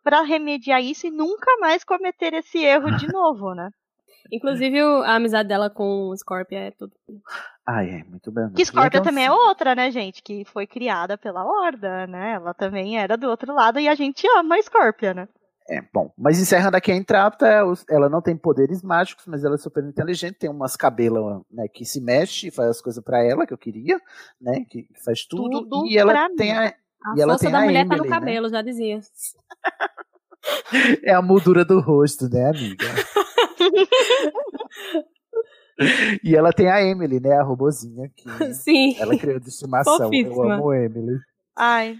pra 0.03 0.21
remediar 0.23 0.81
isso 0.83 1.07
e 1.07 1.11
nunca 1.11 1.57
mais 1.59 1.83
cometer 1.83 2.33
esse 2.33 2.57
erro 2.59 2.91
de 2.91 3.07
novo, 3.11 3.53
né? 3.53 3.69
Inclusive, 4.31 4.83
o- 4.83 5.03
a 5.03 5.15
amizade 5.15 5.49
dela 5.49 5.69
com 5.69 6.09
o 6.09 6.17
Scorpio 6.17 6.57
é 6.57 6.71
tudo. 6.71 6.93
Ai, 7.65 7.89
é 7.89 8.03
muito 8.03 8.31
bem. 8.31 8.49
Que 8.51 8.65
Scorpia 8.65 8.87
Então, 8.99 9.03
também 9.03 9.25
é 9.25 9.27
assim, 9.27 9.37
outra, 9.37 9.75
né, 9.75 9.91
gente? 9.91 10.23
Que 10.23 10.43
foi 10.45 10.65
criada 10.65 11.17
pela 11.17 11.43
Horda, 11.45 12.07
né? 12.07 12.33
Ela 12.33 12.53
também 12.53 12.97
era 12.97 13.17
do 13.17 13.27
outro 13.29 13.53
lado 13.53 13.79
e 13.79 13.87
a 13.87 13.95
gente 13.95 14.25
ama 14.37 14.55
a 14.55 14.61
Scorpia, 14.61 15.13
né? 15.13 15.27
É, 15.69 15.81
bom, 15.93 16.13
mas 16.17 16.39
encerrando 16.39 16.77
aqui 16.77 16.93
a 16.93 16.95
Entrapta, 16.95 17.65
os- 17.65 17.83
ela 17.89 18.07
não 18.07 18.21
tem 18.21 18.37
poderes 18.37 18.81
mágicos, 18.81 19.25
mas 19.27 19.43
ela 19.43 19.55
é 19.55 19.57
super 19.57 19.83
inteligente, 19.83 20.37
tem 20.39 20.49
umas 20.49 20.77
cabelas 20.77 21.41
né, 21.51 21.67
que 21.67 21.83
se 21.83 21.99
mexe, 21.99 22.49
faz 22.49 22.69
as 22.69 22.81
coisas 22.81 23.03
pra 23.03 23.21
ela, 23.21 23.45
que 23.45 23.53
eu 23.53 23.57
queria, 23.57 23.99
né, 24.39 24.63
que, 24.69 24.87
faz 25.03 25.25
tudo, 25.25 25.63
Tudo 25.67 25.85
e 25.85 25.97
ela 25.97 26.13
pra 26.13 26.29
tem 26.37 26.53
mim. 26.53 26.57
a, 26.57 26.67
A 26.67 26.73
e 27.17 27.21
força 27.21 27.49
da 27.49 27.59
a 27.59 27.61
mulher 27.63 27.85
tá 27.85 27.95
Emily, 27.95 28.09
no 28.09 28.15
né? 28.15 28.19
cabelo, 28.19 28.49
já 28.49 28.61
dizia. 28.61 29.01
É 31.03 31.13
a 31.13 31.21
moldura 31.21 31.65
do 31.65 31.81
rosto, 31.81 32.29
né, 32.29 32.49
amiga? 32.49 32.85
e 36.23 36.35
ela 36.35 36.51
tem 36.51 36.69
a 36.69 36.81
Emily, 36.81 37.19
né, 37.19 37.33
a 37.33 37.43
robozinha 37.43 38.09
que 38.15 38.25
Sim. 38.53 38.95
ela 38.99 39.17
criou 39.17 39.39
de 39.39 39.49
estimação. 39.49 40.09
Eu 40.13 40.43
amo 40.51 40.73
Emily. 40.73 41.17
Ai. 41.55 41.97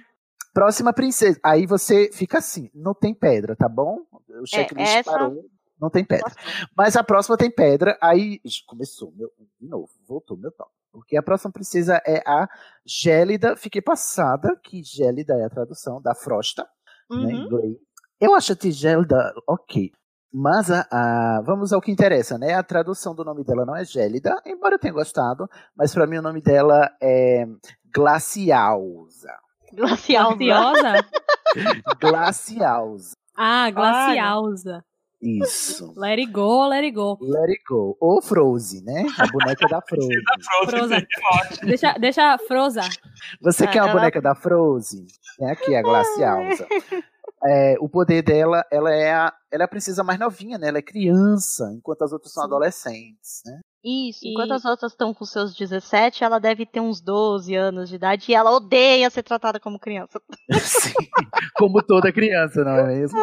Próxima 0.54 0.91
princesa. 0.91 1.40
Aí 1.44 1.66
você 1.68 2.10
fica 2.12 2.40
assim, 2.40 2.70
não 2.74 2.94
tem 2.94 3.14
pedra, 3.14 3.56
tá 3.56 3.70
bom? 3.70 3.99
O 4.41 4.45
checklist 4.45 4.95
essa- 4.95 5.12
parou, 5.12 5.45
não 5.80 5.90
tem 5.90 6.04
pedra. 6.04 6.32
Mas 6.76 6.95
a 6.95 7.04
próxima 7.04 7.38
tem 7.38 7.52
pedra, 7.52 7.98
aí 8.02 8.41
começou, 8.66 9.14
meu, 9.16 9.30
de 9.62 9.68
novo, 9.68 9.90
voltou 10.08 10.36
meu 10.38 10.52
top. 10.52 10.72
Porque 10.91 11.16
a 11.16 11.22
próxima 11.22 11.52
princesa 11.52 12.02
é 12.08 12.24
a 12.26 12.49
Gélida. 12.84 13.56
Fiquei 13.56 13.82
passada 13.84 14.60
que 14.64 14.82
Gélida 14.84 15.36
é 15.36 15.45
a 15.45 15.49
tradução 15.49 16.02
da 16.02 16.16
Frosta, 16.16 16.64
né, 17.10 17.18
em 17.18 17.36
Uhum. 17.36 17.45
inglês. 17.45 17.78
Eu 18.20 18.34
acho 18.34 18.54
a 18.54 18.72
Gélida 18.72 19.32
ok. 19.48 19.91
Mas 20.34 20.70
a, 20.70 20.86
a- 20.91 21.41
vamos 21.45 21.72
ao 21.74 21.82
que 21.82 21.91
interessa, 21.91 22.38
né? 22.38 22.54
A 22.54 22.64
tradução 22.64 23.16
do 23.16 23.24
nome 23.24 23.44
dela 23.44 23.66
não 23.66 23.76
é 23.76 23.84
Gélida, 23.86 24.40
embora 24.45 24.76
eu 24.76 24.80
tenha 24.80 24.94
gostado, 24.94 25.48
mas 25.76 25.94
pra 25.94 26.06
mim 26.06 26.18
o 26.18 26.22
nome 26.22 26.41
dela 26.41 26.90
é 27.02 27.45
Glacialza. 27.94 29.32
Glaciosa? 29.74 31.06
Glacialza. 31.99 33.14
Ah, 33.36 33.70
Glacialza. 33.72 34.84
Isso. 35.22 35.94
Let 35.98 36.20
it 36.20 36.32
go, 36.32 36.68
let 36.68 36.84
it 36.84 36.91
go. 36.91 37.18
Let 37.20 37.49
it 37.49 37.64
go. 37.68 37.98
Ou 37.99 38.22
Frozen, 38.22 38.84
né? 38.84 39.06
A 39.18 39.26
boneca 39.32 39.68
da 39.68 39.82
Frozen. 39.88 40.22
Froza. 40.70 41.08
Deixa, 41.64 41.94
deixa 41.94 42.34
a 42.34 42.38
Froza. 42.38 42.82
Você 43.41 43.66
quer 43.66 43.82
uma 43.82 43.90
ela- 43.90 43.99
boneca 43.99 44.22
da 44.22 44.36
Frozen? 44.36 45.08
Tem 45.40 45.49
aqui 45.49 45.76
a 45.76 45.82
Glacialza. 45.82 46.68
É, 47.46 47.76
o 47.80 47.88
poder 47.88 48.24
dela, 48.24 48.66
ela 48.72 48.92
é, 48.92 49.14
a, 49.14 49.32
ela 49.52 49.64
é 49.64 49.66
a 49.66 49.68
princesa 49.70 50.04
mais 50.04 50.20
novinha, 50.20 50.58
né? 50.58 50.70
Ela 50.70 50.80
é 50.80 50.82
criança, 50.82 51.72
enquanto 51.78 52.02
as 52.04 52.12
outras 52.12 52.34
são 52.34 52.44
adolescentes, 52.44 53.42
né? 53.46 53.60
Isso, 53.86 54.26
E- 54.26 54.32
enquanto 54.32 54.52
as 54.54 54.66
outras 54.66 54.92
estão 54.92 55.14
com 55.14 55.24
seus 55.24 55.56
17, 55.56 56.24
ela 56.24 56.40
deve 56.40 56.66
ter 56.66 56.80
uns 56.80 57.00
12 57.00 57.56
anos 57.56 57.90
de 57.90 57.96
idade 57.96 58.26
e 58.32 58.34
ela 58.36 58.52
odeia 58.52 59.08
ser 59.12 59.22
tratada 59.24 59.60
como 59.60 59.80
criança. 59.80 60.20
Sim, 60.60 60.94
como 61.56 61.82
toda 61.84 62.12
criança, 62.12 62.64
não 62.64 62.72
é 62.72 62.88
mesmo? 62.88 63.18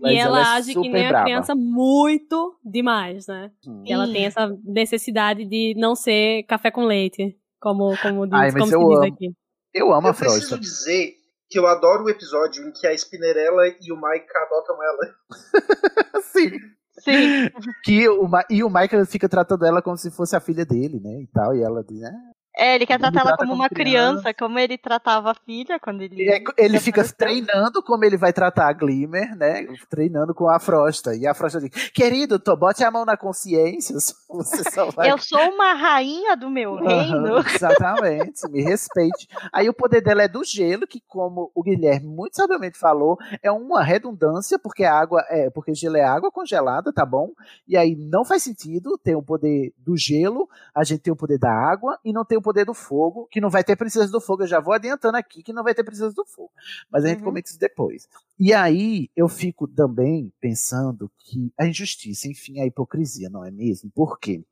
Mas 0.00 0.12
e 0.14 0.16
ela, 0.16 0.40
é 0.40 0.42
age 0.56 0.72
que 0.74 0.88
nem 0.88 1.06
a 1.06 1.10
brava. 1.10 1.24
criança 1.24 1.54
muito 1.54 2.58
demais, 2.64 3.26
né? 3.26 3.50
Hum. 3.66 3.84
E 3.86 3.92
ela 3.92 4.10
tem 4.10 4.24
essa 4.24 4.48
necessidade 4.64 5.44
de 5.44 5.74
não 5.76 5.94
ser 5.94 6.44
café 6.44 6.70
com 6.70 6.84
leite, 6.84 7.36
como, 7.60 7.96
como, 7.98 8.26
diz, 8.26 8.34
Ai, 8.34 8.50
como 8.52 8.62
eu 8.64 8.66
se 8.66 8.88
diz 8.88 8.98
amo. 8.98 9.04
aqui. 9.14 9.32
Eu 9.74 9.92
amo 9.92 10.06
Eu 10.08 10.10
a 10.10 10.14
Frosta. 10.14 10.56
preciso 10.56 10.58
dizer 10.58 11.15
que 11.48 11.58
eu 11.58 11.66
adoro 11.66 12.04
o 12.04 12.10
episódio 12.10 12.66
em 12.66 12.72
que 12.72 12.86
a 12.86 12.92
Spinnerella 12.94 13.62
e 13.80 13.92
o 13.92 13.96
Maika 14.00 14.38
adotam 14.40 14.76
ela. 14.82 15.14
Sim. 16.22 16.50
Sim. 16.98 17.50
Que 17.84 18.08
o, 18.08 18.26
Ma- 18.26 18.44
e 18.50 18.64
o 18.64 18.70
Michael 18.70 19.04
fica 19.06 19.28
tratando 19.28 19.64
ela 19.66 19.82
como 19.82 19.96
se 19.96 20.10
fosse 20.10 20.34
a 20.34 20.40
filha 20.40 20.64
dele, 20.64 20.98
né? 20.98 21.20
E 21.22 21.26
tal. 21.28 21.54
E 21.54 21.62
ela 21.62 21.84
diz, 21.84 22.02
ah, 22.02 22.10
É, 22.58 22.74
ele 22.74 22.86
quer 22.86 22.94
Ele 22.94 23.02
tratar 23.02 23.20
ela 23.20 23.36
como 23.36 23.50
como 23.50 23.60
uma 23.62 23.68
criança. 23.68 24.22
criança, 24.22 24.34
como 24.34 24.58
ele 24.58 24.78
tratava 24.78 25.30
a 25.30 25.34
filha 25.34 25.78
quando 25.78 26.00
ele. 26.00 26.16
E 26.16 26.28
é- 26.30 26.42
ele 26.56 26.80
fica 26.80 27.04
treinando 27.04 27.82
como 27.82 28.02
ele 28.04 28.16
vai 28.16 28.32
tratar 28.32 28.68
a 28.68 28.72
Glimmer, 28.72 29.36
né? 29.36 29.66
Treinando 29.90 30.34
com 30.34 30.48
a 30.48 30.58
Frosta. 30.58 31.14
E 31.14 31.26
a 31.26 31.34
Frosta 31.34 31.60
diz: 31.60 31.90
Querido, 31.90 32.38
tô, 32.38 32.56
bote 32.56 32.82
a 32.82 32.90
mão 32.90 33.04
na 33.04 33.16
consciência. 33.16 33.94
Você 34.30 34.70
só 34.70 34.90
vai. 34.90 35.10
Eu 35.10 35.18
sou 35.18 35.38
uma 35.50 35.74
rainha 35.74 36.34
do 36.36 36.48
meu 36.48 36.76
reino. 36.76 37.36
Aham, 37.36 37.44
exatamente, 37.54 38.48
me 38.50 38.62
respeite. 38.62 39.28
Aí 39.52 39.68
o 39.68 39.74
poder 39.74 40.00
dela 40.00 40.22
é 40.22 40.28
do 40.28 40.42
gelo, 40.42 40.86
que, 40.86 41.00
como 41.06 41.50
o 41.54 41.62
Guilherme 41.62 42.06
muito 42.08 42.36
sabiamente 42.36 42.78
falou, 42.78 43.18
é 43.42 43.50
uma 43.52 43.82
redundância, 43.82 44.58
porque 44.58 44.84
a 44.84 44.94
água 44.98 45.22
é. 45.28 45.50
Porque 45.50 45.74
gelo 45.74 45.96
é 45.98 46.04
água 46.04 46.30
congelada, 46.32 46.92
tá 46.92 47.04
bom? 47.04 47.32
E 47.68 47.76
aí 47.76 47.94
não 47.94 48.24
faz 48.24 48.42
sentido 48.42 48.96
ter 48.98 49.14
o 49.14 49.22
poder 49.22 49.74
do 49.78 49.96
gelo, 49.96 50.48
a 50.74 50.82
gente 50.84 51.00
tem 51.00 51.12
o 51.12 51.16
poder 51.16 51.38
da 51.38 51.50
água 51.52 51.98
e 52.04 52.12
não 52.12 52.24
tem 52.24 52.38
o 52.38 52.42
poder 52.46 52.64
do 52.64 52.72
fogo, 52.74 53.26
que 53.30 53.40
não 53.40 53.50
vai 53.50 53.64
ter 53.64 53.74
princesa 53.76 54.10
do 54.10 54.20
fogo. 54.20 54.44
Eu 54.44 54.46
já 54.46 54.60
vou 54.60 54.72
adiantando 54.72 55.16
aqui 55.16 55.42
que 55.42 55.52
não 55.52 55.64
vai 55.64 55.74
ter 55.74 55.82
princesa 55.82 56.12
do 56.14 56.24
fogo. 56.24 56.50
Mas 56.90 57.04
a 57.04 57.08
gente 57.08 57.18
Uhum. 57.18 57.24
comenta 57.24 57.48
isso 57.50 57.58
depois. 57.58 58.08
E 58.38 58.52
aí 58.54 59.10
eu 59.16 59.28
fico 59.28 59.66
também 59.66 60.32
pensando 60.40 61.10
que 61.18 61.52
a 61.58 61.66
injustiça, 61.66 62.28
enfim, 62.28 62.60
a 62.60 62.66
hipocrisia, 62.66 63.28
não 63.28 63.44
é 63.44 63.50
mesmo? 63.50 63.90
Por 63.94 64.18
quê? 64.18 64.44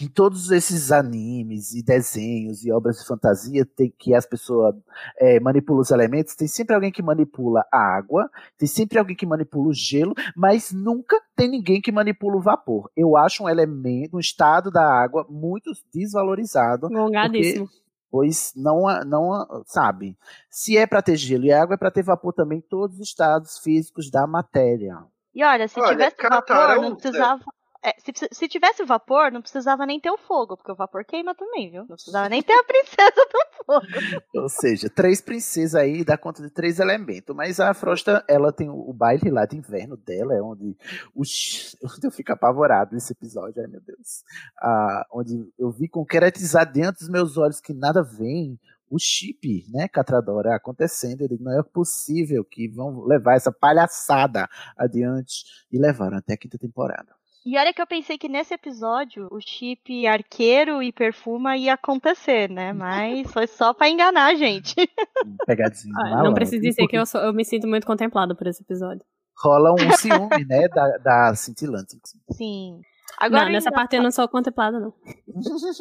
Em 0.00 0.08
todos 0.08 0.50
esses 0.50 0.90
animes 0.90 1.72
e 1.74 1.82
desenhos 1.82 2.64
e 2.64 2.72
obras 2.72 2.98
de 2.98 3.06
fantasia 3.06 3.64
tem 3.64 3.92
que 3.96 4.14
as 4.14 4.26
pessoas 4.26 4.74
é, 5.18 5.38
manipulam 5.40 5.80
os 5.82 5.90
elementos, 5.90 6.34
tem 6.34 6.48
sempre 6.48 6.74
alguém 6.74 6.90
que 6.92 7.02
manipula 7.02 7.64
a 7.72 7.78
água, 7.96 8.30
tem 8.58 8.66
sempre 8.68 8.98
alguém 8.98 9.14
que 9.16 9.26
manipula 9.26 9.68
o 9.68 9.72
gelo, 9.74 10.14
mas 10.36 10.72
nunca 10.72 11.20
tem 11.36 11.48
ninguém 11.48 11.80
que 11.80 11.92
manipula 11.92 12.36
o 12.36 12.40
vapor. 12.42 12.90
Eu 12.96 13.16
acho 13.16 13.44
um 13.44 13.48
elemento, 13.48 14.16
um 14.16 14.20
estado 14.20 14.70
da 14.70 14.84
água 14.84 15.26
muito 15.28 15.70
desvalorizado. 15.94 16.86
Alongadíssimo. 16.86 17.66
porque- 17.66 17.82
Pois 18.10 18.52
não, 18.54 18.82
não 19.06 19.62
sabe. 19.64 20.18
Se 20.50 20.76
é 20.76 20.86
para 20.86 21.00
ter 21.00 21.16
gelo 21.16 21.46
e 21.46 21.52
água, 21.52 21.76
é 21.76 21.78
para 21.78 21.90
ter 21.90 22.02
vapor 22.02 22.34
também 22.34 22.58
em 22.58 22.60
todos 22.60 23.00
os 23.00 23.08
estados 23.08 23.58
físicos 23.58 24.10
da 24.10 24.26
matéria. 24.26 24.98
E 25.34 25.42
olha, 25.42 25.66
se 25.66 25.80
Olha, 25.80 25.92
tivesse 25.92 26.16
vapor, 26.20 26.76
não 26.82 26.94
precisava. 26.94 27.40
é, 27.40 27.61
se, 27.98 28.28
se 28.30 28.48
tivesse 28.48 28.84
vapor, 28.84 29.32
não 29.32 29.42
precisava 29.42 29.84
nem 29.84 29.98
ter 29.98 30.10
o 30.10 30.16
fogo, 30.16 30.56
porque 30.56 30.70
o 30.70 30.76
vapor 30.76 31.04
queima 31.04 31.34
também, 31.34 31.70
viu? 31.70 31.80
Não 31.80 31.96
precisava 31.96 32.28
nem 32.28 32.42
ter 32.42 32.52
a 32.52 32.62
princesa 32.64 33.12
do 33.14 33.64
fogo. 33.64 34.24
Ou 34.34 34.48
seja, 34.48 34.88
três 34.88 35.20
princesas 35.20 35.74
aí 35.74 36.04
dá 36.04 36.16
conta 36.16 36.42
de 36.42 36.50
três 36.50 36.78
elementos. 36.78 37.34
Mas 37.34 37.58
a 37.58 37.74
Frosta, 37.74 38.24
ela 38.28 38.52
tem 38.52 38.68
o, 38.68 38.88
o 38.88 38.92
baile 38.92 39.30
lá 39.30 39.44
de 39.46 39.56
inverno 39.56 39.96
dela, 39.96 40.34
é 40.34 40.40
onde, 40.40 40.76
os, 41.14 41.76
onde 41.82 42.06
eu 42.06 42.10
fico 42.10 42.32
apavorado 42.32 42.94
nesse 42.94 43.12
episódio, 43.12 43.60
ai 43.60 43.66
meu 43.66 43.80
Deus. 43.80 44.22
Ah, 44.60 45.06
onde 45.12 45.52
eu 45.58 45.70
vi 45.70 45.88
concretizar 45.88 46.70
diante 46.70 47.00
dos 47.00 47.08
meus 47.08 47.36
olhos 47.36 47.60
que 47.60 47.74
nada 47.74 48.02
vem 48.02 48.58
o 48.88 48.98
chip, 48.98 49.64
né, 49.70 49.88
Catradora, 49.88 50.54
acontecendo. 50.54 51.22
Eu 51.22 51.28
digo, 51.28 51.42
não 51.42 51.58
é 51.58 51.62
possível 51.62 52.44
que 52.44 52.68
vão 52.68 53.04
levar 53.04 53.34
essa 53.34 53.50
palhaçada 53.50 54.46
adiante. 54.76 55.44
E 55.72 55.78
levaram 55.78 56.18
até 56.18 56.34
a 56.34 56.36
quinta 56.36 56.58
temporada. 56.58 57.21
E 57.44 57.58
olha 57.58 57.72
que 57.74 57.82
eu 57.82 57.86
pensei 57.86 58.16
que 58.16 58.28
nesse 58.28 58.54
episódio 58.54 59.26
o 59.30 59.40
chip 59.40 60.06
arqueiro 60.06 60.80
e 60.82 60.92
perfuma 60.92 61.56
ia 61.56 61.74
acontecer, 61.74 62.48
né? 62.48 62.72
Mas 62.72 63.30
foi 63.32 63.46
só 63.48 63.74
pra 63.74 63.88
enganar 63.88 64.26
a 64.26 64.34
gente. 64.36 64.74
Pegadinha. 65.46 65.92
Ah, 66.04 66.22
não 66.22 66.34
precisa 66.34 66.60
dizer 66.62 66.86
que 66.86 66.96
eu, 66.96 67.04
sou- 67.04 67.20
eu 67.20 67.32
me 67.32 67.44
sinto 67.44 67.66
muito 67.66 67.86
contemplada 67.86 68.34
por 68.34 68.46
esse 68.46 68.62
episódio. 68.62 69.04
Rola 69.36 69.72
um 69.72 69.90
ciúme, 69.96 70.44
né, 70.46 70.68
da, 70.68 70.98
da 70.98 71.34
cintilante. 71.34 71.96
Sim. 72.30 72.80
Agora, 73.18 73.46
não, 73.46 73.52
nessa 73.52 73.70
ainda- 73.70 73.76
parte 73.76 73.96
eu 73.96 74.02
não 74.02 74.12
sou 74.12 74.28
contemplada, 74.28 74.78
não. 74.78 74.94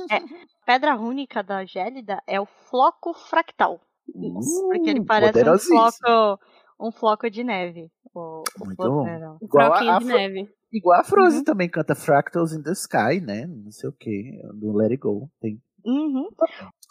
É, 0.09 0.19
pedra 0.65 0.95
única 0.97 1.43
da 1.43 1.63
Gélida 1.63 2.23
é 2.25 2.41
o 2.41 2.45
floco 2.45 3.13
fractal. 3.13 3.79
porque 4.71 4.89
ele 4.89 5.05
parece 5.05 5.43
um 5.43 5.47
floco, 5.61 6.39
um 6.79 6.91
floco 6.91 7.29
de 7.29 7.43
neve. 7.43 7.91
O, 8.15 8.41
o 8.59 8.65
Muito 8.65 8.75
floco- 8.77 9.03
bom. 9.03 9.05
Um 9.05 9.37
Igual 9.45 9.67
floquinho 9.67 9.91
a 9.93 9.99
de 9.99 10.05
Fro- 10.05 10.17
neve. 10.17 10.49
Igual 10.71 10.99
a 10.99 11.03
Frozen 11.03 11.39
Uhum. 11.39 11.43
também 11.43 11.69
canta 11.69 11.95
Fractals 11.95 12.53
in 12.53 12.63
the 12.63 12.71
Sky, 12.71 13.19
né? 13.21 13.45
Não 13.45 13.71
sei 13.71 13.89
o 13.89 13.93
que, 13.93 14.39
do 14.53 14.71
Let 14.75 14.91
It 14.91 14.97
Go. 15.01 15.29
Tem. 15.39 15.61
Uhum. 15.85 16.29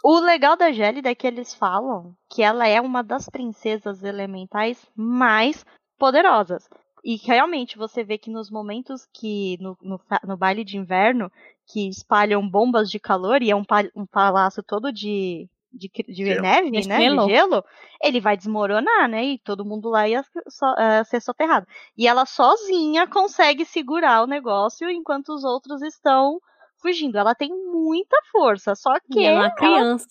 O 0.03 0.19
legal 0.21 0.57
da 0.57 0.73
Gélida 0.73 1.11
é 1.11 1.15
que 1.15 1.27
eles 1.27 1.55
falam 1.55 2.15
que 2.29 2.43
ela 2.43 2.67
é 2.67 2.81
uma 2.81 3.03
das 3.03 3.29
princesas 3.29 4.03
elementais 4.03 4.87
mais 4.95 5.65
poderosas. 5.99 6.69
E 7.05 7.19
que 7.19 7.29
realmente 7.29 7.79
você 7.79 8.05
vê 8.05 8.19
que 8.19 8.31
nos 8.31 8.51
momentos 8.51 9.07
que 9.15 9.57
no, 9.61 9.77
no, 9.81 10.01
no 10.27 10.37
baile 10.37 10.65
de 10.65 10.77
inverno 10.77 11.31
que 11.67 11.89
espalham 11.89 12.47
bombas 12.49 12.91
de 12.91 12.99
calor 12.99 13.43
e 13.43 13.51
é 13.51 13.57
um, 13.57 13.65
um 13.97 14.05
palácio 14.07 14.63
todo 14.63 14.93
de, 14.93 15.49
de, 15.73 15.89
de 16.09 16.25
Gelo. 16.25 16.43
neve, 16.43 16.71
De 16.71 16.89
né? 16.89 17.01
gelo. 17.01 17.27
De 17.27 17.33
gelo, 17.33 17.65
ele 18.03 18.21
vai 18.21 18.37
desmoronar, 18.37 19.09
né? 19.09 19.25
E 19.25 19.39
todo 19.39 19.65
mundo 19.65 19.89
lá 19.89 20.09
ia 20.09 20.23
so- 20.49 20.75
eh, 20.79 21.05
ser 21.05 21.21
soterrado. 21.21 21.67
E 21.97 22.07
ela 22.09 22.27
sozinha 22.27 23.07
consegue 23.07 23.65
segurar 23.65 24.23
o 24.23 24.27
negócio 24.27 24.89
enquanto 24.91 25.31
os 25.31 25.45
outros 25.45 25.83
estão 25.83 26.41
fugindo. 26.83 27.19
Ela 27.19 27.35
tem 27.35 27.51
muita 27.51 28.17
força, 28.33 28.75
só 28.75 28.93
que 29.01 29.21
E 29.21 29.25
ela 29.25 29.29
é 29.29 29.39
uma 29.41 29.45
ela- 29.47 29.55
criança. 29.55 30.09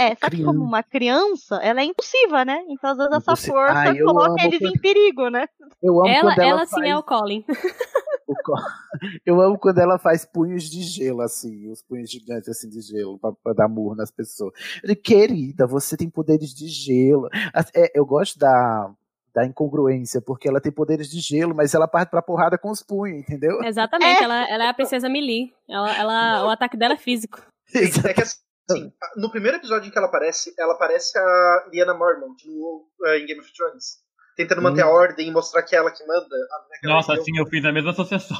É, 0.00 0.08
só 0.10 0.14
que 0.14 0.30
Criança. 0.30 0.44
como 0.46 0.64
uma 0.64 0.82
criança, 0.82 1.56
ela 1.56 1.80
é 1.80 1.84
impulsiva, 1.84 2.44
né? 2.44 2.62
Então 2.68 2.90
às 2.90 2.96
vezes 2.96 3.12
essa 3.12 3.22
Impulsiva. 3.32 3.52
força 3.56 3.90
Ah, 3.90 3.98
coloca 4.04 4.44
eles 4.44 4.58
quando- 4.58 4.74
em 4.76 4.78
perigo, 4.80 5.28
né? 5.28 5.46
Eu 5.82 5.98
amo 6.00 6.08
Ela, 6.08 6.20
quando 6.34 6.38
ela, 6.40 6.48
ela 6.50 6.66
faz 6.66 6.70
sim 6.84 6.88
é 6.90 6.96
o 6.96 7.02
Colin. 7.02 7.44
o 8.28 8.34
Eu 9.26 9.40
amo 9.40 9.58
quando 9.58 9.78
ela 9.78 9.98
faz 9.98 10.24
punhos 10.24 10.64
de 10.64 10.82
gelo, 10.82 11.22
assim, 11.22 11.70
os 11.70 11.82
punhos 11.82 12.10
gigantes 12.10 12.48
assim 12.48 12.68
de 12.68 12.80
gelo, 12.80 13.18
pra, 13.18 13.32
pra 13.42 13.52
dar 13.52 13.68
murro 13.68 13.94
nas 13.94 14.10
pessoas. 14.10 14.52
Eu 14.82 14.88
digo, 14.90 15.00
querida, 15.02 15.66
você 15.66 15.96
tem 15.96 16.08
poderes 16.10 16.54
de 16.54 16.68
gelo. 16.68 17.28
É, 17.74 17.90
eu 17.98 18.04
gosto 18.04 18.38
da, 18.38 18.90
da 19.34 19.46
incongruência, 19.46 20.20
porque 20.20 20.48
ela 20.48 20.60
tem 20.60 20.70
poderes 20.72 21.08
de 21.10 21.18
gelo, 21.20 21.54
mas 21.54 21.74
ela 21.74 21.88
parte 21.88 22.10
pra 22.10 22.22
porrada 22.22 22.58
com 22.58 22.70
os 22.70 22.82
punhos, 22.82 23.20
entendeu? 23.20 23.62
Exatamente, 23.64 24.22
ela, 24.22 24.48
ela 24.48 24.64
é 24.64 24.68
a 24.68 24.74
princesa 24.74 25.08
Melee. 25.08 25.52
Ela, 25.68 25.96
ela, 25.96 26.46
o 26.46 26.50
ataque 26.50 26.76
dela 26.76 26.94
é 26.94 26.98
físico. 26.98 27.40
Gente, 27.72 28.06
é 28.06 28.12
que 28.12 28.22
assim, 28.70 28.92
no 29.16 29.30
primeiro 29.30 29.56
episódio 29.58 29.88
em 29.88 29.90
que 29.90 29.98
ela 29.98 30.06
aparece, 30.08 30.52
ela 30.58 30.74
parece 30.76 31.18
a 31.18 31.68
Lyanna 31.72 31.94
Mormont 31.94 32.36
no, 32.46 32.86
eh, 33.06 33.18
em 33.18 33.26
Game 33.26 33.40
of 33.40 33.52
Thrones. 33.54 33.98
Tentando 34.36 34.62
manter 34.62 34.84
Hum. 34.84 34.88
a 34.88 34.90
ordem 34.92 35.28
e 35.28 35.30
mostrar 35.30 35.62
que 35.62 35.74
é 35.74 35.78
ela 35.78 35.90
que 35.90 36.06
manda. 36.06 36.24
a 36.24 36.62
mulher 36.62 36.80
que 36.80 36.86
ela 36.86 36.94
Nossa, 36.94 37.12
assim, 37.14 37.36
eu 37.36 37.46
fiz 37.46 37.64
a 37.64 37.72
mesma 37.72 37.90
associação. 37.90 38.38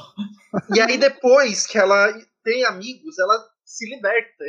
E 0.75 0.79
aí 0.81 0.97
depois 0.97 1.67
que 1.67 1.77
ela 1.77 2.11
tem 2.43 2.65
amigos, 2.65 3.19
ela 3.19 3.45
se 3.63 3.87
liberta. 3.89 4.43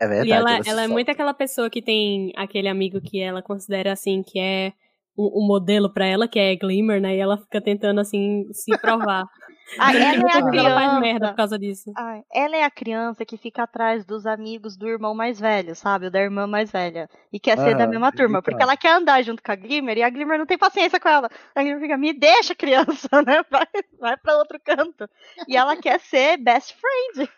É 0.00 0.08
verdade. 0.08 0.28
e 0.28 0.32
ela, 0.32 0.62
se 0.62 0.68
ela 0.70 0.82
é 0.82 0.88
muito 0.88 1.10
aquela 1.10 1.34
pessoa 1.34 1.68
que 1.70 1.82
tem 1.82 2.32
aquele 2.36 2.68
amigo 2.68 3.00
que 3.00 3.20
ela 3.20 3.42
considera 3.42 3.92
assim, 3.92 4.22
que 4.22 4.38
é 4.38 4.72
um, 5.16 5.42
um 5.42 5.46
modelo 5.46 5.92
pra 5.92 6.06
ela, 6.06 6.28
que 6.28 6.38
é 6.38 6.54
Glimmer, 6.56 7.00
né? 7.00 7.16
E 7.16 7.20
ela 7.20 7.38
fica 7.38 7.60
tentando 7.60 8.00
assim 8.00 8.46
se 8.52 8.76
provar. 8.78 9.24
Ah, 9.78 9.92
ela 9.92 10.04
é 10.04 10.08
a 10.10 10.12
vezes 10.12 10.34
ela 10.34 10.50
faz 10.50 10.50
criança. 10.50 11.00
merda 11.00 11.28
por 11.28 11.36
causa 11.36 11.58
disso. 11.58 11.90
Ai, 11.96 12.22
ela 12.32 12.56
é 12.56 12.62
a 12.62 12.70
criança 12.70 13.24
que 13.24 13.36
fica 13.36 13.62
atrás 13.62 14.04
dos 14.04 14.26
amigos 14.26 14.76
do 14.76 14.86
irmão 14.86 15.14
mais 15.14 15.40
velho, 15.40 15.74
sabe? 15.74 16.06
O 16.06 16.10
da 16.10 16.20
irmã 16.20 16.46
mais 16.46 16.70
velha. 16.70 17.08
E 17.32 17.40
quer 17.40 17.56
ser 17.58 17.74
da 17.74 17.84
Aham, 17.84 17.90
mesma 17.90 18.12
turma. 18.12 18.42
Porque 18.42 18.62
ela 18.62 18.76
quer 18.76 18.92
andar 18.92 19.22
junto 19.22 19.42
com 19.42 19.50
a 19.50 19.54
Glimmer 19.56 19.96
e 19.96 20.02
a 20.02 20.10
Glimmer 20.10 20.38
não 20.38 20.46
tem 20.46 20.58
paciência 20.58 21.00
com 21.00 21.08
ela. 21.08 21.30
A 21.54 21.62
Glimmer 21.62 21.80
fica, 21.80 21.96
me 21.96 22.12
deixa, 22.12 22.54
criança, 22.54 23.08
né? 23.26 23.42
Vai, 23.50 23.66
vai 23.98 24.16
pra 24.16 24.36
outro 24.36 24.60
canto. 24.60 25.08
E 25.48 25.56
ela 25.56 25.76
quer 25.76 25.98
ser 25.98 26.36
best 26.36 26.76
friend. 26.76 27.30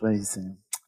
Pois 0.00 0.36
é. 0.38 0.40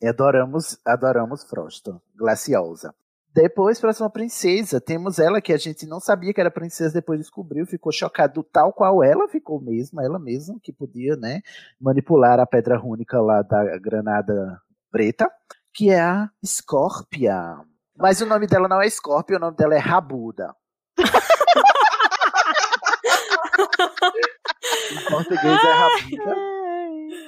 E 0.03 0.09
adoramos, 0.09 0.78
adoramos 0.85 1.45
Frosta, 1.45 2.01
Glaciosa. 2.16 2.95
Depois, 3.37 3.79
próxima 3.79 4.09
princesa, 4.09 4.81
temos 4.81 5.19
ela 5.19 5.43
que 5.43 5.53
a 5.53 5.59
gente 5.59 5.87
não 5.87 6.01
sabia 6.01 6.33
que 6.33 6.41
era 6.41 6.51
princesa, 6.51 6.95
depois 6.95 7.21
descobriu, 7.21 7.67
ficou 7.67 7.93
chocado, 7.93 8.43
tal 8.43 8.73
qual 8.73 9.05
ela 9.05 9.29
ficou 9.29 9.61
mesmo, 9.61 10.01
ela 10.01 10.19
mesma, 10.19 10.59
que 10.63 10.73
podia, 10.73 11.17
né, 11.17 11.43
manipular 11.79 12.41
a 12.41 12.47
pedra 12.47 12.79
rúnica 12.79 13.21
lá 13.21 13.43
da 13.43 13.77
granada 13.77 14.59
preta, 14.91 15.31
que 15.75 15.91
é 15.91 16.01
a 16.01 16.31
Scorpia. 16.43 17.59
Mas 17.95 18.23
o 18.23 18.27
nome 18.27 18.47
dela 18.47 18.69
não 18.69 18.81
é 18.81 18.89
Scorpia, 18.89 19.37
o 19.37 19.41
nome 19.41 19.55
dela 19.55 19.75
é 19.75 19.79
Rabuda. 19.79 20.55
em 24.93 25.05
português 25.11 25.63
é 25.63 25.73
Rabuda. 25.73 26.56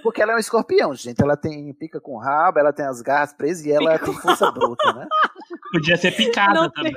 Porque 0.02 0.22
ela 0.22 0.32
é 0.32 0.36
um 0.36 0.38
escorpião, 0.38 0.94
gente. 0.94 1.22
Ela 1.22 1.36
tem 1.36 1.72
pica 1.74 2.00
com 2.00 2.18
rabo, 2.18 2.58
ela 2.58 2.72
tem 2.72 2.86
as 2.86 3.00
garras 3.02 3.32
presas 3.32 3.64
e 3.66 3.72
ela 3.72 3.98
tem 3.98 4.12
força 4.14 4.50
bruta, 4.50 4.92
né? 4.92 5.06
Podia 5.72 5.96
ser 5.96 6.12
picada 6.12 6.54
Não 6.54 6.70
também. 6.70 6.92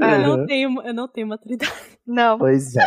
Eu 0.00 0.06
Uhum. 0.06 0.36
não 0.36 0.46
tenho, 0.46 0.82
eu 0.82 0.94
não 0.94 1.08
tenho 1.08 1.26
maturidade. 1.26 1.72
Não. 2.06 2.38
Pois 2.38 2.76
é. 2.76 2.84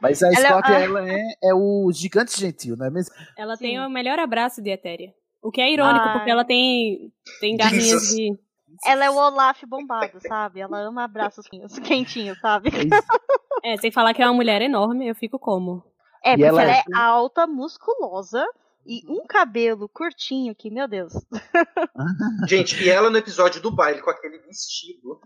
Mas 0.00 0.22
a 0.22 0.28
Ela 0.28 0.48
é- 0.48 0.52
ah. 0.64 0.80
ela 0.80 1.08
é, 1.10 1.22
é 1.44 1.54
o 1.54 1.90
gigante 1.92 2.38
gentil, 2.40 2.76
não 2.76 2.86
é 2.86 2.90
mesmo? 2.90 3.14
Ela 3.36 3.56
Sim. 3.56 3.64
tem 3.64 3.80
o 3.80 3.90
melhor 3.90 4.18
abraço 4.18 4.62
de 4.62 4.70
Etéria. 4.70 5.12
O 5.42 5.50
que 5.50 5.60
é 5.60 5.70
irônico, 5.70 6.06
Ai. 6.06 6.12
porque 6.14 6.30
ela 6.30 6.44
tem, 6.44 7.12
tem 7.40 7.56
garrinhas 7.56 7.84
Jesus. 7.86 8.16
de. 8.16 8.38
Ela 8.86 9.04
é 9.04 9.10
o 9.10 9.14
Olaf 9.14 9.62
bombado, 9.66 10.18
sabe? 10.26 10.60
Ela 10.60 10.78
ama 10.80 11.04
abraços 11.04 11.46
quentinhos, 11.84 12.38
sabe? 12.40 12.70
É, 13.62 13.76
sem 13.76 13.90
falar 13.92 14.12
que 14.14 14.22
é 14.22 14.26
uma 14.26 14.34
mulher 14.34 14.60
enorme, 14.62 15.06
eu 15.06 15.14
fico 15.14 15.38
como? 15.38 15.84
É, 16.24 16.30
E 16.30 16.36
porque 16.36 16.42
ela 16.44 16.62
ela 16.62 16.72
é- 16.72 16.82
é 16.90 16.96
alta, 16.96 17.46
musculosa 17.46 18.44
e 18.86 19.02
um 19.08 19.26
cabelo 19.26 19.88
curtinho 19.88 20.54
que, 20.54 20.70
meu 20.70 20.88
Deus. 20.88 21.12
Gente, 22.48 22.82
e 22.82 22.88
ela 22.88 23.10
no 23.10 23.18
episódio 23.18 23.60
do 23.60 23.70
baile 23.70 24.00
com 24.02 24.10
aquele 24.10 24.38
vestido. 24.38 25.20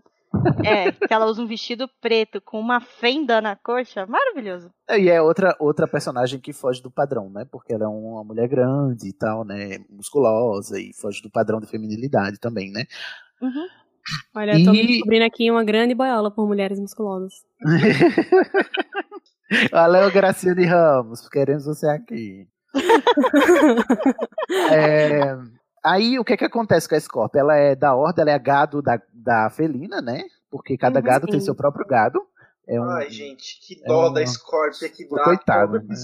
É, 0.63 0.91
que 0.91 1.11
ela 1.11 1.25
usa 1.25 1.41
um 1.41 1.47
vestido 1.47 1.89
preto 1.99 2.39
com 2.39 2.59
uma 2.59 2.79
fenda 2.79 3.41
na 3.41 3.55
coxa. 3.55 4.05
Maravilhoso. 4.05 4.71
E 4.91 5.09
é 5.09 5.19
outra, 5.19 5.55
outra 5.59 5.87
personagem 5.87 6.39
que 6.39 6.53
foge 6.53 6.81
do 6.83 6.91
padrão, 6.91 7.29
né? 7.31 7.45
Porque 7.51 7.73
ela 7.73 7.85
é 7.85 7.87
uma 7.87 8.23
mulher 8.23 8.47
grande 8.47 9.07
e 9.09 9.13
tal, 9.13 9.43
né? 9.43 9.79
Musculosa 9.89 10.79
e 10.79 10.93
foge 10.93 11.21
do 11.23 11.31
padrão 11.31 11.59
de 11.59 11.65
feminilidade 11.65 12.39
também, 12.39 12.71
né? 12.71 12.85
Uhum. 13.41 13.67
Olha, 14.35 14.51
eu 14.59 14.63
tô 14.65 14.73
E- 14.73 14.85
descobrindo 14.87 15.25
aqui 15.25 15.49
uma 15.49 15.63
grande 15.63 15.95
boiola 15.95 16.29
por 16.29 16.47
mulheres 16.47 16.79
musculosas. 16.79 17.33
Valeu, 19.71 20.11
Graciane 20.11 20.65
Ramos, 20.65 21.27
queremos 21.29 21.65
você 21.65 21.87
aqui. 21.87 22.47
É, 24.71 25.35
aí 25.83 26.19
o 26.19 26.23
que 26.23 26.37
que 26.37 26.45
acontece 26.45 26.87
com 26.87 26.95
a 26.95 26.99
Scorpia? 26.99 27.41
Ela 27.41 27.55
é 27.55 27.75
da 27.75 27.95
horda, 27.95 28.21
ela 28.21 28.31
é 28.31 28.39
gado 28.39 28.81
da, 28.81 28.99
da 29.13 29.49
felina, 29.49 30.01
né? 30.01 30.23
Porque 30.49 30.77
cada 30.77 30.99
Uhum, 30.99 31.05
gado 31.05 31.27
tem 31.27 31.39
sim. 31.39 31.45
seu 31.45 31.55
próprio 31.55 31.85
gado. 31.85 32.19
É 32.67 32.79
um, 32.79 32.83
Ai, 32.91 33.09
gente, 33.09 33.59
que 33.65 33.81
dó 33.85 34.07
é 34.07 34.13
da 34.13 34.19
uma- 34.21 34.27
Scorpia 34.27 34.89
que 34.89 35.07
dá 35.07 35.23
Coitada, 35.23 35.79
todo 35.79 35.87
né? 35.87 35.95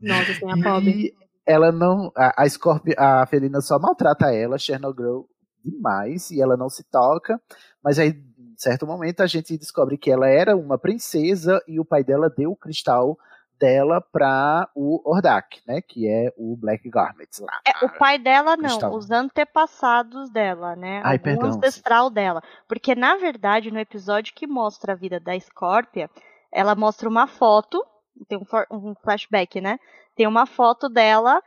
Nossa, 0.00 0.32
assim, 0.32 0.50
a 0.50 0.62
pobre. 0.62 0.90
e, 0.90 1.14
ela 1.46 1.70
não. 1.72 2.10
A, 2.16 2.42
a, 2.42 2.48
Scorpio, 2.48 2.94
a 2.98 3.26
Felina 3.26 3.60
só 3.60 3.78
maltrata 3.78 4.32
ela, 4.32 4.58
Chernobyl 4.58 5.26
demais, 5.64 6.30
e 6.30 6.40
ela 6.40 6.56
não 6.56 6.68
se 6.68 6.84
toca. 6.84 7.40
Mas 7.82 7.98
aí, 7.98 8.14
em 8.54 8.58
certo 8.58 8.86
momento, 8.86 9.20
a 9.20 9.26
gente 9.26 9.58
descobre 9.58 9.98
que 9.98 10.10
ela 10.10 10.28
era 10.28 10.56
uma 10.56 10.78
princesa 10.78 11.60
e 11.66 11.80
o 11.80 11.84
pai 11.84 12.04
dela 12.04 12.30
deu 12.30 12.52
o 12.52 12.56
cristal 12.56 13.18
dela 13.58 14.00
para 14.00 14.68
o 14.74 15.00
Ordak, 15.04 15.60
né? 15.66 15.80
Que 15.80 16.08
é 16.08 16.32
o 16.36 16.56
Black 16.56 16.88
Garments 16.88 17.40
lá. 17.40 17.60
É, 17.66 17.84
o 17.84 17.88
pai 17.98 18.18
dela 18.18 18.56
não, 18.56 18.68
Cristal. 18.68 18.94
os 18.94 19.10
antepassados 19.10 20.30
dela, 20.30 20.76
né? 20.76 21.00
Ai, 21.04 21.18
perdão, 21.18 21.48
ancestral 21.48 22.10
dela. 22.10 22.42
Porque, 22.68 22.94
na 22.94 23.16
verdade, 23.16 23.70
no 23.70 23.78
episódio 23.78 24.34
que 24.34 24.46
mostra 24.46 24.92
a 24.92 24.96
vida 24.96 25.18
da 25.18 25.38
Scorpia, 25.38 26.10
ela 26.52 26.74
mostra 26.74 27.08
uma 27.08 27.26
foto, 27.26 27.84
tem 28.28 28.38
um, 28.38 28.44
um 28.70 28.94
flashback, 29.02 29.60
né? 29.60 29.78
Tem 30.14 30.26
uma 30.26 30.46
foto 30.46 30.88
dela, 30.88 31.42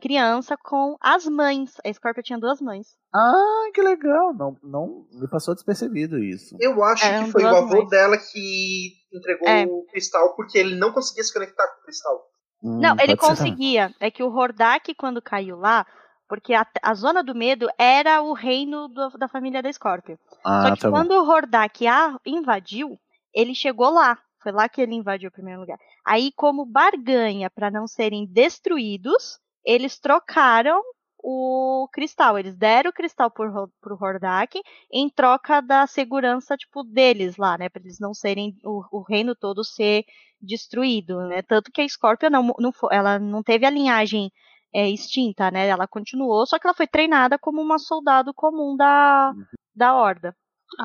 criança, 0.00 0.56
com 0.56 0.96
as 1.00 1.26
mães. 1.26 1.74
A 1.84 1.92
Scorpia 1.92 2.22
tinha 2.22 2.38
duas 2.38 2.60
mães. 2.60 2.88
Ah, 3.14 3.70
que 3.74 3.80
legal. 3.82 4.34
Não, 4.34 4.56
não 4.62 5.06
me 5.12 5.28
passou 5.28 5.54
despercebido 5.54 6.18
isso. 6.18 6.56
Eu 6.60 6.82
acho 6.84 7.04
Eram 7.04 7.24
que 7.26 7.32
foi 7.32 7.44
o 7.44 7.48
avô 7.48 7.76
mães. 7.78 7.88
dela 7.88 8.16
que 8.18 8.92
entregou 9.12 9.48
É. 9.48 9.64
o 9.66 9.84
cristal 9.90 10.34
porque 10.36 10.58
ele 10.58 10.74
não 10.74 10.92
conseguia 10.92 11.24
se 11.24 11.32
conectar 11.32 11.66
com 11.68 11.80
o 11.80 11.84
cristal. 11.84 12.26
Hum, 12.62 12.80
Não, 12.80 12.96
ele 13.00 13.16
conseguia. 13.16 13.94
É 14.00 14.10
que 14.10 14.22
o 14.22 14.34
Hordak, 14.34 14.94
quando 14.94 15.22
caiu 15.22 15.56
lá, 15.56 15.86
porque 16.28 16.52
a, 16.54 16.66
a 16.82 16.94
Zona 16.94 17.22
do 17.22 17.34
Medo 17.34 17.68
era 17.78 18.20
o 18.22 18.32
reino 18.32 18.88
do- 18.88 19.16
da 19.18 19.28
família 19.28 19.62
da 19.62 19.72
Scorpio. 19.72 20.18
Ah, 20.44 20.68
Só 20.68 20.74
que 20.74 20.80
tá 20.82 20.90
bom. 20.90 20.96
quando 20.96 21.12
o 21.12 21.24
Hordak 21.28 21.86
a 21.86 22.16
invadiu, 22.26 22.98
ele 23.34 23.54
chegou 23.54 23.90
lá. 23.90 24.18
Foi 24.42 24.52
lá 24.52 24.68
que 24.68 24.80
ele 24.80 24.94
invadiu 24.94 25.28
o 25.28 25.32
primeiro 25.32 25.60
lugar. 25.60 25.78
Aí, 26.04 26.30
como 26.36 26.64
barganha 26.64 27.50
para 27.50 27.70
não 27.70 27.86
serem 27.86 28.26
destruídos, 28.26 29.38
eles 29.66 29.98
trocaram 29.98 30.80
o 31.18 31.88
cristal. 31.92 32.38
Eles 32.38 32.54
deram 32.54 32.90
o 32.90 32.92
cristal 32.92 33.30
pro, 33.30 33.68
pro 33.80 33.98
Hordak 34.00 34.60
em 34.92 35.10
troca 35.10 35.60
da 35.60 35.86
segurança, 35.86 36.56
tipo, 36.56 36.84
deles 36.84 37.36
lá, 37.36 37.58
né? 37.58 37.68
Pra 37.68 37.82
eles 37.82 37.98
não 37.98 38.14
serem, 38.14 38.56
o, 38.64 38.98
o 38.98 39.02
reino 39.02 39.34
todo 39.34 39.64
ser 39.64 40.04
destruído, 40.40 41.18
né? 41.28 41.42
Tanto 41.42 41.72
que 41.72 41.80
a 41.80 41.88
Scorpio 41.88 42.30
não, 42.30 42.54
não, 42.58 42.72
ela 42.92 43.18
não 43.18 43.42
teve 43.42 43.66
a 43.66 43.70
linhagem 43.70 44.30
é, 44.72 44.88
extinta, 44.88 45.50
né? 45.50 45.66
Ela 45.66 45.88
continuou, 45.88 46.46
só 46.46 46.58
que 46.58 46.66
ela 46.66 46.76
foi 46.76 46.86
treinada 46.86 47.36
como 47.38 47.60
uma 47.60 47.78
soldado 47.78 48.32
comum 48.32 48.76
da, 48.76 49.32
da 49.74 49.94
Horda. 49.96 50.36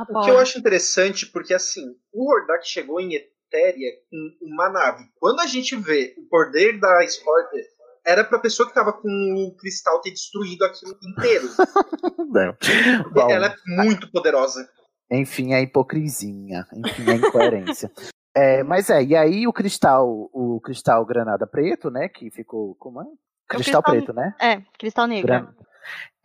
O 0.09 0.21
que 0.21 0.29
eu 0.29 0.39
acho 0.39 0.59
interessante, 0.59 1.25
porque 1.27 1.53
assim, 1.53 1.95
o 2.13 2.31
Hordak 2.31 2.67
chegou 2.67 3.01
em 3.01 3.15
Etéria 3.15 3.91
com 4.09 4.37
uma 4.41 4.69
nave. 4.69 5.03
Quando 5.19 5.39
a 5.39 5.47
gente 5.47 5.75
vê 5.75 6.15
o 6.17 6.27
poder 6.29 6.79
da 6.79 7.05
Scorpia, 7.07 7.63
era 8.06 8.23
pra 8.23 8.40
pessoa 8.40 8.68
que 8.68 8.73
tava 8.76 8.94
com 8.94 9.07
o 9.48 9.56
cristal 9.56 10.02
ter 10.02 10.11
destruído 10.11 10.64
aquilo 10.65 10.98
inteiro. 11.03 11.48
Bom, 13.14 13.30
Ela 13.30 13.48
é 13.48 13.56
muito 13.84 14.10
poderosa. 14.11 14.68
enfim, 15.11 15.53
a 15.53 15.61
hipocrisinha. 15.61 16.65
Enfim, 16.76 17.10
a 17.10 17.15
incoerência. 17.15 17.91
É, 18.34 18.64
mas 18.64 18.90
é, 18.90 19.03
e 19.03 19.14
aí 19.14 19.45
o 19.45 19.52
cristal, 19.52 20.07
o 20.32 20.61
cristal 20.61 21.06
granada 21.06 21.45
preto, 21.45 21.91
né? 21.91 22.07
Que 22.07 22.32
ficou. 22.32 22.76
Como 22.76 23.02
é? 23.02 23.06
Cristal, 23.45 23.84
preto, 23.84 24.14
né? 24.14 24.34
É, 24.40 24.61
cristal 24.80 25.06
negro. 25.06 25.28
Gran- 25.28 25.53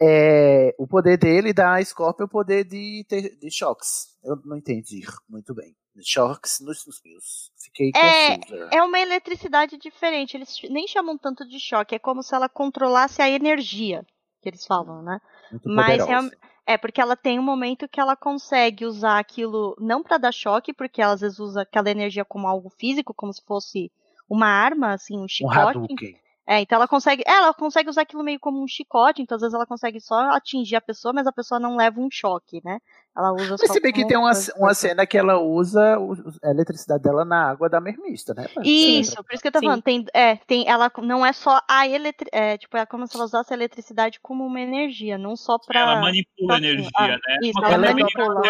É, 0.01 0.73
o 0.79 0.87
poder 0.87 1.19
dele 1.19 1.53
dá 1.53 1.75
a 1.75 1.85
Scorpio 1.85 2.27
o 2.27 2.29
poder 2.29 2.63
de, 2.63 3.05
ter, 3.09 3.37
de 3.37 3.51
choques. 3.51 4.15
Eu 4.23 4.37
não 4.45 4.57
entendi 4.57 5.01
muito 5.29 5.53
bem. 5.53 5.75
Choques 6.03 6.61
nos 6.61 6.81
suspiros. 6.81 7.51
Fiquei 7.57 7.93
confusa. 7.93 8.69
É, 8.73 8.77
é 8.79 8.83
uma 8.83 8.99
eletricidade 8.99 9.77
diferente. 9.77 10.37
Eles 10.37 10.57
nem 10.71 10.87
chamam 10.87 11.17
tanto 11.17 11.47
de 11.47 11.59
choque. 11.59 11.95
É 11.95 11.99
como 11.99 12.23
se 12.23 12.35
ela 12.35 12.49
controlasse 12.49 13.21
a 13.23 13.29
energia, 13.29 14.05
que 14.41 14.49
eles 14.49 14.67
falam, 14.67 15.03
né? 15.03 15.21
Muito 15.51 15.69
Mas 15.69 16.05
real- 16.07 16.31
é 16.67 16.77
porque 16.77 17.01
ela 17.01 17.17
tem 17.17 17.39
um 17.39 17.43
momento 17.43 17.89
que 17.89 18.01
ela 18.01 18.17
consegue 18.17 18.85
usar 18.85 19.19
aquilo 19.19 19.77
não 19.79 20.03
pra 20.03 20.19
dar 20.19 20.33
choque, 20.33 20.73
porque 20.73 21.01
ela 21.01 21.15
às 21.15 21.21
vezes 21.21 21.39
usa 21.39 21.63
aquela 21.63 21.91
energia 21.91 22.25
como 22.25 22.49
algo 22.49 22.69
físico, 22.71 23.15
como 23.15 23.33
se 23.33 23.43
fosse 23.43 23.91
uma 24.29 24.49
arma, 24.49 24.93
assim, 24.93 25.17
um 25.17 25.25
Um 25.25 25.29
chicote. 25.29 25.59
Hadouken. 25.79 26.19
É, 26.47 26.61
então 26.61 26.77
ela 26.77 26.87
consegue, 26.87 27.25
é, 27.27 27.33
ela 27.33 27.53
consegue 27.53 27.91
usar 27.91 28.03
aquilo 28.03 28.23
meio 28.23 28.39
como 28.39 28.63
um 28.63 28.69
chicote, 28.69 29.21
então 29.21 29.35
às 29.35 29.43
vezes 29.43 29.55
ela 29.55 29.67
consegue 29.67 30.01
só 30.01 30.31
atingir 30.31 30.77
a 30.77 30.81
pessoa, 30.81 31.13
mas 31.13 31.27
a 31.27 31.33
pessoa 31.33 31.59
não 31.59 31.77
leva 31.77 32.01
um 32.01 32.09
choque, 32.11 32.61
né? 32.65 32.79
Ela 33.17 33.33
usa 33.33 33.57
Mas 33.59 33.67
só 33.67 33.73
se 33.73 33.81
bem 33.81 33.93
que 33.93 34.07
tem 34.07 34.17
uma, 34.17 34.31
uma 34.59 34.75
cena 34.75 35.07
que 35.07 35.17
ela 35.17 35.41
usa 35.41 35.97
a 36.45 36.51
eletricidade 36.51 37.03
dela 37.03 37.25
na 37.25 37.51
água 37.51 37.69
da 37.69 37.81
mermista, 37.81 38.35
né? 38.35 38.47
Isso, 38.63 39.17
por 39.25 39.33
isso 39.33 39.43
que 39.43 39.49
eu 39.49 39.53
tô 39.53 39.59
Sim. 39.59 39.65
falando, 39.65 39.83
tem, 39.83 40.05
é, 40.13 40.37
tem, 40.47 40.69
ela 40.69 40.93
não 40.99 41.25
é 41.25 41.33
só 41.33 41.59
a 41.69 41.89
eletri, 41.89 42.29
é, 42.31 42.59
tipo, 42.59 42.77
é 42.77 42.85
como 42.85 43.07
se 43.07 43.17
ela 43.17 43.25
usasse 43.25 43.53
a 43.53 43.57
eletricidade 43.57 44.21
como 44.21 44.45
uma 44.45 44.61
energia, 44.61 45.17
não 45.17 45.35
só 45.35 45.59
pra... 45.59 45.81
Ela 45.81 46.01
manipula 46.01 46.57
a 46.57 46.59
pra- 46.59 46.69
energia, 46.69 46.91
ah, 46.97 47.09
né? 47.09 47.39
Isso, 47.43 47.59
Uma 47.59 47.69
ela 47.69 47.79
coisa 47.79 47.95
bem 47.95 48.05
manipula. 48.05 48.43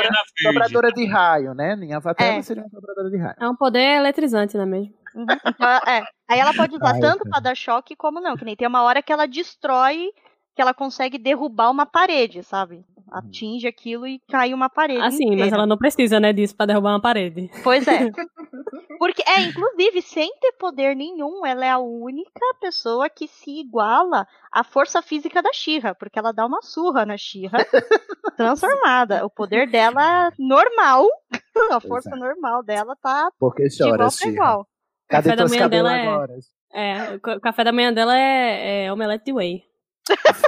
Sobradora 0.43 0.93
de 0.93 1.07
raio, 1.07 1.55
né? 1.55 1.75
Em 1.81 1.95
Avatar 1.95 2.27
É. 2.27 2.33
ela 2.35 2.43
seria 2.43 2.63
uma 2.65 2.69
sobradora 2.71 3.09
de 3.09 3.17
raio. 3.17 3.37
É 3.41 3.49
um 3.49 3.57
poder 3.57 3.97
eletrizante, 3.99 4.57
não 4.57 4.65
é 4.65 4.67
mesmo? 4.67 4.95
Uhum, 5.17 5.27
então, 5.47 5.69
é. 5.87 6.05
Aí 6.29 6.39
ela 6.39 6.53
pode 6.53 6.75
usar 6.77 6.95
Ai, 6.95 7.01
tanto 7.01 7.19
cara. 7.25 7.31
pra 7.31 7.41
dar 7.41 7.57
choque 7.57 7.97
como 7.97 8.21
não, 8.21 8.37
que 8.37 8.45
nem 8.45 8.55
tem 8.55 8.69
uma 8.69 8.83
hora 8.83 9.03
que 9.03 9.13
ela 9.13 9.27
destrói, 9.27 10.11
que 10.55 10.61
ela 10.61 10.75
consegue 10.75 11.17
derrubar 11.19 11.71
uma 11.71 11.87
parede, 11.87 12.43
sabe? 12.43 12.85
Atinge 13.11 13.67
aquilo 13.69 14.07
e 14.07 14.21
cai 14.29 14.53
uma 14.53 14.69
parede 14.69 15.01
Assim, 15.01 15.27
mas 15.31 15.35
inteira. 15.39 15.57
ela 15.57 15.67
não 15.67 15.79
precisa, 15.79 16.19
né, 16.19 16.33
disso 16.33 16.57
pra 16.57 16.67
derrubar 16.67 16.91
uma 16.91 17.01
parede. 17.01 17.49
Pois 17.63 17.87
é. 17.89 18.11
Porque, 18.99 19.23
é, 19.27 19.43
inclusive, 19.43 20.01
sem 20.03 20.31
ter 20.41 20.53
poder 20.53 20.97
nenhum, 20.97 21.45
ela 21.45 21.65
é 21.67 21.71
a 21.71 21.79
única 21.79 22.41
pessoa 22.61 23.09
que 23.11 23.29
se 23.29 23.61
iguala 23.61 24.27
à 24.51 24.65
força 24.65 25.03
física 25.03 25.43
da 25.43 25.53
Shira, 25.53 25.95
porque 25.95 26.19
ela 26.19 26.33
dá 26.33 26.47
uma 26.47 26.63
surra 26.63 27.05
na 27.05 27.17
Shira 27.19 27.59
transformada. 28.37 29.25
O 29.25 29.31
poder 29.31 29.71
dela 29.71 30.29
é 30.29 30.31
normal, 30.39 31.07
a 31.73 31.81
força 31.81 32.11
é. 32.15 32.19
normal 32.19 32.63
dela 32.63 32.97
tá 32.97 33.31
Porque 33.39 33.69
de 33.69 33.75
igual 33.75 33.91
chora, 33.91 33.99
pra 33.99 34.11
Shira. 34.11 34.31
igual. 34.33 34.67
Cadê 35.09 35.29
café 35.31 35.31
da 35.31 35.37
teus 35.37 35.51
manhã 35.51 35.63
cabelos 35.63 35.91
dela 35.91 35.99
é- 35.99 36.07
agora? 36.09 36.33
É, 36.73 37.15
o 37.15 37.21
ca- 37.21 37.37
o 37.37 37.41
café 37.41 37.65
da 37.65 37.73
manhã 37.73 37.93
dela 37.93 38.17
é, 38.19 38.85
é 38.87 38.93
omelete 38.93 39.25
de 39.27 39.33
whey. 39.33 39.65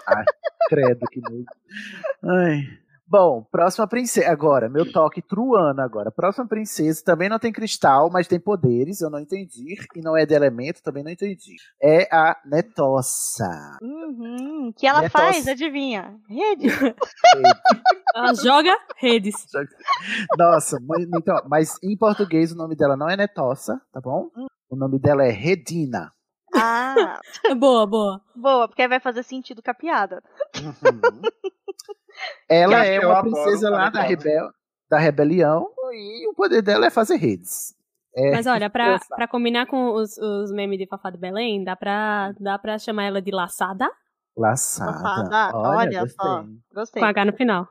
Ai, 0.08 0.24
credo, 0.68 1.00
que 1.10 1.20
nojo. 1.20 1.44
Ai. 2.24 2.62
Bom, 3.10 3.42
próxima 3.50 3.88
princesa. 3.88 4.30
Agora, 4.30 4.68
meu 4.68 4.90
toque 4.92 5.22
truano 5.22 5.80
agora. 5.80 6.10
Próxima 6.10 6.46
princesa 6.46 7.02
também 7.02 7.28
não 7.28 7.38
tem 7.38 7.50
cristal, 7.50 8.10
mas 8.12 8.28
tem 8.28 8.38
poderes, 8.38 9.00
eu 9.00 9.08
não 9.08 9.18
entendi. 9.18 9.76
E 9.96 10.00
não 10.02 10.14
é 10.14 10.26
de 10.26 10.34
elemento, 10.34 10.82
também 10.82 11.02
não 11.02 11.10
entendi. 11.10 11.56
É 11.82 12.06
a 12.14 12.36
Netossa. 12.44 13.78
Uhum, 13.80 14.72
que 14.76 14.86
ela 14.86 15.00
Netossa. 15.00 15.24
faz, 15.24 15.48
adivinha? 15.48 16.14
Rede. 16.28 16.68
Ela 18.14 18.34
joga 18.34 18.76
redes. 18.96 19.46
Nossa, 20.36 20.78
mas, 20.80 21.06
então, 21.14 21.36
mas 21.46 21.76
em 21.82 21.96
português 21.96 22.50
o 22.50 22.56
nome 22.56 22.74
dela 22.74 22.96
não 22.96 23.08
é 23.08 23.16
Netossa, 23.16 23.80
tá 23.92 24.00
bom? 24.00 24.28
O 24.68 24.74
nome 24.74 24.98
dela 24.98 25.24
é 25.24 25.30
Redina. 25.30 26.10
Ah, 26.54 27.20
boa, 27.56 27.86
boa. 27.86 28.20
boa, 28.34 28.66
porque 28.66 28.88
vai 28.88 28.98
fazer 28.98 29.22
sentido 29.22 29.62
com 29.62 29.70
a 29.70 29.74
piada. 29.74 30.22
Uhum. 30.56 31.22
Ela 32.48 32.84
é 32.84 32.98
uma 33.04 33.20
princesa 33.22 33.70
lá 33.70 33.90
da, 33.90 34.00
rebel, 34.02 34.48
da 34.90 34.98
rebelião 34.98 35.68
e 35.92 36.28
o 36.28 36.34
poder 36.34 36.62
dela 36.62 36.86
é 36.86 36.90
fazer 36.90 37.16
redes. 37.16 37.74
É, 38.14 38.30
Mas 38.32 38.46
olha, 38.46 38.68
pra, 38.70 38.98
pra 39.16 39.28
combinar 39.28 39.66
com 39.66 39.92
os, 39.92 40.16
os 40.18 40.50
memes 40.52 40.78
de 40.78 40.86
Fafá 40.86 41.10
de 41.10 41.18
Belém, 41.18 41.62
dá 41.62 41.76
pra, 41.76 42.32
dá 42.40 42.58
pra 42.58 42.78
chamar 42.78 43.04
ela 43.04 43.20
de 43.22 43.30
laçada 43.30 43.88
Laçada. 44.36 44.90
Laçada, 44.92 45.56
Olha, 45.56 45.78
olha 45.78 46.00
gostei. 46.00 46.16
só. 46.26 46.44
Gostei. 46.74 47.02
com 47.02 47.06
H 47.08 47.24
no 47.24 47.32
final. 47.32 47.68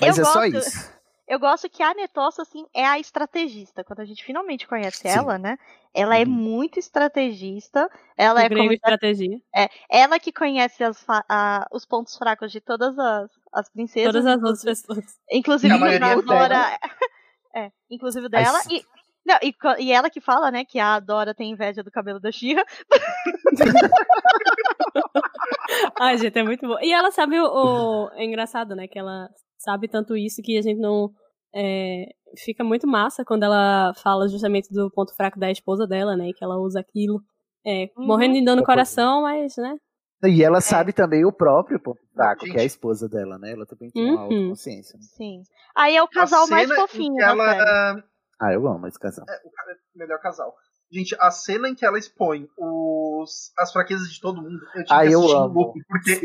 Mas 0.00 0.18
Eu 0.18 0.22
é 0.22 0.26
só 0.26 0.48
gosto- 0.48 0.56
isso. 0.68 0.92
Eu 1.26 1.38
gosto 1.38 1.68
que 1.70 1.82
a 1.82 1.94
Netossa, 1.94 2.42
assim, 2.42 2.66
é 2.74 2.84
a 2.84 2.98
estrategista. 2.98 3.84
Quando 3.84 4.00
a 4.00 4.04
gente 4.04 4.24
finalmente 4.24 4.66
conhece 4.66 5.08
Sim. 5.08 5.18
ela, 5.18 5.38
né? 5.38 5.56
Ela 5.94 6.18
é 6.18 6.24
Uhum. 6.24 6.30
muito 6.30 6.78
estrategista. 6.78 7.88
Ela 8.16 8.40
O 8.40 8.44
é 8.44 8.48
como 8.48 8.72
estratégia. 8.72 9.40
é, 9.54 9.68
ela 9.90 10.18
que 10.18 10.32
conhece 10.32 10.82
as 10.82 11.04
a- 11.08 11.66
os 11.70 11.84
pontos 11.86 12.16
fracos 12.16 12.50
de 12.50 12.60
todas 12.60 12.98
as, 12.98 13.30
as 13.52 13.68
princesas. 13.70 14.12
Todas 14.12 14.26
as 14.26 14.42
outras 14.42 14.62
inclusive- 14.64 14.86
pessoas. 14.86 15.18
Inclusive 15.30 15.74
A 15.74 15.78
maioria 15.78 16.22
Dora. 16.22 16.78
É, 17.54 17.70
inclusive 17.90 18.30
dela. 18.30 18.50
Mas- 18.50 18.66
E, 18.66 18.82
não, 19.26 19.36
e, 19.42 19.54
e 19.84 19.92
ela 19.92 20.08
que 20.08 20.22
fala, 20.22 20.50
né, 20.50 20.64
que 20.64 20.78
a 20.80 20.98
Dora 20.98 21.34
tem 21.34 21.50
inveja 21.50 21.82
do 21.82 21.90
cabelo 21.90 22.18
da 22.18 22.32
Xirra. 22.32 22.64
Ai, 26.00 26.16
gente, 26.18 26.38
é 26.38 26.42
muito 26.42 26.66
bom. 26.66 26.78
E 26.80 26.92
ela 26.92 27.10
sabe 27.10 27.38
o, 27.38 27.44
o- 27.46 28.10
É 28.14 28.24
engraçado, 28.24 28.74
né? 28.74 28.86
Que 28.88 28.98
ela 28.98 29.28
sabe 29.62 29.88
tanto 29.88 30.16
isso 30.16 30.42
que 30.42 30.58
a 30.58 30.62
gente 30.62 30.80
não. 30.80 31.10
é, 31.54 32.06
fica 32.42 32.64
muito 32.64 32.86
massa 32.86 33.24
quando 33.26 33.42
ela 33.42 33.92
fala 34.02 34.26
justamente 34.26 34.72
do 34.72 34.90
ponto 34.90 35.14
fraco 35.14 35.38
da 35.38 35.50
esposa 35.50 35.86
dela, 35.86 36.16
né? 36.16 36.30
Que 36.34 36.42
ela 36.42 36.56
usa 36.58 36.80
aquilo. 36.80 37.20
É, 37.64 37.90
Uhum. 37.96 38.06
morrendo 38.06 38.34
de 38.34 38.44
dor 38.44 38.56
no 38.56 38.64
coração, 38.64 39.20
mas, 39.22 39.54
né? 39.58 39.76
E 40.24 40.42
É. 40.42 40.46
ela 40.46 40.60
sabe 40.62 40.92
também 40.94 41.24
o 41.26 41.32
próprio 41.32 41.78
ponto 41.78 42.00
fraco, 42.14 42.46
Gente. 42.46 42.52
que 42.54 42.58
é 42.58 42.62
a 42.62 42.64
esposa 42.64 43.06
dela, 43.08 43.36
né? 43.38 43.52
Ela 43.52 43.66
também 43.66 43.90
tem 43.90 44.02
uma 44.02 44.12
Uhum. 44.12 44.34
autoconsciência. 44.36 44.96
né? 44.98 45.04
Sim. 45.14 45.42
Aí 45.76 45.94
é 45.94 46.02
o 46.02 46.08
casal 46.08 46.48
mais 46.48 46.70
em 46.70 46.74
fofinho 46.74 47.16
da 47.16 47.26
ela- 47.28 47.52
série. 47.52 48.04
Ah, 48.40 48.52
eu 48.54 48.66
amo 48.66 48.86
esse 48.86 48.98
casal. 48.98 49.24
É, 49.28 49.36
o 49.46 49.50
cara 49.50 49.72
é 49.72 49.74
o 49.94 49.98
melhor 49.98 50.18
casal. 50.20 50.54
Gente, 50.90 51.14
a 51.20 51.30
cena 51.30 51.68
em 51.68 51.74
que 51.74 51.84
ela 51.84 51.98
expõe 51.98 52.46
os, 52.58 53.52
as 53.58 53.70
fraquezas 53.72 54.08
de 54.10 54.20
todo 54.20 54.40
mundo, 54.42 54.58
eu 54.74 54.84
tive 54.84 54.86
Ah, 54.90 55.06
que 55.06 55.12
eu 55.12 55.22
em 55.22 55.34
amo. 55.34 55.72
porque 55.88 56.20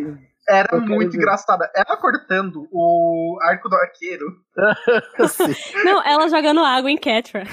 era 0.49 0.67
Eu 0.71 0.81
muito 0.81 1.15
engraçada. 1.15 1.69
Ela 1.75 1.97
cortando 1.97 2.67
o 2.71 3.37
arco 3.41 3.69
do 3.69 3.75
arqueiro. 3.75 4.25
Não, 5.83 6.03
ela 6.05 6.27
jogando 6.29 6.61
água 6.63 6.89
em 6.91 6.97
Catra. 6.97 7.43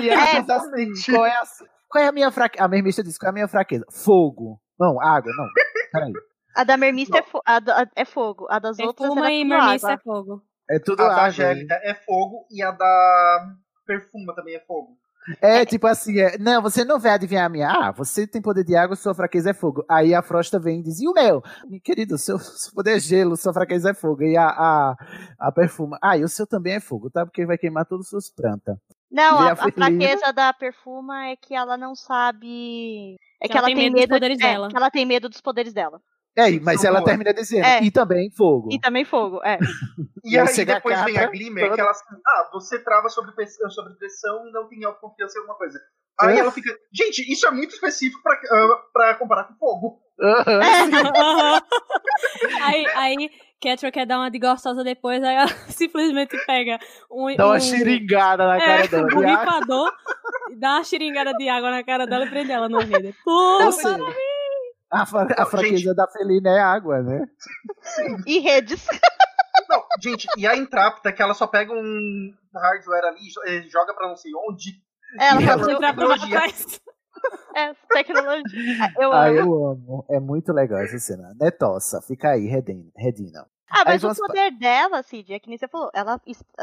Dizer 0.00 0.12
assim, 0.52 1.12
qual 1.12 1.26
é 1.26 1.30
a, 1.36 1.42
qual 1.88 2.04
é 2.04 2.08
a 2.08 2.12
minha 2.12 2.30
fraqueza? 2.30 2.64
A 2.64 2.68
mermista 2.68 3.02
disse, 3.02 3.18
qual 3.18 3.28
é 3.28 3.30
a 3.30 3.34
minha 3.34 3.48
fraqueza? 3.48 3.84
Fogo. 3.90 4.60
Não, 4.78 5.00
água, 5.00 5.30
não. 5.36 5.46
Peraí. 5.92 6.12
A 6.56 6.64
da 6.64 6.76
mermista 6.76 7.18
é, 7.18 7.22
fo- 7.22 7.42
a 7.46 7.58
da- 7.60 7.86
é 7.96 8.04
fogo. 8.04 8.46
A 8.50 8.58
das 8.58 8.78
outras 8.78 9.08
Perfuma 9.08 9.26
era 9.26 9.34
e 9.34 9.42
tudo 9.42 9.48
mermista 9.48 9.86
água. 9.88 9.94
é 9.94 10.02
fogo. 10.02 10.42
É 10.70 10.78
tudo 10.78 11.02
a 11.02 11.06
da 11.08 11.12
água. 11.14 11.26
Angélica 11.28 11.74
é 11.82 11.94
fogo 11.94 12.46
e 12.50 12.62
a 12.62 12.70
da 12.70 13.46
Perfuma 13.86 14.34
também 14.34 14.54
é 14.56 14.60
fogo. 14.60 14.96
É, 15.40 15.64
tipo 15.64 15.86
assim, 15.86 16.18
é, 16.18 16.36
não, 16.38 16.60
você 16.60 16.84
não 16.84 16.98
vai 16.98 17.12
adivinhar 17.12 17.46
a 17.46 17.48
minha. 17.48 17.70
Ah, 17.70 17.92
você 17.92 18.26
tem 18.26 18.42
poder 18.42 18.64
de 18.64 18.74
água, 18.74 18.96
sua 18.96 19.14
fraqueza 19.14 19.50
é 19.50 19.54
fogo. 19.54 19.84
Aí 19.88 20.14
a 20.14 20.22
Frosta 20.22 20.58
vem 20.58 20.80
e 20.80 20.82
diz, 20.82 21.00
e 21.00 21.08
o 21.08 21.12
meu? 21.12 21.42
Meu 21.68 21.80
Querido, 21.80 22.18
seu, 22.18 22.38
seu 22.40 22.72
poder 22.72 22.96
é 22.96 23.00
gelo, 23.00 23.36
sua 23.36 23.52
fraqueza 23.52 23.90
é 23.90 23.94
fogo. 23.94 24.22
E 24.22 24.36
a, 24.36 24.46
a, 24.46 24.96
a 25.38 25.52
perfuma, 25.52 25.98
ah, 26.02 26.16
e 26.16 26.24
o 26.24 26.28
seu 26.28 26.46
também 26.46 26.74
é 26.74 26.80
fogo, 26.80 27.10
tá? 27.10 27.24
Porque 27.24 27.46
vai 27.46 27.56
queimar 27.56 27.86
todas 27.86 28.06
as 28.06 28.10
suas 28.10 28.30
plantas. 28.30 28.76
Não, 29.10 29.38
a, 29.38 29.52
a 29.52 29.56
fraqueza 29.56 30.32
da 30.32 30.52
perfuma 30.54 31.26
é 31.28 31.36
que 31.36 31.54
ela 31.54 31.76
não 31.76 31.94
sabe. 31.94 33.16
É 33.40 33.46
que, 33.46 33.56
ela 33.56 33.68
ela, 33.68 33.76
tem 33.76 33.76
tem 33.76 33.84
medo 33.84 33.92
dos 33.92 34.00
medo, 34.00 34.10
poderes 34.10 34.40
é, 34.40 34.42
dela. 34.42 34.68
que 34.68 34.76
ela 34.76 34.90
tem 34.90 35.06
medo 35.06 35.28
dos 35.28 35.40
poderes 35.40 35.72
dela. 35.74 36.00
É, 36.36 36.50
mas 36.60 36.82
ela 36.82 37.02
termina 37.04 37.32
dizendo, 37.34 37.64
É. 37.66 37.82
e 37.82 37.90
também 37.90 38.30
fogo. 38.30 38.68
E 38.72 38.80
também 38.80 39.04
fogo, 39.04 39.40
é. 39.44 39.58
E 40.24 40.32
E 40.34 40.38
aí 40.38 40.46
aí 40.48 40.54
chega 40.54 40.72
a 40.72 40.76
depois 40.76 41.02
vem 41.04 41.18
a 41.18 41.26
Glimmer, 41.26 41.64
toda- 41.64 41.74
que 41.74 41.80
ela 41.82 41.90
assim, 41.90 42.04
ah, 42.26 42.48
você 42.52 42.78
trava 42.78 43.08
sobre 43.10 43.32
pressão, 43.32 43.68
sobre 43.70 43.94
pressão 43.96 44.48
e 44.48 44.52
não 44.52 44.66
tem 44.68 44.82
autoconfiança 44.84 45.36
em 45.36 45.40
alguma 45.40 45.58
coisa. 45.58 45.78
Aí 46.20 46.36
É. 46.36 46.40
ela 46.40 46.50
fica, 46.50 46.70
gente, 46.92 47.30
isso 47.30 47.46
é 47.46 47.50
muito 47.50 47.74
específico 47.74 48.22
pra, 48.22 48.32
ah, 48.34 48.80
pra 48.92 49.14
comparar 49.16 49.44
com 49.44 49.54
fogo. 49.56 50.00
Aham. 50.20 50.60
aí, 52.62 52.86
aí 52.94 53.30
Catra 53.62 53.92
quer 53.92 54.06
dar 54.06 54.18
uma 54.18 54.30
de 54.30 54.38
gostosa 54.38 54.82
depois, 54.82 55.22
aí 55.22 55.34
ela 55.36 55.46
simplesmente 55.68 56.36
pega 56.46 56.78
um. 57.10 57.34
Dá 57.36 57.46
uma 57.46 57.56
um- 57.56 57.60
xeringada 57.60 58.46
na 58.46 58.56
é, 58.56 58.60
cara 58.60 58.88
dela. 58.88 59.04
um 59.06 59.14
borrifador, 59.14 59.92
dá 60.58 60.70
uma 60.76 60.84
xeringada 60.84 61.32
de 61.34 61.48
água 61.48 61.70
na 61.70 61.84
cara 61.84 62.06
dela 62.06 62.24
e 62.24 62.30
prende 62.30 62.50
ela 62.52 62.68
no 62.68 62.78
rede. 62.80 63.14
Pô, 63.24 63.30
Ou 63.64 63.72
seja, 63.72 63.98
a, 64.92 65.06
fra- 65.06 65.22
a 65.36 65.40
Não, 65.42 65.46
fraqueza 65.46 65.76
gente. 65.78 65.94
da 65.94 66.06
Felina 66.08 66.50
é 66.50 66.60
água, 66.60 67.00
né? 67.02 67.24
E 68.26 68.38
redes. 68.40 68.86
Não, 69.68 69.82
gente, 70.02 70.26
e 70.36 70.46
a 70.46 70.56
Intrapta, 70.56 71.12
que 71.12 71.22
ela 71.22 71.34
só 71.34 71.46
pega 71.46 71.72
um 71.72 72.32
hardware 72.54 73.04
ali, 73.04 73.20
eh, 73.46 73.62
joga 73.70 73.94
pra 73.94 74.08
não 74.08 74.16
sei 74.16 74.32
onde. 74.48 74.72
Ela 75.18 75.40
só 75.40 75.50
ela- 75.52 75.78
pra 75.78 75.88
tecnologia. 75.90 76.30
trás. 76.30 76.80
é, 77.56 77.74
tecnologia. 77.92 78.92
Eu 78.98 79.12
Ah, 79.12 79.26
amo. 79.28 79.38
eu 79.38 79.66
amo. 79.68 80.06
É 80.10 80.18
muito 80.20 80.52
legal 80.52 80.80
essa 80.80 80.98
cena. 80.98 81.34
Netossa, 81.40 82.00
fica 82.02 82.30
aí, 82.30 82.46
Redina. 82.46 83.46
Ah, 83.74 83.84
mas 83.86 84.04
o 84.04 84.14
poder 84.14 84.50
dela, 84.52 85.02
Cid, 85.02 85.32
é 85.32 85.38
que 85.38 85.48
nem 85.48 85.56
você 85.56 85.66
falou, 85.66 85.90
ela 85.94 86.20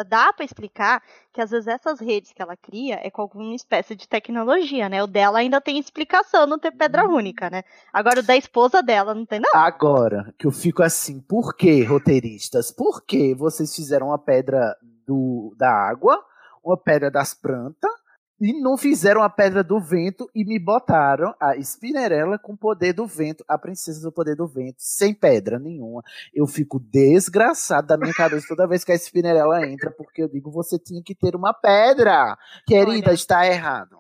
dá 0.08 0.32
pra 0.32 0.46
explicar 0.46 1.02
que 1.34 1.42
às 1.42 1.50
vezes 1.50 1.68
essas 1.68 2.00
redes 2.00 2.32
que 2.32 2.42
ela 2.42 2.56
cria 2.56 3.00
é 3.02 3.10
com 3.10 3.24
alguma 3.24 3.56
espécie 3.56 3.96
de 3.96 4.08
tecnologia, 4.08 4.88
né? 4.88 5.02
O 5.02 5.08
dela 5.08 5.40
ainda 5.40 5.60
tem 5.60 5.80
explicação, 5.80 6.46
não 6.46 6.60
tem 6.60 6.72
pedra 6.72 7.08
Hum. 7.08 7.16
única, 7.16 7.50
né? 7.50 7.64
Agora 7.92 8.20
o 8.20 8.24
da 8.24 8.38
esposa 8.38 8.84
dela 8.84 9.16
não 9.16 9.26
tem, 9.26 9.40
não. 9.40 9.50
Agora, 9.60 10.34
que 10.38 10.46
eu 10.46 10.52
fico 10.52 10.84
assim, 10.84 11.20
por 11.20 11.56
que, 11.56 11.84
roteiristas? 11.84 12.72
Por 12.72 13.04
que 13.04 13.34
vocês 13.34 13.76
fizeram 13.76 14.08
uma 14.10 14.20
pedra 14.20 14.78
do, 15.08 15.56
da 15.58 15.72
água, 15.72 16.24
uma 16.64 16.78
pedra 16.78 17.10
das 17.10 17.34
plantas, 17.34 17.92
e 18.40 18.54
não 18.54 18.78
fizeram 18.78 19.22
a 19.22 19.30
pedra 19.30 19.64
do 19.64 19.80
vento 19.80 20.30
e 20.34 20.46
me 20.46 20.58
botaram 20.58 21.36
a 21.40 21.58
Spinnerella 21.58 22.40
com 22.40 22.54
o 22.54 22.58
poder 22.58 22.94
do 22.94 23.06
vento, 23.06 23.44
a 23.48 23.58
princesa 23.58 24.02
do 24.02 24.12
poder 24.12 24.36
do 24.36 24.48
vento, 24.48 24.78
sem 24.78 25.14
pedra 25.14 25.60
nenhuma. 25.60 26.02
Eu 26.34 26.48
fico 26.48 26.80
desgraçado 26.80 27.88
da 27.88 27.98
minha 27.98 28.14
cabeça 28.14 28.48
toda 28.48 28.68
vez 28.68 28.84
que 28.84 28.92
a 28.92 28.96
Spinnerella 28.96 29.68
entra, 29.68 29.92
porque 29.92 30.24
eu 30.24 30.30
digo, 30.30 30.50
você 30.50 30.80
tinha 30.80 31.02
que 31.04 31.14
ter 31.14 31.36
uma 31.36 31.54
pedra. 31.54 32.38
Querida, 32.66 33.08
Olha. 33.08 33.14
está 33.14 33.46
errado. 33.46 34.00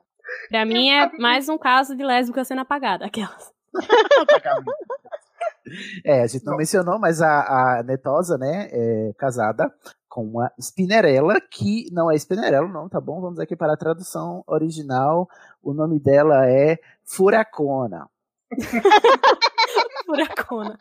Pra 0.49 0.66
mim 0.66 0.90
é 0.90 1.11
mais 1.18 1.49
um 1.49 1.57
caso 1.57 1.95
de 1.95 2.03
lésbica 2.03 2.45
sendo 2.45 2.61
apagada. 2.61 3.06
Aquelas. 3.06 3.52
É, 6.03 6.24
a 6.24 6.28
gente 6.28 6.44
não 6.45 6.57
mencionou, 6.57 6.98
mas 6.98 7.22
a, 7.22 7.78
a 7.78 7.84
Netosa, 7.84 8.40
né, 8.40 8.70
é 8.72 9.14
casada 9.16 9.72
com 10.10 10.23
uma 10.23 10.52
Spinnerella, 10.60 11.40
que 11.40 11.86
não 11.91 12.10
é 12.11 12.15
Spinnerella, 12.15 12.68
não, 12.68 12.90
tá 12.90 12.99
bom? 12.99 13.22
Vamos 13.22 13.40
aqui 13.40 13.56
para 13.56 13.73
a 13.73 13.77
tradução 13.77 14.44
original. 14.48 15.30
O 15.61 15.72
nome 15.73 15.99
dela 15.99 16.49
é 16.49 16.80
Furacona. 17.06 18.10
Furacona. 20.06 20.77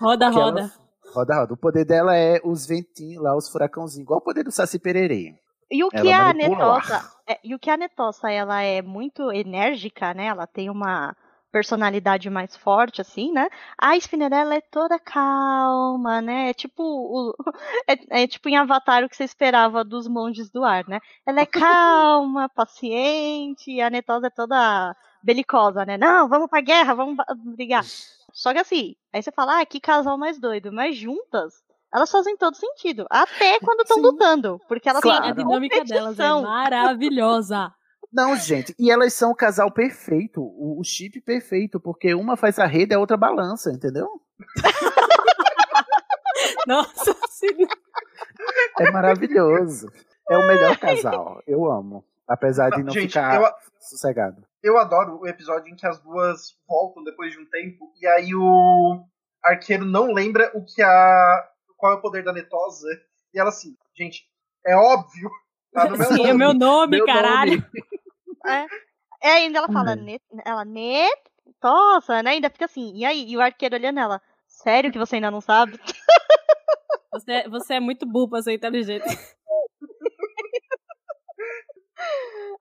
Roda, 0.00 0.30
Que 0.30 0.36
ela- 0.36 0.44
roda. 0.44 0.72
Roda, 1.14 1.34
roda. 1.40 1.54
O 1.54 1.56
poder 1.56 1.84
dela 1.84 2.16
é 2.16 2.40
os 2.44 2.66
ventinhos 2.66 3.22
lá, 3.22 3.34
os 3.36 3.48
furacãozinhos, 3.48 4.04
igual 4.04 4.18
o 4.20 4.22
poder 4.24 4.44
do 4.44 4.50
Saci 4.52 4.78
Pererê. 4.78 5.34
E 5.70 5.82
o 5.82 5.88
que 5.88 6.08
Ela 6.12 6.30
a. 6.30 6.32
Netossa, 6.34 7.10
é, 7.28 7.38
e 7.42 7.54
o 7.54 7.58
que 7.58 7.70
a 7.70 7.76
Netossa, 7.76 8.30
ela 8.30 8.62
é 8.62 8.80
muito 8.82 9.32
enérgica, 9.32 10.14
né? 10.14 10.26
Ela 10.26 10.46
tem 10.46 10.70
uma 10.70 11.16
personalidade 11.56 12.28
mais 12.28 12.54
forte, 12.54 13.00
assim, 13.00 13.32
né? 13.32 13.48
A 13.78 13.96
Spinnerella 13.96 14.56
é 14.56 14.60
toda 14.60 14.98
calma, 14.98 16.20
né? 16.20 16.50
É 16.50 16.52
tipo 16.52 16.82
o, 16.82 17.34
é, 17.88 18.24
é 18.24 18.26
tipo 18.26 18.46
em 18.50 18.58
Avatar 18.58 19.02
o 19.02 19.08
que 19.08 19.16
você 19.16 19.24
esperava 19.24 19.82
dos 19.82 20.06
monges 20.06 20.50
do 20.50 20.62
ar, 20.62 20.86
né? 20.86 21.00
Ela 21.24 21.40
é 21.40 21.46
calma, 21.46 22.46
paciente, 22.54 23.70
e 23.70 23.80
a 23.80 23.88
Netossa 23.88 24.26
é 24.26 24.30
toda 24.30 24.94
belicosa, 25.22 25.86
né? 25.86 25.96
Não, 25.96 26.28
vamos 26.28 26.50
pra 26.50 26.60
guerra, 26.60 26.94
vamos 26.94 27.16
brigar. 27.56 27.82
Só 28.34 28.52
que 28.52 28.58
assim, 28.58 28.94
aí 29.10 29.22
você 29.22 29.32
fala, 29.32 29.60
ah, 29.60 29.64
que 29.64 29.80
casal 29.80 30.18
mais 30.18 30.38
doido, 30.38 30.70
mas 30.70 30.94
juntas, 30.94 31.54
elas 31.90 32.10
fazem 32.10 32.36
todo 32.36 32.54
sentido. 32.54 33.06
Até 33.08 33.58
quando 33.60 33.80
estão 33.80 33.96
Sim. 33.96 34.02
lutando, 34.02 34.60
porque 34.68 34.90
elas 34.90 35.00
Claro. 35.00 35.22
têm 35.22 35.30
A 35.30 35.34
dinâmica 35.34 35.82
delas 35.86 36.20
é 36.20 36.32
maravilhosa. 36.42 37.72
Não, 38.16 38.34
gente, 38.36 38.74
e 38.78 38.90
elas 38.90 39.12
são 39.12 39.30
o 39.30 39.34
casal 39.36 39.70
perfeito, 39.70 40.40
o, 40.42 40.80
o 40.80 40.84
chip 40.84 41.20
perfeito, 41.20 41.78
porque 41.78 42.14
uma 42.14 42.34
faz 42.36 42.58
a 42.58 42.64
rede 42.64 42.94
e 42.94 42.96
a 42.96 42.98
outra 42.98 43.16
balança, 43.16 43.70
entendeu? 43.70 44.08
Nossa 46.66 47.14
senhora. 47.30 47.74
É 48.80 48.90
maravilhoso. 48.90 49.88
É 50.30 50.36
o 50.36 50.46
melhor 50.48 50.76
casal. 50.78 51.42
Eu 51.46 51.70
amo. 51.70 52.04
Apesar 52.26 52.70
de 52.70 52.82
não 52.82 52.92
Gente, 52.92 53.08
ficar 53.08 53.40
eu- 53.40 53.48
sossegado. 53.78 54.42
Eu 54.62 54.78
adoro 54.78 55.20
o 55.20 55.28
episódio 55.28 55.72
em 55.72 55.76
que 55.76 55.86
as 55.86 56.00
duas 56.00 56.56
voltam 56.66 57.04
depois 57.04 57.32
de 57.32 57.38
um 57.38 57.46
tempo 57.48 57.92
e 58.00 58.06
aí 58.06 58.34
o 58.34 59.00
arqueiro 59.44 59.84
não 59.84 60.12
lembra 60.12 60.50
o 60.54 60.64
que 60.64 60.82
a. 60.82 61.48
qual 61.76 61.92
é 61.92 61.96
o 61.96 62.00
poder 62.00 62.24
da 62.24 62.32
Netosa. 62.32 62.88
E 63.32 63.38
ela 63.38 63.50
assim, 63.50 63.76
gente, 63.96 64.24
é 64.66 64.74
óbvio. 64.74 65.30
Tá 65.72 65.84
no 65.88 65.96
meu 65.96 66.06
Sim, 66.08 66.16
nome. 66.16 66.30
é 66.30 66.34
meu 66.34 66.54
nome, 66.54 66.96
Meu 66.96 67.06
caralho. 67.06 67.62
É. 68.46 68.66
É, 69.22 69.28
ainda 69.32 69.58
ela 69.58 69.68
fala, 69.72 69.90
Ai. 69.90 69.96
net, 69.96 70.22
ela, 70.44 70.64
netosa, 70.64 72.22
né? 72.22 72.30
Ainda 72.32 72.50
fica 72.50 72.64
assim, 72.66 72.92
e 72.94 73.04
aí? 73.04 73.24
E 73.30 73.36
o 73.36 73.40
arqueiro 73.40 73.74
olhando 73.76 73.98
ela, 73.98 74.20
sério 74.46 74.92
que 74.92 74.98
você 74.98 75.16
ainda 75.16 75.30
não 75.30 75.40
sabe? 75.40 75.78
Você, 77.12 77.48
você 77.48 77.74
é 77.74 77.80
muito 77.80 78.04
burro 78.04 78.28
pra 78.28 78.42
ser 78.42 78.52
inteligente. 78.52 79.04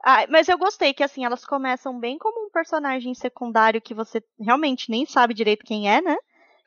Ah, 0.03 0.25
mas 0.29 0.47
eu 0.47 0.57
gostei 0.57 0.93
que, 0.93 1.03
assim, 1.03 1.25
elas 1.25 1.43
começam 1.45 1.99
bem 1.99 2.17
como 2.17 2.45
um 2.45 2.49
personagem 2.49 3.13
secundário 3.13 3.81
que 3.81 3.93
você 3.93 4.23
realmente 4.39 4.89
nem 4.89 5.05
sabe 5.05 5.33
direito 5.33 5.65
quem 5.65 5.89
é, 5.91 5.99
né? 6.01 6.15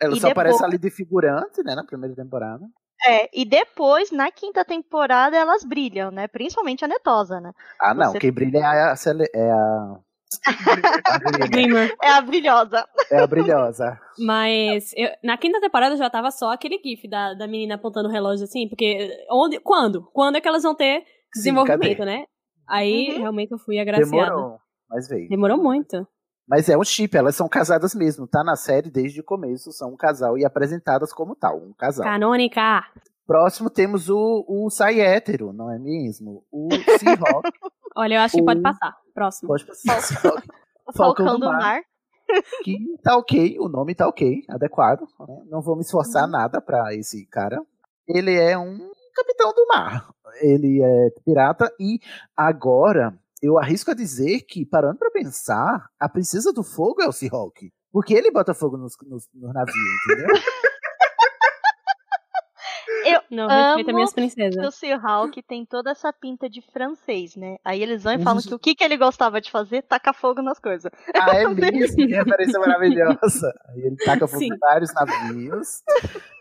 Ela 0.01 0.15
E 0.17 0.21
só 0.21 0.29
depois- 0.29 0.49
aparece 0.55 0.65
ali 0.65 0.77
de 0.77 0.91
figurante, 0.91 1.63
né, 1.63 1.75
na 1.75 1.85
primeira 1.85 2.15
temporada. 2.15 2.65
É, 3.07 3.29
e 3.33 3.45
depois, 3.45 4.11
na 4.11 4.31
quinta 4.31 4.65
temporada, 4.65 5.37
elas 5.37 5.65
brilham, 5.65 6.11
né? 6.11 6.27
Principalmente 6.29 6.85
a 6.85 6.89
Netosa, 6.89 7.41
né? 7.41 7.53
Ah, 7.81 7.95
não, 7.95 8.13
Você- 8.13 8.19
quem 8.19 8.33
brilha 8.33 8.59
é 8.59 8.83
a, 8.91 8.97
Cele- 8.97 9.31
é 9.35 9.51
a. 9.51 9.97
É 12.03 12.11
a 12.11 12.21
brilhosa. 12.21 12.89
é 13.11 13.19
a 13.19 13.27
brilhosa. 13.27 14.01
Mas 14.19 14.93
eu- 14.97 15.11
na 15.23 15.39
quinta 15.39 15.61
temporada 15.61 15.97
já 15.97 16.11
tava 16.11 16.31
só 16.31 16.51
aquele 16.51 16.81
gif 16.85 17.07
da, 17.09 17.35
da 17.35 17.47
menina 17.47 17.77
apontando 17.77 18.09
o 18.09 18.13
relógio 18.13 18.45
assim, 18.45 18.69
porque 18.69 19.09
onde, 19.31 19.61
quando? 19.61 20.03
Quando 20.13 20.37
é 20.37 20.41
que 20.41 20.49
elas 20.49 20.65
vão 20.65 20.75
ter 20.75 21.01
Sim, 21.01 21.41
desenvolvimento, 21.41 21.99
cadê? 21.99 22.05
né? 22.05 22.25
Aí 22.67 23.13
Uhum. 23.13 23.19
realmente 23.19 23.53
eu 23.53 23.59
fui 23.59 23.79
agraciada. 23.79 24.31
Demorou, 24.31 24.59
mas 24.91 25.09
veio. 25.09 25.29
Demorou 25.29 25.57
muito. 25.57 26.07
Mas 26.49 26.69
é 26.69 26.77
um 26.79 26.83
chip, 26.85 27.15
elas 27.17 27.37
são 27.37 27.49
casadas 27.49 27.95
mesmo, 27.95 28.27
tá 28.27 28.43
na 28.43 28.57
série 28.57 28.91
desde 28.91 29.21
o 29.21 29.25
começo, 29.25 29.71
são 29.73 29.91
um 29.93 29.97
casal 29.97 30.39
e 30.39 30.45
apresentadas 30.45 31.13
como 31.13 31.37
tal, 31.37 31.59
um 31.59 31.73
casal. 31.75 32.05
Canônica. 32.05 32.85
Próximo 33.27 33.69
temos 33.69 34.09
o, 34.09 34.45
o 34.49 34.71
Sai 34.71 35.01
hétero, 35.01 35.53
não 35.53 35.71
é 35.71 35.79
mesmo? 35.79 36.43
O 36.51 36.69
Seahawk. 36.99 37.51
Olha, 37.95 38.15
eu 38.15 38.21
acho 38.23 38.37
que 38.37 38.43
pode 38.43 38.61
O- 38.61 38.63
passar. 38.63 38.97
Próximo. 39.13 39.49
Pode 39.49 39.67
passar. 39.67 39.99
O 40.87 40.93
Falcão, 40.97 41.39
do 41.39 41.47
Mar. 41.47 41.81
que 42.65 42.77
tá 43.03 43.17
ok, 43.19 43.59
o 43.61 43.69
nome 43.69 43.95
tá 43.95 44.09
ok, 44.09 44.45
adequado. 44.49 45.01
né? 45.29 45.43
Não 45.51 45.61
vou 45.61 45.75
me 45.77 45.83
esforçar 45.83 46.25
Uhum. 46.25 46.31
nada 46.31 46.61
pra 46.63 46.95
esse 46.95 47.27
cara. 47.27 47.61
Ele 48.07 48.35
é 48.35 48.57
um 48.57 48.79
capitão 49.15 49.53
do 49.53 49.67
mar. 49.67 50.09
Ele 50.41 50.81
é 50.83 51.11
pirata 51.25 51.71
e 51.79 51.99
agora 52.35 53.13
eu 53.43 53.59
arrisco 53.59 53.91
a 53.91 53.95
dizer 53.95 54.43
que, 54.43 54.65
parando 54.65 54.99
pra 54.99 55.11
pensar, 55.11 55.89
a 55.99 56.09
Princesa 56.09 56.53
do 56.53 56.63
Fogo 56.63 57.03
é 57.03 57.09
o 57.09 57.13
Seahawk. 57.13 57.71
Porque 57.91 58.15
ele 58.15 58.31
bota 58.31 58.53
fogo 58.55 58.77
nos, 58.77 58.95
nos, 59.07 59.29
nos 59.35 59.55
navios, 59.55 59.77
entendeu? 60.11 60.29
Eu 63.05 63.23
Não, 63.31 63.45
amo 63.45 63.67
respeita 63.77 63.93
minhas 63.93 64.11
que 64.11 64.15
princesas. 64.17 64.67
o 64.67 64.71
Seahawk 64.71 65.43
tem 65.43 65.65
toda 65.65 65.91
essa 65.91 66.13
pinta 66.13 66.49
de 66.49 66.61
francês, 66.73 67.37
né? 67.37 67.57
Aí 67.65 67.83
eles 67.83 68.03
vão 68.03 68.15
e 68.15 68.23
falam 68.23 68.43
que 68.43 68.55
o 68.55 68.59
que, 68.59 68.75
que 68.75 68.85
ele 68.85 68.97
gostava 68.97 69.41
de 69.41 69.51
fazer? 69.51 69.83
Tacar 69.83 70.15
fogo 70.15 70.43
nas 70.43 70.59
coisas. 70.59 70.91
Ah, 71.15 71.37
é 71.37 71.47
mesmo? 71.49 71.97
Que 71.97 72.07
referência 72.07 72.59
maravilhosa. 72.59 73.55
Aí 73.69 73.81
ele 73.81 73.97
taca 73.97 74.27
fogo 74.27 74.39
Sim. 74.41 74.53
em 74.53 74.59
vários 74.59 74.93
navios. 74.93 75.83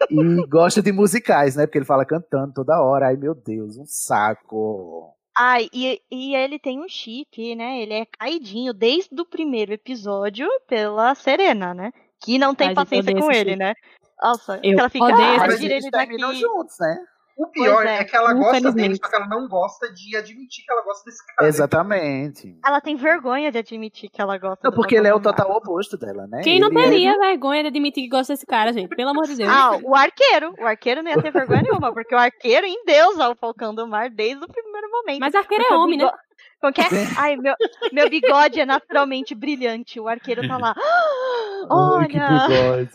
E 0.09 0.47
gosta 0.47 0.81
de 0.81 0.91
musicais, 0.91 1.55
né? 1.55 1.65
Porque 1.65 1.77
ele 1.77 1.85
fala 1.85 2.05
cantando 2.05 2.53
toda 2.53 2.81
hora. 2.81 3.07
Ai, 3.07 3.17
meu 3.17 3.35
Deus, 3.35 3.77
um 3.77 3.85
saco. 3.85 5.16
Ai, 5.39 5.69
e, 5.71 6.01
e 6.09 6.35
ele 6.35 6.57
tem 6.57 6.79
um 6.79 6.89
chip, 6.89 7.55
né? 7.55 7.81
Ele 7.81 7.93
é 7.93 8.05
caidinho 8.05 8.73
desde 8.73 9.21
o 9.21 9.25
primeiro 9.25 9.71
episódio 9.71 10.47
pela 10.67 11.13
Serena, 11.13 11.75
né? 11.75 11.91
Que 12.19 12.39
não 12.39 12.55
tem 12.55 12.69
gente, 12.69 12.75
paciência 12.75 13.13
com 13.13 13.31
ele, 13.31 13.51
chip. 13.51 13.55
né? 13.55 13.75
Nossa, 14.21 14.59
Eu 14.63 14.79
ela 14.79 14.89
fica, 14.89 15.05
odeio 15.05 15.21
ah, 15.21 15.35
esse 15.35 15.47
Mas 15.47 15.61
eles 15.61 15.89
terminam 15.91 16.33
juntos, 16.33 16.75
né? 16.79 16.97
O 17.37 17.47
pior 17.51 17.85
é, 17.85 17.97
é, 17.99 18.03
que 18.03 18.15
ela 18.15 18.33
gosta 18.33 18.71
dele, 18.71 18.95
só 18.95 19.07
que 19.07 19.15
ela 19.15 19.27
não 19.27 19.47
gosta 19.47 19.93
de 19.93 20.17
admitir 20.17 20.65
que 20.65 20.71
ela 20.71 20.81
gosta 20.83 21.03
desse 21.05 21.23
cara. 21.25 21.47
Exatamente. 21.47 22.57
Ela 22.65 22.81
tem 22.81 22.95
vergonha 22.95 23.51
de 23.51 23.59
admitir 23.59 24.09
que 24.09 24.19
ela 24.21 24.37
gosta 24.39 24.59
Não, 24.67 24.71
porque 24.75 24.95
ele 24.95 25.07
é 25.07 25.13
o 25.13 25.19
total 25.19 25.51
oposto 25.51 25.97
dela, 25.97 26.25
né? 26.27 26.41
Quem 26.43 26.59
não 26.59 26.69
Ele 26.69 26.79
é- 26.79 26.89
teria 26.89 27.17
vergonha 27.19 27.61
de 27.61 27.67
admitir 27.69 28.03
que 28.03 28.09
gosta 28.09 28.33
desse 28.33 28.45
cara, 28.45 28.73
gente? 28.73 28.89
Pelo 28.95 29.11
amor 29.11 29.25
de 29.27 29.35
Deus. 29.35 29.49
Ah, 29.51 29.77
o 29.83 29.95
arqueiro. 29.95 30.55
O 30.59 30.65
arqueiro 30.65 31.03
não 31.03 31.11
ia 31.11 31.21
ter 31.21 31.31
vergonha 31.31 31.61
nenhuma, 31.61 31.93
porque 31.93 32.15
o 32.15 32.17
arqueiro 32.17 32.65
endeusa 32.65 33.29
o 33.29 33.35
Falcão 33.35 33.73
do 33.75 33.87
Mar 33.87 34.09
desde 34.09 34.43
o 34.43 34.47
primeiro 34.47 34.89
momento. 34.89 35.19
Mas 35.19 35.35
arqueiro 35.35 35.63
é 35.69 35.73
homem, 35.75 35.97
né? 35.97 36.05
bigo- 36.05 36.17
Como 36.59 36.73
que 36.73 36.81
é? 36.81 36.85
Ai, 37.17 37.35
meu, 37.35 37.53
meu 37.93 38.09
bigode 38.09 38.59
é 38.59 38.65
naturalmente 38.65 39.35
brilhante. 39.35 39.99
O 39.99 40.07
arqueiro 40.07 40.47
tá 40.47 40.57
lá. 40.57 40.73
Ai, 40.75 42.07
que 42.07 42.17
Olha! 42.19 42.47
bigode. 42.47 42.89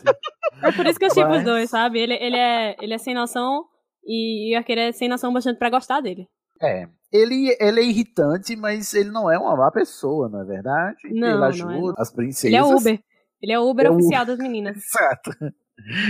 É 0.61 0.71
por 0.71 0.85
isso 0.85 0.99
que 0.99 1.05
eu 1.05 1.13
chipo 1.13 1.31
os 1.31 1.43
dois, 1.43 1.69
sabe? 1.69 1.99
Ele, 1.99 2.13
ele, 2.13 2.37
é, 2.37 2.75
ele 2.81 2.93
é 2.93 2.97
sem 2.97 3.13
noção 3.13 3.65
e, 4.05 4.53
o 4.55 4.57
arqueiro 4.57 4.81
é 4.81 4.91
sem 4.91 5.07
noção 5.09 5.31
bastante 5.33 5.57
pra 5.57 5.69
gostar 5.69 6.01
dele. 6.01 6.27
É. 6.61 6.87
Ele, 7.11 7.55
ele 7.59 7.79
é 7.79 7.83
irritante, 7.83 8.55
mas 8.55 8.93
ele 8.93 9.11
não 9.11 9.29
é 9.31 9.37
uma 9.37 9.55
má 9.55 9.71
pessoa, 9.71 10.27
não 10.27 10.41
é 10.41 10.45
verdade? 10.45 10.97
Não, 11.05 11.27
ele 11.27 11.37
não 11.37 11.45
é, 11.45 11.47
ajuda 11.47 11.93
as 12.01 12.11
princesas. 12.11 12.45
Ele 12.45 12.55
é 12.55 12.63
Uber. 12.63 12.99
Ele 13.41 13.51
é 13.51 13.59
o 13.59 13.69
Uber 13.69 13.85
É 13.85 13.89
o 13.91 13.93
oficial 13.95 14.25
das 14.25 14.39
meninas. 14.39 14.77
Exato. 14.83 15.31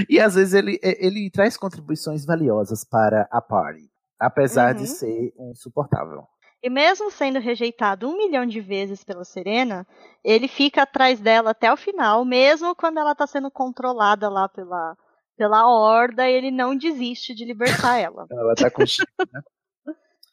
E 0.09 0.19
às 0.19 0.35
vezes 0.35 0.53
ele, 0.53 0.79
ele 0.81 1.29
traz 1.29 1.57
contribuições 1.57 2.25
valiosas 2.25 2.83
para 2.83 3.27
a 3.31 3.41
party, 3.41 3.89
apesar 4.19 4.73
de 4.73 4.81
Uhum. 4.81 4.87
ser 4.87 5.33
um 5.37 5.51
insuportável. 5.51 6.23
E 6.61 6.69
mesmo 6.69 7.11
sendo 7.11 7.39
rejeitado 7.39 8.07
um 8.07 8.17
milhão 8.17 8.45
de 8.45 8.61
vezes 8.61 9.03
pela 9.03 9.25
Serena, 9.25 9.85
ele 10.23 10.47
fica 10.47 10.83
atrás 10.83 11.19
dela 11.19 11.51
até 11.51 11.71
o 11.73 11.75
final, 11.75 12.23
mesmo 12.23 12.73
quando 12.73 12.99
ela 12.99 13.13
tá 13.13 13.27
sendo 13.27 13.51
controlada 13.51 14.29
lá 14.29 14.47
pela, 14.47 14.95
pela 15.37 15.67
horda, 15.67 16.29
ele 16.29 16.51
não 16.51 16.75
desiste 16.75 17.33
de 17.33 17.45
libertar 17.45 17.97
ela. 17.97 18.25
Ela 18.31 18.55
tá 18.55 18.69
com 18.71 18.81
né? 18.81 19.41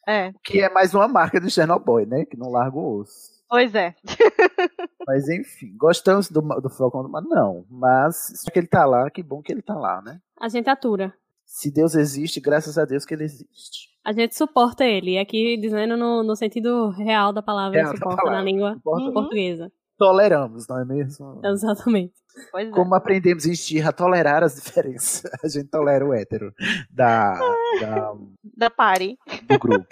É, 0.07 0.33
Que 0.43 0.61
é 0.63 0.69
mais 0.71 0.95
uma 0.95 1.07
marca 1.07 1.41
do 1.41 1.51
Chernobyl, 1.51 2.07
né? 2.07 2.25
Que 2.25 2.37
não 2.37 2.51
larga 2.51 2.77
o 2.77 2.99
osso. 3.01 3.31
pois 3.49 3.75
é. 3.75 3.95
Mas 5.07 5.29
enfim, 5.29 5.77
gostamos 5.77 6.31
do, 6.31 6.41
do 6.41 6.71
Falcão 6.71 7.03
do 7.03 7.09
Mar? 7.09 7.23
Não. 7.23 7.65
Mas 7.71 8.33
já 8.45 8.51
que 8.51 8.59
ele 8.59 8.67
tá 8.67 8.85
lá, 8.85 9.11
que 9.11 9.23
bom 9.23 9.43
que 9.43 9.53
ele 9.53 9.63
tá 9.63 9.75
lá, 9.75 10.01
né? 10.03 10.21
A 10.41 10.49
gente 10.49 10.69
atura. 10.69 11.13
Se 11.45 11.71
Deus 11.73 11.95
existe, 11.95 12.41
graças 12.41 12.79
a 12.79 12.85
Deus 12.85 13.05
que 13.05 13.13
ele 13.15 13.25
existe. 13.25 13.91
A 14.05 14.13
gente 14.13 14.35
suporta 14.37 14.85
ele. 14.85 15.13
E 15.13 15.19
aqui 15.19 15.57
dizendo 15.61 15.97
no, 15.97 16.23
no 16.23 16.35
sentido 16.37 16.91
real 16.91 17.33
da 17.33 17.43
palavra, 17.43 17.79
Real 17.79 17.93
da 17.93 17.97
suporta 17.99 18.17
palavra. 18.23 18.39
na 18.39 18.45
língua 18.45 18.75
Suporta. 18.75 19.13
portuguesa. 19.13 19.73
Toleramos, 19.99 20.67
não 20.67 20.79
é 20.81 20.85
mesmo? 20.85 21.41
Exatamente. 21.45 22.15
Pois 22.53 22.69
é. 22.69 22.71
Como 22.71 22.95
aprendemos 22.95 23.47
em 23.47 23.55
Xirra 23.55 23.91
a 23.91 23.93
tolerar 23.93 24.43
as 24.43 24.55
diferenças. 24.57 25.31
A 25.43 25.49
gente 25.49 25.69
tolera 25.69 26.05
o 26.07 26.13
hétero 26.15 26.53
da, 26.91 27.35
da- 27.81 28.15
Da 28.57 28.71
party. 28.71 29.19
do 29.49 29.59
grupo. 29.59 29.87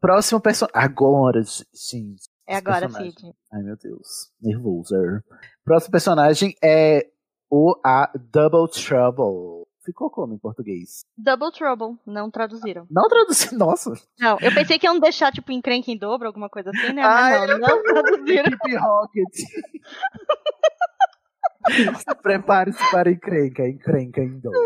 Próximo 0.00 0.40
personagem. 0.40 0.82
Agora, 0.84 1.42
gente. 1.42 2.28
É 2.46 2.56
agora. 2.56 2.88
Cid. 2.88 3.32
Ai, 3.52 3.62
meu 3.62 3.76
Deus. 3.76 4.30
Nervoso. 4.40 4.94
Próximo 5.64 5.92
personagem 5.92 6.54
é 6.62 7.06
o 7.50 7.74
a 7.84 8.10
Double 8.32 8.68
Trouble. 8.72 9.60
Ficou 9.84 10.10
como 10.10 10.34
em 10.34 10.38
português? 10.38 11.04
Double 11.16 11.50
Trouble, 11.52 11.98
não 12.06 12.30
traduziram. 12.30 12.86
Não 12.90 13.08
traduzi. 13.08 13.54
Nossa. 13.56 13.92
Não, 14.18 14.36
eu 14.40 14.52
pensei 14.52 14.78
que 14.78 14.86
iam 14.86 14.98
deixar, 15.00 15.32
tipo, 15.32 15.50
encrenca 15.52 15.90
em 15.90 15.96
dobro, 15.96 16.26
alguma 16.26 16.48
coisa 16.50 16.70
assim, 16.70 16.92
né? 16.92 17.02
Ai, 17.02 17.38
Mas 17.46 17.58
não, 17.60 17.68
não 17.68 17.82
traduziram. 17.82 18.44
Equipe 18.46 18.76
Rocket. 18.76 19.26
Prepare-se 22.22 22.78
para 22.90 23.10
encrenca, 23.10 23.68
encrenca 23.68 24.20
em 24.22 24.38
dobro. 24.38 24.58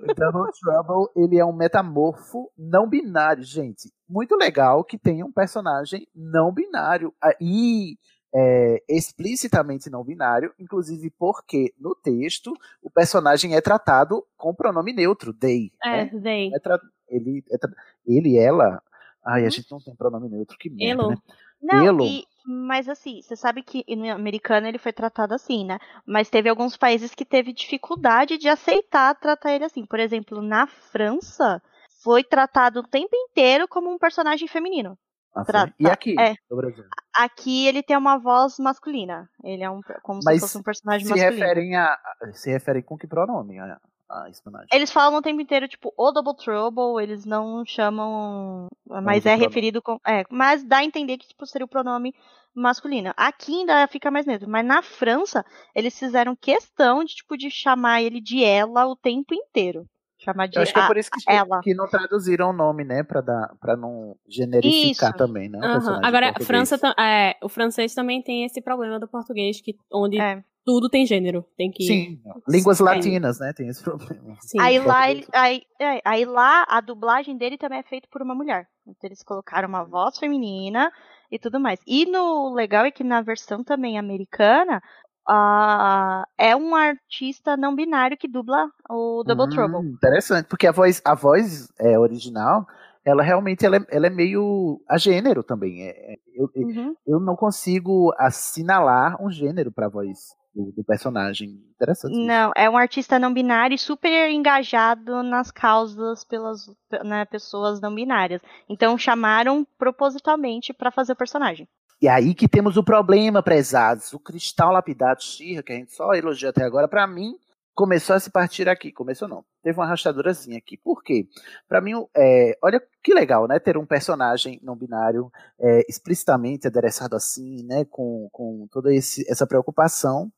O 0.00 0.14
Double 0.14 0.50
Trouble, 0.60 1.08
ele 1.16 1.38
é 1.38 1.44
um 1.44 1.52
metamorfo 1.52 2.50
não 2.58 2.88
binário, 2.88 3.42
gente. 3.44 3.92
Muito 4.08 4.34
legal 4.36 4.82
que 4.84 4.98
tenha 4.98 5.24
um 5.24 5.32
personagem 5.32 6.06
não 6.14 6.52
binário. 6.52 7.12
E 7.40 7.96
é, 8.34 8.82
explicitamente 8.88 9.90
não 9.90 10.04
binário, 10.04 10.52
inclusive 10.58 11.10
porque 11.18 11.72
no 11.78 11.94
texto 11.94 12.52
o 12.82 12.90
personagem 12.90 13.54
é 13.54 13.60
tratado 13.60 14.24
com 14.36 14.54
pronome 14.54 14.92
neutro, 14.92 15.32
they. 15.32 15.70
É, 15.84 16.04
né? 16.04 16.20
they. 16.20 16.54
É 16.54 16.58
tra- 16.58 16.80
ele, 17.08 17.44
é 17.50 17.58
tra- 17.58 17.72
ele, 18.06 18.36
ela. 18.38 18.82
Ai, 19.24 19.44
a 19.44 19.50
gente 19.50 19.70
não 19.70 19.80
tem 19.80 19.94
pronome 19.94 20.28
neutro, 20.28 20.56
que 20.58 20.70
merda, 20.70 21.02
Elo. 21.02 21.10
né? 21.10 21.16
Não, 21.62 21.84
Elo. 21.86 22.04
e- 22.06 22.24
mas 22.46 22.88
assim, 22.88 23.20
você 23.22 23.36
sabe 23.36 23.62
que 23.62 23.84
no 23.94 24.10
americano 24.10 24.66
ele 24.66 24.78
foi 24.78 24.92
tratado 24.92 25.34
assim, 25.34 25.64
né? 25.64 25.78
Mas 26.06 26.30
teve 26.30 26.48
alguns 26.48 26.76
países 26.76 27.14
que 27.14 27.24
teve 27.24 27.52
dificuldade 27.52 28.38
de 28.38 28.48
aceitar 28.48 29.14
tratar 29.14 29.52
ele 29.52 29.64
assim. 29.64 29.84
Por 29.84 30.00
exemplo, 30.00 30.40
na 30.40 30.66
França, 30.66 31.62
foi 32.02 32.24
tratado 32.24 32.80
o 32.80 32.86
tempo 32.86 33.14
inteiro 33.14 33.68
como 33.68 33.90
um 33.90 33.98
personagem 33.98 34.48
feminino. 34.48 34.98
Ah? 35.34 35.72
E 35.78 35.86
aqui, 35.86 36.18
é. 36.18 36.34
no 36.50 36.56
Brasil? 36.56 36.84
Aqui 37.14 37.66
ele 37.66 37.82
tem 37.82 37.96
uma 37.96 38.18
voz 38.18 38.58
masculina. 38.58 39.28
Ele 39.44 39.62
é 39.62 39.70
um, 39.70 39.80
como 40.02 40.20
Mas 40.24 40.36
se 40.36 40.40
fosse 40.40 40.58
um 40.58 40.62
personagem 40.62 41.06
se 41.06 41.10
masculino. 41.12 41.38
referem 41.38 41.76
a. 41.76 41.96
Se 42.32 42.50
referem 42.50 42.82
com 42.82 42.98
que 42.98 43.06
pronome 43.06 43.58
a, 43.60 43.78
a 44.10 44.24
personagem? 44.24 44.68
Eles 44.72 44.90
falam 44.90 45.18
o 45.18 45.22
tempo 45.22 45.40
inteiro, 45.40 45.68
tipo, 45.68 45.92
o 45.96 46.12
Double 46.12 46.36
Trouble, 46.36 47.02
eles 47.02 47.24
não 47.24 47.64
chamam. 47.64 48.66
Mas 49.02 49.24
é 49.24 49.34
referido 49.34 49.80
com. 49.80 49.98
É, 50.06 50.24
mas 50.30 50.64
dá 50.64 50.78
a 50.78 50.84
entender 50.84 51.16
que 51.18 51.28
tipo, 51.28 51.46
seria 51.46 51.64
o 51.64 51.68
pronome 51.68 52.12
masculino. 52.54 53.12
Aqui 53.16 53.60
ainda 53.60 53.86
fica 53.86 54.10
mais 54.10 54.26
neutro. 54.26 54.48
Mas 54.48 54.66
na 54.66 54.82
França, 54.82 55.44
eles 55.74 55.98
fizeram 55.98 56.36
questão 56.36 57.04
de, 57.04 57.14
tipo, 57.14 57.36
de 57.36 57.50
chamar 57.50 58.02
ele 58.02 58.20
de 58.20 58.44
ela 58.44 58.86
o 58.86 58.96
tempo 58.96 59.34
inteiro. 59.34 59.86
Chamar 60.18 60.48
de 60.48 60.56
Eu 60.56 60.62
acho 60.62 60.74
que 60.74 60.80
é 60.80 60.86
por 60.86 60.98
isso 60.98 61.10
que, 61.10 61.30
ela. 61.30 61.60
que 61.62 61.74
não 61.74 61.88
traduziram 61.88 62.50
o 62.50 62.52
nome, 62.52 62.84
né? 62.84 63.02
Pra, 63.02 63.22
dar, 63.22 63.54
pra 63.58 63.74
não 63.74 64.14
generificar 64.28 65.10
Isso. 65.10 65.16
também, 65.16 65.48
né? 65.48 65.58
em 65.58 66.06
Agora. 66.06 66.34
França, 66.42 66.78
é, 66.98 67.36
o 67.42 67.48
francês 67.48 67.94
também 67.94 68.22
tem 68.22 68.44
esse 68.44 68.60
problema 68.60 69.00
do 69.00 69.08
português, 69.08 69.62
que, 69.62 69.74
onde 69.90 70.20
É. 70.20 70.44
tudo 70.64 70.88
tem 70.88 71.06
gênero. 71.06 71.44
Tem 71.56 71.70
que. 71.70 71.84
Sim, 71.84 72.20
línguas 72.48 72.80
É. 72.80 72.84
latinas, 72.84 73.38
né? 73.40 73.52
Tem 73.52 73.68
esse 73.68 73.82
problema. 73.82 74.36
Sim. 74.40 74.60
Aí 74.60 74.78
lá, 74.78 75.10
ele, 75.10 75.26
aí, 75.32 75.62
é, 75.80 76.00
aí 76.04 76.24
lá, 76.24 76.64
a 76.68 76.80
dublagem 76.80 77.36
dele 77.36 77.58
também 77.58 77.78
é 77.78 77.82
feita 77.82 78.08
por 78.10 78.22
uma 78.22 78.34
mulher. 78.34 78.66
Então 78.86 79.08
eles 79.08 79.22
colocaram 79.22 79.68
uma 79.68 79.84
voz 79.84 80.18
feminina 80.18 80.90
e 81.30 81.38
tudo 81.38 81.60
mais. 81.60 81.80
E 81.86 82.06
no 82.06 82.52
legal 82.54 82.84
é 82.84 82.90
que 82.90 83.04
na 83.04 83.20
versão 83.22 83.62
também 83.62 83.98
americana, 83.98 84.82
ah, 85.28 86.24
é 86.36 86.56
um 86.56 86.74
artista 86.74 87.56
não 87.56 87.74
binário 87.74 88.16
que 88.16 88.26
dubla 88.28 88.68
o 88.88 89.22
Double 89.24 89.46
Hum, 89.46 89.50
Trouble. 89.50 89.88
Interessante, 89.92 90.46
porque 90.46 90.66
a 90.66 90.72
voz, 90.72 91.00
a 91.04 91.14
voz 91.14 91.68
é, 91.78 91.98
original, 91.98 92.66
ela 93.04 93.22
realmente 93.22 93.64
ela 93.64 93.76
é, 93.76 93.80
ela 93.90 94.06
é 94.06 94.10
meio 94.10 94.80
a 94.88 94.98
gênero 94.98 95.42
também. 95.42 95.82
É, 95.82 96.14
é- 96.14 96.16
eu, 96.34 96.50
Uhum. 96.56 96.94
eu 97.06 97.20
não 97.20 97.36
consigo 97.36 98.12
assinalar 98.18 99.22
um 99.22 99.30
gênero 99.30 99.70
pra 99.70 99.88
voz 99.88 100.34
do, 100.54 100.72
do 100.72 100.84
personagem. 100.84 101.60
Interessante. 101.74 102.16
Não, 102.16 102.52
é 102.56 102.68
um 102.68 102.76
artista 102.76 103.18
não 103.18 103.32
binário 103.32 103.74
e 103.74 103.78
super 103.78 104.30
engajado 104.30 105.22
nas 105.22 105.50
causas 105.50 106.24
pelas 106.24 106.66
né, 107.04 107.24
pessoas 107.24 107.80
não 107.80 107.94
binárias. 107.94 108.42
Então 108.68 108.98
chamaram 108.98 109.66
propositalmente 109.78 110.72
pra 110.72 110.90
fazer 110.90 111.12
o 111.12 111.16
personagem. 111.16 111.68
E 112.02 112.08
aí 112.08 112.34
que 112.34 112.48
temos 112.48 112.76
o 112.76 112.82
problema, 112.82 113.42
prezados. 113.42 114.12
O 114.12 114.18
cristal 114.18 114.72
lapidado 114.72 115.22
Xirra, 115.22 115.62
que 115.62 115.72
a 115.72 115.76
gente 115.76 115.92
só 115.92 116.14
elogiou 116.14 116.50
até 116.50 116.64
agora, 116.64 116.88
pra 116.88 117.06
mim, 117.06 117.36
começou 117.74 118.16
a 118.16 118.20
se 118.20 118.30
partir 118.30 118.68
aqui. 118.68 118.92
Começou 118.92 119.28
não. 119.28 119.44
Teve 119.62 119.78
uma 119.78 119.86
rachadurazinha 119.86 120.58
aqui. 120.58 120.76
Por 120.76 121.02
quê? 121.02 121.26
Pra 121.68 121.80
mim, 121.80 121.92
é, 122.16 122.56
olha 122.62 122.82
que 123.02 123.14
legal, 123.14 123.46
né? 123.48 123.58
Ter 123.58 123.76
um 123.76 123.86
personagem 123.86 124.60
não 124.62 124.76
binário 124.76 125.30
é, 125.58 125.84
explicitamente 125.88 126.66
adereçado 126.66 127.16
assim, 127.16 127.64
né? 127.64 127.84
Com, 127.84 128.28
com 128.32 128.66
toda 128.70 128.94
esse, 128.94 129.24
essa 129.30 129.46
preocupação. 129.46 130.30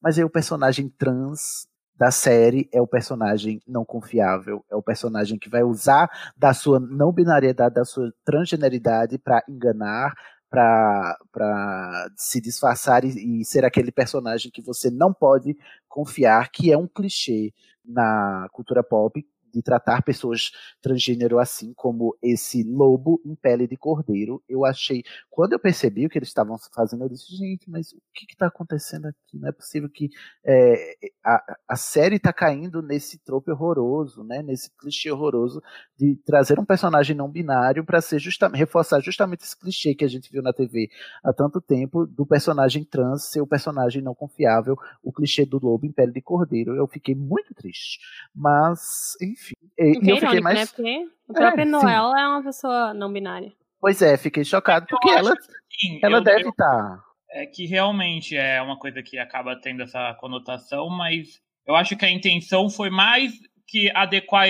Mas 0.00 0.18
aí 0.18 0.24
o 0.24 0.30
personagem 0.30 0.88
trans 0.88 1.66
da 1.98 2.10
série 2.10 2.68
é 2.72 2.80
o 2.80 2.86
personagem 2.86 3.60
não 3.66 3.84
confiável, 3.84 4.62
é 4.70 4.76
o 4.76 4.82
personagem 4.82 5.38
que 5.38 5.48
vai 5.48 5.62
usar 5.62 6.10
da 6.36 6.52
sua 6.52 6.78
não 6.78 7.10
binariedade, 7.10 7.74
da 7.74 7.84
sua 7.84 8.12
transgeneridade 8.24 9.18
para 9.18 9.42
enganar, 9.48 10.14
para 10.50 12.08
se 12.16 12.40
disfarçar 12.40 13.04
e, 13.04 13.40
e, 13.40 13.44
ser 13.44 13.64
aquele 13.64 13.90
personagem 13.90 14.50
que 14.50 14.62
você 14.62 14.90
não 14.90 15.12
pode 15.12 15.56
confiar, 15.88 16.50
que 16.50 16.72
é 16.72 16.78
um 16.78 16.86
clichê 16.86 17.52
na 17.84 18.48
cultura 18.52 18.82
pop 18.82 19.24
de 19.56 19.62
tratar 19.62 20.02
pessoas 20.02 20.50
transgênero 20.82 21.38
assim 21.38 21.72
como 21.74 22.16
esse 22.22 22.62
lobo 22.62 23.20
em 23.24 23.34
pele 23.34 23.66
de 23.66 23.76
cordeiro. 23.76 24.42
Eu 24.46 24.66
achei, 24.66 25.02
quando 25.30 25.54
eu 25.54 25.58
percebi 25.58 26.04
o 26.04 26.10
que 26.10 26.18
eles 26.18 26.28
estavam 26.28 26.58
fazendo, 26.74 27.04
eu 27.04 27.08
disse, 27.08 27.34
gente, 27.34 27.70
mas 27.70 27.92
o 27.92 28.00
que 28.12 28.26
está 28.30 28.46
acontecendo 28.46 29.06
aqui? 29.06 29.38
Não 29.38 29.48
é 29.48 29.52
possível 29.52 29.88
que 29.88 30.10
é, 30.44 30.94
a, 31.24 31.56
a 31.68 31.76
série 31.76 32.16
está 32.16 32.32
caindo 32.32 32.82
nesse 32.82 33.18
trope 33.18 33.50
horroroso, 33.50 34.22
né? 34.22 34.42
Nesse 34.42 34.70
clichê 34.76 35.10
horroroso 35.10 35.62
de 35.98 36.16
trazer 36.26 36.60
um 36.60 36.64
personagem 36.64 37.16
não 37.16 37.30
binário 37.30 37.84
para 37.84 38.00
ser 38.00 38.18
justamente 38.18 38.58
reforçar 38.58 39.00
justamente 39.00 39.44
esse 39.44 39.58
clichê 39.58 39.94
que 39.94 40.04
a 40.04 40.08
gente 40.08 40.30
viu 40.30 40.42
na 40.42 40.52
TV 40.52 40.90
há 41.24 41.32
tanto 41.32 41.60
tempo 41.60 42.06
do 42.06 42.26
personagem 42.26 42.84
trans 42.84 43.30
ser 43.30 43.40
o 43.40 43.46
personagem 43.46 44.02
não 44.02 44.14
confiável, 44.14 44.76
o 45.02 45.12
clichê 45.12 45.46
do 45.46 45.58
lobo 45.58 45.86
em 45.86 45.92
pele 45.92 46.12
de 46.12 46.20
cordeiro. 46.20 46.74
Eu 46.74 46.86
fiquei 46.86 47.14
muito 47.14 47.54
triste, 47.54 48.00
mas 48.34 49.16
enfim. 49.22 49.45
E, 49.78 49.98
Que 50.00 50.06
e 50.06 50.10
eu 50.10 50.16
fiquei 50.16 50.38
irônico, 50.38 50.42
mais 50.42 50.58
né? 50.58 50.66
Porque 50.66 51.08
o 51.28 51.34
próprio 51.34 51.62
É, 51.62 51.64
sim. 51.64 51.70
Noel 51.70 52.16
é 52.16 52.28
uma 52.28 52.42
pessoa 52.42 52.94
não 52.94 53.12
binária. 53.12 53.52
Pois 53.80 54.00
é, 54.02 54.16
fiquei 54.16 54.44
chocado 54.44 54.86
porque 54.88 55.10
ela 55.10 55.34
Sim, 55.78 56.00
ela 56.02 56.18
eu- 56.18 56.24
deve 56.24 56.48
estar 56.48 57.04
É 57.30 57.44
que 57.46 57.66
realmente 57.66 58.36
é 58.36 58.62
uma 58.62 58.78
coisa 58.78 59.02
que 59.02 59.18
acaba 59.18 59.54
tendo 59.60 59.82
essa 59.82 60.14
conotação, 60.14 60.88
mas 60.88 61.40
eu 61.66 61.74
acho 61.74 61.96
que 61.96 62.04
a 62.04 62.10
intenção 62.10 62.70
foi 62.70 62.88
mais 62.88 63.32
que 63.68 63.90
adequar 63.94 64.46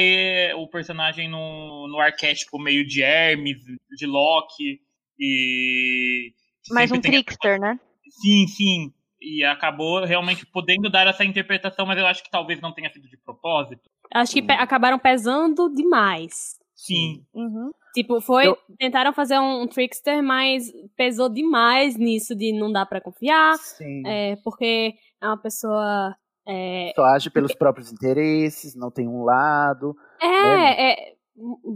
o 0.56 0.68
personagem 0.68 1.28
no, 1.28 1.88
no 1.88 1.98
arquétipo 1.98 2.58
meio 2.58 2.86
de 2.86 3.02
Hermes, 3.02 3.58
de 3.96 4.06
Loki 4.06 4.78
e. 5.18 6.32
Mais 6.70 6.90
um 6.92 7.00
trickster, 7.00 7.58
né? 7.58 7.78
Sim, 8.22 8.46
sim. 8.46 8.92
E 9.20 9.42
acabou 9.42 10.04
realmente 10.04 10.44
podendo 10.46 10.90
dar 10.90 11.06
essa 11.06 11.24
interpretação, 11.24 11.86
mas 11.86 11.98
eu 11.98 12.06
acho 12.06 12.22
que 12.22 12.30
talvez 12.30 12.60
não 12.60 12.72
tenha 12.72 12.92
sido 12.92 13.08
de 13.08 13.16
propósito. 13.16 13.82
Acho 14.14 14.32
que 14.32 14.42
pe- 14.42 14.52
acabaram 14.54 14.98
pesando 14.98 15.68
demais. 15.74 16.56
Sim. 16.74 17.24
Uhum. 17.34 17.70
Tipo, 17.94 18.20
foi. 18.20 18.48
Eu- 18.48 18.58
Tentaram 18.78 19.12
fazer 19.12 19.38
um, 19.38 19.62
um 19.62 19.66
trickster, 19.66 20.22
mas 20.22 20.70
pesou 20.96 21.28
demais 21.28 21.96
nisso 21.96 22.34
de 22.34 22.52
não 22.52 22.70
dá 22.70 22.84
pra 22.84 23.00
confiar. 23.00 23.56
Sim. 23.58 24.02
É, 24.06 24.36
porque 24.44 24.94
é 25.20 25.26
uma 25.26 25.38
pessoa. 25.38 26.14
É, 26.48 26.92
só 26.94 27.04
age 27.06 27.30
pelos 27.30 27.54
próprios 27.54 27.90
interesses, 27.90 28.74
não 28.76 28.90
tem 28.90 29.08
um 29.08 29.24
lado. 29.24 29.96
né? 30.22 30.74
É, 30.76 30.92
é, 30.92 31.14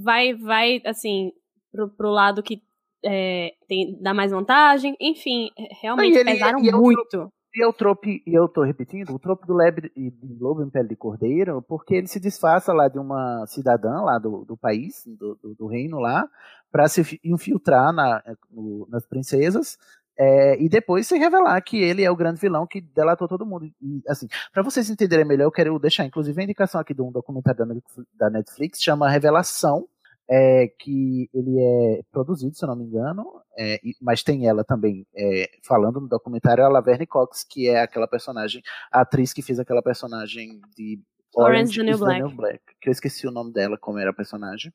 vai, 0.02 0.34
vai, 0.34 0.81
assim, 0.86 1.33
pro, 1.73 1.89
pro 1.89 2.10
lado 2.10 2.42
que 2.42 2.62
é, 3.05 3.52
tem, 3.67 3.97
dá 4.00 4.12
mais 4.15 4.31
vantagem. 4.31 4.94
Enfim, 5.00 5.50
é, 5.59 5.68
realmente 5.81 6.17
ele- 6.17 6.33
pesaram 6.33 6.60
e 6.62 6.68
é 6.68 6.75
o 6.76 6.81
muito. 6.81 7.33
E 7.52 7.62
é 7.64 7.66
o 7.66 7.72
trope, 7.72 8.22
e 8.24 8.32
eu 8.32 8.48
tô 8.48 8.62
repetindo, 8.62 9.12
o 9.12 9.18
trope 9.18 9.44
do 9.44 9.54
lebre 9.54 9.90
e 9.96 10.10
de 10.10 10.38
lobo 10.40 10.62
em 10.62 10.70
pele 10.70 10.88
de 10.88 10.96
cordeiro, 10.96 11.60
porque 11.62 11.94
ele 11.96 12.06
se 12.06 12.20
disfarça 12.20 12.72
lá 12.72 12.86
de 12.86 12.96
uma 12.98 13.44
cidadã 13.48 14.02
lá 14.02 14.18
do, 14.18 14.44
do 14.44 14.56
país, 14.56 15.02
do, 15.04 15.34
do, 15.34 15.54
do 15.56 15.66
reino 15.66 15.98
lá, 15.98 16.28
para 16.70 16.86
se 16.86 17.02
fi- 17.02 17.20
infiltrar 17.24 17.92
na, 17.92 18.22
no- 18.48 18.86
nas 18.88 19.04
princesas, 19.04 19.76
é, 20.16 20.62
e 20.62 20.68
depois 20.68 21.08
se 21.08 21.18
revelar 21.18 21.60
que 21.62 21.76
ele 21.82 22.04
é 22.04 22.10
o 22.10 22.14
grande 22.16 22.40
vilão 22.40 22.66
que 22.68 22.80
delatou 22.80 23.26
todo 23.26 23.44
mundo. 23.46 23.64
E, 23.64 24.02
assim, 24.06 24.28
para 24.52 24.62
vocês 24.62 24.88
entenderem 24.88 25.24
melhor, 25.24 25.46
eu 25.46 25.50
quero 25.52 25.76
deixar, 25.80 26.04
inclusive, 26.04 26.40
a 26.40 26.44
indicação 26.44 26.80
aqui 26.80 26.94
de 26.94 27.02
um 27.02 27.10
documentário 27.10 27.66
da 28.14 28.30
Netflix 28.30 28.80
chama 28.80 29.10
Revelação, 29.10 29.88
é, 30.31 30.68
que 30.78 31.28
ele 31.34 31.60
é 31.60 32.02
produzido, 32.12 32.55
se 32.55 32.65
eu 32.65 32.68
não 32.68 32.76
me 32.76 32.84
engano, 32.84 33.25
é, 33.59 33.81
mas 34.00 34.23
tem 34.23 34.47
ela 34.47 34.62
também 34.62 35.05
é, 35.17 35.50
falando 35.67 36.00
no 36.00 36.09
documentário, 36.09 36.65
a 36.65 36.68
Laverne 36.68 37.07
Cox, 37.07 37.44
que 37.44 37.68
é 37.68 37.83
aquela 37.83 38.07
personagem, 38.07 38.62
a 38.92 39.00
atriz 39.00 39.33
que 39.33 39.42
fez 39.42 39.59
aquela 39.59 39.83
personagem 39.83 40.60
de 40.76 41.00
Orange 41.34 41.70
is 41.70 41.76
the 41.76 41.83
New 41.83 41.99
Black. 41.99 42.36
Black, 42.36 42.60
que 42.81 42.89
eu 42.89 42.92
esqueci 42.92 43.26
o 43.26 43.33
nome 43.33 43.52
dela, 43.52 43.76
como 43.78 43.99
era 43.99 44.10
a 44.10 44.15
personagem. 44.15 44.73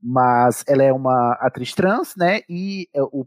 Mas 0.00 0.64
ela 0.68 0.84
é 0.84 0.92
uma 0.92 1.32
atriz 1.40 1.74
trans, 1.74 2.14
né? 2.16 2.40
E 2.48 2.88
é, 2.94 3.02
o, 3.02 3.26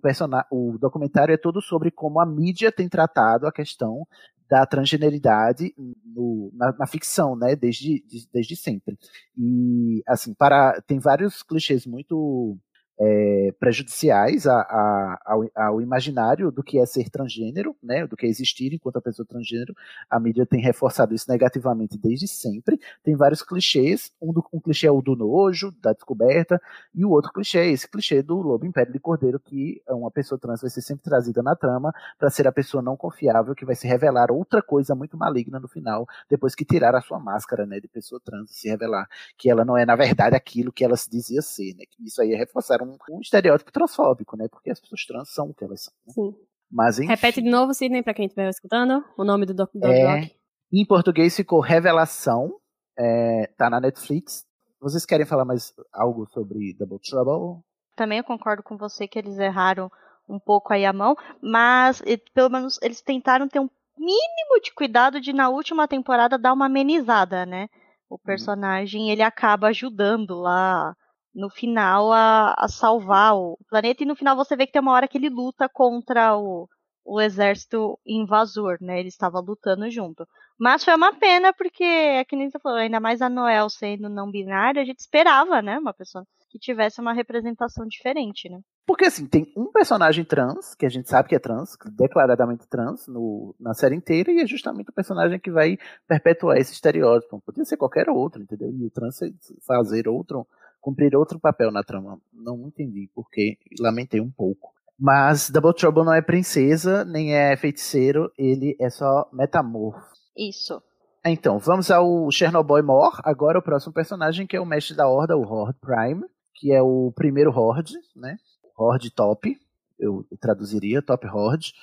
o 0.51 0.77
documentário 0.77 1.33
é 1.33 1.37
todo 1.37 1.61
sobre 1.61 1.91
como 1.91 2.19
a 2.21 2.25
mídia 2.25 2.71
tem 2.71 2.87
tratado 2.87 3.45
a 3.45 3.51
questão 3.51 4.07
da 4.51 4.65
transgeneridade 4.65 5.73
no- 6.05 6.51
na, 6.53 6.73
na 6.77 6.85
ficção, 6.87 7.37
né? 7.37 7.55
Desde, 7.55 8.03
de- 8.05 8.27
desde 8.33 8.57
sempre. 8.57 8.97
E, 9.37 10.03
assim, 10.05 10.33
para 10.33 10.81
tem 10.81 10.99
vários 10.99 11.41
clichês 11.41 11.85
muito 11.85 12.57
é, 13.03 13.51
prejudiciais 13.59 14.45
a- 14.45 14.61
a- 14.61 15.19
ao, 15.25 15.49
ao 15.55 15.81
imaginário 15.81 16.51
do 16.51 16.61
que 16.63 16.77
é 16.77 16.85
ser 16.85 17.09
transgênero, 17.09 17.75
né? 17.81 18.05
Do 18.05 18.15
que 18.15 18.25
é 18.25 18.29
existir 18.29 18.73
enquanto 18.73 18.97
a 18.97 19.01
pessoa 19.01 19.25
transgênero. 19.25 19.75
A 20.09 20.19
mídia 20.19 20.45
tem 20.45 20.61
reforçado 20.61 21.15
isso 21.15 21.25
negativamente 21.29 21.97
desde 21.97 22.27
sempre. 22.27 22.79
Tem 23.03 23.15
vários 23.15 23.41
clichês. 23.41 24.11
Um, 24.21 24.31
do- 24.31 24.45
um 24.53 24.59
clichê 24.59 24.87
é 24.87 24.91
o 24.91 25.01
do 25.01 25.15
nojo, 25.15 25.71
da 25.81 25.93
descoberta, 25.93 26.61
e 26.93 27.03
o 27.03 27.09
outro 27.09 27.31
clichê 27.33 27.57
é 27.59 27.67
esse 27.71 27.89
clichê 27.89 28.21
do 28.21 28.35
lobo 28.41 28.65
em 28.65 28.71
pele 28.71 28.91
de 28.91 28.99
cordeiro, 28.99 29.39
que 29.39 29.81
uma 29.89 30.11
pessoa 30.11 30.37
trans 30.39 30.61
vai 30.61 30.69
ser 30.69 30.81
sempre 30.81 31.03
trazida 31.03 31.41
na 31.41 31.55
trama 31.55 31.93
para 32.19 32.29
ser 32.29 32.47
a 32.47 32.51
pessoa 32.51 32.83
não 32.83 32.95
confiável 32.95 33.55
que 33.55 33.65
vai 33.65 33.75
se 33.75 33.87
revelar 33.87 34.31
outra 34.31 34.61
coisa 34.61 34.93
muito 34.95 35.17
maligna 35.17 35.59
no 35.59 35.67
final, 35.67 36.05
depois 36.29 36.53
que 36.55 36.63
tirar 36.65 36.95
a 36.95 37.01
sua 37.01 37.19
máscara, 37.19 37.65
né, 37.65 37.79
de 37.79 37.87
pessoa 37.87 38.21
trans 38.23 38.51
e 38.51 38.53
se 38.53 38.69
revelar 38.69 39.07
que 39.37 39.49
ela 39.49 39.65
não 39.65 39.77
é 39.77 39.85
na 39.85 39.95
verdade 39.95 40.35
aquilo 40.35 40.71
que 40.71 40.83
ela 40.83 40.95
se 40.97 41.09
dizia 41.09 41.41
ser, 41.41 41.73
né? 41.75 41.83
Que 41.89 42.03
isso 42.05 42.21
aí 42.21 42.33
é 42.33 42.37
reforçar 42.37 42.81
um, 42.81 42.90
um 43.09 43.19
estereótipo 43.19 43.71
transfóbico, 43.71 44.35
né? 44.37 44.47
Porque 44.49 44.69
as 44.69 44.79
pessoas 44.79 45.05
trans 45.05 45.33
são 45.33 45.49
o 45.49 45.53
que 45.53 45.63
elas 45.63 45.83
são. 45.83 45.93
Né? 46.05 46.13
Sim. 46.13 46.35
Mas 46.71 46.99
enfim, 46.99 47.09
Repete 47.09 47.41
de 47.41 47.49
novo, 47.49 47.73
Sidney, 47.73 48.01
pra 48.01 48.13
quem 48.13 48.25
estiver 48.25 48.49
escutando, 48.49 49.03
o 49.17 49.23
nome 49.23 49.45
do 49.45 49.53
doc, 49.53 49.69
do 49.73 49.85
é, 49.87 50.21
doc. 50.21 50.31
em 50.71 50.85
português 50.85 51.35
ficou 51.35 51.59
Revelação, 51.59 52.55
é, 52.97 53.47
tá 53.57 53.69
na 53.69 53.81
Netflix. 53.81 54.45
Vocês 54.79 55.05
querem 55.05 55.25
falar 55.25 55.45
mais 55.45 55.73
algo 55.93 56.25
sobre 56.27 56.73
Double 56.73 56.99
Trouble? 56.99 57.61
Também 57.95 58.19
eu 58.19 58.23
concordo 58.23 58.63
com 58.63 58.77
você 58.77 59.07
que 59.07 59.19
eles 59.19 59.37
erraram 59.37 59.91
um 60.27 60.39
pouco 60.39 60.73
aí 60.73 60.85
a 60.85 60.93
mão, 60.93 61.15
mas 61.41 62.01
e, 62.05 62.17
pelo 62.17 62.49
menos 62.49 62.79
eles 62.81 63.01
tentaram 63.01 63.47
ter 63.47 63.59
um 63.59 63.69
mínimo 63.97 64.61
de 64.63 64.73
cuidado 64.73 65.19
de 65.19 65.33
na 65.33 65.49
última 65.49 65.87
temporada 65.87 66.37
dar 66.37 66.53
uma 66.53 66.65
amenizada, 66.65 67.45
né? 67.45 67.67
O 68.09 68.17
personagem 68.17 69.11
ele 69.11 69.21
acaba 69.21 69.67
ajudando 69.67 70.35
lá 70.39 70.95
no 71.33 71.49
final 71.49 72.11
a, 72.11 72.53
a 72.57 72.67
salvar 72.67 73.35
o 73.35 73.57
planeta 73.69 74.03
e 74.03 74.05
no 74.05 74.15
final 74.15 74.35
você 74.35 74.55
vê 74.55 74.65
que 74.65 74.73
tem 74.73 74.81
uma 74.81 74.93
hora 74.93 75.07
que 75.07 75.17
ele 75.17 75.29
luta 75.29 75.69
contra 75.69 76.37
o, 76.37 76.67
o 77.05 77.21
exército 77.21 77.97
invasor, 78.05 78.77
né? 78.81 78.99
Ele 78.99 79.09
estava 79.09 79.39
lutando 79.39 79.89
junto. 79.89 80.27
Mas 80.59 80.83
foi 80.83 80.93
uma 80.93 81.13
pena 81.13 81.51
porque, 81.53 81.83
é 81.83 82.23
que 82.23 82.35
nem 82.35 82.49
você 82.49 82.59
falou, 82.59 82.77
ainda 82.77 82.99
mais 82.99 83.21
a 83.21 83.29
Noel 83.29 83.69
sendo 83.69 84.07
não 84.09 84.29
binária, 84.29 84.81
a 84.81 84.85
gente 84.85 84.99
esperava, 84.99 85.61
né? 85.61 85.79
Uma 85.79 85.93
pessoa 85.93 86.23
que 86.51 86.59
tivesse 86.59 86.99
uma 86.99 87.13
representação 87.13 87.87
diferente, 87.87 88.49
né? 88.49 88.59
Porque 88.85 89.05
assim, 89.05 89.25
tem 89.25 89.51
um 89.55 89.71
personagem 89.71 90.25
trans, 90.25 90.75
que 90.75 90.85
a 90.85 90.89
gente 90.89 91.09
sabe 91.09 91.29
que 91.29 91.35
é 91.35 91.39
trans, 91.39 91.77
declaradamente 91.93 92.67
trans, 92.67 93.07
no, 93.07 93.55
na 93.59 93.73
série 93.73 93.95
inteira, 93.95 94.31
e 94.31 94.41
é 94.41 94.45
justamente 94.45 94.89
o 94.89 94.93
personagem 94.93 95.39
que 95.39 95.49
vai 95.49 95.77
perpetuar 96.07 96.57
esse 96.57 96.73
estereótipo. 96.73 97.41
Podia 97.41 97.63
ser 97.63 97.77
qualquer 97.77 98.09
outro, 98.09 98.41
entendeu? 98.41 98.69
E 98.69 98.85
o 98.85 98.91
trans 98.91 99.17
fazer 99.65 100.09
outro, 100.09 100.45
cumprir 100.81 101.15
outro 101.15 101.39
papel 101.39 101.71
na 101.71 101.83
trama. 101.83 102.19
Não 102.33 102.67
entendi 102.67 103.09
porque 103.13 103.57
lamentei 103.79 104.19
um 104.19 104.29
pouco. 104.31 104.73
Mas 104.99 105.49
Double 105.49 105.73
Trouble 105.73 106.03
não 106.03 106.13
é 106.13 106.21
princesa, 106.21 107.03
nem 107.05 107.33
é 107.35 107.55
feiticeiro, 107.55 108.31
ele 108.37 108.75
é 108.79 108.89
só 108.89 109.27
metamorfo. 109.31 109.99
Isso. 110.37 110.81
Então, 111.25 111.59
vamos 111.59 111.89
ao 111.91 112.29
Chernobyl 112.31 112.83
Mor. 112.83 113.19
Agora 113.23 113.59
o 113.59 113.63
próximo 113.63 113.93
personagem, 113.93 114.45
que 114.45 114.55
é 114.55 114.59
o 114.61 114.65
mestre 114.65 114.95
da 114.95 115.07
Horda, 115.07 115.37
o 115.37 115.41
Horde 115.43 115.79
Prime, 115.79 116.23
que 116.55 116.71
é 116.71 116.81
o 116.81 117.11
primeiro 117.15 117.51
Horde, 117.51 117.93
né? 118.15 118.37
Horde 118.77 119.11
Top. 119.11 119.55
Eu 119.99 120.25
traduziria 120.39 121.01
Top 121.01 121.27
Horde. 121.27 121.73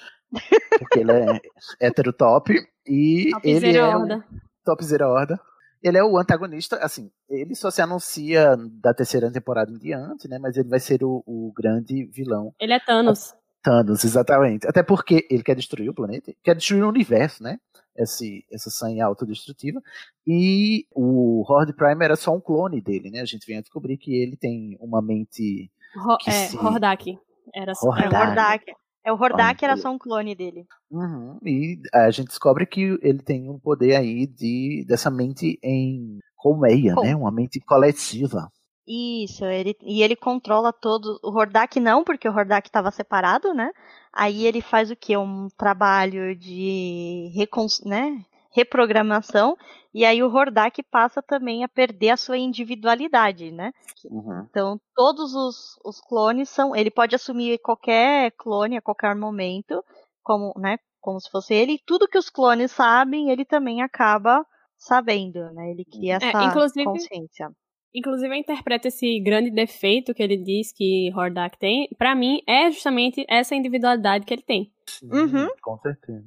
Porque 0.78 1.00
ele 1.00 1.12
é 1.12 1.40
hétero 1.80 2.12
top. 2.12 2.52
E 2.86 3.30
ele 3.42 3.60
Topzera 3.60 3.78
é 3.78 3.96
Horda. 3.96 4.24
o 4.30 4.64
Topzera 4.64 5.08
Horda. 5.08 5.40
Ele 5.82 5.98
é 5.98 6.04
o 6.04 6.18
antagonista, 6.18 6.76
assim, 6.78 7.10
ele 7.28 7.54
só 7.54 7.70
se 7.70 7.80
anuncia 7.80 8.56
da 8.80 8.92
terceira 8.92 9.30
temporada 9.30 9.70
em 9.70 9.78
diante, 9.78 10.26
né? 10.28 10.38
Mas 10.38 10.56
ele 10.56 10.68
vai 10.68 10.80
ser 10.80 11.02
o, 11.04 11.22
o 11.26 11.52
grande 11.56 12.04
vilão 12.06 12.54
Ele 12.58 12.72
é 12.72 12.80
Thanos. 12.80 13.34
Thanos, 13.62 14.04
exatamente. 14.04 14.66
Até 14.66 14.82
porque 14.82 15.26
ele 15.30 15.42
quer 15.42 15.54
destruir 15.56 15.90
o 15.90 15.94
planeta, 15.94 16.32
quer 16.42 16.54
destruir 16.54 16.84
o 16.84 16.88
universo, 16.88 17.42
né? 17.42 17.58
Esse, 17.96 18.44
essa 18.52 18.70
sanha 18.70 19.04
autodestrutiva. 19.04 19.80
E 20.26 20.86
o 20.94 21.42
Horde 21.48 21.72
Prime 21.72 22.04
era 22.04 22.14
só 22.14 22.32
um 22.34 22.40
clone 22.40 22.80
dele, 22.80 23.10
né? 23.10 23.20
A 23.20 23.24
gente 23.24 23.44
vem 23.46 23.58
a 23.58 23.60
descobrir 23.60 23.96
que 23.96 24.14
ele 24.14 24.36
tem 24.36 24.76
uma 24.80 25.02
mente. 25.02 25.70
Ro 25.96 26.16
que 26.18 26.30
é, 26.30 26.32
se- 26.32 26.56
Hordak. 26.56 27.18
Era 27.52 27.74
só 27.74 27.88
Hordak. 27.88 28.14
Hordak. 28.14 28.72
É 29.04 29.12
o 29.12 29.16
Hordak 29.16 29.64
Ah, 29.64 29.68
era 29.68 29.76
só 29.76 29.90
um 29.90 29.98
clone 29.98 30.34
dele. 30.34 30.66
Uhum, 30.90 31.38
E 31.44 31.80
a 31.92 32.10
gente 32.10 32.28
descobre 32.28 32.66
que 32.66 32.98
ele 33.02 33.18
tem 33.22 33.48
um 33.48 33.58
poder 33.58 33.96
aí 33.96 34.26
de 34.26 34.84
dessa 34.86 35.10
mente 35.10 35.58
em 35.62 36.18
colmeia, 36.36 36.94
Col- 36.94 37.04
né? 37.04 37.14
Uma 37.16 37.30
mente 37.30 37.60
coletiva. 37.60 38.50
Isso, 38.86 39.44
ele, 39.44 39.76
e 39.82 40.02
ele 40.02 40.16
controla 40.16 40.72
todos. 40.72 41.18
O 41.22 41.30
Hordak 41.30 41.78
não, 41.78 42.02
porque 42.02 42.26
o 42.28 42.32
Hordak 42.32 42.66
estava 42.68 42.90
separado, 42.90 43.52
né? 43.52 43.70
Aí 44.12 44.46
ele 44.46 44.62
faz 44.62 44.90
o 44.90 44.96
quê? 44.96 45.16
Um 45.16 45.48
trabalho 45.58 46.34
de 46.34 47.30
recon, 47.34 47.66
né? 47.84 48.24
Reprogramação. 48.58 49.56
E 49.94 50.04
aí 50.04 50.22
o 50.22 50.28
Hordak 50.32 50.82
passa 50.84 51.22
também 51.22 51.64
a 51.64 51.68
perder 51.68 52.10
a 52.10 52.16
sua 52.16 52.36
individualidade, 52.36 53.50
né? 53.50 53.72
Uhum. 54.04 54.46
Então, 54.50 54.80
todos 54.94 55.34
os, 55.34 55.78
os 55.84 56.00
clones 56.00 56.48
são. 56.48 56.74
Ele 56.76 56.90
pode 56.90 57.14
assumir 57.14 57.58
qualquer 57.58 58.32
clone 58.32 58.76
a 58.76 58.82
qualquer 58.82 59.14
momento, 59.16 59.82
como, 60.22 60.52
né? 60.58 60.78
Como 61.00 61.18
se 61.20 61.30
fosse 61.30 61.54
ele. 61.54 61.72
E 61.74 61.82
tudo 61.86 62.08
que 62.08 62.18
os 62.18 62.28
clones 62.28 62.70
sabem, 62.72 63.30
ele 63.30 63.44
também 63.44 63.82
acaba 63.82 64.44
sabendo, 64.76 65.50
né? 65.52 65.70
Ele 65.70 65.84
cria 65.84 66.14
É, 66.14 66.16
essa 66.16 66.44
inclusive- 66.44 66.84
consciência. 66.84 67.50
Inclusive, 67.94 68.28
eu 68.34 68.38
interpreto 68.38 68.86
esse 68.86 69.18
grande 69.20 69.50
defeito 69.50 70.12
que 70.12 70.22
ele 70.22 70.36
diz 70.36 70.70
que 70.72 71.10
Hordak 71.16 71.58
tem, 71.58 71.88
pra 71.96 72.14
mim, 72.14 72.42
é 72.46 72.70
justamente 72.70 73.24
essa 73.26 73.54
individualidade 73.54 74.26
que 74.26 74.34
ele 74.34 74.42
tem. 74.42 74.70
Uhum. 75.02 75.48
Com 75.62 75.78
certeza. 75.78 76.22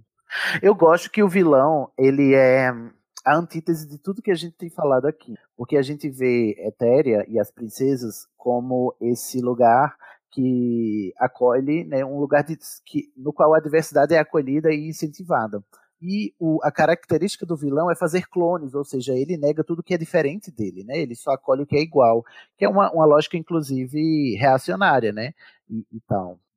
Eu 0.62 0.76
gosto 0.76 1.12
que 1.12 1.24
o 1.24 1.30
vilão, 1.30 1.92
ele 1.98 2.34
é 2.34 2.70
a 3.26 3.36
antítese 3.36 3.88
de 3.88 3.98
tudo 3.98 4.22
que 4.22 4.32
a 4.32 4.36
gente 4.36 4.56
tem 4.56 4.70
falado 4.70 5.06
aqui. 5.06 5.36
Porque 5.56 5.78
a 5.78 5.82
gente 5.82 6.10
vê 6.10 6.56
Etéria 6.60 7.26
e 7.28 7.40
as 7.40 7.52
princesas 7.52 8.28
como 8.38 8.96
esse 9.00 9.40
lugar 9.42 9.96
que 10.32 11.14
acolhe, 11.18 11.84
né, 11.84 12.06
um 12.06 12.18
lugar 12.18 12.44
de, 12.44 12.58
que, 12.86 13.12
no 13.18 13.34
qual 13.34 13.54
a 13.54 13.60
diversidade 13.60 14.14
é 14.14 14.20
acolhida 14.20 14.72
e 14.72 14.88
incentivada. 14.88 15.62
E 16.02 16.34
o, 16.40 16.60
a 16.64 16.72
característica 16.72 17.46
do 17.46 17.56
vilão 17.56 17.92
é 17.92 17.96
fazer 17.96 18.28
clones, 18.28 18.74
ou 18.74 18.84
seja, 18.84 19.14
ele 19.14 19.38
nega 19.38 19.64
tudo 19.64 19.84
que 19.84 19.94
é 19.94 19.98
diferente 19.98 20.50
dele, 20.50 20.84
né? 20.84 20.98
Ele 20.98 21.16
só 21.16 21.32
acolhe 21.32 21.62
o 21.62 21.68
que 21.68 21.76
é 21.76 21.82
igual, 21.82 22.26
que 22.58 22.66
é 22.66 22.70
uma, 22.70 22.92
uma 22.92 23.06
lógica, 23.06 23.38
inclusive, 23.38 24.36
reacionária, 24.36 25.12
né? 25.12 25.34
E, 25.70 25.86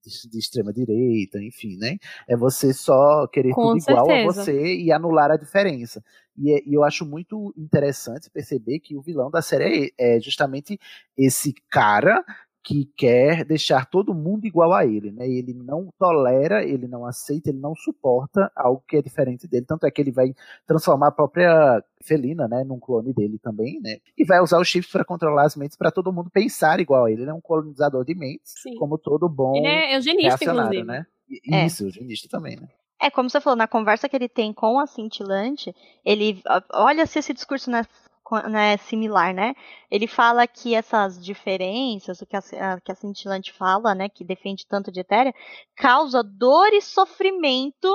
de, 0.05 0.29
de 0.31 0.39
extrema 0.39 0.73
direita, 0.73 1.39
enfim, 1.43 1.77
né? 1.77 1.97
É 2.29 2.37
você 2.37 2.73
só 2.73 3.27
querer 3.29 3.53
Com 3.53 3.73
tudo 3.73 3.79
igual 3.79 4.05
a 4.05 4.15
certeza. 4.15 4.45
você 4.45 4.77
e 4.77 4.93
anular 4.93 5.31
a 5.31 5.37
diferença. 5.37 6.03
E, 6.37 6.53
é- 6.53 6.63
e 6.67 6.75
eu 6.75 6.83
acho 6.85 7.07
muito 7.07 7.53
interessante 7.57 8.31
perceber 8.31 8.81
que 8.81 8.97
o 8.97 9.03
vilão 9.03 9.31
da 9.31 9.41
série 9.43 9.93
é, 9.99 10.17
é 10.17 10.21
justamente 10.21 10.79
esse 11.17 11.55
cara 11.71 12.25
que 12.65 12.87
quer 12.97 13.45
deixar 13.45 13.85
todo 13.85 14.15
mundo 14.15 14.47
igual 14.47 14.73
a 14.73 14.87
ele, 14.87 15.13
né? 15.13 15.29
Ele 15.29 15.53
não 15.53 15.93
tolera, 15.99 16.65
ele 16.65 16.89
não 16.89 17.05
aceita, 17.05 17.51
ele 17.51 17.59
não 17.59 17.75
suporta 17.75 18.51
algo 18.57 18.83
que 18.89 18.97
é 18.97 19.03
diferente 19.03 19.47
dele. 19.47 19.67
Tanto 19.67 19.85
é 19.87 19.91
que 19.91 20.01
ele 20.01 20.11
vai 20.11 20.33
transformar 20.67 21.09
a 21.09 21.13
própria 21.13 21.85
Felina, 22.03 22.49
né, 22.49 22.65
num 22.65 22.81
clone 22.81 23.13
dele 23.13 23.39
também, 23.39 23.79
né? 23.83 23.99
E 24.17 24.25
vai 24.25 24.41
usar 24.41 24.59
os 24.59 24.67
chips 24.67 24.91
para 24.91 25.05
controlar 25.05 25.45
as 25.45 25.55
mentes 25.57 25.77
para 25.77 25.91
todo 25.91 26.13
mundo 26.13 26.31
pensar 26.31 26.81
igual 26.81 27.05
a 27.05 27.13
ele. 27.13 27.23
Ele 27.23 27.31
é 27.31 27.35
um 27.35 27.41
colonizador 27.41 28.03
de 28.05 28.15
mentes, 28.15 28.55
Sim. 28.63 28.75
como 28.77 28.97
todo 28.97 29.29
bom 29.29 29.55
Ele 29.57 29.67
é 29.67 29.95
eugenista, 29.97 30.43
inclusive. 30.45 30.85
né? 30.85 31.07
E- 31.29 31.55
É. 31.55 31.67
Isso, 31.67 31.85
eugenista 31.85 32.29
também, 32.31 32.57
né? 32.57 32.67
É, 33.03 33.11
como 33.11 33.29
você 33.29 33.41
falou, 33.43 33.57
na 33.59 33.69
conversa 33.69 34.09
que 34.09 34.17
ele 34.17 34.29
tem 34.29 34.53
com 34.55 34.79
a 34.79 34.87
cintilante, 34.87 35.75
ele. 36.03 36.41
Olha 36.73 37.05
se 37.05 37.19
esse 37.19 37.35
discurso 37.35 37.71
não 37.71 37.83
é, 38.25 38.43
co- 38.43 38.49
não 38.49 38.59
é 38.59 38.77
similar, 38.77 39.35
né? 39.35 39.55
Ele 39.91 40.07
fala 40.07 40.47
que 40.47 40.75
essas 40.75 41.23
diferenças, 41.23 42.21
o 42.21 42.27
que 42.27 42.37
a, 42.37 42.41
a- 42.75 42.81
que 42.81 42.93
a 42.93 42.95
cintilante 42.95 43.53
fala, 43.53 43.95
né, 43.95 44.09
que 44.09 44.25
defende 44.25 44.67
tanto 44.67 44.91
de 44.93 45.01
Etéria, 45.01 45.35
causa 45.77 46.23
dor 46.23 46.73
e 46.73 46.81
sofrimento 46.81 47.89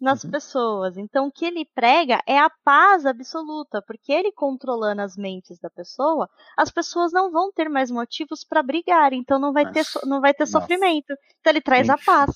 nas 0.00 0.24
pessoas. 0.24 0.96
Então, 0.96 1.26
o 1.26 1.32
que 1.32 1.44
ele 1.44 1.64
prega 1.74 2.22
é 2.26 2.38
a 2.38 2.50
paz 2.64 3.04
absoluta, 3.06 3.82
porque 3.86 4.12
ele 4.12 4.32
controlando 4.32 5.02
as 5.02 5.16
mentes 5.16 5.58
da 5.58 5.68
pessoa, 5.70 6.28
as 6.56 6.70
pessoas 6.70 7.12
não 7.12 7.30
vão 7.30 7.52
ter 7.52 7.68
mais 7.68 7.90
motivos 7.90 8.42
para 8.44 8.62
brigar, 8.62 9.12
então 9.12 9.38
não 9.38 9.52
vai 9.52 9.70
ter, 9.70 9.84
so- 9.84 10.00
não 10.06 10.20
vai 10.20 10.32
ter 10.32 10.44
Nossa. 10.44 10.60
sofrimento. 10.60 11.12
Então, 11.40 11.52
ele 11.52 11.60
traz 11.60 11.88
a 11.88 11.94
Enfim. 11.94 12.04
paz. 12.04 12.30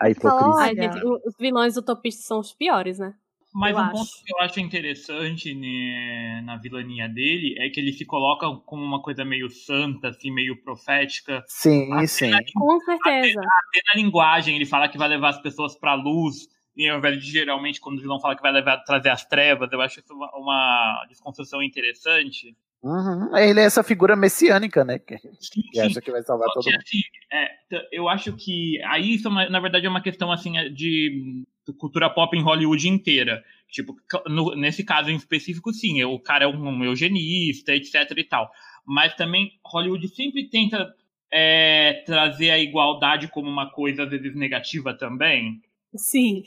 A 0.00 0.04
fala, 0.04 0.10
hipocrisia. 0.10 0.64
Ai, 0.64 0.70
Olha. 0.70 0.92
gente, 0.92 1.06
o- 1.06 1.20
os 1.28 1.34
vilões 1.38 1.76
utopistas 1.76 2.26
são 2.26 2.38
os 2.40 2.54
piores, 2.54 2.98
né? 2.98 3.14
Mas 3.58 3.72
Eu 3.72 3.78
um 3.78 3.80
acho. 3.84 3.92
ponto 3.92 4.10
que 4.22 4.32
eu 4.34 4.40
acho 4.40 4.60
interessante 4.60 5.54
né, 5.54 6.42
na 6.44 6.58
vilania 6.58 7.08
dele 7.08 7.54
é 7.58 7.70
que 7.70 7.80
ele 7.80 7.90
se 7.90 8.04
coloca 8.04 8.46
como 8.66 8.84
uma 8.84 9.00
coisa 9.00 9.24
meio 9.24 9.48
santa, 9.48 10.08
assim, 10.08 10.30
meio 10.30 10.62
profética. 10.62 11.42
Sim, 11.46 11.90
Até 11.94 12.06
sim. 12.06 12.30
na- 12.30 12.38
Com 12.54 12.78
certeza. 12.80 13.40
Até 13.40 13.80
na 13.94 14.02
linguagem, 14.02 14.56
ele 14.56 14.66
fala 14.66 14.90
que 14.90 14.98
vai 14.98 15.08
levar 15.08 15.30
as 15.30 15.40
pessoas 15.40 15.74
pra 15.74 15.94
luz, 15.94 16.46
e 16.76 16.86
ao 16.86 16.98
invés 16.98 17.18
de 17.18 17.30
geralmente 17.32 17.80
quando 17.80 17.96
o 17.96 18.02
vilão 18.02 18.20
fala 18.20 18.36
que 18.36 18.42
vai 18.42 18.52
levar, 18.52 18.76
trazer 18.84 19.08
as 19.08 19.24
trevas, 19.24 19.72
eu 19.72 19.80
acho 19.80 20.00
isso 20.00 20.12
uma, 20.12 20.30
uma 20.36 21.06
desconstrução 21.08 21.62
interessante. 21.62 22.54
Uhum. 22.86 23.36
Ele 23.36 23.60
é 23.60 23.64
essa 23.64 23.82
figura 23.82 24.14
messiânica, 24.14 24.84
né? 24.84 24.98
Que, 24.98 25.18
Sim, 25.18 25.62
que 25.72 25.80
acha 25.80 26.00
que 26.00 26.12
vai 26.12 26.22
salvar 26.22 26.46
Só 26.48 26.54
todo 26.54 26.66
mundo. 26.66 26.76
assim, 26.76 27.00
é, 27.32 27.48
eu 27.90 28.08
acho 28.08 28.32
que 28.36 28.80
aí 28.84 29.14
isso, 29.14 29.28
é 29.28 29.50
na 29.50 29.58
verdade, 29.58 29.86
é 29.86 29.88
uma 29.88 30.00
questão 30.02 30.30
assim 30.30 30.56
é, 30.56 30.68
de 30.68 31.42
cultura 31.78 32.08
pop 32.08 32.36
em 32.36 32.42
Hollywood 32.42 32.88
inteira. 32.88 33.42
Tipo, 33.68 33.96
no- 34.28 34.54
nesse 34.54 34.84
caso 34.84 35.10
em 35.10 35.16
específico, 35.16 35.72
sim, 35.72 36.02
o 36.04 36.18
cara 36.20 36.44
é 36.44 36.48
um 36.48 36.84
eugenista, 36.84 37.74
etc 37.74 38.12
e 38.16 38.24
tal. 38.24 38.48
Mas 38.86 39.14
também 39.16 39.58
Hollywood 39.64 40.06
sempre 40.08 40.48
tenta 40.48 40.94
é, 41.32 42.04
trazer 42.06 42.50
a 42.50 42.58
igualdade 42.58 43.26
como 43.28 43.48
uma 43.50 43.68
coisa 43.68 44.04
às 44.04 44.10
vezes 44.10 44.36
negativa 44.36 44.94
também. 44.96 45.60
Sim. 45.96 46.44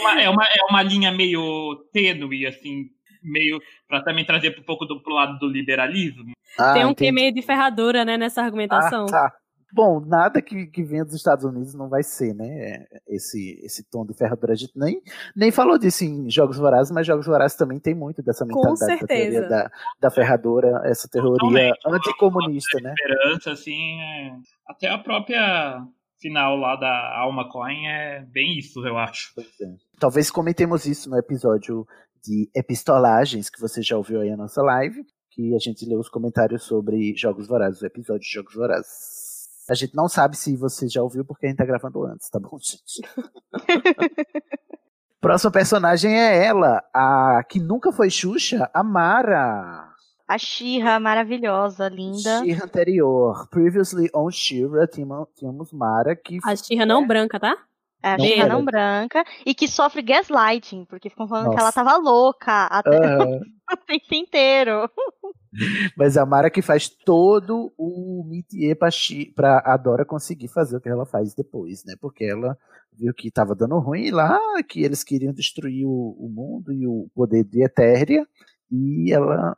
Uma- 0.00 0.20
é, 0.20 0.28
uma, 0.28 0.44
é 0.44 0.64
uma 0.68 0.82
linha 0.82 1.10
meio 1.10 1.76
tênue, 1.92 2.46
assim, 2.46 2.90
meio 3.28 3.58
para 3.88 4.02
também 4.02 4.24
trazer 4.24 4.56
um 4.58 4.62
pouco 4.64 4.84
do, 4.84 5.00
pro 5.02 5.14
lado 5.14 5.38
do 5.38 5.46
liberalismo. 5.48 6.32
Ah, 6.58 6.72
Tem 6.74 6.84
um 6.84 6.94
quê 6.94 7.12
meio 7.12 7.32
de 7.32 7.42
ferradura, 7.42 8.04
né, 8.04 8.16
nessa 8.16 8.42
argumentação. 8.42 9.04
Ah, 9.04 9.10
tá. 9.10 9.32
Bom, 9.70 10.00
nada 10.00 10.40
que, 10.40 10.66
que 10.68 10.82
venha 10.82 11.04
dos 11.04 11.14
Estados 11.14 11.44
Unidos 11.44 11.74
não 11.74 11.90
vai 11.90 12.02
ser, 12.02 12.34
né? 12.34 12.86
Esse, 13.06 13.60
esse 13.62 13.84
tom 13.90 14.06
de 14.06 14.16
ferradura. 14.16 14.54
A 14.54 14.56
gente 14.56 14.72
nem, 14.74 14.98
nem 15.36 15.50
falou 15.50 15.78
disso 15.78 16.04
em 16.04 16.30
Jogos 16.30 16.56
Vorazes, 16.56 16.90
mas 16.90 17.06
Jogos 17.06 17.26
Vorazes 17.26 17.54
também 17.54 17.78
tem 17.78 17.94
muito 17.94 18.22
dessa 18.22 18.46
mentalidade 18.46 19.00
da 19.02 19.06
teoria 19.06 19.42
da, 19.46 19.70
da 20.00 20.10
ferradura, 20.10 20.80
essa 20.84 21.06
teoria 21.06 21.74
anticomunista, 21.86 22.80
né? 22.80 22.94
esperança, 22.98 23.52
assim, 23.52 24.00
é- 24.00 24.32
até 24.66 24.88
a 24.88 24.96
própria 24.98 25.82
final 26.20 26.56
lá 26.56 26.74
da 26.76 27.18
Alma 27.18 27.48
Coin 27.50 27.86
é 27.86 28.24
bem 28.32 28.58
isso, 28.58 28.84
eu 28.86 28.96
acho. 28.96 29.32
É. 29.38 29.44
Talvez 30.00 30.30
comentemos 30.30 30.86
isso 30.86 31.10
no 31.10 31.18
episódio 31.18 31.86
de 32.22 32.50
epistolagens 32.54 33.50
que 33.50 33.60
você 33.60 33.82
já 33.82 33.96
ouviu 33.96 34.20
aí 34.20 34.30
na 34.30 34.36
nossa 34.36 34.62
live, 34.62 35.04
que 35.30 35.54
a 35.54 35.58
gente 35.58 35.86
leu 35.86 35.98
os 35.98 36.08
comentários 36.08 36.64
sobre 36.64 37.14
Jogos 37.16 37.46
Vorazes, 37.46 37.80
o 37.80 37.86
episódio 37.86 38.22
de 38.22 38.32
Jogos 38.32 38.54
Vorazes. 38.54 39.28
A 39.68 39.74
gente 39.74 39.94
não 39.94 40.08
sabe 40.08 40.36
se 40.36 40.56
você 40.56 40.88
já 40.88 41.02
ouviu 41.02 41.24
porque 41.24 41.46
a 41.46 41.48
gente 41.48 41.58
tá 41.58 41.66
gravando 41.66 42.04
antes, 42.04 42.28
tá 42.30 42.40
bom, 42.40 42.58
gente? 42.62 43.02
Próxima 45.20 45.50
personagem 45.50 46.14
é 46.14 46.46
ela, 46.46 46.82
a 46.94 47.42
que 47.48 47.58
nunca 47.58 47.92
foi 47.92 48.08
Xuxa, 48.08 48.70
a 48.72 48.84
Mara. 48.84 49.92
A 50.28 50.38
Xirra, 50.38 51.00
maravilhosa, 51.00 51.88
linda. 51.88 52.40
Xirra 52.40 52.64
anterior. 52.64 53.48
Previously 53.48 54.08
on 54.14 54.30
Shira, 54.30 54.86
tínhamos 54.86 55.72
Mara 55.72 56.14
que 56.14 56.38
A 56.44 56.54
Xirra 56.54 56.86
não 56.86 57.06
branca, 57.06 57.40
tá? 57.40 57.56
É 58.02 58.12
a 58.12 58.16
Não 58.18 58.24
era. 58.24 58.48
não 58.48 58.64
branca. 58.64 59.24
E 59.44 59.54
que 59.54 59.66
sofre 59.66 60.02
gaslighting, 60.02 60.84
porque 60.84 61.10
ficam 61.10 61.26
falando 61.26 61.50
que 61.50 61.56
ela 61.56 61.66
Nossa. 61.66 61.84
tava 61.84 61.96
louca 61.96 62.66
até 62.66 62.96
Aham. 62.96 63.40
o 63.72 63.76
tempo 63.86 64.14
inteiro. 64.14 64.90
Mas 65.96 66.16
a 66.16 66.24
Mara 66.24 66.50
que 66.50 66.62
faz 66.62 66.88
todo 66.88 67.72
o 67.76 68.24
métier 68.28 68.76
pra, 68.76 68.88
pra 69.34 69.62
a 69.64 69.76
Dora 69.76 70.04
conseguir 70.04 70.48
fazer 70.48 70.76
o 70.76 70.80
que 70.80 70.88
ela 70.88 71.06
faz 71.06 71.34
depois, 71.34 71.84
né? 71.84 71.94
Porque 72.00 72.24
ela 72.24 72.56
viu 72.92 73.12
que 73.14 73.30
tava 73.30 73.54
dando 73.54 73.78
ruim 73.78 74.10
lá, 74.10 74.38
que 74.68 74.82
eles 74.82 75.02
queriam 75.04 75.32
destruir 75.32 75.86
o, 75.86 76.16
o 76.18 76.28
mundo 76.28 76.72
e 76.72 76.86
o 76.86 77.08
poder 77.14 77.44
de 77.44 77.64
Etéria, 77.64 78.26
e 78.70 79.12
ela 79.12 79.56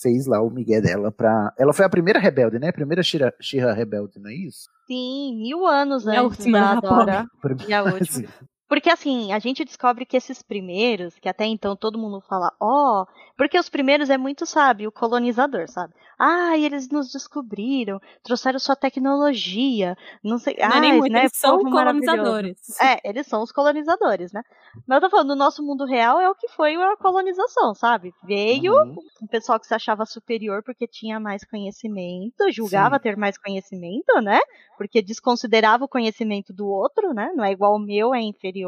fez 0.00 0.26
lá 0.26 0.40
o 0.42 0.50
migué 0.50 0.80
dela 0.80 1.12
pra... 1.12 1.52
Ela 1.58 1.72
foi 1.72 1.84
a 1.84 1.90
primeira 1.90 2.18
rebelde, 2.18 2.58
né? 2.58 2.68
A 2.68 2.72
primeira 2.72 3.02
Shira, 3.02 3.34
Shira 3.40 3.72
rebelde, 3.72 4.18
não 4.18 4.30
é 4.30 4.34
isso? 4.34 4.68
Sim, 4.92 5.36
mil 5.36 5.66
anos 5.66 6.06
a 6.06 6.20
antes 6.20 6.40
última, 6.40 6.60
da 6.60 6.74
né, 6.74 6.80
Dora. 6.82 7.26
E 7.66 7.72
a 7.72 7.82
última. 7.82 8.28
Porque 8.72 8.88
assim, 8.88 9.32
a 9.34 9.38
gente 9.38 9.66
descobre 9.66 10.06
que 10.06 10.16
esses 10.16 10.40
primeiros, 10.40 11.18
que 11.18 11.28
até 11.28 11.44
então 11.44 11.76
todo 11.76 11.98
mundo 11.98 12.22
fala, 12.22 12.50
ó, 12.58 13.04
porque 13.36 13.58
os 13.58 13.68
primeiros 13.68 14.08
é 14.08 14.16
muito, 14.16 14.46
sabe, 14.46 14.86
o 14.86 14.90
colonizador, 14.92 15.68
sabe? 15.68 15.92
Ah, 16.18 16.56
eles 16.56 16.88
nos 16.88 17.12
descobriram, 17.12 18.00
trouxeram 18.22 18.58
sua 18.58 18.74
tecnologia, 18.74 19.94
não 20.24 20.38
sei, 20.38 20.56
Não 20.58 20.76
é 20.76 20.78
ah, 20.78 20.80
nem 20.80 20.92
muito, 20.94 21.12
né, 21.12 21.20
eles 21.20 21.32
são 21.34 21.58
colonizadores. 21.64 22.58
É, 22.80 23.06
eles 23.06 23.26
são 23.26 23.42
os 23.42 23.52
colonizadores, 23.52 24.32
né? 24.32 24.42
Mas 24.86 24.96
eu 24.96 25.00
tô 25.02 25.10
falando, 25.10 25.28
no 25.28 25.36
nosso 25.36 25.62
mundo 25.62 25.84
real 25.84 26.18
é 26.18 26.30
o 26.30 26.34
que 26.34 26.48
foi 26.48 26.74
a 26.74 26.96
colonização, 26.96 27.74
sabe? 27.74 28.14
Veio 28.24 28.72
Uhum. 28.72 28.96
um 29.20 29.26
pessoal 29.26 29.60
que 29.60 29.66
se 29.66 29.74
achava 29.74 30.06
superior 30.06 30.62
porque 30.62 30.86
tinha 30.86 31.20
mais 31.20 31.44
conhecimento, 31.44 32.50
julgava 32.50 32.96
Sim. 32.96 33.02
ter 33.02 33.16
mais 33.18 33.36
conhecimento, 33.36 34.20
né? 34.22 34.40
Porque 34.78 35.02
desconsiderava 35.02 35.84
o 35.84 35.88
conhecimento 35.88 36.52
do 36.52 36.66
outro, 36.66 37.12
né? 37.12 37.32
Não 37.34 37.44
é 37.44 37.52
igual 37.52 37.74
o 37.76 37.78
meu, 37.78 38.14
é 38.14 38.20
inferior. 38.20 38.61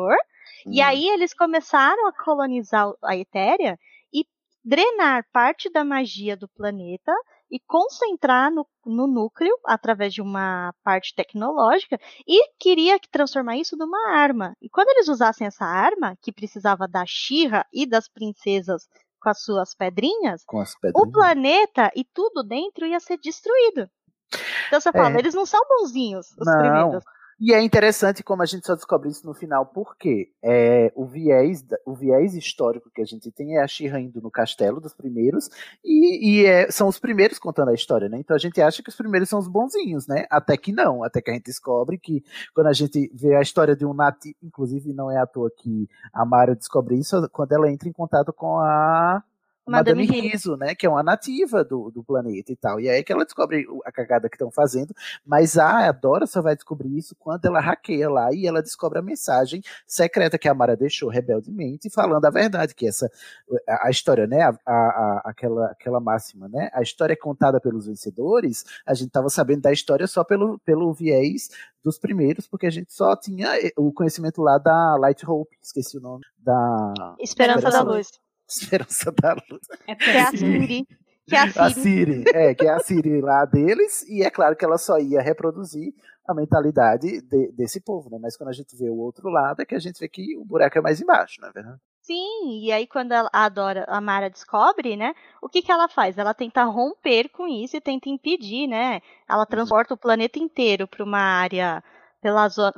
E 0.71 0.81
Hum. 0.81 0.85
aí 0.85 1.09
eles 1.09 1.35
começaram 1.35 2.07
a 2.07 2.13
colonizar 2.13 2.91
a 3.03 3.17
Etéria 3.17 3.79
e 4.13 4.25
drenar 4.65 5.27
parte 5.33 5.71
da 5.71 5.85
magia 5.85 6.37
do 6.37 6.49
planeta 6.49 7.13
e 7.51 7.61
concentrar 7.67 8.51
no, 8.51 8.67
no 8.85 9.07
núcleo 9.07 9.55
através 9.67 10.13
de 10.15 10.23
uma 10.23 10.73
parte 10.83 11.15
tecnológica 11.15 11.99
e 12.27 12.49
queria 12.59 12.99
que 12.99 13.09
transformar 13.09 13.57
isso 13.57 13.77
numa 13.77 14.11
arma. 14.17 14.57
E 14.61 14.69
quando 14.69 14.89
eles 14.89 15.09
usassem 15.09 15.47
essa 15.47 15.65
arma, 15.65 16.17
que 16.23 16.33
precisava 16.33 16.89
da 16.89 17.05
Shira 17.07 17.65
e 17.73 17.87
das 17.87 18.09
princesas 18.09 18.89
com 19.21 19.29
as 19.29 19.43
suas 19.43 19.75
pedrinhas, 19.75 20.47
as 20.61 20.75
o 20.95 21.07
pedrinhas. 21.07 21.13
planeta 21.13 21.91
e 21.95 22.05
tudo 22.05 22.43
dentro 22.43 22.87
ia 22.87 23.01
ser 23.01 23.19
destruído. 23.19 23.89
Então 24.67 24.81
você 24.81 24.93
fala, 24.93 25.17
É. 25.17 25.19
eles 25.19 25.35
não 25.35 25.47
são 25.47 25.61
bonzinhos, 25.69 26.33
os 26.39 26.47
Não. 26.47 26.55
primeiros. 26.55 27.05
E 27.41 27.53
é 27.53 27.61
interessante 27.63 28.23
como 28.23 28.43
a 28.43 28.47
gente 28.47 28.67
só 28.67 28.75
descobre 28.75 29.09
isso 29.09 29.27
no 29.27 29.35
final, 29.35 29.67
porque 29.67 30.31
é, 30.43 30.93
o, 30.95 31.05
viés, 31.05 31.65
o 31.85 31.95
viés 31.95 32.35
histórico 32.35 32.91
que 32.95 33.03
a 33.03 33.05
gente 33.05 33.31
tem 33.31 33.57
é 33.57 33.63
a 33.63 33.67
Shira 33.67 34.01
indo 34.01 34.21
no 34.21 34.31
castelo 34.31 34.81
dos 34.81 34.95
primeiros, 34.95 35.49
e, 35.85 36.43
e 36.43 36.47
é- 36.47 36.71
são 36.71 36.89
os 36.89 36.99
primeiros 36.99 37.39
contando 37.39 37.71
a 37.71 37.75
história, 37.75 38.09
né? 38.09 38.19
Então 38.19 38.37
a 38.37 38.39
gente 38.39 38.61
acha 38.61 38.83
que 38.83 38.89
os 38.89 38.97
primeiros 38.97 39.29
são 39.29 39.39
os 39.39 39.49
bonzinhos, 39.49 40.07
né? 40.07 40.27
Até 40.31 40.57
que 40.57 40.73
não, 40.73 41.03
até 41.03 41.21
que 41.21 41.31
a 41.31 41.35
gente 41.35 41.45
descobre 41.47 41.99
que 41.99 42.23
quando 42.55 42.69
a 42.69 42.73
gente 42.73 43.11
vê 43.15 43.35
a 43.35 43.43
história 43.43 43.77
de 43.77 43.85
um 43.85 43.95
nativo, 43.95 44.37
inclusive 44.43 44.93
não 44.93 45.11
é 45.11 45.19
à 45.19 45.27
toa 45.27 45.51
que 45.57 45.89
a 46.13 46.25
Mara 46.25 46.55
descobre 46.55 46.99
isso 46.99 47.29
quando 47.31 47.53
ela 47.53 47.71
entra 47.71 47.89
em 47.89 47.93
contato 47.93 48.33
com 48.33 48.59
a 48.59 49.23
Madame 49.67 50.07
Madame 50.07 50.29
Riso. 50.31 50.57
Né? 50.57 50.75
Que 50.75 50.87
é 50.87 50.89
uma 50.91 51.03
nativa 51.03 51.65
do, 51.65 51.91
do 51.91 52.03
planeta 52.05 52.53
e 52.53 52.57
tal. 52.57 52.81
E 52.81 52.89
é 52.89 52.93
aí 52.93 53.05
que 53.05 53.13
ela 53.13 53.25
descobre 53.25 53.67
a 53.85 53.93
cagada 53.93 54.29
que 54.29 54.37
estão 54.37 54.51
fazendo. 54.51 54.95
Mas 55.25 55.57
a 55.59 55.91
Dora 55.93 56.27
só 56.27 56.43
vai 56.43 56.55
descobrir 56.55 56.97
isso 56.97 57.15
quando 57.19 57.45
ela 57.47 57.61
hackeia 57.61 58.09
lá 58.11 58.33
e 58.33 58.47
ela 58.47 58.63
descobre 58.63 58.99
a 58.99 59.03
mensagem 59.03 59.63
secreta 59.87 60.39
que 60.39 60.49
a 60.49 60.55
Mara 60.55 60.77
deixou 60.77 61.09
rebeldemente, 61.09 61.89
falando 61.91 62.25
a 62.25 62.31
verdade, 62.31 62.75
que 62.75 62.87
essa 62.87 63.11
a, 63.69 63.89
a 63.89 63.91
história, 63.91 64.27
né? 64.27 64.43
A, 64.43 64.51
a- 64.67 65.23
aquela, 65.27 65.67
aquela 65.67 66.01
máxima, 66.01 66.49
né? 66.49 66.71
A 66.73 66.83
história 66.83 67.13
é 67.15 67.17
contada 67.17 67.61
pelos 67.61 67.87
vencedores. 67.87 68.65
A 68.87 68.95
gente 68.95 69.09
estava 69.09 69.29
sabendo 69.29 69.63
da 69.63 69.73
história 69.73 70.07
só 70.07 70.23
pelo, 70.25 70.59
pelo 70.61 70.93
viés 70.93 71.49
dos 71.83 71.99
primeiros, 71.99 72.47
porque 72.47 72.67
a 72.67 72.71
gente 72.71 72.93
só 72.93 73.15
tinha 73.15 73.59
eh, 73.59 73.71
o 73.77 73.93
conhecimento 73.93 74.41
lá 74.41 74.57
da 74.59 74.97
Light 74.97 75.23
Hope, 75.29 75.55
esqueci 75.63 75.99
o 75.99 76.01
nome, 76.01 76.25
da 76.39 77.15
Esperança 77.21 77.71
da 77.71 77.83
Luz. 77.83 78.11
Esperança 78.49 79.13
da 79.13 79.35
Luz. 79.35 79.63
É 79.87 79.95
Que 79.95 80.11
é 80.11 80.21
a. 80.23 80.31
Siri. 80.31 80.87
Que 81.27 81.35
é 81.35 81.39
a 81.39 81.45
A 81.45 81.71
Siri. 81.71 81.81
Siri, 82.23 82.25
é, 82.35 82.55
que 82.55 82.67
é 82.67 82.71
a 82.71 82.79
Siri 82.81 83.21
lá 83.23 83.45
deles, 83.47 84.03
e 84.09 84.23
é 84.23 84.31
claro 84.31 84.55
que 84.55 84.65
ela 84.65 84.77
só 84.77 84.99
ia 84.99 85.23
reproduzir 85.23 85.95
a 86.29 86.35
mentalidade 86.35 87.23
de- 87.23 87.53
desse 87.53 87.81
povo, 87.81 88.11
né? 88.11 88.19
Mas 88.21 88.37
quando 88.37 88.51
a 88.51 88.53
gente 88.53 88.77
vê 88.77 88.91
o 88.91 88.97
outro 88.99 89.31
lado, 89.31 89.61
é 89.61 89.65
que 89.65 89.75
a 89.75 89.79
gente 89.79 89.99
vê 89.99 90.07
que 90.09 90.37
o 90.37 90.45
buraco 90.45 90.77
é 90.77 90.81
mais 90.83 91.01
embaixo, 91.01 91.41
não 91.41 91.49
é 91.49 91.53
verdade? 91.53 91.79
Sim, 92.03 92.61
e 92.63 92.71
aí 92.71 92.87
quando 92.87 93.13
ela- 93.13 93.31
a 93.33 93.49
Dora, 93.49 93.87
a 93.89 93.99
Mara 94.03 94.29
descobre, 94.29 94.95
né, 94.97 95.15
o 95.41 95.49
que 95.49 95.63
que 95.63 95.73
ela 95.73 95.89
faz? 95.89 96.19
Ela 96.19 96.35
tenta 96.35 96.63
romper 96.65 97.31
com 97.31 97.47
isso 97.49 97.75
e 97.77 97.81
tenta 97.81 98.11
impedir, 98.11 98.67
né? 98.67 99.01
Ela 99.27 99.47
transporta 99.47 99.95
o 99.95 99.99
planeta 99.99 100.39
inteiro 100.39 100.87
para 100.87 101.03
uma 101.03 101.19
área 101.19 101.83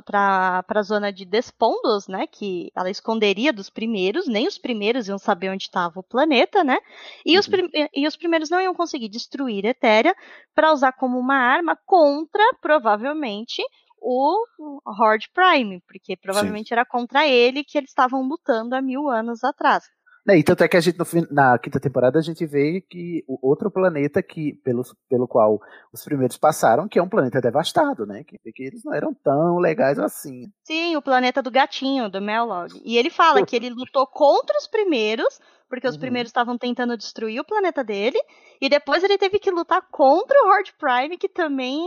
para 0.05 0.63
a 0.67 0.81
zona 0.83 1.11
de 1.11 1.25
Despondos, 1.25 2.07
né, 2.07 2.27
que 2.27 2.71
ela 2.75 2.89
esconderia 2.89 3.53
dos 3.53 3.69
primeiros, 3.69 4.27
nem 4.27 4.47
os 4.47 4.57
primeiros 4.57 5.07
iam 5.07 5.17
saber 5.17 5.49
onde 5.49 5.63
estava 5.63 5.99
o 5.99 6.03
planeta, 6.03 6.63
né? 6.63 6.77
E, 7.25 7.37
os 7.39 7.47
prim- 7.47 7.69
e 7.93 8.07
os 8.07 8.15
primeiros 8.15 8.49
não 8.49 8.59
iam 8.61 8.73
conseguir 8.75 9.09
destruir 9.09 9.65
Etéria 9.65 10.15
para 10.53 10.71
usar 10.73 10.91
como 10.93 11.17
uma 11.17 11.35
arma 11.35 11.77
contra, 11.85 12.43
provavelmente, 12.61 13.61
o 13.99 14.45
Horde 14.85 15.29
Prime, 15.33 15.81
porque 15.87 16.15
provavelmente 16.15 16.71
era 16.73 16.85
contra 16.85 17.27
ele 17.27 17.63
que 17.63 17.77
eles 17.77 17.89
estavam 17.89 18.21
lutando 18.27 18.75
há 18.75 18.81
mil 18.81 19.09
anos 19.09 19.43
atrás. 19.43 19.83
Né, 20.27 20.39
E 20.39 20.43
tanto 20.43 20.61
é 20.63 20.67
que 20.67 20.75
a 20.75 20.81
gente, 20.81 20.97
no 20.99 21.05
na 21.31 21.57
quinta 21.57 21.79
temporada, 21.79 22.19
a 22.19 22.21
gente 22.21 22.45
vê 22.45 22.81
que 22.81 23.23
o 23.27 23.39
outro 23.47 23.71
planeta 23.71 24.21
que, 24.21 24.53
pelo, 24.63 24.81
pelo 25.09 25.25
qual 25.27 25.59
os 25.93 26.03
primeiros 26.03 26.37
passaram, 26.37 26.87
que 26.87 26.99
é 26.99 27.01
um 27.03 27.07
planeta 27.07 27.39
devastado, 27.39 28.05
né? 28.05 28.23
Que, 28.25 28.37
que 28.51 28.63
eles 28.63 28.83
não 28.83 28.93
eram 28.93 29.13
tão 29.13 29.57
legais 29.57 29.97
assim. 29.97 30.51
Sim, 30.65 30.97
o 30.97 31.01
planeta 31.01 31.41
do 31.41 31.49
gatinho, 31.49 32.09
do 32.09 32.21
Mellog. 32.21 32.69
E 32.83 32.97
ele 32.97 33.09
fala 33.09 33.45
que 33.45 33.55
ele 33.55 33.69
lutou 33.69 34.05
contra 34.05 34.57
os 34.57 34.67
primeiros, 34.67 35.39
porque 35.69 35.87
os 35.87 35.95
Uhum. 35.95 36.01
primeiros 36.01 36.29
estavam 36.29 36.57
tentando 36.57 36.97
destruir 36.97 37.39
o 37.39 37.45
planeta 37.45 37.81
dele, 37.83 38.17
e 38.61 38.67
depois 38.67 39.03
ele 39.03 39.17
teve 39.17 39.39
que 39.39 39.49
lutar 39.49 39.81
contra 39.89 40.37
o 40.43 40.49
Horde 40.49 40.73
Prime, 40.77 41.17
que 41.17 41.29
também 41.29 41.79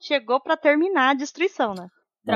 chegou 0.00 0.40
pra 0.40 0.56
terminar 0.56 1.10
a 1.10 1.14
destruição, 1.14 1.74
né? 1.74 1.88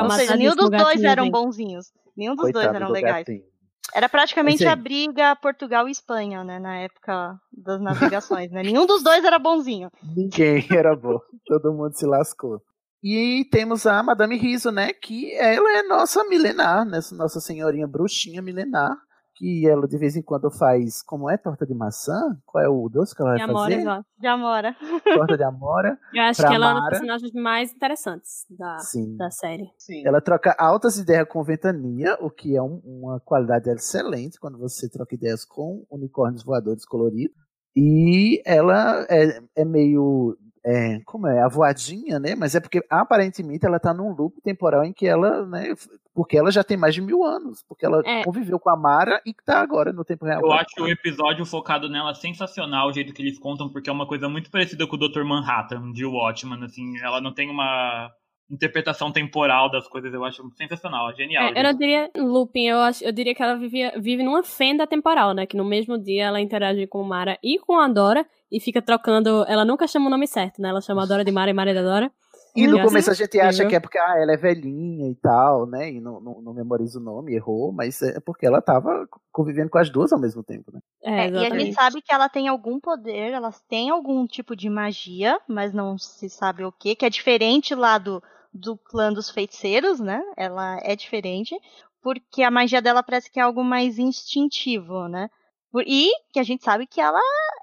Ou 0.03 0.11
seja, 0.11 0.37
nenhum 0.37 0.57
dos 0.57 0.69
dois 0.71 0.83
gatinho, 0.85 1.07
eram 1.09 1.25
gente. 1.25 1.33
bonzinhos. 1.33 1.93
Nenhum 2.17 2.35
dos 2.35 2.51
dois 2.53 2.55
Coitado 2.55 2.77
eram 2.77 2.87
do 2.89 2.93
legais. 2.93 3.25
gatinho. 3.25 3.54
Era 3.93 4.09
praticamente 4.09 4.65
Mas, 4.65 4.73
a 4.73 4.77
briga 4.77 5.37
Portugal 5.37 5.89
e 5.89 5.91
Espanha, 5.91 6.43
né? 6.43 6.59
Na 6.59 6.79
época 6.79 7.39
das 7.53 7.81
navegações, 7.81 8.51
né? 8.51 8.63
Nenhum 8.63 8.87
dos 8.87 9.03
dois 9.03 9.25
era 9.25 9.39
bonzinho. 9.39 9.91
Ninguém 10.03 10.67
era 10.71 10.97
bom. 10.97 11.19
Todo 11.47 11.73
mundo 11.73 11.95
se 11.95 12.07
lascou. 12.07 12.61
E 13.03 13.47
temos 13.51 13.87
a 13.87 14.03
Madame 14.03 14.37
Riso, 14.39 14.71
né? 14.71 14.93
Que 14.93 15.35
ela 15.35 15.79
é 15.79 15.83
nossa 15.83 16.25
milenar, 16.25 16.87
né? 16.87 17.01
Nossa 17.13 17.39
senhorinha 17.39 17.87
bruxinha 17.87 18.41
milenar. 18.41 18.97
Que 19.37 19.69
ela 19.69 19.89
de 19.89 19.99
vez 19.99 20.15
em 20.17 20.23
quando 20.23 20.49
faz. 20.51 21.03
Como 21.03 21.29
é? 21.29 21.37
Torta 21.37 21.67
de 21.67 21.75
maçã? 21.75 22.37
Qual 22.47 22.63
é 22.63 22.69
o 22.69 22.89
doce 22.89 23.15
que 23.17 23.21
ela 23.21 23.31
vai 23.33 23.39
De 23.39 23.51
Amores, 23.51 23.77
fazer? 23.85 23.89
ó. 23.89 24.03
De 24.17 24.27
Amora. 24.29 24.77
Torta 25.03 25.37
de 25.37 25.43
amora. 25.43 25.99
Eu 26.15 26.23
acho 26.23 26.41
pra 26.41 26.49
que 26.51 26.55
ela 26.55 26.67
é 26.67 26.73
uma 26.73 26.81
das 26.81 26.89
personagens 26.91 27.33
mais 27.33 27.73
interessantes 27.73 28.47
da, 28.49 28.79
Sim. 28.79 29.17
da 29.17 29.31
série. 29.31 29.69
Ela 30.05 30.21
troca 30.21 30.55
altas 30.59 30.99
ideias 30.99 31.27
com 31.29 31.43
ventania, 31.43 32.17
o 32.21 32.31
que 32.31 32.57
é 32.57 32.63
um- 32.63 32.81
uma 32.85 33.19
qualidade 33.21 33.69
excelente 33.71 34.39
quando 34.39 34.57
você 34.57 34.89
troca 34.89 35.15
ideias 35.17 35.45
com 35.45 35.85
unicórnios 35.91 36.45
voadores 36.45 36.85
coloridos. 36.87 37.37
E 37.77 38.41
ela 38.47 39.05
é, 39.11 39.41
é 39.57 39.65
meio. 39.65 40.37
É, 40.65 41.01
como 41.05 41.27
é? 41.27 41.41
Avoadinha, 41.43 42.19
né? 42.19 42.35
Mas 42.35 42.55
é 42.55 42.61
porque 42.61 42.83
aparentemente 42.89 43.67
ela 43.67 43.79
tá 43.79 43.93
num 43.93 44.13
loop 44.15 44.41
temporal 44.43 44.83
em 44.85 44.93
que 44.93 45.07
ela, 45.07 45.45
né? 45.47 45.75
Porque 46.15 46.39
ela 46.39 46.51
já 46.51 46.63
tem 46.65 46.77
mais 46.77 46.95
de 46.95 47.01
mil 47.03 47.23
anos. 47.25 47.63
Porque 47.69 47.85
ela 47.85 48.01
É. 48.05 48.25
conviveu 48.25 48.59
com 48.59 48.71
a 48.71 48.77
Mara 48.77 49.21
e 49.27 49.35
tá 49.45 49.61
agora 49.61 49.93
no 49.93 50.05
tempo 50.05 50.25
real. 50.25 50.41
Eu 50.41 50.53
acho 50.53 50.67
o 50.81 50.89
episódio 50.89 51.45
focado 51.45 51.89
nela 51.89 52.15
sensacional, 52.15 52.89
o 52.89 52.93
jeito 52.93 53.13
que 53.13 53.21
eles 53.23 53.39
contam, 53.39 53.69
porque 53.69 53.91
é 53.91 53.93
uma 53.93 54.07
coisa 54.07 54.29
muito 54.29 54.51
parecida 54.51 54.87
com 54.87 54.97
o 54.97 54.99
Dr. 54.99 55.25
Manhattan, 55.25 55.93
de 55.93 56.05
Watchman, 56.07 56.65
assim, 56.65 56.99
ela 57.03 57.21
não 57.21 57.35
tem 57.35 57.51
uma 57.51 58.11
interpretação 58.51 59.11
temporal 59.11 59.71
das 59.71 59.89
coisas, 59.89 60.13
eu 60.13 60.25
acho 60.25 60.43
sensacional, 60.57 61.15
genial. 61.15 61.53
É, 61.55 61.59
eu 61.59 61.65
não 61.65 61.75
diria 61.75 62.11
looping, 62.17 62.67
eu, 62.67 62.79
acho, 62.79 63.05
eu 63.05 63.13
diria 63.13 63.35
que 63.35 63.43
ela 63.43 63.57
vivia, 63.57 63.93
vive 63.99 64.23
numa 64.23 64.43
fenda 64.43 64.87
temporal, 64.87 65.33
né? 65.33 65.47
Que 65.47 65.57
no 65.57 65.65
mesmo 65.65 65.99
dia 65.99 66.25
ela 66.25 66.41
interage 66.41 66.87
com 66.87 67.03
Mara 67.03 67.39
e 67.43 67.59
com 67.59 67.79
a 67.79 67.89
Dora 67.89 68.27
e 68.51 68.61
fica 68.61 68.83
trocando. 68.83 69.45
Ela 69.49 69.65
nunca 69.65 69.87
chama 69.87 70.07
o 70.07 70.11
nome 70.11 70.27
certo, 70.27 70.61
né? 70.61 70.69
Ela 70.69 70.81
chama 70.81 71.03
a 71.03 71.07
Dora 71.07 71.25
de 71.25 71.33
Mara 71.33 71.51
e 71.51 71.55
Mara 71.55 71.75
de 71.75 71.83
Dora. 71.83 72.11
E 72.57 72.69
no 72.69 72.77
assim, 72.77 72.87
começo 72.87 73.11
a 73.11 73.15
gente 73.15 73.41
acha 73.41 73.49
entendeu? 73.49 73.69
que 73.69 73.75
é 73.75 73.81
porque 73.81 73.99
ah, 73.99 74.15
ela 74.17 74.33
é 74.33 74.37
velhinha 74.37 75.11
e 75.11 75.15
tal, 75.17 75.67
né? 75.67 75.91
E 75.91 76.01
não, 76.01 76.21
não, 76.21 76.41
não 76.41 76.55
memoriza 76.55 77.01
o 77.01 77.03
nome, 77.03 77.35
errou, 77.35 77.73
mas 77.73 78.01
é 78.01 78.21
porque 78.21 78.47
ela 78.47 78.63
tava 78.63 79.09
convivendo 79.33 79.69
com 79.71 79.79
as 79.79 79.91
duas 79.91 80.13
ao 80.13 80.21
mesmo 80.21 80.41
tempo, 80.45 80.71
né? 80.73 80.79
É, 81.03 81.27
É, 81.27 81.31
e 81.31 81.47
a 81.47 81.59
gente 81.59 81.75
sabe 81.75 82.01
que 82.01 82.15
ela 82.15 82.29
tem 82.29 82.47
algum 82.47 82.79
poder, 82.79 83.33
elas 83.33 83.61
têm 83.63 83.91
algum 83.91 84.25
tipo 84.25 84.55
de 84.55 84.71
magia, 84.71 85.37
mas 85.49 85.73
não 85.73 85.99
se 85.99 86.31
sabe 86.31 86.65
o 86.65 86.71
que, 86.71 86.95
que 86.95 87.05
é 87.05 87.11
diferente 87.11 87.75
lá 87.75 87.99
do, 87.99 88.23
do 88.55 88.79
clã 88.79 89.13
dos 89.13 89.29
feiticeiros, 89.31 89.99
né? 89.99 90.23
Ela 90.37 90.79
é 90.83 90.95
diferente, 90.95 91.59
porque 92.01 92.43
a 92.43 92.51
magia 92.51 92.81
dela 92.81 93.03
parece 93.03 93.29
que 93.31 93.41
é 93.41 93.43
algo 93.43 93.65
mais 93.65 93.99
instintivo, 93.99 95.09
né? 95.09 95.29
Por- 95.73 95.83
E 95.87 96.09
que 96.33 96.39
a 96.39 96.45
gente 96.45 96.63
sabe 96.65 96.87
que 96.87 97.01
ela 97.01 97.21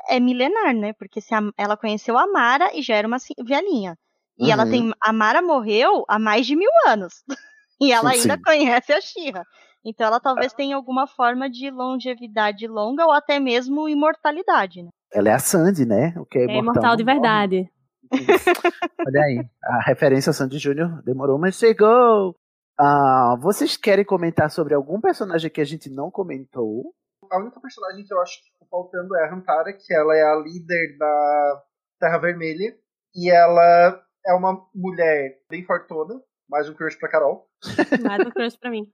é 0.10 0.20
milenar, 0.20 0.74
né? 0.76 0.92
Porque 0.94 1.22
se 1.22 1.34
a- 1.34 1.50
ela 1.58 1.78
conheceu 1.78 2.18
a 2.18 2.28
Mara 2.28 2.76
e 2.78 2.82
já 2.82 2.96
era 2.96 3.08
uma 3.08 3.18
velhinha. 3.40 3.98
E 4.38 4.52
ela 4.52 4.66
Uhum. 4.66 4.70
tem. 4.70 4.94
A 5.02 5.14
Mara 5.14 5.42
morreu 5.42 6.04
há 6.10 6.20
mais 6.20 6.46
de 6.46 6.56
mil 6.56 6.70
anos. 6.88 7.24
E 7.84 7.92
ela 7.92 8.12
ainda 8.12 8.36
Sim. 8.36 8.44
conhece 8.44 8.94
a 8.94 9.02
Shira. 9.02 9.44
Então 9.84 10.06
ela 10.06 10.20
talvez 10.20 10.54
tenha 10.54 10.76
alguma 10.76 11.08
forma 11.08 11.50
de 11.50 11.72
longevidade 11.72 12.68
longa 12.68 13.06
ou 13.08 13.12
até 13.12 13.40
mesmo 13.40 13.90
imortalidade, 13.90 14.84
né? 14.84 14.90
Ela 15.12 15.30
é 15.30 15.34
a 15.34 15.40
Sandy, 15.40 15.84
né? 15.84 16.14
O 16.18 16.24
que 16.26 16.38
é, 16.38 16.44
É 16.44 16.46
imortal 16.60 16.96
de 16.96 17.04
não 17.04 17.16
morre. 17.16 17.22
verdade. 17.22 17.72
Olha 18.12 19.22
aí, 19.26 19.50
a 19.64 19.82
referência 19.86 20.32
a 20.32 20.34
Sandy 20.34 20.58
Júnior 20.58 21.02
demorou, 21.04 21.38
mas 21.38 21.56
chegou. 21.56 22.36
Ah, 22.80 23.36
vocês 23.40 23.78
querem 23.78 24.06
comentar 24.06 24.50
sobre 24.50 24.74
algum 24.74 25.00
personagem 25.00 25.52
que 25.52 25.62
a 25.62 25.66
gente 25.66 25.90
não 25.90 26.10
comentou? 26.10 26.94
A 27.32 27.40
única 27.40 27.60
personagem 27.60 28.04
que 28.06 28.14
eu 28.14 28.20
acho 28.22 28.40
que 28.40 28.52
ficou 28.52 28.68
faltando 28.68 29.16
é 29.18 29.24
a 29.24 29.30
Rantara, 29.30 29.74
que 29.74 29.94
ela 29.94 30.16
é 30.16 30.24
a 30.24 30.36
líder 30.36 30.98
da 30.98 31.64
Terra 32.00 32.18
Vermelha. 32.18 32.76
E 33.16 33.30
ela 33.30 34.04
é 34.26 34.34
uma 34.34 34.66
mulher 34.74 35.40
bem 35.50 35.64
fortuna, 35.66 36.22
mais 36.50 36.70
um 36.70 36.74
crush 36.74 36.98
pra 36.98 37.10
Carol. 37.10 37.48
Mais 38.04 38.26
um 38.26 38.32
crush 38.32 38.58
pra 38.58 38.72
mim. 38.72 38.92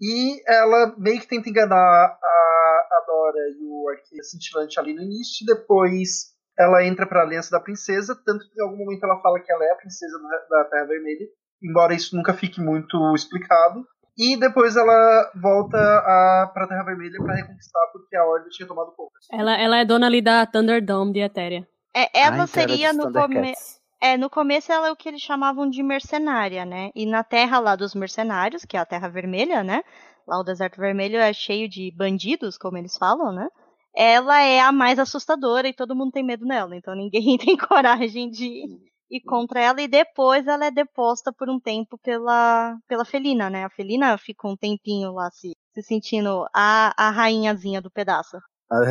E 0.00 0.42
ela 0.48 0.94
meio 0.98 1.20
que 1.20 1.28
tenta 1.28 1.48
enganar 1.48 1.76
a, 1.76 2.88
a 2.92 3.04
Dora 3.06 3.38
e 3.58 3.64
o 3.64 3.88
Arqueiro 3.90 4.24
Cintilante 4.24 4.78
ali 4.78 4.94
no 4.94 5.02
início, 5.02 5.44
e 5.44 5.46
depois 5.46 6.35
ela 6.58 6.84
entra 6.84 7.06
pra 7.06 7.22
Aliança 7.22 7.50
da 7.50 7.60
Princesa, 7.60 8.16
tanto 8.24 8.44
que 8.48 8.60
em 8.60 8.62
algum 8.64 8.78
momento 8.78 9.04
ela 9.04 9.20
fala 9.20 9.40
que 9.40 9.52
ela 9.52 9.64
é 9.64 9.72
a 9.72 9.76
princesa 9.76 10.18
da, 10.18 10.58
da 10.58 10.64
Terra 10.70 10.86
Vermelha, 10.86 11.26
embora 11.62 11.94
isso 11.94 12.16
nunca 12.16 12.32
fique 12.34 12.60
muito 12.60 12.96
explicado. 13.14 13.86
E 14.18 14.34
depois 14.38 14.76
ela 14.76 15.30
volta 15.34 15.76
a, 15.76 16.50
pra 16.54 16.66
Terra 16.66 16.84
Vermelha 16.84 17.22
pra 17.22 17.34
reconquistar, 17.34 17.80
porque 17.92 18.16
a 18.16 18.24
Ordem 18.24 18.48
tinha 18.48 18.66
tomado 18.66 18.92
conta. 18.96 19.12
Ela, 19.30 19.60
ela 19.60 19.76
é 19.78 19.84
dona 19.84 20.06
ali 20.06 20.22
da 20.22 20.46
Thunderdome 20.46 21.12
de 21.12 21.20
Etéria. 21.20 21.68
É, 21.94 22.20
ela 22.20 22.44
Ah, 22.44 22.46
seria 22.46 22.92
no 22.94 23.12
começo. 23.12 23.76
É, 24.00 24.16
no 24.16 24.30
começo 24.30 24.70
ela 24.72 24.88
é 24.88 24.92
o 24.92 24.96
que 24.96 25.08
eles 25.08 25.20
chamavam 25.20 25.68
de 25.68 25.82
mercenária, 25.82 26.64
né? 26.64 26.90
E 26.94 27.06
na 27.06 27.24
terra 27.24 27.58
lá 27.58 27.74
dos 27.76 27.94
mercenários, 27.94 28.64
que 28.64 28.76
é 28.76 28.80
a 28.80 28.84
Terra 28.84 29.08
Vermelha, 29.08 29.64
né? 29.64 29.82
Lá 30.26 30.38
o 30.38 30.44
Deserto 30.44 30.78
Vermelho 30.78 31.16
é 31.18 31.32
cheio 31.32 31.68
de 31.68 31.90
bandidos, 31.96 32.58
como 32.58 32.76
eles 32.76 32.96
falam, 32.96 33.32
né? 33.32 33.48
Ela 33.96 34.42
é 34.42 34.60
a 34.60 34.70
mais 34.70 34.98
assustadora 34.98 35.66
e 35.68 35.74
todo 35.74 35.96
mundo 35.96 36.12
tem 36.12 36.24
medo 36.24 36.44
nela. 36.44 36.76
Então 36.76 36.94
ninguém 36.94 37.38
tem 37.38 37.56
coragem 37.56 38.30
de 38.30 38.78
ir 39.10 39.20
contra 39.24 39.60
ela. 39.60 39.80
E 39.80 39.88
depois 39.88 40.46
ela 40.46 40.66
é 40.66 40.70
deposta 40.70 41.32
por 41.32 41.48
um 41.48 41.58
tempo 41.58 41.98
pela, 41.98 42.76
pela 42.86 43.04
Felina, 43.04 43.48
né? 43.48 43.64
A 43.64 43.70
Felina 43.70 44.16
fica 44.18 44.46
um 44.46 44.56
tempinho 44.56 45.12
lá 45.12 45.30
se, 45.30 45.52
se 45.72 45.82
sentindo 45.82 46.46
a, 46.54 46.92
a 46.96 47.10
rainhazinha 47.10 47.80
do 47.80 47.90
pedaço. 47.90 48.36
Ah, 48.70 48.82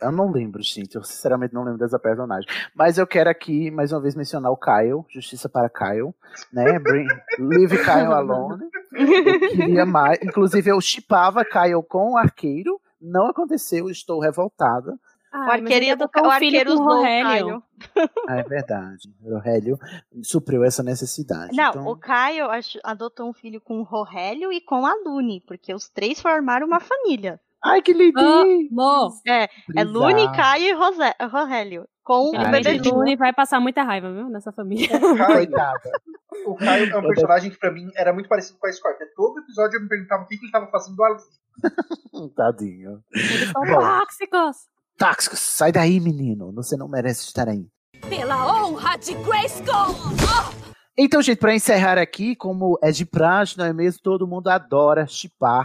eu 0.00 0.12
não 0.12 0.30
lembro, 0.30 0.62
gente. 0.62 0.94
Eu 0.94 1.02
sinceramente 1.02 1.52
não 1.52 1.64
lembro 1.64 1.78
dessa 1.78 1.98
personagem. 1.98 2.48
Mas 2.74 2.98
eu 2.98 3.06
quero 3.06 3.28
aqui, 3.28 3.68
mais 3.70 3.92
uma 3.92 4.00
vez, 4.00 4.14
mencionar 4.14 4.52
o 4.52 4.56
Kyle. 4.56 5.04
Justiça 5.08 5.48
para 5.48 5.68
Kyle. 5.68 6.14
Né? 6.52 6.78
Bring, 6.78 7.08
leave 7.38 7.76
Kyle 7.78 8.12
alone. 8.12 8.64
Eu 8.94 9.48
queria 9.50 9.84
mais. 9.84 10.20
Inclusive, 10.22 10.70
eu 10.70 10.80
chipava 10.80 11.44
Kyle 11.44 11.82
com 11.88 12.12
o 12.12 12.16
arqueiro. 12.16 12.80
Não 13.04 13.26
aconteceu, 13.26 13.90
estou 13.90 14.18
revoltada. 14.18 14.98
Ah, 15.30 15.48
o 15.48 15.50
arqueiro, 15.50 15.84
ia 15.84 15.92
adotou 15.94 16.26
o 16.26 16.30
filho 16.32 16.60
arqueiro 16.60 16.76
com 16.76 16.78
o 16.78 16.86
usou 16.86 16.98
o 16.98 17.02
Rohelion. 17.02 17.60
Kyle. 17.60 18.10
Ah, 18.28 18.36
é 18.36 18.42
verdade. 18.44 19.12
O 19.20 19.38
Hélio 19.38 19.78
supriu 20.22 20.62
essa 20.62 20.82
necessidade. 20.82 21.56
Não, 21.56 21.70
então... 21.70 21.86
o 21.88 21.96
Caio 21.96 22.46
adotou 22.84 23.28
um 23.28 23.32
filho 23.32 23.60
com 23.60 23.80
o 23.80 23.82
Rohélio 23.82 24.52
e 24.52 24.60
com 24.60 24.86
a 24.86 24.94
Lune, 25.04 25.42
porque 25.46 25.74
os 25.74 25.88
três 25.88 26.20
formaram 26.20 26.66
uma 26.66 26.78
família. 26.78 27.40
Ai, 27.62 27.82
que 27.82 27.92
lindinho! 27.92 28.68
Amor! 28.70 29.12
É, 29.26 29.48
é. 29.76 29.84
Lune, 29.84 30.30
Caio 30.36 30.66
e 30.66 30.72
Rosé, 30.72 31.14
Rohélio. 31.20 31.88
Com 32.04 32.32
o 32.32 32.36
Ai, 32.36 32.50
bebê 32.50 32.74
gente. 32.74 32.90
Lune 32.90 33.16
vai 33.16 33.32
passar 33.32 33.58
muita 33.60 33.82
raiva, 33.82 34.12
viu? 34.12 34.28
Nessa 34.28 34.52
família. 34.52 35.00
Coitada. 35.00 35.90
O 36.44 36.54
Caio 36.54 36.92
é 36.92 36.98
um 36.98 37.02
personagem 37.02 37.50
que 37.50 37.58
pra 37.58 37.72
mim 37.72 37.90
era 37.96 38.12
muito 38.12 38.28
parecido 38.28 38.58
com 38.58 38.66
a 38.66 38.72
Scorpion. 38.72 39.06
Todo 39.16 39.40
episódio 39.40 39.78
eu 39.78 39.82
me 39.82 39.88
perguntava 39.88 40.22
o 40.22 40.26
que, 40.26 40.36
que 40.36 40.44
ele 40.44 40.52
tava 40.52 40.66
fazendo 40.66 41.02
ali. 41.02 41.22
Tadinho. 42.36 43.02
Eles 43.10 43.50
são 43.50 43.62
Bom. 43.62 43.80
tóxicos. 43.80 44.56
Táxicos, 44.98 45.38
sai 45.40 45.72
daí, 45.72 45.98
menino. 45.98 46.52
Você 46.52 46.76
não 46.76 46.88
merece 46.88 47.22
estar 47.22 47.48
aí. 47.48 47.66
Pela 48.08 48.52
honra 48.52 48.96
de 48.98 49.14
Grayskull! 49.14 49.94
Então, 50.96 51.22
gente, 51.22 51.38
pra 51.38 51.54
encerrar 51.54 51.98
aqui, 51.98 52.36
como 52.36 52.78
é 52.82 52.92
de 52.92 53.06
praxe, 53.06 53.56
não 53.56 53.64
é 53.64 53.72
mesmo? 53.72 54.00
Todo 54.02 54.28
mundo 54.28 54.48
adora 54.48 55.06
chipar. 55.06 55.64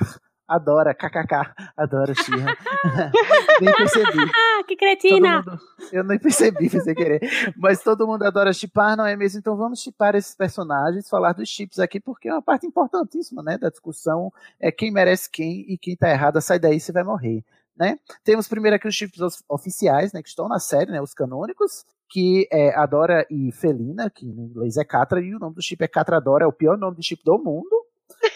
Adora, 0.49 0.95
kkk, 0.95 1.53
adora 1.77 2.13
Xirra. 2.15 2.57
Nem 3.61 3.73
percebi. 3.75 4.31
Ah, 4.35 4.63
que 4.67 4.75
cretina! 4.75 5.37
mundo- 5.45 5.59
eu 5.91 6.03
nem 6.03 6.17
percebi, 6.17 6.69
sem 6.69 6.95
querer. 6.95 7.21
Mas 7.55 7.83
todo 7.83 8.07
mundo 8.07 8.23
adora 8.23 8.51
chipar, 8.51 8.97
não 8.97 9.05
é 9.05 9.15
mesmo? 9.15 9.39
Então 9.39 9.55
vamos 9.55 9.79
chipar 9.79 10.15
esses 10.15 10.33
personagens, 10.35 11.07
falar 11.07 11.33
dos 11.33 11.47
chips 11.47 11.77
aqui, 11.79 11.99
porque 11.99 12.27
é 12.29 12.33
uma 12.33 12.41
parte 12.41 12.65
importantíssima, 12.65 13.43
né, 13.43 13.57
da 13.57 13.69
discussão. 13.69 14.33
É 14.59 14.71
quem 14.71 14.91
merece 14.91 15.29
quem 15.29 15.65
e 15.71 15.77
quem 15.77 15.95
tá 15.95 16.09
errado, 16.09 16.41
sai 16.41 16.57
daí, 16.57 16.79
você 16.79 16.91
vai 16.91 17.03
morrer, 17.03 17.43
né? 17.77 17.99
Temos 18.23 18.47
primeiro 18.47 18.75
aqui 18.75 18.87
os 18.87 18.95
chips 18.95 19.19
of- 19.21 19.43
oficiais, 19.47 20.13
né, 20.13 20.21
que 20.23 20.29
estão 20.29 20.47
na 20.47 20.57
série, 20.59 20.91
né, 20.91 20.99
os 21.01 21.13
canônicos, 21.13 21.85
que 22.09 22.47
é 22.51 22.73
Adora 22.75 23.23
e 23.29 23.51
Felina, 23.51 24.09
que 24.09 24.25
no 24.25 24.45
inglês 24.45 24.77
é 24.77 24.83
Catra, 24.83 25.21
e 25.21 25.35
o 25.35 25.39
nome 25.39 25.53
do 25.55 25.61
chip 25.61 25.83
é 25.83 25.87
Catradora, 25.87 26.43
é 26.45 26.47
o 26.47 26.51
pior 26.53 26.75
nome 26.77 26.97
de 26.97 27.03
chip 27.05 27.23
do 27.23 27.37
mundo. 27.37 27.69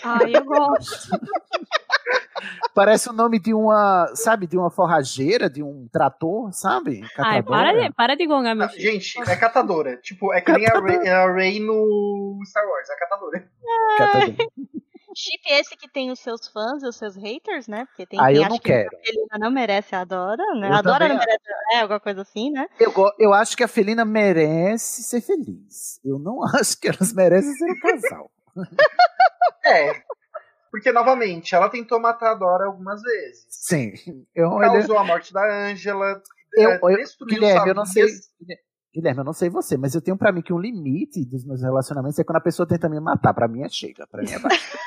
Ai, 0.03 0.35
eu 0.35 0.45
gosto. 0.45 1.09
Parece 2.73 3.09
o 3.09 3.13
nome 3.13 3.39
de 3.39 3.53
uma, 3.53 4.07
sabe, 4.15 4.47
de 4.47 4.57
uma 4.57 4.69
forrageira, 4.71 5.49
de 5.49 5.61
um 5.63 5.87
trator, 5.91 6.51
sabe? 6.53 7.01
Ai, 7.17 7.41
para 7.43 7.71
de, 7.73 7.93
para 7.93 8.15
de 8.15 8.25
gongar, 8.25 8.55
meu 8.55 8.65
Ah, 8.65 8.69
filho. 8.69 8.91
gente, 8.91 9.19
é 9.29 9.35
catadora. 9.35 9.97
Tipo, 9.97 10.33
é 10.33 10.41
que 10.41 10.51
nem 10.51 10.65
a 10.67 10.79
Rey, 10.79 11.07
a 11.09 11.31
Rey 11.33 11.59
no 11.59 12.39
Star 12.45 12.65
Wars, 12.67 12.89
é 12.89 12.95
catadora. 12.97 13.47
Catadora. 13.97 14.35
Chip 15.15 15.43
esse 15.51 15.77
que 15.77 15.87
tem 15.87 16.09
os 16.09 16.19
seus 16.19 16.47
fãs 16.47 16.81
e 16.81 16.87
os 16.87 16.95
seus 16.95 17.15
haters, 17.15 17.67
né? 17.67 17.85
Porque 17.85 18.03
tem 18.03 18.19
Ah, 18.19 18.25
quem 18.29 18.37
eu 18.37 18.49
não 18.49 18.57
que 18.57 18.63
quero. 18.63 18.89
a 18.97 18.99
Felina 19.05 19.37
não 19.39 19.51
merece 19.51 19.93
a 19.93 20.01
Adora, 20.01 20.43
né? 20.55 20.69
Eu 20.69 20.73
A 20.73 20.79
Adora 20.79 21.07
não 21.07 21.17
merece, 21.19 21.43
é, 21.73 21.81
alguma 21.81 21.99
coisa 21.99 22.23
assim, 22.23 22.49
né? 22.49 22.65
Eu, 22.79 22.91
eu 23.19 23.31
acho 23.31 23.55
que 23.55 23.63
a 23.63 23.67
Felina 23.67 24.03
merece 24.03 25.03
ser 25.03 25.21
feliz. 25.21 25.99
Eu 26.03 26.17
não 26.17 26.39
acho 26.57 26.79
que 26.79 26.87
elas 26.87 27.13
merecem 27.13 27.53
ser 27.53 27.71
um 27.71 27.79
casal. 27.79 28.31
É. 29.63 30.01
Porque, 30.73 30.91
novamente, 30.91 31.53
ela 31.53 31.69
tentou 31.69 31.99
matar 31.99 32.31
a 32.31 32.33
Dora 32.33 32.65
algumas 32.65 32.99
vezes. 32.99 33.45
Sim. 33.47 33.93
Eu, 34.33 34.57
Causou 34.57 34.97
a 34.97 35.03
morte 35.03 35.31
da 35.31 35.67
Angela. 35.69 36.19
eu, 36.51 36.71
é, 36.71 36.79
eu- 36.81 36.97
destruiu 36.97 37.35
Guilherme, 37.35 37.69
eu 37.69 37.75
não 37.75 37.85
sei. 37.85 38.01
famílias. 38.07 38.31
Guilherme, 38.91 39.19
eu 39.19 39.23
não 39.23 39.33
sei 39.33 39.49
você, 39.51 39.77
mas 39.77 39.93
eu 39.93 40.01
tenho 40.01 40.17
pra 40.17 40.31
mim 40.31 40.41
que 40.41 40.51
um 40.51 40.57
limite 40.57 41.23
dos 41.25 41.45
meus 41.45 41.61
relacionamentos 41.61 42.17
é 42.17 42.23
quando 42.23 42.37
a 42.37 42.41
pessoa 42.41 42.67
tenta 42.67 42.89
me 42.89 42.99
matar. 42.99 43.35
Pra 43.35 43.47
mim 43.47 43.61
é 43.61 43.69
chega, 43.69 44.07
pra 44.07 44.23
mim 44.23 44.31
é 44.31 44.39
baixo. 44.39 44.77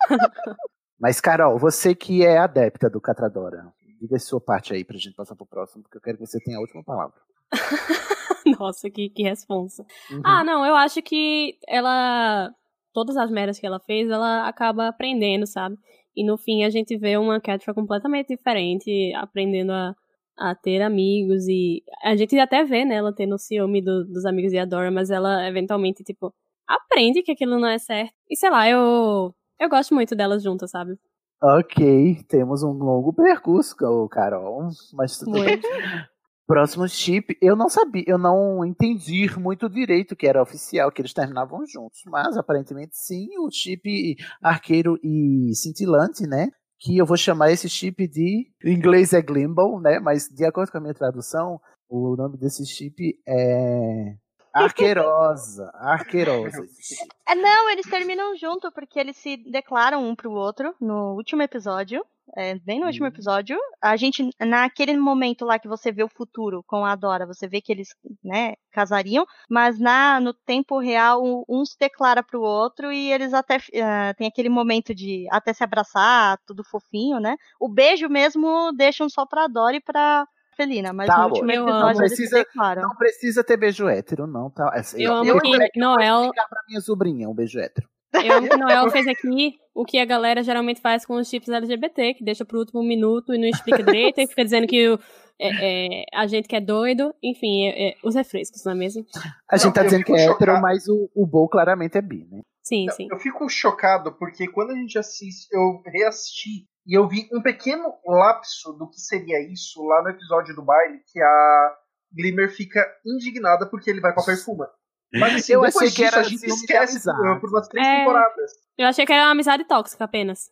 mas, 1.00 1.18
Carol, 1.18 1.58
você 1.58 1.94
que 1.94 2.22
é 2.22 2.36
adepta 2.36 2.90
do 2.90 3.00
Catradora, 3.00 3.72
diga 3.98 4.16
a 4.16 4.20
sua 4.20 4.38
parte 4.40 4.74
aí 4.74 4.84
pra 4.84 4.98
gente 4.98 5.14
passar 5.14 5.34
pro 5.34 5.46
próximo, 5.46 5.82
porque 5.82 5.96
eu 5.96 6.02
quero 6.02 6.18
que 6.18 6.26
você 6.26 6.38
tenha 6.40 6.58
a 6.58 6.60
última 6.60 6.84
palavra. 6.84 7.16
Nossa, 8.60 8.90
que, 8.90 9.08
que 9.08 9.22
responsa. 9.22 9.82
Uhum. 10.10 10.20
Ah, 10.24 10.44
não, 10.44 10.66
eu 10.66 10.74
acho 10.74 11.00
que 11.00 11.58
ela. 11.66 12.54
Todas 12.94 13.16
as 13.16 13.30
merdas 13.30 13.58
que 13.58 13.66
ela 13.66 13.78
fez, 13.80 14.08
ela 14.08 14.48
acaba 14.48 14.88
aprendendo, 14.88 15.46
sabe? 15.46 15.76
E 16.16 16.24
no 16.24 16.38
fim 16.38 16.64
a 16.64 16.70
gente 16.70 16.96
vê 16.96 17.16
uma 17.18 17.40
Catra 17.40 17.74
completamente 17.74 18.28
diferente, 18.28 19.12
aprendendo 19.16 19.72
a, 19.72 19.94
a 20.38 20.54
ter 20.54 20.80
amigos. 20.80 21.46
E 21.48 21.82
a 22.02 22.14
gente 22.16 22.38
até 22.38 22.64
vê, 22.64 22.84
né, 22.84 22.94
ela 22.94 23.12
tendo 23.12 23.36
ciúme 23.36 23.82
do- 23.82 24.04
dos 24.06 24.24
amigos 24.24 24.52
de 24.52 24.58
Adora, 24.58 24.90
mas 24.90 25.10
ela 25.10 25.46
eventualmente, 25.48 26.04
tipo, 26.04 26.32
aprende 26.66 27.22
que 27.22 27.32
aquilo 27.32 27.58
não 27.58 27.68
é 27.68 27.78
certo. 27.78 28.14
E 28.30 28.36
sei 28.36 28.48
lá, 28.50 28.68
eu. 28.68 29.34
Eu 29.60 29.68
gosto 29.68 29.94
muito 29.94 30.16
delas 30.16 30.42
juntas, 30.42 30.70
sabe? 30.70 30.96
Ok, 31.42 32.22
temos 32.28 32.62
um 32.62 32.72
longo 32.72 33.12
percurso, 33.12 33.76
Carol, 34.08 34.68
mas 34.94 35.18
tudo 35.18 35.40
bem. 35.42 35.60
Próximo 36.46 36.86
chip, 36.86 37.36
eu 37.40 37.56
não 37.56 37.70
sabia, 37.70 38.04
eu 38.06 38.18
não 38.18 38.62
entendi 38.66 39.26
muito 39.38 39.66
direito 39.66 40.14
que 40.14 40.26
era 40.26 40.42
oficial, 40.42 40.92
que 40.92 41.00
eles 41.00 41.14
terminavam 41.14 41.64
juntos, 41.66 42.02
mas 42.06 42.36
aparentemente 42.36 42.98
sim, 42.98 43.28
o 43.38 43.50
chip 43.50 44.14
arqueiro 44.42 44.98
e 45.02 45.54
cintilante, 45.54 46.26
né? 46.26 46.48
Que 46.78 46.98
eu 46.98 47.06
vou 47.06 47.16
chamar 47.16 47.50
esse 47.50 47.68
chip 47.68 48.06
de. 48.08 48.50
Em 48.62 48.74
inglês 48.74 49.14
é 49.14 49.22
Glimble, 49.22 49.80
né? 49.80 49.98
Mas 50.00 50.28
de 50.28 50.44
acordo 50.44 50.70
com 50.70 50.76
a 50.76 50.80
minha 50.82 50.92
tradução, 50.92 51.58
o 51.88 52.14
nome 52.14 52.36
desse 52.36 52.66
chip 52.66 53.18
é. 53.26 54.16
Arqueirosa. 54.54 55.70
Arqueirosa. 55.74 56.64
esse 56.64 56.94
chip. 56.96 57.08
É, 57.28 57.34
não, 57.34 57.70
eles 57.70 57.88
terminam 57.88 58.36
junto, 58.36 58.70
porque 58.72 58.98
eles 58.98 59.16
se 59.16 59.36
declaram 59.36 60.06
um 60.08 60.14
pro 60.14 60.30
outro 60.32 60.74
no 60.80 61.14
último 61.14 61.42
episódio. 61.42 62.04
É, 62.36 62.54
bem 62.60 62.80
no 62.80 62.86
último 62.86 63.06
episódio. 63.06 63.56
A 63.82 63.96
gente, 63.96 64.30
naquele 64.40 64.96
momento 64.96 65.44
lá 65.44 65.58
que 65.58 65.68
você 65.68 65.92
vê 65.92 66.02
o 66.02 66.08
futuro 66.08 66.64
com 66.66 66.84
a 66.84 66.96
Dora, 66.96 67.26
você 67.26 67.46
vê 67.46 67.60
que 67.60 67.70
eles, 67.70 67.88
né, 68.24 68.54
casariam, 68.72 69.26
mas 69.48 69.78
na, 69.78 70.18
no 70.20 70.32
tempo 70.32 70.78
real, 70.78 71.22
um- 71.48 71.64
se 71.66 71.78
declara 71.78 72.22
pro 72.22 72.40
outro 72.40 72.90
e 72.90 73.12
eles 73.12 73.34
até 73.34 73.58
eh, 73.72 74.14
tem 74.14 74.26
aquele 74.26 74.48
momento 74.48 74.94
de 74.94 75.26
até 75.30 75.52
se 75.52 75.62
abraçar, 75.62 76.38
tudo 76.46 76.64
fofinho, 76.64 77.20
né? 77.20 77.36
O 77.60 77.68
beijo 77.68 78.08
mesmo 78.08 78.72
deixam 78.72 79.08
só 79.08 79.26
pra 79.26 79.46
Dora 79.46 79.76
e 79.76 79.80
pra 79.80 80.26
Felina, 80.56 80.92
mas 80.92 81.06
Tá 81.06 81.18
no 81.22 81.28
bom. 81.28 81.34
último 81.36 81.50
Eu 81.52 81.62
episódio 81.64 81.94
se 81.94 82.16
Precisa- 82.16 82.38
declaram. 82.38 82.82
Não 82.82 82.96
precisa 82.96 83.44
ter 83.44 83.56
beijo 83.56 83.88
hétero, 83.88 84.26
não, 84.26 84.50
tá? 84.50 84.70
Essa- 84.74 85.00
Eu 85.00 85.12
amo 85.14 85.30
eu, 85.30 85.40
que 85.40 85.48
é 85.62 85.66
eu 85.66 85.70
Noel- 85.76 86.20
explicar 86.22 86.48
pra 86.48 86.60
minha 86.68 86.80
sobrinha 86.80 87.28
um 87.28 87.34
beijo 87.34 87.58
hétero. 87.58 87.88
Eu 88.14 88.32
amo 88.38 88.48
que 88.48 88.56
Noel 88.56 88.88
fez 88.90 89.06
aqui 89.08 89.54
o 89.74 89.84
que 89.84 89.98
a 89.98 90.04
galera 90.04 90.40
geralmente 90.42 90.80
faz 90.80 91.04
com 91.04 91.14
os 91.16 91.28
chips 91.28 91.48
LGBT, 91.48 92.14
que 92.14 92.24
deixa 92.24 92.44
pro 92.44 92.60
último 92.60 92.80
minuto 92.82 93.34
e 93.34 93.38
não 93.38 93.48
explica 93.48 93.82
direito, 94.14 94.18
e 94.20 94.26
fica 94.28 94.44
dizendo 94.44 94.68
que 94.68 94.88
o- 94.88 94.98
é, 95.40 96.02
é, 96.02 96.04
a 96.14 96.24
gente 96.28 96.46
que 96.46 96.54
é 96.54 96.60
doido, 96.60 97.12
enfim, 97.20 97.66
é- 97.66 97.88
é, 97.88 97.94
os 98.04 98.14
refrescos, 98.14 98.64
não 98.64 98.70
é 98.70 98.74
mesmo? 98.76 99.04
A 99.50 99.56
gente 99.56 99.66
Não, 99.66 99.72
tá 99.72 99.80
eu 99.80 99.84
dizendo 99.86 100.04
que 100.04 100.12
é 100.12 100.26
hétero, 100.26 100.32
chocado. 100.52 100.62
mas 100.62 100.86
o, 100.86 101.10
o 101.12 101.26
Bo 101.26 101.48
claramente 101.48 101.98
é 101.98 102.02
bi, 102.02 102.24
né? 102.30 102.40
Sim, 102.62 102.86
Não, 102.86 102.94
sim. 102.94 103.08
Eu 103.10 103.18
fico 103.18 103.48
chocado 103.48 104.12
porque 104.16 104.46
quando 104.46 104.70
a 104.70 104.74
gente 104.76 104.96
assiste, 104.96 105.48
eu 105.52 105.82
reassisti 105.84 106.66
e 106.86 106.96
eu 106.98 107.08
vi 107.08 107.28
um 107.32 107.40
pequeno 107.42 107.94
lapso 108.06 108.72
do 108.74 108.88
que 108.88 109.00
seria 109.00 109.40
isso 109.52 109.82
lá 109.84 110.02
no 110.02 110.10
episódio 110.10 110.54
do 110.54 110.62
baile, 110.62 111.00
que 111.10 111.20
a 111.20 111.76
Glimmer 112.14 112.50
fica 112.54 112.84
indignada 113.04 113.66
porque 113.68 113.90
ele 113.90 114.00
vai 114.00 114.12
com 114.14 114.20
a 114.20 114.24
perfuma. 114.24 114.68
Mas 115.12 115.34
assim, 115.36 115.52
Eu 115.52 115.60
depois 115.62 115.76
achei 115.76 115.88
que 115.90 116.02
disso, 116.02 116.14
era 116.14 116.20
a 116.20 116.28
gente 116.28 116.44
esquece 116.46 117.02
por, 117.02 117.10
amizade. 117.10 117.40
por 117.40 117.50
umas 117.50 117.68
três 117.68 117.86
É. 117.86 117.96
temporadas. 117.98 118.50
Eu 118.76 118.86
achei 118.88 119.06
que 119.06 119.12
era 119.12 119.22
uma 119.24 119.30
amizade 119.30 119.64
tóxica 119.64 120.04
apenas. 120.04 120.50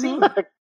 Sim. 0.00 0.18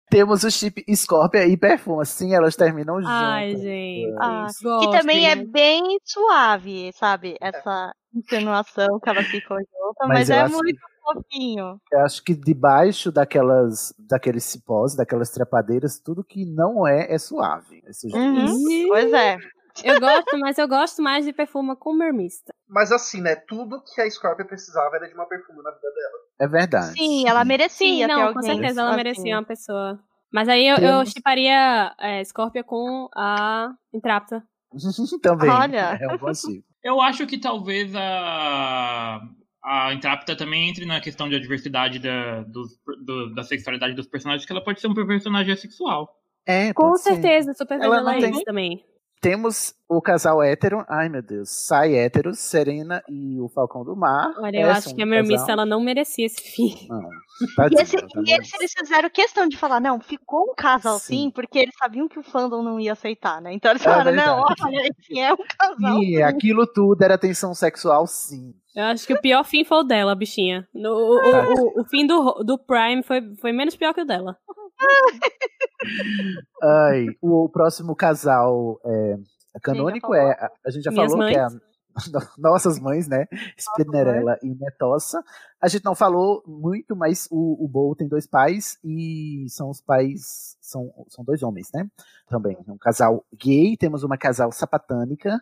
Temos 0.10 0.44
o 0.44 0.52
chip 0.52 0.84
Scorpia 0.94 1.46
e 1.48 1.56
Perfuma. 1.56 2.04
Sim, 2.04 2.36
elas 2.36 2.58
terminam 2.58 2.96
juntas. 2.98 3.10
Ai, 3.14 3.56
gente. 3.56 4.14
Ah, 4.20 4.48
gosto, 4.62 4.92
que 4.92 4.98
também 5.00 5.30
é 5.30 5.36
bem 5.38 5.82
suave, 6.04 6.92
sabe? 6.94 7.38
Essa 7.40 7.94
insinuação 8.14 9.00
que 9.00 9.10
ela 9.10 9.24
ficou 9.24 9.58
junta, 9.58 10.08
Mas 10.08 10.10
mas, 10.10 10.30
é 10.30 10.42
acho 10.42 10.54
muito 10.54 10.80
fofinho. 11.02 11.80
Eu 11.92 12.00
acho 12.02 12.24
que 12.24 12.34
debaixo 12.36 13.12
daquelas, 13.12 13.94
daqueles 14.00 14.44
cipós, 14.44 14.96
daquelas 14.96 15.30
trepadeiras, 15.30 16.00
tudo 16.00 16.24
que 16.24 16.46
não 16.46 16.88
é, 16.88 17.14
é 17.14 17.18
suave. 17.18 17.82
Esse 17.88 18.10
jogo. 18.10 18.24
Uhum, 18.24 18.88
Pois 18.90 19.14
é. 19.14 19.38
Eu 19.84 20.00
gosto, 20.00 20.38
mas 20.38 20.58
eu 20.58 20.68
gosto 20.68 21.02
mais 21.02 21.26
de 21.26 21.32
perfuma 21.32 21.76
com 21.76 21.94
mermista. 21.94 22.54
Mas 22.68 22.92
assim, 22.92 23.22
né? 23.22 23.36
Tudo 23.36 23.82
que 23.82 24.02
a 24.02 24.10
Scorpia 24.10 24.46
precisava 24.46 24.96
era 24.98 25.08
de 25.08 25.14
uma 25.14 25.26
perfuma 25.26 25.64
na 25.64 25.72
vida 25.72 25.88
dela. 25.94 26.18
É 26.40 26.48
verdade. 26.48 26.94
Sim, 26.98 27.28
ela 27.28 27.46
merecia 27.46 28.06
Sim, 28.06 28.08
não, 28.08 28.34
com 28.34 28.42
certeza 28.42 28.82
ela 28.82 28.90
assim. 28.90 28.98
merecia 28.98 29.36
uma 29.36 29.46
pessoa. 29.46 30.00
Mas 30.32 30.48
aí 30.50 30.68
eu, 30.68 30.78
eu 30.78 31.06
chiparia 31.06 31.94
é, 32.00 32.24
Scorpia 32.24 32.64
com 32.64 33.10
a 33.16 33.74
Intrapta. 33.94 34.44
Também. 35.22 35.50
Olha. 35.50 35.98
É 36.02 36.14
um 36.14 36.18
bom 36.18 36.34
chip. 36.34 36.64
Eu 36.84 37.00
acho 37.00 37.28
que 37.28 37.38
talvez 37.38 37.94
a, 37.96 39.22
a 39.64 39.93
Intrapta 39.93 40.35
também 40.35 40.69
entre 40.69 40.85
na 40.85 40.99
questão 40.99 41.30
de 41.30 41.40
diversidade 41.40 41.99
da, 41.99 42.41
dos- 42.43 42.77
do- 43.06 43.33
da 43.33 43.43
sexualidade 43.43 43.93
dos 43.93 44.07
personagens, 44.07 44.45
que 44.45 44.51
ela 44.51 44.64
pode 44.64 44.80
ser 44.81 44.88
um 44.88 44.93
personagem 44.93 45.53
assexual. 45.53 46.09
É, 46.45 46.73
Com 46.73 46.95
ser. 46.95 47.14
certeza, 47.14 47.53
super 47.53 47.80
Ela 47.80 48.01
não 48.01 48.09
ela 48.11 48.19
tem- 48.19 48.31
isso 48.31 48.43
também. 48.43 48.83
Temos 49.22 49.75
o 49.88 50.01
casal 50.01 50.41
hétero. 50.41 50.83
Ai, 50.90 51.07
meu 51.07 51.22
Deus. 51.22 51.48
Sai 51.67 51.93
hétero, 51.93 52.33
Serena 52.33 53.03
e 53.07 53.40
o 53.40 53.48
Falcão 53.49 53.83
do 53.85 53.95
Mar. 53.95 54.33
Olha, 54.40 54.57
eu 54.61 54.67
É, 54.67 54.72
acho 54.72 54.95
que 54.95 55.03
a 55.03 55.06
Mermista 55.06 55.41
casal- 55.41 55.51
ela 55.51 55.65
não 55.67 55.80
merecia 55.80 56.25
esse 56.25 56.41
fim. 56.41 56.88
Não. 56.90 56.99
E, 57.03 57.56
Tadinha, 57.56 57.81
esse, 57.83 57.98
tá 57.98 58.07
e 58.25 58.31
esse 58.33 58.56
eles 58.57 58.73
fizeram 58.75 59.07
questão 59.11 59.48
de 59.48 59.57
falar, 59.57 59.80
não, 59.80 59.99
ficou 59.99 60.49
um 60.51 60.56
casal 60.57 60.98
Sim. 60.98 61.25
sim, 61.25 61.30
porque 61.30 61.59
eles 61.59 61.75
sabiam 61.77 62.07
que 62.07 62.17
o 62.17 62.23
fandom 62.23 62.64
não 62.64 62.80
ia 62.80 62.93
aceitar, 62.93 63.40
né? 63.40 63.53
Então 63.53 63.69
eles 63.69 63.83
É 63.85 63.85
falaram, 63.85 64.11
não, 64.11 64.38
verdade. 64.38 64.61
olha, 64.64 64.88
esse 64.90 65.19
é 65.19 65.31
um 65.31 65.38
casal. 65.56 65.99
Sim, 65.99 66.06
sim. 66.15 66.22
aquilo 66.23 66.65
tudo 66.65 67.03
era 67.03 67.15
tensão 67.15 67.53
sexual, 67.53 68.07
sim. 68.07 68.56
Eu 68.75 68.83
acho 68.85 69.06
que 69.06 69.14
o 69.14 69.19
pior 69.22 69.43
fim 69.43 69.66
foi 69.66 69.80
o 69.80 69.83
dela, 69.83 70.16
bichinha. 70.16 70.67
No- 70.74 70.90
o, 70.90 71.16
o- 71.17 71.53
o- 71.77 71.82
o 71.82 71.85
fim 71.85 72.06
do, 72.08 72.33
do 72.43 72.58
Prime 72.58 73.03
foi, 73.03 73.22
foi 73.35 73.51
menos 73.51 73.75
pior 73.75 73.93
que 73.93 74.01
o 74.01 74.06
dela. 74.06 74.38
Ai, 76.64 77.06
o 77.22 77.50
próximo 77.50 77.95
casal 77.95 78.80
é, 78.85 79.16
canônico 79.61 80.14
é. 80.14 80.32
A, 80.32 80.50
a 80.67 80.72
gente 80.72 80.83
já 80.83 80.91
Minhas 80.91 81.11
falou 81.11 81.27
que 81.27 81.35
é 81.35 81.40
a, 81.40 81.50
mães. 81.50 81.61
nossas 82.38 82.80
mães, 82.80 83.08
né? 83.08 83.25
Spinnerella 83.58 84.38
e 84.41 84.50
Netossa. 84.50 85.22
A 85.61 85.67
gente 85.67 85.83
não 85.83 85.95
falou 85.95 86.41
muito, 86.48 86.95
mas 86.95 87.27
o, 87.32 87.64
o 87.64 87.67
Bo 87.67 87.95
tem 87.95 88.08
dois 88.08 88.27
pais 88.27 88.77
e 88.83 89.45
são 89.50 89.69
os 89.69 89.82
pais. 89.82 90.56
São, 90.72 90.91
são 91.09 91.24
dois 91.24 91.43
homens, 91.43 91.69
né? 91.74 91.85
Também. 92.27 92.58
É 92.67 92.72
um 92.72 92.77
casal 92.77 93.25
gay, 93.35 93.75
temos 93.77 94.03
uma 94.03 94.17
casal 94.17 94.51
sapatânica. 94.51 95.40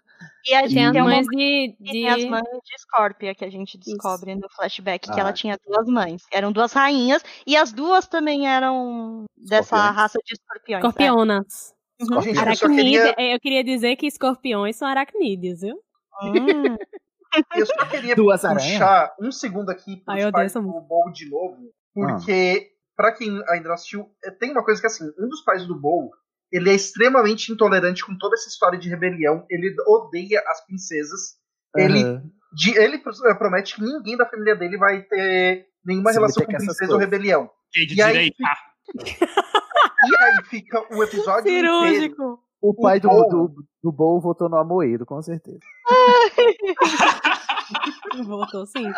E 0.47 0.53
a 0.55 0.67
gente 0.67 0.91
Tem 0.91 1.01
uma, 1.01 1.21
de. 1.21 1.75
e 1.79 1.91
tem 1.91 2.09
as 2.09 2.17
de... 2.21 2.29
mães 2.29 2.43
de 2.43 2.81
Scorpia, 2.81 3.35
que 3.35 3.45
a 3.45 3.49
gente 3.49 3.77
descobre 3.77 4.35
no 4.35 4.49
flashback, 4.55 5.07
que 5.07 5.17
Ah. 5.19 5.21
ela 5.21 5.33
tinha 5.33 5.57
duas 5.65 5.87
mães. 5.87 6.23
Eram 6.31 6.51
duas 6.51 6.73
rainhas, 6.73 7.23
e 7.45 7.55
as 7.55 7.71
duas 7.71 8.07
também 8.07 8.47
eram 8.47 9.25
dessa 9.37 9.77
raça 9.91 10.17
de 10.25 10.33
escorpiões. 10.33 10.83
Escorpionas. 10.83 11.73
Uhum. 12.01 12.21
Gente, 12.21 12.29
eu 12.29 12.35
só 12.35 12.41
Aracnídeos. 12.65 12.75
queria, 13.15 13.33
Eu 13.33 13.39
queria 13.39 13.63
dizer 13.63 13.95
que 13.97 14.07
escorpiões 14.07 14.75
são 14.77 14.87
aracnídeos, 14.87 15.61
viu? 15.61 15.75
Hum. 16.23 16.77
eu 17.55 17.65
só 17.65 17.85
queria 17.85 18.15
Duas 18.15 18.43
aranhas. 18.43 18.71
puxar 18.71 19.13
um 19.21 19.31
segundo 19.31 19.69
aqui 19.69 20.01
eu 20.17 20.31
essa 20.39 20.61
do 20.61 20.81
Bowl 20.81 21.11
de 21.11 21.29
novo, 21.29 21.57
porque, 21.93 22.71
pra 22.99 23.13
quem 23.13 23.41
ainda 23.47 23.69
não 23.69 23.75
assistiu, 23.75 24.09
é, 24.25 24.29
tem 24.29 24.51
uma 24.51 24.61
coisa 24.61 24.81
que 24.81 24.87
assim, 24.87 25.05
um 25.17 25.29
dos 25.29 25.41
pais 25.41 25.65
do 25.65 25.73
Bowl, 25.79 26.11
ele 26.51 26.69
é 26.69 26.73
extremamente 26.73 27.49
intolerante 27.49 28.05
com 28.05 28.17
toda 28.17 28.35
essa 28.35 28.49
história 28.49 28.77
de 28.77 28.89
rebelião, 28.89 29.45
ele 29.49 29.73
odeia 29.87 30.43
as 30.45 30.65
princesas, 30.65 31.37
ele, 31.77 32.03
Aham. 32.03 32.23
de- 32.51 32.77
ele 32.77 32.97
pro- 32.97 33.13
promete 33.37 33.75
que 33.75 33.81
ninguém 33.81 34.17
da 34.17 34.25
família 34.25 34.53
dele 34.53 34.75
vai 34.77 35.01
ter 35.03 35.65
nenhuma 35.85 36.11
relação 36.11 36.43
com 36.43 36.51
princesa 36.51 36.91
ou 36.91 36.99
rebelião. 36.99 37.49
Gay 37.73 37.85
de 37.85 37.95
E 37.95 38.01
aí. 38.01 38.31
E 38.97 40.23
aí 40.23 40.43
fica 40.49 40.85
o 40.93 41.01
episódio 41.01 41.49
inteiro 41.49 41.67
Cirúrgico. 41.79 42.43
O 42.61 42.73
pai 42.73 42.99
do, 42.99 43.07
Bo- 43.07 43.29
do, 43.29 43.55
do 43.81 43.91
Bo 43.93 44.19
votou 44.19 44.49
no 44.49 44.57
Amoedo, 44.57 45.05
com 45.05 45.21
certeza. 45.21 45.59
Voltou 48.25 48.65
sim. 48.65 48.91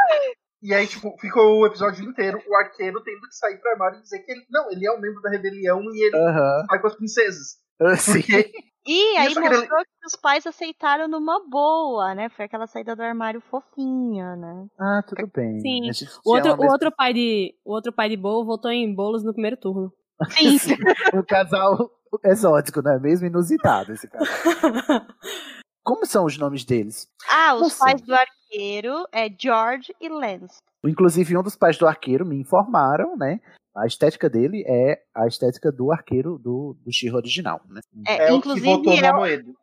E 0.61 0.73
aí, 0.73 0.85
tipo, 0.87 1.15
ficou 1.19 1.59
o 1.59 1.65
episódio 1.65 2.03
inteiro 2.03 2.41
o 2.47 2.55
arqueiro 2.55 3.01
tendo 3.03 3.21
que 3.21 3.35
sair 3.35 3.57
pro 3.57 3.71
armário 3.71 3.99
e 3.99 4.01
dizer 4.01 4.19
que 4.19 4.31
ele. 4.31 4.45
Não, 4.49 4.71
ele 4.71 4.85
é 4.85 4.91
um 4.91 4.99
membro 4.99 5.21
da 5.21 5.29
rebelião 5.29 5.81
e 5.93 6.05
ele 6.05 6.65
vai 6.67 6.79
com 6.79 6.87
as 6.87 6.95
princesas. 6.95 7.57
Sim. 7.97 8.21
Porque 8.21 8.51
E 8.85 9.17
aí 9.17 9.35
mostrou 9.35 9.83
que 9.83 10.07
os 10.07 10.15
pais 10.15 10.47
aceitaram 10.47 11.07
numa 11.07 11.39
boa, 11.47 12.15
né? 12.15 12.29
Foi 12.29 12.45
aquela 12.45 12.65
saída 12.65 12.95
do 12.95 13.03
armário 13.03 13.39
fofinha, 13.41 14.35
né? 14.35 14.65
Ah, 14.79 15.03
tudo 15.07 15.29
bem. 15.33 15.59
Sim. 15.59 16.07
O 16.25 16.33
outro, 16.33 16.55
o 16.55 16.71
outro 16.71 16.91
pai 16.91 17.13
de. 17.13 17.53
O 17.63 17.73
outro 17.73 17.93
pai 17.93 18.09
de 18.09 18.17
Bo 18.17 18.43
votou 18.43 18.71
em 18.71 18.93
bolos 18.93 19.23
no 19.23 19.33
primeiro 19.33 19.57
turno. 19.57 19.93
Sim. 20.29 20.57
um 21.13 21.23
casal 21.23 21.91
exótico, 22.25 22.81
não 22.81 22.93
é 22.93 22.99
mesmo? 22.99 23.27
Inusitado 23.27 23.93
esse 23.93 24.07
casal. 24.09 24.27
Como 25.83 26.05
são 26.05 26.25
os 26.25 26.37
nomes 26.37 26.63
deles? 26.63 27.07
Ah, 27.29 27.55
os 27.55 27.77
pais 27.77 28.01
do 28.01 28.13
arqueiro 28.13 29.05
é 29.11 29.27
George 29.29 29.93
e 29.99 30.09
Lance. 30.09 30.59
Inclusive, 30.85 31.37
um 31.37 31.43
dos 31.43 31.55
pais 31.55 31.77
do 31.77 31.87
arqueiro 31.87 32.25
me 32.25 32.35
informaram, 32.35 33.15
né? 33.17 33.39
A 33.75 33.85
estética 33.87 34.29
dele 34.29 34.63
é 34.67 35.01
a 35.15 35.27
estética 35.27 35.71
do 35.71 35.91
arqueiro 35.91 36.37
do, 36.37 36.75
do 36.83 36.91
Shiro 36.91 37.15
original, 37.15 37.61
né? 37.69 37.81
É, 38.05 38.27
é 38.27 38.33
o 38.33 38.33
que 38.33 38.37
inclusive, 38.49 38.65
votou 38.65 38.93
é, 38.93 39.01
o- 39.01 39.13
Amoedo. 39.13 39.55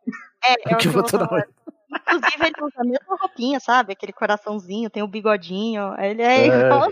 é, 0.43 0.53
é 0.73 0.75
O 0.75 0.77
que 0.77 0.87
votou 0.87 1.19
votou 1.19 1.37
na 1.37 1.45
no- 1.45 1.59
Inclusive, 1.91 2.45
ele 2.45 2.55
usa 2.63 2.81
a 2.81 2.83
mesma 2.83 3.15
roupinha, 3.19 3.59
sabe? 3.59 3.93
Aquele 3.93 4.13
coraçãozinho, 4.13 4.89
tem 4.89 5.01
o 5.03 5.07
bigodinho. 5.07 5.93
Ele 5.99 6.21
é, 6.21 6.47
É. 6.47 6.65
igual. 6.65 6.91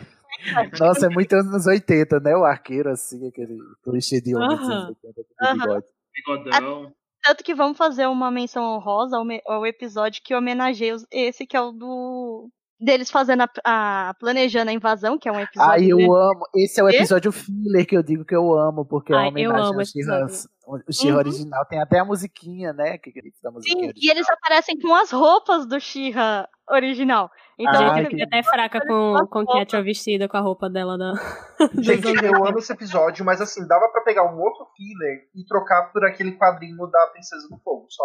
Nossa, 0.79 1.05
é 1.05 1.09
muito 1.09 1.33
anos 1.33 1.65
80, 1.67 2.19
né? 2.19 2.35
O 2.35 2.43
arqueiro, 2.45 2.89
assim, 2.89 3.27
aquele 3.27 3.57
clichê 3.83 4.19
de 4.21 4.35
homem 4.35 4.49
dos 4.57 4.67
Aham. 4.67 4.73
anos 4.73 4.87
80 4.89 5.23
com 5.23 5.45
Aham. 5.45 5.53
bigode. 5.57 5.85
Bigodão. 6.15 6.93
Tanto 7.27 7.43
que 7.43 7.53
vamos 7.53 7.77
fazer 7.77 8.07
uma 8.07 8.31
menção 8.31 8.63
honrosa 8.63 9.17
ao, 9.17 9.25
ao 9.45 9.65
episódio 9.65 10.23
que 10.23 10.33
homenageia 10.33 10.95
esse, 11.11 11.45
que 11.45 11.57
é 11.57 11.61
o 11.61 11.73
do. 11.73 12.49
Deles 12.79 13.09
fazendo 13.09 13.41
a, 13.41 13.49
a- 13.65 14.13
planejando 14.19 14.69
a 14.69 14.73
invasão, 14.73 15.17
que 15.17 15.27
é 15.27 15.31
um 15.31 15.39
episódio. 15.39 15.71
Ai, 15.71 15.85
eu 15.91 15.97
de- 15.97 16.03
amo. 16.05 16.45
Esse 16.55 16.79
é 16.79 16.83
o 16.83 16.89
episódio 16.89 17.31
filler 17.31 17.87
que 17.87 17.97
eu 17.97 18.03
digo 18.03 18.23
que 18.23 18.35
eu 18.35 18.53
amo, 18.53 18.85
porque 18.85 19.11
é 19.11 19.15
Ai, 19.17 19.29
uma 19.29 19.39
eu 19.39 19.49
homenagem 19.49 19.73
ao 19.75 19.81
episódio. 19.81 20.49
o 20.87 20.93
Shira 20.93 21.13
Uhum. 21.13 21.19
original. 21.19 21.65
Tem 21.65 21.81
até 21.81 21.97
a 21.99 22.05
musiquinha, 22.05 22.73
né? 22.73 22.97
Que, 22.99 23.11
que 23.11 23.21
da 23.41 23.49
musiquinha 23.49 23.77
Sim, 23.79 23.85
e 23.85 23.89
original. 23.89 24.15
eles 24.15 24.29
aparecem 24.29 24.79
com 24.79 24.93
as 24.93 25.09
roupas 25.11 25.65
do 25.65 25.79
Shira 25.79 26.47
original. 26.69 27.31
Então, 27.57 27.73
Ah, 27.73 27.95
Gente, 27.95 28.03
eu 28.03 28.09
fiquei 28.11 28.25
até 28.25 28.43
fraca 28.43 28.79
com, 28.85 29.15
com 29.31 29.43
que 29.65 29.75
a 29.75 29.81
vestida 29.81 30.27
com 30.29 30.37
a 30.37 30.41
roupa 30.41 30.69
dela 30.69 30.95
da. 30.99 31.13
Gente, 31.81 32.05
eu 32.05 32.11
80. 32.11 32.37
amo 32.49 32.59
esse 32.59 32.71
episódio, 32.71 33.25
mas 33.25 33.41
assim, 33.41 33.65
dava 33.67 33.89
pra 33.89 34.01
pegar 34.03 34.23
um 34.31 34.39
outro 34.39 34.67
filler 34.75 35.21
e 35.35 35.43
trocar 35.47 35.91
por 35.91 36.05
aquele 36.05 36.33
quadrinho 36.33 36.85
da 36.85 37.07
Princesa 37.07 37.47
do 37.49 37.57
Fogo, 37.63 37.87
só 37.89 38.03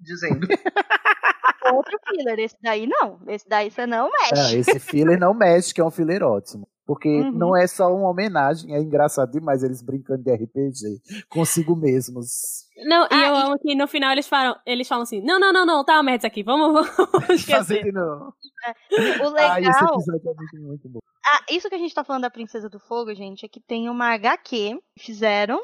dizendo. 0.00 0.46
outro 1.74 1.98
filler. 2.08 2.38
Esse 2.38 2.56
daí 2.62 2.86
não. 2.86 3.20
Esse 3.26 3.48
daí 3.48 3.70
você 3.70 3.86
não 3.86 4.06
Ah, 4.06 4.10
mexe. 4.34 4.58
esse 4.58 4.78
filler 4.80 5.18
não 5.18 5.34
mexe, 5.34 5.72
que 5.74 5.80
é 5.80 5.84
um 5.84 5.90
filler 5.90 6.22
ótimo. 6.22 6.68
Porque 6.86 7.06
Uhum. 7.06 7.32
não 7.32 7.54
é 7.54 7.66
só 7.66 7.94
uma 7.94 8.08
homenagem, 8.08 8.74
é 8.74 8.80
engraçado 8.80 9.30
demais 9.32 9.62
eles 9.62 9.82
brincando 9.82 10.22
de 10.22 10.32
RPG 10.32 11.02
consigo 11.28 11.76
mesmos. 11.76 12.64
Não, 12.86 13.04
e 13.04 13.08
Ah, 13.10 13.26
eu 13.28 13.34
e- 13.34 13.42
amo 13.42 13.58
que 13.58 13.74
no 13.74 13.86
final 13.86 14.10
eles 14.12 14.26
falam, 14.26 14.56
eles 14.64 14.88
falam 14.88 15.02
assim: 15.02 15.20
não, 15.20 15.38
não, 15.38 15.52
não, 15.52 15.66
não, 15.66 15.84
tá 15.84 15.94
uma 15.96 16.02
merda 16.04 16.26
aqui, 16.26 16.42
vamos, 16.42 16.72
vamos 16.96 17.26
Fazer 17.26 17.34
esquecer. 17.34 17.84
de 17.84 17.92
novo. 17.92 18.32
O 18.32 19.36
Ah, 19.36 19.60
esse 19.60 19.68
legal. 19.68 19.94
episódio 19.94 20.30
é 20.30 20.34
muito, 20.34 20.66
muito 20.66 20.88
bom. 20.88 20.98
Ah, 21.26 21.40
isso 21.50 21.68
que 21.68 21.74
a 21.74 21.78
gente 21.78 21.94
tá 21.94 22.02
falando 22.02 22.22
da 22.22 22.30
Princesa 22.30 22.70
do 22.70 22.80
Fogo, 22.80 23.14
gente, 23.14 23.44
é 23.44 23.48
que 23.50 23.60
tem 23.60 23.90
uma 23.90 24.14
HQ 24.14 24.78
que 24.96 25.04
fizeram, 25.04 25.60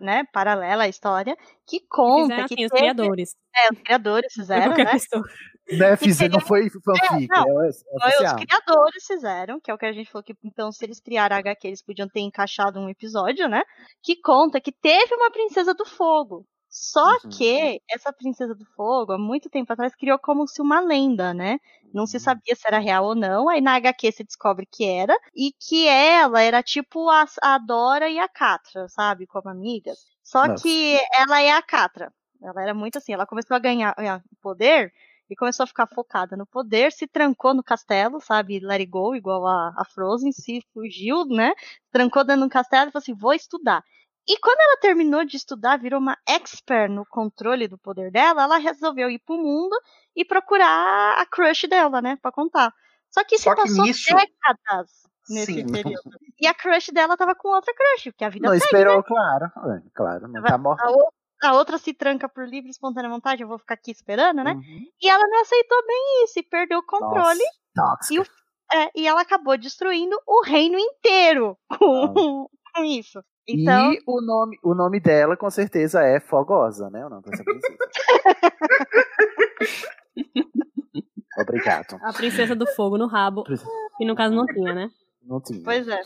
né, 0.00 0.24
paralela 0.32 0.84
à 0.84 0.88
história, 0.88 1.36
que 1.66 1.80
conta 1.88 2.28
Fizeram 2.34 2.48
que 2.48 2.54
assim, 2.54 2.64
os 2.64 2.70
teve- 2.70 2.80
criadores. 2.82 3.36
É, 3.54 3.72
os 3.72 3.78
criadores 3.80 4.32
Não 4.36 4.42
fizeram, 4.44 4.74
né? 4.74 4.84
pessoa. 5.00 5.24
Né, 5.70 5.96
fizer, 5.96 6.28
não 6.28 6.40
foi 6.40 6.68
fanfic, 6.70 7.28
não, 7.28 7.62
é, 7.62 7.68
é 7.68 7.72
Foi 7.72 8.08
oficial. 8.08 8.34
os 8.36 8.44
criadores 8.44 9.06
fizeram, 9.06 9.60
que 9.60 9.70
é 9.70 9.74
o 9.74 9.78
que 9.78 9.86
a 9.86 9.92
gente 9.92 10.10
falou 10.10 10.24
que 10.24 10.34
então 10.44 10.72
se 10.72 10.84
eles 10.84 10.98
criaram 11.00 11.36
a 11.36 11.38
HQ, 11.38 11.66
eles 11.68 11.82
podiam 11.84 12.08
ter 12.08 12.20
encaixado 12.20 12.80
um 12.80 12.88
episódio, 12.88 13.48
né? 13.48 13.62
Que 14.02 14.16
conta 14.20 14.60
que 14.60 14.72
teve 14.72 15.14
uma 15.14 15.30
princesa 15.30 15.72
do 15.72 15.86
fogo. 15.86 16.44
Só 16.74 17.06
Uhum. 17.24 17.30
que 17.30 17.80
essa 17.90 18.12
Princesa 18.12 18.54
do 18.54 18.64
Fogo, 18.74 19.12
há 19.12 19.18
muito 19.18 19.50
tempo 19.50 19.72
atrás, 19.72 19.94
criou 19.94 20.18
como 20.18 20.46
se 20.48 20.62
uma 20.62 20.80
lenda, 20.80 21.34
né? 21.34 21.58
Não 21.92 22.04
Uhum. 22.04 22.06
se 22.06 22.18
sabia 22.18 22.56
se 22.56 22.66
era 22.66 22.78
real 22.78 23.04
ou 23.04 23.14
não. 23.14 23.48
Aí 23.48 23.60
na 23.60 23.74
HQ 23.76 24.10
se 24.12 24.24
descobre 24.24 24.66
que 24.66 24.84
era. 24.84 25.14
E 25.34 25.52
que 25.52 25.86
ela 25.86 26.40
era 26.42 26.62
tipo 26.62 27.10
a, 27.10 27.26
a 27.42 27.58
Dora 27.58 28.08
e 28.08 28.18
a 28.18 28.26
Catra, 28.28 28.88
sabe? 28.88 29.26
Como 29.26 29.48
amigas. 29.50 29.98
Só 30.22 30.48
Nossa. 30.48 30.62
que 30.62 30.98
ela 31.12 31.40
é 31.42 31.52
a 31.52 31.60
Catra. 31.62 32.10
Ela 32.42 32.62
era 32.62 32.74
muito 32.74 32.96
assim. 32.98 33.12
Ela 33.12 33.26
começou 33.26 33.54
a 33.54 33.60
ganhar 33.60 33.94
poder 34.40 34.92
e 35.30 35.36
começou 35.36 35.64
a 35.64 35.66
ficar 35.66 35.86
focada 35.86 36.36
no 36.36 36.46
poder. 36.46 36.90
Se 36.92 37.06
trancou 37.06 37.54
no 37.54 37.62
castelo, 37.62 38.20
sabe? 38.20 38.60
Go, 38.86 39.14
igual 39.14 39.46
a, 39.46 39.74
a 39.76 39.84
Frozen. 39.84 40.32
Se 40.32 40.60
fugiu, 40.72 41.24
né? 41.26 41.52
Trancou 41.90 42.24
dentro 42.24 42.42
do 42.44 42.50
castelo 42.50 42.88
e 42.88 42.92
falou 42.92 43.02
assim: 43.02 43.14
vou 43.14 43.32
estudar. 43.34 43.84
E 44.28 44.38
quando 44.38 44.60
ela 44.60 44.76
terminou 44.80 45.24
de 45.24 45.36
estudar, 45.36 45.78
virou 45.78 45.98
uma 46.00 46.16
expert 46.28 46.90
no 46.90 47.04
controle 47.06 47.66
do 47.66 47.76
poder 47.78 48.10
dela, 48.12 48.44
ela 48.44 48.56
resolveu 48.58 49.10
ir 49.10 49.18
pro 49.18 49.36
mundo 49.36 49.76
e 50.14 50.24
procurar 50.24 51.18
a 51.20 51.26
crush 51.26 51.66
dela, 51.68 52.00
né, 52.00 52.16
Pra 52.22 52.30
contar. 52.32 52.72
Só 53.10 53.24
que 53.24 53.36
se 53.36 53.44
Só 53.44 53.54
que 53.54 53.62
passou 53.62 53.84
nisso- 53.84 54.14
décadas 54.14 54.90
nesse 55.28 55.52
Sim. 55.54 55.66
período. 55.66 56.18
E 56.40 56.46
a 56.46 56.54
crush 56.54 56.90
dela 56.92 57.16
tava 57.16 57.34
com 57.34 57.48
outra 57.48 57.74
crush, 57.74 58.04
porque 58.12 58.24
a 58.24 58.28
vida 58.28 58.46
Não 58.48 58.54
segue, 58.54 58.64
esperou, 58.64 58.96
né? 58.98 59.02
claro. 59.06 59.44
É, 59.46 59.82
Claro, 59.94 60.28
não 60.28 60.42
tá 60.42 60.56
morta. 60.56 60.82
A, 61.44 61.54
outra 61.54 61.76
se 61.76 61.92
tranca 61.92 62.28
por 62.28 62.46
livre 62.48 62.68
e 62.68 62.70
espontânea 62.70 63.10
vontade, 63.10 63.42
eu 63.42 63.48
vou 63.48 63.58
ficar 63.58 63.74
aqui 63.74 63.90
esperando, 63.90 64.44
né? 64.44 64.52
Uhum. 64.52 64.86
E 65.02 65.10
ela 65.10 65.26
não 65.26 65.40
aceitou 65.42 65.84
bem 65.86 66.24
isso 66.24 66.38
e 66.38 66.42
perdeu 66.44 66.78
o 66.78 66.86
controle. 66.86 67.42
Tóxica. 67.74 68.14
E, 68.14 68.20
o- 68.20 68.26
é, 68.78 68.90
e 68.94 69.06
ela 69.08 69.20
acabou 69.22 69.58
destruindo 69.58 70.16
o 70.26 70.42
reino 70.44 70.78
inteiro 70.78 71.58
com, 71.68 71.68
com 72.74 72.84
isso. 72.84 73.20
Então, 73.46 73.92
E 73.92 74.00
o 74.06 74.20
nome, 74.20 74.58
o 74.62 74.74
nome 74.74 75.00
dela, 75.00 75.36
com 75.36 75.50
certeza, 75.50 76.02
é 76.02 76.20
Fogosa, 76.20 76.88
né? 76.90 77.04
O 77.04 77.08
nome 77.08 77.22
dessa 77.22 77.42
princesa. 77.42 77.76
Obrigado. 81.38 81.98
A 82.02 82.12
Princesa 82.12 82.54
do 82.54 82.66
Fogo 82.66 82.98
no 82.98 83.06
rabo. 83.06 83.44
Que 83.96 84.04
no 84.04 84.14
caso 84.14 84.34
não 84.34 84.46
tinha, 84.46 84.74
né? 84.74 84.90
Não 85.22 85.40
tinha. 85.40 85.62
pois 85.64 85.88
é. 85.88 86.00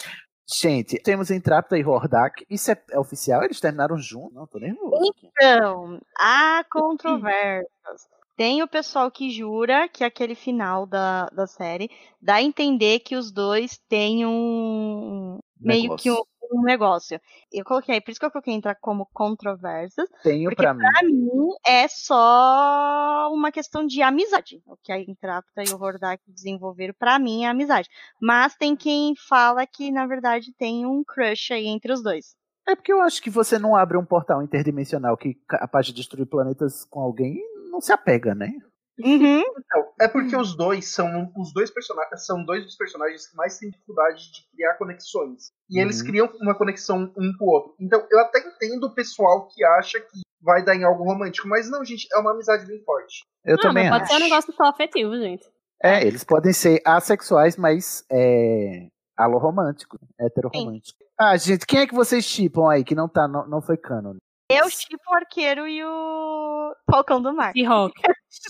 Gente, 0.48 1.02
temos 1.02 1.30
Entrapta 1.30 1.76
e 1.76 1.84
Hordak. 1.84 2.46
Isso 2.48 2.70
é, 2.70 2.80
é 2.90 2.98
oficial? 2.98 3.42
Eles 3.42 3.60
terminaram 3.60 3.98
juntos? 3.98 4.32
Não, 4.32 4.46
tô 4.46 4.58
nervoso. 4.58 5.12
Então, 5.24 6.00
há 6.16 6.64
controvérsias. 6.70 7.68
Tem 8.36 8.62
o 8.62 8.68
pessoal 8.68 9.10
que 9.10 9.30
jura 9.30 9.88
que 9.88 10.04
aquele 10.04 10.34
final 10.34 10.86
da, 10.86 11.26
da 11.30 11.46
série 11.46 11.90
dá 12.20 12.34
a 12.34 12.42
entender 12.42 13.00
que 13.00 13.16
os 13.16 13.32
dois 13.32 13.78
têm 13.88 14.26
um. 14.26 15.38
meio 15.58 15.96
que 15.96 16.10
um, 16.10 16.14
Negócio. 16.14 16.28
Um 16.52 16.62
negócio. 16.62 17.20
Eu 17.52 17.64
coloquei, 17.64 18.00
por 18.00 18.10
isso 18.10 18.20
que 18.20 18.26
eu 18.26 18.30
coloquei 18.30 18.54
entrar 18.54 18.74
como 18.76 19.06
controvérsias. 19.12 20.08
Tenho 20.22 20.48
Porque 20.48 20.62
pra 20.62 20.74
mim. 20.74 20.80
pra 20.80 21.02
mim 21.02 21.48
é 21.66 21.88
só 21.88 23.30
uma 23.32 23.50
questão 23.52 23.86
de 23.86 24.02
amizade. 24.02 24.62
O 24.66 24.76
que 24.76 24.92
a 24.92 24.98
Intrapta 25.00 25.62
e 25.62 25.72
o 25.72 25.80
Hordak 25.80 26.22
desenvolveram, 26.26 26.94
pra 26.98 27.18
mim, 27.18 27.44
é 27.44 27.48
amizade. 27.48 27.88
Mas 28.20 28.54
tem 28.56 28.76
quem 28.76 29.14
fala 29.16 29.66
que, 29.66 29.90
na 29.90 30.06
verdade, 30.06 30.52
tem 30.56 30.86
um 30.86 31.02
crush 31.04 31.52
aí 31.52 31.66
entre 31.66 31.92
os 31.92 32.02
dois. 32.02 32.36
É 32.68 32.74
porque 32.74 32.92
eu 32.92 33.00
acho 33.00 33.22
que 33.22 33.30
você 33.30 33.58
não 33.58 33.76
abre 33.76 33.96
um 33.96 34.04
portal 34.04 34.42
interdimensional 34.42 35.16
que 35.16 35.38
é 35.52 35.56
capaz 35.58 35.86
de 35.86 35.92
destruir 35.92 36.26
planetas 36.26 36.84
com 36.84 37.00
alguém 37.00 37.40
não 37.70 37.80
se 37.80 37.92
apega, 37.92 38.34
né? 38.34 38.52
Uhum. 38.98 39.40
Então, 39.40 39.92
é 40.00 40.08
porque 40.08 40.34
os 40.36 40.56
dois 40.56 40.88
são 40.88 41.30
os 41.36 41.52
dois 41.52 41.70
personagens 41.70 42.24
são 42.24 42.44
dois 42.44 42.64
dos 42.64 42.76
personagens 42.76 43.26
que 43.26 43.36
mais 43.36 43.58
têm 43.58 43.70
dificuldade 43.70 44.32
de 44.32 44.48
criar 44.54 44.74
conexões. 44.74 45.50
E 45.68 45.80
eles 45.80 46.00
Uhum. 46.00 46.06
criam 46.06 46.30
uma 46.40 46.54
conexão 46.54 47.12
um 47.16 47.32
com 47.38 47.44
o 47.44 47.48
outro. 47.50 47.74
Então, 47.80 48.06
eu 48.10 48.20
até 48.20 48.38
entendo 48.40 48.84
o 48.84 48.94
pessoal 48.94 49.48
que 49.48 49.64
acha 49.64 50.00
que 50.00 50.20
vai 50.40 50.64
dar 50.64 50.74
em 50.76 50.84
algo 50.84 51.04
romântico, 51.04 51.48
mas 51.48 51.68
não, 51.70 51.84
gente, 51.84 52.06
é 52.12 52.18
uma 52.18 52.30
amizade 52.32 52.66
bem 52.66 52.82
forte. 52.84 53.24
Eu 53.44 53.56
ah, 53.56 53.60
também 53.60 53.90
mas 53.90 53.98
pode 53.98 54.04
acho. 54.04 54.12
ser 54.12 54.18
um 54.18 54.24
negócio 54.28 54.54
só 54.54 54.64
afetivo, 54.64 55.16
gente. 55.18 55.44
É, 55.82 56.06
eles 56.06 56.24
podem 56.24 56.52
ser 56.52 56.80
assexuais, 56.84 57.56
mas 57.56 58.04
é, 58.10 58.86
alorromântico, 59.16 59.98
heteroromântico. 60.18 60.98
Ah, 61.18 61.36
gente, 61.36 61.66
quem 61.66 61.80
é 61.80 61.86
que 61.86 61.94
vocês 61.94 62.24
chipam 62.24 62.70
aí 62.70 62.84
que 62.84 62.94
não, 62.94 63.08
tá, 63.08 63.26
não, 63.26 63.46
não 63.48 63.60
foi 63.60 63.76
canon? 63.76 64.16
Eu 64.48 64.70
tipo 64.70 65.02
o 65.10 65.14
arqueiro 65.14 65.66
e 65.66 65.84
o 65.84 66.72
Falcão 66.90 67.20
do 67.20 67.32
Mar. 67.34 67.52
Seahawk. 67.56 67.94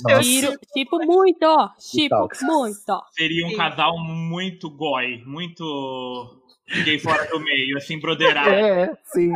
Nossa. 0.05 0.21
Tiro, 0.23 0.59
tipo 0.75 0.99
muito, 1.05 1.43
ó. 1.45 1.71
Tipo 1.79 2.09
tóxico. 2.17 2.45
muito, 2.53 2.79
ó. 2.91 3.01
Seria 3.13 3.47
um 3.47 3.51
Sim. 3.51 3.57
casal 3.57 3.97
muito 3.99 4.69
goi, 4.69 5.23
muito 5.25 6.43
gay 6.85 6.99
fora 6.99 7.25
do 7.31 7.41
meio, 7.41 7.77
assim, 7.79 7.99
broderado. 7.99 8.51
É, 8.51 8.93
sim. 9.05 9.31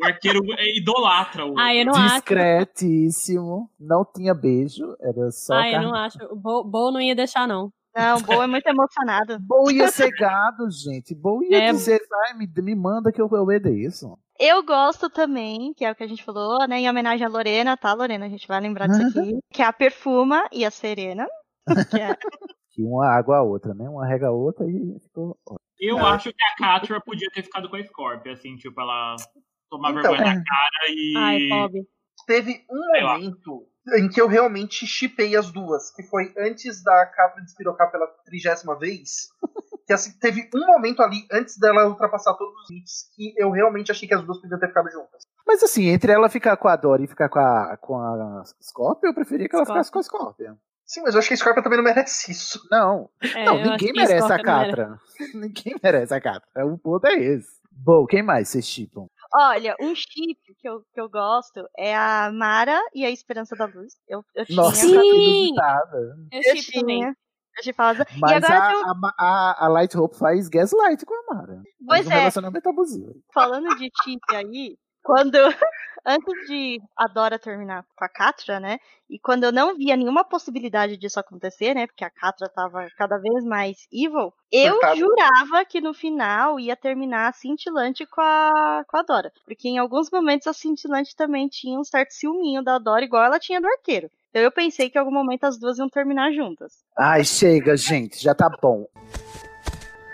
O 0.00 0.04
arqueiro 0.06 0.40
é, 0.58 0.76
idolatra 0.78 1.46
o. 1.46 1.56
Ah, 1.58 1.74
eu 1.74 1.84
não 1.84 1.94
acho. 1.94 2.14
Discretíssimo. 2.14 3.70
Não 3.78 4.04
tinha 4.04 4.34
beijo, 4.34 4.96
era 5.00 5.30
só 5.30 5.54
Ah, 5.54 5.68
eu 5.68 5.72
carne. 5.72 5.86
não 5.86 5.94
acho. 5.94 6.18
O 6.30 6.36
Bo, 6.36 6.64
Bo 6.64 6.90
não 6.90 7.00
ia 7.00 7.14
deixar, 7.14 7.46
não. 7.46 7.70
Não, 7.94 8.16
o 8.16 8.22
Bo 8.22 8.42
é 8.42 8.46
muito 8.46 8.66
emocionado. 8.66 9.38
Bo 9.40 9.70
ia 9.70 9.88
ser 9.88 10.10
gado, 10.12 10.68
gente. 10.70 11.14
Bo 11.14 11.42
ia 11.44 11.64
É. 11.64 11.72
dizer, 11.72 12.00
vai, 12.08 12.32
me, 12.34 12.48
me 12.62 12.74
manda 12.74 13.12
que 13.12 13.20
eu 13.20 13.26
obedeço. 13.26 14.18
Eu 14.44 14.60
gosto 14.64 15.08
também, 15.08 15.72
que 15.72 15.84
é 15.84 15.92
o 15.92 15.94
que 15.94 16.02
a 16.02 16.06
gente 16.08 16.24
falou, 16.24 16.66
né? 16.66 16.80
Em 16.80 16.90
homenagem 16.90 17.24
à 17.24 17.28
Lorena, 17.28 17.76
tá, 17.76 17.94
Lorena? 17.94 18.26
A 18.26 18.28
gente 18.28 18.48
vai 18.48 18.60
lembrar 18.60 18.88
disso 18.88 19.20
aqui. 19.20 19.38
Que 19.52 19.62
é 19.62 19.64
a 19.64 19.72
Perfuma 19.72 20.48
e 20.50 20.64
a 20.64 20.70
Serena. 20.70 21.28
Que 21.88 22.00
é... 22.00 22.16
Que 22.74 22.82
uma 22.82 23.06
água 23.06 23.36
a 23.36 23.42
outra, 23.42 23.74
né? 23.74 23.86
Uma 23.86 24.06
rega 24.06 24.28
a 24.28 24.32
outra 24.32 24.64
e 24.66 24.98
ficou. 25.00 25.38
Eu 25.78 25.98
Não. 25.98 26.06
acho 26.06 26.30
que 26.32 26.42
a 26.42 26.56
Catra 26.56 26.98
podia 27.02 27.28
ter 27.30 27.42
ficado 27.42 27.68
com 27.68 27.76
a 27.76 27.84
Scorpio, 27.84 28.32
assim, 28.32 28.56
tipo, 28.56 28.80
ela 28.80 29.14
tomar 29.68 29.90
Então, 29.90 30.10
vergonha 30.10 30.22
é. 30.22 30.34
na 30.34 30.42
cara 30.42 30.88
e. 30.88 31.14
Ai, 31.14 31.48
Bob. 31.48 31.86
Teve 32.26 32.64
um 32.70 32.82
Sei 32.92 33.02
lá. 33.02 33.12
momento 33.12 33.68
em 33.98 34.08
que 34.08 34.20
eu 34.20 34.26
realmente 34.26 34.86
chipei 34.86 35.36
as 35.36 35.52
duas, 35.52 35.94
que 35.94 36.02
foi 36.04 36.32
antes 36.38 36.82
da 36.82 37.04
Capra 37.06 37.42
despirocar 37.42 37.92
pela 37.92 38.06
trigésima 38.24 38.78
vez. 38.78 39.28
Que 39.92 39.94
assim, 39.94 40.18
teve 40.18 40.48
um 40.54 40.66
momento 40.66 41.02
ali, 41.02 41.26
antes 41.30 41.58
dela 41.58 41.86
ultrapassar 41.86 42.32
todos 42.32 42.54
os 42.54 42.70
limites, 42.70 43.10
que 43.14 43.34
eu 43.36 43.50
realmente 43.50 43.92
achei 43.92 44.08
que 44.08 44.14
as 44.14 44.24
duas 44.24 44.40
podiam 44.40 44.58
ter 44.58 44.68
ficado 44.68 44.90
juntas. 44.90 45.22
Mas 45.46 45.62
assim, 45.62 45.88
entre 45.88 46.10
ela 46.10 46.30
ficar 46.30 46.56
com 46.56 46.68
a 46.68 46.76
Dora 46.76 47.02
e 47.02 47.06
ficar 47.06 47.28
com 47.28 47.38
a, 47.38 47.76
com 47.76 47.98
a 47.98 48.42
Scorpio, 48.62 49.08
eu 49.08 49.14
preferia 49.14 49.48
que 49.48 49.54
ela 49.54 49.66
Scorpio. 49.66 49.84
ficasse 49.84 49.92
com 49.92 49.98
a 49.98 50.02
Scorpio. 50.02 50.58
Sim, 50.86 51.02
mas 51.02 51.14
eu 51.14 51.18
acho 51.18 51.28
que 51.28 51.34
a 51.34 51.36
Scorpia 51.36 51.62
também 51.62 51.76
não 51.76 51.84
merece 51.84 52.32
isso. 52.32 52.58
Não, 52.70 53.10
É, 53.34 53.44
não 53.44 53.62
ninguém 53.62 53.92
merece 53.92 54.24
a 54.24 54.28
merece. 54.28 54.44
Catra. 54.44 54.98
ninguém 55.34 55.76
merece 55.82 56.14
a 56.14 56.20
Catra. 56.22 56.66
O 56.66 56.78
ponto 56.78 57.06
é 57.06 57.14
esse. 57.14 57.60
Bom, 57.70 58.06
quem 58.06 58.22
mais 58.22 58.48
vocês 58.48 58.66
chipam? 58.66 59.08
Olha, 59.34 59.74
um 59.80 59.94
chip 59.94 60.38
que 60.58 60.68
eu, 60.68 60.82
que 60.92 61.00
eu 61.00 61.08
gosto 61.10 61.66
é 61.76 61.94
a 61.94 62.30
Mara 62.32 62.80
e 62.94 63.04
a 63.04 63.10
Esperança 63.10 63.54
da 63.56 63.66
Luz. 63.66 63.92
Eu, 64.08 64.22
eu 64.34 64.46
tinha. 64.46 64.56
Nossa, 64.56 64.76
Sim! 64.76 65.48
inusitada. 65.48 65.98
Eu 66.30 66.40
Eu 66.42 66.56
chipo 66.56 66.80
também. 66.80 67.14
Eu 67.58 67.62
chipava. 67.64 68.06
E 68.14 68.18
Mas 68.20 68.44
agora 68.44 68.72
a, 68.72 68.92
um- 68.92 69.06
a, 69.06 69.12
a, 69.18 69.64
a 69.66 69.68
Light 69.68 69.96
Hope 69.96 70.16
faz 70.16 70.48
gaslight 70.48 71.04
com 71.04 71.14
a 71.14 71.34
Mara. 71.34 71.62
Pois 71.86 72.04
Faz 72.04 72.06
um 72.06 72.10
é. 72.10 72.14
relacionamento 72.18 72.68
abusivo. 72.68 73.14
falando 73.34 73.68
de 73.76 73.90
chip 74.02 74.20
aí, 74.34 74.76
quando 75.02 75.36
antes 76.04 76.46
de 76.48 76.80
a 76.96 77.06
Dora 77.06 77.38
terminar 77.38 77.84
com 77.96 78.04
a 78.04 78.08
Catra, 78.08 78.58
né? 78.60 78.78
E 79.08 79.18
quando 79.18 79.44
eu 79.44 79.52
não 79.52 79.76
via 79.76 79.96
nenhuma 79.96 80.24
possibilidade 80.24 80.96
disso 80.96 81.20
acontecer, 81.20 81.74
né? 81.74 81.86
Porque 81.86 82.04
a 82.04 82.10
Catra 82.10 82.48
tava 82.48 82.86
cada 82.96 83.18
vez 83.18 83.44
mais 83.44 83.86
evil, 83.92 84.32
eu 84.50 84.78
jurava 84.96 85.64
que 85.64 85.80
no 85.80 85.94
final 85.94 86.58
ia 86.58 86.76
terminar 86.76 87.28
a 87.28 87.32
cintilante 87.32 88.06
com 88.06 88.20
a, 88.20 88.84
com 88.88 88.96
a 88.96 89.02
Dora. 89.02 89.32
Porque 89.44 89.68
em 89.68 89.78
alguns 89.78 90.10
momentos 90.10 90.46
a 90.46 90.52
cintilante 90.52 91.14
também 91.14 91.48
tinha 91.48 91.78
um 91.78 91.84
certo 91.84 92.12
ciúminho 92.12 92.62
da 92.62 92.78
Dora, 92.78 93.04
igual 93.04 93.24
ela 93.24 93.38
tinha 93.38 93.60
do 93.60 93.66
arqueiro. 93.66 94.10
Então 94.30 94.42
eu 94.42 94.50
pensei 94.50 94.88
que 94.88 94.96
em 94.96 95.00
algum 95.00 95.12
momento 95.12 95.44
as 95.44 95.58
duas 95.58 95.78
iam 95.78 95.88
terminar 95.88 96.32
juntas. 96.32 96.72
Ai, 96.98 97.22
chega, 97.22 97.76
gente, 97.76 98.22
já 98.22 98.34
tá 98.34 98.48
bom. 98.62 98.86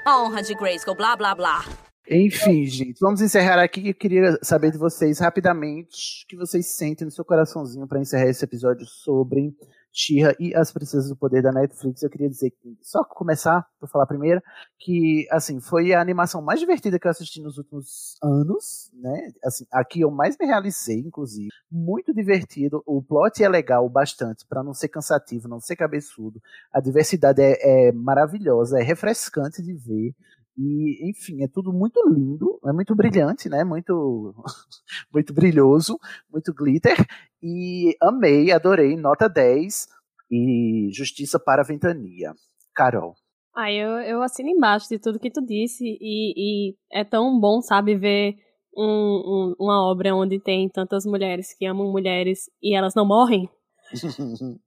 A 0.05 0.23
honra 0.23 0.43
de 0.43 0.55
Grayskull, 0.55 0.97
blá 0.97 1.15
blá 1.15 1.35
blá. 1.35 1.88
Enfim, 2.11 2.65
gente, 2.65 2.99
vamos 3.01 3.21
encerrar 3.21 3.63
aqui. 3.63 3.89
Eu 3.89 3.95
queria 3.95 4.39
saber 4.43 4.71
de 4.71 4.79
vocês 4.79 5.19
rapidamente 5.19 6.25
o 6.25 6.29
que 6.29 6.37
vocês 6.37 6.67
sentem 6.67 7.05
no 7.05 7.11
seu 7.11 7.25
coraçãozinho 7.25 7.87
para 7.87 8.01
encerrar 8.01 8.31
esse 8.31 8.43
episódio 8.43 8.87
sobre 8.87 9.55
She-Ra 9.93 10.35
e 10.41 10.55
as 10.55 10.73
Princesas 10.73 11.11
do 11.11 11.17
Poder 11.17 11.43
da 11.43 11.53
Netflix. 11.53 12.03
Eu 12.03 12.09
queria 12.09 12.31
dizer 12.31 12.51
que, 12.51 12.79
só 12.81 13.05
começar 13.05 13.67
por 13.79 13.91
falar 13.91 14.07
primeiro, 14.07 14.41
que 14.79 15.27
assim, 15.31 15.61
foi 15.61 15.93
a 15.93 16.01
animação 16.01 16.41
mais 16.41 16.61
divertida 16.61 16.99
que 16.99 17.07
eu 17.07 17.11
assisti 17.11 17.43
nos 17.43 17.59
últimos 17.59 18.17
anos, 18.23 18.91
né? 18.95 19.33
Assim, 19.45 19.67
aqui 19.71 20.01
eu 20.01 20.11
mais 20.11 20.35
me 20.41 20.47
realizei, 20.47 21.01
inclusive. 21.01 21.49
Muito 21.71 22.15
divertido. 22.15 22.83
O 22.87 23.03
plot 23.03 23.45
é 23.45 23.49
legal 23.51 23.87
bastante, 23.87 24.47
para 24.47 24.63
não 24.63 24.73
ser 24.73 24.89
cansativo, 24.89 25.47
não 25.47 25.61
ser 25.61 25.77
cabeçudo. 25.77 26.41
A 26.73 26.81
diversidade 26.81 27.43
é, 27.43 27.89
é 27.89 27.93
maravilhosa, 27.93 28.81
é 28.81 28.83
refrescante 28.83 29.63
de 29.63 29.75
ver. 29.75 30.15
E, 30.59 31.09
enfim, 31.09 31.43
é 31.45 31.49
tudo 31.49 31.73
muito 31.73 32.03
lindo, 32.09 32.59
é 32.67 32.73
muito 32.73 32.95
brilhante, 32.97 33.49
né? 33.49 33.63
Muito, 33.63 34.35
muito 35.15 35.33
brilhoso, 35.33 35.99
muito 36.33 36.53
glitter. 36.53 36.97
E 37.41 37.97
amei, 38.03 38.51
adorei, 38.51 38.97
nota 38.97 39.29
10 39.29 39.87
e 40.31 40.89
justiça 40.93 41.39
para 41.39 41.63
a 41.63 41.65
ventania. 41.65 42.33
Carol. 42.75 43.15
Ah, 43.55 43.73
eu, 43.73 43.91
eu 44.01 44.23
assino 44.23 44.49
embaixo 44.49 44.89
de 44.89 44.99
tudo 44.99 45.19
que 45.21 45.31
tu 45.31 45.41
disse 45.45 45.85
e, 45.85 46.71
e 46.71 46.77
é 46.93 47.05
tão 47.05 47.39
bom, 47.41 47.61
sabe, 47.61 47.97
ver 47.97 48.35
um- 48.77 48.83
um- 48.85 49.55
uma 49.59 49.89
obra 49.89 50.15
onde 50.15 50.39
tem 50.41 50.69
tantas 50.69 51.05
mulheres 51.07 51.55
que 51.57 51.67
amam 51.67 51.91
mulheres 51.91 52.51
e 52.63 52.77
elas 52.77 52.95
não 52.95 53.07
morrem. 53.07 53.49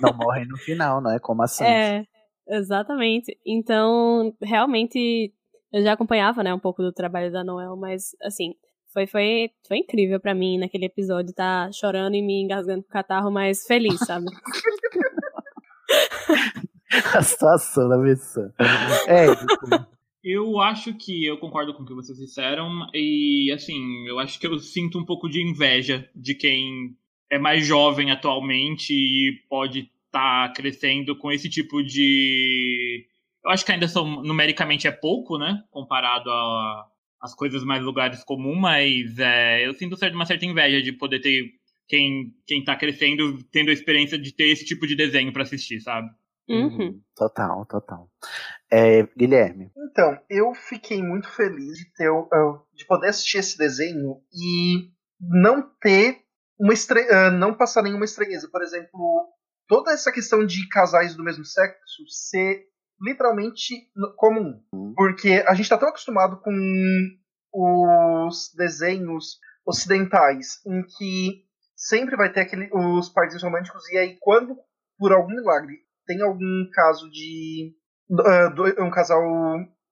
Não 0.00 0.12
morrem 0.16 0.46
no 0.48 0.56
final, 0.58 1.00
não 1.00 1.12
é? 1.12 1.20
Como 1.20 1.42
assim? 1.44 1.64
É, 1.64 2.04
exatamente. 2.52 3.36
Então, 3.44 4.34
realmente, 4.40 5.32
eu 5.72 5.82
já 5.82 5.92
acompanhava, 5.92 6.42
né, 6.42 6.54
um 6.54 6.58
pouco 6.58 6.82
do 6.82 6.92
trabalho 6.92 7.32
da 7.32 7.42
Noel, 7.42 7.76
mas, 7.76 8.14
assim, 8.22 8.54
foi, 8.92 9.06
foi, 9.06 9.50
foi 9.66 9.78
incrível 9.78 10.20
pra 10.20 10.34
mim 10.34 10.58
naquele 10.58 10.84
episódio 10.84 11.34
tá 11.34 11.70
chorando 11.72 12.14
e 12.14 12.22
me 12.22 12.42
engasgando 12.42 12.82
com 12.82 12.88
o 12.88 12.92
catarro, 12.92 13.30
mas 13.30 13.66
feliz, 13.66 13.98
sabe? 14.00 14.26
A 17.14 17.22
situação 17.22 17.88
da 17.88 17.98
pessoa. 17.98 18.52
É, 19.06 19.34
tipo, 19.34 19.86
Eu 20.22 20.60
acho 20.60 20.94
que 20.94 21.24
eu 21.24 21.38
concordo 21.38 21.74
com 21.74 21.82
o 21.82 21.86
que 21.86 21.94
vocês 21.94 22.16
disseram 22.16 22.86
e 22.94 23.50
assim, 23.52 24.06
eu 24.06 24.18
acho 24.18 24.38
que 24.38 24.46
eu 24.46 24.58
sinto 24.58 24.98
um 24.98 25.04
pouco 25.04 25.28
de 25.28 25.42
inveja 25.42 26.08
de 26.14 26.34
quem 26.34 26.96
é 27.30 27.38
mais 27.38 27.66
jovem 27.66 28.12
atualmente 28.12 28.92
e 28.92 29.32
pode 29.48 29.90
estar 30.12 30.52
crescendo 30.52 31.16
com 31.16 31.32
esse 31.32 31.48
tipo 31.48 31.82
de 31.82 33.06
eu 33.44 33.50
acho 33.50 33.64
que 33.64 33.72
ainda 33.72 33.88
são 33.88 34.04
numericamente 34.22 34.86
é 34.86 34.92
pouco, 34.92 35.38
né, 35.38 35.64
comparado 35.70 36.30
a 36.30 36.88
as 37.20 37.36
coisas 37.36 37.62
mais 37.62 37.80
lugares 37.80 38.24
comuns, 38.24 38.58
mas 38.60 39.16
é, 39.16 39.64
eu 39.64 39.72
sinto 39.74 39.96
uma 40.12 40.26
certa 40.26 40.44
inveja 40.44 40.82
de 40.82 40.92
poder 40.92 41.20
ter 41.20 41.52
quem 41.86 42.34
quem 42.46 42.64
tá 42.64 42.74
crescendo 42.74 43.38
tendo 43.44 43.70
a 43.70 43.72
experiência 43.72 44.18
de 44.18 44.34
ter 44.34 44.48
esse 44.48 44.64
tipo 44.64 44.86
de 44.86 44.96
desenho 44.96 45.32
pra 45.32 45.42
assistir, 45.44 45.80
sabe? 45.80 46.10
Uhum. 46.48 47.00
total, 47.16 47.64
total. 47.66 48.10
É, 48.70 49.04
Guilherme. 49.16 49.70
Então, 49.76 50.18
eu 50.28 50.52
fiquei 50.54 51.00
muito 51.00 51.28
feliz 51.28 51.78
de 51.78 51.92
ter 51.94 52.10
uh, 52.10 52.60
de 52.74 52.84
poder 52.86 53.08
assistir 53.08 53.38
esse 53.38 53.56
desenho 53.56 54.16
e 54.34 54.90
não 55.20 55.62
ter 55.80 56.18
uma 56.58 56.72
estre- 56.72 57.06
uh, 57.08 57.30
não 57.30 57.54
passar 57.54 57.82
nenhuma 57.82 58.04
estranheza. 58.04 58.48
Por 58.50 58.62
exemplo, 58.62 59.28
toda 59.68 59.92
essa 59.92 60.12
questão 60.12 60.44
de 60.44 60.68
casais 60.68 61.14
do 61.14 61.22
mesmo 61.24 61.44
sexo 61.44 62.02
ser 62.08 62.66
literalmente 63.00 63.74
comum. 64.16 64.62
Porque 64.96 65.44
a 65.46 65.54
gente 65.54 65.64
está 65.64 65.76
tão 65.78 65.88
acostumado 65.88 66.40
com 66.40 66.52
os 67.54 68.52
desenhos 68.56 69.38
ocidentais 69.66 70.60
em 70.66 70.82
que 70.84 71.44
sempre 71.76 72.16
vai 72.16 72.32
ter 72.32 72.40
aquele, 72.40 72.68
os 72.72 73.08
parzinhos 73.08 73.42
românticos 73.42 73.82
e 73.90 73.98
aí 73.98 74.16
quando 74.20 74.56
por 74.98 75.12
algum 75.12 75.34
milagre 75.34 75.76
tem 76.06 76.20
algum 76.22 76.68
caso 76.72 77.08
de 77.10 77.74
do- 78.08 78.82
um 78.84 78.90
casal 78.90 79.20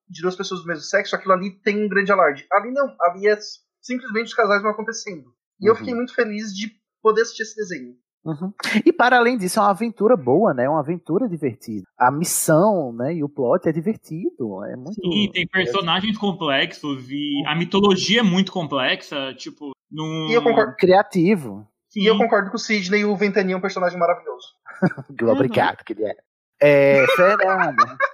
de 0.09 0.23
duas 0.23 0.37
pessoas 0.37 0.61
do 0.61 0.67
mesmo 0.67 0.83
sexo, 0.83 1.15
aquilo 1.15 1.33
ali 1.35 1.51
tem 1.63 1.85
um 1.85 1.89
grande 1.89 2.11
alarde. 2.11 2.47
Ali 2.53 2.73
não, 2.73 2.97
ali 3.03 3.29
é 3.29 3.39
simplesmente 3.81 4.27
os 4.27 4.35
casais 4.35 4.61
vão 4.63 4.73
acontecendo. 4.73 5.33
E 5.61 5.67
eu 5.69 5.73
Uhum. 5.73 5.79
fiquei 5.79 5.95
muito 5.95 6.15
feliz 6.15 6.53
de 6.53 6.71
poder 7.01 7.23
assistir 7.23 7.43
esse 7.45 7.55
desenho. 7.57 7.95
Uhum. 8.25 8.53
E 8.85 8.93
para 8.93 9.17
além 9.17 9.39
disso, 9.39 9.59
é 9.59 9.63
uma 9.63 9.71
aventura 9.71 10.17
boa, 10.17 10.53
né? 10.53 10.65
É 10.65 10.69
uma 10.69 10.81
aventura 10.81 11.29
divertida. 11.29 11.87
A 11.99 12.11
missão, 12.11 12.93
né? 12.93 13.15
E 13.15 13.25
o 13.25 13.29
plot 13.29 13.69
é 13.69 13.73
divertido. 13.73 14.65
É 14.65 14.77
muito. 14.77 14.95
Sim, 14.95 15.31
tem 15.33 15.47
personagens 15.47 16.19
complexos 16.19 17.11
e 17.11 17.43
a 17.47 17.55
mitologia 17.55 18.21
é 18.21 18.23
muito 18.23 18.53
complexa, 18.53 19.35
tipo, 19.35 19.73
num... 19.91 20.29
E 20.29 20.35
eu 20.35 20.43
concordo, 20.43 20.77
Criativo. 20.77 21.67
e 21.97 22.09
eu 22.09 22.19
concordo 22.19 22.51
com 22.51 22.57
o 22.57 22.61
Sidney, 22.61 23.05
o 23.05 23.17
Ventania 23.17 23.55
é 23.55 23.57
um 23.57 23.61
personagem 23.61 23.99
maravilhoso. 23.99 24.49
Obrigado, 25.31 25.83
Guilherme. 25.85 26.21
É, 26.61 27.07
Fernanda. 27.17 27.97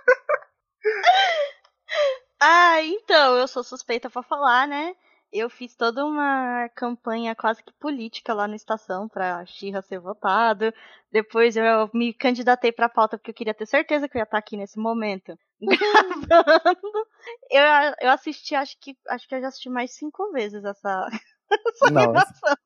Ah, 2.39 2.83
então, 2.83 3.37
eu 3.37 3.49
sou 3.49 3.65
suspeita 3.65 4.11
pra 4.11 4.23
falar, 4.23 4.69
né? 4.69 4.95
Eu 5.33 5.51
fiz 5.51 5.75
toda 5.77 6.05
uma 6.07 6.69
campanha 6.75 7.35
quase 7.35 7.63
que 7.63 7.73
política 7.75 8.33
lá 8.33 8.47
na 8.49 8.57
estação 8.57 9.09
pra 9.09 9.45
Xirra 9.45 9.83
ser 9.83 9.99
votado. 9.99 10.73
Depois 11.11 11.57
eu 11.57 11.91
me 11.93 12.15
candidatei 12.15 12.73
pra 12.73 12.89
pauta 12.89 13.19
porque 13.19 13.31
eu 13.31 13.35
queria 13.35 13.53
ter 13.55 13.67
certeza 13.67 14.09
que 14.09 14.17
eu 14.17 14.21
ia 14.21 14.25
estar 14.25 14.39
aqui 14.39 14.57
nesse 14.57 14.79
momento 14.79 15.37
gravando. 15.61 17.07
Eu, 17.51 17.63
eu 18.03 18.11
assisti, 18.11 18.55
acho 18.55 18.77
que 18.81 18.97
acho 19.09 19.29
que 19.29 19.35
eu 19.35 19.41
já 19.41 19.49
assisti 19.49 19.69
mais 19.69 19.95
cinco 19.95 20.31
vezes 20.33 20.65
essa, 20.65 21.07
essa 21.69 21.87
animação. 21.87 22.57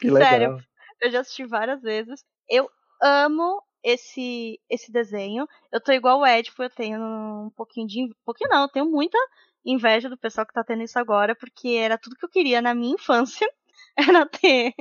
que 0.00 0.10
legal. 0.10 0.28
Sério, 0.30 0.64
eu 1.00 1.10
já 1.10 1.20
assisti 1.20 1.46
várias 1.46 1.80
vezes. 1.82 2.24
Eu 2.48 2.68
amo 3.00 3.62
esse 3.82 4.60
esse 4.68 4.92
desenho. 4.92 5.46
Eu 5.70 5.80
tô 5.80 5.92
igual 5.92 6.20
o 6.20 6.26
Ed, 6.26 6.50
eu 6.58 6.70
tenho 6.70 7.00
um 7.00 7.50
pouquinho 7.56 7.86
de. 7.86 8.00
in- 8.00 8.14
Pouquinho 8.24 8.50
não, 8.50 8.62
eu 8.62 8.68
tenho 8.68 8.86
muita 8.86 9.18
inveja 9.64 10.08
do 10.08 10.18
pessoal 10.18 10.46
que 10.46 10.52
tá 10.52 10.64
tendo 10.64 10.82
isso 10.82 10.98
agora, 10.98 11.34
porque 11.34 11.70
era 11.70 11.98
tudo 11.98 12.16
que 12.16 12.24
eu 12.24 12.30
queria 12.30 12.60
na 12.60 12.74
minha 12.74 12.94
infância. 12.94 13.48
Era 13.96 14.26
ter 14.26 14.72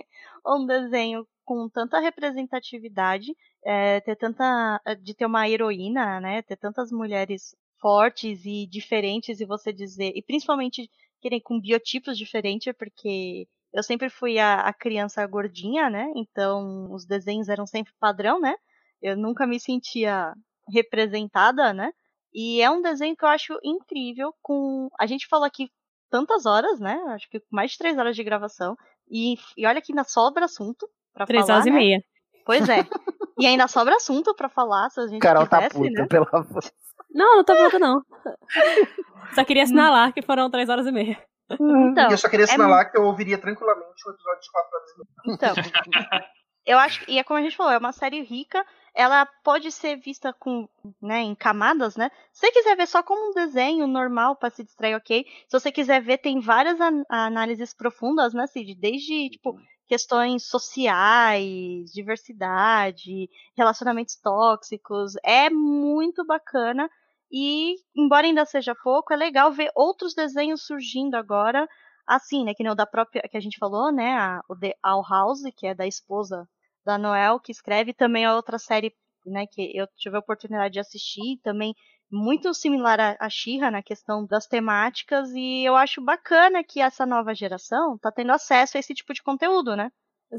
um 0.46 0.66
desenho 0.66 1.28
com 1.44 1.68
tanta 1.70 2.00
representatividade, 2.00 3.36
é, 3.64 4.00
ter 4.00 4.16
tanta. 4.16 4.82
de 5.02 5.14
ter 5.14 5.26
uma 5.26 5.50
heroína, 5.50 6.20
né? 6.22 6.42
Ter 6.44 6.56
tantas 6.56 6.92
mulheres 6.92 7.56
fortes 7.80 8.46
e 8.46 8.66
diferentes, 8.68 9.42
e 9.42 9.46
você 9.46 9.74
dizer. 9.74 10.14
E 10.16 10.22
principalmente 10.22 10.90
querem 11.22 11.42
com 11.42 11.60
biotipos 11.60 12.18
diferentes, 12.18 12.74
porque 12.78 13.48
eu 13.74 13.84
sempre 13.84 14.10
fui 14.10 14.40
a, 14.40 14.62
a 14.62 14.74
criança 14.74 15.26
gordinha, 15.28 15.90
né? 15.90 16.12
Então 16.16 16.92
os 16.92 17.06
desenhos 17.06 17.50
eram 17.50 17.66
sempre 17.66 17.94
padrão, 18.00 18.40
né? 18.40 18.56
Eu 19.02 19.18
nunca 19.18 19.48
me 19.48 19.60
sentia 19.60 20.34
representada, 20.70 21.74
né? 21.74 21.92
E 22.34 22.62
é 22.62 22.70
um 22.70 22.82
desenho 22.82 23.16
que 23.16 23.26
eu 23.26 23.30
acho 23.30 23.58
incrível. 23.64 24.34
Com 24.42 24.90
a 25.00 25.06
gente 25.06 25.28
falou 25.28 25.46
aqui 25.46 25.70
tantas 26.10 26.46
horas, 26.46 26.80
né? 26.80 27.02
Acho 27.10 27.30
que 27.30 27.42
mais 27.52 27.72
de 27.72 27.78
três 27.78 27.98
horas 27.98 28.16
de 28.16 28.24
gravação. 28.24 28.76
E, 29.10 29.36
e 29.58 29.66
olha 29.66 29.82
que 29.82 29.92
ainda 29.92 30.04
sobra 30.04 30.46
assunto 30.46 30.88
pra 31.14 31.26
Três 31.26 31.46
falar. 31.46 31.56
horas 31.56 31.68
e 31.68 31.72
né? 31.72 31.78
meia. 31.78 32.04
Pois 32.46 32.68
é. 32.70 32.80
E 33.40 33.48
ainda 33.48 33.68
sobra 33.68 33.96
assunto 33.96 34.36
pra 34.36 34.50
falar, 34.50 34.88
se 34.92 35.00
a 35.00 35.08
gente 35.08 35.20
Carol 35.20 35.48
tá 35.48 35.68
puta, 35.68 35.90
né? 35.90 36.06
pelo 36.06 36.28
amor. 36.32 36.64
Não, 37.10 37.38
não 37.38 37.44
tô 37.44 37.56
pronta, 37.56 37.80
não. 37.80 38.04
Só 39.34 39.44
queria 39.44 39.64
assinalar 39.64 40.14
que 40.14 40.22
foram 40.22 40.52
três 40.52 40.70
horas 40.70 40.86
e 40.86 40.92
meia. 40.92 41.18
Então, 41.50 42.10
e 42.10 42.14
eu 42.14 42.18
só 42.18 42.30
queria 42.30 42.46
é 42.46 42.48
assinalar 42.48 42.92
que 42.92 42.98
eu 42.98 43.04
ouviria 43.04 43.38
tranquilamente 43.38 44.08
um 44.08 44.12
episódio 44.12 44.42
de 44.42 44.52
4 44.52 44.78
horas 44.78 44.92
e 44.92 44.98
meia. 44.98 45.36
Então, 45.36 45.54
eu 46.68 46.78
acho 46.78 47.04
e 47.10 47.18
é 47.18 47.24
como 47.24 47.40
a 47.40 47.42
gente 47.42 47.58
falou, 47.58 47.74
é 47.74 47.78
uma 47.78 47.92
série 47.92 48.22
rica, 48.22 48.64
ela 48.94 49.26
pode 49.44 49.72
ser 49.72 49.96
vista 49.98 50.34
com, 50.34 50.68
né, 51.02 51.22
em 51.22 51.34
camadas, 51.36 51.96
né? 51.96 52.10
Se 52.34 52.42
você 52.48 52.52
quiser 52.52 52.76
ver 52.76 52.88
só 52.88 53.02
como 53.02 53.30
um 53.30 53.34
desenho 53.34 53.88
normal 53.88 54.36
para 54.36 54.50
se 54.50 54.64
distrair, 54.64 54.96
ok. 54.96 55.26
Se 55.48 55.60
você 55.60 55.72
quiser 55.72 56.02
ver, 56.02 56.18
tem 56.18 56.40
várias 56.40 56.80
an- 56.82 57.04
análises 57.10 57.74
profundas, 57.74 58.34
né, 58.34 58.48
Cid? 58.48 58.76
Desde, 58.76 59.30
tipo, 59.30 59.56
questões 59.88 60.44
sociais, 60.48 61.92
diversidade, 61.94 63.30
relacionamentos 63.56 64.16
tóxicos. 64.18 65.14
É 65.24 65.50
muito 65.50 66.26
bacana. 66.26 66.90
E, 67.32 67.76
embora 67.96 68.28
ainda 68.28 68.46
seja 68.46 68.76
pouco, 68.76 69.14
é 69.14 69.16
legal 69.16 69.52
ver 69.52 69.72
outros 69.76 70.14
desenhos 70.14 70.66
surgindo 70.66 71.16
agora, 71.16 71.68
assim, 72.06 72.44
né? 72.44 72.54
Que 72.54 72.64
nem 72.64 72.72
o 72.72 72.76
da 72.76 72.86
própria, 72.86 73.22
que 73.30 73.38
a 73.38 73.40
gente 73.40 73.58
falou, 73.58 73.92
né? 73.92 74.14
A, 74.18 74.42
o 74.50 74.56
The 74.56 74.76
Owl 74.86 75.04
House, 75.10 75.42
que 75.56 75.68
é 75.68 75.74
da 75.74 75.88
esposa 75.88 76.48
da 76.86 76.98
Noel, 76.98 77.40
que 77.40 77.52
escreve 77.52 77.94
também 77.94 78.26
a 78.26 78.36
outra 78.36 78.58
série, 78.58 78.94
né? 79.26 79.46
Que 79.52 79.72
eu 79.78 79.88
tive 79.98 80.16
a 80.16 80.20
oportunidade 80.20 80.74
de 80.74 80.80
assistir, 80.80 81.40
também 81.44 81.74
muito 82.12 82.54
similar 82.54 83.00
a, 83.00 83.16
a 83.20 83.30
She-Ra 83.30 83.72
na 83.72 83.82
questão 83.82 84.26
das 84.26 84.46
temáticas, 84.48 85.30
e 85.32 85.64
eu 85.64 85.76
acho 85.78 86.02
bacana 86.02 86.64
que 86.64 86.82
essa 86.82 87.06
nova 87.06 87.34
geração 87.34 87.98
tá 87.98 88.12
tendo 88.12 88.32
acesso 88.34 88.76
a 88.76 88.80
esse 88.80 88.94
tipo 88.94 89.14
de 89.14 89.24
conteúdo, 89.24 89.76
né? 89.76 89.90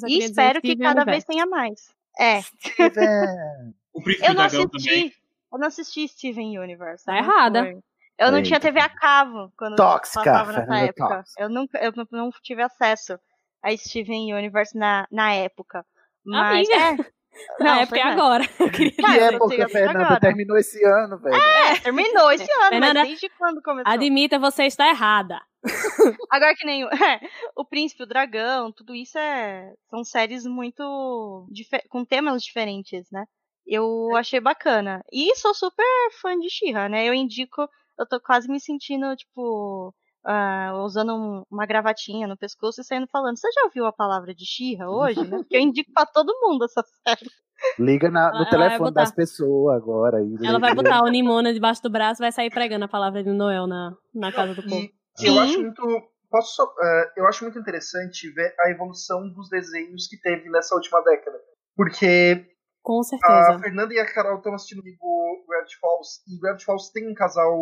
E 0.07 0.19
espero 0.19 0.61
que 0.61 0.77
cada 0.77 1.05
vez 1.05 1.25
tenha 1.25 1.47
mais. 1.47 1.91
É. 2.19 2.41
O 3.93 4.03
Príncipe 4.03 4.27
Eu 4.27 4.35
não 4.35 4.47
Dragão 4.47 4.65
assisti. 4.73 4.89
também. 4.91 5.13
Eu 5.53 5.59
não 5.59 5.67
assisti 5.69 6.09
Steven 6.09 6.59
Universe. 6.59 7.05
Tá 7.05 7.17
errada. 7.19 7.63
foi. 7.65 7.79
Eu 8.19 8.31
não 8.31 8.39
Eita. 8.39 8.49
tinha 8.49 8.61
TV 8.61 8.81
a 8.81 8.89
cabo 8.89 9.53
quando 9.57 9.77
Tóxica, 9.77 10.23
passava 10.23 10.53
nessa 10.53 10.61
Fernanda 10.65 10.87
época. 10.87 11.09
tóxica. 11.17 11.43
Eu 11.43 11.49
nunca, 11.51 11.79
eu 11.79 11.93
não- 11.97 12.07
não 12.11 12.31
tive 12.43 12.63
acesso 12.63 13.19
a 13.63 13.77
Steven 13.77 14.33
Universe 14.35 14.77
na, 14.77 15.07
na 15.11 15.33
época. 15.33 15.85
Mas 16.25 16.69
Amiga, 16.71 17.03
é. 17.03 17.13
Na 17.59 17.65
Não, 17.77 17.81
época 17.83 17.99
é 17.99 18.03
pois 18.03 18.13
é. 18.13 18.13
agora. 18.13 18.45
Eu 18.61 18.71
queria 18.71 18.93
Que 18.93 19.19
época, 19.21 19.69
Fernanda? 19.69 20.01
agora. 20.05 20.21
Terminou 20.21 20.57
esse 20.59 20.85
ano, 20.85 21.19
velho. 21.19 21.35
É, 21.35 21.81
terminou 21.81 22.31
esse 22.31 22.43
ano, 22.53 22.69
Fernanda, 22.69 22.95
mas 23.01 23.09
desde 23.09 23.29
quando 23.31 23.63
começou? 23.63 23.93
Admita, 23.93 24.39
você 24.39 24.65
está 24.65 24.89
errada. 24.89 25.41
Agora 26.31 26.55
que 26.57 26.67
nem 26.67 26.85
o, 26.85 26.89
é, 26.89 27.21
o 27.57 27.65
Príncipe, 27.65 28.03
o 28.03 28.07
Dragão, 28.07 28.73
tudo 28.73 28.95
isso 28.95 29.17
é 29.17 29.73
são 29.89 30.03
séries 30.03 30.45
muito 30.45 31.47
com 31.89 32.05
temas 32.05 32.43
diferentes, 32.43 33.09
né? 33.13 33.25
Eu 33.65 34.15
achei 34.17 34.41
bacana. 34.41 35.05
E 35.13 35.35
sou 35.37 35.55
super 35.55 35.87
fã 36.21 36.37
de 36.37 36.51
She-Ra, 36.51 36.89
né? 36.89 37.09
Eu 37.09 37.15
indico, 37.15 37.69
eu 37.97 38.07
tô 38.09 38.21
quase 38.21 38.49
me 38.49 38.61
sentindo 38.61 39.15
tipo 39.15 39.95
ah, 40.25 40.73
usando 40.85 41.15
um- 41.15 41.43
uma 41.51 41.67
gravatinha 41.67 42.27
no 42.27 42.37
pescoço 42.37 42.81
e 42.81 42.85
saindo 42.85 43.07
falando. 43.09 43.37
Você 43.39 43.49
já 43.53 43.65
ouviu 43.65 43.87
a 43.87 43.93
palavra 43.93 44.35
de 44.35 44.45
She-Ra 44.47 44.89
hoje, 44.91 45.21
né? 45.29 45.39
Porque 45.39 45.57
eu 45.57 45.61
indico 45.61 45.91
pra 45.93 46.07
todo 46.07 46.33
mundo 46.41 46.65
essa 46.65 46.83
série. 47.07 47.31
Liga 47.79 48.11
na- 48.11 48.31
no 48.31 48.37
ela 48.39 48.51
telefone 48.51 48.93
das 48.93 49.13
pessoas 49.13 49.77
agora. 49.77 50.19
Aí, 50.19 50.35
Ela 50.45 50.59
vai 50.59 50.75
botar 50.75 51.03
o 51.05 51.09
Nimona 51.09 51.53
debaixo 51.53 51.83
do 51.83 51.91
braço 51.91 52.21
e 52.21 52.25
vai 52.25 52.33
sair 52.33 52.51
pregando 52.51 52.85
a 52.85 52.89
palavra 52.89 53.23
de 53.23 53.31
Noel 53.31 53.67
na, 53.67 53.95
na 54.15 54.33
casa 54.33 54.55
do 54.55 54.63
povo. 54.63 54.75
E 54.77 54.93
eu 55.27 55.33
Sim. 55.35 55.39
acho 55.39 55.61
muito 55.61 56.03
posso 56.31 56.63
é, 56.83 57.13
eu 57.19 57.27
acho 57.27 57.45
muito 57.45 57.59
interessante 57.59 58.31
ver 58.33 58.55
a 58.59 58.71
evolução 58.71 59.29
dos 59.35 59.51
desenhos 59.51 60.09
que 60.09 60.19
teve 60.21 60.49
nessa 60.49 60.75
última 60.75 61.03
década. 61.03 61.39
Porque 61.77 62.47
Com 62.83 63.03
certeza. 63.03 63.55
a 63.55 63.59
Fernanda 63.59 63.93
e 63.95 63.99
a 64.01 64.13
Carol 64.13 64.39
estão 64.39 64.55
assistindo 64.55 64.81
comigo 64.81 65.45
Gravity 65.47 65.77
Falls, 65.79 66.09
e 66.27 66.41
Gravity 66.41 66.65
Falls 66.65 66.91
tem 66.93 67.09
um 67.11 67.15
casal 67.15 67.55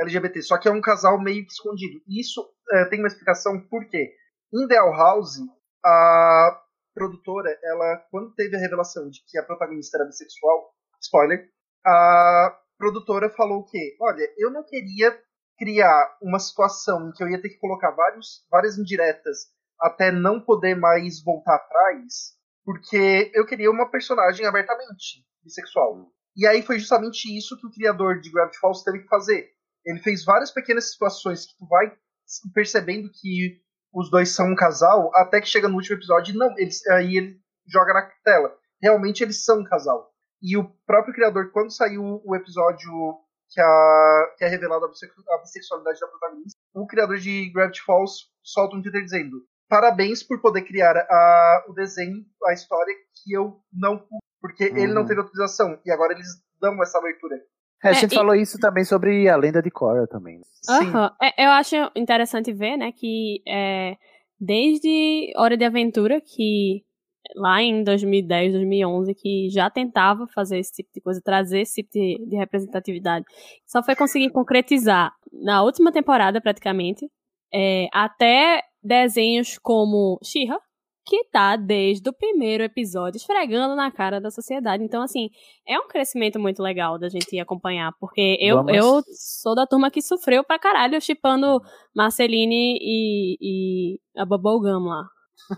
LGBT, 0.00 0.42
só 0.42 0.58
que 0.58 0.68
é 0.68 0.72
um 0.72 0.80
casal 0.80 1.20
meio 1.20 1.44
escondido. 1.44 2.00
Isso 2.08 2.48
é, 2.72 2.84
tem 2.86 2.98
uma 2.98 3.08
explicação 3.08 3.60
por 3.68 3.86
quê. 3.88 4.14
Em 4.52 4.66
The 4.66 4.76
House, 4.76 5.38
a 5.84 6.60
produtora, 6.94 7.56
ela, 7.62 7.96
quando 8.10 8.34
teve 8.34 8.56
a 8.56 8.60
revelação 8.60 9.08
de 9.08 9.20
que 9.26 9.38
a 9.38 9.42
protagonista 9.42 9.98
era 9.98 10.06
bissexual, 10.06 10.74
spoiler, 11.00 11.48
a 11.84 12.58
produtora 12.78 13.30
falou 13.30 13.64
que, 13.64 13.96
olha, 14.00 14.26
eu 14.36 14.50
não 14.50 14.64
queria 14.64 15.16
criar 15.58 16.16
uma 16.22 16.38
situação 16.38 17.08
em 17.08 17.12
que 17.12 17.22
eu 17.22 17.28
ia 17.28 17.40
ter 17.40 17.50
que 17.50 17.58
colocar 17.58 17.90
vários, 17.90 18.46
várias 18.50 18.78
indiretas 18.78 19.48
até 19.80 20.10
não 20.10 20.40
poder 20.40 20.74
mais 20.74 21.22
voltar 21.22 21.54
atrás, 21.54 22.34
porque 22.64 23.30
eu 23.34 23.46
queria 23.46 23.70
uma 23.70 23.90
personagem 23.90 24.46
abertamente 24.46 25.24
bissexual. 25.42 26.10
E 26.36 26.46
aí 26.46 26.62
foi 26.62 26.78
justamente 26.78 27.36
isso 27.36 27.58
que 27.58 27.66
o 27.66 27.72
criador 27.72 28.20
de 28.20 28.30
Gravity 28.30 28.58
Falls 28.58 28.84
teve 28.84 29.00
que 29.00 29.08
fazer. 29.08 29.50
Ele 29.84 29.98
fez 30.00 30.24
várias 30.24 30.50
pequenas 30.50 30.90
situações 30.90 31.46
que 31.46 31.56
tu 31.58 31.66
vai 31.66 31.92
percebendo 32.54 33.10
que 33.12 33.60
os 33.92 34.10
dois 34.10 34.30
são 34.34 34.46
um 34.52 34.54
casal, 34.54 35.10
até 35.16 35.40
que 35.40 35.48
chega 35.48 35.68
no 35.68 35.74
último 35.76 35.96
episódio 35.96 36.34
e 36.34 36.38
não, 36.38 36.52
eles, 36.58 36.86
aí 36.88 37.16
ele 37.16 37.40
joga 37.66 37.92
na 37.92 38.08
tela. 38.24 38.56
Realmente 38.80 39.22
eles 39.22 39.44
são 39.44 39.60
um 39.60 39.64
casal. 39.64 40.10
E 40.42 40.56
o 40.56 40.64
próprio 40.86 41.12
criador, 41.14 41.50
quando 41.50 41.72
saiu 41.74 42.20
o 42.24 42.34
episódio 42.36 42.90
que, 43.50 43.60
a, 43.60 44.34
que 44.38 44.44
é 44.44 44.48
revelado 44.48 44.84
a, 44.84 44.88
bissexu- 44.88 45.24
a 45.28 45.38
bissexualidade 45.38 46.00
da 46.00 46.06
protagonista, 46.06 46.58
o 46.72 46.86
criador 46.86 47.18
de 47.18 47.50
Gravity 47.52 47.82
Falls 47.82 48.26
solta 48.42 48.76
um 48.76 48.80
Twitter 48.82 49.02
dizendo: 49.02 49.36
Parabéns 49.68 50.22
por 50.22 50.40
poder 50.40 50.62
criar 50.62 50.96
a, 50.96 51.64
o 51.68 51.72
desenho, 51.74 52.24
a 52.46 52.52
história 52.52 52.94
que 53.22 53.32
eu 53.34 53.60
não 53.72 53.98
pude, 53.98 54.22
porque 54.40 54.64
ele 54.64 54.94
não 54.94 55.02
Uhum. 55.02 55.08
teve 55.08 55.20
autorização. 55.20 55.80
E 55.84 55.90
agora 55.90 56.12
eles 56.14 56.28
dão 56.60 56.80
essa 56.82 56.98
abertura. 56.98 57.36
É, 57.82 57.88
a 57.88 57.90
É, 57.90 57.94
gente 57.94 58.12
e- 58.12 58.14
falou 58.14 58.34
isso 58.34 58.58
também 58.58 58.84
sobre 58.84 59.28
a 59.28 59.36
lenda 59.36 59.62
de 59.62 59.70
Korra 59.70 60.06
também. 60.06 60.40
Aham. 60.68 61.10
É, 61.22 61.44
eu 61.46 61.50
acho 61.50 61.74
interessante 61.96 62.52
ver, 62.52 62.76
né, 62.76 62.92
que 62.92 63.42
é, 63.48 63.96
desde 64.38 65.32
Hora 65.36 65.56
de 65.56 65.64
Aventura, 65.64 66.20
que 66.20 66.84
lá 67.36 67.62
em 67.62 67.82
2010, 67.84 68.52
2011, 68.52 69.14
que 69.14 69.48
já 69.50 69.70
tentava 69.70 70.26
fazer 70.34 70.58
esse 70.58 70.72
tipo 70.72 70.90
de 70.94 71.00
coisa, 71.00 71.20
trazer 71.22 71.60
esse 71.60 71.82
tipo 71.82 71.90
de, 71.92 72.26
de 72.26 72.36
representatividade, 72.36 73.24
só 73.66 73.82
foi 73.82 73.94
conseguir 73.94 74.30
concretizar 74.30 75.12
na 75.32 75.62
última 75.62 75.92
temporada, 75.92 76.40
praticamente, 76.40 77.08
é, 77.52 77.86
até 77.92 78.62
desenhos 78.82 79.58
como 79.58 80.18
She-Ra, 80.24 80.58
que 81.04 81.24
tá 81.30 81.56
desde 81.56 82.08
o 82.08 82.12
primeiro 82.12 82.62
episódio 82.62 83.16
esfregando 83.16 83.74
na 83.74 83.90
cara 83.90 84.20
da 84.20 84.30
sociedade. 84.30 84.84
Então, 84.84 85.02
assim, 85.02 85.28
é 85.66 85.78
um 85.78 85.88
crescimento 85.88 86.38
muito 86.38 86.62
legal 86.62 86.98
da 86.98 87.08
gente 87.08 87.38
acompanhar, 87.38 87.92
porque 87.98 88.36
eu, 88.40 88.56
Vamos- 88.56 88.76
eu 88.76 89.02
sou 89.42 89.54
da 89.54 89.66
turma 89.66 89.90
que 89.90 90.02
sofreu 90.02 90.44
pra 90.44 90.58
caralho 90.58 91.00
chipando 91.00 91.60
Marceline 91.94 92.78
e, 92.80 93.36
e 93.40 94.00
a 94.16 94.24
Bubblegum 94.24 94.84
lá. 94.84 95.04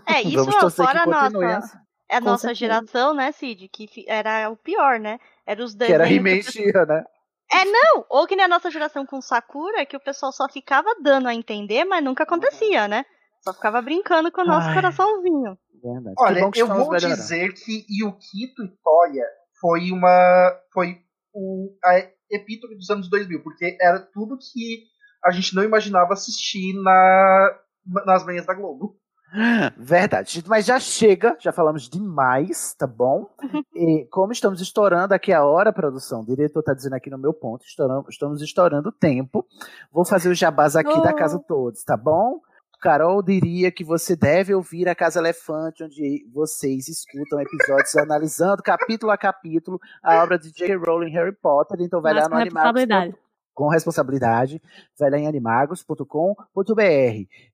É, 0.07 0.21
isso 0.23 0.45
Vamos 0.45 0.75
fora 0.75 1.03
a 1.03 1.05
nossa, 1.05 1.81
é 2.09 2.15
a 2.17 2.19
Com 2.19 2.25
nossa 2.25 2.41
certeza. 2.47 2.55
geração, 2.59 3.13
né, 3.13 3.31
Cid? 3.31 3.67
Que 3.69 3.87
era 4.07 4.49
o 4.49 4.57
pior, 4.57 4.99
né? 4.99 5.19
Era 5.45 5.63
os 5.63 5.75
Que 5.75 5.91
era 5.91 6.09
He-Man 6.09 6.39
que 6.39 6.71
né? 6.71 7.03
É, 7.51 7.65
não! 7.65 8.05
Ou 8.09 8.25
que 8.25 8.35
nem 8.35 8.45
a 8.45 8.47
nossa 8.47 8.71
geração 8.71 9.05
com 9.05 9.21
Sakura, 9.21 9.85
que 9.85 9.95
o 9.95 9.99
pessoal 9.99 10.31
só 10.31 10.47
ficava 10.49 10.89
dando 11.01 11.27
a 11.27 11.35
entender, 11.35 11.85
mas 11.85 12.03
nunca 12.03 12.23
acontecia, 12.23 12.87
né? 12.87 13.05
Só 13.43 13.53
ficava 13.53 13.81
brincando 13.81 14.31
com 14.31 14.41
o 14.41 14.45
nosso 14.45 14.69
Ai. 14.69 14.73
coraçãozinho. 14.73 15.57
Verdade. 15.83 16.15
Olha, 16.17 16.35
que 16.35 16.41
bom 16.41 16.51
que 16.51 16.61
eu 16.61 16.67
vou 16.67 16.89
melhorando. 16.91 17.15
dizer 17.15 17.53
que 17.53 17.85
Yukito 17.89 18.63
e 18.63 18.69
Toya 18.81 19.25
foi 19.59 19.91
uma. 19.91 20.51
foi 20.73 20.97
o, 21.33 21.75
a 21.83 22.07
epítome 22.31 22.75
dos 22.75 22.89
anos 22.89 23.09
2000, 23.09 23.43
porque 23.43 23.77
era 23.81 23.99
tudo 23.99 24.37
que 24.37 24.83
a 25.23 25.31
gente 25.31 25.53
não 25.53 25.63
imaginava 25.63 26.13
assistir 26.13 26.73
na, 26.81 27.59
nas 28.05 28.25
manhãs 28.25 28.45
da 28.45 28.53
Globo. 28.53 28.97
Verdade, 29.77 30.43
mas 30.47 30.65
já 30.65 30.79
chega, 30.79 31.35
já 31.39 31.51
falamos 31.51 31.89
demais, 31.89 32.73
tá 32.75 32.87
bom? 32.87 33.29
E 33.75 34.07
como 34.11 34.31
estamos 34.31 34.61
estourando 34.61 35.13
aqui 35.13 35.33
a 35.33 35.43
hora, 35.43 35.73
produção, 35.73 36.21
o 36.21 36.25
diretor 36.25 36.63
tá 36.63 36.73
dizendo 36.73 36.93
aqui 36.93 37.09
no 37.09 37.17
meu 37.17 37.33
ponto, 37.33 37.65
estouramos, 37.65 38.07
estamos 38.09 38.41
estourando 38.41 38.89
o 38.89 38.91
tempo. 38.93 39.45
Vou 39.91 40.05
fazer 40.05 40.29
o 40.29 40.35
jabás 40.35 40.75
aqui 40.75 41.01
da 41.01 41.11
casa 41.11 41.37
todos, 41.39 41.83
tá 41.83 41.97
bom? 41.97 42.39
Carol 42.83 43.23
diria 43.23 43.71
que 43.71 43.81
você 43.81 44.13
deve 44.13 44.53
ouvir 44.53 44.89
a 44.89 44.93
Casa 44.93 45.17
Elefante, 45.17 45.85
onde 45.85 46.27
vocês 46.33 46.89
escutam 46.89 47.39
episódios 47.39 47.95
analisando 47.95 48.61
capítulo 48.61 49.09
a 49.09 49.17
capítulo 49.17 49.79
a 50.03 50.21
obra 50.21 50.37
de 50.37 50.51
J.K. 50.51 50.75
Rowling 50.75 51.11
Harry 51.11 51.31
Potter. 51.31 51.79
Então 51.79 52.01
vai 52.01 52.13
Mas 52.13 52.23
lá 52.23 52.29
no 52.29 52.35
Animagos. 52.35 53.15
Com 53.53 53.69
responsabilidade, 53.69 54.61
vai 54.99 55.09
lá 55.11 55.17
em 55.17 55.27
animagos.com.br. 55.27 56.03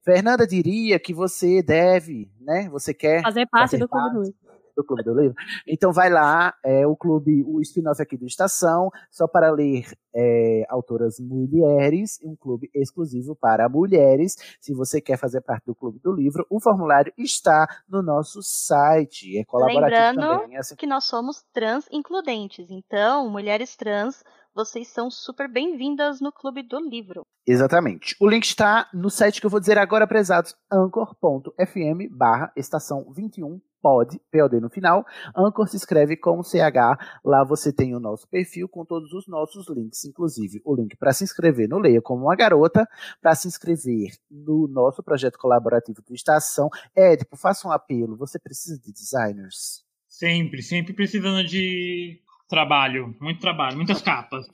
Fernanda 0.02 0.48
diria 0.48 0.98
que 0.98 1.14
você 1.14 1.62
deve, 1.62 2.32
né? 2.42 2.68
Você 2.70 2.92
quer 2.92 3.22
Fazer 3.22 3.46
parte 3.46 3.72
fazer 3.72 3.78
do 3.78 3.88
Clube 3.88 4.34
do 4.82 4.86
Clube 4.86 5.04
do 5.04 5.14
Livro. 5.20 5.36
Então 5.68 5.92
vai 5.92 6.10
lá, 6.10 6.54
é 6.64 6.88
o 6.88 6.96
clube, 6.96 7.44
o 7.46 7.60
spin-off 7.62 8.02
aqui 8.02 8.18
do 8.18 8.26
Estação, 8.26 8.90
só 9.12 9.28
para 9.28 9.52
ler 9.52 9.86
é, 10.16 10.64
autoras 10.70 11.20
mulheres, 11.20 12.18
um 12.24 12.36
clube 12.36 12.70
exclusivo 12.74 13.36
para 13.36 13.68
mulheres. 13.70 14.36
Se 14.62 14.74
você 14.74 15.02
quer 15.02 15.18
fazer 15.18 15.42
parte 15.42 15.66
do 15.66 15.76
Clube 15.76 16.00
do 16.00 16.12
Livro, 16.14 16.46
o 16.50 16.60
formulário 16.62 17.12
está 17.18 17.68
no 17.88 18.02
nosso 18.02 18.42
site. 18.42 19.38
É 19.38 19.44
colaborativo 19.46 20.02
Lembrando 20.20 20.40
também. 20.42 20.56
é 20.56 20.60
assim- 20.60 20.76
que 20.76 20.88
nós 20.88 21.04
somos 21.06 21.44
trans 21.54 21.86
includentes. 21.92 22.68
Então, 22.70 23.30
mulheres 23.30 23.76
trans, 23.76 24.24
vocês 24.56 24.88
são 24.88 25.10
super 25.12 25.48
bem-vindas 25.52 26.20
no 26.22 26.32
Clube 26.32 26.64
do 26.64 26.80
Livro. 26.80 27.22
Exatamente. 27.48 28.16
O 28.20 28.28
link 28.28 28.44
está 28.46 28.88
no 28.94 29.10
site 29.10 29.40
que 29.40 29.46
eu 29.46 29.50
vou 29.50 29.60
dizer 29.60 29.78
agora, 29.78 30.08
prezados, 30.08 30.56
anchor.fm 30.72 32.08
barra 32.12 32.52
estação 32.56 33.06
21 33.12 33.60
pod, 33.82 34.20
POD 34.32 34.60
no 34.60 34.70
final. 34.70 35.06
Anchor 35.36 35.68
se 35.68 35.78
escreve 35.78 36.18
com 36.18 36.42
CH. 36.44 36.98
Lá 37.24 37.44
você 37.44 37.72
tem 37.72 37.96
o 37.96 38.00
nosso 38.00 38.28
perfil 38.28 38.68
com 38.68 38.86
todos 38.86 39.14
os 39.14 39.28
nossos 39.28 39.68
links, 39.70 40.06
inclusive 40.06 40.62
o 40.64 40.76
link 40.76 40.96
para 40.98 41.14
se 41.14 41.24
inscrever 41.24 41.68
no 41.68 41.80
Leia 41.80 42.02
como 42.02 42.26
uma 42.26 42.36
garota, 42.36 42.88
para 43.22 43.36
se 43.36 43.48
inscrever 43.48 44.12
no 44.30 44.68
nosso 44.68 45.04
projeto 45.04 45.38
colaborativo 45.38 46.02
do 46.02 46.14
Estação. 46.14 46.70
Édipo, 46.96 47.38
faça 47.38 47.68
um 47.68 47.72
apelo. 47.72 48.18
Você 48.18 48.40
precisa 48.40 48.80
de 48.80 48.92
designers? 48.92 49.84
Sempre, 50.08 50.62
sempre 50.62 50.94
precisando 50.94 51.44
de 51.46 52.22
trabalho, 52.50 53.16
muito 53.22 53.40
trabalho, 53.40 53.78
muitas 53.78 54.02
capas. 54.02 54.46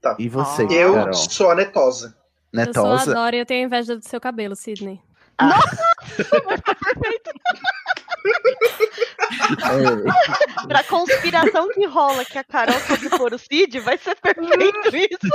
Tá. 0.00 0.16
E 0.18 0.28
você, 0.28 0.64
Eu 0.70 0.94
Carol? 0.94 1.14
sou 1.14 1.50
a 1.50 1.54
netosa. 1.54 2.14
Eu 2.52 2.74
sou 2.74 2.84
a 2.84 2.96
Netosa? 2.96 3.14
Dora 3.14 3.36
e 3.36 3.38
eu 3.38 3.46
tenho 3.46 3.66
inveja 3.66 3.96
do 3.96 4.06
seu 4.06 4.20
cabelo, 4.20 4.54
Sidney. 4.54 5.00
É. 9.22 10.66
Pra 10.66 10.82
conspiração 10.84 11.68
que 11.68 11.86
rola 11.86 12.24
que 12.24 12.38
a 12.38 12.44
Carol 12.44 12.80
pode 12.86 13.08
pôr 13.10 13.34
o 13.34 13.38
Cid, 13.38 13.80
vai 13.80 13.98
ser 13.98 14.16
perfeito 14.16 14.96
isso. 14.96 15.28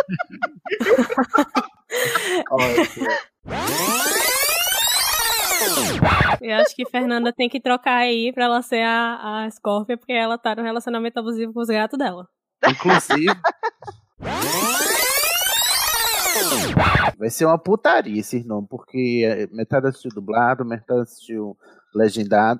Eu 6.41 6.55
acho 6.57 6.75
que 6.75 6.85
Fernanda 6.89 7.33
tem 7.33 7.49
que 7.49 7.59
trocar 7.59 7.97
aí 7.97 8.31
pra 8.33 8.45
ela 8.45 8.61
ser 8.61 8.83
a, 8.83 9.43
a 9.45 9.51
Scorpia, 9.51 9.97
porque 9.97 10.13
ela 10.13 10.37
tá 10.37 10.55
no 10.55 10.63
relacionamento 10.63 11.19
abusivo 11.19 11.53
com 11.53 11.61
os 11.61 11.67
gatos 11.67 11.97
dela. 11.97 12.27
Inclusive. 12.67 13.35
Vai 17.17 17.29
ser 17.29 17.45
uma 17.45 17.57
putaria 17.57 18.19
esse 18.19 18.43
nome, 18.45 18.67
porque 18.69 19.23
é, 19.25 19.47
metade 19.55 19.87
assistiu 19.87 20.11
dublado, 20.13 20.63
metade 20.63 21.01
assistiu 21.01 21.57
legendado. 21.93 22.59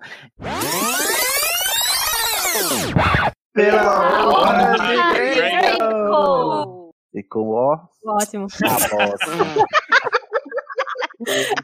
Pela 3.53 4.27
hora 4.27 4.73
de 4.73 4.95
Draco! 5.35 6.91
E 7.13 7.23
com 7.23 7.49
ó, 7.49 7.79
Ótimo. 8.05 8.47
a 8.63 8.95
bosta. 8.95 9.31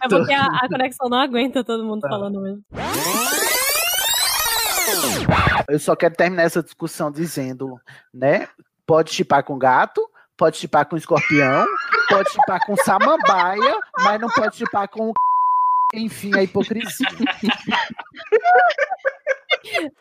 É 0.03 0.09
porque 0.09 0.33
a, 0.33 0.45
a 0.45 0.67
conexão 0.67 1.07
não 1.09 1.19
aguenta 1.19 1.63
todo 1.63 1.85
mundo 1.85 2.01
falando 2.07 2.41
mesmo. 2.41 2.63
Eu 5.67 5.80
só 5.80 5.95
quero 5.95 6.15
terminar 6.15 6.43
essa 6.43 6.63
discussão 6.63 7.11
dizendo, 7.11 7.80
né? 8.13 8.47
Pode 8.85 9.11
chipar 9.11 9.43
com 9.43 9.57
gato, 9.57 10.07
pode 10.38 10.57
chipar 10.57 10.85
com 10.88 10.97
escorpião, 10.97 11.65
pode 12.09 12.30
chipar 12.31 12.65
com 12.65 12.75
samambaia, 12.77 13.80
mas 13.99 14.19
não 14.19 14.30
pode 14.30 14.57
chipar 14.57 14.89
com 14.89 15.13
enfim, 15.93 16.35
a 16.35 16.41
hipocrisia. 16.41 17.07